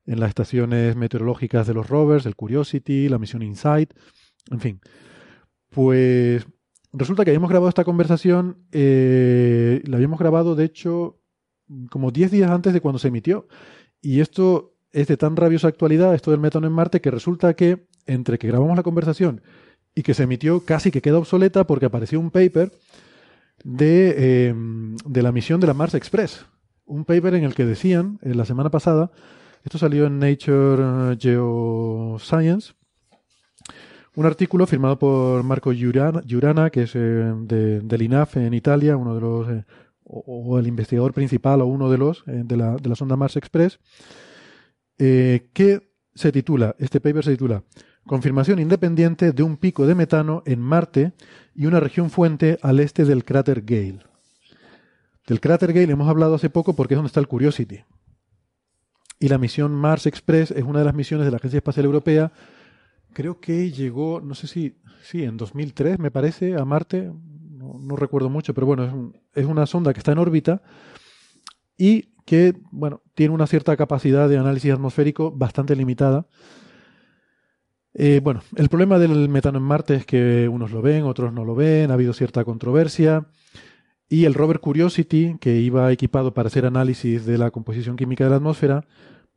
en 0.07 0.21
las 0.21 0.31
estaciones 0.31 0.97
meteorológicas 0.97 1.67
de 1.67 1.75
los 1.75 1.89
rovers, 1.89 2.25
el 2.25 2.37
Curiosity, 2.37 3.09
la 3.09 3.19
misión 3.19 3.43
InSight, 3.43 3.93
en 4.51 4.61
fin. 4.61 4.81
Pues 5.69 6.47
resulta 6.93 7.25
que 7.25 7.31
habíamos 7.31 7.51
grabado 7.51 7.69
esta 7.69 7.85
conversación, 7.85 8.65
la 8.73 9.97
habíamos 9.97 10.19
grabado 10.19 10.55
de 10.55 10.65
hecho 10.65 11.21
como 11.91 12.11
10 12.11 12.31
días 12.31 12.51
antes 12.51 12.73
de 12.73 12.81
cuando 12.81 12.99
se 12.99 13.09
emitió. 13.09 13.47
Y 14.01 14.21
esto 14.21 14.78
es 14.93 15.07
de 15.07 15.17
tan 15.17 15.37
rabiosa 15.37 15.69
actualidad, 15.69 16.15
esto 16.15 16.31
del 16.31 16.41
metano 16.41 16.67
en 16.67 16.73
Marte, 16.73 17.01
que 17.01 17.11
resulta 17.11 17.55
que 17.55 17.87
entre 18.07 18.39
que 18.39 18.49
grabamos 18.49 18.77
la 18.77 18.83
conversación 18.83 19.43
y 19.95 20.03
que 20.03 20.15
se 20.15 20.23
emitió 20.23 20.65
casi 20.65 20.91
que 20.91 21.03
queda 21.03 21.19
obsoleta 21.19 21.67
porque 21.67 21.87
apareció 21.87 22.21
un 22.21 22.31
paper 22.31 22.73
de, 23.65 24.49
em, 24.49 24.97
de 25.05 25.23
la 25.23 25.33
misión 25.33 25.61
de 25.61 25.67
la 25.67 25.75
Mars 25.75 25.95
Express. 25.95 26.47
Un 26.87 27.05
paper 27.05 27.35
en 27.35 27.45
el 27.45 27.55
que 27.55 27.67
decían, 27.67 28.19
en 28.23 28.39
la 28.39 28.45
semana 28.45 28.71
pasada, 28.71 29.11
esto 29.65 29.77
salió 29.77 30.07
en 30.07 30.19
Nature 30.19 31.17
Geoscience, 31.19 32.73
un 34.19 34.27
artículo 34.27 34.67
firmado 34.67 34.99
por 34.99 35.45
Marco 35.45 35.73
Giurana, 35.73 36.71
que 36.71 36.83
es 36.83 36.97
eh, 36.97 36.99
de, 36.99 37.81
del 37.81 38.03
INAF 38.03 38.37
en 38.37 38.53
Italia, 38.53 38.97
uno 38.97 39.15
de 39.15 39.21
los 39.21 39.49
eh, 39.49 39.65
o, 40.03 40.59
el 40.59 40.67
investigador 40.67 41.13
principal 41.13 41.61
o 41.61 41.67
uno 41.67 41.89
de 41.89 41.99
los 41.99 42.25
eh, 42.27 42.43
de, 42.45 42.57
la, 42.57 42.75
de, 42.77 42.89
la, 42.89 42.97
sonda 42.97 43.15
Mars 43.15 43.37
Express, 43.37 43.79
eh, 44.99 45.51
que 45.53 45.93
se 46.15 46.33
titula, 46.33 46.75
este 46.79 47.01
paper 47.01 47.25
se 47.25 47.33
titula 47.33 47.63
Confirmación 48.07 48.59
independiente 48.59 49.33
de 49.33 49.43
un 49.43 49.59
pico 49.59 49.87
de 49.87 49.95
metano 49.95 50.43
en 50.47 50.61
Marte 50.61 51.13
y 51.55 51.67
una 51.67 51.79
región 51.79 52.09
fuente 52.09 52.59
al 52.63 52.81
este 52.81 53.05
del 53.05 53.25
cráter 53.25 53.63
Gale. 53.63 54.01
Del 55.27 55.41
cráter 55.41 55.75
Gale 55.75 55.93
hemos 55.93 56.09
hablado 56.09 56.35
hace 56.35 56.49
poco 56.49 56.75
porque 56.75 56.95
es 56.95 56.97
donde 56.97 57.09
está 57.09 57.21
el 57.21 57.29
Curiosity. 57.29 57.85
Y 59.21 59.29
la 59.29 59.37
misión 59.37 59.73
Mars 59.73 60.07
Express 60.07 60.53
es 60.53 60.63
una 60.63 60.79
de 60.79 60.87
las 60.87 60.95
misiones 60.95 61.27
de 61.27 61.31
la 61.31 61.37
Agencia 61.37 61.59
Espacial 61.59 61.85
Europea. 61.85 62.33
Creo 63.13 63.41
que 63.41 63.71
llegó, 63.71 64.21
no 64.23 64.35
sé 64.35 64.47
si, 64.47 64.79
sí, 65.03 65.25
en 65.25 65.37
2003 65.37 65.99
me 65.99 66.11
parece, 66.11 66.55
a 66.55 66.65
Marte, 66.65 67.13
no, 67.13 67.97
recuerdo 67.97 68.31
mucho, 68.31 68.55
pero 68.55 68.67
bueno, 68.67 69.13
es, 69.35 69.45
una 69.45 69.67
sonda 69.67 69.93
que 69.93 69.99
está 69.99 70.13
en 70.13 70.19
órbita 70.19 70.63
y 71.77 72.15
que, 72.29 72.53
bueno, 72.73 73.01
tiene 73.15 73.33
una 73.33 73.47
cierta 73.47 73.75
capacidad 73.75 74.29
de 74.29 74.37
análisis 74.37 74.71
atmosférico 74.71 75.31
bastante 75.31 75.75
limitada. 75.75 76.27
Eh, 77.95 78.21
bueno, 78.23 78.43
el 78.57 78.69
problema 78.69 78.99
del 78.99 79.31
metano 79.31 79.57
en 79.57 79.65
Marte 79.65 79.95
es 79.95 80.05
que 80.05 80.47
unos 80.47 80.71
lo 80.71 80.83
ven, 80.83 81.05
otros 81.05 81.33
no 81.33 81.47
lo 81.47 81.55
ven, 81.55 81.91
ha 81.91 81.95
habido 81.95 82.13
cierta 82.13 82.45
controversia. 82.45 83.29
Y 84.11 84.27
el 84.27 84.35
rover 84.35 84.61
Curiosity, 84.61 85.39
que 85.41 85.57
iba 85.57 85.91
equipado 85.91 86.35
para 86.35 86.49
hacer 86.49 86.67
análisis 86.67 87.25
de 87.25 87.39
la 87.39 87.51
composición 87.51 87.97
química 87.97 88.25
de 88.25 88.31
la 88.31 88.37
atmósfera, 88.37 88.85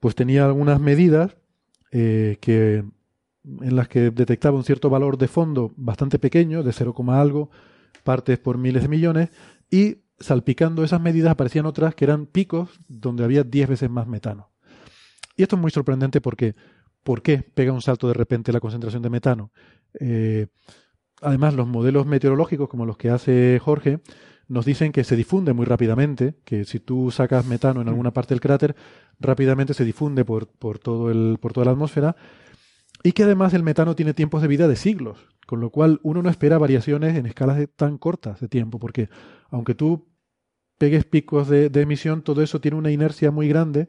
pues 0.02 0.14
tenía 0.14 0.44
algunas 0.44 0.82
medidas 0.82 1.38
eh, 1.94 2.40
que, 2.42 2.84
en 3.62 3.76
las 3.78 3.88
que 3.88 4.12
detectaba 4.12 4.58
un 4.58 4.66
cierto 4.66 4.90
valor 4.90 5.18
de 5.18 5.30
fondo 5.30 5.72
bastante 5.78 6.20
pequeño, 6.20 6.62
de 6.62 6.74
0, 6.74 6.94
algo, 7.08 7.52
partes 8.04 8.38
por 8.38 8.58
miles 8.58 8.82
de 8.82 8.90
millones, 8.90 9.30
y 9.70 10.00
salpicando 10.22 10.84
esas 10.84 11.02
medidas 11.02 11.32
aparecían 11.32 11.66
otras 11.66 11.96
que 11.96 12.06
eran 12.06 12.26
picos 12.26 12.80
donde 12.88 13.24
había 13.24 13.44
10 13.44 13.70
veces 13.70 13.90
más 13.90 14.08
metano. 14.08 14.52
Y 15.36 15.44
esto 15.44 15.56
es 15.56 15.62
muy 15.62 15.72
sorprendente 15.72 16.22
porque 16.22 16.56
¿por 17.04 17.22
qué 17.22 17.40
pega 17.40 17.74
un 17.74 17.82
salto 17.82 18.08
de 18.08 18.14
repente 18.14 18.52
la 18.52 18.60
concentración 18.60 19.02
de 19.02 19.10
metano? 19.10 19.52
Eh, 20.00 20.48
además, 21.22 21.54
los 21.54 21.68
modelos 21.68 22.06
meteorológicos, 22.06 22.70
como 22.70 22.86
los 22.86 22.98
que 22.98 23.10
hace 23.10 23.60
Jorge, 23.60 24.00
nos 24.48 24.66
dicen 24.66 24.92
que 24.92 25.04
se 25.04 25.16
difunde 25.16 25.54
muy 25.54 25.66
rápidamente, 25.66 26.36
que 26.44 26.66
si 26.66 26.80
tú 26.80 27.10
sacas 27.12 27.46
metano 27.46 27.82
en 27.82 27.88
alguna 27.88 28.12
parte 28.12 28.34
del 28.34 28.42
cráter, 28.42 28.76
rápidamente 29.20 29.74
se 29.74 29.86
difunde 29.86 30.26
por, 30.26 30.48
por, 30.48 30.80
todo 30.80 31.10
el, 31.10 31.38
por 31.40 31.54
toda 31.54 31.66
la 31.66 31.72
atmósfera, 31.72 32.16
y 33.04 33.14
que 33.14 33.24
además 33.24 33.54
el 33.54 33.64
metano 33.64 33.96
tiene 33.96 34.14
tiempos 34.14 34.42
de 34.42 34.48
vida 34.48 34.68
de 34.68 34.76
siglos, 34.76 35.26
con 35.48 35.60
lo 35.60 35.70
cual 35.70 36.00
uno 36.04 36.22
no 36.22 36.30
espera 36.30 36.58
variaciones 36.58 37.16
en 37.16 37.26
escalas 37.26 37.60
tan 37.76 37.98
cortas 37.98 38.40
de 38.42 38.48
tiempo, 38.48 38.78
porque 38.78 39.10
aunque 39.50 39.74
tú 39.74 40.11
pegues 40.82 41.06
picos 41.06 41.48
de, 41.48 41.70
emisión, 41.76 42.24
todo 42.24 42.42
eso 42.42 42.60
tiene 42.60 42.76
una 42.76 42.90
inercia 42.90 43.30
muy 43.30 43.48
grande 43.48 43.88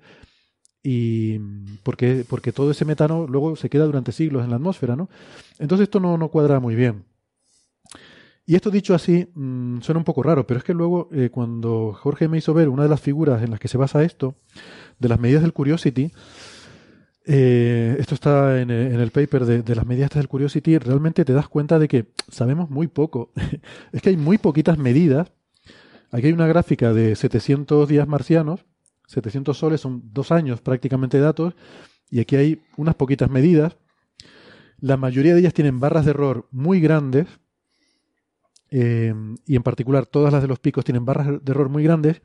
y 0.82 1.38
porque, 1.82 2.22
porque 2.28 2.52
todo 2.52 2.70
ese 2.70 2.84
metano 2.84 3.26
luego 3.26 3.56
se 3.56 3.70
queda 3.70 3.86
durante 3.86 4.12
siglos 4.12 4.44
en 4.44 4.50
la 4.50 4.56
atmósfera, 4.56 4.94
¿no? 4.94 5.08
Entonces 5.58 5.84
esto 5.84 6.00
no, 6.00 6.18
no 6.18 6.28
cuadra 6.28 6.60
muy 6.60 6.74
bien. 6.74 7.04
Y 8.44 8.56
esto 8.56 8.70
dicho 8.70 8.94
así 8.94 9.26
mm, 9.34 9.80
suena 9.80 10.00
un 10.00 10.04
poco 10.04 10.22
raro, 10.22 10.46
pero 10.46 10.58
es 10.58 10.64
que 10.64 10.74
luego 10.74 11.08
eh, 11.12 11.30
cuando 11.30 11.94
Jorge 11.94 12.28
me 12.28 12.36
hizo 12.36 12.52
ver 12.52 12.68
una 12.68 12.82
de 12.82 12.90
las 12.90 13.00
figuras 13.00 13.42
en 13.42 13.52
las 13.52 13.58
que 13.58 13.68
se 13.68 13.78
basa 13.78 14.04
esto, 14.04 14.34
de 14.98 15.08
las 15.08 15.18
medidas 15.18 15.40
del 15.40 15.54
Curiosity, 15.54 16.12
eh, 17.24 17.96
esto 18.00 18.14
está 18.14 18.60
en, 18.60 18.70
el 18.70 19.10
paper 19.12 19.46
de, 19.46 19.62
de, 19.62 19.74
las 19.74 19.86
medidas 19.86 20.10
del 20.10 20.28
Curiosity, 20.28 20.76
realmente 20.76 21.24
te 21.24 21.32
das 21.32 21.48
cuenta 21.48 21.78
de 21.78 21.88
que 21.88 22.12
sabemos 22.28 22.68
muy 22.68 22.86
poco. 22.86 23.30
es 23.92 24.02
que 24.02 24.10
hay 24.10 24.18
muy 24.18 24.36
poquitas 24.36 24.76
medidas. 24.76 25.32
Aquí 26.12 26.28
hay 26.28 26.32
una 26.32 26.46
gráfica 26.46 26.92
de 26.92 27.16
700 27.16 27.88
días 27.88 28.06
marcianos 28.06 28.64
700 29.12 29.56
soles 29.56 29.80
son 29.80 30.02
dos 30.12 30.32
años 30.32 30.60
prácticamente 30.60 31.18
de 31.18 31.24
datos, 31.24 31.54
y 32.10 32.20
aquí 32.20 32.36
hay 32.36 32.62
unas 32.76 32.94
poquitas 32.94 33.30
medidas. 33.30 33.76
La 34.78 34.96
mayoría 34.96 35.34
de 35.34 35.40
ellas 35.40 35.54
tienen 35.54 35.80
barras 35.80 36.04
de 36.04 36.10
error 36.10 36.48
muy 36.50 36.80
grandes, 36.80 37.26
eh, 38.70 39.14
y 39.46 39.56
en 39.56 39.62
particular 39.62 40.06
todas 40.06 40.32
las 40.32 40.42
de 40.42 40.48
los 40.48 40.58
picos 40.58 40.84
tienen 40.84 41.04
barras 41.04 41.26
de 41.26 41.52
error 41.52 41.68
muy 41.68 41.84
grandes, 41.84 42.22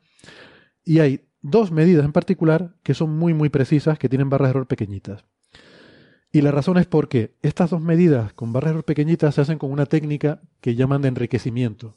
y 0.83 0.99
hay 0.99 1.27
dos 1.41 1.71
medidas 1.71 2.05
en 2.05 2.13
particular 2.13 2.75
que 2.83 2.93
son 2.93 3.17
muy 3.17 3.33
muy 3.33 3.49
precisas, 3.49 3.99
que 3.99 4.09
tienen 4.09 4.29
barras 4.29 4.47
de 4.47 4.51
error 4.51 4.67
pequeñitas. 4.67 5.25
Y 6.31 6.41
la 6.41 6.51
razón 6.51 6.77
es 6.77 6.85
porque 6.85 7.35
estas 7.41 7.69
dos 7.69 7.81
medidas 7.81 8.33
con 8.33 8.51
barras 8.51 8.69
de 8.69 8.71
error 8.71 8.85
pequeñitas 8.85 9.35
se 9.35 9.41
hacen 9.41 9.57
con 9.57 9.71
una 9.71 9.85
técnica 9.85 10.41
que 10.61 10.75
llaman 10.75 11.01
de 11.01 11.07
enriquecimiento. 11.09 11.95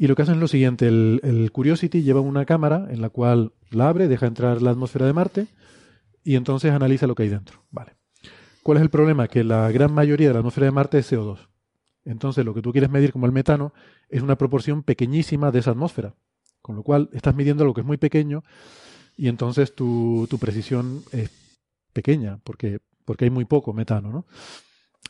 Y 0.00 0.06
lo 0.06 0.16
que 0.16 0.22
hacen 0.22 0.36
es 0.36 0.40
lo 0.40 0.48
siguiente, 0.48 0.88
el, 0.88 1.50
Curiosity 1.52 2.02
lleva 2.02 2.22
una 2.22 2.46
cámara 2.46 2.88
en 2.88 3.02
la 3.02 3.10
cual 3.10 3.52
la 3.70 3.90
abre, 3.90 4.08
deja 4.08 4.26
entrar 4.26 4.62
la 4.62 4.70
atmósfera 4.70 5.04
de 5.04 5.12
Marte 5.12 5.46
y 6.24 6.36
entonces 6.36 6.72
analiza 6.72 7.06
lo 7.06 7.14
que 7.14 7.24
hay 7.24 7.28
dentro. 7.28 7.66
Vale. 7.70 7.96
¿Cuál 8.62 8.78
es 8.78 8.82
el 8.82 8.88
problema? 8.88 9.28
Que 9.28 9.44
la 9.44 9.70
gran 9.70 9.92
mayoría 9.92 10.28
de 10.28 10.32
la 10.32 10.38
atmósfera 10.38 10.64
de 10.64 10.70
Marte 10.70 10.98
es 11.00 11.12
CO2. 11.12 11.48
Entonces 12.06 12.46
lo 12.46 12.54
que 12.54 12.62
tú 12.62 12.72
quieres 12.72 12.88
medir 12.88 13.12
como 13.12 13.26
el 13.26 13.32
metano 13.32 13.74
es 14.08 14.22
una 14.22 14.38
proporción 14.38 14.84
pequeñísima 14.84 15.50
de 15.50 15.58
esa 15.58 15.72
atmósfera. 15.72 16.14
Con 16.62 16.76
lo 16.76 16.82
cual 16.82 17.10
estás 17.12 17.34
midiendo 17.34 17.66
lo 17.66 17.74
que 17.74 17.82
es 17.82 17.86
muy 17.86 17.98
pequeño 17.98 18.42
y 19.18 19.28
entonces 19.28 19.74
tu, 19.74 20.26
precisión 20.40 21.02
es 21.12 21.28
pequeña 21.92 22.38
porque, 22.42 22.78
porque 23.04 23.26
hay 23.26 23.30
muy 23.30 23.44
poco 23.44 23.74
metano. 23.74 24.10
¿no? 24.10 24.26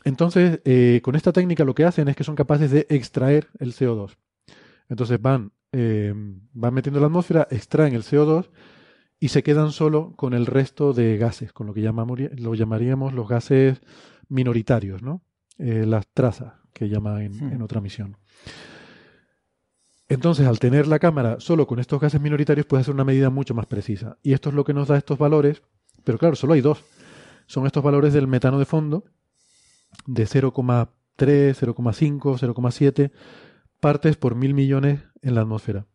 Entonces, 0.03 0.59
eh, 0.65 0.99
con 1.01 1.15
esta 1.15 1.31
técnica 1.31 1.63
lo 1.63 1.75
que 1.75 1.85
hacen 1.85 2.09
es 2.09 2.17
que 2.17 2.25
son 2.25 2.35
capaces 2.35 2.71
de 2.71 2.87
extraer 2.89 3.47
el 3.57 3.71
CO2. 3.71 4.17
Entonces 4.91 5.21
van, 5.21 5.53
eh, 5.71 6.13
van 6.51 6.73
metiendo 6.73 6.99
la 6.99 7.05
atmósfera, 7.05 7.47
extraen 7.49 7.95
el 7.95 8.03
CO2 8.03 8.49
y 9.21 9.29
se 9.29 9.41
quedan 9.41 9.71
solo 9.71 10.13
con 10.17 10.33
el 10.33 10.45
resto 10.45 10.91
de 10.91 11.17
gases, 11.17 11.53
con 11.53 11.65
lo 11.65 11.73
que 11.73 11.79
llamamos, 11.79 12.19
lo 12.19 12.53
llamaríamos 12.55 13.13
los 13.13 13.25
gases 13.25 13.79
minoritarios, 14.27 15.01
¿no? 15.01 15.21
Eh, 15.57 15.85
las 15.85 16.07
trazas, 16.13 16.55
que 16.73 16.89
llama 16.89 17.23
en, 17.23 17.53
en, 17.53 17.61
otra 17.61 17.79
misión. 17.79 18.17
Entonces, 20.09 20.45
al 20.45 20.59
tener 20.59 20.87
la 20.87 20.99
cámara 20.99 21.39
solo 21.39 21.67
con 21.67 21.79
estos 21.79 22.01
gases 22.01 22.19
minoritarios, 22.19 22.65
puede 22.65 22.81
hacer 22.81 22.93
una 22.93 23.05
medida 23.05 23.29
mucho 23.29 23.53
más 23.53 23.67
precisa. 23.67 24.17
Y 24.21 24.33
esto 24.33 24.49
es 24.49 24.55
lo 24.55 24.65
que 24.65 24.73
nos 24.73 24.89
da 24.89 24.97
estos 24.97 25.17
valores, 25.17 25.61
pero 26.03 26.17
claro, 26.17 26.35
solo 26.35 26.51
hay 26.51 26.61
dos. 26.61 26.83
Son 27.45 27.65
estos 27.65 27.81
valores 27.81 28.11
del 28.11 28.27
metano 28.27 28.59
de 28.59 28.65
fondo, 28.65 29.05
de 30.05 30.25
0,3, 30.25 30.89
0,5, 31.17 32.37
0,7 32.37 33.11
partes 33.81 34.15
por 34.15 34.35
mil 34.35 34.53
millones 34.53 35.01
en 35.21 35.35
la 35.35 35.41
atmósfera. 35.41 35.85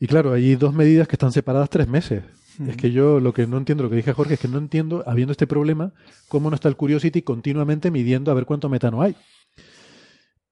Y 0.00 0.06
claro, 0.06 0.32
hay 0.32 0.54
dos 0.54 0.72
medidas 0.72 1.08
que 1.08 1.16
están 1.16 1.32
separadas 1.32 1.68
tres 1.68 1.88
meses. 1.88 2.22
Es 2.66 2.76
que 2.76 2.90
yo 2.90 3.20
lo 3.20 3.32
que 3.32 3.46
no 3.46 3.56
entiendo, 3.56 3.84
lo 3.84 3.90
que 3.90 3.96
dije 3.96 4.10
a 4.10 4.14
Jorge, 4.14 4.34
es 4.34 4.40
que 4.40 4.48
no 4.48 4.58
entiendo, 4.58 5.04
habiendo 5.06 5.30
este 5.32 5.46
problema, 5.46 5.92
cómo 6.26 6.50
no 6.50 6.56
está 6.56 6.68
el 6.68 6.76
Curiosity 6.76 7.22
continuamente 7.22 7.90
midiendo 7.90 8.32
a 8.32 8.34
ver 8.34 8.46
cuánto 8.46 8.68
metano 8.68 9.00
hay. 9.00 9.14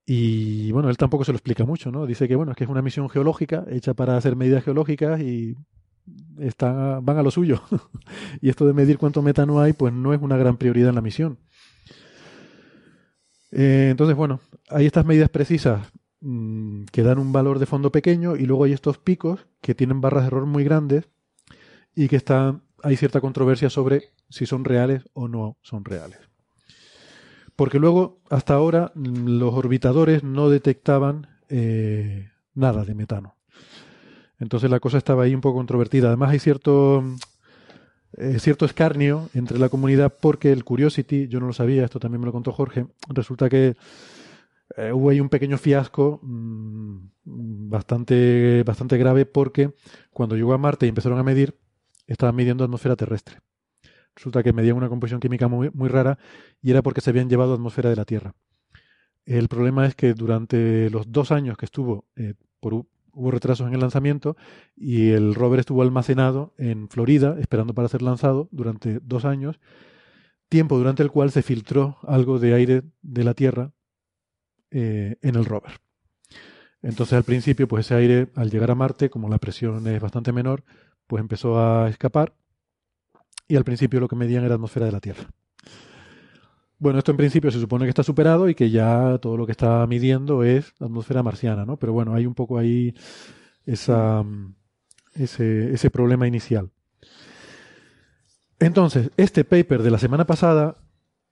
Y 0.05 0.71
bueno, 0.71 0.89
él 0.89 0.97
tampoco 0.97 1.25
se 1.25 1.33
lo 1.33 1.37
explica 1.37 1.65
mucho, 1.65 1.91
¿no? 1.91 2.07
Dice 2.07 2.29
que 2.29 2.37
bueno, 2.37 2.53
es 2.53 2.59
que 2.59 2.63
es 2.63 2.71
una 2.71 2.83
misión 2.83 3.09
geológica 3.09 3.65
hecha 3.69 3.95
para 3.95 4.17
hacer 4.17 4.37
medidas 4.37 4.63
geológicas 4.63 5.21
y 5.21 5.57
están, 6.39 7.05
van 7.05 7.19
a 7.19 7.23
lo 7.25 7.33
suyo. 7.33 7.63
y 8.41 8.51
esto 8.51 8.67
de 8.67 8.73
medir 8.73 8.99
cuánto 8.99 9.21
metano 9.21 9.61
hay, 9.61 9.73
pues 9.73 9.93
no 9.93 10.15
es 10.15 10.23
una 10.23 10.37
gran 10.37 10.59
prioridad 10.59 10.91
en 10.91 10.95
la 10.95 11.01
misión. 11.01 11.39
Eh, 13.51 13.89
entonces, 13.91 14.17
bueno, 14.17 14.41
hay 14.69 14.87
estas 14.87 15.07
medidas 15.07 15.29
precisas 15.29 15.81
Mm, 16.20 16.85
que 16.93 17.03
dan 17.03 17.19
un 17.19 17.33
valor 17.33 17.59
de 17.59 17.67
fondo 17.67 17.93
pequeño 17.93 18.36
y 18.36 18.47
luego 18.47 18.65
hay 18.65 18.73
estos 18.73 18.99
picos 18.99 19.47
que 19.61 19.75
tienen 19.75 20.01
barras 20.01 20.25
de 20.25 20.28
error 20.28 20.47
muy 20.47 20.65
grandes 20.65 21.09
y 21.95 22.09
que 22.09 22.17
están, 22.17 22.62
hay 22.83 22.97
cierta 22.97 23.20
controversia 23.20 23.69
sobre 23.69 24.12
si 24.31 24.47
son 24.47 24.65
reales 24.65 25.09
o 25.12 25.28
no 25.28 25.59
son 25.62 25.85
reales. 25.85 26.19
Porque 27.55 27.78
luego, 27.78 28.20
hasta 28.31 28.55
ahora, 28.55 28.93
mm, 28.95 29.39
los 29.39 29.55
orbitadores 29.55 30.25
no 30.25 30.49
detectaban 30.49 31.28
eh, 31.49 32.31
nada 32.55 32.85
de 32.85 32.95
metano. 32.95 33.36
Entonces 34.39 34.70
la 34.70 34.81
cosa 34.81 34.99
estaba 34.99 35.25
ahí 35.25 35.35
un 35.35 35.41
poco 35.41 35.59
controvertida. 35.59 36.09
Además 36.09 36.31
hay 36.31 36.39
cierto, 36.39 37.05
eh, 38.17 38.39
cierto 38.39 38.65
escarnio 38.65 39.28
entre 39.35 39.59
la 39.59 39.69
comunidad 39.69 40.15
porque 40.20 40.53
el 40.53 40.65
Curiosity, 40.65 41.28
yo 41.28 41.41
no 41.41 41.47
lo 41.47 41.53
sabía, 41.53 41.85
esto 41.85 42.01
también 42.01 42.20
me 42.20 42.27
lo 42.27 42.33
contó 42.33 42.53
Jorge, 42.53 42.86
resulta 43.09 43.49
que 43.49 43.77
eh, 44.77 44.93
hubo 44.93 45.11
ahí 45.11 45.20
un 45.20 45.28
pequeño 45.28 45.59
fiasco 45.59 46.20
mm, 46.23 46.99
bastante, 47.25 48.62
bastante 48.65 48.99
grave 48.99 49.27
porque 49.27 49.75
cuando 50.11 50.36
llegó 50.36 50.55
a 50.55 50.59
Marte 50.59 50.86
y 50.86 50.89
empezaron 50.89 51.19
a 51.19 51.23
medir, 51.23 51.57
estaban 52.07 52.35
midiendo 52.35 52.65
atmósfera 52.65 52.97
terrestre. 52.97 53.41
Resulta 54.15 54.43
que 54.43 54.53
medían 54.53 54.77
una 54.77 54.89
composición 54.89 55.20
química 55.20 55.47
muy, 55.47 55.70
muy 55.73 55.89
rara 55.89 56.19
y 56.62 56.70
era 56.70 56.83
porque 56.83 57.01
se 57.01 57.11
habían 57.11 57.28
llevado 57.28 57.55
atmósfera 57.55 57.91
de 57.91 57.97
la 57.97 58.05
Tierra. 58.05 58.35
El 59.25 59.49
problema 59.49 59.86
es 59.86 59.95
que 59.95 60.15
durante 60.15 60.89
los 60.91 61.11
dos 61.12 61.33
años 61.33 61.57
que 61.59 61.67
estuvo, 61.67 62.07
eh, 62.17 62.35
por, 62.61 62.75
hubo 63.12 63.31
retrasos 63.31 63.67
en 63.67 63.75
el 63.75 63.81
lanzamiento 63.81 64.36
y 64.77 65.11
el 65.11 65.35
rover 65.35 65.61
estuvo 65.61 65.83
almacenado 65.83 66.55
en 66.59 66.89
Florida 66.89 67.36
esperando 67.39 67.75
para 67.75 67.89
ser 67.89 68.03
lanzado 68.03 68.49
durante 68.53 69.01
dos 69.01 69.25
años, 69.25 69.61
tiempo 70.49 70.78
durante 70.78 71.03
el 71.03 71.11
cual 71.11 71.31
se 71.31 71.43
filtró 71.43 71.99
algo 72.03 72.39
de 72.39 72.55
aire 72.55 72.83
de 73.03 73.25
la 73.25 73.35
Tierra 73.35 73.73
eh, 74.70 75.17
en 75.23 75.35
el 75.35 75.45
rover. 75.45 75.81
Entonces 76.83 77.15
al 77.15 77.25
principio, 77.25 77.67
pues 77.67 77.86
ese 77.86 77.95
aire, 77.95 78.28
al 78.35 78.51
llegar 78.51 78.70
a 78.70 78.75
Marte, 78.75 79.11
como 79.11 79.28
la 79.28 79.39
presión 79.39 79.86
es 79.86 80.01
bastante 80.01 80.33
menor, 80.33 80.65
pues 81.07 81.20
empezó 81.20 81.59
a 81.59 81.89
escapar 81.89 82.35
y 83.49 83.57
al 83.57 83.65
principio 83.65 84.01
lo 84.01 84.09
que 84.09 84.17
medían 84.17 84.45
era 84.45 84.55
atmósfera 84.55 84.86
de 84.86 84.93
la 84.93 85.01
Tierra. 85.01 85.31
Bueno, 86.78 86.99
esto 86.99 87.11
en 87.11 87.17
principio 87.17 87.51
se 87.51 87.61
supone 87.61 87.86
que 87.86 87.91
está 87.91 88.03
superado 88.03 88.49
y 88.49 88.55
que 88.55 88.70
ya 88.70 89.19
todo 89.19 89.36
lo 89.36 89.47
que 89.47 89.53
está 89.53 89.86
midiendo 89.86 90.45
es 90.45 90.75
atmósfera 90.78 91.23
marciana, 91.23 91.65
¿no? 91.65 91.78
Pero 91.78 91.95
bueno, 91.95 92.15
hay 92.15 92.27
un 92.27 92.35
poco 92.35 92.59
ahí 92.59 92.95
ese, 93.65 94.23
ese 95.15 95.91
problema 95.91 96.28
inicial. 96.28 96.70
Entonces, 98.59 99.11
este 99.17 99.45
paper 99.45 99.83
de 99.83 99.91
la 99.91 99.99
semana 99.99 100.27
pasada, 100.27 100.77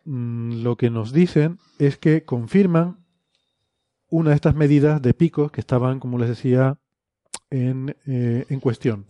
mm, 0.05 0.63
lo 0.63 0.77
que 0.77 0.91
nos 0.91 1.13
dicen 1.13 1.59
es 1.79 1.99
que 1.99 2.25
confirman 2.25 3.04
una 4.15 4.31
de 4.31 4.37
estas 4.37 4.55
medidas 4.55 5.03
de 5.03 5.13
picos 5.13 5.51
que 5.51 5.61
estaban, 5.61 5.99
como 5.99 6.19
les 6.19 6.29
decía, 6.29 6.79
en, 7.51 7.97
eh, 8.07 8.45
en 8.49 8.61
cuestión. 8.61 9.07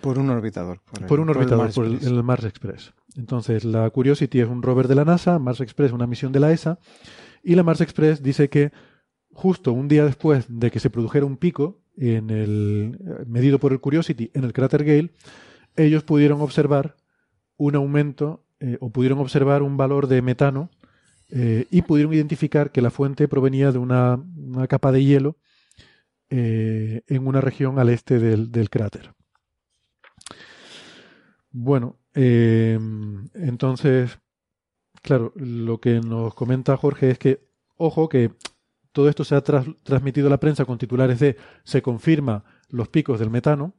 Por 0.00 0.20
un 0.20 0.30
orbitador. 0.30 0.80
Por, 1.08 1.18
un 1.18 1.30
orbitador, 1.30 1.72
por 1.72 1.84
el, 1.86 2.22
Mars 2.22 2.44
Express. 2.44 2.94
Entonces, 3.16 3.64
la 3.64 3.90
Curiosity 3.90 4.38
es 4.38 4.48
un 4.48 4.62
rover 4.62 4.86
de 4.86 4.94
la 4.94 5.04
NASA, 5.04 5.40
Mars 5.40 5.60
Express 5.60 5.90
una 5.90 6.06
misión 6.06 6.30
de 6.30 6.38
la 6.38 6.52
ESA, 6.52 6.78
y 7.42 7.56
la 7.56 7.64
Mars 7.64 7.80
Express 7.80 8.22
dice 8.22 8.48
que 8.48 8.70
justo 9.32 9.72
un 9.72 9.88
día 9.88 10.04
después 10.04 10.46
de 10.48 10.70
que 10.70 10.78
se 10.78 10.90
produjera 10.90 11.26
un 11.26 11.36
pico 11.36 11.80
en 11.96 12.30
el 12.30 13.24
medido 13.26 13.58
por 13.58 13.72
el 13.72 13.80
Curiosity 13.80 14.30
en 14.32 14.44
el 14.44 14.52
cráter 14.52 14.84
Gale, 14.84 15.10
ellos 15.74 16.04
pudieron 16.04 16.40
observar 16.40 16.94
un 17.56 17.74
aumento 17.74 18.44
eh, 18.60 18.78
o 18.80 18.90
pudieron 18.90 19.18
observar 19.18 19.62
un 19.62 19.76
valor 19.76 20.06
de 20.06 20.22
metano 20.22 20.70
eh, 21.32 21.66
y 21.70 21.82
pudieron 21.82 22.12
identificar 22.12 22.72
que 22.72 22.82
la 22.82 22.90
fuente 22.90 23.28
provenía 23.28 23.70
de 23.72 23.78
una, 23.78 24.22
capa 24.68 24.90
de 24.90 25.04
hielo 25.04 25.36
eh, 26.28 27.02
en 27.06 27.26
una 27.26 27.40
región 27.40 27.78
al 27.78 27.88
este 27.88 28.18
del, 28.18 28.70
cráter. 28.70 29.14
Bueno, 31.52 31.98
em, 32.14 33.28
entonces, 33.34 34.18
claro, 35.02 35.32
lo 35.36 35.80
que 35.80 36.00
nos 36.00 36.34
comenta 36.34 36.76
Jorge 36.76 37.10
es 37.10 37.18
que, 37.18 37.46
ojo, 37.76 38.08
que 38.08 38.32
todo 38.92 39.08
esto 39.08 39.24
se 39.24 39.34
ha 39.34 39.42
transmitido 39.42 40.26
a 40.26 40.30
la 40.30 40.40
prensa 40.40 40.64
con 40.64 40.78
titulares 40.78 41.20
de 41.20 41.36
se 41.64 41.82
confirma 41.82 42.44
los 42.68 42.88
picos 42.88 43.18
del 43.20 43.30
metano, 43.30 43.74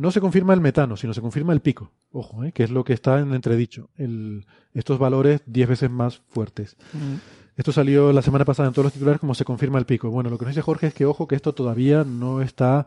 no 0.00 0.10
se 0.10 0.20
confirma 0.22 0.54
el 0.54 0.62
metano, 0.62 0.96
sino 0.96 1.12
se 1.12 1.20
confirma 1.20 1.52
el 1.52 1.60
pico. 1.60 1.92
Ojo, 2.10 2.42
¿eh? 2.42 2.52
que 2.52 2.64
es 2.64 2.70
lo 2.70 2.84
que 2.84 2.94
está 2.94 3.18
en 3.18 3.34
entredicho. 3.34 3.90
El, 3.96 4.46
estos 4.72 4.98
valores 4.98 5.42
10 5.44 5.68
veces 5.68 5.90
más 5.90 6.22
fuertes. 6.30 6.78
Mm. 6.94 7.16
Esto 7.56 7.70
salió 7.70 8.10
la 8.10 8.22
semana 8.22 8.46
pasada 8.46 8.68
en 8.68 8.72
todos 8.72 8.86
los 8.86 8.92
titulares 8.94 9.20
como 9.20 9.34
se 9.34 9.44
confirma 9.44 9.78
el 9.78 9.84
pico. 9.84 10.08
Bueno, 10.08 10.30
lo 10.30 10.38
que 10.38 10.46
nos 10.46 10.54
dice 10.54 10.62
Jorge 10.62 10.86
es 10.86 10.94
que, 10.94 11.04
ojo, 11.04 11.28
que 11.28 11.34
esto 11.34 11.52
todavía 11.52 12.04
no 12.04 12.40
está 12.40 12.86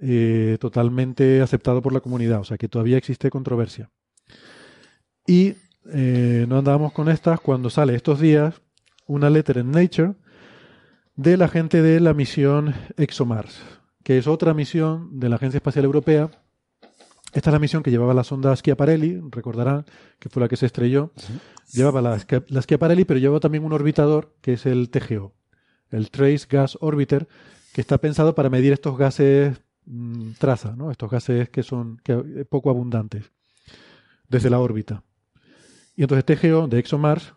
eh, 0.00 0.58
totalmente 0.60 1.42
aceptado 1.42 1.80
por 1.80 1.92
la 1.92 2.00
comunidad, 2.00 2.40
o 2.40 2.44
sea 2.44 2.58
que 2.58 2.66
todavía 2.66 2.96
existe 2.96 3.30
controversia. 3.30 3.92
Y 5.24 5.54
eh, 5.92 6.44
no 6.48 6.58
andábamos 6.58 6.92
con 6.92 7.08
estas 7.08 7.38
cuando 7.38 7.70
sale 7.70 7.94
estos 7.94 8.18
días 8.18 8.60
una 9.06 9.30
letra 9.30 9.60
en 9.60 9.70
Nature 9.70 10.14
de 11.14 11.36
la 11.36 11.46
gente 11.46 11.82
de 11.82 12.00
la 12.00 12.14
misión 12.14 12.74
ExoMars, 12.96 13.62
que 14.02 14.18
es 14.18 14.26
otra 14.26 14.54
misión 14.54 15.18
de 15.18 15.28
la 15.28 15.36
Agencia 15.36 15.58
Espacial 15.58 15.84
Europea. 15.84 16.30
Esta 17.32 17.50
es 17.50 17.52
la 17.52 17.58
misión 17.58 17.82
que 17.82 17.90
llevaba 17.90 18.14
la 18.14 18.24
sonda 18.24 18.54
Schiaparelli, 18.54 19.20
recordarán 19.30 19.86
que 20.18 20.28
fue 20.28 20.42
la 20.42 20.48
que 20.48 20.56
se 20.56 20.66
estrelló. 20.66 21.12
Llevaba 21.72 22.02
la, 22.02 22.18
la 22.48 22.62
Schiaparelli, 22.62 23.04
pero 23.04 23.20
llevaba 23.20 23.40
también 23.40 23.64
un 23.64 23.72
orbitador 23.72 24.34
que 24.42 24.54
es 24.54 24.66
el 24.66 24.90
TGO, 24.90 25.32
el 25.90 26.10
Trace 26.10 26.46
Gas 26.48 26.76
Orbiter, 26.80 27.28
que 27.72 27.80
está 27.80 27.98
pensado 27.98 28.34
para 28.34 28.50
medir 28.50 28.72
estos 28.72 28.98
gases 28.98 29.58
mm, 29.86 30.32
traza, 30.38 30.76
¿no? 30.76 30.90
estos 30.90 31.10
gases 31.10 31.48
que 31.48 31.62
son 31.62 32.00
eh, 32.06 32.44
poco 32.48 32.68
abundantes 32.68 33.32
desde 34.28 34.50
la 34.50 34.58
órbita. 34.58 35.02
Y 35.96 36.02
entonces 36.02 36.24
TGO 36.24 36.68
de 36.68 36.78
ExoMars, 36.78 37.34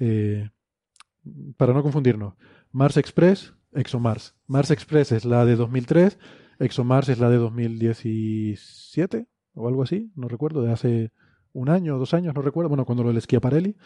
eh, 0.00 0.50
para 1.56 1.72
no 1.72 1.82
confundirnos, 1.82 2.34
Mars 2.72 2.96
Express, 2.96 3.54
ExoMars. 3.72 4.34
Mars 4.46 4.70
Express 4.70 5.12
es 5.12 5.24
la 5.24 5.44
de 5.44 5.56
2003, 5.56 6.18
ExoMars 6.58 7.08
es 7.08 7.18
la 7.18 7.30
de 7.30 7.36
2017 7.36 9.26
o 9.54 9.68
algo 9.68 9.82
así, 9.82 10.10
no 10.14 10.28
recuerdo, 10.28 10.62
de 10.62 10.72
hace 10.72 11.12
un 11.52 11.68
año 11.68 11.96
o 11.96 11.98
dos 11.98 12.14
años, 12.14 12.34
no 12.34 12.42
recuerdo. 12.42 12.68
Bueno, 12.68 12.84
cuando 12.84 13.02
lo 13.02 13.12
del 13.12 13.20
Schiaparelli, 13.20 13.76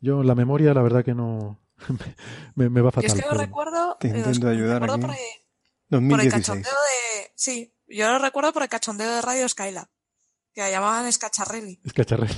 yo 0.00 0.22
la 0.22 0.34
memoria, 0.34 0.72
la 0.74 0.82
verdad 0.82 1.04
que 1.04 1.14
no 1.14 1.60
me, 2.54 2.68
va 2.68 2.90
fatal. 2.90 3.10
Yo 3.10 3.16
es 3.16 3.22
que 3.22 3.28
lo 3.28 3.38
recuerdo. 3.38 3.96
Te 4.00 4.08
intento 4.08 4.48
ayudar 4.48 4.80
Por, 4.80 6.20
el, 6.20 6.30
cachondeo 6.30 6.72
de. 6.72 7.30
Sí, 7.34 7.74
yo 7.86 8.10
lo 8.10 8.18
recuerdo 8.18 8.52
por 8.52 8.62
el 8.62 8.68
cachondeo 8.68 9.10
de 9.14 9.20
Radio 9.20 9.48
Skylab 9.48 9.88
que 10.54 10.60
la 10.60 10.70
llamaban 10.70 11.10
Scacharrelli. 11.10 11.80
Scacharrelli. 11.88 12.34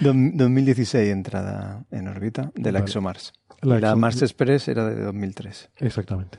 2016 0.00 1.08
entrada 1.12 1.84
en 1.90 2.08
órbita 2.08 2.52
de 2.54 2.72
la 2.72 2.80
ExoMars. 2.80 3.32
La, 3.62 3.94
Mars 3.96 4.22
Express 4.22 4.68
era 4.68 4.88
de 4.88 5.02
2003. 5.02 5.70
Exactamente. 5.78 6.38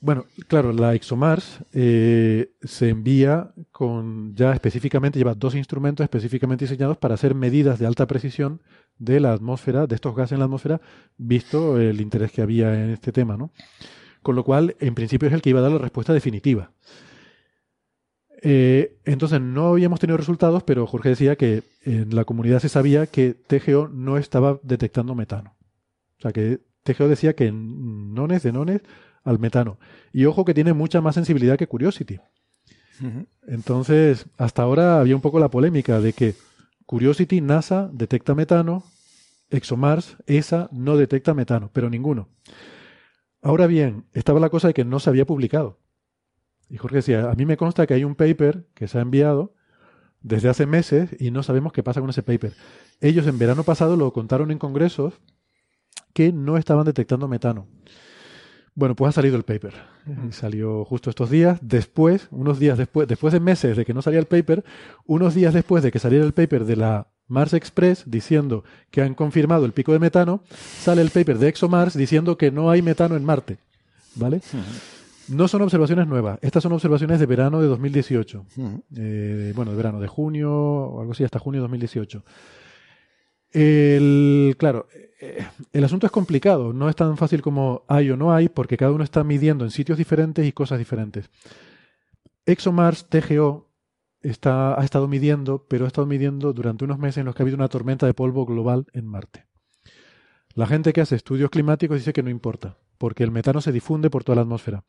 Bueno, 0.00 0.26
claro, 0.48 0.72
la 0.74 0.94
ExoMars 0.94 1.60
eh, 1.72 2.52
se 2.62 2.90
envía 2.90 3.54
con 3.72 4.34
ya 4.34 4.52
específicamente, 4.52 5.18
lleva 5.18 5.34
dos 5.34 5.54
instrumentos 5.54 6.04
específicamente 6.04 6.66
diseñados 6.66 6.98
para 6.98 7.14
hacer 7.14 7.34
medidas 7.34 7.78
de 7.78 7.86
alta 7.86 8.06
precisión 8.06 8.60
de 8.98 9.18
la 9.20 9.32
atmósfera, 9.32 9.86
de 9.86 9.94
estos 9.94 10.14
gases 10.14 10.32
en 10.32 10.40
la 10.40 10.44
atmósfera, 10.44 10.82
visto 11.16 11.80
el 11.80 12.02
interés 12.02 12.32
que 12.32 12.42
había 12.42 12.74
en 12.74 12.90
este 12.90 13.12
tema, 13.12 13.38
¿no? 13.38 13.50
Con 14.20 14.36
lo 14.36 14.44
cual, 14.44 14.76
en 14.78 14.94
principio 14.94 15.28
es 15.28 15.34
el 15.34 15.40
que 15.40 15.50
iba 15.50 15.60
a 15.60 15.62
dar 15.62 15.72
la 15.72 15.78
respuesta 15.78 16.12
definitiva. 16.12 16.70
Eh, 18.42 18.98
entonces 19.06 19.40
no 19.40 19.68
habíamos 19.68 20.00
tenido 20.00 20.18
resultados, 20.18 20.64
pero 20.64 20.86
Jorge 20.86 21.08
decía 21.08 21.36
que 21.36 21.62
en 21.80 22.14
la 22.14 22.26
comunidad 22.26 22.58
se 22.58 22.68
sabía 22.68 23.06
que 23.06 23.32
TGO 23.32 23.88
no 23.88 24.18
estaba 24.18 24.60
detectando 24.62 25.14
metano. 25.14 25.56
O 26.18 26.22
sea 26.22 26.32
que 26.32 26.60
TGO 26.82 27.08
decía 27.08 27.34
que 27.34 27.50
nones 27.52 28.42
de 28.42 28.52
nones 28.52 28.82
al 29.24 29.38
metano. 29.38 29.78
Y 30.12 30.26
ojo 30.26 30.44
que 30.44 30.54
tiene 30.54 30.72
mucha 30.72 31.00
más 31.00 31.14
sensibilidad 31.14 31.58
que 31.58 31.66
Curiosity. 31.66 32.20
Entonces, 33.48 34.26
hasta 34.38 34.62
ahora 34.62 35.00
había 35.00 35.16
un 35.16 35.22
poco 35.22 35.40
la 35.40 35.50
polémica 35.50 36.00
de 36.00 36.12
que 36.12 36.34
Curiosity, 36.86 37.40
NASA 37.40 37.90
detecta 37.92 38.34
metano, 38.34 38.84
ExoMars, 39.50 40.16
ESA 40.26 40.68
no 40.70 40.96
detecta 40.96 41.34
metano, 41.34 41.70
pero 41.72 41.90
ninguno. 41.90 42.28
Ahora 43.42 43.66
bien, 43.66 44.04
estaba 44.12 44.40
la 44.40 44.48
cosa 44.48 44.68
de 44.68 44.74
que 44.74 44.84
no 44.84 45.00
se 45.00 45.10
había 45.10 45.26
publicado. 45.26 45.78
Y 46.68 46.76
Jorge 46.76 46.96
decía, 46.96 47.30
a 47.30 47.34
mí 47.34 47.44
me 47.44 47.56
consta 47.56 47.86
que 47.86 47.94
hay 47.94 48.04
un 48.04 48.14
paper 48.14 48.66
que 48.74 48.88
se 48.88 48.98
ha 48.98 49.02
enviado 49.02 49.54
desde 50.22 50.48
hace 50.48 50.66
meses 50.66 51.14
y 51.18 51.30
no 51.30 51.42
sabemos 51.42 51.72
qué 51.72 51.82
pasa 51.82 52.00
con 52.00 52.10
ese 52.10 52.22
paper. 52.22 52.54
Ellos 53.00 53.26
en 53.26 53.38
verano 53.38 53.64
pasado 53.64 53.96
lo 53.96 54.12
contaron 54.12 54.50
en 54.50 54.58
congresos 54.58 55.20
que 56.14 56.32
no 56.32 56.56
estaban 56.56 56.86
detectando 56.86 57.28
metano. 57.28 57.66
Bueno, 58.74 58.96
pues 58.96 59.10
ha 59.10 59.12
salido 59.12 59.36
el 59.36 59.44
paper. 59.44 59.74
Salió 60.30 60.84
justo 60.84 61.10
estos 61.10 61.30
días. 61.30 61.58
Después, 61.62 62.26
unos 62.30 62.58
días 62.58 62.76
después, 62.76 63.06
después 63.06 63.32
de 63.32 63.40
meses 63.40 63.76
de 63.76 63.84
que 63.84 63.94
no 63.94 64.02
salía 64.02 64.18
el 64.18 64.26
paper, 64.26 64.64
unos 65.06 65.34
días 65.34 65.54
después 65.54 65.84
de 65.84 65.92
que 65.92 66.00
saliera 66.00 66.24
el 66.24 66.32
paper 66.32 66.64
de 66.64 66.76
la 66.76 67.06
Mars 67.28 67.54
Express 67.54 68.04
diciendo 68.06 68.64
que 68.90 69.02
han 69.02 69.14
confirmado 69.14 69.64
el 69.64 69.72
pico 69.72 69.92
de 69.92 69.98
metano, 69.98 70.42
sale 70.50 71.02
el 71.02 71.10
paper 71.10 71.38
de 71.38 71.48
ExoMars 71.48 71.96
diciendo 71.96 72.36
que 72.36 72.50
no 72.50 72.70
hay 72.70 72.82
metano 72.82 73.16
en 73.16 73.24
Marte. 73.24 73.58
¿Vale? 74.16 74.40
No 75.28 75.48
son 75.48 75.62
observaciones 75.62 76.06
nuevas. 76.06 76.38
Estas 76.42 76.62
son 76.62 76.72
observaciones 76.72 77.20
de 77.20 77.26
verano 77.26 77.60
de 77.60 77.68
2018. 77.68 78.44
Eh, 78.96 79.52
bueno, 79.54 79.70
de 79.70 79.76
verano, 79.76 80.00
de 80.00 80.08
junio 80.08 80.52
o 80.52 81.00
algo 81.00 81.12
así, 81.12 81.24
hasta 81.24 81.38
junio 81.38 81.60
de 81.60 81.62
2018. 81.62 82.22
El, 83.54 84.56
claro, 84.58 84.88
eh, 85.20 85.46
el 85.72 85.84
asunto 85.84 86.06
es 86.06 86.12
complicado. 86.12 86.72
No 86.72 86.88
es 86.88 86.96
tan 86.96 87.16
fácil 87.16 87.40
como 87.40 87.84
hay 87.88 88.10
o 88.10 88.16
no 88.16 88.34
hay, 88.34 88.48
porque 88.48 88.76
cada 88.76 88.92
uno 88.92 89.04
está 89.04 89.24
midiendo 89.24 89.64
en 89.64 89.70
sitios 89.70 89.96
diferentes 89.96 90.46
y 90.46 90.52
cosas 90.52 90.78
diferentes. 90.78 91.30
ExoMars 92.44 93.08
TGO 93.08 93.70
está, 94.20 94.78
ha 94.78 94.84
estado 94.84 95.08
midiendo, 95.08 95.66
pero 95.68 95.84
ha 95.84 95.88
estado 95.88 96.06
midiendo 96.06 96.52
durante 96.52 96.84
unos 96.84 96.98
meses 96.98 97.18
en 97.18 97.26
los 97.26 97.34
que 97.34 97.42
ha 97.42 97.44
habido 97.44 97.56
una 97.56 97.68
tormenta 97.68 98.06
de 98.06 98.12
polvo 98.12 98.44
global 98.44 98.86
en 98.92 99.06
Marte. 99.06 99.46
La 100.54 100.66
gente 100.66 100.92
que 100.92 101.00
hace 101.00 101.16
estudios 101.16 101.50
climáticos 101.50 101.98
dice 101.98 102.12
que 102.12 102.22
no 102.22 102.30
importa, 102.30 102.76
porque 102.98 103.24
el 103.24 103.30
metano 103.30 103.60
se 103.60 103.72
difunde 103.72 104.10
por 104.10 104.24
toda 104.24 104.36
la 104.36 104.42
atmósfera. 104.42 104.84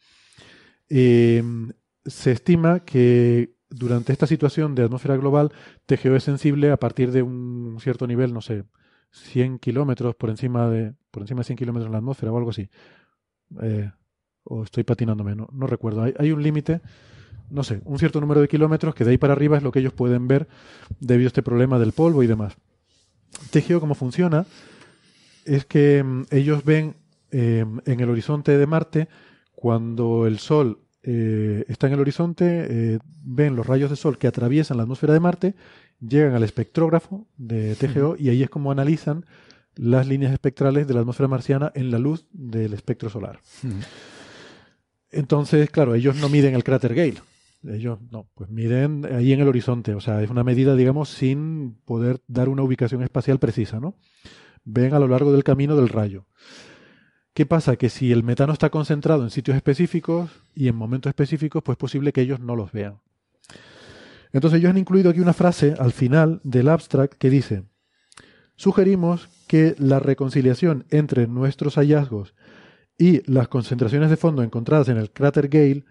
Em, 0.90 1.72
se 2.06 2.32
estima 2.32 2.82
que 2.82 3.55
durante 3.70 4.14
esta 4.14 4.28
situación 4.28 4.76
de 4.76 4.84
atmósfera 4.84 5.18
global, 5.18 5.52
TGO 5.86 6.16
es 6.16 6.24
sensible 6.24 6.72
a 6.72 6.78
partir 6.78 7.12
de 7.12 7.24
un 7.24 7.78
cierto 7.80 8.08
nivel, 8.08 8.34
no 8.34 8.42
sé, 8.42 8.64
100 9.12 9.60
kilómetros 9.60 10.16
por 10.16 10.30
encima 10.30 10.70
de 10.70 10.94
por 11.12 11.24
encima 11.24 11.40
de 11.40 11.46
100 11.46 11.58
kilómetros 11.58 11.88
en 11.88 11.94
la 11.94 12.00
atmósfera 12.00 12.32
o 12.32 12.38
algo 12.38 12.50
así. 12.50 12.70
Eh, 13.62 13.90
o 14.44 14.64
estoy 14.64 14.84
patinándome, 14.84 15.36
no, 15.36 15.68
recuerdo. 15.68 16.04
Hay, 16.04 16.32
un 16.32 16.44
límite, 16.44 16.82
no 17.50 17.64
sé, 17.64 17.82
un 17.86 17.98
cierto 17.98 18.22
número 18.22 18.42
de 18.42 18.48
kilómetros 18.48 18.94
que 18.94 19.04
de 19.04 19.12
ahí 19.12 19.18
para 19.18 19.34
arriba 19.34 19.58
es 19.58 19.64
lo 19.64 19.72
que 19.72 19.80
ellos 19.80 19.94
pueden 19.94 20.28
ver 20.28 20.48
debido 21.00 21.28
a 21.28 21.30
este 21.30 21.42
problema 21.42 21.80
del 21.80 21.94
polvo 21.94 22.22
y 22.22 22.28
demás. 22.28 22.56
TGO, 23.52 23.80
¿cómo 23.80 23.96
funciona? 23.96 24.46
Es 25.46 25.66
que 25.66 25.98
em, 25.98 26.26
ellos 26.30 26.64
ven 26.64 26.96
em, 27.32 27.80
en 27.86 28.00
el 28.00 28.10
horizonte 28.10 28.58
de 28.58 28.68
Marte 28.68 29.08
cuando 29.56 30.28
el 30.28 30.38
Sol 30.38 30.85
eh, 31.08 31.66
está 31.68 31.86
en 31.86 31.94
el 31.94 32.00
horizonte, 32.00 32.66
eh, 32.68 33.00
ven 33.24 33.56
los 33.56 33.68
rayos 33.68 33.92
de 33.92 33.96
Sol 33.96 34.18
que 34.18 34.26
atraviesan 34.26 34.78
la 34.78 34.84
atmósfera 34.84 35.14
de 35.14 35.20
Marte, 35.20 35.54
llegan 36.00 36.34
al 36.34 36.44
espectrógrafo 36.44 37.28
de 37.38 37.76
TGO 37.76 38.16
y 38.18 38.30
ahí 38.30 38.42
es 38.42 38.50
como 38.50 38.72
analizan 38.72 39.24
las 39.76 40.08
líneas 40.08 40.34
espectrales 40.34 40.88
de 40.88 40.96
la 40.96 41.02
atmósfera 41.02 41.28
marciana 41.28 41.72
en 41.76 41.92
la 41.92 42.00
luz 42.00 42.26
del 42.32 42.74
espectro 42.74 43.12
solar. 43.12 43.40
Entonces, 45.12 45.70
claro, 45.70 45.94
ellos 45.94 46.16
no 46.16 46.28
miden 46.28 46.56
el 46.56 46.64
cráter 46.64 46.96
Gale. 46.96 47.22
Ellos 47.68 48.00
no, 48.12 48.28
pues 48.34 48.50
miden 48.50 49.06
ahí 49.14 49.32
en 49.32 49.42
el 49.42 49.48
horizonte. 49.48 49.94
O 49.94 50.02
sea, 50.02 50.24
es 50.24 50.30
una 50.32 50.44
medida, 50.44 50.76
digamos, 50.76 51.10
sin 51.10 51.78
poder 51.86 52.20
dar 52.28 52.50
una 52.50 52.64
ubicación 52.64 53.04
espacial 53.04 53.38
precisa, 53.38 53.80
¿no? 53.80 53.96
Ven 54.64 54.94
a 54.96 55.00
lo 55.00 55.08
largo 55.08 55.32
del 55.32 55.44
camino 55.44 55.76
del 55.76 55.90
rayo. 55.90 56.26
¿Qué 57.36 57.46
pasa? 57.46 57.76
Que 57.76 57.90
si 57.90 58.14
el 58.14 58.24
metano 58.24 58.54
está 58.54 58.70
concentrado 58.70 59.22
en 59.24 59.30
sitios 59.30 59.58
específicos 59.58 60.32
y 60.56 60.70
en 60.70 60.76
momentos 60.78 61.10
específicos, 61.10 61.62
pues 61.62 61.76
es 61.76 61.80
posible 61.80 62.14
que 62.14 62.22
ellos 62.22 62.40
no 62.40 62.56
los 62.56 62.72
vean. 62.72 63.02
Entonces 64.32 64.60
ellos 64.60 64.70
han 64.70 64.78
incluido 64.78 65.10
aquí 65.10 65.20
una 65.20 65.34
frase 65.34 65.76
al 65.78 65.92
final 65.92 66.40
del 66.46 66.70
abstract 66.70 67.16
que 67.16 67.30
dice, 67.30 67.66
sugerimos 68.56 69.28
que 69.48 69.76
la 69.78 70.00
reconciliación 70.00 70.86
entre 70.92 71.28
nuestros 71.28 71.76
hallazgos 71.76 72.36
y 72.98 73.30
las 73.30 73.50
concentraciones 73.50 74.10
de 74.10 74.16
fondo 74.16 74.42
encontradas 74.42 74.88
en 74.88 74.96
el 74.96 75.12
cráter 75.12 75.50
Gale 75.50 75.84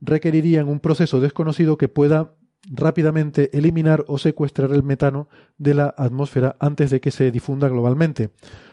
requerirían 0.00 0.66
un 0.66 0.80
proceso 0.80 1.20
desconocido 1.20 1.78
que 1.78 1.88
pueda 1.88 2.34
rápidamente 2.68 3.56
eliminar 3.56 4.04
o 4.08 4.18
secuestrar 4.18 4.72
el 4.72 4.82
metano 4.82 5.28
de 5.56 5.74
la 5.74 5.94
atmósfera 5.96 6.56
antes 6.58 6.90
de 6.90 7.00
que 7.00 7.12
se 7.12 7.30
difunda 7.30 7.68
globalmente. 7.68 8.30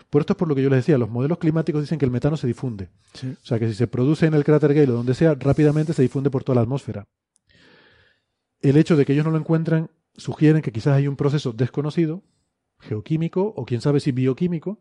Por 0.09 0.21
esto 0.21 0.33
es 0.33 0.37
por 0.37 0.47
lo 0.47 0.55
que 0.55 0.63
yo 0.63 0.69
les 0.69 0.79
decía, 0.79 0.97
los 0.97 1.09
modelos 1.09 1.37
climáticos 1.37 1.81
dicen 1.81 1.99
que 1.99 2.05
el 2.05 2.11
metano 2.11 2.37
se 2.37 2.47
difunde. 2.47 2.89
O 3.23 3.45
sea, 3.45 3.59
que 3.59 3.67
si 3.67 3.73
se 3.73 3.87
produce 3.87 4.25
en 4.25 4.33
el 4.33 4.43
cráter 4.43 4.73
Gale 4.73 4.91
o 4.91 4.95
donde 4.95 5.13
sea, 5.13 5.35
rápidamente 5.35 5.93
se 5.93 6.01
difunde 6.01 6.29
por 6.29 6.43
toda 6.43 6.55
la 6.55 6.61
atmósfera. 6.61 7.07
El 8.61 8.77
hecho 8.77 8.95
de 8.95 9.05
que 9.05 9.13
ellos 9.13 9.25
no 9.25 9.31
lo 9.31 9.37
encuentran 9.37 9.89
sugiere 10.15 10.61
que 10.61 10.71
quizás 10.71 10.95
hay 10.95 11.07
un 11.07 11.15
proceso 11.15 11.51
desconocido, 11.53 12.23
geoquímico 12.79 13.53
o 13.55 13.65
quién 13.65 13.81
sabe 13.81 13.99
si 13.99 14.11
bioquímico, 14.11 14.79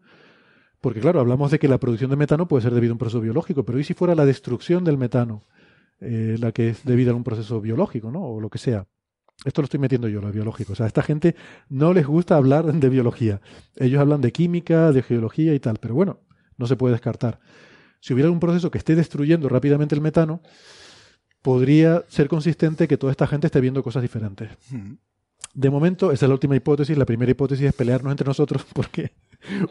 porque 0.81 1.01
claro, 1.01 1.21
hablamos 1.21 1.51
de 1.51 1.59
que 1.59 1.69
la 1.69 1.79
producción 1.79 2.11
de 2.11 2.17
metano 2.17 2.49
puede 2.49 2.63
ser 2.63 2.75
debido 2.75 2.93
a 2.93 2.95
un 2.95 2.99
proceso 2.99 3.21
biológico, 3.21 3.65
pero 3.65 3.79
¿y 3.79 3.85
si 3.85 3.95
fuera 3.95 4.15
la 4.15 4.25
destrucción 4.25 4.85
del 4.85 4.99
metano 4.99 5.45
eh, 6.01 6.37
la 6.39 6.53
que 6.53 6.71
es 6.71 6.85
debida 6.85 7.13
a 7.13 7.15
un 7.15 7.25
proceso 7.25 7.61
biológico, 7.61 8.11
¿no? 8.11 8.23
O 8.23 8.41
lo 8.41 8.51
que 8.51 8.59
sea. 8.59 8.87
Esto 9.45 9.63
lo 9.63 9.67
estoy 9.67 9.81
metiendo 9.81 10.09
yo, 10.09 10.21
lo 10.21 10.33
biológico. 10.33 10.73
O 10.73 10.77
sea, 10.77 10.85
a 10.85 10.87
esta 10.89 11.03
gente 11.03 11.37
no 11.69 11.93
les 11.93 12.07
gusta 12.07 12.37
hablar 12.37 12.65
de 12.73 12.89
biología. 12.89 13.41
Ellos 13.77 14.01
hablan 14.01 14.21
de 14.21 14.33
química, 14.33 14.93
de 14.93 15.03
geología 15.03 15.55
y 15.55 15.61
tal, 15.61 15.79
pero 15.79 15.95
bueno, 15.95 16.21
no 16.57 16.67
se 16.67 16.77
puede 16.77 16.93
descartar. 16.93 17.41
Si 18.01 18.15
hubiera 18.15 18.31
un 18.31 18.41
proceso 18.41 18.71
que 18.71 18.79
esté 18.79 18.95
destruyendo 18.95 19.49
rápidamente 19.49 19.95
el 19.95 20.01
metano, 20.01 20.41
podría 21.43 22.05
ser 22.09 22.29
consistente 22.29 22.89
que 22.89 22.97
toda 22.97 23.11
esta 23.11 23.27
gente 23.27 23.47
esté 23.47 23.61
viendo 23.61 23.83
cosas 23.83 24.03
diferentes. 24.03 24.51
De 25.55 25.71
momento, 25.71 26.13
esa 26.13 26.27
es 26.27 26.29
la 26.29 26.35
última 26.35 26.57
hipótesis. 26.57 26.97
La 26.97 27.07
primera 27.07 27.31
hipótesis 27.31 27.67
es 27.67 27.75
pelearnos 27.75 28.11
entre 28.11 28.27
nosotros 28.27 28.65
porque 28.75 29.13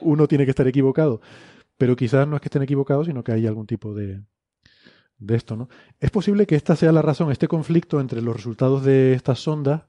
uno 0.02 0.28
tiene 0.28 0.46
que 0.46 0.52
estar 0.52 0.68
equivocado. 0.68 1.22
Pero 1.78 1.96
quizás 1.96 2.28
no 2.28 2.36
es 2.36 2.42
que 2.42 2.48
estén 2.48 2.62
equivocados, 2.62 3.08
sino 3.08 3.24
que 3.24 3.34
hay 3.34 3.46
algún 3.46 3.68
tipo 3.68 3.94
de, 3.94 4.22
de 5.18 5.36
esto, 5.36 5.56
¿no? 5.56 5.70
Es 6.00 6.12
posible 6.12 6.46
que 6.46 6.56
esta 6.56 6.76
sea 6.76 6.92
la 6.92 7.02
razón, 7.02 7.32
este 7.32 7.48
conflicto 7.48 8.00
entre 8.00 8.22
los 8.22 8.36
resultados 8.36 8.84
de 8.84 9.14
estas 9.14 9.40
sondas, 9.40 9.84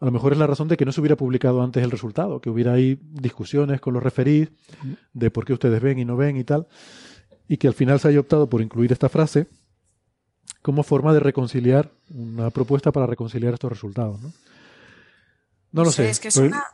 a 0.00 0.04
lo 0.06 0.10
mejor 0.10 0.32
es 0.32 0.38
la 0.38 0.46
razón 0.46 0.68
de 0.68 0.76
que 0.76 0.86
no 0.86 0.92
se 0.92 1.00
hubiera 1.00 1.16
publicado 1.16 1.62
antes 1.62 1.84
el 1.84 1.90
resultado, 1.90 2.40
que 2.40 2.48
hubiera 2.48 2.72
ahí 2.72 2.98
discusiones 3.02 3.80
con 3.80 3.92
los 3.92 4.02
referís 4.02 4.48
de 5.12 5.30
por 5.30 5.44
qué 5.44 5.52
ustedes 5.52 5.82
ven 5.82 5.98
y 5.98 6.04
no 6.04 6.16
ven 6.16 6.38
y 6.38 6.44
tal, 6.44 6.68
y 7.46 7.58
que 7.58 7.66
al 7.66 7.74
final 7.74 8.00
se 8.00 8.08
haya 8.08 8.20
optado 8.20 8.48
por 8.48 8.62
incluir 8.62 8.92
esta 8.92 9.08
frase 9.08 9.48
como 10.62 10.82
forma 10.82 11.12
de 11.12 11.20
reconciliar, 11.20 11.90
una 12.10 12.50
propuesta 12.50 12.92
para 12.92 13.06
reconciliar 13.06 13.54
estos 13.54 13.70
resultados, 13.70 14.20
¿no? 14.20 14.32
No 15.72 15.84
lo 15.84 15.92
sé. 15.92 16.10
Es 16.10 16.18
que 16.18 16.30
suena, 16.30 16.64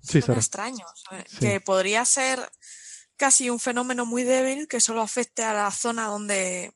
sí, 0.00 0.18
extraño. 0.18 0.84
Que 1.40 1.60
podría 1.60 2.04
ser 2.04 2.40
casi 3.16 3.50
un 3.50 3.58
fenómeno 3.58 4.06
muy 4.06 4.24
débil 4.24 4.68
que 4.68 4.80
solo 4.80 5.00
afecte 5.00 5.42
a 5.42 5.54
la 5.54 5.70
zona 5.70 6.06
donde 6.06 6.72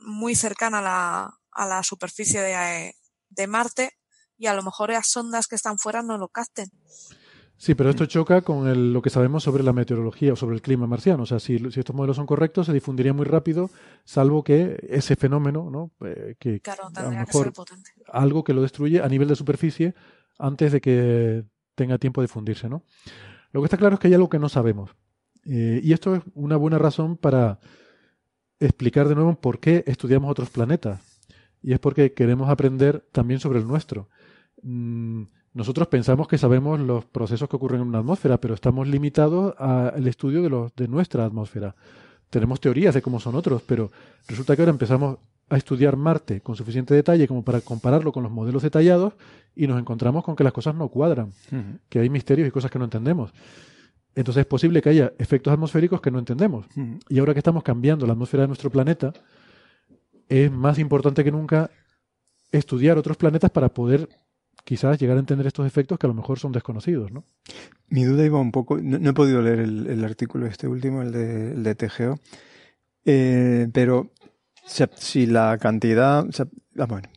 muy 0.00 0.34
cercana 0.34 0.78
a 0.78 0.82
la, 0.82 1.38
a 1.52 1.66
la 1.66 1.82
superficie 1.82 2.40
de, 2.40 2.94
de, 3.30 3.46
Marte 3.46 3.90
y 4.36 4.46
a 4.46 4.54
lo 4.54 4.62
mejor 4.62 4.90
las 4.90 5.08
sondas 5.08 5.46
que 5.46 5.56
están 5.56 5.78
fuera 5.78 6.02
no 6.02 6.18
lo 6.18 6.28
capten. 6.28 6.70
Sí, 7.56 7.74
pero 7.74 7.90
esto 7.90 8.06
choca 8.06 8.42
con 8.42 8.68
el, 8.68 8.92
lo 8.92 9.02
que 9.02 9.10
sabemos 9.10 9.42
sobre 9.42 9.64
la 9.64 9.72
meteorología 9.72 10.32
o 10.32 10.36
sobre 10.36 10.54
el 10.54 10.62
clima 10.62 10.86
marciano. 10.86 11.24
O 11.24 11.26
sea, 11.26 11.40
si, 11.40 11.58
si, 11.58 11.80
estos 11.80 11.94
modelos 11.94 12.16
son 12.16 12.26
correctos, 12.26 12.66
se 12.66 12.72
difundiría 12.72 13.12
muy 13.12 13.26
rápido, 13.26 13.68
salvo 14.04 14.44
que 14.44 14.78
ese 14.88 15.16
fenómeno, 15.16 15.68
¿no? 15.68 15.90
Eh, 16.06 16.36
que 16.38 16.62
a 16.64 17.02
lo 17.02 17.10
mejor 17.10 17.52
algo 18.12 18.44
que 18.44 18.54
lo 18.54 18.62
destruye 18.62 19.02
a 19.02 19.08
nivel 19.08 19.26
de 19.26 19.34
superficie 19.34 19.94
antes 20.38 20.70
de 20.70 20.80
que 20.80 21.44
tenga 21.74 21.98
tiempo 21.98 22.20
de 22.20 22.28
fundirse, 22.28 22.68
¿no? 22.68 22.84
Lo 23.50 23.60
que 23.60 23.66
está 23.66 23.76
claro 23.76 23.94
es 23.94 24.00
que 24.00 24.06
hay 24.06 24.14
algo 24.14 24.28
que 24.28 24.38
no 24.38 24.48
sabemos. 24.48 24.90
Eh, 25.44 25.80
y 25.82 25.92
esto 25.92 26.14
es 26.14 26.22
una 26.34 26.56
buena 26.56 26.78
razón 26.78 27.16
para 27.16 27.58
explicar 28.60 29.08
de 29.08 29.14
nuevo 29.14 29.34
por 29.34 29.60
qué 29.60 29.84
estudiamos 29.86 30.30
otros 30.30 30.50
planetas. 30.50 31.00
Y 31.62 31.72
es 31.72 31.78
porque 31.78 32.12
queremos 32.12 32.48
aprender 32.48 33.04
también 33.12 33.40
sobre 33.40 33.58
el 33.58 33.66
nuestro. 33.66 34.08
Mm, 34.62 35.24
nosotros 35.54 35.88
pensamos 35.88 36.28
que 36.28 36.38
sabemos 36.38 36.78
los 36.78 37.04
procesos 37.04 37.48
que 37.48 37.56
ocurren 37.56 37.80
en 37.80 37.88
una 37.88 37.98
atmósfera, 37.98 38.38
pero 38.40 38.54
estamos 38.54 38.86
limitados 38.86 39.54
al 39.58 40.06
estudio 40.06 40.42
de, 40.42 40.50
los, 40.50 40.74
de 40.76 40.88
nuestra 40.88 41.24
atmósfera. 41.24 41.74
Tenemos 42.30 42.60
teorías 42.60 42.94
de 42.94 43.02
cómo 43.02 43.18
son 43.18 43.34
otros, 43.34 43.62
pero 43.66 43.90
resulta 44.28 44.54
que 44.54 44.62
ahora 44.62 44.70
empezamos 44.70 45.18
a 45.50 45.56
estudiar 45.56 45.96
Marte 45.96 46.40
con 46.42 46.56
suficiente 46.56 46.94
detalle 46.94 47.26
como 47.26 47.42
para 47.42 47.60
compararlo 47.60 48.12
con 48.12 48.22
los 48.22 48.30
modelos 48.30 48.62
detallados 48.62 49.14
y 49.56 49.66
nos 49.66 49.80
encontramos 49.80 50.22
con 50.22 50.36
que 50.36 50.44
las 50.44 50.52
cosas 50.52 50.74
no 50.74 50.88
cuadran, 50.88 51.32
que 51.88 51.98
hay 51.98 52.10
misterios 52.10 52.46
y 52.46 52.50
cosas 52.50 52.70
que 52.70 52.78
no 52.78 52.84
entendemos. 52.84 53.32
Entonces 54.14 54.40
es 54.40 54.46
posible 54.46 54.82
que 54.82 54.88
haya 54.88 55.12
efectos 55.18 55.52
atmosféricos 55.52 56.00
que 56.00 56.10
no 56.10 56.18
entendemos. 56.18 56.66
Y 57.08 57.18
ahora 57.18 57.34
que 57.34 57.40
estamos 57.40 57.62
cambiando 57.62 58.06
la 58.06 58.14
atmósfera 58.14 58.42
de 58.42 58.48
nuestro 58.48 58.70
planeta, 58.70 59.12
es 60.28 60.50
más 60.50 60.78
importante 60.78 61.24
que 61.24 61.32
nunca 61.32 61.70
estudiar 62.50 62.98
otros 62.98 63.16
planetas 63.16 63.50
para 63.50 63.68
poder 63.68 64.08
quizás 64.64 64.98
llegar 64.98 65.16
a 65.16 65.20
entender 65.20 65.46
estos 65.46 65.66
efectos 65.66 65.98
que 65.98 66.06
a 66.06 66.08
lo 66.08 66.14
mejor 66.14 66.38
son 66.38 66.52
desconocidos, 66.52 67.10
¿no? 67.10 67.24
Mi 67.88 68.04
duda 68.04 68.24
iba 68.24 68.38
un 68.38 68.52
poco, 68.52 68.78
no, 68.78 69.08
he 69.08 69.14
podido 69.14 69.40
leer 69.40 69.60
el, 69.60 70.04
artículo 70.04 70.46
este 70.46 70.68
último, 70.68 71.00
el 71.00 71.12
de, 71.12 71.52
el 71.52 71.62
de 71.62 71.74
TGO, 71.74 72.18
eh, 73.06 73.68
pero 73.72 74.10
si 74.66 75.26
la 75.26 75.56
cantidad, 75.58 76.26
ah, 76.78 76.86
bueno, 76.86 77.08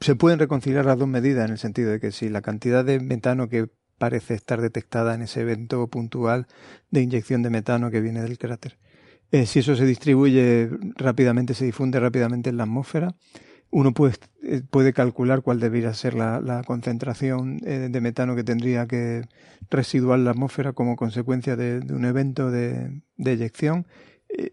se 0.00 0.16
pueden 0.16 0.38
reconciliar 0.38 0.84
las 0.84 0.98
dos 0.98 1.06
medidas 1.06 1.44
en 1.44 1.52
el 1.52 1.58
sentido 1.58 1.90
de 1.92 2.00
que 2.00 2.10
si 2.10 2.28
la 2.28 2.42
cantidad 2.42 2.84
de 2.84 2.98
metano 2.98 3.48
que 3.48 3.68
parece 4.00 4.32
estar 4.32 4.62
detectada 4.62 5.14
en 5.14 5.20
ese 5.20 5.42
evento 5.42 5.86
puntual 5.88 6.46
de 6.90 7.02
inyección 7.02 7.42
de 7.42 7.50
metano 7.50 7.90
que 7.90 8.00
viene 8.00 8.22
del 8.22 8.38
cráter. 8.38 8.78
Eh, 9.30 9.44
si 9.44 9.58
eso 9.58 9.76
se 9.76 9.84
distribuye 9.84 10.70
rápidamente, 10.96 11.52
se 11.52 11.66
difunde 11.66 12.00
rápidamente 12.00 12.48
en 12.48 12.56
la 12.56 12.62
atmósfera, 12.62 13.14
uno 13.70 13.92
puede, 13.92 14.14
eh, 14.42 14.62
puede 14.68 14.94
calcular 14.94 15.42
cuál 15.42 15.60
debería 15.60 15.92
ser 15.92 16.14
la, 16.14 16.62
concentración 16.66 17.60
eh, 17.66 17.88
de 17.90 18.00
metano 18.00 18.34
que 18.34 18.42
tendría 18.42 18.86
que 18.86 19.22
residuar 19.70 20.18
la 20.18 20.30
atmósfera 20.30 20.72
como 20.72 20.96
consecuencia 20.96 21.54
de, 21.54 21.80
un 21.92 22.06
evento 22.06 22.50
de, 22.50 23.02
de 23.18 23.32
eyección 23.32 23.86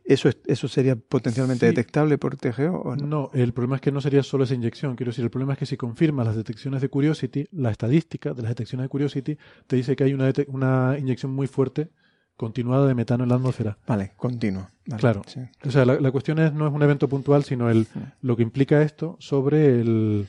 ¿Eso, 0.06 0.30
¿Eso 0.46 0.68
sería 0.68 0.96
potencialmente 0.96 1.66
detectable 1.66 2.18
por 2.18 2.36
TGO 2.36 2.82
o 2.82 2.96
no? 2.96 3.06
No, 3.06 3.32
el 3.34 3.54
problema 3.54 3.76
es 3.76 3.82
que 3.82 3.92
no 3.92 4.02
sería 4.02 4.24
solo 4.24 4.44
esa 4.44 4.56
inyección. 4.56 4.96
Quiero 4.96 5.12
decir, 5.12 5.24
el 5.24 5.30
problema 5.30 5.54
es 5.54 5.60
que 5.60 5.66
si 5.66 5.78
confirmas 5.78 6.26
las 6.26 6.36
detecciones 6.36 6.82
de 6.82 6.90
Curiosity, 6.90 7.48
la 7.52 7.72
estadística 7.72 8.34
de 8.34 8.42
las 8.42 8.50
detecciones 8.50 8.86
de 8.86 8.90
Curiosity 8.90 9.38
te 9.68 9.76
dice 9.76 9.96
que 9.96 10.04
hay 10.04 10.14
una, 10.14 10.32
una 10.48 10.98
inyección 10.98 11.32
muy 11.32 11.48
fuerte 11.48 11.90
continuada 12.38 12.88
de 12.88 12.96
metano 12.96 13.24
en 13.24 13.30
la 13.30 13.36
atmósfera. 13.36 13.78
Vale, 13.88 14.14
continuo. 14.16 14.70
claro. 14.98 15.24
O 15.66 15.72
sea, 15.72 15.86
la, 15.86 16.12
cuestión 16.12 16.40
es, 16.40 16.54
no 16.54 16.68
es 16.68 16.74
un 16.74 16.84
evento 16.84 17.10
puntual, 17.10 17.44
sino 17.44 17.70
el, 17.70 17.88
lo 18.22 18.38
que 18.38 18.44
implica 18.44 18.82
esto 18.84 19.18
sobre 19.20 19.82
el, 19.82 20.28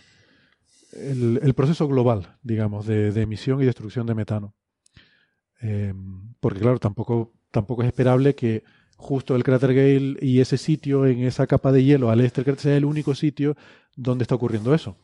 el, 0.93 1.55
proceso 1.55 1.87
global, 1.87 2.37
digamos, 2.43 2.87
de, 2.87 3.09
emisión 3.21 3.63
y 3.63 3.67
destrucción 3.67 4.07
de 4.07 4.15
metano. 4.15 4.55
Eh, 5.61 5.93
porque, 6.41 6.61
claro, 6.61 6.79
tampoco, 6.79 7.35
tampoco 7.51 7.83
es 7.83 7.89
esperable 7.89 8.35
que 8.35 8.65
justo 8.99 9.37
el 9.37 9.45
cráter 9.45 9.75
Gale 9.75 10.17
y 10.21 10.41
ese 10.41 10.59
sitio 10.59 11.07
en 11.07 11.21
esa 11.21 11.47
capa 11.47 11.73
de 11.73 11.85
hielo 11.85 12.11
al 12.11 12.21
este 12.21 12.41
del 12.41 12.47
cráter 12.47 12.63
sea 12.63 12.77
el 12.77 12.85
único 12.85 13.15
sitio 13.15 13.57
donde 13.97 14.25
está 14.25 14.35
ocurriendo 14.35 14.75
eso. 14.75 14.97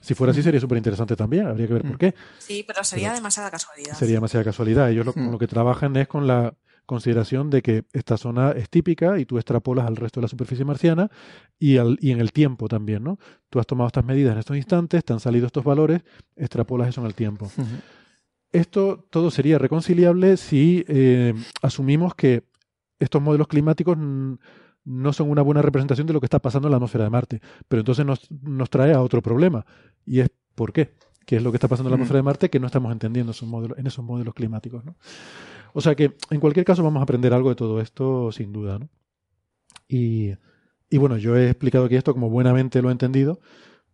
Si 0.00 0.14
fuera 0.14 0.32
así 0.32 0.42
sería 0.42 0.60
súper 0.60 0.78
interesante 0.78 1.16
también, 1.16 1.46
habría 1.46 1.66
que 1.66 1.74
ver 1.74 1.82
por 1.82 1.98
qué. 1.98 2.14
Sí, 2.38 2.64
pero 2.66 2.82
sería 2.82 3.12
demasiada 3.12 3.50
casualidad. 3.50 3.94
Sería 3.94 4.16
demasiada 4.16 4.44
casualidad. 4.44 4.90
Ellos 4.90 5.06
lo, 5.06 5.12
lo 5.30 5.38
que 5.38 5.46
trabajan 5.46 5.96
es 5.96 6.08
con 6.08 6.26
la 6.26 6.54
consideración 6.86 7.50
de 7.50 7.62
que 7.62 7.84
esta 7.92 8.16
zona 8.16 8.52
es 8.52 8.70
típica 8.70 9.18
y 9.18 9.26
tú 9.26 9.36
extrapolas 9.38 9.86
al 9.86 9.96
resto 9.96 10.20
de 10.20 10.22
la 10.22 10.28
superficie 10.28 10.64
marciana 10.64 11.10
y, 11.58 11.76
al, 11.76 11.98
y 12.00 12.12
en 12.12 12.20
el 12.20 12.32
tiempo 12.32 12.68
también, 12.68 13.02
¿no? 13.02 13.18
Tú 13.50 13.58
has 13.58 13.66
tomado 13.66 13.88
estas 13.88 14.04
medidas 14.04 14.32
en 14.32 14.38
estos 14.38 14.56
instantes, 14.56 15.04
te 15.04 15.12
han 15.12 15.20
salido 15.20 15.46
estos 15.46 15.64
valores, 15.64 16.02
extrapolas 16.36 16.88
eso 16.88 17.00
en 17.00 17.08
el 17.08 17.14
tiempo. 17.14 17.50
Esto 18.52 19.06
todo 19.10 19.30
sería 19.30 19.58
reconciliable 19.58 20.36
si 20.36 20.84
eh, 20.88 21.34
asumimos 21.60 22.14
que 22.14 22.44
estos 22.98 23.22
modelos 23.22 23.48
climáticos 23.48 23.96
no 23.98 25.12
son 25.12 25.30
una 25.30 25.42
buena 25.42 25.62
representación 25.62 26.06
de 26.06 26.12
lo 26.12 26.20
que 26.20 26.26
está 26.26 26.38
pasando 26.38 26.68
en 26.68 26.70
la 26.70 26.76
atmósfera 26.76 27.04
de 27.04 27.10
Marte. 27.10 27.40
Pero 27.68 27.80
entonces 27.80 28.06
nos, 28.06 28.30
nos 28.30 28.70
trae 28.70 28.92
a 28.92 29.02
otro 29.02 29.20
problema. 29.20 29.66
Y 30.04 30.20
es 30.20 30.30
¿por 30.54 30.72
qué? 30.72 30.94
¿Qué 31.26 31.36
es 31.36 31.42
lo 31.42 31.50
que 31.50 31.56
está 31.56 31.68
pasando 31.68 31.88
en 31.88 31.92
la 31.92 31.96
mm. 31.96 32.00
atmósfera 32.00 32.18
de 32.18 32.22
Marte 32.22 32.50
que 32.50 32.60
no 32.60 32.66
estamos 32.66 32.92
entendiendo 32.92 33.32
esos 33.32 33.48
modelos, 33.48 33.78
en 33.78 33.86
esos 33.86 34.04
modelos 34.04 34.32
climáticos? 34.34 34.84
¿no? 34.84 34.96
O 35.72 35.80
sea 35.80 35.94
que, 35.94 36.16
en 36.30 36.40
cualquier 36.40 36.64
caso, 36.64 36.82
vamos 36.82 37.00
a 37.00 37.02
aprender 37.02 37.34
algo 37.34 37.48
de 37.48 37.56
todo 37.56 37.80
esto, 37.80 38.30
sin 38.32 38.52
duda. 38.52 38.78
¿no? 38.78 38.88
Y, 39.88 40.32
y 40.88 40.98
bueno, 40.98 41.16
yo 41.16 41.36
he 41.36 41.50
explicado 41.50 41.84
aquí 41.86 41.96
esto 41.96 42.14
como 42.14 42.30
buenamente 42.30 42.80
lo 42.80 42.88
he 42.88 42.92
entendido, 42.92 43.40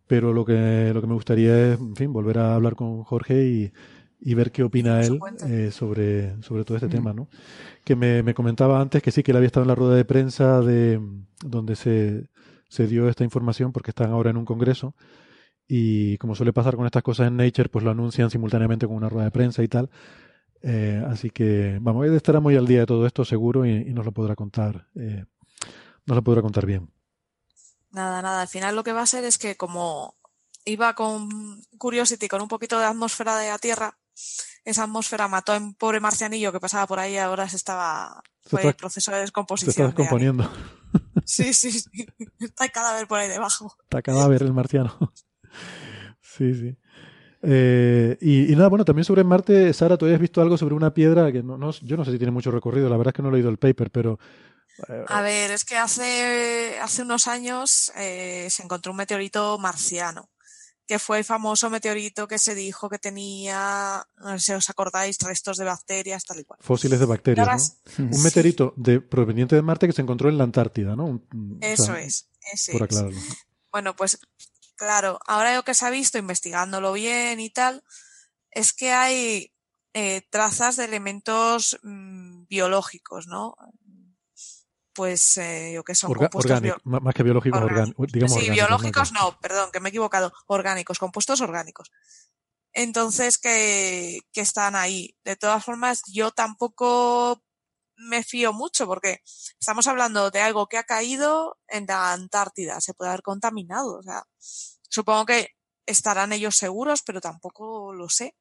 pero 0.07 0.31
lo 0.31 0.45
que, 0.45 0.91
lo 0.93 1.01
que 1.01 1.07
me 1.07 1.15
gustaría 1.15 1.73
es, 1.73 1.79
en 1.79 1.95
fin, 1.95 2.13
volver 2.13 2.37
a 2.37 2.55
hablar 2.55 2.75
con 2.75 3.03
Jorge 3.03 3.45
y, 3.47 3.71
y 4.25 4.33
ver 4.35 4.51
qué 4.51 4.63
opina 4.63 5.01
él 5.01 5.19
eh, 5.47 5.69
sobre, 5.71 6.41
sobre 6.41 6.63
todo 6.63 6.77
este 6.77 6.87
tema, 6.87 7.13
¿no? 7.13 7.27
Que 7.83 7.95
me, 7.95 8.23
me, 8.23 8.33
comentaba 8.33 8.79
antes 8.79 9.03
que 9.03 9.11
sí, 9.11 9.21
que 9.21 9.31
él 9.31 9.37
había 9.37 9.47
estado 9.47 9.65
en 9.65 9.67
la 9.67 9.75
rueda 9.75 9.95
de 9.95 10.05
prensa 10.05 10.61
de 10.61 11.01
donde 11.43 11.75
se, 11.75 12.29
se 12.69 12.87
dio 12.87 13.09
esta 13.09 13.25
información 13.25 13.73
porque 13.73 13.91
están 13.91 14.11
ahora 14.11 14.29
en 14.29 14.37
un 14.37 14.45
congreso 14.45 14.95
y 15.67 16.17
como 16.17 16.35
suele 16.35 16.53
pasar 16.53 16.75
con 16.75 16.85
estas 16.85 17.03
cosas 17.03 17.27
en 17.27 17.37
Nature, 17.37 17.69
pues 17.69 17.83
lo 17.83 17.91
anuncian 17.91 18.29
simultáneamente 18.29 18.87
con 18.87 18.95
una 18.95 19.09
rueda 19.09 19.25
de 19.25 19.31
prensa 19.31 19.61
y 19.61 19.67
tal. 19.67 19.89
Eh, 20.61 21.03
así 21.09 21.29
que, 21.29 21.77
vamos, 21.81 22.05
él 22.05 22.15
estará 22.15 22.39
muy 22.39 22.55
al 22.55 22.67
día 22.67 22.81
de 22.81 22.85
todo 22.85 23.05
esto 23.05 23.25
seguro 23.25 23.65
y, 23.65 23.85
nos 23.93 24.05
lo 24.05 24.11
podrá 24.13 24.35
contar, 24.35 24.87
eh, 24.95 25.25
nos 26.05 26.15
lo 26.15 26.23
podrá 26.23 26.41
contar 26.41 26.65
bien. 26.65 26.89
Nada, 27.91 28.21
nada, 28.21 28.41
al 28.41 28.47
final 28.47 28.75
lo 28.75 28.83
que 28.83 28.93
va 28.93 29.01
a 29.01 29.05
ser 29.05 29.23
es 29.25 29.37
que 29.37 29.55
como 29.55 30.15
iba 30.65 30.95
con 30.95 31.61
Curiosity, 31.77 32.27
con 32.27 32.41
un 32.41 32.47
poquito 32.47 32.79
de 32.79 32.85
atmósfera 32.85 33.37
de 33.37 33.49
la 33.49 33.57
Tierra, 33.57 33.97
esa 34.65 34.83
atmósfera 34.83 35.27
mató 35.27 35.53
a 35.53 35.57
un 35.57 35.73
pobre 35.75 35.99
marcianillo 35.99 36.51
que 36.51 36.59
pasaba 36.59 36.87
por 36.87 36.99
ahí 36.99 37.13
y 37.13 37.17
ahora 37.17 37.47
se 37.49 37.57
estaba. 37.57 38.23
Fue 38.45 38.65
el 38.65 38.73
proceso 38.75 39.11
de 39.11 39.19
descomposición. 39.19 39.73
Se 39.73 39.81
está 39.81 39.87
descomponiendo. 39.87 40.51
Sí, 41.25 41.53
sí, 41.53 41.71
sí. 41.71 41.89
Está 42.39 42.65
el 42.65 42.71
cadáver 42.71 43.07
por 43.07 43.17
ahí 43.17 43.27
debajo. 43.27 43.75
Está 43.83 44.03
cadáver 44.03 44.43
el 44.43 44.53
marciano. 44.53 44.95
Sí, 46.21 46.55
sí. 46.55 46.75
Eh, 47.43 48.17
y, 48.21 48.55
nada, 48.55 48.69
bueno, 48.69 48.85
también 48.85 49.03
sobre 49.05 49.23
Marte, 49.23 49.71
Sara, 49.73 49.97
¿tú 49.97 50.07
has 50.07 50.19
visto 50.19 50.41
algo 50.41 50.57
sobre 50.57 50.73
una 50.73 50.93
piedra 50.93 51.31
que 51.31 51.43
no, 51.43 51.57
no, 51.59 51.71
yo 51.71 51.95
no 51.95 52.05
sé 52.05 52.11
si 52.11 52.17
tiene 52.17 52.31
mucho 52.31 52.49
recorrido, 52.49 52.89
la 52.89 52.97
verdad 52.97 53.11
es 53.11 53.15
que 53.17 53.21
no 53.21 53.29
he 53.29 53.33
leído 53.33 53.49
el 53.49 53.59
paper, 53.59 53.91
pero... 53.91 54.17
Eh, 54.87 55.05
a 55.07 55.21
ver, 55.21 55.51
es 55.51 55.63
que 55.63 55.75
hace, 55.75 56.79
hace 56.81 57.03
unos 57.03 57.27
años 57.27 57.91
eh, 57.97 58.47
se 58.49 58.63
encontró 58.63 58.93
un 58.93 58.97
meteorito 58.97 59.59
marciano 59.59 60.29
que 60.85 60.99
fue 60.99 61.19
el 61.19 61.23
famoso 61.23 61.69
meteorito 61.69 62.27
que 62.27 62.37
se 62.37 62.55
dijo 62.55 62.89
que 62.89 62.99
tenía, 62.99 64.05
no 64.17 64.37
sé 64.37 64.45
si 64.45 64.51
os 64.53 64.69
acordáis, 64.69 65.17
restos 65.19 65.57
de 65.57 65.65
bacterias, 65.65 66.25
tal 66.25 66.39
y 66.39 66.43
cual. 66.43 66.59
Fósiles 66.61 66.99
de 66.99 67.05
bacterias. 67.05 67.77
¿no? 67.97 68.05
Un 68.15 68.23
meteorito 68.23 68.73
de, 68.75 68.99
proveniente 68.99 69.55
de 69.55 69.61
Marte 69.61 69.87
que 69.87 69.93
se 69.93 70.01
encontró 70.01 70.29
en 70.29 70.37
la 70.37 70.43
Antártida, 70.43 70.95
¿no? 70.95 71.21
Eso 71.61 71.95
es, 71.95 72.29
ese 72.51 72.73
Por 72.73 72.83
aclararlo. 72.83 73.19
Bueno, 73.71 73.95
pues 73.95 74.19
claro, 74.75 75.19
ahora 75.25 75.55
lo 75.55 75.63
que 75.63 75.73
se 75.73 75.85
ha 75.85 75.89
visto 75.89 76.17
investigándolo 76.17 76.93
bien 76.93 77.39
y 77.39 77.49
tal, 77.49 77.83
es 78.51 78.73
que 78.73 78.91
hay 78.91 79.53
eh, 79.93 80.21
trazas 80.29 80.75
de 80.75 80.85
elementos 80.85 81.79
mm, 81.83 82.45
biológicos, 82.47 83.27
¿no? 83.27 83.55
Pues 84.93 85.37
eh, 85.37 85.71
yo 85.73 85.83
que 85.83 85.95
son 85.95 86.13
compuestos 86.13 86.61
más 86.83 87.15
que 87.15 87.23
biológicos, 87.23 87.61
orgánicos. 87.61 88.11
digamos. 88.11 88.39
Sí, 88.39 88.49
biológicos 88.49 89.11
no, 89.11 89.39
perdón, 89.39 89.71
que 89.71 89.79
me 89.79 89.89
he 89.89 89.91
equivocado, 89.91 90.31
orgánicos, 90.47 90.99
compuestos 90.99 91.41
orgánicos. 91.41 91.91
Entonces, 92.73 93.37
que, 93.37 94.19
que 94.31 94.41
están 94.41 94.75
ahí. 94.75 95.15
De 95.23 95.35
todas 95.35 95.63
formas, 95.63 96.01
yo 96.11 96.31
tampoco 96.31 97.43
me 97.95 98.23
fío 98.23 98.53
mucho 98.53 98.85
porque 98.87 99.21
estamos 99.59 99.87
hablando 99.87 100.31
de 100.31 100.41
algo 100.41 100.67
que 100.67 100.77
ha 100.77 100.83
caído 100.83 101.57
en 101.67 101.85
la 101.87 102.13
Antártida, 102.13 102.81
se 102.81 102.93
puede 102.93 103.09
haber 103.09 103.21
contaminado. 103.21 103.99
O 103.99 104.03
sea, 104.03 104.23
supongo 104.89 105.25
que 105.25 105.49
estarán 105.85 106.33
ellos 106.33 106.55
seguros, 106.55 107.01
pero 107.03 107.21
tampoco 107.21 107.93
lo 107.93 108.09
sé. 108.09 108.35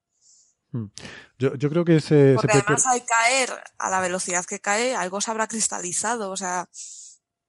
Yo, 1.39 1.55
yo 1.55 1.70
creo 1.70 1.84
que 1.84 2.01
se. 2.01 2.34
Porque 2.36 2.59
además 2.59 2.86
al 2.86 3.05
caer 3.05 3.51
a 3.78 3.91
la 3.91 4.01
velocidad 4.01 4.44
que 4.44 4.60
cae, 4.60 4.94
algo 4.94 5.20
se 5.20 5.31
habrá 5.31 5.47
cristalizado, 5.47 6.31
o 6.31 6.36
sea, 6.36 6.68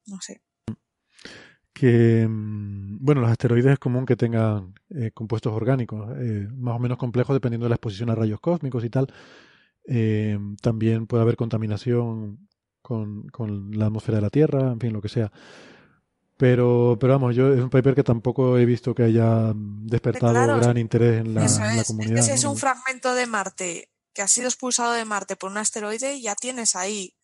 no 0.07 0.19
sé. 0.21 0.41
Que, 1.73 2.27
mm, 2.27 2.97
bueno, 2.99 3.21
los 3.21 3.31
asteroides 3.31 3.73
es 3.73 3.79
común 3.79 4.05
que 4.05 4.15
tengan 4.15 4.75
eh, 4.89 5.11
compuestos 5.13 5.53
orgánicos, 5.53 6.09
eh, 6.19 6.47
más 6.53 6.75
o 6.75 6.79
menos 6.79 6.97
complejos 6.97 7.35
dependiendo 7.35 7.65
de 7.65 7.69
la 7.69 7.75
exposición 7.75 8.09
a 8.09 8.15
rayos 8.15 8.39
cósmicos 8.39 8.83
y 8.83 8.89
tal. 8.89 9.13
Eh, 9.85 10.37
también 10.61 11.07
puede 11.07 11.23
haber 11.23 11.35
contaminación 11.35 12.47
con, 12.81 13.27
con, 13.29 13.71
la 13.71 13.85
atmósfera 13.87 14.17
de 14.17 14.21
la 14.21 14.29
Tierra, 14.29 14.71
en 14.71 14.79
fin, 14.79 14.93
lo 14.93 15.01
que 15.01 15.09
sea. 15.09 15.31
Pero, 16.37 16.97
pero 16.99 17.13
vamos, 17.13 17.35
yo 17.35 17.53
es 17.53 17.59
un 17.59 17.69
paper 17.69 17.95
que 17.95 18.03
tampoco 18.03 18.57
he 18.57 18.65
visto 18.65 18.95
que 18.95 19.03
haya 19.03 19.53
despertado 19.55 20.33
gran 20.33 20.77
interés 20.77 21.21
en 21.21 21.35
la, 21.35 21.47
comunidad. 21.85 22.17
Es, 22.17 22.27
es 22.29 22.43
un 22.43 22.57
fragmento 22.57 23.13
de 23.13 23.27
Marte 23.27 23.89
que 24.13 24.21
ha 24.21 24.27
sido 24.27 24.47
expulsado 24.47 24.93
de 24.93 25.05
Marte 25.05 25.35
por 25.35 25.51
un 25.51 25.57
asteroide 25.57 26.15
y 26.15 26.23
ya 26.23 26.35
tienes 26.35 26.75
ahí 26.75 27.15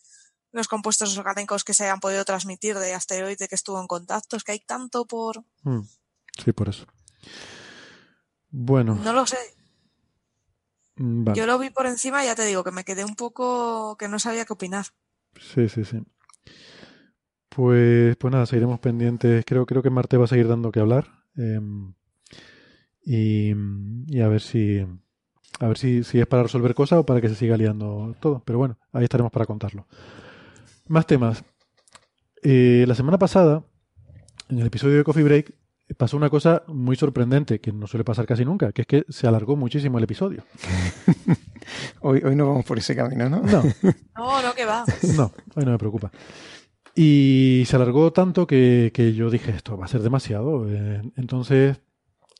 los 0.51 0.67
compuestos 0.67 1.17
orgánicos 1.17 1.63
que 1.63 1.73
se 1.73 1.83
hayan 1.83 1.99
podido 1.99 2.25
transmitir 2.25 2.77
de 2.77 2.93
asteroide 2.93 3.47
que 3.47 3.55
estuvo 3.55 3.79
en 3.79 3.88
contacto. 3.88 4.35
Es 4.35 4.43
que 4.43 4.53
hay 4.53 4.59
tanto 4.59 5.05
por. 5.05 5.43
Mm, 5.63 5.81
sí, 6.43 6.51
por 6.51 6.69
eso. 6.69 6.85
Bueno. 8.49 8.95
No 8.95 9.13
lo 9.13 9.25
sé. 9.27 9.38
Mm, 10.95 11.33
Yo 11.33 11.45
lo 11.45 11.59
vi 11.59 11.69
por 11.69 11.85
encima 11.85 12.23
y 12.23 12.27
ya 12.27 12.35
te 12.35 12.45
digo 12.45 12.63
que 12.63 12.71
me 12.71 12.83
quedé 12.83 13.05
un 13.05 13.15
poco 13.15 13.95
que 13.97 14.07
no 14.07 14.19
sabía 14.19 14.45
qué 14.45 14.53
opinar. 14.53 14.88
Sí, 15.39 15.69
sí, 15.69 15.85
sí. 15.85 15.99
Pues, 17.59 18.15
pues 18.15 18.31
nada, 18.31 18.45
seguiremos 18.45 18.79
pendientes. 18.79 19.43
Creo, 19.45 19.65
creo 19.65 19.83
que 19.83 19.89
Marte 19.89 20.15
va 20.15 20.23
a 20.23 20.27
seguir 20.27 20.47
dando 20.47 20.71
que 20.71 20.79
hablar. 20.79 21.09
Y, 23.03 23.51
y, 24.07 24.21
a 24.21 24.29
ver 24.29 24.39
si 24.39 24.79
a 25.59 25.67
ver 25.67 25.77
si, 25.77 26.05
si 26.05 26.21
es 26.21 26.25
para 26.25 26.43
resolver 26.43 26.73
cosas 26.73 26.99
o 26.99 27.05
para 27.05 27.19
que 27.19 27.27
se 27.27 27.35
siga 27.35 27.57
liando 27.57 28.15
todo. 28.21 28.41
Pero 28.45 28.59
bueno, 28.59 28.77
ahí 28.93 29.03
estaremos 29.03 29.29
para 29.29 29.45
contarlo. 29.45 29.88
Más 30.88 31.05
temas. 31.05 31.43
Eh, 32.43 32.85
la 32.88 32.95
semana 32.95 33.19
pasada, 33.19 33.65
en 34.47 34.59
el 34.59 34.67
episodio 34.67 34.95
de 34.95 35.03
Coffee 35.03 35.23
Break, 35.23 35.53
pasó 35.97 36.15
una 36.15 36.29
cosa 36.29 36.63
muy 36.67 36.95
sorprendente, 36.95 37.59
que 37.59 37.73
no 37.73 37.88
suele 37.88 38.05
pasar 38.05 38.25
casi 38.25 38.45
nunca, 38.45 38.71
que 38.71 38.83
es 38.83 38.88
que 38.88 39.05
se 39.09 39.27
alargó 39.27 39.57
muchísimo 39.57 39.97
el 39.97 40.05
episodio. 40.05 40.45
hoy, 41.99 42.21
hoy 42.23 42.38
no 42.38 42.47
vamos 42.47 42.63
por 42.63 42.77
ese 42.77 42.95
camino, 42.95 43.29
¿no? 43.29 43.41
No. 43.41 43.63
no, 44.15 44.41
no, 44.43 44.53
que 44.55 44.63
va. 44.63 44.85
No, 45.17 45.33
hoy 45.55 45.65
no 45.65 45.71
me 45.71 45.77
preocupa. 45.77 46.09
Y 47.01 47.63
se 47.65 47.77
alargó 47.77 48.11
tanto 48.11 48.45
que, 48.45 48.91
yo 49.15 49.29
dije, 49.29 49.51
esto 49.51 49.77
va 49.77 49.85
a 49.85 49.87
ser 49.87 50.01
demasiado. 50.01 50.69
Eh, 50.69 51.01
entonces 51.15 51.79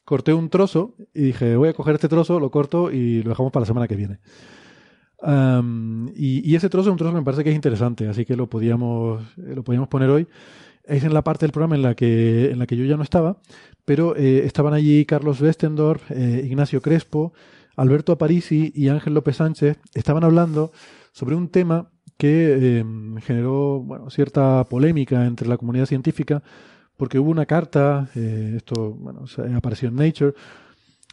corté 0.04 0.34
un 0.34 0.50
trozo 0.50 0.96
y 1.14 1.22
dije, 1.22 1.56
voy 1.56 1.70
a 1.70 1.74
coger 1.74 1.96
este 1.96 2.10
trozo, 2.10 2.42
lo 2.42 2.52
corto 2.52 2.92
y 2.92 3.24
lo 3.24 3.30
dejamos 3.30 3.54
para 3.54 3.62
la 3.62 3.68
semana 3.68 3.88
que 3.88 3.96
viene. 3.96 4.20
y, 6.14 6.54
ese 6.54 6.68
trozo 6.68 6.90
es 6.90 6.92
un 6.92 6.98
trozo 6.98 7.14
que 7.14 7.20
me 7.20 7.24
parece 7.24 7.46
que 7.46 7.52
es 7.52 7.56
interesante, 7.56 8.10
así 8.10 8.26
que 8.26 8.36
lo 8.36 8.50
podíamos, 8.50 9.24
eh, 9.38 9.56
lo 9.56 9.64
podíamos 9.64 9.88
poner 9.88 10.10
hoy 10.10 10.28
es 10.84 11.06
en 11.06 11.14
la 11.14 11.24
parte 11.24 11.46
del 11.46 11.54
programa 11.54 11.76
en 11.76 11.82
la 11.84 11.96
que, 11.96 12.52
en 12.52 12.60
la 12.60 12.66
que 12.66 12.76
yo 12.76 12.84
ya 12.84 12.98
no 12.98 13.04
estaba, 13.04 13.38
pero 13.86 14.18
eh, 14.18 14.46
estaban 14.46 14.74
allí 14.74 15.06
Carlos 15.06 15.40
Westendorf, 15.40 16.12
Ignacio 16.12 16.82
Crespo, 16.82 17.32
Alberto 17.78 18.12
Aparici 18.12 18.74
y 18.76 18.90
Ángel 18.90 19.14
López 19.14 19.38
Sánchez. 19.38 19.78
Estaban 19.94 20.26
hablando 20.26 20.74
sobre 21.14 21.36
un 21.36 21.48
tema 21.48 21.92
que 22.20 22.80
em, 22.80 23.16
generó 23.22 23.80
bueno, 23.80 24.10
cierta 24.10 24.66
polémica 24.66 25.26
entre 25.26 25.48
la 25.48 25.58
comunidad 25.58 25.86
científica, 25.86 26.44
porque 26.98 27.18
hubo 27.18 27.32
una 27.32 27.46
carta, 27.46 28.10
eh, 28.16 28.56
esto 28.58 28.92
bueno, 28.92 29.24
apareció 29.56 29.88
en 29.88 29.96
Nature, 29.96 30.34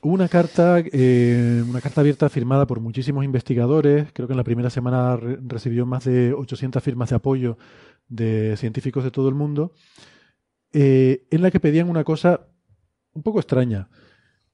hubo 0.02 0.12
una 0.12 0.28
carta, 0.28 0.82
una 0.82 1.80
carta 1.80 2.00
abierta 2.00 2.28
firmada 2.28 2.66
por 2.66 2.80
muchísimos 2.80 3.24
investigadores, 3.24 4.08
creo 4.12 4.26
que 4.26 4.32
en 4.32 4.36
la 4.36 4.44
primera 4.44 4.68
semana 4.68 5.16
recibió 5.16 5.86
más 5.86 6.04
de 6.04 6.32
800 6.32 6.82
firmas 6.82 7.10
de 7.10 7.16
apoyo 7.16 7.56
de 8.08 8.56
científicos 8.56 9.04
de 9.04 9.12
todo 9.12 9.28
el 9.28 9.36
mundo, 9.36 9.72
eh, 10.72 11.26
en 11.30 11.42
la 11.42 11.52
que 11.52 11.60
pedían 11.60 11.88
una 11.88 12.02
cosa 12.02 12.48
un 13.12 13.22
poco 13.22 13.38
extraña, 13.38 13.88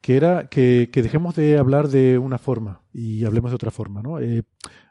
que 0.02 0.16
era 0.16 0.48
que, 0.48 0.88
dejemos 0.92 1.34
de 1.34 1.58
hablar 1.58 1.88
de 1.88 2.18
una 2.18 2.38
forma 2.38 2.82
y 2.92 3.24
hablemos 3.24 3.50
de 3.50 3.56
otra 3.56 3.70
forma. 3.70 4.02
No, 4.02 4.20
eh, 4.20 4.42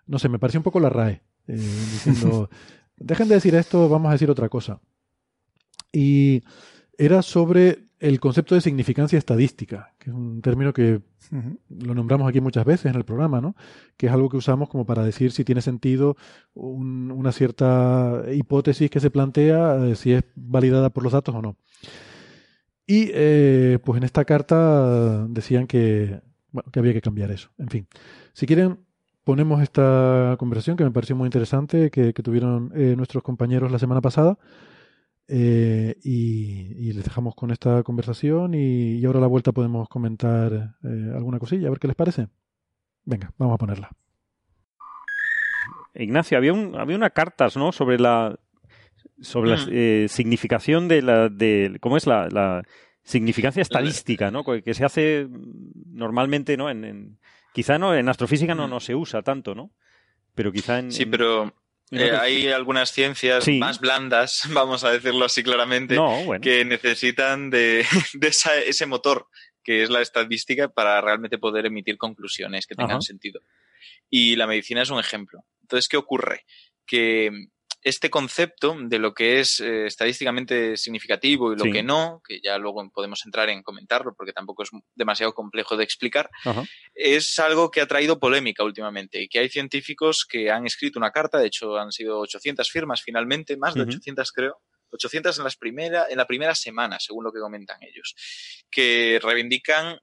no 0.08 0.20
sé, 0.20 0.28
me 0.28 0.40
pareció 0.40 0.60
un 0.60 0.64
poco 0.64 0.80
la 0.80 0.90
RAE, 0.90 1.22
eh, 1.52 1.86
diciendo, 1.92 2.50
dejen 2.98 3.28
de 3.28 3.36
decir 3.36 3.56
esto, 3.56 3.90
vamos 3.90 4.10
a 4.10 4.14
decir 4.14 4.30
otra 4.30 4.50
cosa. 4.50 4.80
Y 5.92 6.44
era 6.98 7.22
sobre 7.22 7.88
el 8.00 8.20
concepto 8.20 8.56
de 8.56 8.62
significancia 8.62 9.18
estadística, 9.18 9.94
que 10.00 10.10
es 10.10 10.16
un 10.16 10.42
término 10.42 10.74
que 10.74 11.02
lo 11.70 11.94
nombramos 11.94 12.28
aquí 12.28 12.42
muchas 12.42 12.66
veces 12.66 12.88
en 12.88 12.96
el 12.96 13.06
programa, 13.06 13.40
¿no? 13.40 13.56
que 13.96 14.08
es 14.08 14.12
algo 14.12 14.28
que 14.28 14.38
usamos 14.38 14.70
como 14.70 14.86
para 14.86 15.04
decir 15.04 15.32
si 15.32 15.46
tiene 15.46 15.62
sentido 15.62 16.18
una 16.54 17.32
cierta 17.32 18.24
hipótesis 18.34 18.90
que 18.90 19.00
se 19.00 19.12
plantea, 19.12 19.86
eh, 19.86 19.96
si 19.96 20.14
es 20.14 20.24
validada 20.36 20.90
por 20.90 21.04
los 21.04 21.14
datos 21.14 21.34
o 21.34 21.42
no. 21.42 21.56
Y 22.86 23.12
eh, 23.14 23.80
pues 23.84 23.98
en 23.98 24.04
esta 24.04 24.26
carta 24.26 25.26
decían 25.28 25.68
que, 25.68 26.22
que 26.72 26.80
había 26.80 26.94
que 26.94 27.02
cambiar 27.02 27.32
eso. 27.32 27.50
En 27.58 27.70
fin, 27.70 27.88
si 28.34 28.46
quieren, 28.46 28.80
ponemos 29.24 29.62
esta 29.62 30.36
conversación 30.40 30.78
que 30.78 30.84
me 30.84 30.92
pareció 30.92 31.16
muy 31.16 31.28
interesante, 31.28 31.90
que, 31.90 32.14
tuvieron 32.14 32.72
eh, 32.76 32.96
nuestros 32.96 33.24
compañeros 33.24 33.72
la 33.72 33.80
semana 33.80 34.02
pasada. 34.02 34.38
Eh, 35.34 35.96
y, 36.04 36.92
les 36.92 37.06
dejamos 37.06 37.36
con 37.36 37.52
esta 37.52 37.84
conversación 37.84 38.54
y, 38.54 39.04
ahora 39.06 39.20
a 39.20 39.22
la 39.22 39.28
vuelta 39.28 39.54
podemos 39.54 39.88
comentar 39.88 40.76
eh, 40.84 41.12
alguna 41.16 41.40
cosilla, 41.40 41.68
a 41.68 41.70
ver 41.70 41.80
qué 41.80 41.88
les 41.88 41.96
parece. 41.96 42.28
Venga, 43.06 43.32
vamos 43.38 43.56
a 43.56 43.58
ponerla. 43.58 43.90
Ignacio, 45.94 46.38
había, 46.38 46.52
un, 46.52 46.76
había 46.76 46.98
una 46.98 47.12
cartas 47.12 47.56
¿no? 47.56 47.72
sobre 47.72 47.98
la 47.98 48.38
sobre 49.22 49.52
la 49.52 49.58
mm. 49.58 49.70
eh, 49.72 50.06
significación 50.10 50.88
de 50.88 51.02
la 51.02 51.30
de 51.30 51.78
cómo 51.80 51.96
es 51.96 52.08
la, 52.08 52.28
la 52.30 52.64
significancia 53.04 53.62
estadística, 53.62 54.32
¿no? 54.32 54.44
Que 54.44 54.74
se 54.74 54.84
hace 54.84 55.28
normalmente, 55.86 56.58
¿no? 56.58 56.70
En, 56.70 57.20
quizá 57.54 57.78
no 57.78 57.96
en 57.96 58.10
astrofísica 58.10 58.56
no, 58.56 58.68
mm. 58.68 58.70
no 58.70 58.80
se 58.80 58.96
usa 58.96 59.22
tanto, 59.22 59.56
¿no? 59.56 59.72
Pero 60.36 60.52
quizá 60.52 60.80
en 60.80 60.92
sí, 60.92 61.06
pero 61.06 61.54
eh, 61.92 62.12
hay 62.12 62.48
algunas 62.48 62.92
ciencias 62.92 63.46
más 63.60 63.80
blandas, 63.80 64.44
vamos 64.54 64.84
a 64.86 64.92
decirlo 64.92 65.26
así 65.26 65.44
claramente, 65.44 65.98
que 66.42 66.64
necesitan 66.64 67.50
de, 67.50 67.86
ese 68.66 68.86
motor 68.86 69.28
que 69.64 69.84
es 69.84 69.90
la 69.90 70.02
estadística 70.02 70.70
para 70.70 71.02
realmente 71.02 71.38
poder 71.38 71.66
emitir 71.66 71.98
conclusiones 71.98 72.66
que 72.66 72.76
tengan 72.76 73.02
sentido. 73.02 73.42
Y 74.10 74.36
la 74.36 74.48
medicina 74.48 74.82
es 74.82 74.90
un 74.90 75.00
ejemplo. 75.00 75.44
Entonces, 75.62 75.88
¿qué 75.88 75.98
ocurre? 75.98 76.46
Que 76.86 77.30
este 77.84 78.10
concepto 78.10 78.76
de 78.80 79.00
lo 79.00 79.14
que 79.14 79.40
es 79.40 79.60
eh, 79.60 79.88
estadísticamente 79.88 80.78
significativo 80.78 81.52
y 81.52 81.58
lo 81.58 81.72
que 81.72 81.82
no, 81.82 82.22
que 82.28 82.40
ya 82.42 82.58
luego 82.58 82.88
podemos 82.92 83.26
entrar 83.26 83.50
en 83.50 83.64
comentarlo 83.64 84.14
porque 84.16 84.34
tampoco 84.34 84.64
es 84.64 84.70
demasiado 84.96 85.34
complejo 85.34 85.78
de 85.78 85.84
explicar, 85.84 86.30
es 86.94 87.40
algo 87.40 87.72
que 87.72 87.82
ha 87.82 87.88
traído 87.88 88.20
polémica 88.20 88.64
últimamente 88.64 89.22
y 89.22 89.28
que 89.28 89.40
hay 89.40 89.50
científicos 89.50 90.26
que 90.30 90.52
han 90.52 90.66
escrito 90.66 91.00
una 91.00 91.12
carta, 91.12 91.40
de 91.40 91.48
hecho 91.48 91.78
han 91.78 91.92
sido 91.92 92.20
800 92.20 92.70
firmas 92.70 93.02
finalmente, 93.02 93.58
más 93.58 93.74
de 93.74 93.82
800 93.82 94.32
creo, 94.32 94.62
800 94.92 95.38
en, 95.38 95.44
las 95.44 95.56
primera, 95.56 96.06
en 96.10 96.18
la 96.18 96.28
primera 96.28 96.54
semana, 96.54 97.00
según 97.00 97.24
lo 97.24 97.32
que 97.32 97.40
comentan 97.40 97.82
ellos, 97.82 98.16
que 98.70 99.20
reivindican 99.24 100.00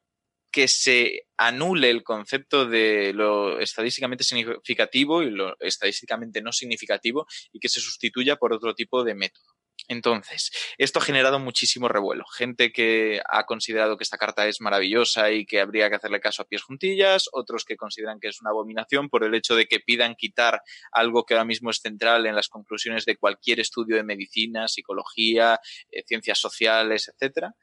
que 0.51 0.69
se 0.69 1.27
anule 1.37 1.91
el 1.91 2.03
concepto 2.03 2.67
de 2.67 3.13
lo 3.13 3.61
estadísticamente 3.61 4.25
significativo 4.25 5.23
y 5.23 5.31
lo 5.31 5.57
estadísticamente 5.61 6.43
no 6.43 6.53
significativo 6.53 7.27
y 7.53 7.61
que 7.61 7.69
se 7.69 7.81
sustituya 7.81 8.37
por 8.37 8.53
otro 8.53 8.75
tipo 8.75 9.05
de 9.05 9.15
método. 9.15 9.58
Entonces, 9.89 10.51
esto 10.77 10.99
ha 10.99 11.03
generado 11.03 11.39
muchísimo 11.39 11.89
revuelo. 11.89 12.25
Gente 12.27 12.73
que 12.73 13.23
ha 13.29 13.45
considerado 13.45 13.97
que 13.97 14.05
esta 14.05 14.19
carta 14.19 14.47
es 14.47 14.61
maravillosa 14.61 15.31
y 15.33 15.47
que 15.47 15.61
habría 15.61 15.89
que 15.89 15.97
hacerle 15.97 16.21
caso 16.21 16.43
a 16.43 16.45
pies 16.45 16.63
juntillas, 16.63 17.29
otros 17.33 17.65
que 17.65 17.77
consideran 17.77 18.21
que 18.21 18.29
es 18.29 18.41
una 18.41 18.51
abominación 18.51 19.09
por 19.09 19.25
el 19.25 19.35
hecho 19.35 19.57
de 19.57 19.67
que 19.67 19.81
pidan 19.81 20.15
quitar 20.15 20.61
algo 20.93 21.25
que 21.25 21.35
ahora 21.35 21.47
mismo 21.47 21.71
es 21.71 21.79
central 21.79 22.27
en 22.27 22.35
las 22.35 22.49
conclusiones 22.49 23.07
de 23.07 23.17
cualquier 23.17 23.61
estudio 23.61 23.97
de 23.97 24.05
medicina, 24.05 24.69
psicología, 24.69 25.59
eh, 25.91 26.03
ciencias 26.07 26.39
sociales, 26.39 27.09
etcétera. 27.09 27.55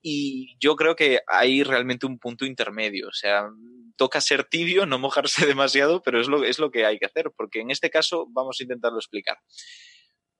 Y 0.00 0.56
yo 0.58 0.76
creo 0.76 0.96
que 0.96 1.20
hay 1.26 1.62
realmente 1.62 2.06
un 2.06 2.18
punto 2.18 2.46
intermedio. 2.46 3.08
O 3.08 3.12
sea, 3.12 3.48
toca 3.96 4.20
ser 4.20 4.44
tibio, 4.44 4.86
no 4.86 4.98
mojarse 4.98 5.46
demasiado, 5.46 6.02
pero 6.02 6.20
es 6.20 6.28
lo, 6.28 6.44
es 6.44 6.58
lo 6.58 6.70
que 6.70 6.86
hay 6.86 6.98
que 6.98 7.06
hacer, 7.06 7.32
porque 7.36 7.60
en 7.60 7.70
este 7.70 7.90
caso 7.90 8.26
vamos 8.30 8.56
a 8.60 8.62
intentarlo 8.62 8.98
explicar. 8.98 9.38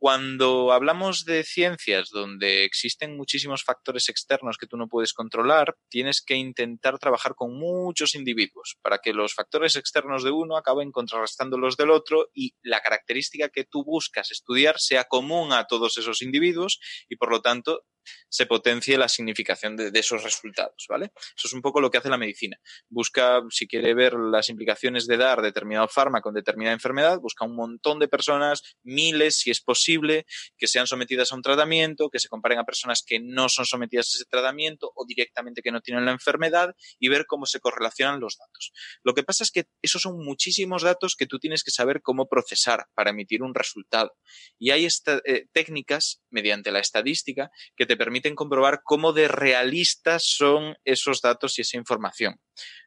Cuando 0.07 0.71
hablamos 0.73 1.25
de 1.25 1.43
ciencias 1.43 2.11
donde 2.11 2.65
existen 2.65 3.17
muchísimos 3.17 3.65
factores 3.65 4.09
externos 4.09 4.57
que 4.57 4.69
tú 4.69 4.77
no 4.77 4.87
puedes 4.87 5.13
controlar, 5.13 5.77
tienes 5.89 6.23
que 6.25 6.37
intentar 6.37 7.01
trabajar 7.01 7.35
con 7.35 7.59
muchos 7.59 8.15
individuos 8.15 8.79
para 8.83 8.99
que 8.99 9.13
los 9.13 9.35
factores 9.35 9.75
externos 9.75 10.23
de 10.23 10.31
uno 10.31 10.57
acaben 10.57 10.93
contrarrestando 10.93 11.59
los 11.59 11.77
del 11.77 11.91
otro 11.91 12.29
y 12.33 12.55
la 12.63 12.83
característica 12.83 13.49
que 13.49 13.65
tú 13.65 13.83
buscas 13.83 14.31
estudiar 14.31 14.79
sea 14.79 15.03
común 15.03 15.53
a 15.53 15.65
todos 15.65 15.99
esos 15.99 16.23
individuos 16.23 16.79
y 17.09 17.17
por 17.17 17.33
lo 17.33 17.41
tanto 17.43 17.83
se 18.29 18.47
potencie 18.47 18.97
la 18.99 19.09
significación 19.09 19.77
de, 19.77 19.91
esos 19.99 20.23
resultados, 20.23 20.87
¿vale? 20.89 21.13
Eso 21.37 21.49
es 21.49 21.53
un 21.53 21.63
poco 21.63 21.81
lo 21.81 21.91
que 21.91 21.99
hace 21.99 22.09
la 22.09 22.19
medicina. 22.19 22.59
Busca, 22.89 23.41
si 23.51 23.67
quiere 23.67 23.95
ver 23.95 24.15
las 24.15 24.49
implicaciones 24.49 25.07
de 25.07 25.17
dar 25.17 25.43
determinado 25.43 25.89
fármaco 25.89 26.29
en 26.29 26.35
determinada 26.35 26.75
enfermedad, 26.75 27.19
busca 27.19 27.45
un 27.45 27.57
montón 27.57 27.99
de 27.99 28.09
personas, 28.09 28.63
miles, 28.83 29.39
si 29.39 29.51
es 29.51 29.61
posible, 29.61 30.27
que 30.57 30.67
sean 30.67 30.87
sometidas 30.87 31.33
a 31.33 31.37
un 31.37 31.43
tratamiento, 31.43 32.11
que 32.11 32.19
se 32.19 32.29
comparen 32.29 32.59
a 32.59 32.65
personas 32.65 33.03
que 33.07 33.21
no 33.21 33.49
son 33.49 33.65
sometidas 33.65 34.07
a 34.07 34.19
ese 34.19 34.25
tratamiento 34.27 34.93
o 34.95 35.05
directamente 35.07 35.63
que 35.63 35.73
no 35.73 35.81
tienen 35.81 36.05
la 36.05 36.13
enfermedad 36.13 36.75
y 36.99 37.09
ver 37.09 37.27
cómo 37.27 37.47
se 37.47 37.61
correlacionan 37.61 38.21
los 38.21 38.37
datos. 38.39 38.73
Lo 39.03 39.15
que 39.15 39.23
pasa 39.23 39.45
es 39.45 39.51
que 39.51 39.67
esos 39.83 40.03
son 40.03 40.25
muchísimos 40.25 40.83
datos 40.83 41.17
que 41.17 41.27
tú 41.27 41.39
tienes 41.39 41.63
que 41.63 41.71
saber 41.71 42.03
cómo 42.03 42.29
procesar 42.29 42.87
para 42.95 43.11
emitir 43.11 43.43
un 43.43 43.55
resultado. 43.55 44.17
Y 44.59 44.71
hay 44.71 44.87
eh, 44.87 45.47
técnicas 45.53 46.23
mediante 46.31 46.71
la 46.71 46.81
estadística 46.81 47.51
que 47.77 47.87
te 47.87 47.96
permiten 47.97 48.35
comprobar 48.35 48.83
cómo 48.85 49.13
de 49.13 49.29
realistas 49.29 50.25
son 50.27 50.77
esos 50.85 51.21
datos 51.21 51.59
y 51.59 51.63
esa 51.63 51.77
información. 51.77 52.41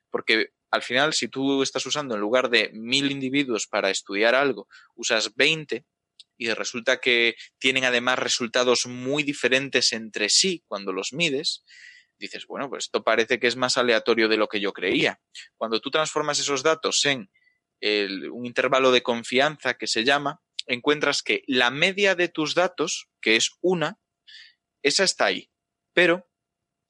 Porque 0.10 0.50
al 0.72 0.84
final, 0.84 1.14
si 1.14 1.28
tú 1.28 1.64
estás 1.64 1.86
usando 1.86 2.16
en 2.16 2.22
lugar 2.22 2.50
de 2.50 2.70
mil 2.74 3.12
individuos 3.12 3.68
para 3.68 3.90
estudiar 3.90 4.36
algo, 4.36 4.68
usas 4.96 5.36
20 5.36 5.86
y 6.38 6.50
resulta 6.54 7.00
que 7.00 7.36
tienen 7.58 7.86
además 7.86 8.20
resultados 8.20 8.86
muy 8.86 9.24
diferentes 9.24 9.92
entre 9.94 10.30
sí 10.30 10.64
cuando 10.68 10.94
los 10.94 11.12
mides, 11.12 11.64
dices, 12.18 12.46
bueno, 12.48 12.70
pues 12.70 12.86
esto 12.86 13.04
parece 13.04 13.40
que 13.40 13.48
es 13.48 13.56
más 13.56 13.78
aleatorio 13.78 14.28
de 14.28 14.38
lo 14.38 14.48
que 14.48 14.60
yo 14.60 14.74
creía. 14.74 15.20
Cuando 15.58 15.80
tú 15.80 15.90
transformas 15.90 16.40
esos 16.40 16.64
datos 16.64 17.06
en 17.06 17.30
un 18.32 18.46
intervalo 18.46 18.92
de 18.92 19.04
confianza 19.04 19.76
que 19.76 19.88
se 19.88 20.04
llama, 20.04 20.42
encuentras 20.66 21.24
que 21.24 21.44
la 21.48 21.72
media 21.72 22.16
de 22.16 22.28
tus 22.28 22.56
datos, 22.56 23.10
que 23.22 23.36
es 23.36 23.52
una, 23.62 23.98
esa 24.84 25.04
está 25.04 25.26
ahí, 25.26 25.50
pero 25.94 26.30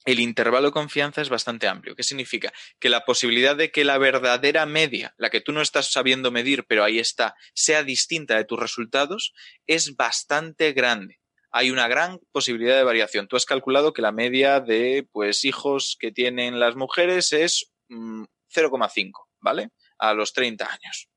el 0.06 0.20
intervalo 0.20 0.68
de 0.68 0.74
confianza 0.74 1.22
es 1.22 1.30
bastante 1.30 1.68
amplio. 1.68 1.96
¿Qué 1.96 2.04
significa? 2.04 2.54
Que 2.80 2.90
la 2.90 3.06
posibilidad 3.06 3.56
de 3.56 3.72
que 3.72 3.84
la 3.84 3.98
verdadera 3.98 4.66
media, 4.66 5.14
la 5.18 5.30
que 5.30 5.42
tú 5.42 5.52
no 5.52 5.62
estás 5.62 5.92
sabiendo 5.92 6.32
medir, 6.32 6.66
pero 6.66 6.84
ahí 6.84 7.00
está, 7.00 7.36
sea 7.54 7.84
distinta 7.84 8.38
de 8.38 8.46
tus 8.46 8.60
resultados, 8.60 9.34
es 9.68 9.96
bastante 9.96 10.72
grande. 10.74 11.20
Hay 11.52 11.72
una 11.72 11.88
gran 11.88 12.20
posibilidad 12.32 12.78
de 12.78 12.84
variación. 12.84 13.28
Tú 13.28 13.36
has 13.36 13.46
calculado 13.46 13.92
que 13.92 14.02
la 14.02 14.12
media 14.12 14.60
de 14.60 15.08
pues 15.12 15.44
hijos 15.46 15.98
que 16.00 16.12
tienen 16.12 16.60
las 16.60 16.76
mujeres 16.76 17.34
es 17.34 17.72
0,5, 17.90 19.10
mm, 19.10 19.12
¿vale? 19.42 19.70
A 19.98 20.14
los 20.14 20.32
30 20.34 20.66
años 20.66 21.09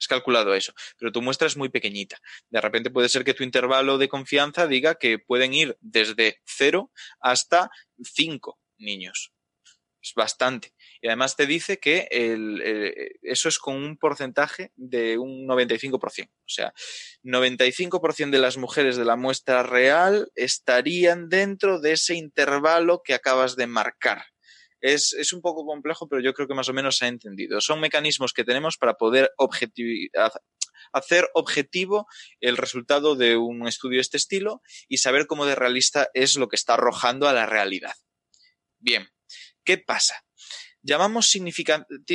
has 0.00 0.08
calculado 0.08 0.54
eso, 0.54 0.72
pero 0.98 1.12
tu 1.12 1.22
muestra 1.22 1.46
es 1.46 1.56
muy 1.56 1.68
pequeñita. 1.68 2.18
De 2.48 2.60
repente 2.60 2.90
puede 2.90 3.08
ser 3.08 3.24
que 3.24 3.34
tu 3.34 3.44
intervalo 3.44 3.98
de 3.98 4.08
confianza 4.08 4.66
diga 4.66 4.96
que 4.96 5.18
pueden 5.18 5.54
ir 5.54 5.76
desde 5.80 6.40
0 6.46 6.90
hasta 7.20 7.70
5 8.02 8.58
niños. 8.78 9.32
Es 10.02 10.14
bastante. 10.14 10.72
Y 11.02 11.08
además 11.08 11.36
te 11.36 11.46
dice 11.46 11.78
que 11.78 12.08
eso 13.20 13.48
es 13.50 13.58
con 13.58 13.76
un 13.76 13.98
porcentaje 13.98 14.72
de 14.74 15.18
un 15.18 15.46
95%. 15.46 16.30
O 16.30 16.32
sea, 16.46 16.72
95% 17.22 18.30
de 18.30 18.38
las 18.38 18.56
mujeres 18.56 18.96
de 18.96 19.04
la 19.04 19.16
muestra 19.16 19.62
real 19.62 20.32
estarían 20.34 21.28
dentro 21.28 21.80
de 21.82 21.92
ese 21.92 22.14
intervalo 22.14 23.02
que 23.04 23.12
acabas 23.12 23.56
de 23.56 23.66
marcar. 23.66 24.24
Es, 24.80 25.12
es, 25.12 25.32
un 25.32 25.40
poco 25.40 25.66
complejo, 25.66 26.08
pero 26.08 26.22
yo 26.22 26.32
creo 26.32 26.48
que 26.48 26.54
más 26.54 26.68
o 26.68 26.72
menos 26.72 26.96
se 26.96 27.04
ha 27.04 27.08
entendido. 27.08 27.60
Son 27.60 27.80
mecanismos 27.80 28.32
que 28.32 28.44
tenemos 28.44 28.76
para 28.78 28.94
poder 28.94 29.30
hacer 30.92 31.28
objetivo 31.34 32.06
el 32.40 32.56
resultado 32.56 33.14
de 33.14 33.36
un 33.36 33.68
estudio 33.68 33.98
de 33.98 34.02
este 34.02 34.16
estilo 34.16 34.62
y 34.88 34.98
saber 34.98 35.26
cómo 35.26 35.46
de 35.46 35.54
realista 35.54 36.08
es 36.14 36.36
lo 36.36 36.48
que 36.48 36.56
está 36.56 36.74
arrojando 36.74 37.28
a 37.28 37.32
la 37.32 37.46
realidad. 37.46 37.94
Bien, 38.78 39.08
¿qué 39.64 39.78
pasa? 39.78 40.24
Llamamos 40.82 41.30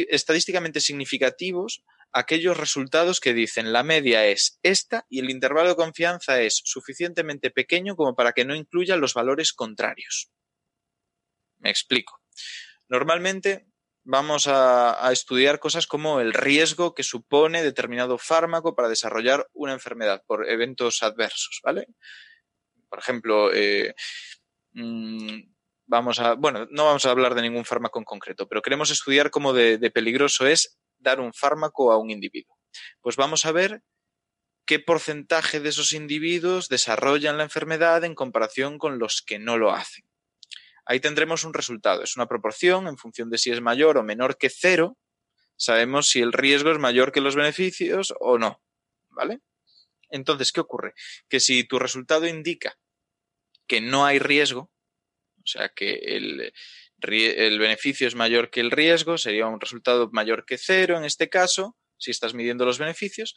estadísticamente 0.10 0.82
significativos 0.82 1.84
aquellos 2.16 2.56
resultados 2.56 3.20
que 3.20 3.34
dicen 3.34 3.74
la 3.74 3.84
media 3.84 4.26
es 4.26 4.58
esta 4.64 5.06
y 5.10 5.20
el 5.20 5.30
intervalo 5.30 5.70
de 5.70 5.76
confianza 5.76 6.42
es 6.42 6.62
suficientemente 6.64 7.52
pequeño 7.52 7.98
como 7.98 8.16
para 8.16 8.32
que 8.32 8.46
no 8.46 8.56
incluya 8.56 8.96
los 8.96 9.14
valores 9.14 9.52
contrarios. 9.52 10.32
Me 11.60 11.70
explico. 11.70 12.22
Normalmente 12.88 13.68
vamos 14.06 14.48
a, 14.48 15.12
estudiar 15.12 15.60
cosas 15.60 15.88
como 15.88 16.22
el 16.22 16.34
riesgo 16.34 16.94
que 16.94 17.04
supone 17.04 17.64
determinado 17.64 18.18
fármaco 18.18 18.76
para 18.76 18.88
desarrollar 18.88 19.48
una 19.54 19.74
enfermedad 19.74 20.24
por 20.26 20.48
eventos 20.48 21.02
adversos, 21.04 21.60
¿vale? 21.64 21.88
Por 22.88 23.00
ejemplo, 23.00 23.52
eh, 23.54 23.96
mm, 24.74 25.42
vamos 25.88 26.20
a, 26.20 26.36
bueno, 26.36 26.68
no 26.70 26.86
vamos 26.86 27.06
a 27.06 27.12
hablar 27.12 27.34
de 27.34 27.42
ningún 27.42 27.66
fármaco 27.66 28.00
en 28.00 28.06
concreto, 28.06 28.48
pero 28.48 28.62
queremos 28.62 28.92
estudiar 28.92 29.32
cómo 29.32 29.54
de 29.54 29.92
peligroso 29.92 30.46
es 30.48 30.78
dar 31.00 31.20
un 31.20 31.34
fármaco 31.34 31.92
a 31.92 31.98
un 31.98 32.12
individuo. 32.12 32.58
Pues 33.02 33.16
vamos 33.16 33.46
a 33.46 33.52
ver 33.52 33.82
qué 34.66 34.80
porcentaje 34.80 35.60
de 35.60 35.70
esos 35.70 35.94
individuos 35.94 36.70
desarrollan 36.70 37.38
la 37.38 37.44
enfermedad 37.44 38.04
en 38.04 38.16
comparación 38.16 38.78
con 38.78 39.00
los 39.00 39.22
que 39.22 39.40
no 39.40 39.58
lo 39.58 39.72
hacen 39.72 40.06
ahí 40.86 41.00
tendremos 41.00 41.44
un 41.44 41.54
resultado. 41.54 42.04
Es 42.04 42.16
una 42.16 42.28
proporción 42.28 42.88
en 42.88 42.98
función 42.98 43.30
de 43.30 43.38
si 43.38 43.52
es 43.52 43.62
mayor 43.62 43.98
o 43.98 44.04
menor 44.04 44.38
que 44.38 44.50
cero. 44.50 44.98
Sabemos 45.58 46.10
si 46.10 46.22
el 46.22 46.34
riesgo 46.34 46.72
es 46.72 46.80
mayor 46.80 47.12
que 47.12 47.22
los 47.22 47.36
beneficios 47.36 48.14
o 48.20 48.38
no. 48.38 48.62
¿Vale? 49.10 49.40
Entonces, 50.10 50.52
¿qué 50.52 50.62
ocurre? 50.62 50.94
Que 51.30 51.40
si 51.40 51.64
tu 51.64 51.80
resultado 51.80 52.28
indica 52.28 52.78
que 53.68 53.82
no 53.82 54.06
hay 54.06 54.20
riesgo, 54.20 54.72
o 55.46 55.48
sea, 55.48 55.70
que 55.70 55.94
el, 55.94 56.54
beneficio 57.00 58.08
es 58.08 58.16
mayor 58.16 58.50
que 58.50 58.62
el 58.62 58.72
riesgo, 58.72 59.18
sería 59.18 59.48
un 59.48 59.60
resultado 59.60 60.10
mayor 60.12 60.46
que 60.46 60.58
cero 60.58 60.98
en 60.98 61.06
este 61.06 61.30
caso, 61.30 61.78
si 61.98 62.12
estás 62.12 62.34
midiendo 62.34 62.66
los 62.66 62.78
beneficios, 62.78 63.36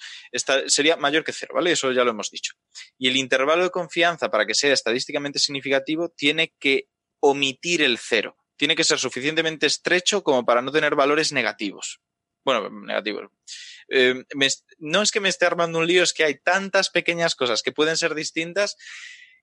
sería 0.66 0.96
mayor 0.96 1.22
que 1.22 1.32
cero, 1.32 1.52
¿vale? 1.54 1.72
Eso 1.72 1.92
ya 1.92 2.04
lo 2.04 2.10
hemos 2.10 2.30
dicho. 2.30 2.54
Y 2.98 3.08
el 3.08 3.16
intervalo 3.16 3.62
de 3.62 3.70
confianza 3.70 4.30
para 4.30 4.46
que 4.46 4.54
sea 4.54 4.72
estadísticamente 4.72 5.38
significativo 5.38 6.08
tiene 6.10 6.54
que 6.58 6.88
omitir 7.20 7.82
el 7.82 7.98
cero. 7.98 8.36
Tiene 8.56 8.74
que 8.74 8.84
ser 8.84 8.98
suficientemente 8.98 9.66
estrecho 9.66 10.22
como 10.22 10.44
para 10.44 10.62
no 10.62 10.72
tener 10.72 10.94
valores 10.94 11.32
negativos. 11.32 12.00
Bueno, 12.44 12.70
negativos. 12.70 13.30
Eh, 13.88 14.24
no 14.78 15.02
es 15.02 15.10
que 15.10 15.20
me 15.20 15.28
esté 15.28 15.46
armando 15.46 15.78
un 15.78 15.86
lío, 15.86 16.02
es 16.02 16.12
que 16.12 16.24
hay 16.24 16.38
tantas 16.38 16.90
pequeñas 16.90 17.34
cosas 17.34 17.62
que 17.62 17.72
pueden 17.72 17.96
ser 17.96 18.14
distintas 18.14 18.76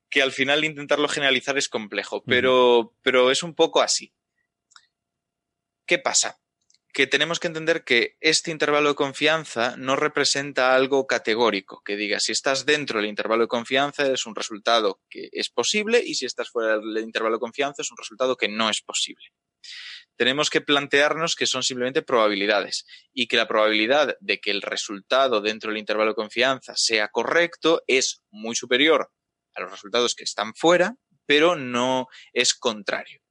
que 0.09 0.21
al 0.21 0.31
final 0.31 0.63
intentarlo 0.63 1.07
generalizar 1.07 1.57
es 1.57 1.67
complejo, 1.67 2.23
pero, 2.23 2.95
pero 3.01 3.31
es 3.31 3.43
un 3.43 3.55
poco 3.55 3.81
así. 3.81 4.13
¿Qué 5.85 5.99
pasa? 5.99 6.39
Que 6.95 7.07
tenemos 7.07 7.41
que 7.41 7.47
entender 7.47 7.83
que 7.83 8.15
este 8.21 8.51
intervalo 8.51 8.87
de 8.87 8.95
confianza 8.95 9.75
no 9.75 9.97
representa 9.97 10.73
algo 10.75 11.07
categórico, 11.07 11.81
que 11.83 11.97
diga 11.97 12.21
si 12.21 12.31
estás 12.31 12.65
dentro 12.65 13.01
del 13.01 13.09
intervalo 13.09 13.43
de 13.43 13.47
confianza 13.49 14.07
es 14.07 14.25
un 14.25 14.33
resultado 14.33 15.01
que 15.09 15.27
es 15.33 15.49
posible 15.49 16.01
y 16.05 16.15
si 16.15 16.25
estás 16.25 16.49
fuera 16.49 16.77
del 16.77 16.97
intervalo 16.99 17.35
de 17.35 17.41
confianza 17.41 17.81
es 17.81 17.91
un 17.91 17.97
resultado 17.97 18.37
que 18.37 18.47
no 18.47 18.69
es 18.69 18.79
posible. 18.79 19.25
Tenemos 20.15 20.49
que 20.49 20.61
plantearnos 20.61 21.35
que 21.35 21.47
son 21.47 21.63
simplemente 21.63 22.01
probabilidades 22.01 22.85
y 23.13 23.27
que 23.27 23.35
la 23.35 23.49
probabilidad 23.49 24.15
de 24.21 24.39
que 24.39 24.51
el 24.51 24.61
resultado 24.61 25.41
dentro 25.41 25.71
del 25.71 25.79
intervalo 25.79 26.11
de 26.11 26.15
confianza 26.15 26.77
sea 26.77 27.09
correcto 27.09 27.83
es 27.87 28.23
muy 28.29 28.55
superior 28.55 29.11
a 29.53 29.61
los 29.63 29.71
resultados 29.71 30.15
que 30.15 30.23
están 30.23 30.55
fuera, 30.55 30.95
pero 31.25 31.57
no 31.57 32.07
es 32.31 32.53
contrario. 32.53 33.24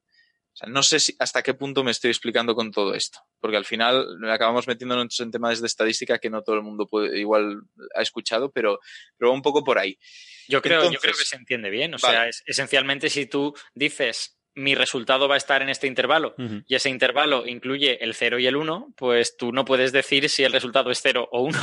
O 0.55 0.57
sea, 0.57 0.69
no 0.69 0.85
sé 0.85 1.01
si, 1.01 1.17
hasta 1.19 1.43
qué 1.43 1.55
punto 1.55 1.83
me 1.83 1.91
estoy 1.91 2.11
explicando 2.11 2.55
con 2.55 2.71
todo 2.71 2.95
esto, 2.95 3.19
porque 3.41 3.57
al 3.57 3.65
final 3.65 4.07
acabamos 4.31 4.69
metiéndonos 4.69 5.19
en 5.19 5.33
temas 5.33 5.61
de 5.61 5.67
estadística 5.67 6.19
que 6.19 6.31
no 6.31 6.43
todo 6.43 6.55
el 6.55 6.63
mundo 6.63 6.87
puede, 6.87 7.19
igual 7.19 7.63
ha 7.97 8.03
escuchado, 8.03 8.53
pero, 8.53 8.79
pero 9.19 9.33
un 9.33 9.43
poco 9.43 9.65
por 9.65 9.79
ahí. 9.79 9.99
Yo 10.47 10.63
creo, 10.63 10.93
yo 10.93 11.01
creo 11.01 11.15
que 11.15 11.25
se 11.25 11.35
entiende 11.35 11.71
bien. 11.71 11.95
O 11.95 11.99
sea, 11.99 12.29
es, 12.29 12.45
esencialmente 12.47 13.11
si 13.11 13.27
tú 13.27 13.53
dices 13.75 14.39
mi 14.55 14.77
resultado 14.77 15.27
va 15.27 15.35
a 15.35 15.39
estar 15.39 15.63
en 15.63 15.69
este 15.69 15.89
intervalo 15.89 16.37
y 16.69 16.77
ese 16.77 16.89
intervalo 16.89 17.47
incluye 17.47 18.03
el 18.05 18.15
0 18.15 18.39
y 18.39 18.47
el 18.47 18.55
1, 18.55 18.95
pues 18.97 19.37
tú 19.37 19.51
no 19.51 19.65
puedes 19.65 19.91
decir 19.91 20.29
si 20.29 20.45
el 20.45 20.53
resultado 20.53 20.93
es 20.93 21.01
0 21.03 21.29
o 21.33 21.43
1. 21.43 21.59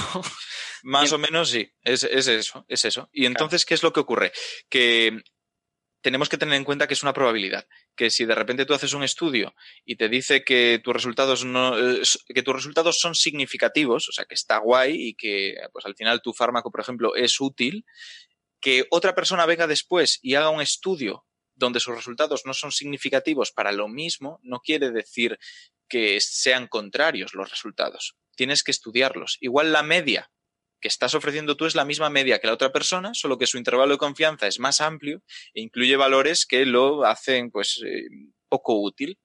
Más 0.83 1.11
o 1.13 1.17
menos 1.17 1.51
sí, 1.51 1.71
es, 1.83 2.03
eso, 2.03 2.65
es 2.67 2.85
eso. 2.85 3.09
Y 3.13 3.25
entonces, 3.27 3.65
¿qué 3.65 3.75
es 3.75 3.83
lo 3.83 3.93
que 3.93 4.01
ocurre? 4.01 4.33
Que 4.69 5.21
tenemos 6.01 6.29
que 6.29 6.37
tener 6.37 6.55
en 6.55 6.63
cuenta 6.63 6.87
que 6.87 6.93
es 6.93 7.03
una 7.03 7.13
probabilidad, 7.13 7.67
que 7.95 8.09
si 8.09 8.25
de 8.25 8.35
repente 8.35 8.65
tú 8.65 8.73
haces 8.73 8.93
un 8.93 9.03
estudio 9.03 9.53
y 9.85 9.95
te 9.95 10.09
dice 10.09 10.43
que 10.43 10.81
tus 10.83 10.93
resultados 10.93 11.45
no 11.45 11.75
que 12.27 12.43
tus 12.43 12.55
resultados 12.55 12.99
son 12.99 13.15
significativos, 13.15 14.09
o 14.09 14.11
sea, 14.11 14.25
que 14.25 14.35
está 14.35 14.57
guay 14.57 14.95
y 14.95 15.13
que 15.15 15.55
pues 15.71 15.85
al 15.85 15.95
final 15.95 16.21
tu 16.21 16.33
fármaco, 16.33 16.71
por 16.71 16.81
ejemplo, 16.81 17.15
es 17.15 17.39
útil, 17.39 17.85
que 18.59 18.85
otra 18.89 19.15
persona 19.15 19.45
venga 19.45 19.67
después 19.67 20.19
y 20.21 20.35
haga 20.35 20.49
un 20.49 20.61
estudio 20.61 21.25
donde 21.55 21.79
sus 21.79 21.95
resultados 21.95 22.43
no 22.45 22.53
son 22.53 22.71
significativos 22.71 23.51
para 23.51 23.71
lo 23.71 23.87
mismo, 23.87 24.39
no 24.41 24.59
quiere 24.59 24.91
decir 24.91 25.37
que 25.87 26.19
sean 26.21 26.67
contrarios 26.67 27.33
los 27.33 27.49
resultados. 27.49 28.15
Tienes 28.35 28.63
que 28.63 28.71
estudiarlos. 28.71 29.37
Igual 29.41 29.71
la 29.71 29.83
media 29.83 30.31
que 30.81 30.87
estás 30.87 31.13
ofreciendo 31.15 31.55
tú 31.55 31.65
es 31.65 31.75
la 31.75 31.85
misma 31.85 32.09
media 32.09 32.39
que 32.39 32.47
la 32.47 32.53
otra 32.53 32.71
persona, 32.71 33.11
solo 33.13 33.37
que 33.37 33.47
su 33.47 33.57
intervalo 33.57 33.93
de 33.93 33.97
confianza 33.97 34.47
es 34.47 34.59
más 34.59 34.81
amplio 34.81 35.21
e 35.53 35.61
incluye 35.61 35.95
valores 35.95 36.45
que 36.45 36.65
lo 36.65 37.05
hacen 37.05 37.51
pues 37.51 37.81
eh, 37.85 38.07
poco 38.49 38.81
útil. 38.81 39.19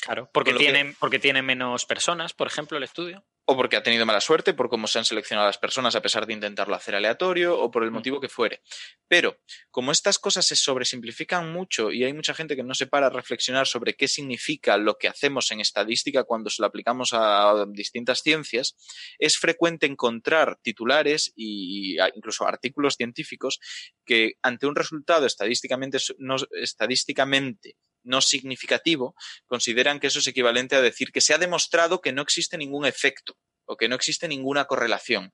Claro, 0.00 0.28
porque 0.32 0.54
tienen, 0.54 0.94
porque 0.98 1.18
tiene 1.18 1.42
menos 1.42 1.86
personas, 1.86 2.32
por 2.32 2.46
ejemplo, 2.46 2.76
el 2.76 2.84
estudio 2.84 3.24
o 3.52 3.56
porque 3.56 3.76
ha 3.76 3.82
tenido 3.82 4.06
mala 4.06 4.20
suerte, 4.20 4.54
por 4.54 4.68
cómo 4.68 4.86
se 4.86 4.98
han 4.98 5.04
seleccionado 5.04 5.46
las 5.46 5.58
personas 5.58 5.94
a 5.94 6.02
pesar 6.02 6.26
de 6.26 6.34
intentarlo 6.34 6.74
hacer 6.74 6.94
aleatorio, 6.94 7.58
o 7.58 7.70
por 7.70 7.84
el 7.84 7.90
mm. 7.90 7.94
motivo 7.94 8.20
que 8.20 8.28
fuere. 8.28 8.62
Pero, 9.08 9.38
como 9.70 9.92
estas 9.92 10.18
cosas 10.18 10.46
se 10.46 10.56
sobresimplifican 10.56 11.52
mucho 11.52 11.92
y 11.92 12.04
hay 12.04 12.12
mucha 12.12 12.34
gente 12.34 12.56
que 12.56 12.62
no 12.62 12.74
se 12.74 12.86
para 12.86 13.06
a 13.06 13.10
reflexionar 13.10 13.66
sobre 13.66 13.94
qué 13.94 14.08
significa 14.08 14.76
lo 14.76 14.96
que 14.98 15.08
hacemos 15.08 15.50
en 15.50 15.60
estadística 15.60 16.24
cuando 16.24 16.50
se 16.50 16.62
lo 16.62 16.66
aplicamos 16.66 17.10
a 17.12 17.66
distintas 17.68 18.22
ciencias, 18.22 18.76
es 19.18 19.36
frecuente 19.36 19.86
encontrar 19.86 20.58
titulares 20.62 21.32
e 21.36 21.96
incluso 22.14 22.46
artículos 22.46 22.96
científicos 22.96 23.60
que 24.04 24.34
ante 24.42 24.66
un 24.66 24.74
resultado 24.74 25.26
estadísticamente 25.26 25.98
no, 26.18 26.36
estadísticamente 26.52 27.76
no 28.04 28.20
significativo, 28.20 29.14
consideran 29.46 30.00
que 30.00 30.08
eso 30.08 30.18
es 30.18 30.26
equivalente 30.26 30.76
a 30.76 30.82
decir 30.82 31.12
que 31.12 31.20
se 31.20 31.34
ha 31.34 31.38
demostrado 31.38 32.00
que 32.00 32.12
no 32.12 32.22
existe 32.22 32.58
ningún 32.58 32.84
efecto 32.84 33.36
o 33.64 33.76
que 33.76 33.88
no 33.88 33.94
existe 33.94 34.28
ninguna 34.28 34.66
correlación. 34.66 35.32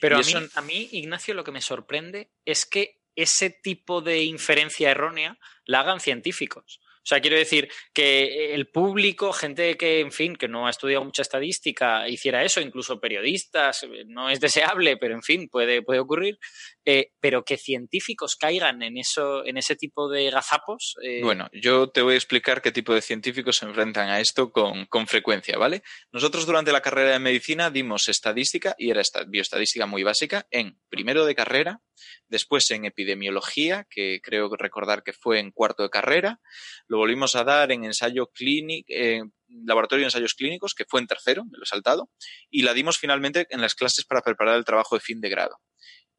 Pero 0.00 0.18
a, 0.54 0.62
mí, 0.62 0.88
Ignacio, 0.92 1.34
lo 1.34 1.44
que 1.44 1.52
me 1.52 1.60
sorprende 1.60 2.30
es 2.44 2.66
que 2.66 3.00
ese 3.16 3.50
tipo 3.50 4.00
de 4.00 4.22
inferencia 4.22 4.90
errónea 4.90 5.38
la 5.64 5.80
hagan 5.80 6.00
científicos. 6.00 6.80
O 7.08 7.14
sea, 7.14 7.20
quiero 7.22 7.38
decir 7.38 7.70
que 7.94 8.52
el 8.52 8.68
público, 8.68 9.32
gente 9.32 9.78
que, 9.78 10.00
en 10.00 10.12
fin, 10.12 10.36
que 10.36 10.46
no 10.46 10.66
ha 10.66 10.70
estudiado 10.70 11.02
mucha 11.06 11.22
estadística, 11.22 12.06
hiciera 12.06 12.44
eso, 12.44 12.60
incluso 12.60 13.00
periodistas, 13.00 13.84
eh, 13.84 14.04
no 14.06 14.28
es 14.28 14.40
deseable, 14.40 14.98
pero 14.98 15.14
en 15.14 15.22
fin, 15.22 15.48
puede, 15.48 15.80
puede 15.80 16.00
ocurrir. 16.00 16.38
Eh, 16.84 17.12
pero 17.18 17.44
que 17.44 17.56
científicos 17.56 18.36
caigan 18.36 18.82
en 18.82 18.98
eso, 18.98 19.42
en 19.46 19.56
ese 19.56 19.74
tipo 19.74 20.10
de 20.10 20.30
gazapos. 20.30 20.96
Eh, 21.02 21.22
bueno, 21.22 21.48
yo 21.52 21.88
te 21.88 22.02
voy 22.02 22.12
a 22.12 22.18
explicar 22.18 22.60
qué 22.60 22.72
tipo 22.72 22.92
de 22.92 23.00
científicos 23.00 23.56
se 23.56 23.64
enfrentan 23.64 24.10
a 24.10 24.20
esto 24.20 24.52
con, 24.52 24.84
con 24.84 25.06
frecuencia, 25.06 25.56
¿vale? 25.56 25.82
Nosotros 26.12 26.44
durante 26.44 26.72
la 26.72 26.82
carrera 26.82 27.12
de 27.12 27.20
medicina 27.20 27.70
dimos 27.70 28.10
estadística 28.10 28.74
y 28.76 28.90
era 28.90 29.00
bioestadística 29.26 29.86
muy 29.86 30.02
básica 30.02 30.46
en 30.50 30.78
primero 30.90 31.24
de 31.24 31.34
carrera, 31.34 31.80
después 32.28 32.70
en 32.70 32.84
epidemiología, 32.84 33.86
que 33.90 34.20
creo 34.22 34.48
recordar 34.56 35.02
que 35.02 35.12
fue 35.12 35.40
en 35.40 35.50
cuarto 35.50 35.82
de 35.82 35.90
carrera, 35.90 36.40
lo 36.86 36.98
volvimos 36.98 37.36
a 37.36 37.44
dar 37.44 37.72
en 37.72 37.84
ensayo 37.84 38.28
clínico, 38.28 38.86
laboratorio 39.48 40.02
de 40.02 40.08
ensayos 40.08 40.34
clínicos, 40.34 40.74
que 40.74 40.84
fue 40.86 41.00
en 41.00 41.06
tercero, 41.06 41.44
me 41.44 41.56
lo 41.56 41.64
he 41.64 41.66
saltado, 41.66 42.10
y 42.50 42.62
la 42.62 42.74
dimos 42.74 42.98
finalmente 42.98 43.46
en 43.50 43.60
las 43.60 43.74
clases 43.74 44.04
para 44.04 44.22
preparar 44.22 44.56
el 44.56 44.64
trabajo 44.64 44.94
de 44.96 45.00
fin 45.00 45.20
de 45.20 45.30
grado. 45.30 45.58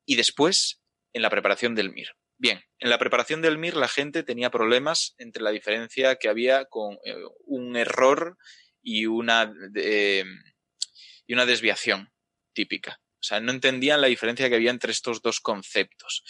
Y 0.05 0.15
después 0.15 0.81
en 1.13 1.21
la 1.21 1.29
preparación 1.29 1.75
del 1.75 1.91
MIR. 1.91 2.09
Bien, 2.37 2.61
en 2.79 2.89
la 2.89 2.97
preparación 2.97 3.41
del 3.41 3.57
MIR 3.57 3.75
la 3.75 3.87
gente 3.87 4.23
tenía 4.23 4.49
problemas 4.49 5.13
entre 5.17 5.43
la 5.43 5.51
diferencia 5.51 6.15
que 6.15 6.29
había 6.29 6.65
con 6.65 6.97
eh, 7.03 7.15
un 7.45 7.75
error 7.75 8.37
y 8.81 9.07
una, 9.07 9.53
eh, 9.75 10.23
y 11.27 11.33
una 11.33 11.45
desviación 11.45 12.11
típica. 12.53 12.99
O 13.19 13.23
sea, 13.23 13.39
no 13.39 13.51
entendían 13.51 14.01
la 14.01 14.07
diferencia 14.07 14.49
que 14.49 14.55
había 14.55 14.71
entre 14.71 14.91
estos 14.91 15.21
dos 15.21 15.41
conceptos. 15.41 16.23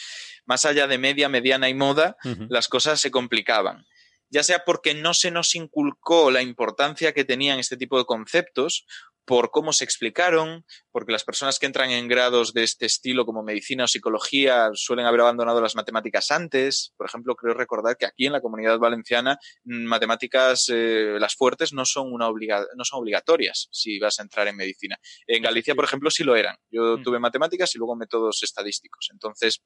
Más 0.45 0.65
allá 0.65 0.87
de 0.87 0.97
media, 0.97 1.29
mediana 1.29 1.69
y 1.69 1.75
moda, 1.75 2.17
las 2.49 2.67
cosas 2.67 2.99
se 2.99 3.11
complicaban. 3.11 3.85
Ya 4.31 4.43
sea 4.43 4.63
porque 4.65 4.93
no 4.93 5.13
se 5.13 5.31
nos 5.31 5.55
inculcó 5.55 6.31
la 6.31 6.41
importancia 6.41 7.13
que 7.13 7.25
tenían 7.25 7.59
este 7.59 7.77
tipo 7.77 7.97
de 7.97 8.05
conceptos, 8.05 8.85
por 9.29 9.51
cómo 9.51 9.73
se 9.73 9.83
explicaron, 9.83 10.65
porque 10.91 11.11
las 11.11 11.23
personas 11.23 11.59
que 11.59 11.67
entran 11.67 11.91
en 11.91 12.07
grados 12.07 12.51
de 12.51 12.63
este 12.63 12.87
estilo 12.87 13.27
como 13.27 13.43
medicina 13.43 13.83
o 13.83 13.87
psicología 13.87 14.71
suelen 14.73 15.05
haber 15.05 15.21
abandonado 15.21 15.61
las 15.61 15.75
matemáticas 15.75 16.31
antes. 16.31 16.95
Por 16.97 17.05
ejemplo, 17.05 17.35
creo 17.35 17.53
recordar 17.53 17.95
que 17.95 18.07
aquí 18.07 18.25
en 18.25 18.31
la 18.31 18.41
comunidad 18.41 18.79
valenciana 18.79 19.37
mm, 19.65 19.83
matemáticas, 19.85 20.65
eh, 20.73 21.17
las 21.19 21.35
fuertes, 21.35 21.73
no 21.73 21.85
son, 21.85 22.11
una 22.11 22.25
no 22.25 22.83
son 22.83 23.01
obligatorias 23.01 23.67
si 23.71 23.99
vas 23.99 24.17
a 24.17 24.23
entrar 24.23 24.47
en 24.47 24.55
medicina. 24.55 24.97
En 25.27 25.43
Galicia, 25.43 25.75
por 25.75 25.85
ejemplo, 25.85 26.09
sí 26.09 26.23
lo 26.23 26.35
eran. 26.35 26.55
Yo 26.71 26.97
mm. 26.97 27.03
tuve 27.03 27.19
matemáticas 27.19 27.75
y 27.75 27.77
luego 27.77 27.95
métodos 27.95 28.41
estadísticos. 28.41 29.09
Entonces, 29.11 29.61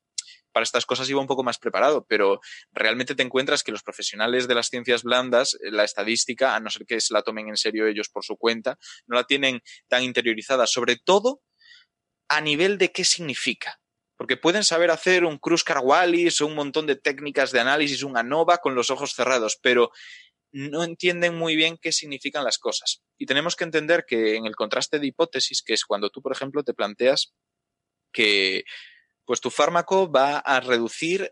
para 0.52 0.64
estas 0.64 0.86
cosas 0.86 1.10
iba 1.10 1.20
un 1.20 1.28
poco 1.28 1.44
más 1.44 1.58
preparado, 1.58 2.06
pero 2.08 2.40
realmente 2.72 3.16
te 3.16 3.24
encuentras 3.24 3.64
que 3.64 3.72
los 3.72 3.84
profesionales 3.84 4.48
de 4.48 4.56
las 4.56 4.68
ciencias 4.68 5.04
blandas, 5.04 5.56
eh, 5.56 5.72
la 5.72 5.84
estadística, 5.84 6.56
a 6.56 6.60
no 6.60 6.70
ser 6.70 6.86
que 6.86 7.02
se 7.02 7.14
la 7.14 7.24
tomen 7.24 7.50
en 7.50 7.58
serio 7.58 7.88
ellos 7.88 8.10
por 8.10 8.24
su 8.24 8.38
cuenta, 8.38 8.78
no 9.08 9.16
la 9.16 9.24
tienen 9.26 9.62
tan 9.88 10.04
interiorizada, 10.04 10.68
sobre 10.68 10.98
todo 10.98 11.42
a 12.30 12.42
nivel 12.42 12.78
de 12.78 12.92
qué 12.92 13.04
significa. 13.06 13.80
Porque 14.16 14.38
pueden 14.38 14.64
saber 14.64 14.92
hacer 14.92 15.26
un 15.26 15.40
Kruskar-Wallis 15.40 16.40
o 16.42 16.48
un 16.48 16.56
montón 16.56 16.86
de 16.86 16.96
técnicas 16.96 17.52
de 17.52 17.60
análisis, 17.60 18.04
un 18.04 18.16
ANOVA 18.16 18.60
con 18.60 18.76
los 18.76 18.90
ojos 18.92 19.14
cerrados, 19.14 19.58
pero 19.62 19.92
no 20.54 20.84
entienden 20.84 21.36
muy 21.36 21.56
bien 21.56 21.78
qué 21.82 21.92
significan 21.92 22.44
las 22.44 22.60
cosas. 22.60 23.02
Y 23.18 23.26
tenemos 23.26 23.56
que 23.56 23.64
entender 23.64 24.06
que 24.08 24.36
en 24.36 24.46
el 24.46 24.56
contraste 24.56 25.00
de 25.00 25.08
hipótesis, 25.08 25.64
que 25.64 25.74
es 25.74 25.84
cuando 25.84 26.12
tú, 26.12 26.22
por 26.22 26.32
ejemplo, 26.32 26.64
te 26.64 26.76
planteas 26.76 27.34
que 28.14 28.64
pues 29.26 29.42
tu 29.42 29.50
fármaco 29.50 30.12
va 30.12 30.38
a 30.40 30.60
reducir 30.60 31.32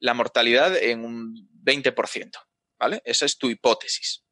la 0.00 0.14
mortalidad 0.14 0.76
en 0.76 1.04
un 1.04 1.48
20%, 1.64 2.30
¿vale? 2.78 3.02
Esa 3.04 3.26
es 3.26 3.38
tu 3.38 3.50
hipótesis, 3.50 4.24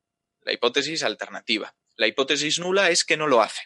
la 0.43 0.53
hipótesis 0.53 1.03
alternativa. 1.03 1.77
La 1.97 2.07
hipótesis 2.07 2.59
nula 2.59 2.91
es 2.91 3.05
que 3.05 3.17
no 3.17 3.27
lo 3.27 3.41
hace, 3.41 3.63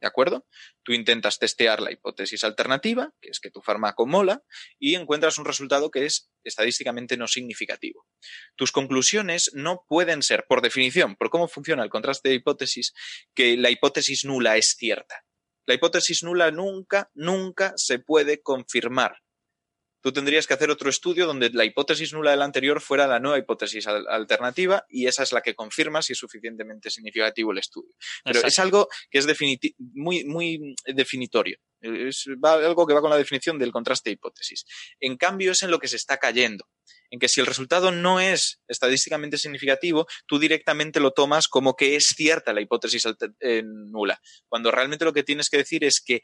¿de 0.00 0.06
acuerdo? 0.06 0.46
Tú 0.84 0.92
intentas 0.92 1.38
testear 1.38 1.80
la 1.80 1.90
hipótesis 1.90 2.44
alternativa, 2.44 3.12
que 3.20 3.30
es 3.30 3.40
que 3.40 3.50
tu 3.50 3.62
fármaco 3.62 4.06
mola, 4.06 4.44
y 4.78 4.94
encuentras 4.94 5.38
un 5.38 5.44
resultado 5.44 5.90
que 5.90 6.06
es 6.06 6.30
estadísticamente 6.44 7.16
no 7.16 7.26
significativo. 7.26 8.06
Tus 8.54 8.70
conclusiones 8.70 9.50
no 9.54 9.84
pueden 9.88 10.22
ser, 10.22 10.46
por 10.48 10.62
definición, 10.62 11.16
por 11.16 11.30
cómo 11.30 11.48
funciona 11.48 11.82
el 11.82 11.90
contraste 11.90 12.28
de 12.28 12.36
hipótesis, 12.36 12.92
que 13.34 13.56
la 13.56 13.70
hipótesis 13.70 14.24
nula 14.24 14.56
es 14.56 14.76
cierta. 14.78 15.24
La 15.66 15.74
hipótesis 15.74 16.22
nula 16.22 16.50
nunca, 16.50 17.10
nunca 17.14 17.72
se 17.76 17.98
puede 17.98 18.42
confirmar. 18.42 19.18
Tú 20.02 20.12
tendrías 20.12 20.46
que 20.46 20.52
hacer 20.52 20.70
otro 20.70 20.90
estudio 20.90 21.26
donde 21.26 21.48
la 21.48 21.64
hipótesis 21.64 22.12
nula 22.12 22.32
de 22.32 22.36
la 22.36 22.44
anterior 22.44 22.82
fuera 22.82 23.06
la 23.06 23.20
nueva 23.20 23.38
hipótesis 23.38 23.86
alternativa 23.86 24.84
y 24.86 25.06
esa 25.06 25.22
es 25.22 25.32
la 25.32 25.40
que 25.40 25.54
confirma 25.54 26.02
si 26.02 26.12
es 26.12 26.18
suficientemente 26.18 26.90
significativo 26.90 27.52
el 27.52 27.58
estudio. 27.58 27.94
Pero 28.22 28.40
es 28.40 28.58
algo 28.58 28.88
que 29.10 29.18
es 29.18 29.26
muy, 29.78 30.24
muy 30.26 30.74
definitorio. 30.84 31.56
Es 31.80 32.26
algo 32.42 32.86
que 32.86 32.92
va 32.92 33.00
con 33.00 33.08
la 33.08 33.16
definición 33.16 33.58
del 33.58 33.72
contraste 33.72 34.10
de 34.10 34.14
hipótesis. 34.14 34.66
En 35.00 35.16
cambio, 35.16 35.52
es 35.52 35.62
en 35.62 35.70
lo 35.70 35.78
que 35.78 35.88
se 35.88 35.96
está 35.96 36.18
cayendo 36.18 36.66
en 37.14 37.20
que 37.20 37.28
si 37.28 37.40
el 37.40 37.46
resultado 37.46 37.92
no 37.92 38.18
es 38.18 38.60
estadísticamente 38.66 39.38
significativo, 39.38 40.06
tú 40.26 40.40
directamente 40.40 40.98
lo 40.98 41.12
tomas 41.12 41.46
como 41.46 41.74
que 41.74 41.94
es 41.94 42.06
cierta 42.08 42.52
la 42.52 42.60
hipótesis 42.60 43.06
eh, 43.40 43.62
nula, 43.64 44.20
cuando 44.48 44.72
realmente 44.72 45.04
lo 45.04 45.12
que 45.12 45.22
tienes 45.22 45.48
que 45.48 45.58
decir 45.58 45.84
es 45.84 46.02
que 46.04 46.22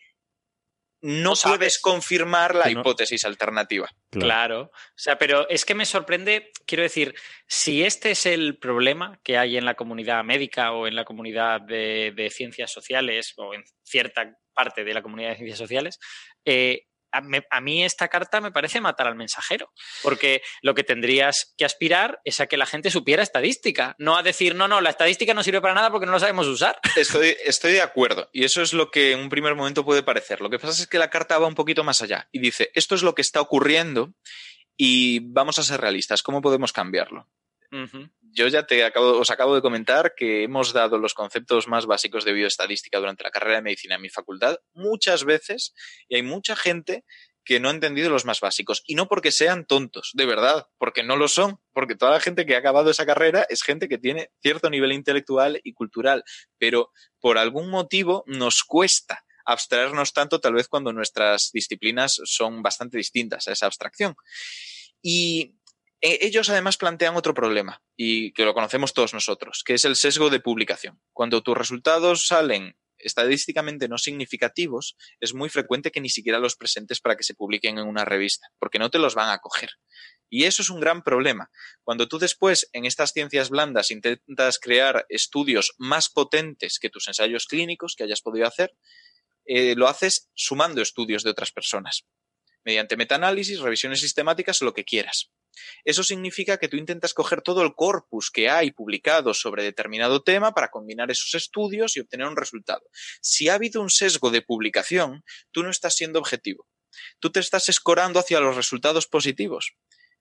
no, 1.02 1.32
puedes 1.42 1.80
confirmar 1.80 2.54
la 2.56 2.68
hipótesis 2.70 3.24
alternativa. 3.24 3.88
Claro. 4.10 4.62
O 4.64 4.98
sea, 4.98 5.16
pero 5.16 5.48
es 5.48 5.64
que 5.64 5.74
me 5.74 5.86
sorprende, 5.86 6.50
quiero 6.66 6.82
decir, 6.82 7.14
si 7.46 7.84
este 7.84 8.10
es 8.10 8.26
el 8.26 8.58
problema 8.58 9.18
que 9.22 9.38
hay 9.38 9.56
en 9.56 9.64
la 9.64 9.76
comunidad 9.76 10.24
médica 10.24 10.72
o 10.72 10.86
en 10.88 10.96
la 10.96 11.04
comunidad 11.04 11.62
de, 11.62 12.30
ciencias 12.34 12.70
sociales 12.70 13.32
o 13.36 13.54
en 13.54 13.62
cierta 13.82 14.36
parte 14.52 14.84
de 14.84 14.92
la 14.92 15.02
comunidad 15.02 15.30
de 15.30 15.36
ciencias 15.36 15.58
sociales, 15.58 15.98
eh, 16.44 16.82
a, 17.12 17.60
mí 17.60 17.84
esta 17.84 18.08
carta 18.08 18.40
me 18.40 18.52
parece 18.52 18.80
matar 18.80 19.06
al 19.06 19.16
mensajero, 19.16 19.72
porque 20.02 20.42
lo 20.62 20.74
que 20.74 20.84
tendrías 20.84 21.54
que 21.56 21.64
aspirar 21.64 22.20
es 22.24 22.40
a 22.40 22.46
que 22.46 22.56
la 22.56 22.66
gente 22.66 22.90
supiera 22.90 23.22
estadística, 23.22 23.94
no 23.98 24.16
a 24.16 24.22
decir, 24.22 24.54
no, 24.54 24.68
no, 24.68 24.80
la 24.80 24.90
estadística 24.90 25.34
no 25.34 25.42
sirve 25.42 25.60
para 25.60 25.74
nada 25.74 25.90
porque 25.90 26.06
no 26.06 26.12
lo 26.12 26.20
sabemos 26.20 26.46
usar. 26.46 26.78
Estoy, 26.96 27.36
estoy 27.44 27.72
de 27.72 27.82
acuerdo, 27.82 28.28
y 28.32 28.44
eso 28.44 28.62
es 28.62 28.72
lo 28.72 28.90
que 28.90 29.12
en 29.12 29.20
un 29.20 29.28
primer 29.28 29.54
momento 29.54 29.84
puede 29.84 30.02
parecer. 30.02 30.40
Lo 30.40 30.50
que 30.50 30.58
pasa 30.58 30.82
es 30.82 30.88
que 30.88 30.98
la 30.98 31.10
carta 31.10 31.38
va 31.38 31.46
un 31.46 31.54
poquito 31.54 31.84
más 31.84 32.02
allá 32.02 32.28
y 32.32 32.40
dice, 32.40 32.70
esto 32.74 32.94
es 32.94 33.02
lo 33.02 33.14
que 33.14 33.22
está 33.22 33.40
ocurriendo 33.40 34.12
y 34.76 35.20
vamos 35.20 35.58
a 35.58 35.62
ser 35.62 35.80
realistas, 35.80 36.22
¿cómo 36.22 36.40
podemos 36.40 36.72
cambiarlo? 36.72 37.28
Yo 38.32 38.48
ya 38.48 38.66
te 38.66 38.84
acabo, 38.84 39.18
os 39.18 39.30
acabo 39.30 39.54
de 39.54 39.62
comentar 39.62 40.14
que 40.16 40.44
hemos 40.44 40.72
dado 40.72 40.98
los 40.98 41.14
conceptos 41.14 41.68
más 41.68 41.86
básicos 41.86 42.24
de 42.24 42.32
bioestadística 42.32 42.98
durante 42.98 43.24
la 43.24 43.30
carrera 43.30 43.56
de 43.56 43.62
medicina 43.62 43.96
en 43.96 44.02
mi 44.02 44.08
facultad 44.08 44.56
muchas 44.72 45.24
veces 45.24 45.74
y 46.08 46.16
hay 46.16 46.22
mucha 46.22 46.54
gente 46.56 47.04
que 47.44 47.58
no 47.58 47.68
ha 47.68 47.72
entendido 47.72 48.10
los 48.10 48.24
más 48.24 48.40
básicos. 48.40 48.82
Y 48.86 48.94
no 48.94 49.08
porque 49.08 49.32
sean 49.32 49.66
tontos, 49.66 50.10
de 50.14 50.26
verdad, 50.26 50.68
porque 50.78 51.02
no 51.02 51.16
lo 51.16 51.26
son, 51.26 51.58
porque 51.72 51.96
toda 51.96 52.12
la 52.12 52.20
gente 52.20 52.46
que 52.46 52.54
ha 52.54 52.58
acabado 52.58 52.90
esa 52.90 53.06
carrera 53.06 53.46
es 53.48 53.62
gente 53.62 53.88
que 53.88 53.98
tiene 53.98 54.30
cierto 54.42 54.70
nivel 54.70 54.92
intelectual 54.92 55.60
y 55.64 55.72
cultural, 55.72 56.22
pero 56.58 56.90
por 57.18 57.38
algún 57.38 57.68
motivo 57.68 58.24
nos 58.26 58.62
cuesta 58.62 59.24
abstraernos 59.44 60.12
tanto 60.12 60.38
tal 60.40 60.54
vez 60.54 60.68
cuando 60.68 60.92
nuestras 60.92 61.50
disciplinas 61.52 62.20
son 62.24 62.62
bastante 62.62 62.98
distintas 62.98 63.48
a 63.48 63.52
esa 63.52 63.66
abstracción. 63.66 64.14
Y 65.02 65.56
ellos 66.00 66.48
además 66.48 66.76
plantean 66.76 67.16
otro 67.16 67.34
problema, 67.34 67.82
y 67.96 68.32
que 68.32 68.44
lo 68.44 68.54
conocemos 68.54 68.94
todos 68.94 69.12
nosotros, 69.12 69.62
que 69.64 69.74
es 69.74 69.84
el 69.84 69.96
sesgo 69.96 70.30
de 70.30 70.40
publicación. 70.40 71.00
Cuando 71.12 71.42
tus 71.42 71.56
resultados 71.56 72.26
salen 72.26 72.76
estadísticamente 73.02 73.88
no 73.88 73.98
significativos, 73.98 74.96
es 75.20 75.34
muy 75.34 75.48
frecuente 75.48 75.90
que 75.90 76.00
ni 76.00 76.08
siquiera 76.08 76.38
los 76.38 76.56
presentes 76.56 77.00
para 77.00 77.16
que 77.16 77.24
se 77.24 77.34
publiquen 77.34 77.78
en 77.78 77.86
una 77.86 78.04
revista, 78.04 78.48
porque 78.58 78.78
no 78.78 78.90
te 78.90 78.98
los 78.98 79.14
van 79.14 79.30
a 79.30 79.38
coger. 79.38 79.70
Y 80.28 80.44
eso 80.44 80.62
es 80.62 80.70
un 80.70 80.80
gran 80.80 81.02
problema. 81.02 81.50
Cuando 81.82 82.08
tú 82.08 82.18
después 82.18 82.68
en 82.72 82.84
estas 82.84 83.12
ciencias 83.12 83.50
blandas 83.50 83.90
intentas 83.90 84.58
crear 84.58 85.06
estudios 85.08 85.74
más 85.78 86.08
potentes 86.08 86.78
que 86.78 86.90
tus 86.90 87.08
ensayos 87.08 87.46
clínicos 87.46 87.94
que 87.96 88.04
hayas 88.04 88.20
podido 88.20 88.46
hacer, 88.46 88.74
eh, 89.44 89.74
lo 89.76 89.88
haces 89.88 90.30
sumando 90.34 90.82
estudios 90.82 91.24
de 91.24 91.30
otras 91.30 91.50
personas, 91.50 92.06
mediante 92.64 92.96
metaanálisis, 92.96 93.60
revisiones 93.60 94.00
sistemáticas, 94.00 94.62
lo 94.62 94.74
que 94.74 94.84
quieras. 94.84 95.30
Eso 95.84 96.02
significa 96.02 96.58
que 96.58 96.68
tú 96.68 96.76
intentas 96.76 97.14
coger 97.14 97.42
todo 97.42 97.62
el 97.62 97.74
corpus 97.74 98.30
que 98.30 98.48
hay 98.48 98.70
publicado 98.70 99.34
sobre 99.34 99.64
determinado 99.64 100.22
tema 100.22 100.52
para 100.52 100.70
combinar 100.70 101.10
esos 101.10 101.34
estudios 101.34 101.96
y 101.96 102.00
obtener 102.00 102.26
un 102.26 102.36
resultado. 102.36 102.82
Si 103.20 103.48
ha 103.48 103.54
habido 103.54 103.80
un 103.82 103.90
sesgo 103.90 104.30
de 104.30 104.42
publicación, 104.42 105.24
tú 105.50 105.62
no 105.62 105.70
estás 105.70 105.96
siendo 105.96 106.18
objetivo. 106.18 106.66
Tú 107.18 107.30
te 107.30 107.40
estás 107.40 107.68
escorando 107.68 108.18
hacia 108.18 108.40
los 108.40 108.56
resultados 108.56 109.06
positivos. 109.06 109.74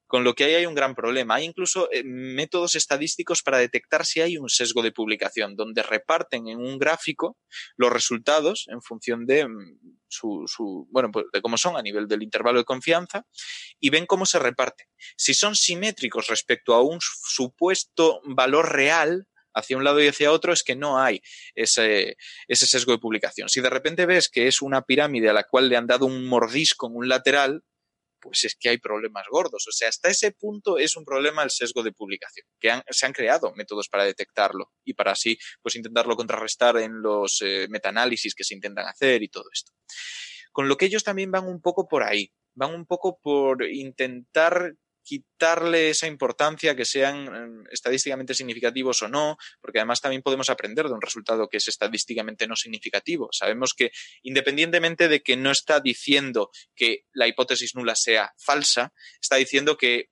Con 0.09 0.23
lo 0.23 0.33
que 0.33 0.43
ahí 0.43 0.55
hay 0.55 0.65
un 0.65 0.73
gran 0.73 0.95
problema. 0.95 1.35
Hay 1.35 1.45
incluso 1.45 1.87
eh, 1.91 2.01
métodos 2.03 2.73
estadísticos 2.73 3.43
para 3.43 3.59
detectar 3.59 4.07
si 4.07 4.21
hay 4.21 4.39
un 4.39 4.49
sesgo 4.49 4.81
de 4.81 4.91
publicación, 4.91 5.55
donde 5.55 5.83
reparten 5.83 6.47
en 6.47 6.57
un 6.57 6.79
gráfico 6.79 7.37
los 7.77 7.93
resultados 7.93 8.65
en 8.69 8.81
función 8.81 9.27
de 9.27 9.47
mm, 9.47 9.77
su, 10.07 10.87
bueno, 10.89 11.11
pues 11.11 11.27
de 11.31 11.43
cómo 11.43 11.59
son 11.59 11.77
a 11.77 11.83
nivel 11.83 12.07
del 12.07 12.23
intervalo 12.23 12.57
de 12.57 12.65
confianza 12.65 13.27
y 13.79 13.91
ven 13.91 14.07
cómo 14.07 14.25
se 14.25 14.39
reparten. 14.39 14.87
Si 15.15 15.35
son 15.35 15.53
simétricos 15.53 16.25
respecto 16.25 16.73
a 16.73 16.81
un 16.81 16.97
supuesto 17.01 18.19
valor 18.25 18.73
real, 18.73 19.27
hacia 19.53 19.77
un 19.77 19.83
lado 19.83 20.01
y 20.01 20.07
hacia 20.07 20.31
otro 20.31 20.53
es 20.53 20.63
que 20.63 20.75
no 20.75 20.99
hay 20.99 21.21
ese, 21.53 22.17
ese, 22.47 22.65
sesgo 22.65 22.93
de 22.93 22.97
publicación. 22.97 23.47
Si 23.47 23.61
de 23.61 23.69
repente 23.69 24.07
ves 24.07 24.27
que 24.27 24.47
es 24.47 24.63
una 24.63 24.81
pirámide 24.81 25.29
a 25.29 25.33
la 25.33 25.43
cual 25.43 25.69
le 25.69 25.77
han 25.77 25.85
dado 25.85 26.07
un 26.07 26.25
mordisco 26.25 26.87
en 26.87 26.95
un 26.95 27.07
lateral, 27.07 27.63
pues 28.19 28.43
es 28.43 28.55
que 28.59 28.69
hay 28.69 28.77
problemas 28.77 29.25
gordos. 29.29 29.65
O 29.67 29.71
sea, 29.71 29.89
hasta 29.89 30.09
ese 30.09 30.31
punto 30.31 30.77
es 30.77 30.95
un 30.95 31.05
problema 31.05 31.43
el 31.43 31.51
sesgo 31.51 31.83
de 31.83 31.91
publicación, 31.91 32.45
que 32.59 32.81
se 32.89 33.05
han 33.05 33.13
creado 33.13 33.53
métodos 33.55 33.89
para 33.89 34.05
detectarlo 34.05 34.71
y 34.83 34.93
para 34.93 35.11
así 35.11 35.37
pues 35.61 35.75
intentarlo 35.75 36.15
contrarrestar 36.15 36.77
en 36.77 37.01
los 37.01 37.41
eh, 37.41 37.67
metaanálisis 37.69 38.35
que 38.35 38.43
se 38.43 38.55
intentan 38.55 38.87
hacer 38.87 39.23
y 39.23 39.29
todo 39.29 39.45
esto. 39.53 39.71
Con 40.51 40.67
lo 40.67 40.77
que 40.77 40.85
ellos 40.85 41.03
también 41.03 41.31
van 41.31 41.47
un 41.47 41.61
poco 41.61 41.87
por 41.87 42.03
ahí, 42.03 42.31
van 42.53 42.73
un 42.73 42.85
poco 42.85 43.19
por 43.21 43.63
intentar 43.63 44.73
quitarle 45.03 45.89
esa 45.89 46.07
importancia, 46.07 46.75
que 46.75 46.85
sean 46.85 47.35
em, 47.35 47.63
estadísticamente 47.71 48.33
significativos 48.33 49.01
o 49.01 49.07
no, 49.07 49.37
porque 49.61 49.79
además 49.79 50.01
también 50.01 50.21
podemos 50.21 50.49
aprender 50.49 50.87
de 50.87 50.93
un 50.93 51.01
resultado 51.01 51.47
que 51.49 51.57
es 51.57 51.67
estadísticamente 51.67 52.47
no 52.47 52.55
significativo. 52.55 53.29
Sabemos 53.31 53.73
que 53.73 53.91
independientemente 54.23 55.07
de 55.07 55.21
que 55.21 55.37
no 55.37 55.51
está 55.51 55.79
diciendo 55.79 56.51
que 56.75 57.05
la 57.13 57.27
hipótesis 57.27 57.75
nula 57.75 57.95
sea 57.95 58.33
falsa, 58.37 58.93
está 59.21 59.37
diciendo 59.37 59.77
que 59.77 60.09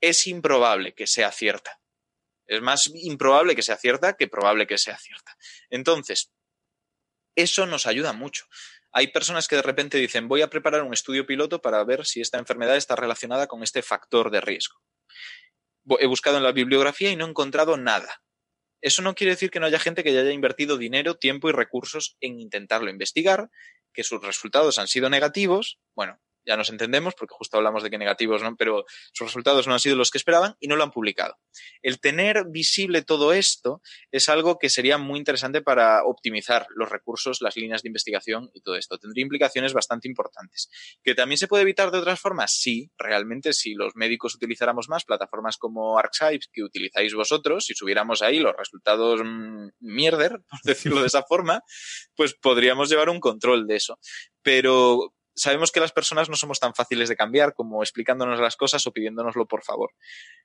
es 0.00 0.26
improbable 0.26 0.94
que 0.94 1.06
sea 1.06 1.32
cierta. 1.32 1.80
Es 2.46 2.60
más 2.60 2.90
improbable 2.94 3.56
que 3.56 3.62
sea 3.62 3.76
cierta 3.76 4.16
que 4.16 4.28
probable 4.28 4.66
que 4.66 4.76
sea 4.76 4.98
cierta. 4.98 5.36
Entonces, 5.70 6.30
eso 7.34 7.66
nos 7.66 7.86
ayuda 7.86 8.12
mucho 8.12 8.46
hay 8.94 9.08
personas 9.08 9.48
que 9.48 9.56
de 9.56 9.62
repente 9.62 9.98
dicen 9.98 10.28
voy 10.28 10.40
a 10.42 10.48
preparar 10.48 10.82
un 10.82 10.94
estudio 10.94 11.26
piloto 11.26 11.60
para 11.60 11.82
ver 11.84 12.06
si 12.06 12.20
esta 12.20 12.38
enfermedad 12.38 12.76
está 12.76 12.94
relacionada 12.94 13.48
con 13.48 13.62
este 13.64 13.82
factor 13.82 14.30
de 14.30 14.40
riesgo. 14.40 14.76
He 15.98 16.06
buscado 16.06 16.38
en 16.38 16.44
la 16.44 16.52
bibliografía 16.52 17.10
y 17.10 17.16
no 17.16 17.26
he 17.26 17.28
encontrado 17.28 17.76
nada. 17.76 18.22
Eso 18.80 19.02
no 19.02 19.14
quiere 19.14 19.32
decir 19.32 19.50
que 19.50 19.58
no 19.60 19.66
haya 19.66 19.80
gente 19.80 20.04
que 20.04 20.12
ya 20.12 20.20
haya 20.20 20.30
invertido 20.30 20.78
dinero, 20.78 21.16
tiempo 21.16 21.48
y 21.48 21.52
recursos 21.52 22.16
en 22.20 22.38
intentarlo 22.38 22.88
investigar, 22.88 23.50
que 23.92 24.04
sus 24.04 24.22
resultados 24.22 24.78
han 24.78 24.86
sido 24.86 25.10
negativos. 25.10 25.80
Bueno, 25.96 26.20
ya 26.44 26.56
nos 26.56 26.70
entendemos 26.70 27.14
porque 27.14 27.34
justo 27.34 27.56
hablamos 27.56 27.82
de 27.82 27.90
que 27.90 27.98
negativos, 27.98 28.42
¿no? 28.42 28.56
Pero 28.56 28.84
sus 29.12 29.28
resultados 29.28 29.66
no 29.66 29.72
han 29.72 29.80
sido 29.80 29.96
los 29.96 30.10
que 30.10 30.18
esperaban 30.18 30.56
y 30.60 30.68
no 30.68 30.76
lo 30.76 30.84
han 30.84 30.90
publicado. 30.90 31.36
El 31.82 32.00
tener 32.00 32.44
visible 32.48 33.02
todo 33.02 33.32
esto 33.32 33.80
es 34.10 34.28
algo 34.28 34.58
que 34.58 34.70
sería 34.70 34.98
muy 34.98 35.18
interesante 35.18 35.62
para 35.62 36.04
optimizar 36.04 36.66
los 36.74 36.88
recursos, 36.88 37.40
las 37.40 37.56
líneas 37.56 37.82
de 37.82 37.88
investigación 37.88 38.50
y 38.54 38.60
todo 38.60 38.76
esto. 38.76 38.98
Tendría 38.98 39.22
implicaciones 39.22 39.72
bastante 39.72 40.08
importantes. 40.08 40.70
¿Que 41.02 41.14
también 41.14 41.38
se 41.38 41.48
puede 41.48 41.62
evitar 41.62 41.90
de 41.90 41.98
otras 41.98 42.20
formas? 42.20 42.52
Sí, 42.52 42.90
realmente 42.98 43.52
si 43.52 43.74
los 43.74 43.94
médicos 43.96 44.34
utilizáramos 44.34 44.88
más 44.88 45.04
plataformas 45.04 45.56
como 45.56 45.98
ArcSight 45.98 46.44
que 46.52 46.62
utilizáis 46.62 47.14
vosotros, 47.14 47.66
si 47.66 47.74
subiéramos 47.74 48.22
ahí 48.22 48.38
los 48.38 48.56
resultados 48.56 49.20
mm, 49.24 49.68
mierder, 49.80 50.40
por 50.50 50.60
decirlo 50.64 51.00
de 51.00 51.06
esa 51.06 51.22
forma, 51.22 51.62
pues 52.14 52.34
podríamos 52.34 52.88
llevar 52.88 53.08
un 53.08 53.20
control 53.20 53.66
de 53.66 53.76
eso. 53.76 53.98
Pero 54.42 55.14
sabemos 55.34 55.72
que 55.72 55.80
las 55.80 55.92
personas 55.92 56.28
no 56.28 56.36
somos 56.36 56.60
tan 56.60 56.74
fáciles 56.74 57.08
de 57.08 57.16
cambiar 57.16 57.54
como 57.54 57.82
explicándonos 57.82 58.40
las 58.40 58.56
cosas 58.56 58.86
o 58.86 58.92
pidiéndonoslo 58.92 59.46
por 59.46 59.64
favor. 59.64 59.90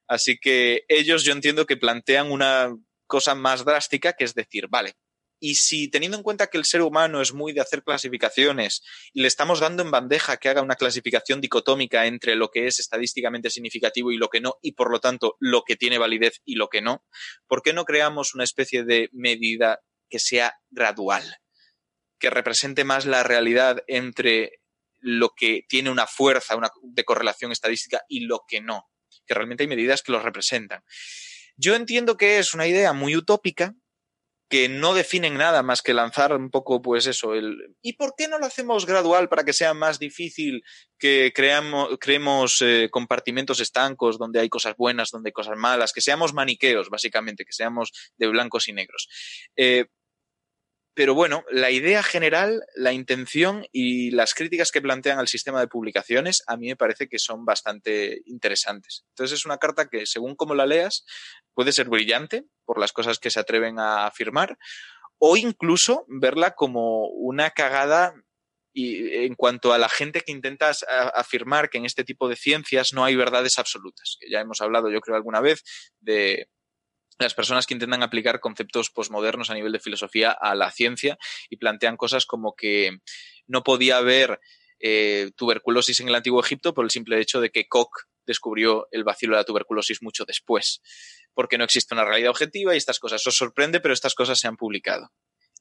Así 0.08 0.38
que 0.40 0.84
ellos 0.88 1.24
yo 1.24 1.34
entiendo 1.34 1.66
que 1.66 1.78
plantean 1.78 2.32
una 2.32 2.76
cosa 3.08 3.36
más 3.36 3.66
drástica, 3.66 4.14
que 4.14 4.24
es 4.24 4.36
decir, 4.36 4.68
vale, 4.70 4.96
y 5.40 5.56
si 5.56 5.90
teniendo 5.90 6.18
en 6.18 6.24
cuenta 6.24 6.48
que 6.48 6.58
el 6.58 6.66
ser 6.66 6.82
humano 6.82 7.22
es 7.22 7.34
muy 7.34 7.54
de 7.54 7.62
hacer 7.62 7.84
clasificaciones 7.84 8.84
y 9.14 9.22
le 9.22 9.28
estamos 9.28 9.62
dando 9.62 9.84
en 9.84 9.92
bandeja 9.92 10.38
que 10.38 10.50
haga 10.50 10.62
una 10.62 10.76
clasificación 10.76 11.40
dicotómica 11.40 12.06
entre 12.06 12.36
lo 12.36 12.50
que 12.50 12.68
es 12.68 12.80
estadísticamente 12.80 13.50
significativo 13.50 14.12
y 14.12 14.18
lo 14.18 14.28
que 14.28 14.42
no, 14.42 14.56
y 14.62 14.74
por 14.74 14.92
lo 14.92 15.00
tanto 15.00 15.38
lo 15.40 15.64
que 15.64 15.78
tiene 15.78 15.98
validez 15.98 16.42
y 16.44 16.56
lo 16.56 16.68
que 16.68 16.82
no, 16.82 17.06
¿por 17.48 17.62
qué 17.62 17.74
no 17.74 17.86
creamos 17.86 18.36
una 18.36 18.44
especie 18.44 18.84
de 18.84 19.10
medida 19.14 19.80
que 20.10 20.20
sea 20.20 20.56
gradual? 20.70 21.24
que 22.20 22.30
represente 22.30 22.84
más 22.84 23.06
la 23.06 23.24
realidad 23.24 23.84
entre 23.88 24.60
lo 25.02 25.34
que 25.36 25.66
tiene 25.68 25.90
una 25.90 26.08
fuerza 26.08 26.56
una, 26.56 26.70
de 26.82 27.04
correlación 27.04 27.52
estadística 27.52 28.02
y 28.08 28.22
lo 28.22 28.44
que 28.48 28.62
no, 28.62 28.90
que 29.26 29.34
realmente 29.34 29.64
hay 29.64 29.68
medidas 29.68 30.02
que 30.02 30.12
lo 30.12 30.20
representan. 30.22 30.84
Yo 31.56 31.76
entiendo 31.76 32.18
que 32.18 32.40
es 32.40 32.54
una 32.54 32.68
idea 32.68 32.94
muy 32.94 33.16
utópica, 33.16 33.76
que 34.50 34.68
no 34.68 34.96
definen 34.96 35.36
nada 35.36 35.62
más 35.62 35.84
que 35.84 35.94
lanzar 35.94 36.36
un 36.36 36.50
poco, 36.50 36.82
pues 36.82 37.06
eso, 37.06 37.36
el 37.36 37.76
¿y 37.84 37.94
por 37.94 38.16
qué 38.18 38.28
no 38.28 38.40
lo 38.40 38.48
hacemos 38.48 38.88
gradual 38.88 39.30
para 39.30 39.44
que 39.44 39.54
sea 39.54 39.76
más 39.76 40.00
difícil 40.00 40.64
que 40.98 41.32
creamos, 41.36 41.98
creemos 42.00 42.60
eh, 42.62 42.90
compartimentos 42.92 43.60
estancos 43.60 44.18
donde 44.18 44.40
hay 44.40 44.50
cosas 44.50 44.76
buenas, 44.76 45.12
donde 45.12 45.30
hay 45.30 45.34
cosas 45.34 45.56
malas, 45.56 45.94
que 45.94 46.02
seamos 46.02 46.34
maniqueos, 46.34 46.90
básicamente, 46.90 47.46
que 47.46 47.54
seamos 47.54 47.92
de 48.18 48.28
blancos 48.28 48.68
y 48.68 48.74
negros? 48.74 49.08
Eh, 49.56 49.86
pero 51.00 51.16
bueno, 51.16 51.46
la 51.50 51.72
idea 51.72 52.04
general, 52.04 52.66
la 52.76 52.92
intención 52.92 53.66
y 53.72 54.12
las 54.12 54.34
críticas 54.34 54.70
que 54.70 54.82
plantean 54.82 55.18
al 55.18 55.30
sistema 55.30 55.62
de 55.62 55.70
publicaciones 55.70 56.44
a 56.46 56.58
mí 56.58 56.68
me 56.68 56.76
parece 56.76 57.08
que 57.08 57.20
son 57.20 57.46
bastante 57.46 58.22
interesantes. 58.26 59.06
Entonces 59.12 59.40
es 59.40 59.46
una 59.46 59.60
carta 59.60 59.88
que, 59.88 60.06
según 60.06 60.36
como 60.36 60.56
la 60.56 60.66
leas, 60.66 61.06
puede 61.54 61.72
ser 61.72 61.88
brillante 61.88 62.44
por 62.66 62.82
las 62.82 62.92
cosas 62.92 63.18
que 63.18 63.32
se 63.32 63.40
atreven 63.40 63.80
a 63.80 64.08
afirmar 64.08 64.58
o 65.20 65.38
incluso 65.38 66.04
verla 66.10 66.52
como 66.52 67.08
una 67.08 67.52
cagada 67.52 68.14
y 68.74 69.24
en 69.24 69.36
cuanto 69.36 69.72
a 69.72 69.78
la 69.78 69.88
gente 69.88 70.20
que 70.20 70.34
intenta 70.34 70.74
afirmar 71.16 71.70
que 71.70 71.78
en 71.78 71.86
este 71.86 72.04
tipo 72.04 72.28
de 72.28 72.36
ciencias 72.36 72.92
no 72.92 73.06
hay 73.06 73.16
verdades 73.16 73.58
absolutas, 73.58 74.18
que 74.20 74.30
ya 74.30 74.42
hemos 74.42 74.60
hablado 74.60 74.92
yo 74.92 75.00
creo 75.00 75.16
alguna 75.16 75.40
vez 75.40 75.64
de 76.02 76.50
las 77.20 77.34
personas 77.34 77.66
que 77.66 77.74
intentan 77.74 78.04
aplicar 78.04 78.40
conceptos 78.40 78.90
posmodernos 78.90 79.50
a 79.50 79.54
nivel 79.54 79.72
de 79.72 79.80
filosofía 79.80 80.32
a 80.32 80.56
la 80.56 80.72
ciencia 80.72 81.18
y 81.50 81.58
plantean 81.58 81.98
cosas 81.98 82.26
como 82.26 82.56
que 82.56 83.00
no 83.48 83.64
podía 83.64 83.98
haber 83.98 84.40
eh, 84.80 85.32
tuberculosis 85.36 86.00
en 86.00 86.08
el 86.08 86.16
antiguo 86.16 86.40
Egipto 86.40 86.74
por 86.74 86.86
el 86.86 86.92
simple 86.92 87.20
hecho 87.20 87.42
de 87.42 87.50
que 87.50 87.68
Koch 87.68 88.06
descubrió 88.26 88.88
el 88.92 89.04
vacilo 89.04 89.34
de 89.34 89.42
la 89.42 89.44
tuberculosis 89.44 90.02
mucho 90.02 90.24
después, 90.24 90.82
porque 91.34 91.58
no 91.58 91.64
existe 91.66 91.94
una 91.94 92.06
realidad 92.06 92.30
objetiva 92.30 92.74
y 92.74 92.78
estas 92.78 93.00
cosas 93.00 93.26
os 93.26 93.36
sorprende, 93.36 93.82
pero 93.82 93.94
estas 93.94 94.14
cosas 94.14 94.40
se 94.40 94.48
han 94.48 94.56
publicado. 94.56 95.12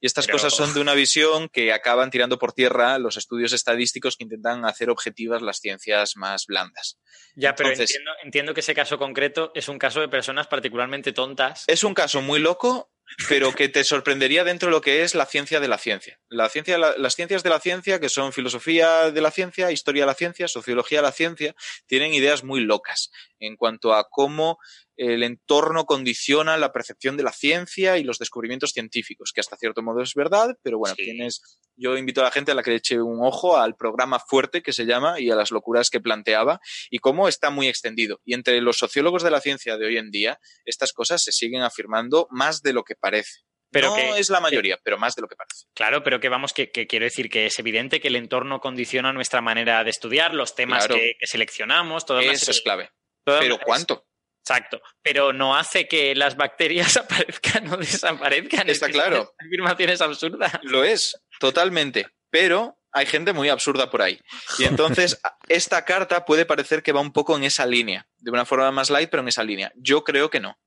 Y 0.00 0.06
estas 0.06 0.28
cosas 0.28 0.54
son 0.54 0.72
de 0.74 0.80
una 0.80 0.94
visión 0.94 1.48
que 1.48 1.72
acaban 1.72 2.10
tirando 2.10 2.38
por 2.38 2.52
tierra 2.52 2.98
los 2.98 3.16
estudios 3.16 3.52
estadísticos 3.52 4.16
que 4.16 4.24
intentan 4.24 4.64
hacer 4.64 4.90
objetivas 4.90 5.42
las 5.42 5.58
ciencias 5.58 6.16
más 6.16 6.46
blandas. 6.46 6.98
Ya, 7.34 7.54
pero 7.54 7.70
entiendo, 7.70 8.10
entiendo, 8.22 8.54
que 8.54 8.60
ese 8.60 8.74
caso 8.74 8.98
concreto 8.98 9.50
es 9.54 9.68
un 9.68 9.78
caso 9.78 10.00
de 10.00 10.08
personas 10.08 10.46
particularmente 10.46 11.12
tontas. 11.12 11.64
Es 11.66 11.82
un 11.84 11.94
caso 11.94 12.22
muy 12.22 12.38
loco 12.38 12.90
pero 13.28 13.52
que 13.52 13.68
te 13.68 13.84
sorprendería 13.84 14.44
dentro 14.44 14.68
de 14.68 14.72
lo 14.72 14.80
que 14.80 15.02
es 15.02 15.14
la 15.14 15.26
ciencia 15.26 15.60
de 15.60 15.68
la 15.68 15.78
ciencia. 15.78 16.20
La 16.28 16.48
ciencia 16.48 16.78
las 16.78 17.14
ciencias 17.14 17.42
de 17.42 17.50
la 17.50 17.60
ciencia, 17.60 18.00
que 18.00 18.08
son 18.08 18.32
filosofía 18.32 19.10
de 19.10 19.20
la 19.20 19.30
ciencia, 19.30 19.70
historia 19.70 20.02
de 20.02 20.08
la 20.08 20.14
ciencia, 20.14 20.48
sociología 20.48 20.98
de 20.98 21.02
la 21.02 21.12
ciencia, 21.12 21.54
tienen 21.86 22.12
ideas 22.12 22.44
muy 22.44 22.60
locas 22.60 23.10
en 23.38 23.56
cuanto 23.56 23.94
a 23.94 24.08
cómo 24.10 24.58
el 24.98 25.22
entorno 25.22 25.86
condiciona 25.86 26.56
la 26.56 26.72
percepción 26.72 27.16
de 27.16 27.22
la 27.22 27.32
ciencia 27.32 27.98
y 27.98 28.04
los 28.04 28.18
descubrimientos 28.18 28.72
científicos, 28.72 29.30
que 29.32 29.40
hasta 29.40 29.56
cierto 29.56 29.80
modo 29.80 30.02
es 30.02 30.14
verdad, 30.14 30.56
pero 30.62 30.76
bueno, 30.78 30.96
tienes, 30.96 31.40
yo 31.76 31.96
invito 31.96 32.20
a 32.20 32.24
la 32.24 32.32
gente 32.32 32.50
a 32.50 32.54
la 32.56 32.64
que 32.64 32.70
le 32.70 32.76
eche 32.76 33.00
un 33.00 33.20
ojo 33.22 33.56
al 33.56 33.76
programa 33.76 34.18
fuerte 34.18 34.60
que 34.60 34.72
se 34.72 34.86
llama 34.86 35.20
y 35.20 35.30
a 35.30 35.36
las 35.36 35.52
locuras 35.52 35.88
que 35.88 36.00
planteaba 36.00 36.60
y 36.90 36.98
cómo 36.98 37.28
está 37.28 37.50
muy 37.50 37.68
extendido. 37.68 38.20
Y 38.24 38.34
entre 38.34 38.60
los 38.60 38.76
sociólogos 38.76 39.22
de 39.22 39.30
la 39.30 39.40
ciencia 39.40 39.76
de 39.76 39.86
hoy 39.86 39.98
en 39.98 40.10
día, 40.10 40.40
estas 40.64 40.92
cosas 40.92 41.22
se 41.22 41.30
siguen 41.30 41.62
afirmando 41.62 42.26
más 42.30 42.62
de 42.62 42.72
lo 42.72 42.82
que 42.82 42.96
parece. 42.96 43.42
Pero 43.70 43.94
no 43.94 44.16
es 44.16 44.30
la 44.30 44.40
mayoría, 44.40 44.78
pero 44.82 44.98
más 44.98 45.14
de 45.14 45.22
lo 45.22 45.28
que 45.28 45.36
parece. 45.36 45.66
Claro, 45.74 46.02
pero 46.02 46.20
que 46.20 46.28
vamos, 46.28 46.52
que, 46.52 46.70
quiero 46.70 47.04
decir 47.04 47.28
que 47.28 47.46
es 47.46 47.58
evidente 47.58 48.00
que 48.00 48.08
el 48.08 48.16
entorno 48.16 48.60
condiciona 48.60 49.12
nuestra 49.12 49.42
manera 49.42 49.84
de 49.84 49.90
estudiar, 49.90 50.34
los 50.34 50.54
temas 50.54 50.88
que, 50.88 51.16
seleccionamos, 51.20 52.06
todo 52.06 52.20
eso 52.20 52.50
es 52.50 52.62
clave. 52.62 52.90
Pero 53.24 53.58
¿cuánto? 53.62 54.07
Exacto, 54.48 54.80
pero 55.02 55.34
no 55.34 55.54
hace 55.54 55.86
que 55.86 56.14
las 56.14 56.36
bacterias 56.36 56.96
aparezcan 56.96 57.70
o 57.70 57.76
desaparezcan. 57.76 58.70
Está 58.70 58.88
claro. 58.88 59.34
La 59.38 59.46
afirmación 59.46 59.90
es 59.90 60.00
absurda. 60.00 60.60
Lo 60.62 60.84
es, 60.84 61.20
totalmente. 61.38 62.06
Pero 62.30 62.78
hay 62.90 63.04
gente 63.04 63.34
muy 63.34 63.50
absurda 63.50 63.90
por 63.90 64.00
ahí. 64.00 64.18
Y 64.58 64.64
entonces, 64.64 65.20
esta 65.48 65.84
carta 65.84 66.24
puede 66.24 66.46
parecer 66.46 66.82
que 66.82 66.92
va 66.92 67.00
un 67.02 67.12
poco 67.12 67.36
en 67.36 67.44
esa 67.44 67.66
línea, 67.66 68.08
de 68.16 68.30
una 68.30 68.46
forma 68.46 68.70
más 68.70 68.88
light, 68.88 69.10
pero 69.10 69.22
en 69.22 69.28
esa 69.28 69.44
línea. 69.44 69.70
Yo 69.76 70.02
creo 70.02 70.30
que 70.30 70.40
no. 70.40 70.58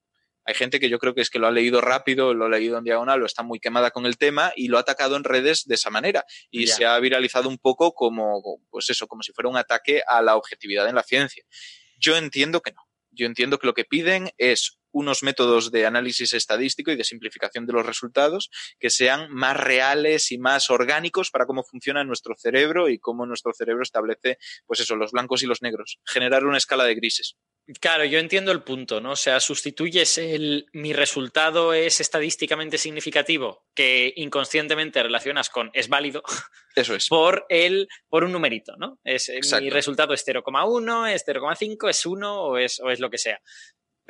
Hay 0.45 0.53
gente 0.53 0.79
que 0.79 0.89
yo 0.89 0.99
creo 0.99 1.15
que 1.15 1.21
es 1.21 1.31
que 1.31 1.39
lo 1.39 1.47
ha 1.47 1.51
leído 1.51 1.81
rápido, 1.81 2.35
lo 2.35 2.45
ha 2.45 2.49
leído 2.49 2.77
en 2.77 2.83
diagonal, 2.83 3.23
o 3.23 3.25
está 3.25 3.41
muy 3.41 3.59
quemada 3.59 3.89
con 3.89 4.05
el 4.05 4.17
tema 4.17 4.53
y 4.55 4.67
lo 4.67 4.77
ha 4.77 4.81
atacado 4.81 5.15
en 5.15 5.23
redes 5.23 5.65
de 5.65 5.75
esa 5.75 5.89
manera. 5.89 6.23
Y 6.51 6.67
se 6.67 6.85
ha 6.85 6.99
viralizado 6.99 7.49
un 7.49 7.57
poco 7.57 7.93
como, 7.93 8.59
pues 8.69 8.91
eso, 8.91 9.07
como 9.07 9.23
si 9.23 9.33
fuera 9.33 9.49
un 9.49 9.57
ataque 9.57 10.03
a 10.07 10.21
la 10.21 10.35
objetividad 10.35 10.87
en 10.87 10.95
la 10.95 11.03
ciencia. 11.03 11.43
Yo 11.97 12.15
entiendo 12.15 12.61
que 12.61 12.73
no. 12.73 12.81
Yo 13.11 13.25
entiendo 13.25 13.59
que 13.59 13.67
lo 13.67 13.73
que 13.73 13.85
piden 13.85 14.31
es 14.37 14.80
unos 14.91 15.23
métodos 15.23 15.71
de 15.71 15.85
análisis 15.85 16.33
estadístico 16.33 16.91
y 16.91 16.95
de 16.95 17.03
simplificación 17.03 17.65
de 17.65 17.73
los 17.73 17.85
resultados 17.85 18.49
que 18.79 18.89
sean 18.89 19.31
más 19.31 19.57
reales 19.57 20.31
y 20.31 20.37
más 20.37 20.69
orgánicos 20.69 21.31
para 21.31 21.45
cómo 21.45 21.63
funciona 21.63 22.03
nuestro 22.03 22.35
cerebro 22.37 22.89
y 22.89 22.99
cómo 22.99 23.25
nuestro 23.25 23.53
cerebro 23.53 23.83
establece, 23.83 24.37
pues 24.65 24.79
eso, 24.79 24.95
los 24.95 25.11
blancos 25.11 25.43
y 25.43 25.47
los 25.47 25.61
negros. 25.61 25.99
Generar 26.05 26.45
una 26.45 26.57
escala 26.57 26.83
de 26.85 26.95
grises. 26.95 27.35
Claro, 27.79 28.03
yo 28.05 28.19
entiendo 28.19 28.51
el 28.51 28.63
punto, 28.63 28.99
¿no? 28.99 29.11
O 29.11 29.15
sea, 29.15 29.39
sustituyes 29.39 30.17
el 30.17 30.65
mi 30.73 30.93
resultado 30.93 31.73
es 31.73 32.01
estadísticamente 32.01 32.77
significativo, 32.77 33.65
que 33.75 34.13
inconscientemente 34.17 35.01
relacionas 35.01 35.49
con 35.49 35.69
es 35.73 35.87
válido. 35.87 36.23
Eso 36.75 36.95
es. 36.95 37.07
Por 37.07 37.45
el, 37.49 37.87
por 38.09 38.23
un 38.23 38.31
numerito, 38.31 38.75
¿no? 38.77 38.99
Es, 39.03 39.31
mi 39.61 39.69
resultado 39.69 40.13
es 40.13 40.25
0,1, 40.25 41.13
es 41.13 41.25
0,5, 41.25 41.89
es 41.89 42.05
1 42.05 42.41
o 42.43 42.57
es, 42.57 42.79
o 42.79 42.89
es 42.89 42.99
lo 42.99 43.09
que 43.09 43.17
sea. 43.17 43.39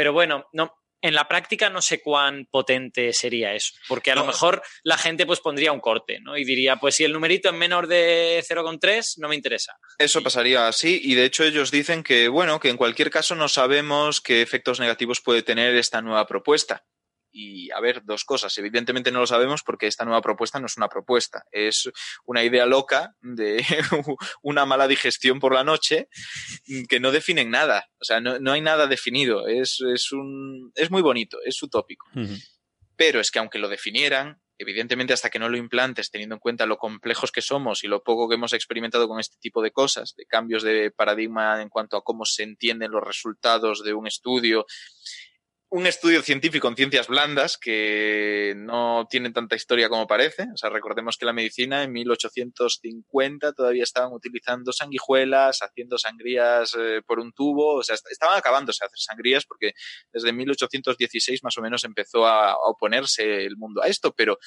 Pero 0.02 0.14
bueno, 0.14 0.48
no, 0.52 0.74
en 1.00 1.14
la 1.14 1.28
práctica 1.28 1.70
no 1.70 1.80
sé 1.80 2.02
cuán 2.02 2.48
potente 2.50 3.14
sería 3.14 3.54
eso, 3.54 3.76
porque 3.88 4.12
a 4.12 4.16
lo 4.16 4.26
mejor 4.26 4.64
la 4.82 4.98
gente 4.98 5.28
pues 5.28 5.40
pondría 5.40 5.72
un 5.72 5.80
corte, 5.80 6.18
¿no? 6.22 6.36
Y 6.36 6.44
diría, 6.44 6.78
pues 6.78 6.96
si 6.96 7.04
el 7.04 7.14
numerito 7.14 7.50
es 7.50 7.54
menor 7.54 7.86
de 7.86 8.44
0,3, 8.44 9.20
no 9.20 9.30
me 9.30 9.36
interesa. 9.36 9.78
Eso 10.00 10.24
pasaría 10.24 10.68
así, 10.68 11.00
y 11.04 11.14
de 11.14 11.26
hecho 11.26 11.44
ellos 11.44 11.70
dicen 11.70 12.02
que, 12.02 12.30
bueno, 12.30 12.60
que 12.60 12.70
en 12.70 12.78
cualquier 12.78 13.12
caso 13.12 13.36
no 13.36 13.48
sabemos 13.48 14.22
qué 14.22 14.42
efectos 14.42 14.80
negativos 14.80 15.22
puede 15.22 15.44
tener 15.44 15.76
esta 15.76 16.02
nueva 16.02 16.26
propuesta. 16.26 16.84
Y 17.32 17.72
a 17.72 17.80
ver, 17.80 18.04
dos 18.04 18.26
cosas. 18.26 18.58
Evidentemente 18.58 19.12
no 19.12 19.20
lo 19.20 19.28
sabemos 19.28 19.64
porque 19.64 19.88
esta 19.88 20.06
nueva 20.06 20.22
propuesta 20.22 20.60
no 20.60 20.66
es 20.66 20.78
una 20.78 20.90
propuesta, 20.90 21.46
es 21.52 21.90
una 22.26 22.44
idea 22.44 22.66
loca 22.66 23.16
de 23.22 23.64
una 24.42 24.66
mala 24.66 24.88
digestión 24.88 25.40
por 25.40 25.54
la 25.54 25.64
noche 25.64 26.10
que 26.90 27.00
no 27.00 27.12
definen 27.12 27.50
nada. 27.50 27.90
O 28.00 28.04
sea, 28.04 28.20
no, 28.20 28.52
hay 28.52 28.62
nada 28.62 28.88
definido. 28.88 29.48
Es, 29.48 29.80
es, 29.94 30.12
un, 30.12 30.72
es 30.76 30.92
muy 30.92 31.02
bonito, 31.02 31.38
es 31.46 31.62
utópico. 31.64 32.08
Pero 32.96 33.20
es 33.20 33.32
que 33.32 33.40
aunque 33.40 33.60
lo 33.60 33.70
definieran, 33.70 34.42
evidentemente 34.62 35.14
hasta 35.14 35.30
que 35.30 35.40
no 35.40 35.50
lo 35.50 35.58
implantes, 35.58 36.12
teniendo 36.12 36.36
en 36.36 36.40
cuenta 36.40 36.66
lo 36.66 36.78
complejos 36.78 37.32
que 37.32 37.42
somos 37.42 37.84
y 37.84 37.88
lo 37.88 38.04
poco 38.04 38.30
que 38.30 38.36
hemos 38.36 38.54
experimentado 38.54 39.08
con 39.08 39.20
este 39.20 39.38
tipo 39.40 39.62
de 39.62 39.72
cosas, 39.72 40.14
de 40.16 40.26
cambios 40.26 40.64
de 40.64 40.92
paradigma 40.92 41.62
en 41.62 41.70
cuanto 41.70 41.98
a 41.98 42.04
cómo 42.04 42.26
se 42.26 42.44
entienden 42.44 42.92
los 42.92 43.04
resultados 43.04 43.84
de 43.84 43.94
un 43.94 44.08
estudio 44.08 44.66
un 45.74 45.88
estudio 45.88 46.22
científico 46.22 46.68
en 46.68 46.76
ciencias 46.76 47.08
blandas 47.08 47.58
que 47.58 48.54
no 48.58 49.08
tiene 49.10 49.32
tanta 49.32 49.56
historia 49.56 49.88
como 49.88 50.06
parece. 50.06 50.48
O 50.54 50.58
sea, 50.58 50.70
recordemos 50.70 51.16
que 51.16 51.26
la 51.26 51.32
medicina 51.32 51.82
en 51.84 51.94
1850 51.94 53.54
todavía 53.54 53.84
estaban 53.84 54.12
utilizando 54.12 54.74
sanguijuelas, 54.74 55.60
haciendo 55.62 55.98
sangrías 55.98 56.76
eh, 56.78 57.02
por 57.08 57.20
un 57.20 57.32
tubo. 57.32 57.76
O 57.76 57.84
sea, 57.84 57.96
estaban 57.96 58.38
acabándose 58.38 58.84
a 58.84 58.88
hacer 58.88 59.00
sangrías 59.00 59.46
porque 59.46 59.72
desde 60.12 60.34
1816 60.34 61.42
más 61.42 61.58
o 61.58 61.62
menos 61.62 61.86
empezó 61.86 62.28
a 62.28 62.54
oponerse 62.58 63.46
el 63.46 63.56
mundo 63.56 63.82
a 63.82 63.88
esto. 63.88 64.14
Pero 64.14 64.40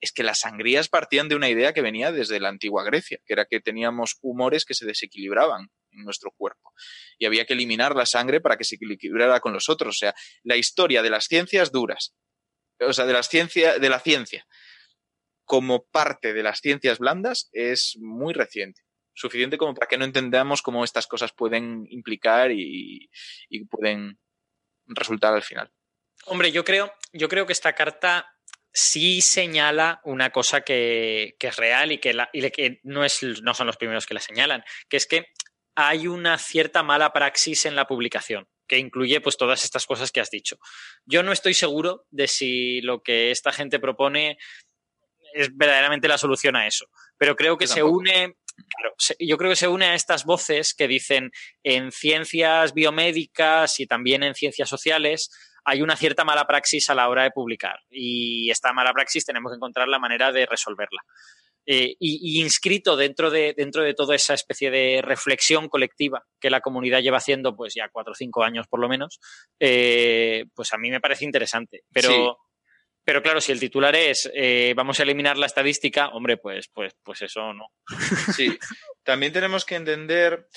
es 0.00 0.12
que 0.12 0.22
las 0.22 0.38
sangrías 0.38 0.88
partían 0.88 1.28
de 1.28 1.34
una 1.34 1.48
idea 1.48 1.72
que 1.72 1.82
venía 1.82 2.12
desde 2.12 2.38
la 2.38 2.50
antigua 2.50 2.84
Grecia, 2.84 3.18
que 3.26 3.32
era 3.32 3.46
que 3.46 3.58
teníamos 3.60 4.18
humores 4.22 4.64
que 4.64 4.74
se 4.74 4.86
desequilibraban 4.86 5.70
en 5.92 6.04
nuestro 6.04 6.30
cuerpo 6.30 6.72
y 7.18 7.26
había 7.26 7.44
que 7.44 7.54
eliminar 7.54 7.94
la 7.96 8.06
sangre 8.06 8.40
para 8.40 8.56
que 8.56 8.64
se 8.64 8.76
equilibrara 8.76 9.40
con 9.40 9.52
los 9.52 9.68
otros. 9.68 9.96
O 9.96 9.98
sea, 9.98 10.14
la 10.42 10.56
historia 10.56 11.02
de 11.02 11.10
las 11.10 11.26
ciencias 11.26 11.72
duras, 11.72 12.14
o 12.80 12.92
sea, 12.92 13.06
de, 13.06 13.12
las 13.12 13.28
de 13.30 13.88
la 13.88 14.00
ciencia 14.00 14.46
como 15.48 15.86
parte 15.86 16.34
de 16.34 16.42
las 16.42 16.60
ciencias 16.60 16.98
blandas 16.98 17.48
es 17.52 17.96
muy 17.98 18.34
reciente. 18.34 18.82
Suficiente 19.14 19.56
como 19.56 19.74
para 19.74 19.88
que 19.88 19.96
no 19.96 20.04
entendamos 20.04 20.62
cómo 20.62 20.84
estas 20.84 21.06
cosas 21.06 21.32
pueden 21.32 21.86
implicar 21.88 22.52
y, 22.52 23.10
pueden 23.70 24.18
resultar 24.86 25.34
al 25.34 25.42
final. 25.42 25.72
Hombre, 26.26 26.52
yo 26.52 26.64
creo, 26.64 26.92
yo 27.12 27.28
creo 27.28 27.46
que 27.46 27.54
esta 27.54 27.74
carta 27.74 28.30
sí 28.72 29.22
señala 29.22 30.02
una 30.04 30.30
cosa 30.30 30.60
que, 30.60 31.34
es 31.40 31.56
real 31.56 31.92
y 31.92 31.98
que, 31.98 32.14
y 32.34 32.50
que 32.50 32.80
no, 32.84 33.04
es, 33.04 33.22
no 33.42 33.54
son 33.54 33.66
los 33.66 33.78
primeros 33.78 34.06
que 34.06 34.14
la 34.14 34.20
señalan, 34.20 34.62
que 34.90 34.98
es 34.98 35.06
que 35.06 35.32
hay 35.80 36.08
una 36.08 36.38
cierta 36.38 36.82
mala 36.82 37.12
praxis 37.12 37.64
en 37.64 37.76
la 37.76 37.86
publicación 37.86 38.48
que 38.66 38.78
incluye 38.78 39.20
pues 39.20 39.36
todas 39.36 39.62
estas 39.62 39.86
cosas 39.86 40.10
que 40.10 40.20
has 40.20 40.28
dicho. 40.28 40.58
Yo 41.06 41.22
no 41.22 41.30
estoy 41.30 41.54
seguro 41.54 42.04
de 42.10 42.26
si 42.26 42.80
lo 42.80 43.00
que 43.00 43.30
esta 43.30 43.52
gente 43.52 43.78
propone 43.78 44.38
es 45.32 45.56
verdaderamente 45.56 46.08
la 46.08 46.18
solución 46.18 46.56
a 46.56 46.66
eso, 46.66 46.86
pero 47.16 47.36
creo 47.36 47.56
que 47.56 47.68
se 47.68 47.84
une 47.84 48.34
yo 49.20 49.38
creo 49.38 49.50
que 49.50 49.56
se 49.56 49.68
une 49.68 49.84
a 49.84 49.94
estas 49.94 50.24
voces 50.24 50.74
que 50.74 50.88
dicen 50.88 51.30
en 51.62 51.92
ciencias 51.92 52.74
biomédicas 52.74 53.78
y 53.78 53.86
también 53.86 54.24
en 54.24 54.34
ciencias 54.34 54.68
sociales 54.68 55.30
hay 55.64 55.80
una 55.80 55.94
cierta 55.94 56.24
mala 56.24 56.48
praxis 56.48 56.90
a 56.90 56.96
la 56.96 57.08
hora 57.08 57.22
de 57.22 57.30
publicar 57.30 57.78
y 57.88 58.50
esta 58.50 58.72
mala 58.72 58.92
praxis 58.92 59.24
tenemos 59.24 59.52
que 59.52 59.56
encontrar 59.56 59.86
la 59.86 60.00
manera 60.00 60.32
de 60.32 60.44
resolverla. 60.44 61.02
Eh, 61.70 61.96
y, 62.00 62.40
inscrito 62.40 62.96
dentro 62.96 63.30
de, 63.30 63.52
dentro 63.54 63.82
de 63.82 63.92
toda 63.92 64.14
esa 64.14 64.32
especie 64.32 64.70
de 64.70 65.02
reflexión 65.02 65.68
colectiva 65.68 66.24
que 66.40 66.48
la 66.48 66.62
comunidad 66.62 67.02
lleva 67.02 67.18
haciendo 67.18 67.54
pues 67.54 67.74
ya 67.74 67.90
cuatro 67.92 68.12
o 68.12 68.14
cinco 68.14 68.42
años 68.42 68.66
por 68.66 68.80
lo 68.80 68.88
menos, 68.88 69.20
eh, 69.60 70.46
pues 70.54 70.72
a 70.72 70.78
mí 70.78 70.90
me 70.90 71.02
parece 71.02 71.26
interesante. 71.26 71.82
Pero, 71.92 72.38
pero 73.04 73.22
claro, 73.22 73.42
si 73.42 73.52
el 73.52 73.60
titular 73.60 73.94
es 73.94 74.30
eh, 74.32 74.72
vamos 74.74 74.98
a 74.98 75.02
eliminar 75.02 75.36
la 75.36 75.44
estadística, 75.44 76.08
hombre, 76.08 76.38
pues, 76.38 76.70
pues, 76.72 76.94
pues 77.02 77.20
eso 77.20 77.52
no. 77.52 77.66
Sí, 78.34 78.58
también 79.02 79.34
tenemos 79.34 79.66
que 79.66 79.74
entender 79.74 80.48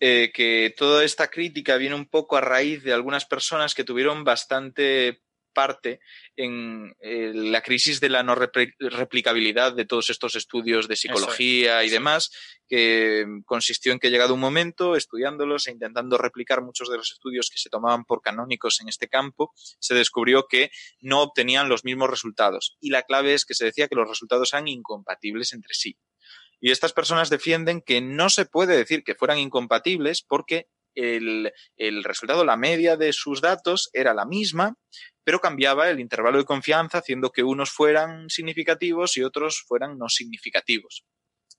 que 0.00 0.74
toda 0.76 1.04
esta 1.04 1.28
crítica 1.28 1.76
viene 1.76 1.94
un 1.94 2.06
poco 2.06 2.36
a 2.36 2.40
raíz 2.40 2.82
de 2.82 2.92
algunas 2.92 3.24
personas 3.24 3.72
que 3.72 3.84
tuvieron 3.84 4.24
bastante 4.24 5.22
parte 5.56 6.00
en 6.36 6.94
eh, 7.00 7.32
la 7.34 7.62
crisis 7.62 7.98
de 7.98 8.10
la 8.10 8.22
no 8.22 8.34
replicabilidad 8.34 9.72
de 9.72 9.86
todos 9.86 10.10
estos 10.10 10.36
estudios 10.36 10.86
de 10.86 10.96
psicología 10.96 11.82
y 11.82 11.88
demás, 11.88 12.30
que 12.68 13.24
consistió 13.46 13.92
en 13.92 13.98
que 13.98 14.10
llegado 14.10 14.34
un 14.34 14.40
momento, 14.40 14.96
estudiándolos 14.96 15.66
e 15.66 15.72
intentando 15.72 16.18
replicar 16.18 16.60
muchos 16.60 16.90
de 16.90 16.98
los 16.98 17.10
estudios 17.10 17.48
que 17.50 17.58
se 17.58 17.70
tomaban 17.70 18.04
por 18.04 18.20
canónicos 18.20 18.82
en 18.82 18.90
este 18.90 19.08
campo, 19.08 19.54
se 19.80 19.94
descubrió 19.94 20.46
que 20.46 20.70
no 21.00 21.22
obtenían 21.22 21.70
los 21.70 21.84
mismos 21.84 22.10
resultados. 22.10 22.76
Y 22.78 22.90
la 22.90 23.02
clave 23.02 23.32
es 23.32 23.46
que 23.46 23.54
se 23.54 23.64
decía 23.64 23.88
que 23.88 23.96
los 23.96 24.08
resultados 24.08 24.52
eran 24.52 24.68
incompatibles 24.68 25.54
entre 25.54 25.72
sí. 25.72 25.96
Y 26.60 26.70
estas 26.70 26.92
personas 26.92 27.30
defienden 27.30 27.80
que 27.80 28.02
no 28.02 28.28
se 28.28 28.44
puede 28.44 28.76
decir 28.76 29.04
que 29.04 29.14
fueran 29.14 29.38
incompatibles 29.38 30.22
porque 30.22 30.68
el, 30.96 31.52
el, 31.76 32.02
resultado, 32.02 32.44
la 32.44 32.56
media 32.56 32.96
de 32.96 33.12
sus 33.12 33.40
datos 33.40 33.90
era 33.92 34.14
la 34.14 34.24
misma, 34.24 34.74
pero 35.24 35.40
cambiaba 35.40 35.88
el 35.90 36.00
intervalo 36.00 36.38
de 36.38 36.44
confianza, 36.44 36.98
haciendo 36.98 37.30
que 37.30 37.42
unos 37.42 37.70
fueran 37.70 38.28
significativos 38.28 39.16
y 39.16 39.22
otros 39.22 39.62
fueran 39.66 39.98
no 39.98 40.08
significativos. 40.08 41.04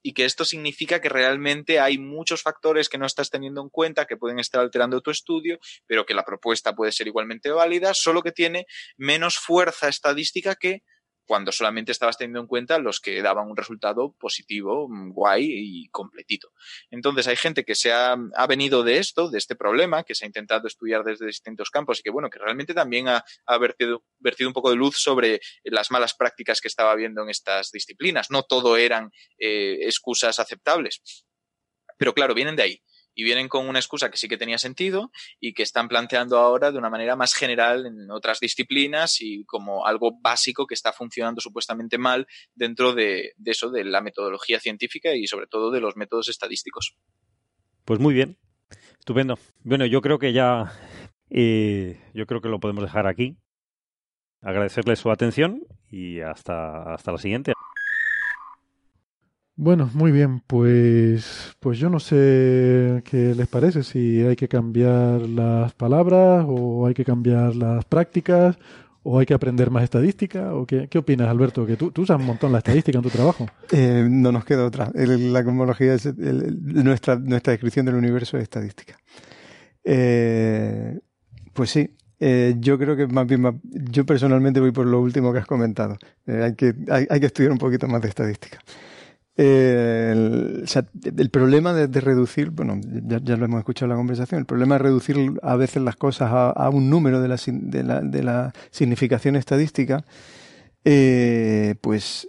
Y 0.03 0.13
que 0.13 0.25
esto 0.25 0.45
significa 0.45 1.01
que 1.01 1.09
realmente 1.09 1.79
hay 1.79 1.97
muchos 1.97 2.41
factores 2.41 2.87
que 2.87 2.97
no 2.97 3.05
estás 3.05 3.29
teniendo 3.29 3.61
en 3.61 3.69
cuenta 3.69 4.05
que 4.05 4.17
pueden 4.17 4.39
estar 4.39 4.61
alterando 4.61 5.01
tu 5.01 5.11
estudio, 5.11 5.59
pero 5.85 6.05
que 6.05 6.13
la 6.13 6.23
propuesta 6.23 6.75
puede 6.75 6.91
ser 6.91 7.07
igualmente 7.07 7.49
válida, 7.49 7.93
solo 7.93 8.21
que 8.21 8.31
tiene 8.31 8.65
menos 8.95 9.37
fuerza 9.37 9.87
estadística 9.87 10.55
que 10.55 10.83
cuando 11.27 11.51
solamente 11.51 11.91
estabas 11.91 12.17
teniendo 12.17 12.39
en 12.39 12.47
cuenta 12.47 12.79
los 12.79 12.99
que 13.01 13.21
daban 13.21 13.49
un 13.49 13.57
resultado 13.57 14.13
positivo, 14.13 14.87
mm, 14.89 15.11
guay 15.11 15.45
y 15.45 15.89
completito. 15.89 16.53
Entonces 16.89 17.27
hay 17.27 17.35
gente 17.35 17.65
que 17.65 17.75
se 17.75 17.91
ha, 17.91 18.15
venido 18.47 18.83
de 18.83 18.97
esto, 18.97 19.29
de 19.29 19.37
este 19.37 19.55
problema, 19.55 20.03
que 20.03 20.15
se 20.15 20.23
ha 20.23 20.27
intentado 20.27 20.67
estudiar 20.67 21.03
desde 21.03 21.25
distintos 21.25 21.69
campos 21.69 21.99
y 21.99 22.03
que 22.03 22.11
bueno, 22.11 22.29
que 22.29 22.39
realmente 22.39 22.73
también 22.73 23.09
ha, 23.09 23.23
vertido, 23.59 24.03
vertido, 24.19 24.49
un 24.49 24.53
poco 24.53 24.69
de 24.69 24.77
luz 24.77 24.97
sobre 24.97 25.41
las 25.65 25.91
malas 25.91 26.13
prácticas 26.13 26.61
que 26.61 26.69
estaba 26.69 26.91
habiendo 26.91 27.21
en 27.23 27.29
estas 27.29 27.71
disciplinas. 27.71 28.31
No 28.31 28.43
todo 28.43 28.77
eran 28.77 29.11
eh, 29.37 29.79
excusas 29.81 30.39
aceptables. 30.39 31.01
Pero 31.97 32.13
claro, 32.13 32.33
vienen 32.33 32.55
de 32.55 32.63
ahí 32.63 32.83
y 33.17 33.23
vienen 33.23 33.49
con 33.49 33.67
una 33.67 33.79
excusa 33.79 34.11
que 34.11 34.17
sí 34.17 34.27
que 34.27 34.37
tenía 34.37 34.59
sentido 34.59 35.11
y 35.39 35.53
que 35.53 35.63
están 35.63 35.87
planteando 35.87 36.37
ahora 36.37 36.71
de 36.71 36.77
una 36.77 36.91
manera 36.91 37.15
más 37.15 37.33
general 37.33 37.87
en 37.87 38.11
otras 38.11 38.39
disciplinas 38.39 39.21
y 39.21 39.43
como 39.45 39.87
algo 39.87 40.19
básico 40.21 40.67
que 40.67 40.75
está 40.75 40.93
funcionando 40.93 41.41
supuestamente 41.41 41.97
mal 41.97 42.27
dentro 42.53 42.93
de, 42.93 43.33
eso, 43.43 43.71
de 43.71 43.85
la 43.85 44.01
metodología 44.01 44.59
científica 44.59 45.15
y 45.15 45.25
sobre 45.25 45.47
todo 45.47 45.71
de 45.71 45.81
los 45.81 45.97
métodos 45.97 46.29
estadísticos. 46.29 46.95
Pues 47.85 47.99
muy 47.99 48.13
bien, 48.13 48.37
estupendo. 48.99 49.39
Bueno, 49.63 49.87
yo 49.87 50.01
creo 50.01 50.19
que 50.19 50.31
ya, 50.31 50.71
eh, 51.31 51.99
yo 52.13 52.27
creo 52.27 52.39
que 52.39 52.49
lo 52.49 52.59
podemos 52.59 52.83
dejar 52.83 53.07
aquí. 53.07 53.35
Agradecerle 54.41 54.95
su 54.95 55.09
atención 55.09 55.63
y 55.89 56.19
hasta, 56.19 56.93
hasta 56.93 57.11
la 57.11 57.17
siguiente. 57.17 57.53
Bueno, 59.59 59.89
muy 59.95 60.11
bien, 60.11 60.39
pues, 60.45 61.55
pues 61.59 61.79
yo 61.79 61.89
no 61.89 61.99
sé 61.99 63.01
qué 63.03 63.33
les 63.35 63.47
parece, 63.47 63.81
si 63.81 64.21
hay 64.21 64.35
que 64.35 64.47
cambiar 64.47 65.21
las 65.21 65.73
palabras 65.73 66.45
o 66.47 66.85
hay 66.85 66.93
que 66.93 67.03
cambiar 67.03 67.55
las 67.55 67.83
prácticas 67.85 68.59
o 69.01 69.17
hay 69.17 69.25
que 69.25 69.33
aprender 69.33 69.71
más 69.71 69.83
estadística 69.83 70.53
o 70.53 70.67
qué, 70.67 70.87
qué 70.87 70.99
opinas, 70.99 71.27
Alberto, 71.27 71.65
que 71.65 71.75
tú, 71.75 71.91
usas 71.97 72.19
un 72.19 72.27
montón 72.27 72.51
la 72.51 72.59
estadística 72.59 72.99
en 72.99 73.03
tu 73.03 73.09
trabajo. 73.09 73.47
Eh, 73.71 74.07
no 74.07 74.31
nos 74.31 74.45
queda 74.45 74.63
otra. 74.63 74.91
la 74.93 75.43
cosmología 75.43 75.95
es 75.95 76.15
nuestra, 76.15 77.15
nuestra 77.15 77.51
descripción 77.51 77.87
del 77.87 77.95
universo 77.95 78.37
es 78.37 78.43
estadística. 78.43 78.95
Eh, 79.83 80.99
pues 81.53 81.71
sí, 81.71 81.95
eh, 82.19 82.53
yo 82.59 82.77
creo 82.77 82.95
que 82.95 83.07
más 83.07 83.25
bien, 83.25 83.59
yo 83.63 84.05
personalmente 84.05 84.59
voy 84.59 84.71
por 84.71 84.85
lo 84.85 85.01
último 85.01 85.33
que 85.33 85.39
has 85.39 85.47
comentado. 85.47 85.97
hay, 86.27 86.53
que, 86.53 86.75
hay, 86.91 87.07
hay 87.09 87.19
que 87.19 87.25
estudiar 87.25 87.51
un 87.51 87.57
poquito 87.57 87.87
más 87.87 88.03
de 88.03 88.09
estadística. 88.09 88.59
Eh, 89.39 90.63
el, 91.17 91.29
problema 91.29 91.71
de, 91.73 92.01
reducir, 92.01 92.49
bueno, 92.49 92.81
ya, 92.83 93.37
lo 93.37 93.45
hemos 93.45 93.59
escuchado 93.59 93.85
en 93.85 93.89
la 93.91 93.95
conversación, 93.95 94.39
el 94.39 94.45
problema 94.45 94.75
de 94.75 94.79
reducir 94.79 95.33
a 95.43 95.55
veces 95.55 95.83
las 95.83 95.95
cosas 95.95 96.31
a, 96.31 96.69
un 96.69 96.89
número 96.89 97.21
de 97.21 97.27
la, 97.27 97.37
de 97.45 97.83
la, 97.83 98.01
de 98.01 98.23
la 98.23 98.53
significación 98.71 99.35
estadística, 99.35 100.03
eh, 100.85 101.75
pues 101.81 102.27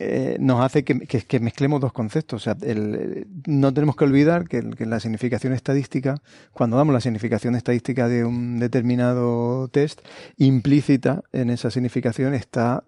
eh, 0.00 0.36
nos 0.38 0.60
hace 0.60 0.84
que, 0.84 1.00
que, 1.00 1.40
mezclemos 1.40 1.80
dos 1.80 1.92
conceptos. 1.92 2.42
O 2.42 2.44
sea, 2.44 2.56
el, 2.62 3.26
no 3.46 3.74
tenemos 3.74 3.96
que 3.96 4.04
olvidar 4.04 4.48
que, 4.48 4.62
la 4.62 5.00
significación 5.00 5.52
estadística, 5.52 6.22
cuando 6.52 6.76
damos 6.76 6.94
la 6.94 7.00
significación 7.00 7.56
estadística 7.56 8.08
de 8.08 8.24
un 8.24 8.60
determinado 8.60 9.68
test, 9.68 10.00
implícita 10.36 11.22
en 11.32 11.50
esa 11.50 11.70
significación 11.70 12.34
está 12.34 12.84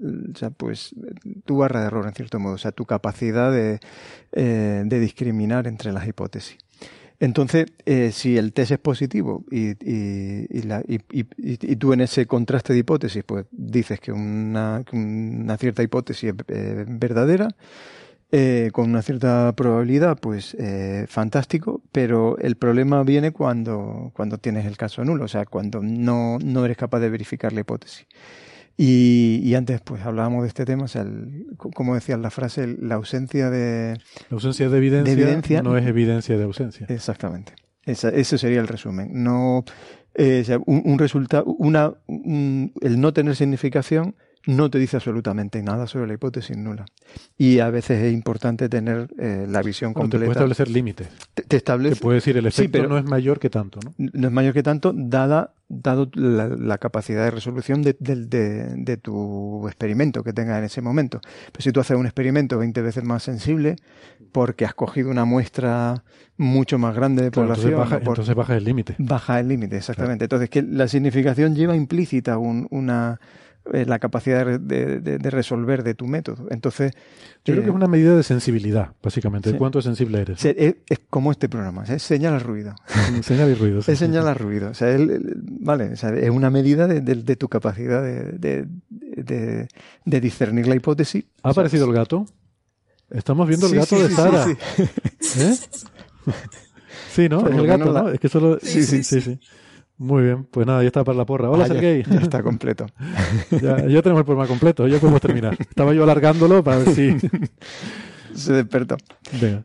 pues, 0.56 0.94
tu 1.44 1.58
barra 1.58 1.80
de 1.80 1.86
error, 1.86 2.06
en 2.06 2.14
cierto 2.14 2.38
modo, 2.38 2.54
o 2.54 2.58
sea, 2.58 2.70
tu 2.72 2.84
capacidad 2.84 3.50
de, 3.50 3.80
eh, 4.32 4.82
de 4.84 5.00
discriminar 5.00 5.66
entre 5.66 5.92
las 5.92 6.06
hipótesis. 6.06 6.58
Entonces, 7.20 7.66
eh, 7.84 8.12
si 8.12 8.38
el 8.38 8.54
test 8.54 8.72
es 8.72 8.78
positivo 8.78 9.44
y, 9.50 9.72
y, 9.78 11.76
tú 11.76 11.92
en 11.92 12.00
ese 12.00 12.26
contraste 12.26 12.72
de 12.72 12.78
hipótesis 12.78 13.22
pues 13.24 13.44
dices 13.50 14.00
que 14.00 14.10
una, 14.10 14.82
cierta 15.58 15.82
hipótesis 15.82 16.32
es 16.48 16.86
verdadera, 16.98 17.48
eh, 18.32 18.70
con 18.72 18.88
una 18.88 19.02
cierta 19.02 19.52
probabilidad, 19.54 20.18
pues 20.18 20.54
eh, 20.58 21.04
fantástico, 21.08 21.82
pero 21.92 22.38
el 22.38 22.56
problema 22.56 23.02
viene 23.02 23.32
cuando, 23.32 24.12
cuando 24.14 24.38
tienes 24.38 24.64
el 24.64 24.78
caso 24.78 25.04
nulo, 25.04 25.24
o 25.24 25.28
sea, 25.28 25.44
cuando 25.44 25.82
no 25.82 26.64
eres 26.64 26.78
capaz 26.78 27.00
de 27.00 27.10
verificar 27.10 27.52
la 27.52 27.60
hipótesis. 27.60 28.06
Y, 28.76 29.54
antes, 29.54 29.80
pues 29.82 30.02
hablábamos 30.06 30.42
de 30.42 30.48
este 30.48 30.64
tema, 30.64 30.84
o 30.84 30.88
sea, 30.88 31.04
como 31.56 31.94
decías 31.94 32.18
la 32.18 32.30
frase, 32.30 32.66
la 32.80 32.94
ausencia 32.94 33.50
de. 33.50 33.98
La 34.30 34.34
ausencia 34.36 34.70
de 34.70 34.78
evidencia, 34.78 35.62
no 35.62 35.76
es 35.76 35.86
evidencia 35.86 36.38
de 36.38 36.44
ausencia. 36.44 36.86
Exactamente. 36.88 37.52
ese 37.84 38.38
sería 38.38 38.60
el 38.60 38.68
resumen. 38.68 39.10
No, 39.12 39.64
eh, 40.14 40.58
un, 40.66 40.98
resultado, 40.98 41.44
una, 41.44 41.92
el 42.08 43.00
no 43.00 43.12
tener 43.12 43.36
significación 43.36 44.16
no 44.46 44.70
te 44.70 44.78
dice 44.78 44.96
absolutamente 44.96 45.62
nada 45.62 45.86
sobre 45.86 46.06
la 46.06 46.14
hipótesis 46.14 46.56
nula. 46.56 46.86
Y 47.36 47.58
a 47.58 47.70
veces 47.70 48.02
es 48.02 48.12
importante 48.12 48.68
tener 48.68 49.08
eh, 49.18 49.46
la 49.48 49.62
visión 49.62 49.92
completa. 49.92 50.18
Te 50.18 50.26
puede 50.26 50.32
establecer 50.32 50.68
límites. 50.68 51.08
Te, 51.34 51.56
establece. 51.56 51.96
Te 51.96 52.00
puede 52.00 52.16
decir 52.16 52.36
el 52.36 52.46
efecto 52.46 52.72
pero 52.72 52.88
no 52.88 52.98
es 52.98 53.04
mayor 53.04 53.38
que 53.38 53.50
tanto, 53.50 53.80
¿no? 53.84 53.94
No 53.98 54.28
es 54.28 54.32
mayor 54.32 54.54
que 54.54 54.62
tanto, 54.62 54.92
dada 54.94 55.54
dado 55.70 56.10
la, 56.14 56.78
capacidad 56.78 57.24
de 57.24 57.30
resolución 57.30 57.82
de, 57.82 57.96
de, 58.00 58.96
tu 58.96 59.68
experimento 59.68 60.24
que 60.24 60.32
tengas 60.32 60.58
en 60.58 60.64
ese 60.64 60.82
momento. 60.82 61.20
Pero 61.52 61.62
si 61.62 61.70
tú 61.70 61.78
haces 61.78 61.96
un 61.96 62.06
experimento 62.06 62.58
20 62.58 62.82
veces 62.82 63.04
más 63.04 63.22
sensible, 63.22 63.76
porque 64.32 64.64
has 64.64 64.74
cogido 64.74 65.10
una 65.10 65.24
muestra 65.24 66.02
mucho 66.36 66.78
más 66.78 66.96
grande 66.96 67.22
de 67.22 67.30
población. 67.30 67.74
Entonces 67.92 68.34
baja, 68.34 68.56
el 68.56 68.64
límite. 68.64 68.96
Baja 68.98 69.38
el 69.38 69.48
límite, 69.48 69.76
exactamente. 69.76 70.24
Entonces, 70.24 70.50
que 70.50 70.62
la 70.62 70.88
significación 70.88 71.54
lleva 71.54 71.76
implícita 71.76 72.36
una 72.36 73.20
eh, 73.20 73.49
la 73.64 73.98
capacidad 73.98 74.46
de, 74.46 75.00
de, 75.00 75.30
resolver 75.30 75.82
de 75.82 75.94
tu 75.94 76.06
método. 76.06 76.46
Entonces, 76.50 76.92
yo 77.44 77.54
creo 77.54 77.62
que 77.62 77.70
es 77.70 77.74
una 77.74 77.86
medida 77.86 78.16
de 78.16 78.22
sensibilidad, 78.22 78.92
básicamente, 79.02 79.52
de 79.52 79.58
cuánto 79.58 79.80
sensible 79.82 80.20
eres. 80.20 80.44
Es, 80.44 80.74
como 81.08 81.30
este 81.30 81.48
programa, 81.48 81.84
es 81.84 82.02
señala 82.02 82.38
ruido. 82.38 82.74
señala 83.22 83.54
ruido. 83.54 83.80
Es 83.86 83.98
señala 83.98 84.34
ruido. 84.34 84.70
O 84.70 84.74
sea, 84.74 84.96
vale, 85.60 85.92
es 85.92 86.30
una 86.30 86.50
medida 86.50 86.86
de, 86.86 87.36
tu 87.36 87.48
capacidad 87.48 88.02
de, 88.02 88.66
discernir 90.04 90.66
la 90.66 90.74
hipótesis. 90.74 91.24
¿Ha 91.42 91.50
aparecido 91.50 91.86
el 91.86 91.92
gato? 91.92 92.26
Estamos 93.10 93.48
viendo 93.48 93.66
el 93.66 93.74
gato 93.74 94.00
de 94.00 94.08
Sara. 94.10 94.46
Sí, 95.18 95.40
¿Eh? 95.40 95.54
sí 97.12 97.28
¿no? 97.28 97.46
es 97.48 97.56
el 97.56 97.66
gato, 97.66 97.92
¿no? 97.92 98.08
Es 98.08 98.20
que 98.20 98.28
solo... 98.28 98.58
sí, 98.62 98.84
sí. 98.84 99.02
sí. 99.02 99.40
Muy 100.00 100.22
bien, 100.22 100.44
pues 100.44 100.66
nada, 100.66 100.80
ya 100.80 100.86
está 100.86 101.04
para 101.04 101.18
la 101.18 101.26
porra. 101.26 101.50
Hola, 101.50 101.64
ah, 101.64 101.68
Sergey. 101.68 102.02
Ya, 102.10 102.20
está 102.22 102.42
completo. 102.42 102.86
ya, 103.50 103.76
tenemos 103.76 104.20
el 104.20 104.24
programa 104.24 104.46
completo, 104.46 104.88
ya 104.88 104.98
podemos 104.98 105.20
terminar. 105.20 105.58
Estaba 105.60 105.92
yo 105.92 106.04
alargándolo 106.04 106.64
para 106.64 106.78
ver 106.78 106.94
si. 106.94 107.18
Se 108.34 108.54
despertó. 108.54 108.96
Venga. 109.38 109.62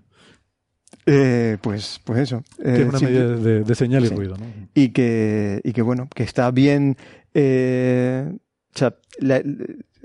Eh, 1.06 1.58
pues, 1.62 2.02
pues 2.04 2.20
eso. 2.20 2.44
es 2.62 2.86
una 2.86 2.98
eh, 2.98 3.02
medida 3.02 3.64
de, 3.64 3.76
señal 3.76 4.04
y 4.04 4.10
ruido, 4.10 4.36
¿no? 4.36 4.46
Y 4.74 4.90
que, 4.90 5.62
y 5.64 5.72
que 5.72 5.82
bueno, 5.82 6.10
que 6.14 6.24
está 6.24 6.52
bien. 6.52 6.98
Eh, 7.34 8.30
o 8.30 8.78
sea, 8.78 8.94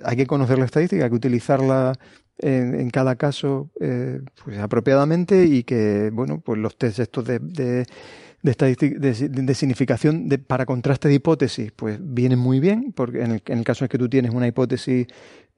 hay 0.04 0.16
que 0.16 0.26
conocer 0.28 0.60
la 0.60 0.64
estadística, 0.64 1.02
hay 1.02 1.10
que 1.10 1.16
utilizarla 1.16 1.98
en, 2.38 2.88
cada 2.90 3.16
caso 3.16 3.68
pues 4.44 4.58
apropiadamente 4.60 5.44
y 5.46 5.64
que, 5.64 6.10
bueno, 6.12 6.40
pues 6.40 6.60
los 6.60 6.78
test 6.78 7.00
estos 7.00 7.24
de 7.24 7.40
de, 7.40 7.86
de, 8.42 9.54
significación 9.54 10.28
de, 10.28 10.38
para 10.38 10.66
contraste 10.66 11.08
de 11.08 11.14
hipótesis, 11.14 11.72
pues 11.72 11.98
viene 12.00 12.36
muy 12.36 12.60
bien, 12.60 12.92
porque 12.92 13.22
en 13.22 13.32
el, 13.32 13.42
en 13.46 13.58
el 13.58 13.64
caso 13.64 13.84
de 13.84 13.88
que 13.88 13.98
tú 13.98 14.08
tienes 14.08 14.32
una 14.32 14.46
hipótesis 14.46 15.06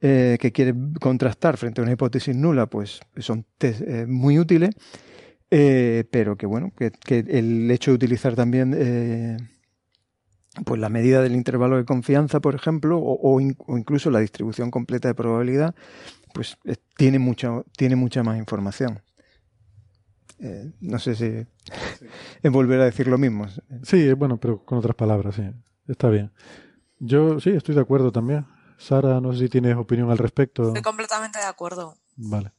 eh, 0.01 0.37
que 0.37 0.51
quieres 0.51 0.75
contrastar 0.99 1.55
frente 1.55 1.79
a 1.79 1.83
una 1.83 1.93
hipótesis 1.93 2.35
nula, 2.35 2.65
pues 2.65 2.99
son 3.17 3.45
eh, 3.61 4.05
muy 4.05 4.37
útiles, 4.37 4.71
eh, 5.49 6.03
pero 6.11 6.35
que 6.35 6.45
bueno, 6.45 6.73
que, 6.77 6.91
que, 6.91 7.19
el 7.19 7.71
hecho 7.71 7.91
de 7.91 7.95
utilizar 7.95 8.35
también 8.35 9.47
pues 10.65 10.79
la 10.79 10.89
medida 10.89 11.21
del 11.21 11.35
intervalo 11.35 11.77
de 11.77 11.85
confianza, 11.85 12.41
por 12.41 12.53
ejemplo, 12.53 12.97
o, 12.99 13.17
o, 13.17 13.39
incluso 13.39 14.11
la 14.11 14.19
distribución 14.19 14.69
completa 14.69 15.07
de 15.07 15.15
probabilidad, 15.15 15.73
pues 16.33 16.57
tiene, 16.97 17.17
mucho, 17.17 17.65
tiene 17.77 17.95
mucha 17.95 18.23
más 18.23 18.37
información. 18.37 18.99
Eh, 20.43 20.73
no 20.81 20.99
sé 20.99 21.15
si 21.15 21.25
es 22.41 22.51
volver 22.51 22.81
a 22.81 22.85
decir 22.85 23.07
lo 23.07 23.17
mismo. 23.17 23.47
Sí, 23.83 24.11
bueno, 24.11 24.37
pero 24.37 24.65
con 24.65 24.77
otras 24.77 24.95
palabras, 24.95 25.35
sí. 25.35 25.43
Está 25.87 26.09
bien. 26.09 26.33
Yo 26.99 27.39
sí, 27.39 27.51
estoy 27.51 27.75
de 27.75 27.81
acuerdo 27.81 28.11
también. 28.11 28.45
Sara, 28.77 29.21
no 29.21 29.31
sé 29.31 29.39
si 29.39 29.49
tienes 29.49 29.77
opinión 29.77 30.11
al 30.11 30.17
respecto. 30.17 30.67
Estoy 30.67 30.81
completamente 30.81 31.39
de 31.39 31.45
acuerdo. 31.45 31.97
Vale. 32.17 32.51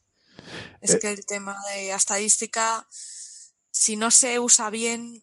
Es 0.80 0.94
eh, 0.94 0.98
que 0.98 1.12
el 1.12 1.26
tema 1.26 1.56
de 1.74 1.90
estadística, 1.90 2.86
si 3.70 3.96
no 3.96 4.10
se 4.10 4.38
usa 4.40 4.70
bien... 4.70 5.22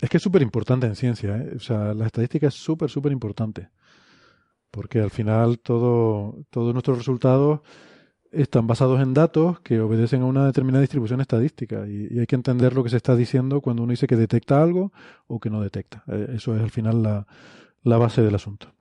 Es 0.00 0.08
que 0.08 0.18
es 0.18 0.22
súper 0.22 0.42
importante 0.42 0.86
en 0.86 0.94
ciencia, 0.94 1.36
¿eh? 1.36 1.54
o 1.56 1.60
sea, 1.60 1.94
la 1.94 2.06
estadística 2.06 2.46
es 2.46 2.54
súper, 2.54 2.90
súper 2.90 3.12
importante, 3.12 3.70
porque 4.70 5.00
al 5.00 5.10
final 5.10 5.60
todo, 5.60 6.44
todos 6.50 6.72
nuestros 6.72 6.98
resultados 6.98 7.60
están 8.32 8.66
basados 8.66 9.00
en 9.00 9.14
datos 9.14 9.60
que 9.60 9.80
obedecen 9.80 10.22
a 10.22 10.26
una 10.26 10.46
determinada 10.46 10.80
distribución 10.80 11.20
estadística 11.20 11.86
y, 11.86 12.18
hay 12.18 12.26
que 12.26 12.34
entender 12.34 12.74
lo 12.74 12.82
que 12.82 12.90
se 12.90 12.96
está 12.96 13.14
diciendo 13.14 13.60
cuando 13.60 13.82
uno 13.82 13.90
dice 13.90 14.06
que 14.06 14.16
detecta 14.16 14.62
algo 14.62 14.92
o 15.26 15.38
que 15.38 15.50
no 15.50 15.60
detecta. 15.60 16.02
Eh, 16.08 16.32
eso 16.34 16.56
es 16.56 16.62
al 16.62 16.70
final 16.70 17.02
la, 17.02 17.26
la 17.82 17.98
base 17.98 18.22
del 18.22 18.34
asunto. 18.34 18.72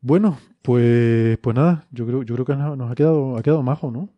Bueno, 0.00 0.38
pues, 0.62 1.38
pues 1.38 1.56
nada, 1.56 1.86
yo 1.90 2.06
creo, 2.06 2.22
yo 2.22 2.34
creo 2.34 2.46
que 2.46 2.56
nos 2.56 2.90
ha 2.90 2.94
quedado, 2.94 3.36
ha 3.36 3.42
quedado 3.42 3.62
majo, 3.62 3.90
¿no? 3.90 4.08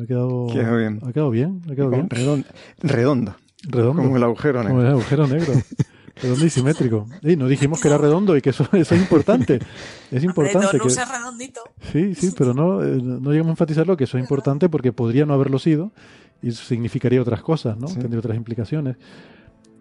Ha 0.00 0.06
quedado, 0.06 0.46
bien. 0.46 1.00
Ha 1.02 1.12
quedado 1.12 1.30
bien, 1.30 1.62
ha 1.70 1.74
quedado 1.74 1.90
bien. 1.90 2.10
Redondo. 2.10 3.36
Redondo. 3.62 4.02
Como 4.02 4.16
el 4.16 4.22
agujero 4.22 4.62
negro. 4.62 4.74
Como 4.74 4.80
el 4.82 4.88
agujero 4.88 5.26
negro. 5.26 5.52
redondo 6.16 6.46
y 6.46 6.50
simétrico. 6.50 7.06
Y 7.22 7.36
no 7.36 7.48
dijimos 7.48 7.80
que 7.80 7.88
era 7.88 7.98
redondo 7.98 8.36
y 8.36 8.42
que 8.42 8.50
eso, 8.50 8.68
es 8.72 8.92
importante. 8.92 9.58
Es 10.10 10.24
importante. 10.24 10.78
que... 10.78 10.88
redondito. 10.88 11.60
Sí, 11.92 12.14
sí, 12.14 12.34
pero 12.36 12.54
no, 12.54 12.82
eh, 12.82 12.98
no 13.00 13.30
llegamos 13.30 13.48
a 13.48 13.52
enfatizarlo 13.52 13.96
que 13.96 14.04
eso 14.04 14.18
es 14.18 14.22
importante 14.22 14.68
porque 14.68 14.92
podría 14.92 15.26
no 15.26 15.34
haberlo 15.34 15.58
sido 15.58 15.92
y 16.42 16.48
eso 16.50 16.64
significaría 16.64 17.20
otras 17.20 17.42
cosas, 17.42 17.76
¿no? 17.76 17.86
Tendría 17.86 18.18
otras 18.18 18.36
implicaciones. 18.36 18.96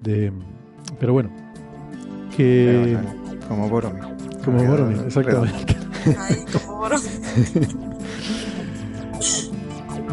De... 0.02 0.32
Pero 1.00 1.14
bueno, 1.14 1.32
que... 2.36 2.98
Como 3.48 3.70
Boromir. 3.70 4.04
Como 4.44 4.64
Boromir, 4.64 5.02
exactamente. 5.06 5.76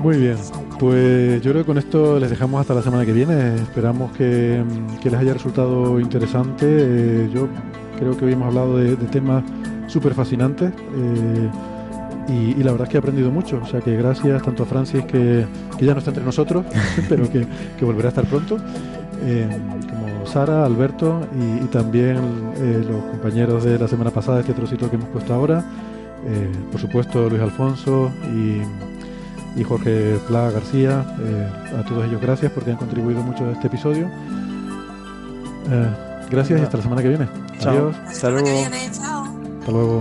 Muy 0.02 0.16
bien. 0.16 0.36
Pues 0.78 1.42
yo 1.42 1.50
creo 1.50 1.62
que 1.62 1.66
con 1.66 1.76
esto 1.76 2.18
les 2.18 2.30
dejamos 2.30 2.62
hasta 2.62 2.72
la 2.72 2.80
semana 2.80 3.04
que 3.04 3.12
viene. 3.12 3.56
Esperamos 3.56 4.12
que, 4.12 4.64
les 5.04 5.14
haya 5.14 5.34
resultado 5.34 6.00
interesante. 6.00 6.64
Eh, 6.66 7.30
yo 7.32 7.48
creo 7.98 8.16
que 8.16 8.24
hoy 8.24 8.32
hemos 8.32 8.48
hablado 8.48 8.78
de, 8.78 8.96
temas 8.96 9.44
súper 9.88 10.14
fascinantes. 10.14 10.72
Eh, 10.96 11.50
y, 12.28 12.62
la 12.62 12.72
verdad 12.72 12.86
es 12.86 12.88
que 12.88 12.96
he 12.96 13.00
aprendido 13.00 13.30
mucho. 13.30 13.60
O 13.62 13.66
sea 13.66 13.82
que 13.82 13.94
gracias 13.94 14.42
tanto 14.42 14.62
a 14.62 14.66
Francis, 14.66 15.04
que, 15.04 15.44
ya 15.80 15.92
no 15.92 15.98
está 15.98 16.12
entre 16.12 16.24
nosotros, 16.24 16.64
pero 17.08 17.30
que, 17.30 17.46
volverá 17.84 18.08
a 18.08 18.10
estar 18.10 18.24
pronto, 18.24 18.56
eh, 19.22 19.46
como 19.90 20.24
Sara, 20.24 20.64
Alberto 20.64 21.20
y, 21.62 21.66
también 21.66 22.16
los 22.88 23.02
compañeros 23.04 23.64
de 23.64 23.78
la 23.78 23.86
semana 23.86 24.10
pasada, 24.10 24.40
este 24.40 24.54
trocito 24.54 24.88
que 24.88 24.96
hemos 24.96 25.10
puesto 25.10 25.34
ahora. 25.34 25.62
por 26.72 26.80
supuesto, 26.80 27.28
Luis 27.28 27.42
Alfonso 27.42 28.10
y 28.34 28.62
y 29.56 29.64
Jorge 29.64 30.18
Pla 30.28 30.50
García. 30.50 31.04
Eh, 31.20 31.48
a 31.78 31.84
todos 31.84 32.04
ellos 32.06 32.20
gracias 32.20 32.52
porque 32.52 32.70
han 32.70 32.76
contribuido 32.76 33.22
mucho 33.22 33.44
a 33.44 33.52
este 33.52 33.66
episodio. 33.66 34.08
Eh, 35.70 35.90
gracias 36.30 36.60
y 36.60 36.62
hasta 36.62 36.76
la 36.78 36.82
semana 36.82 37.02
que 37.02 37.08
viene. 37.08 37.28
Adiós. 37.60 37.96
Hasta 38.06 38.30
luego. 38.30 38.48
Hasta 39.60 39.72
luego. 39.72 40.00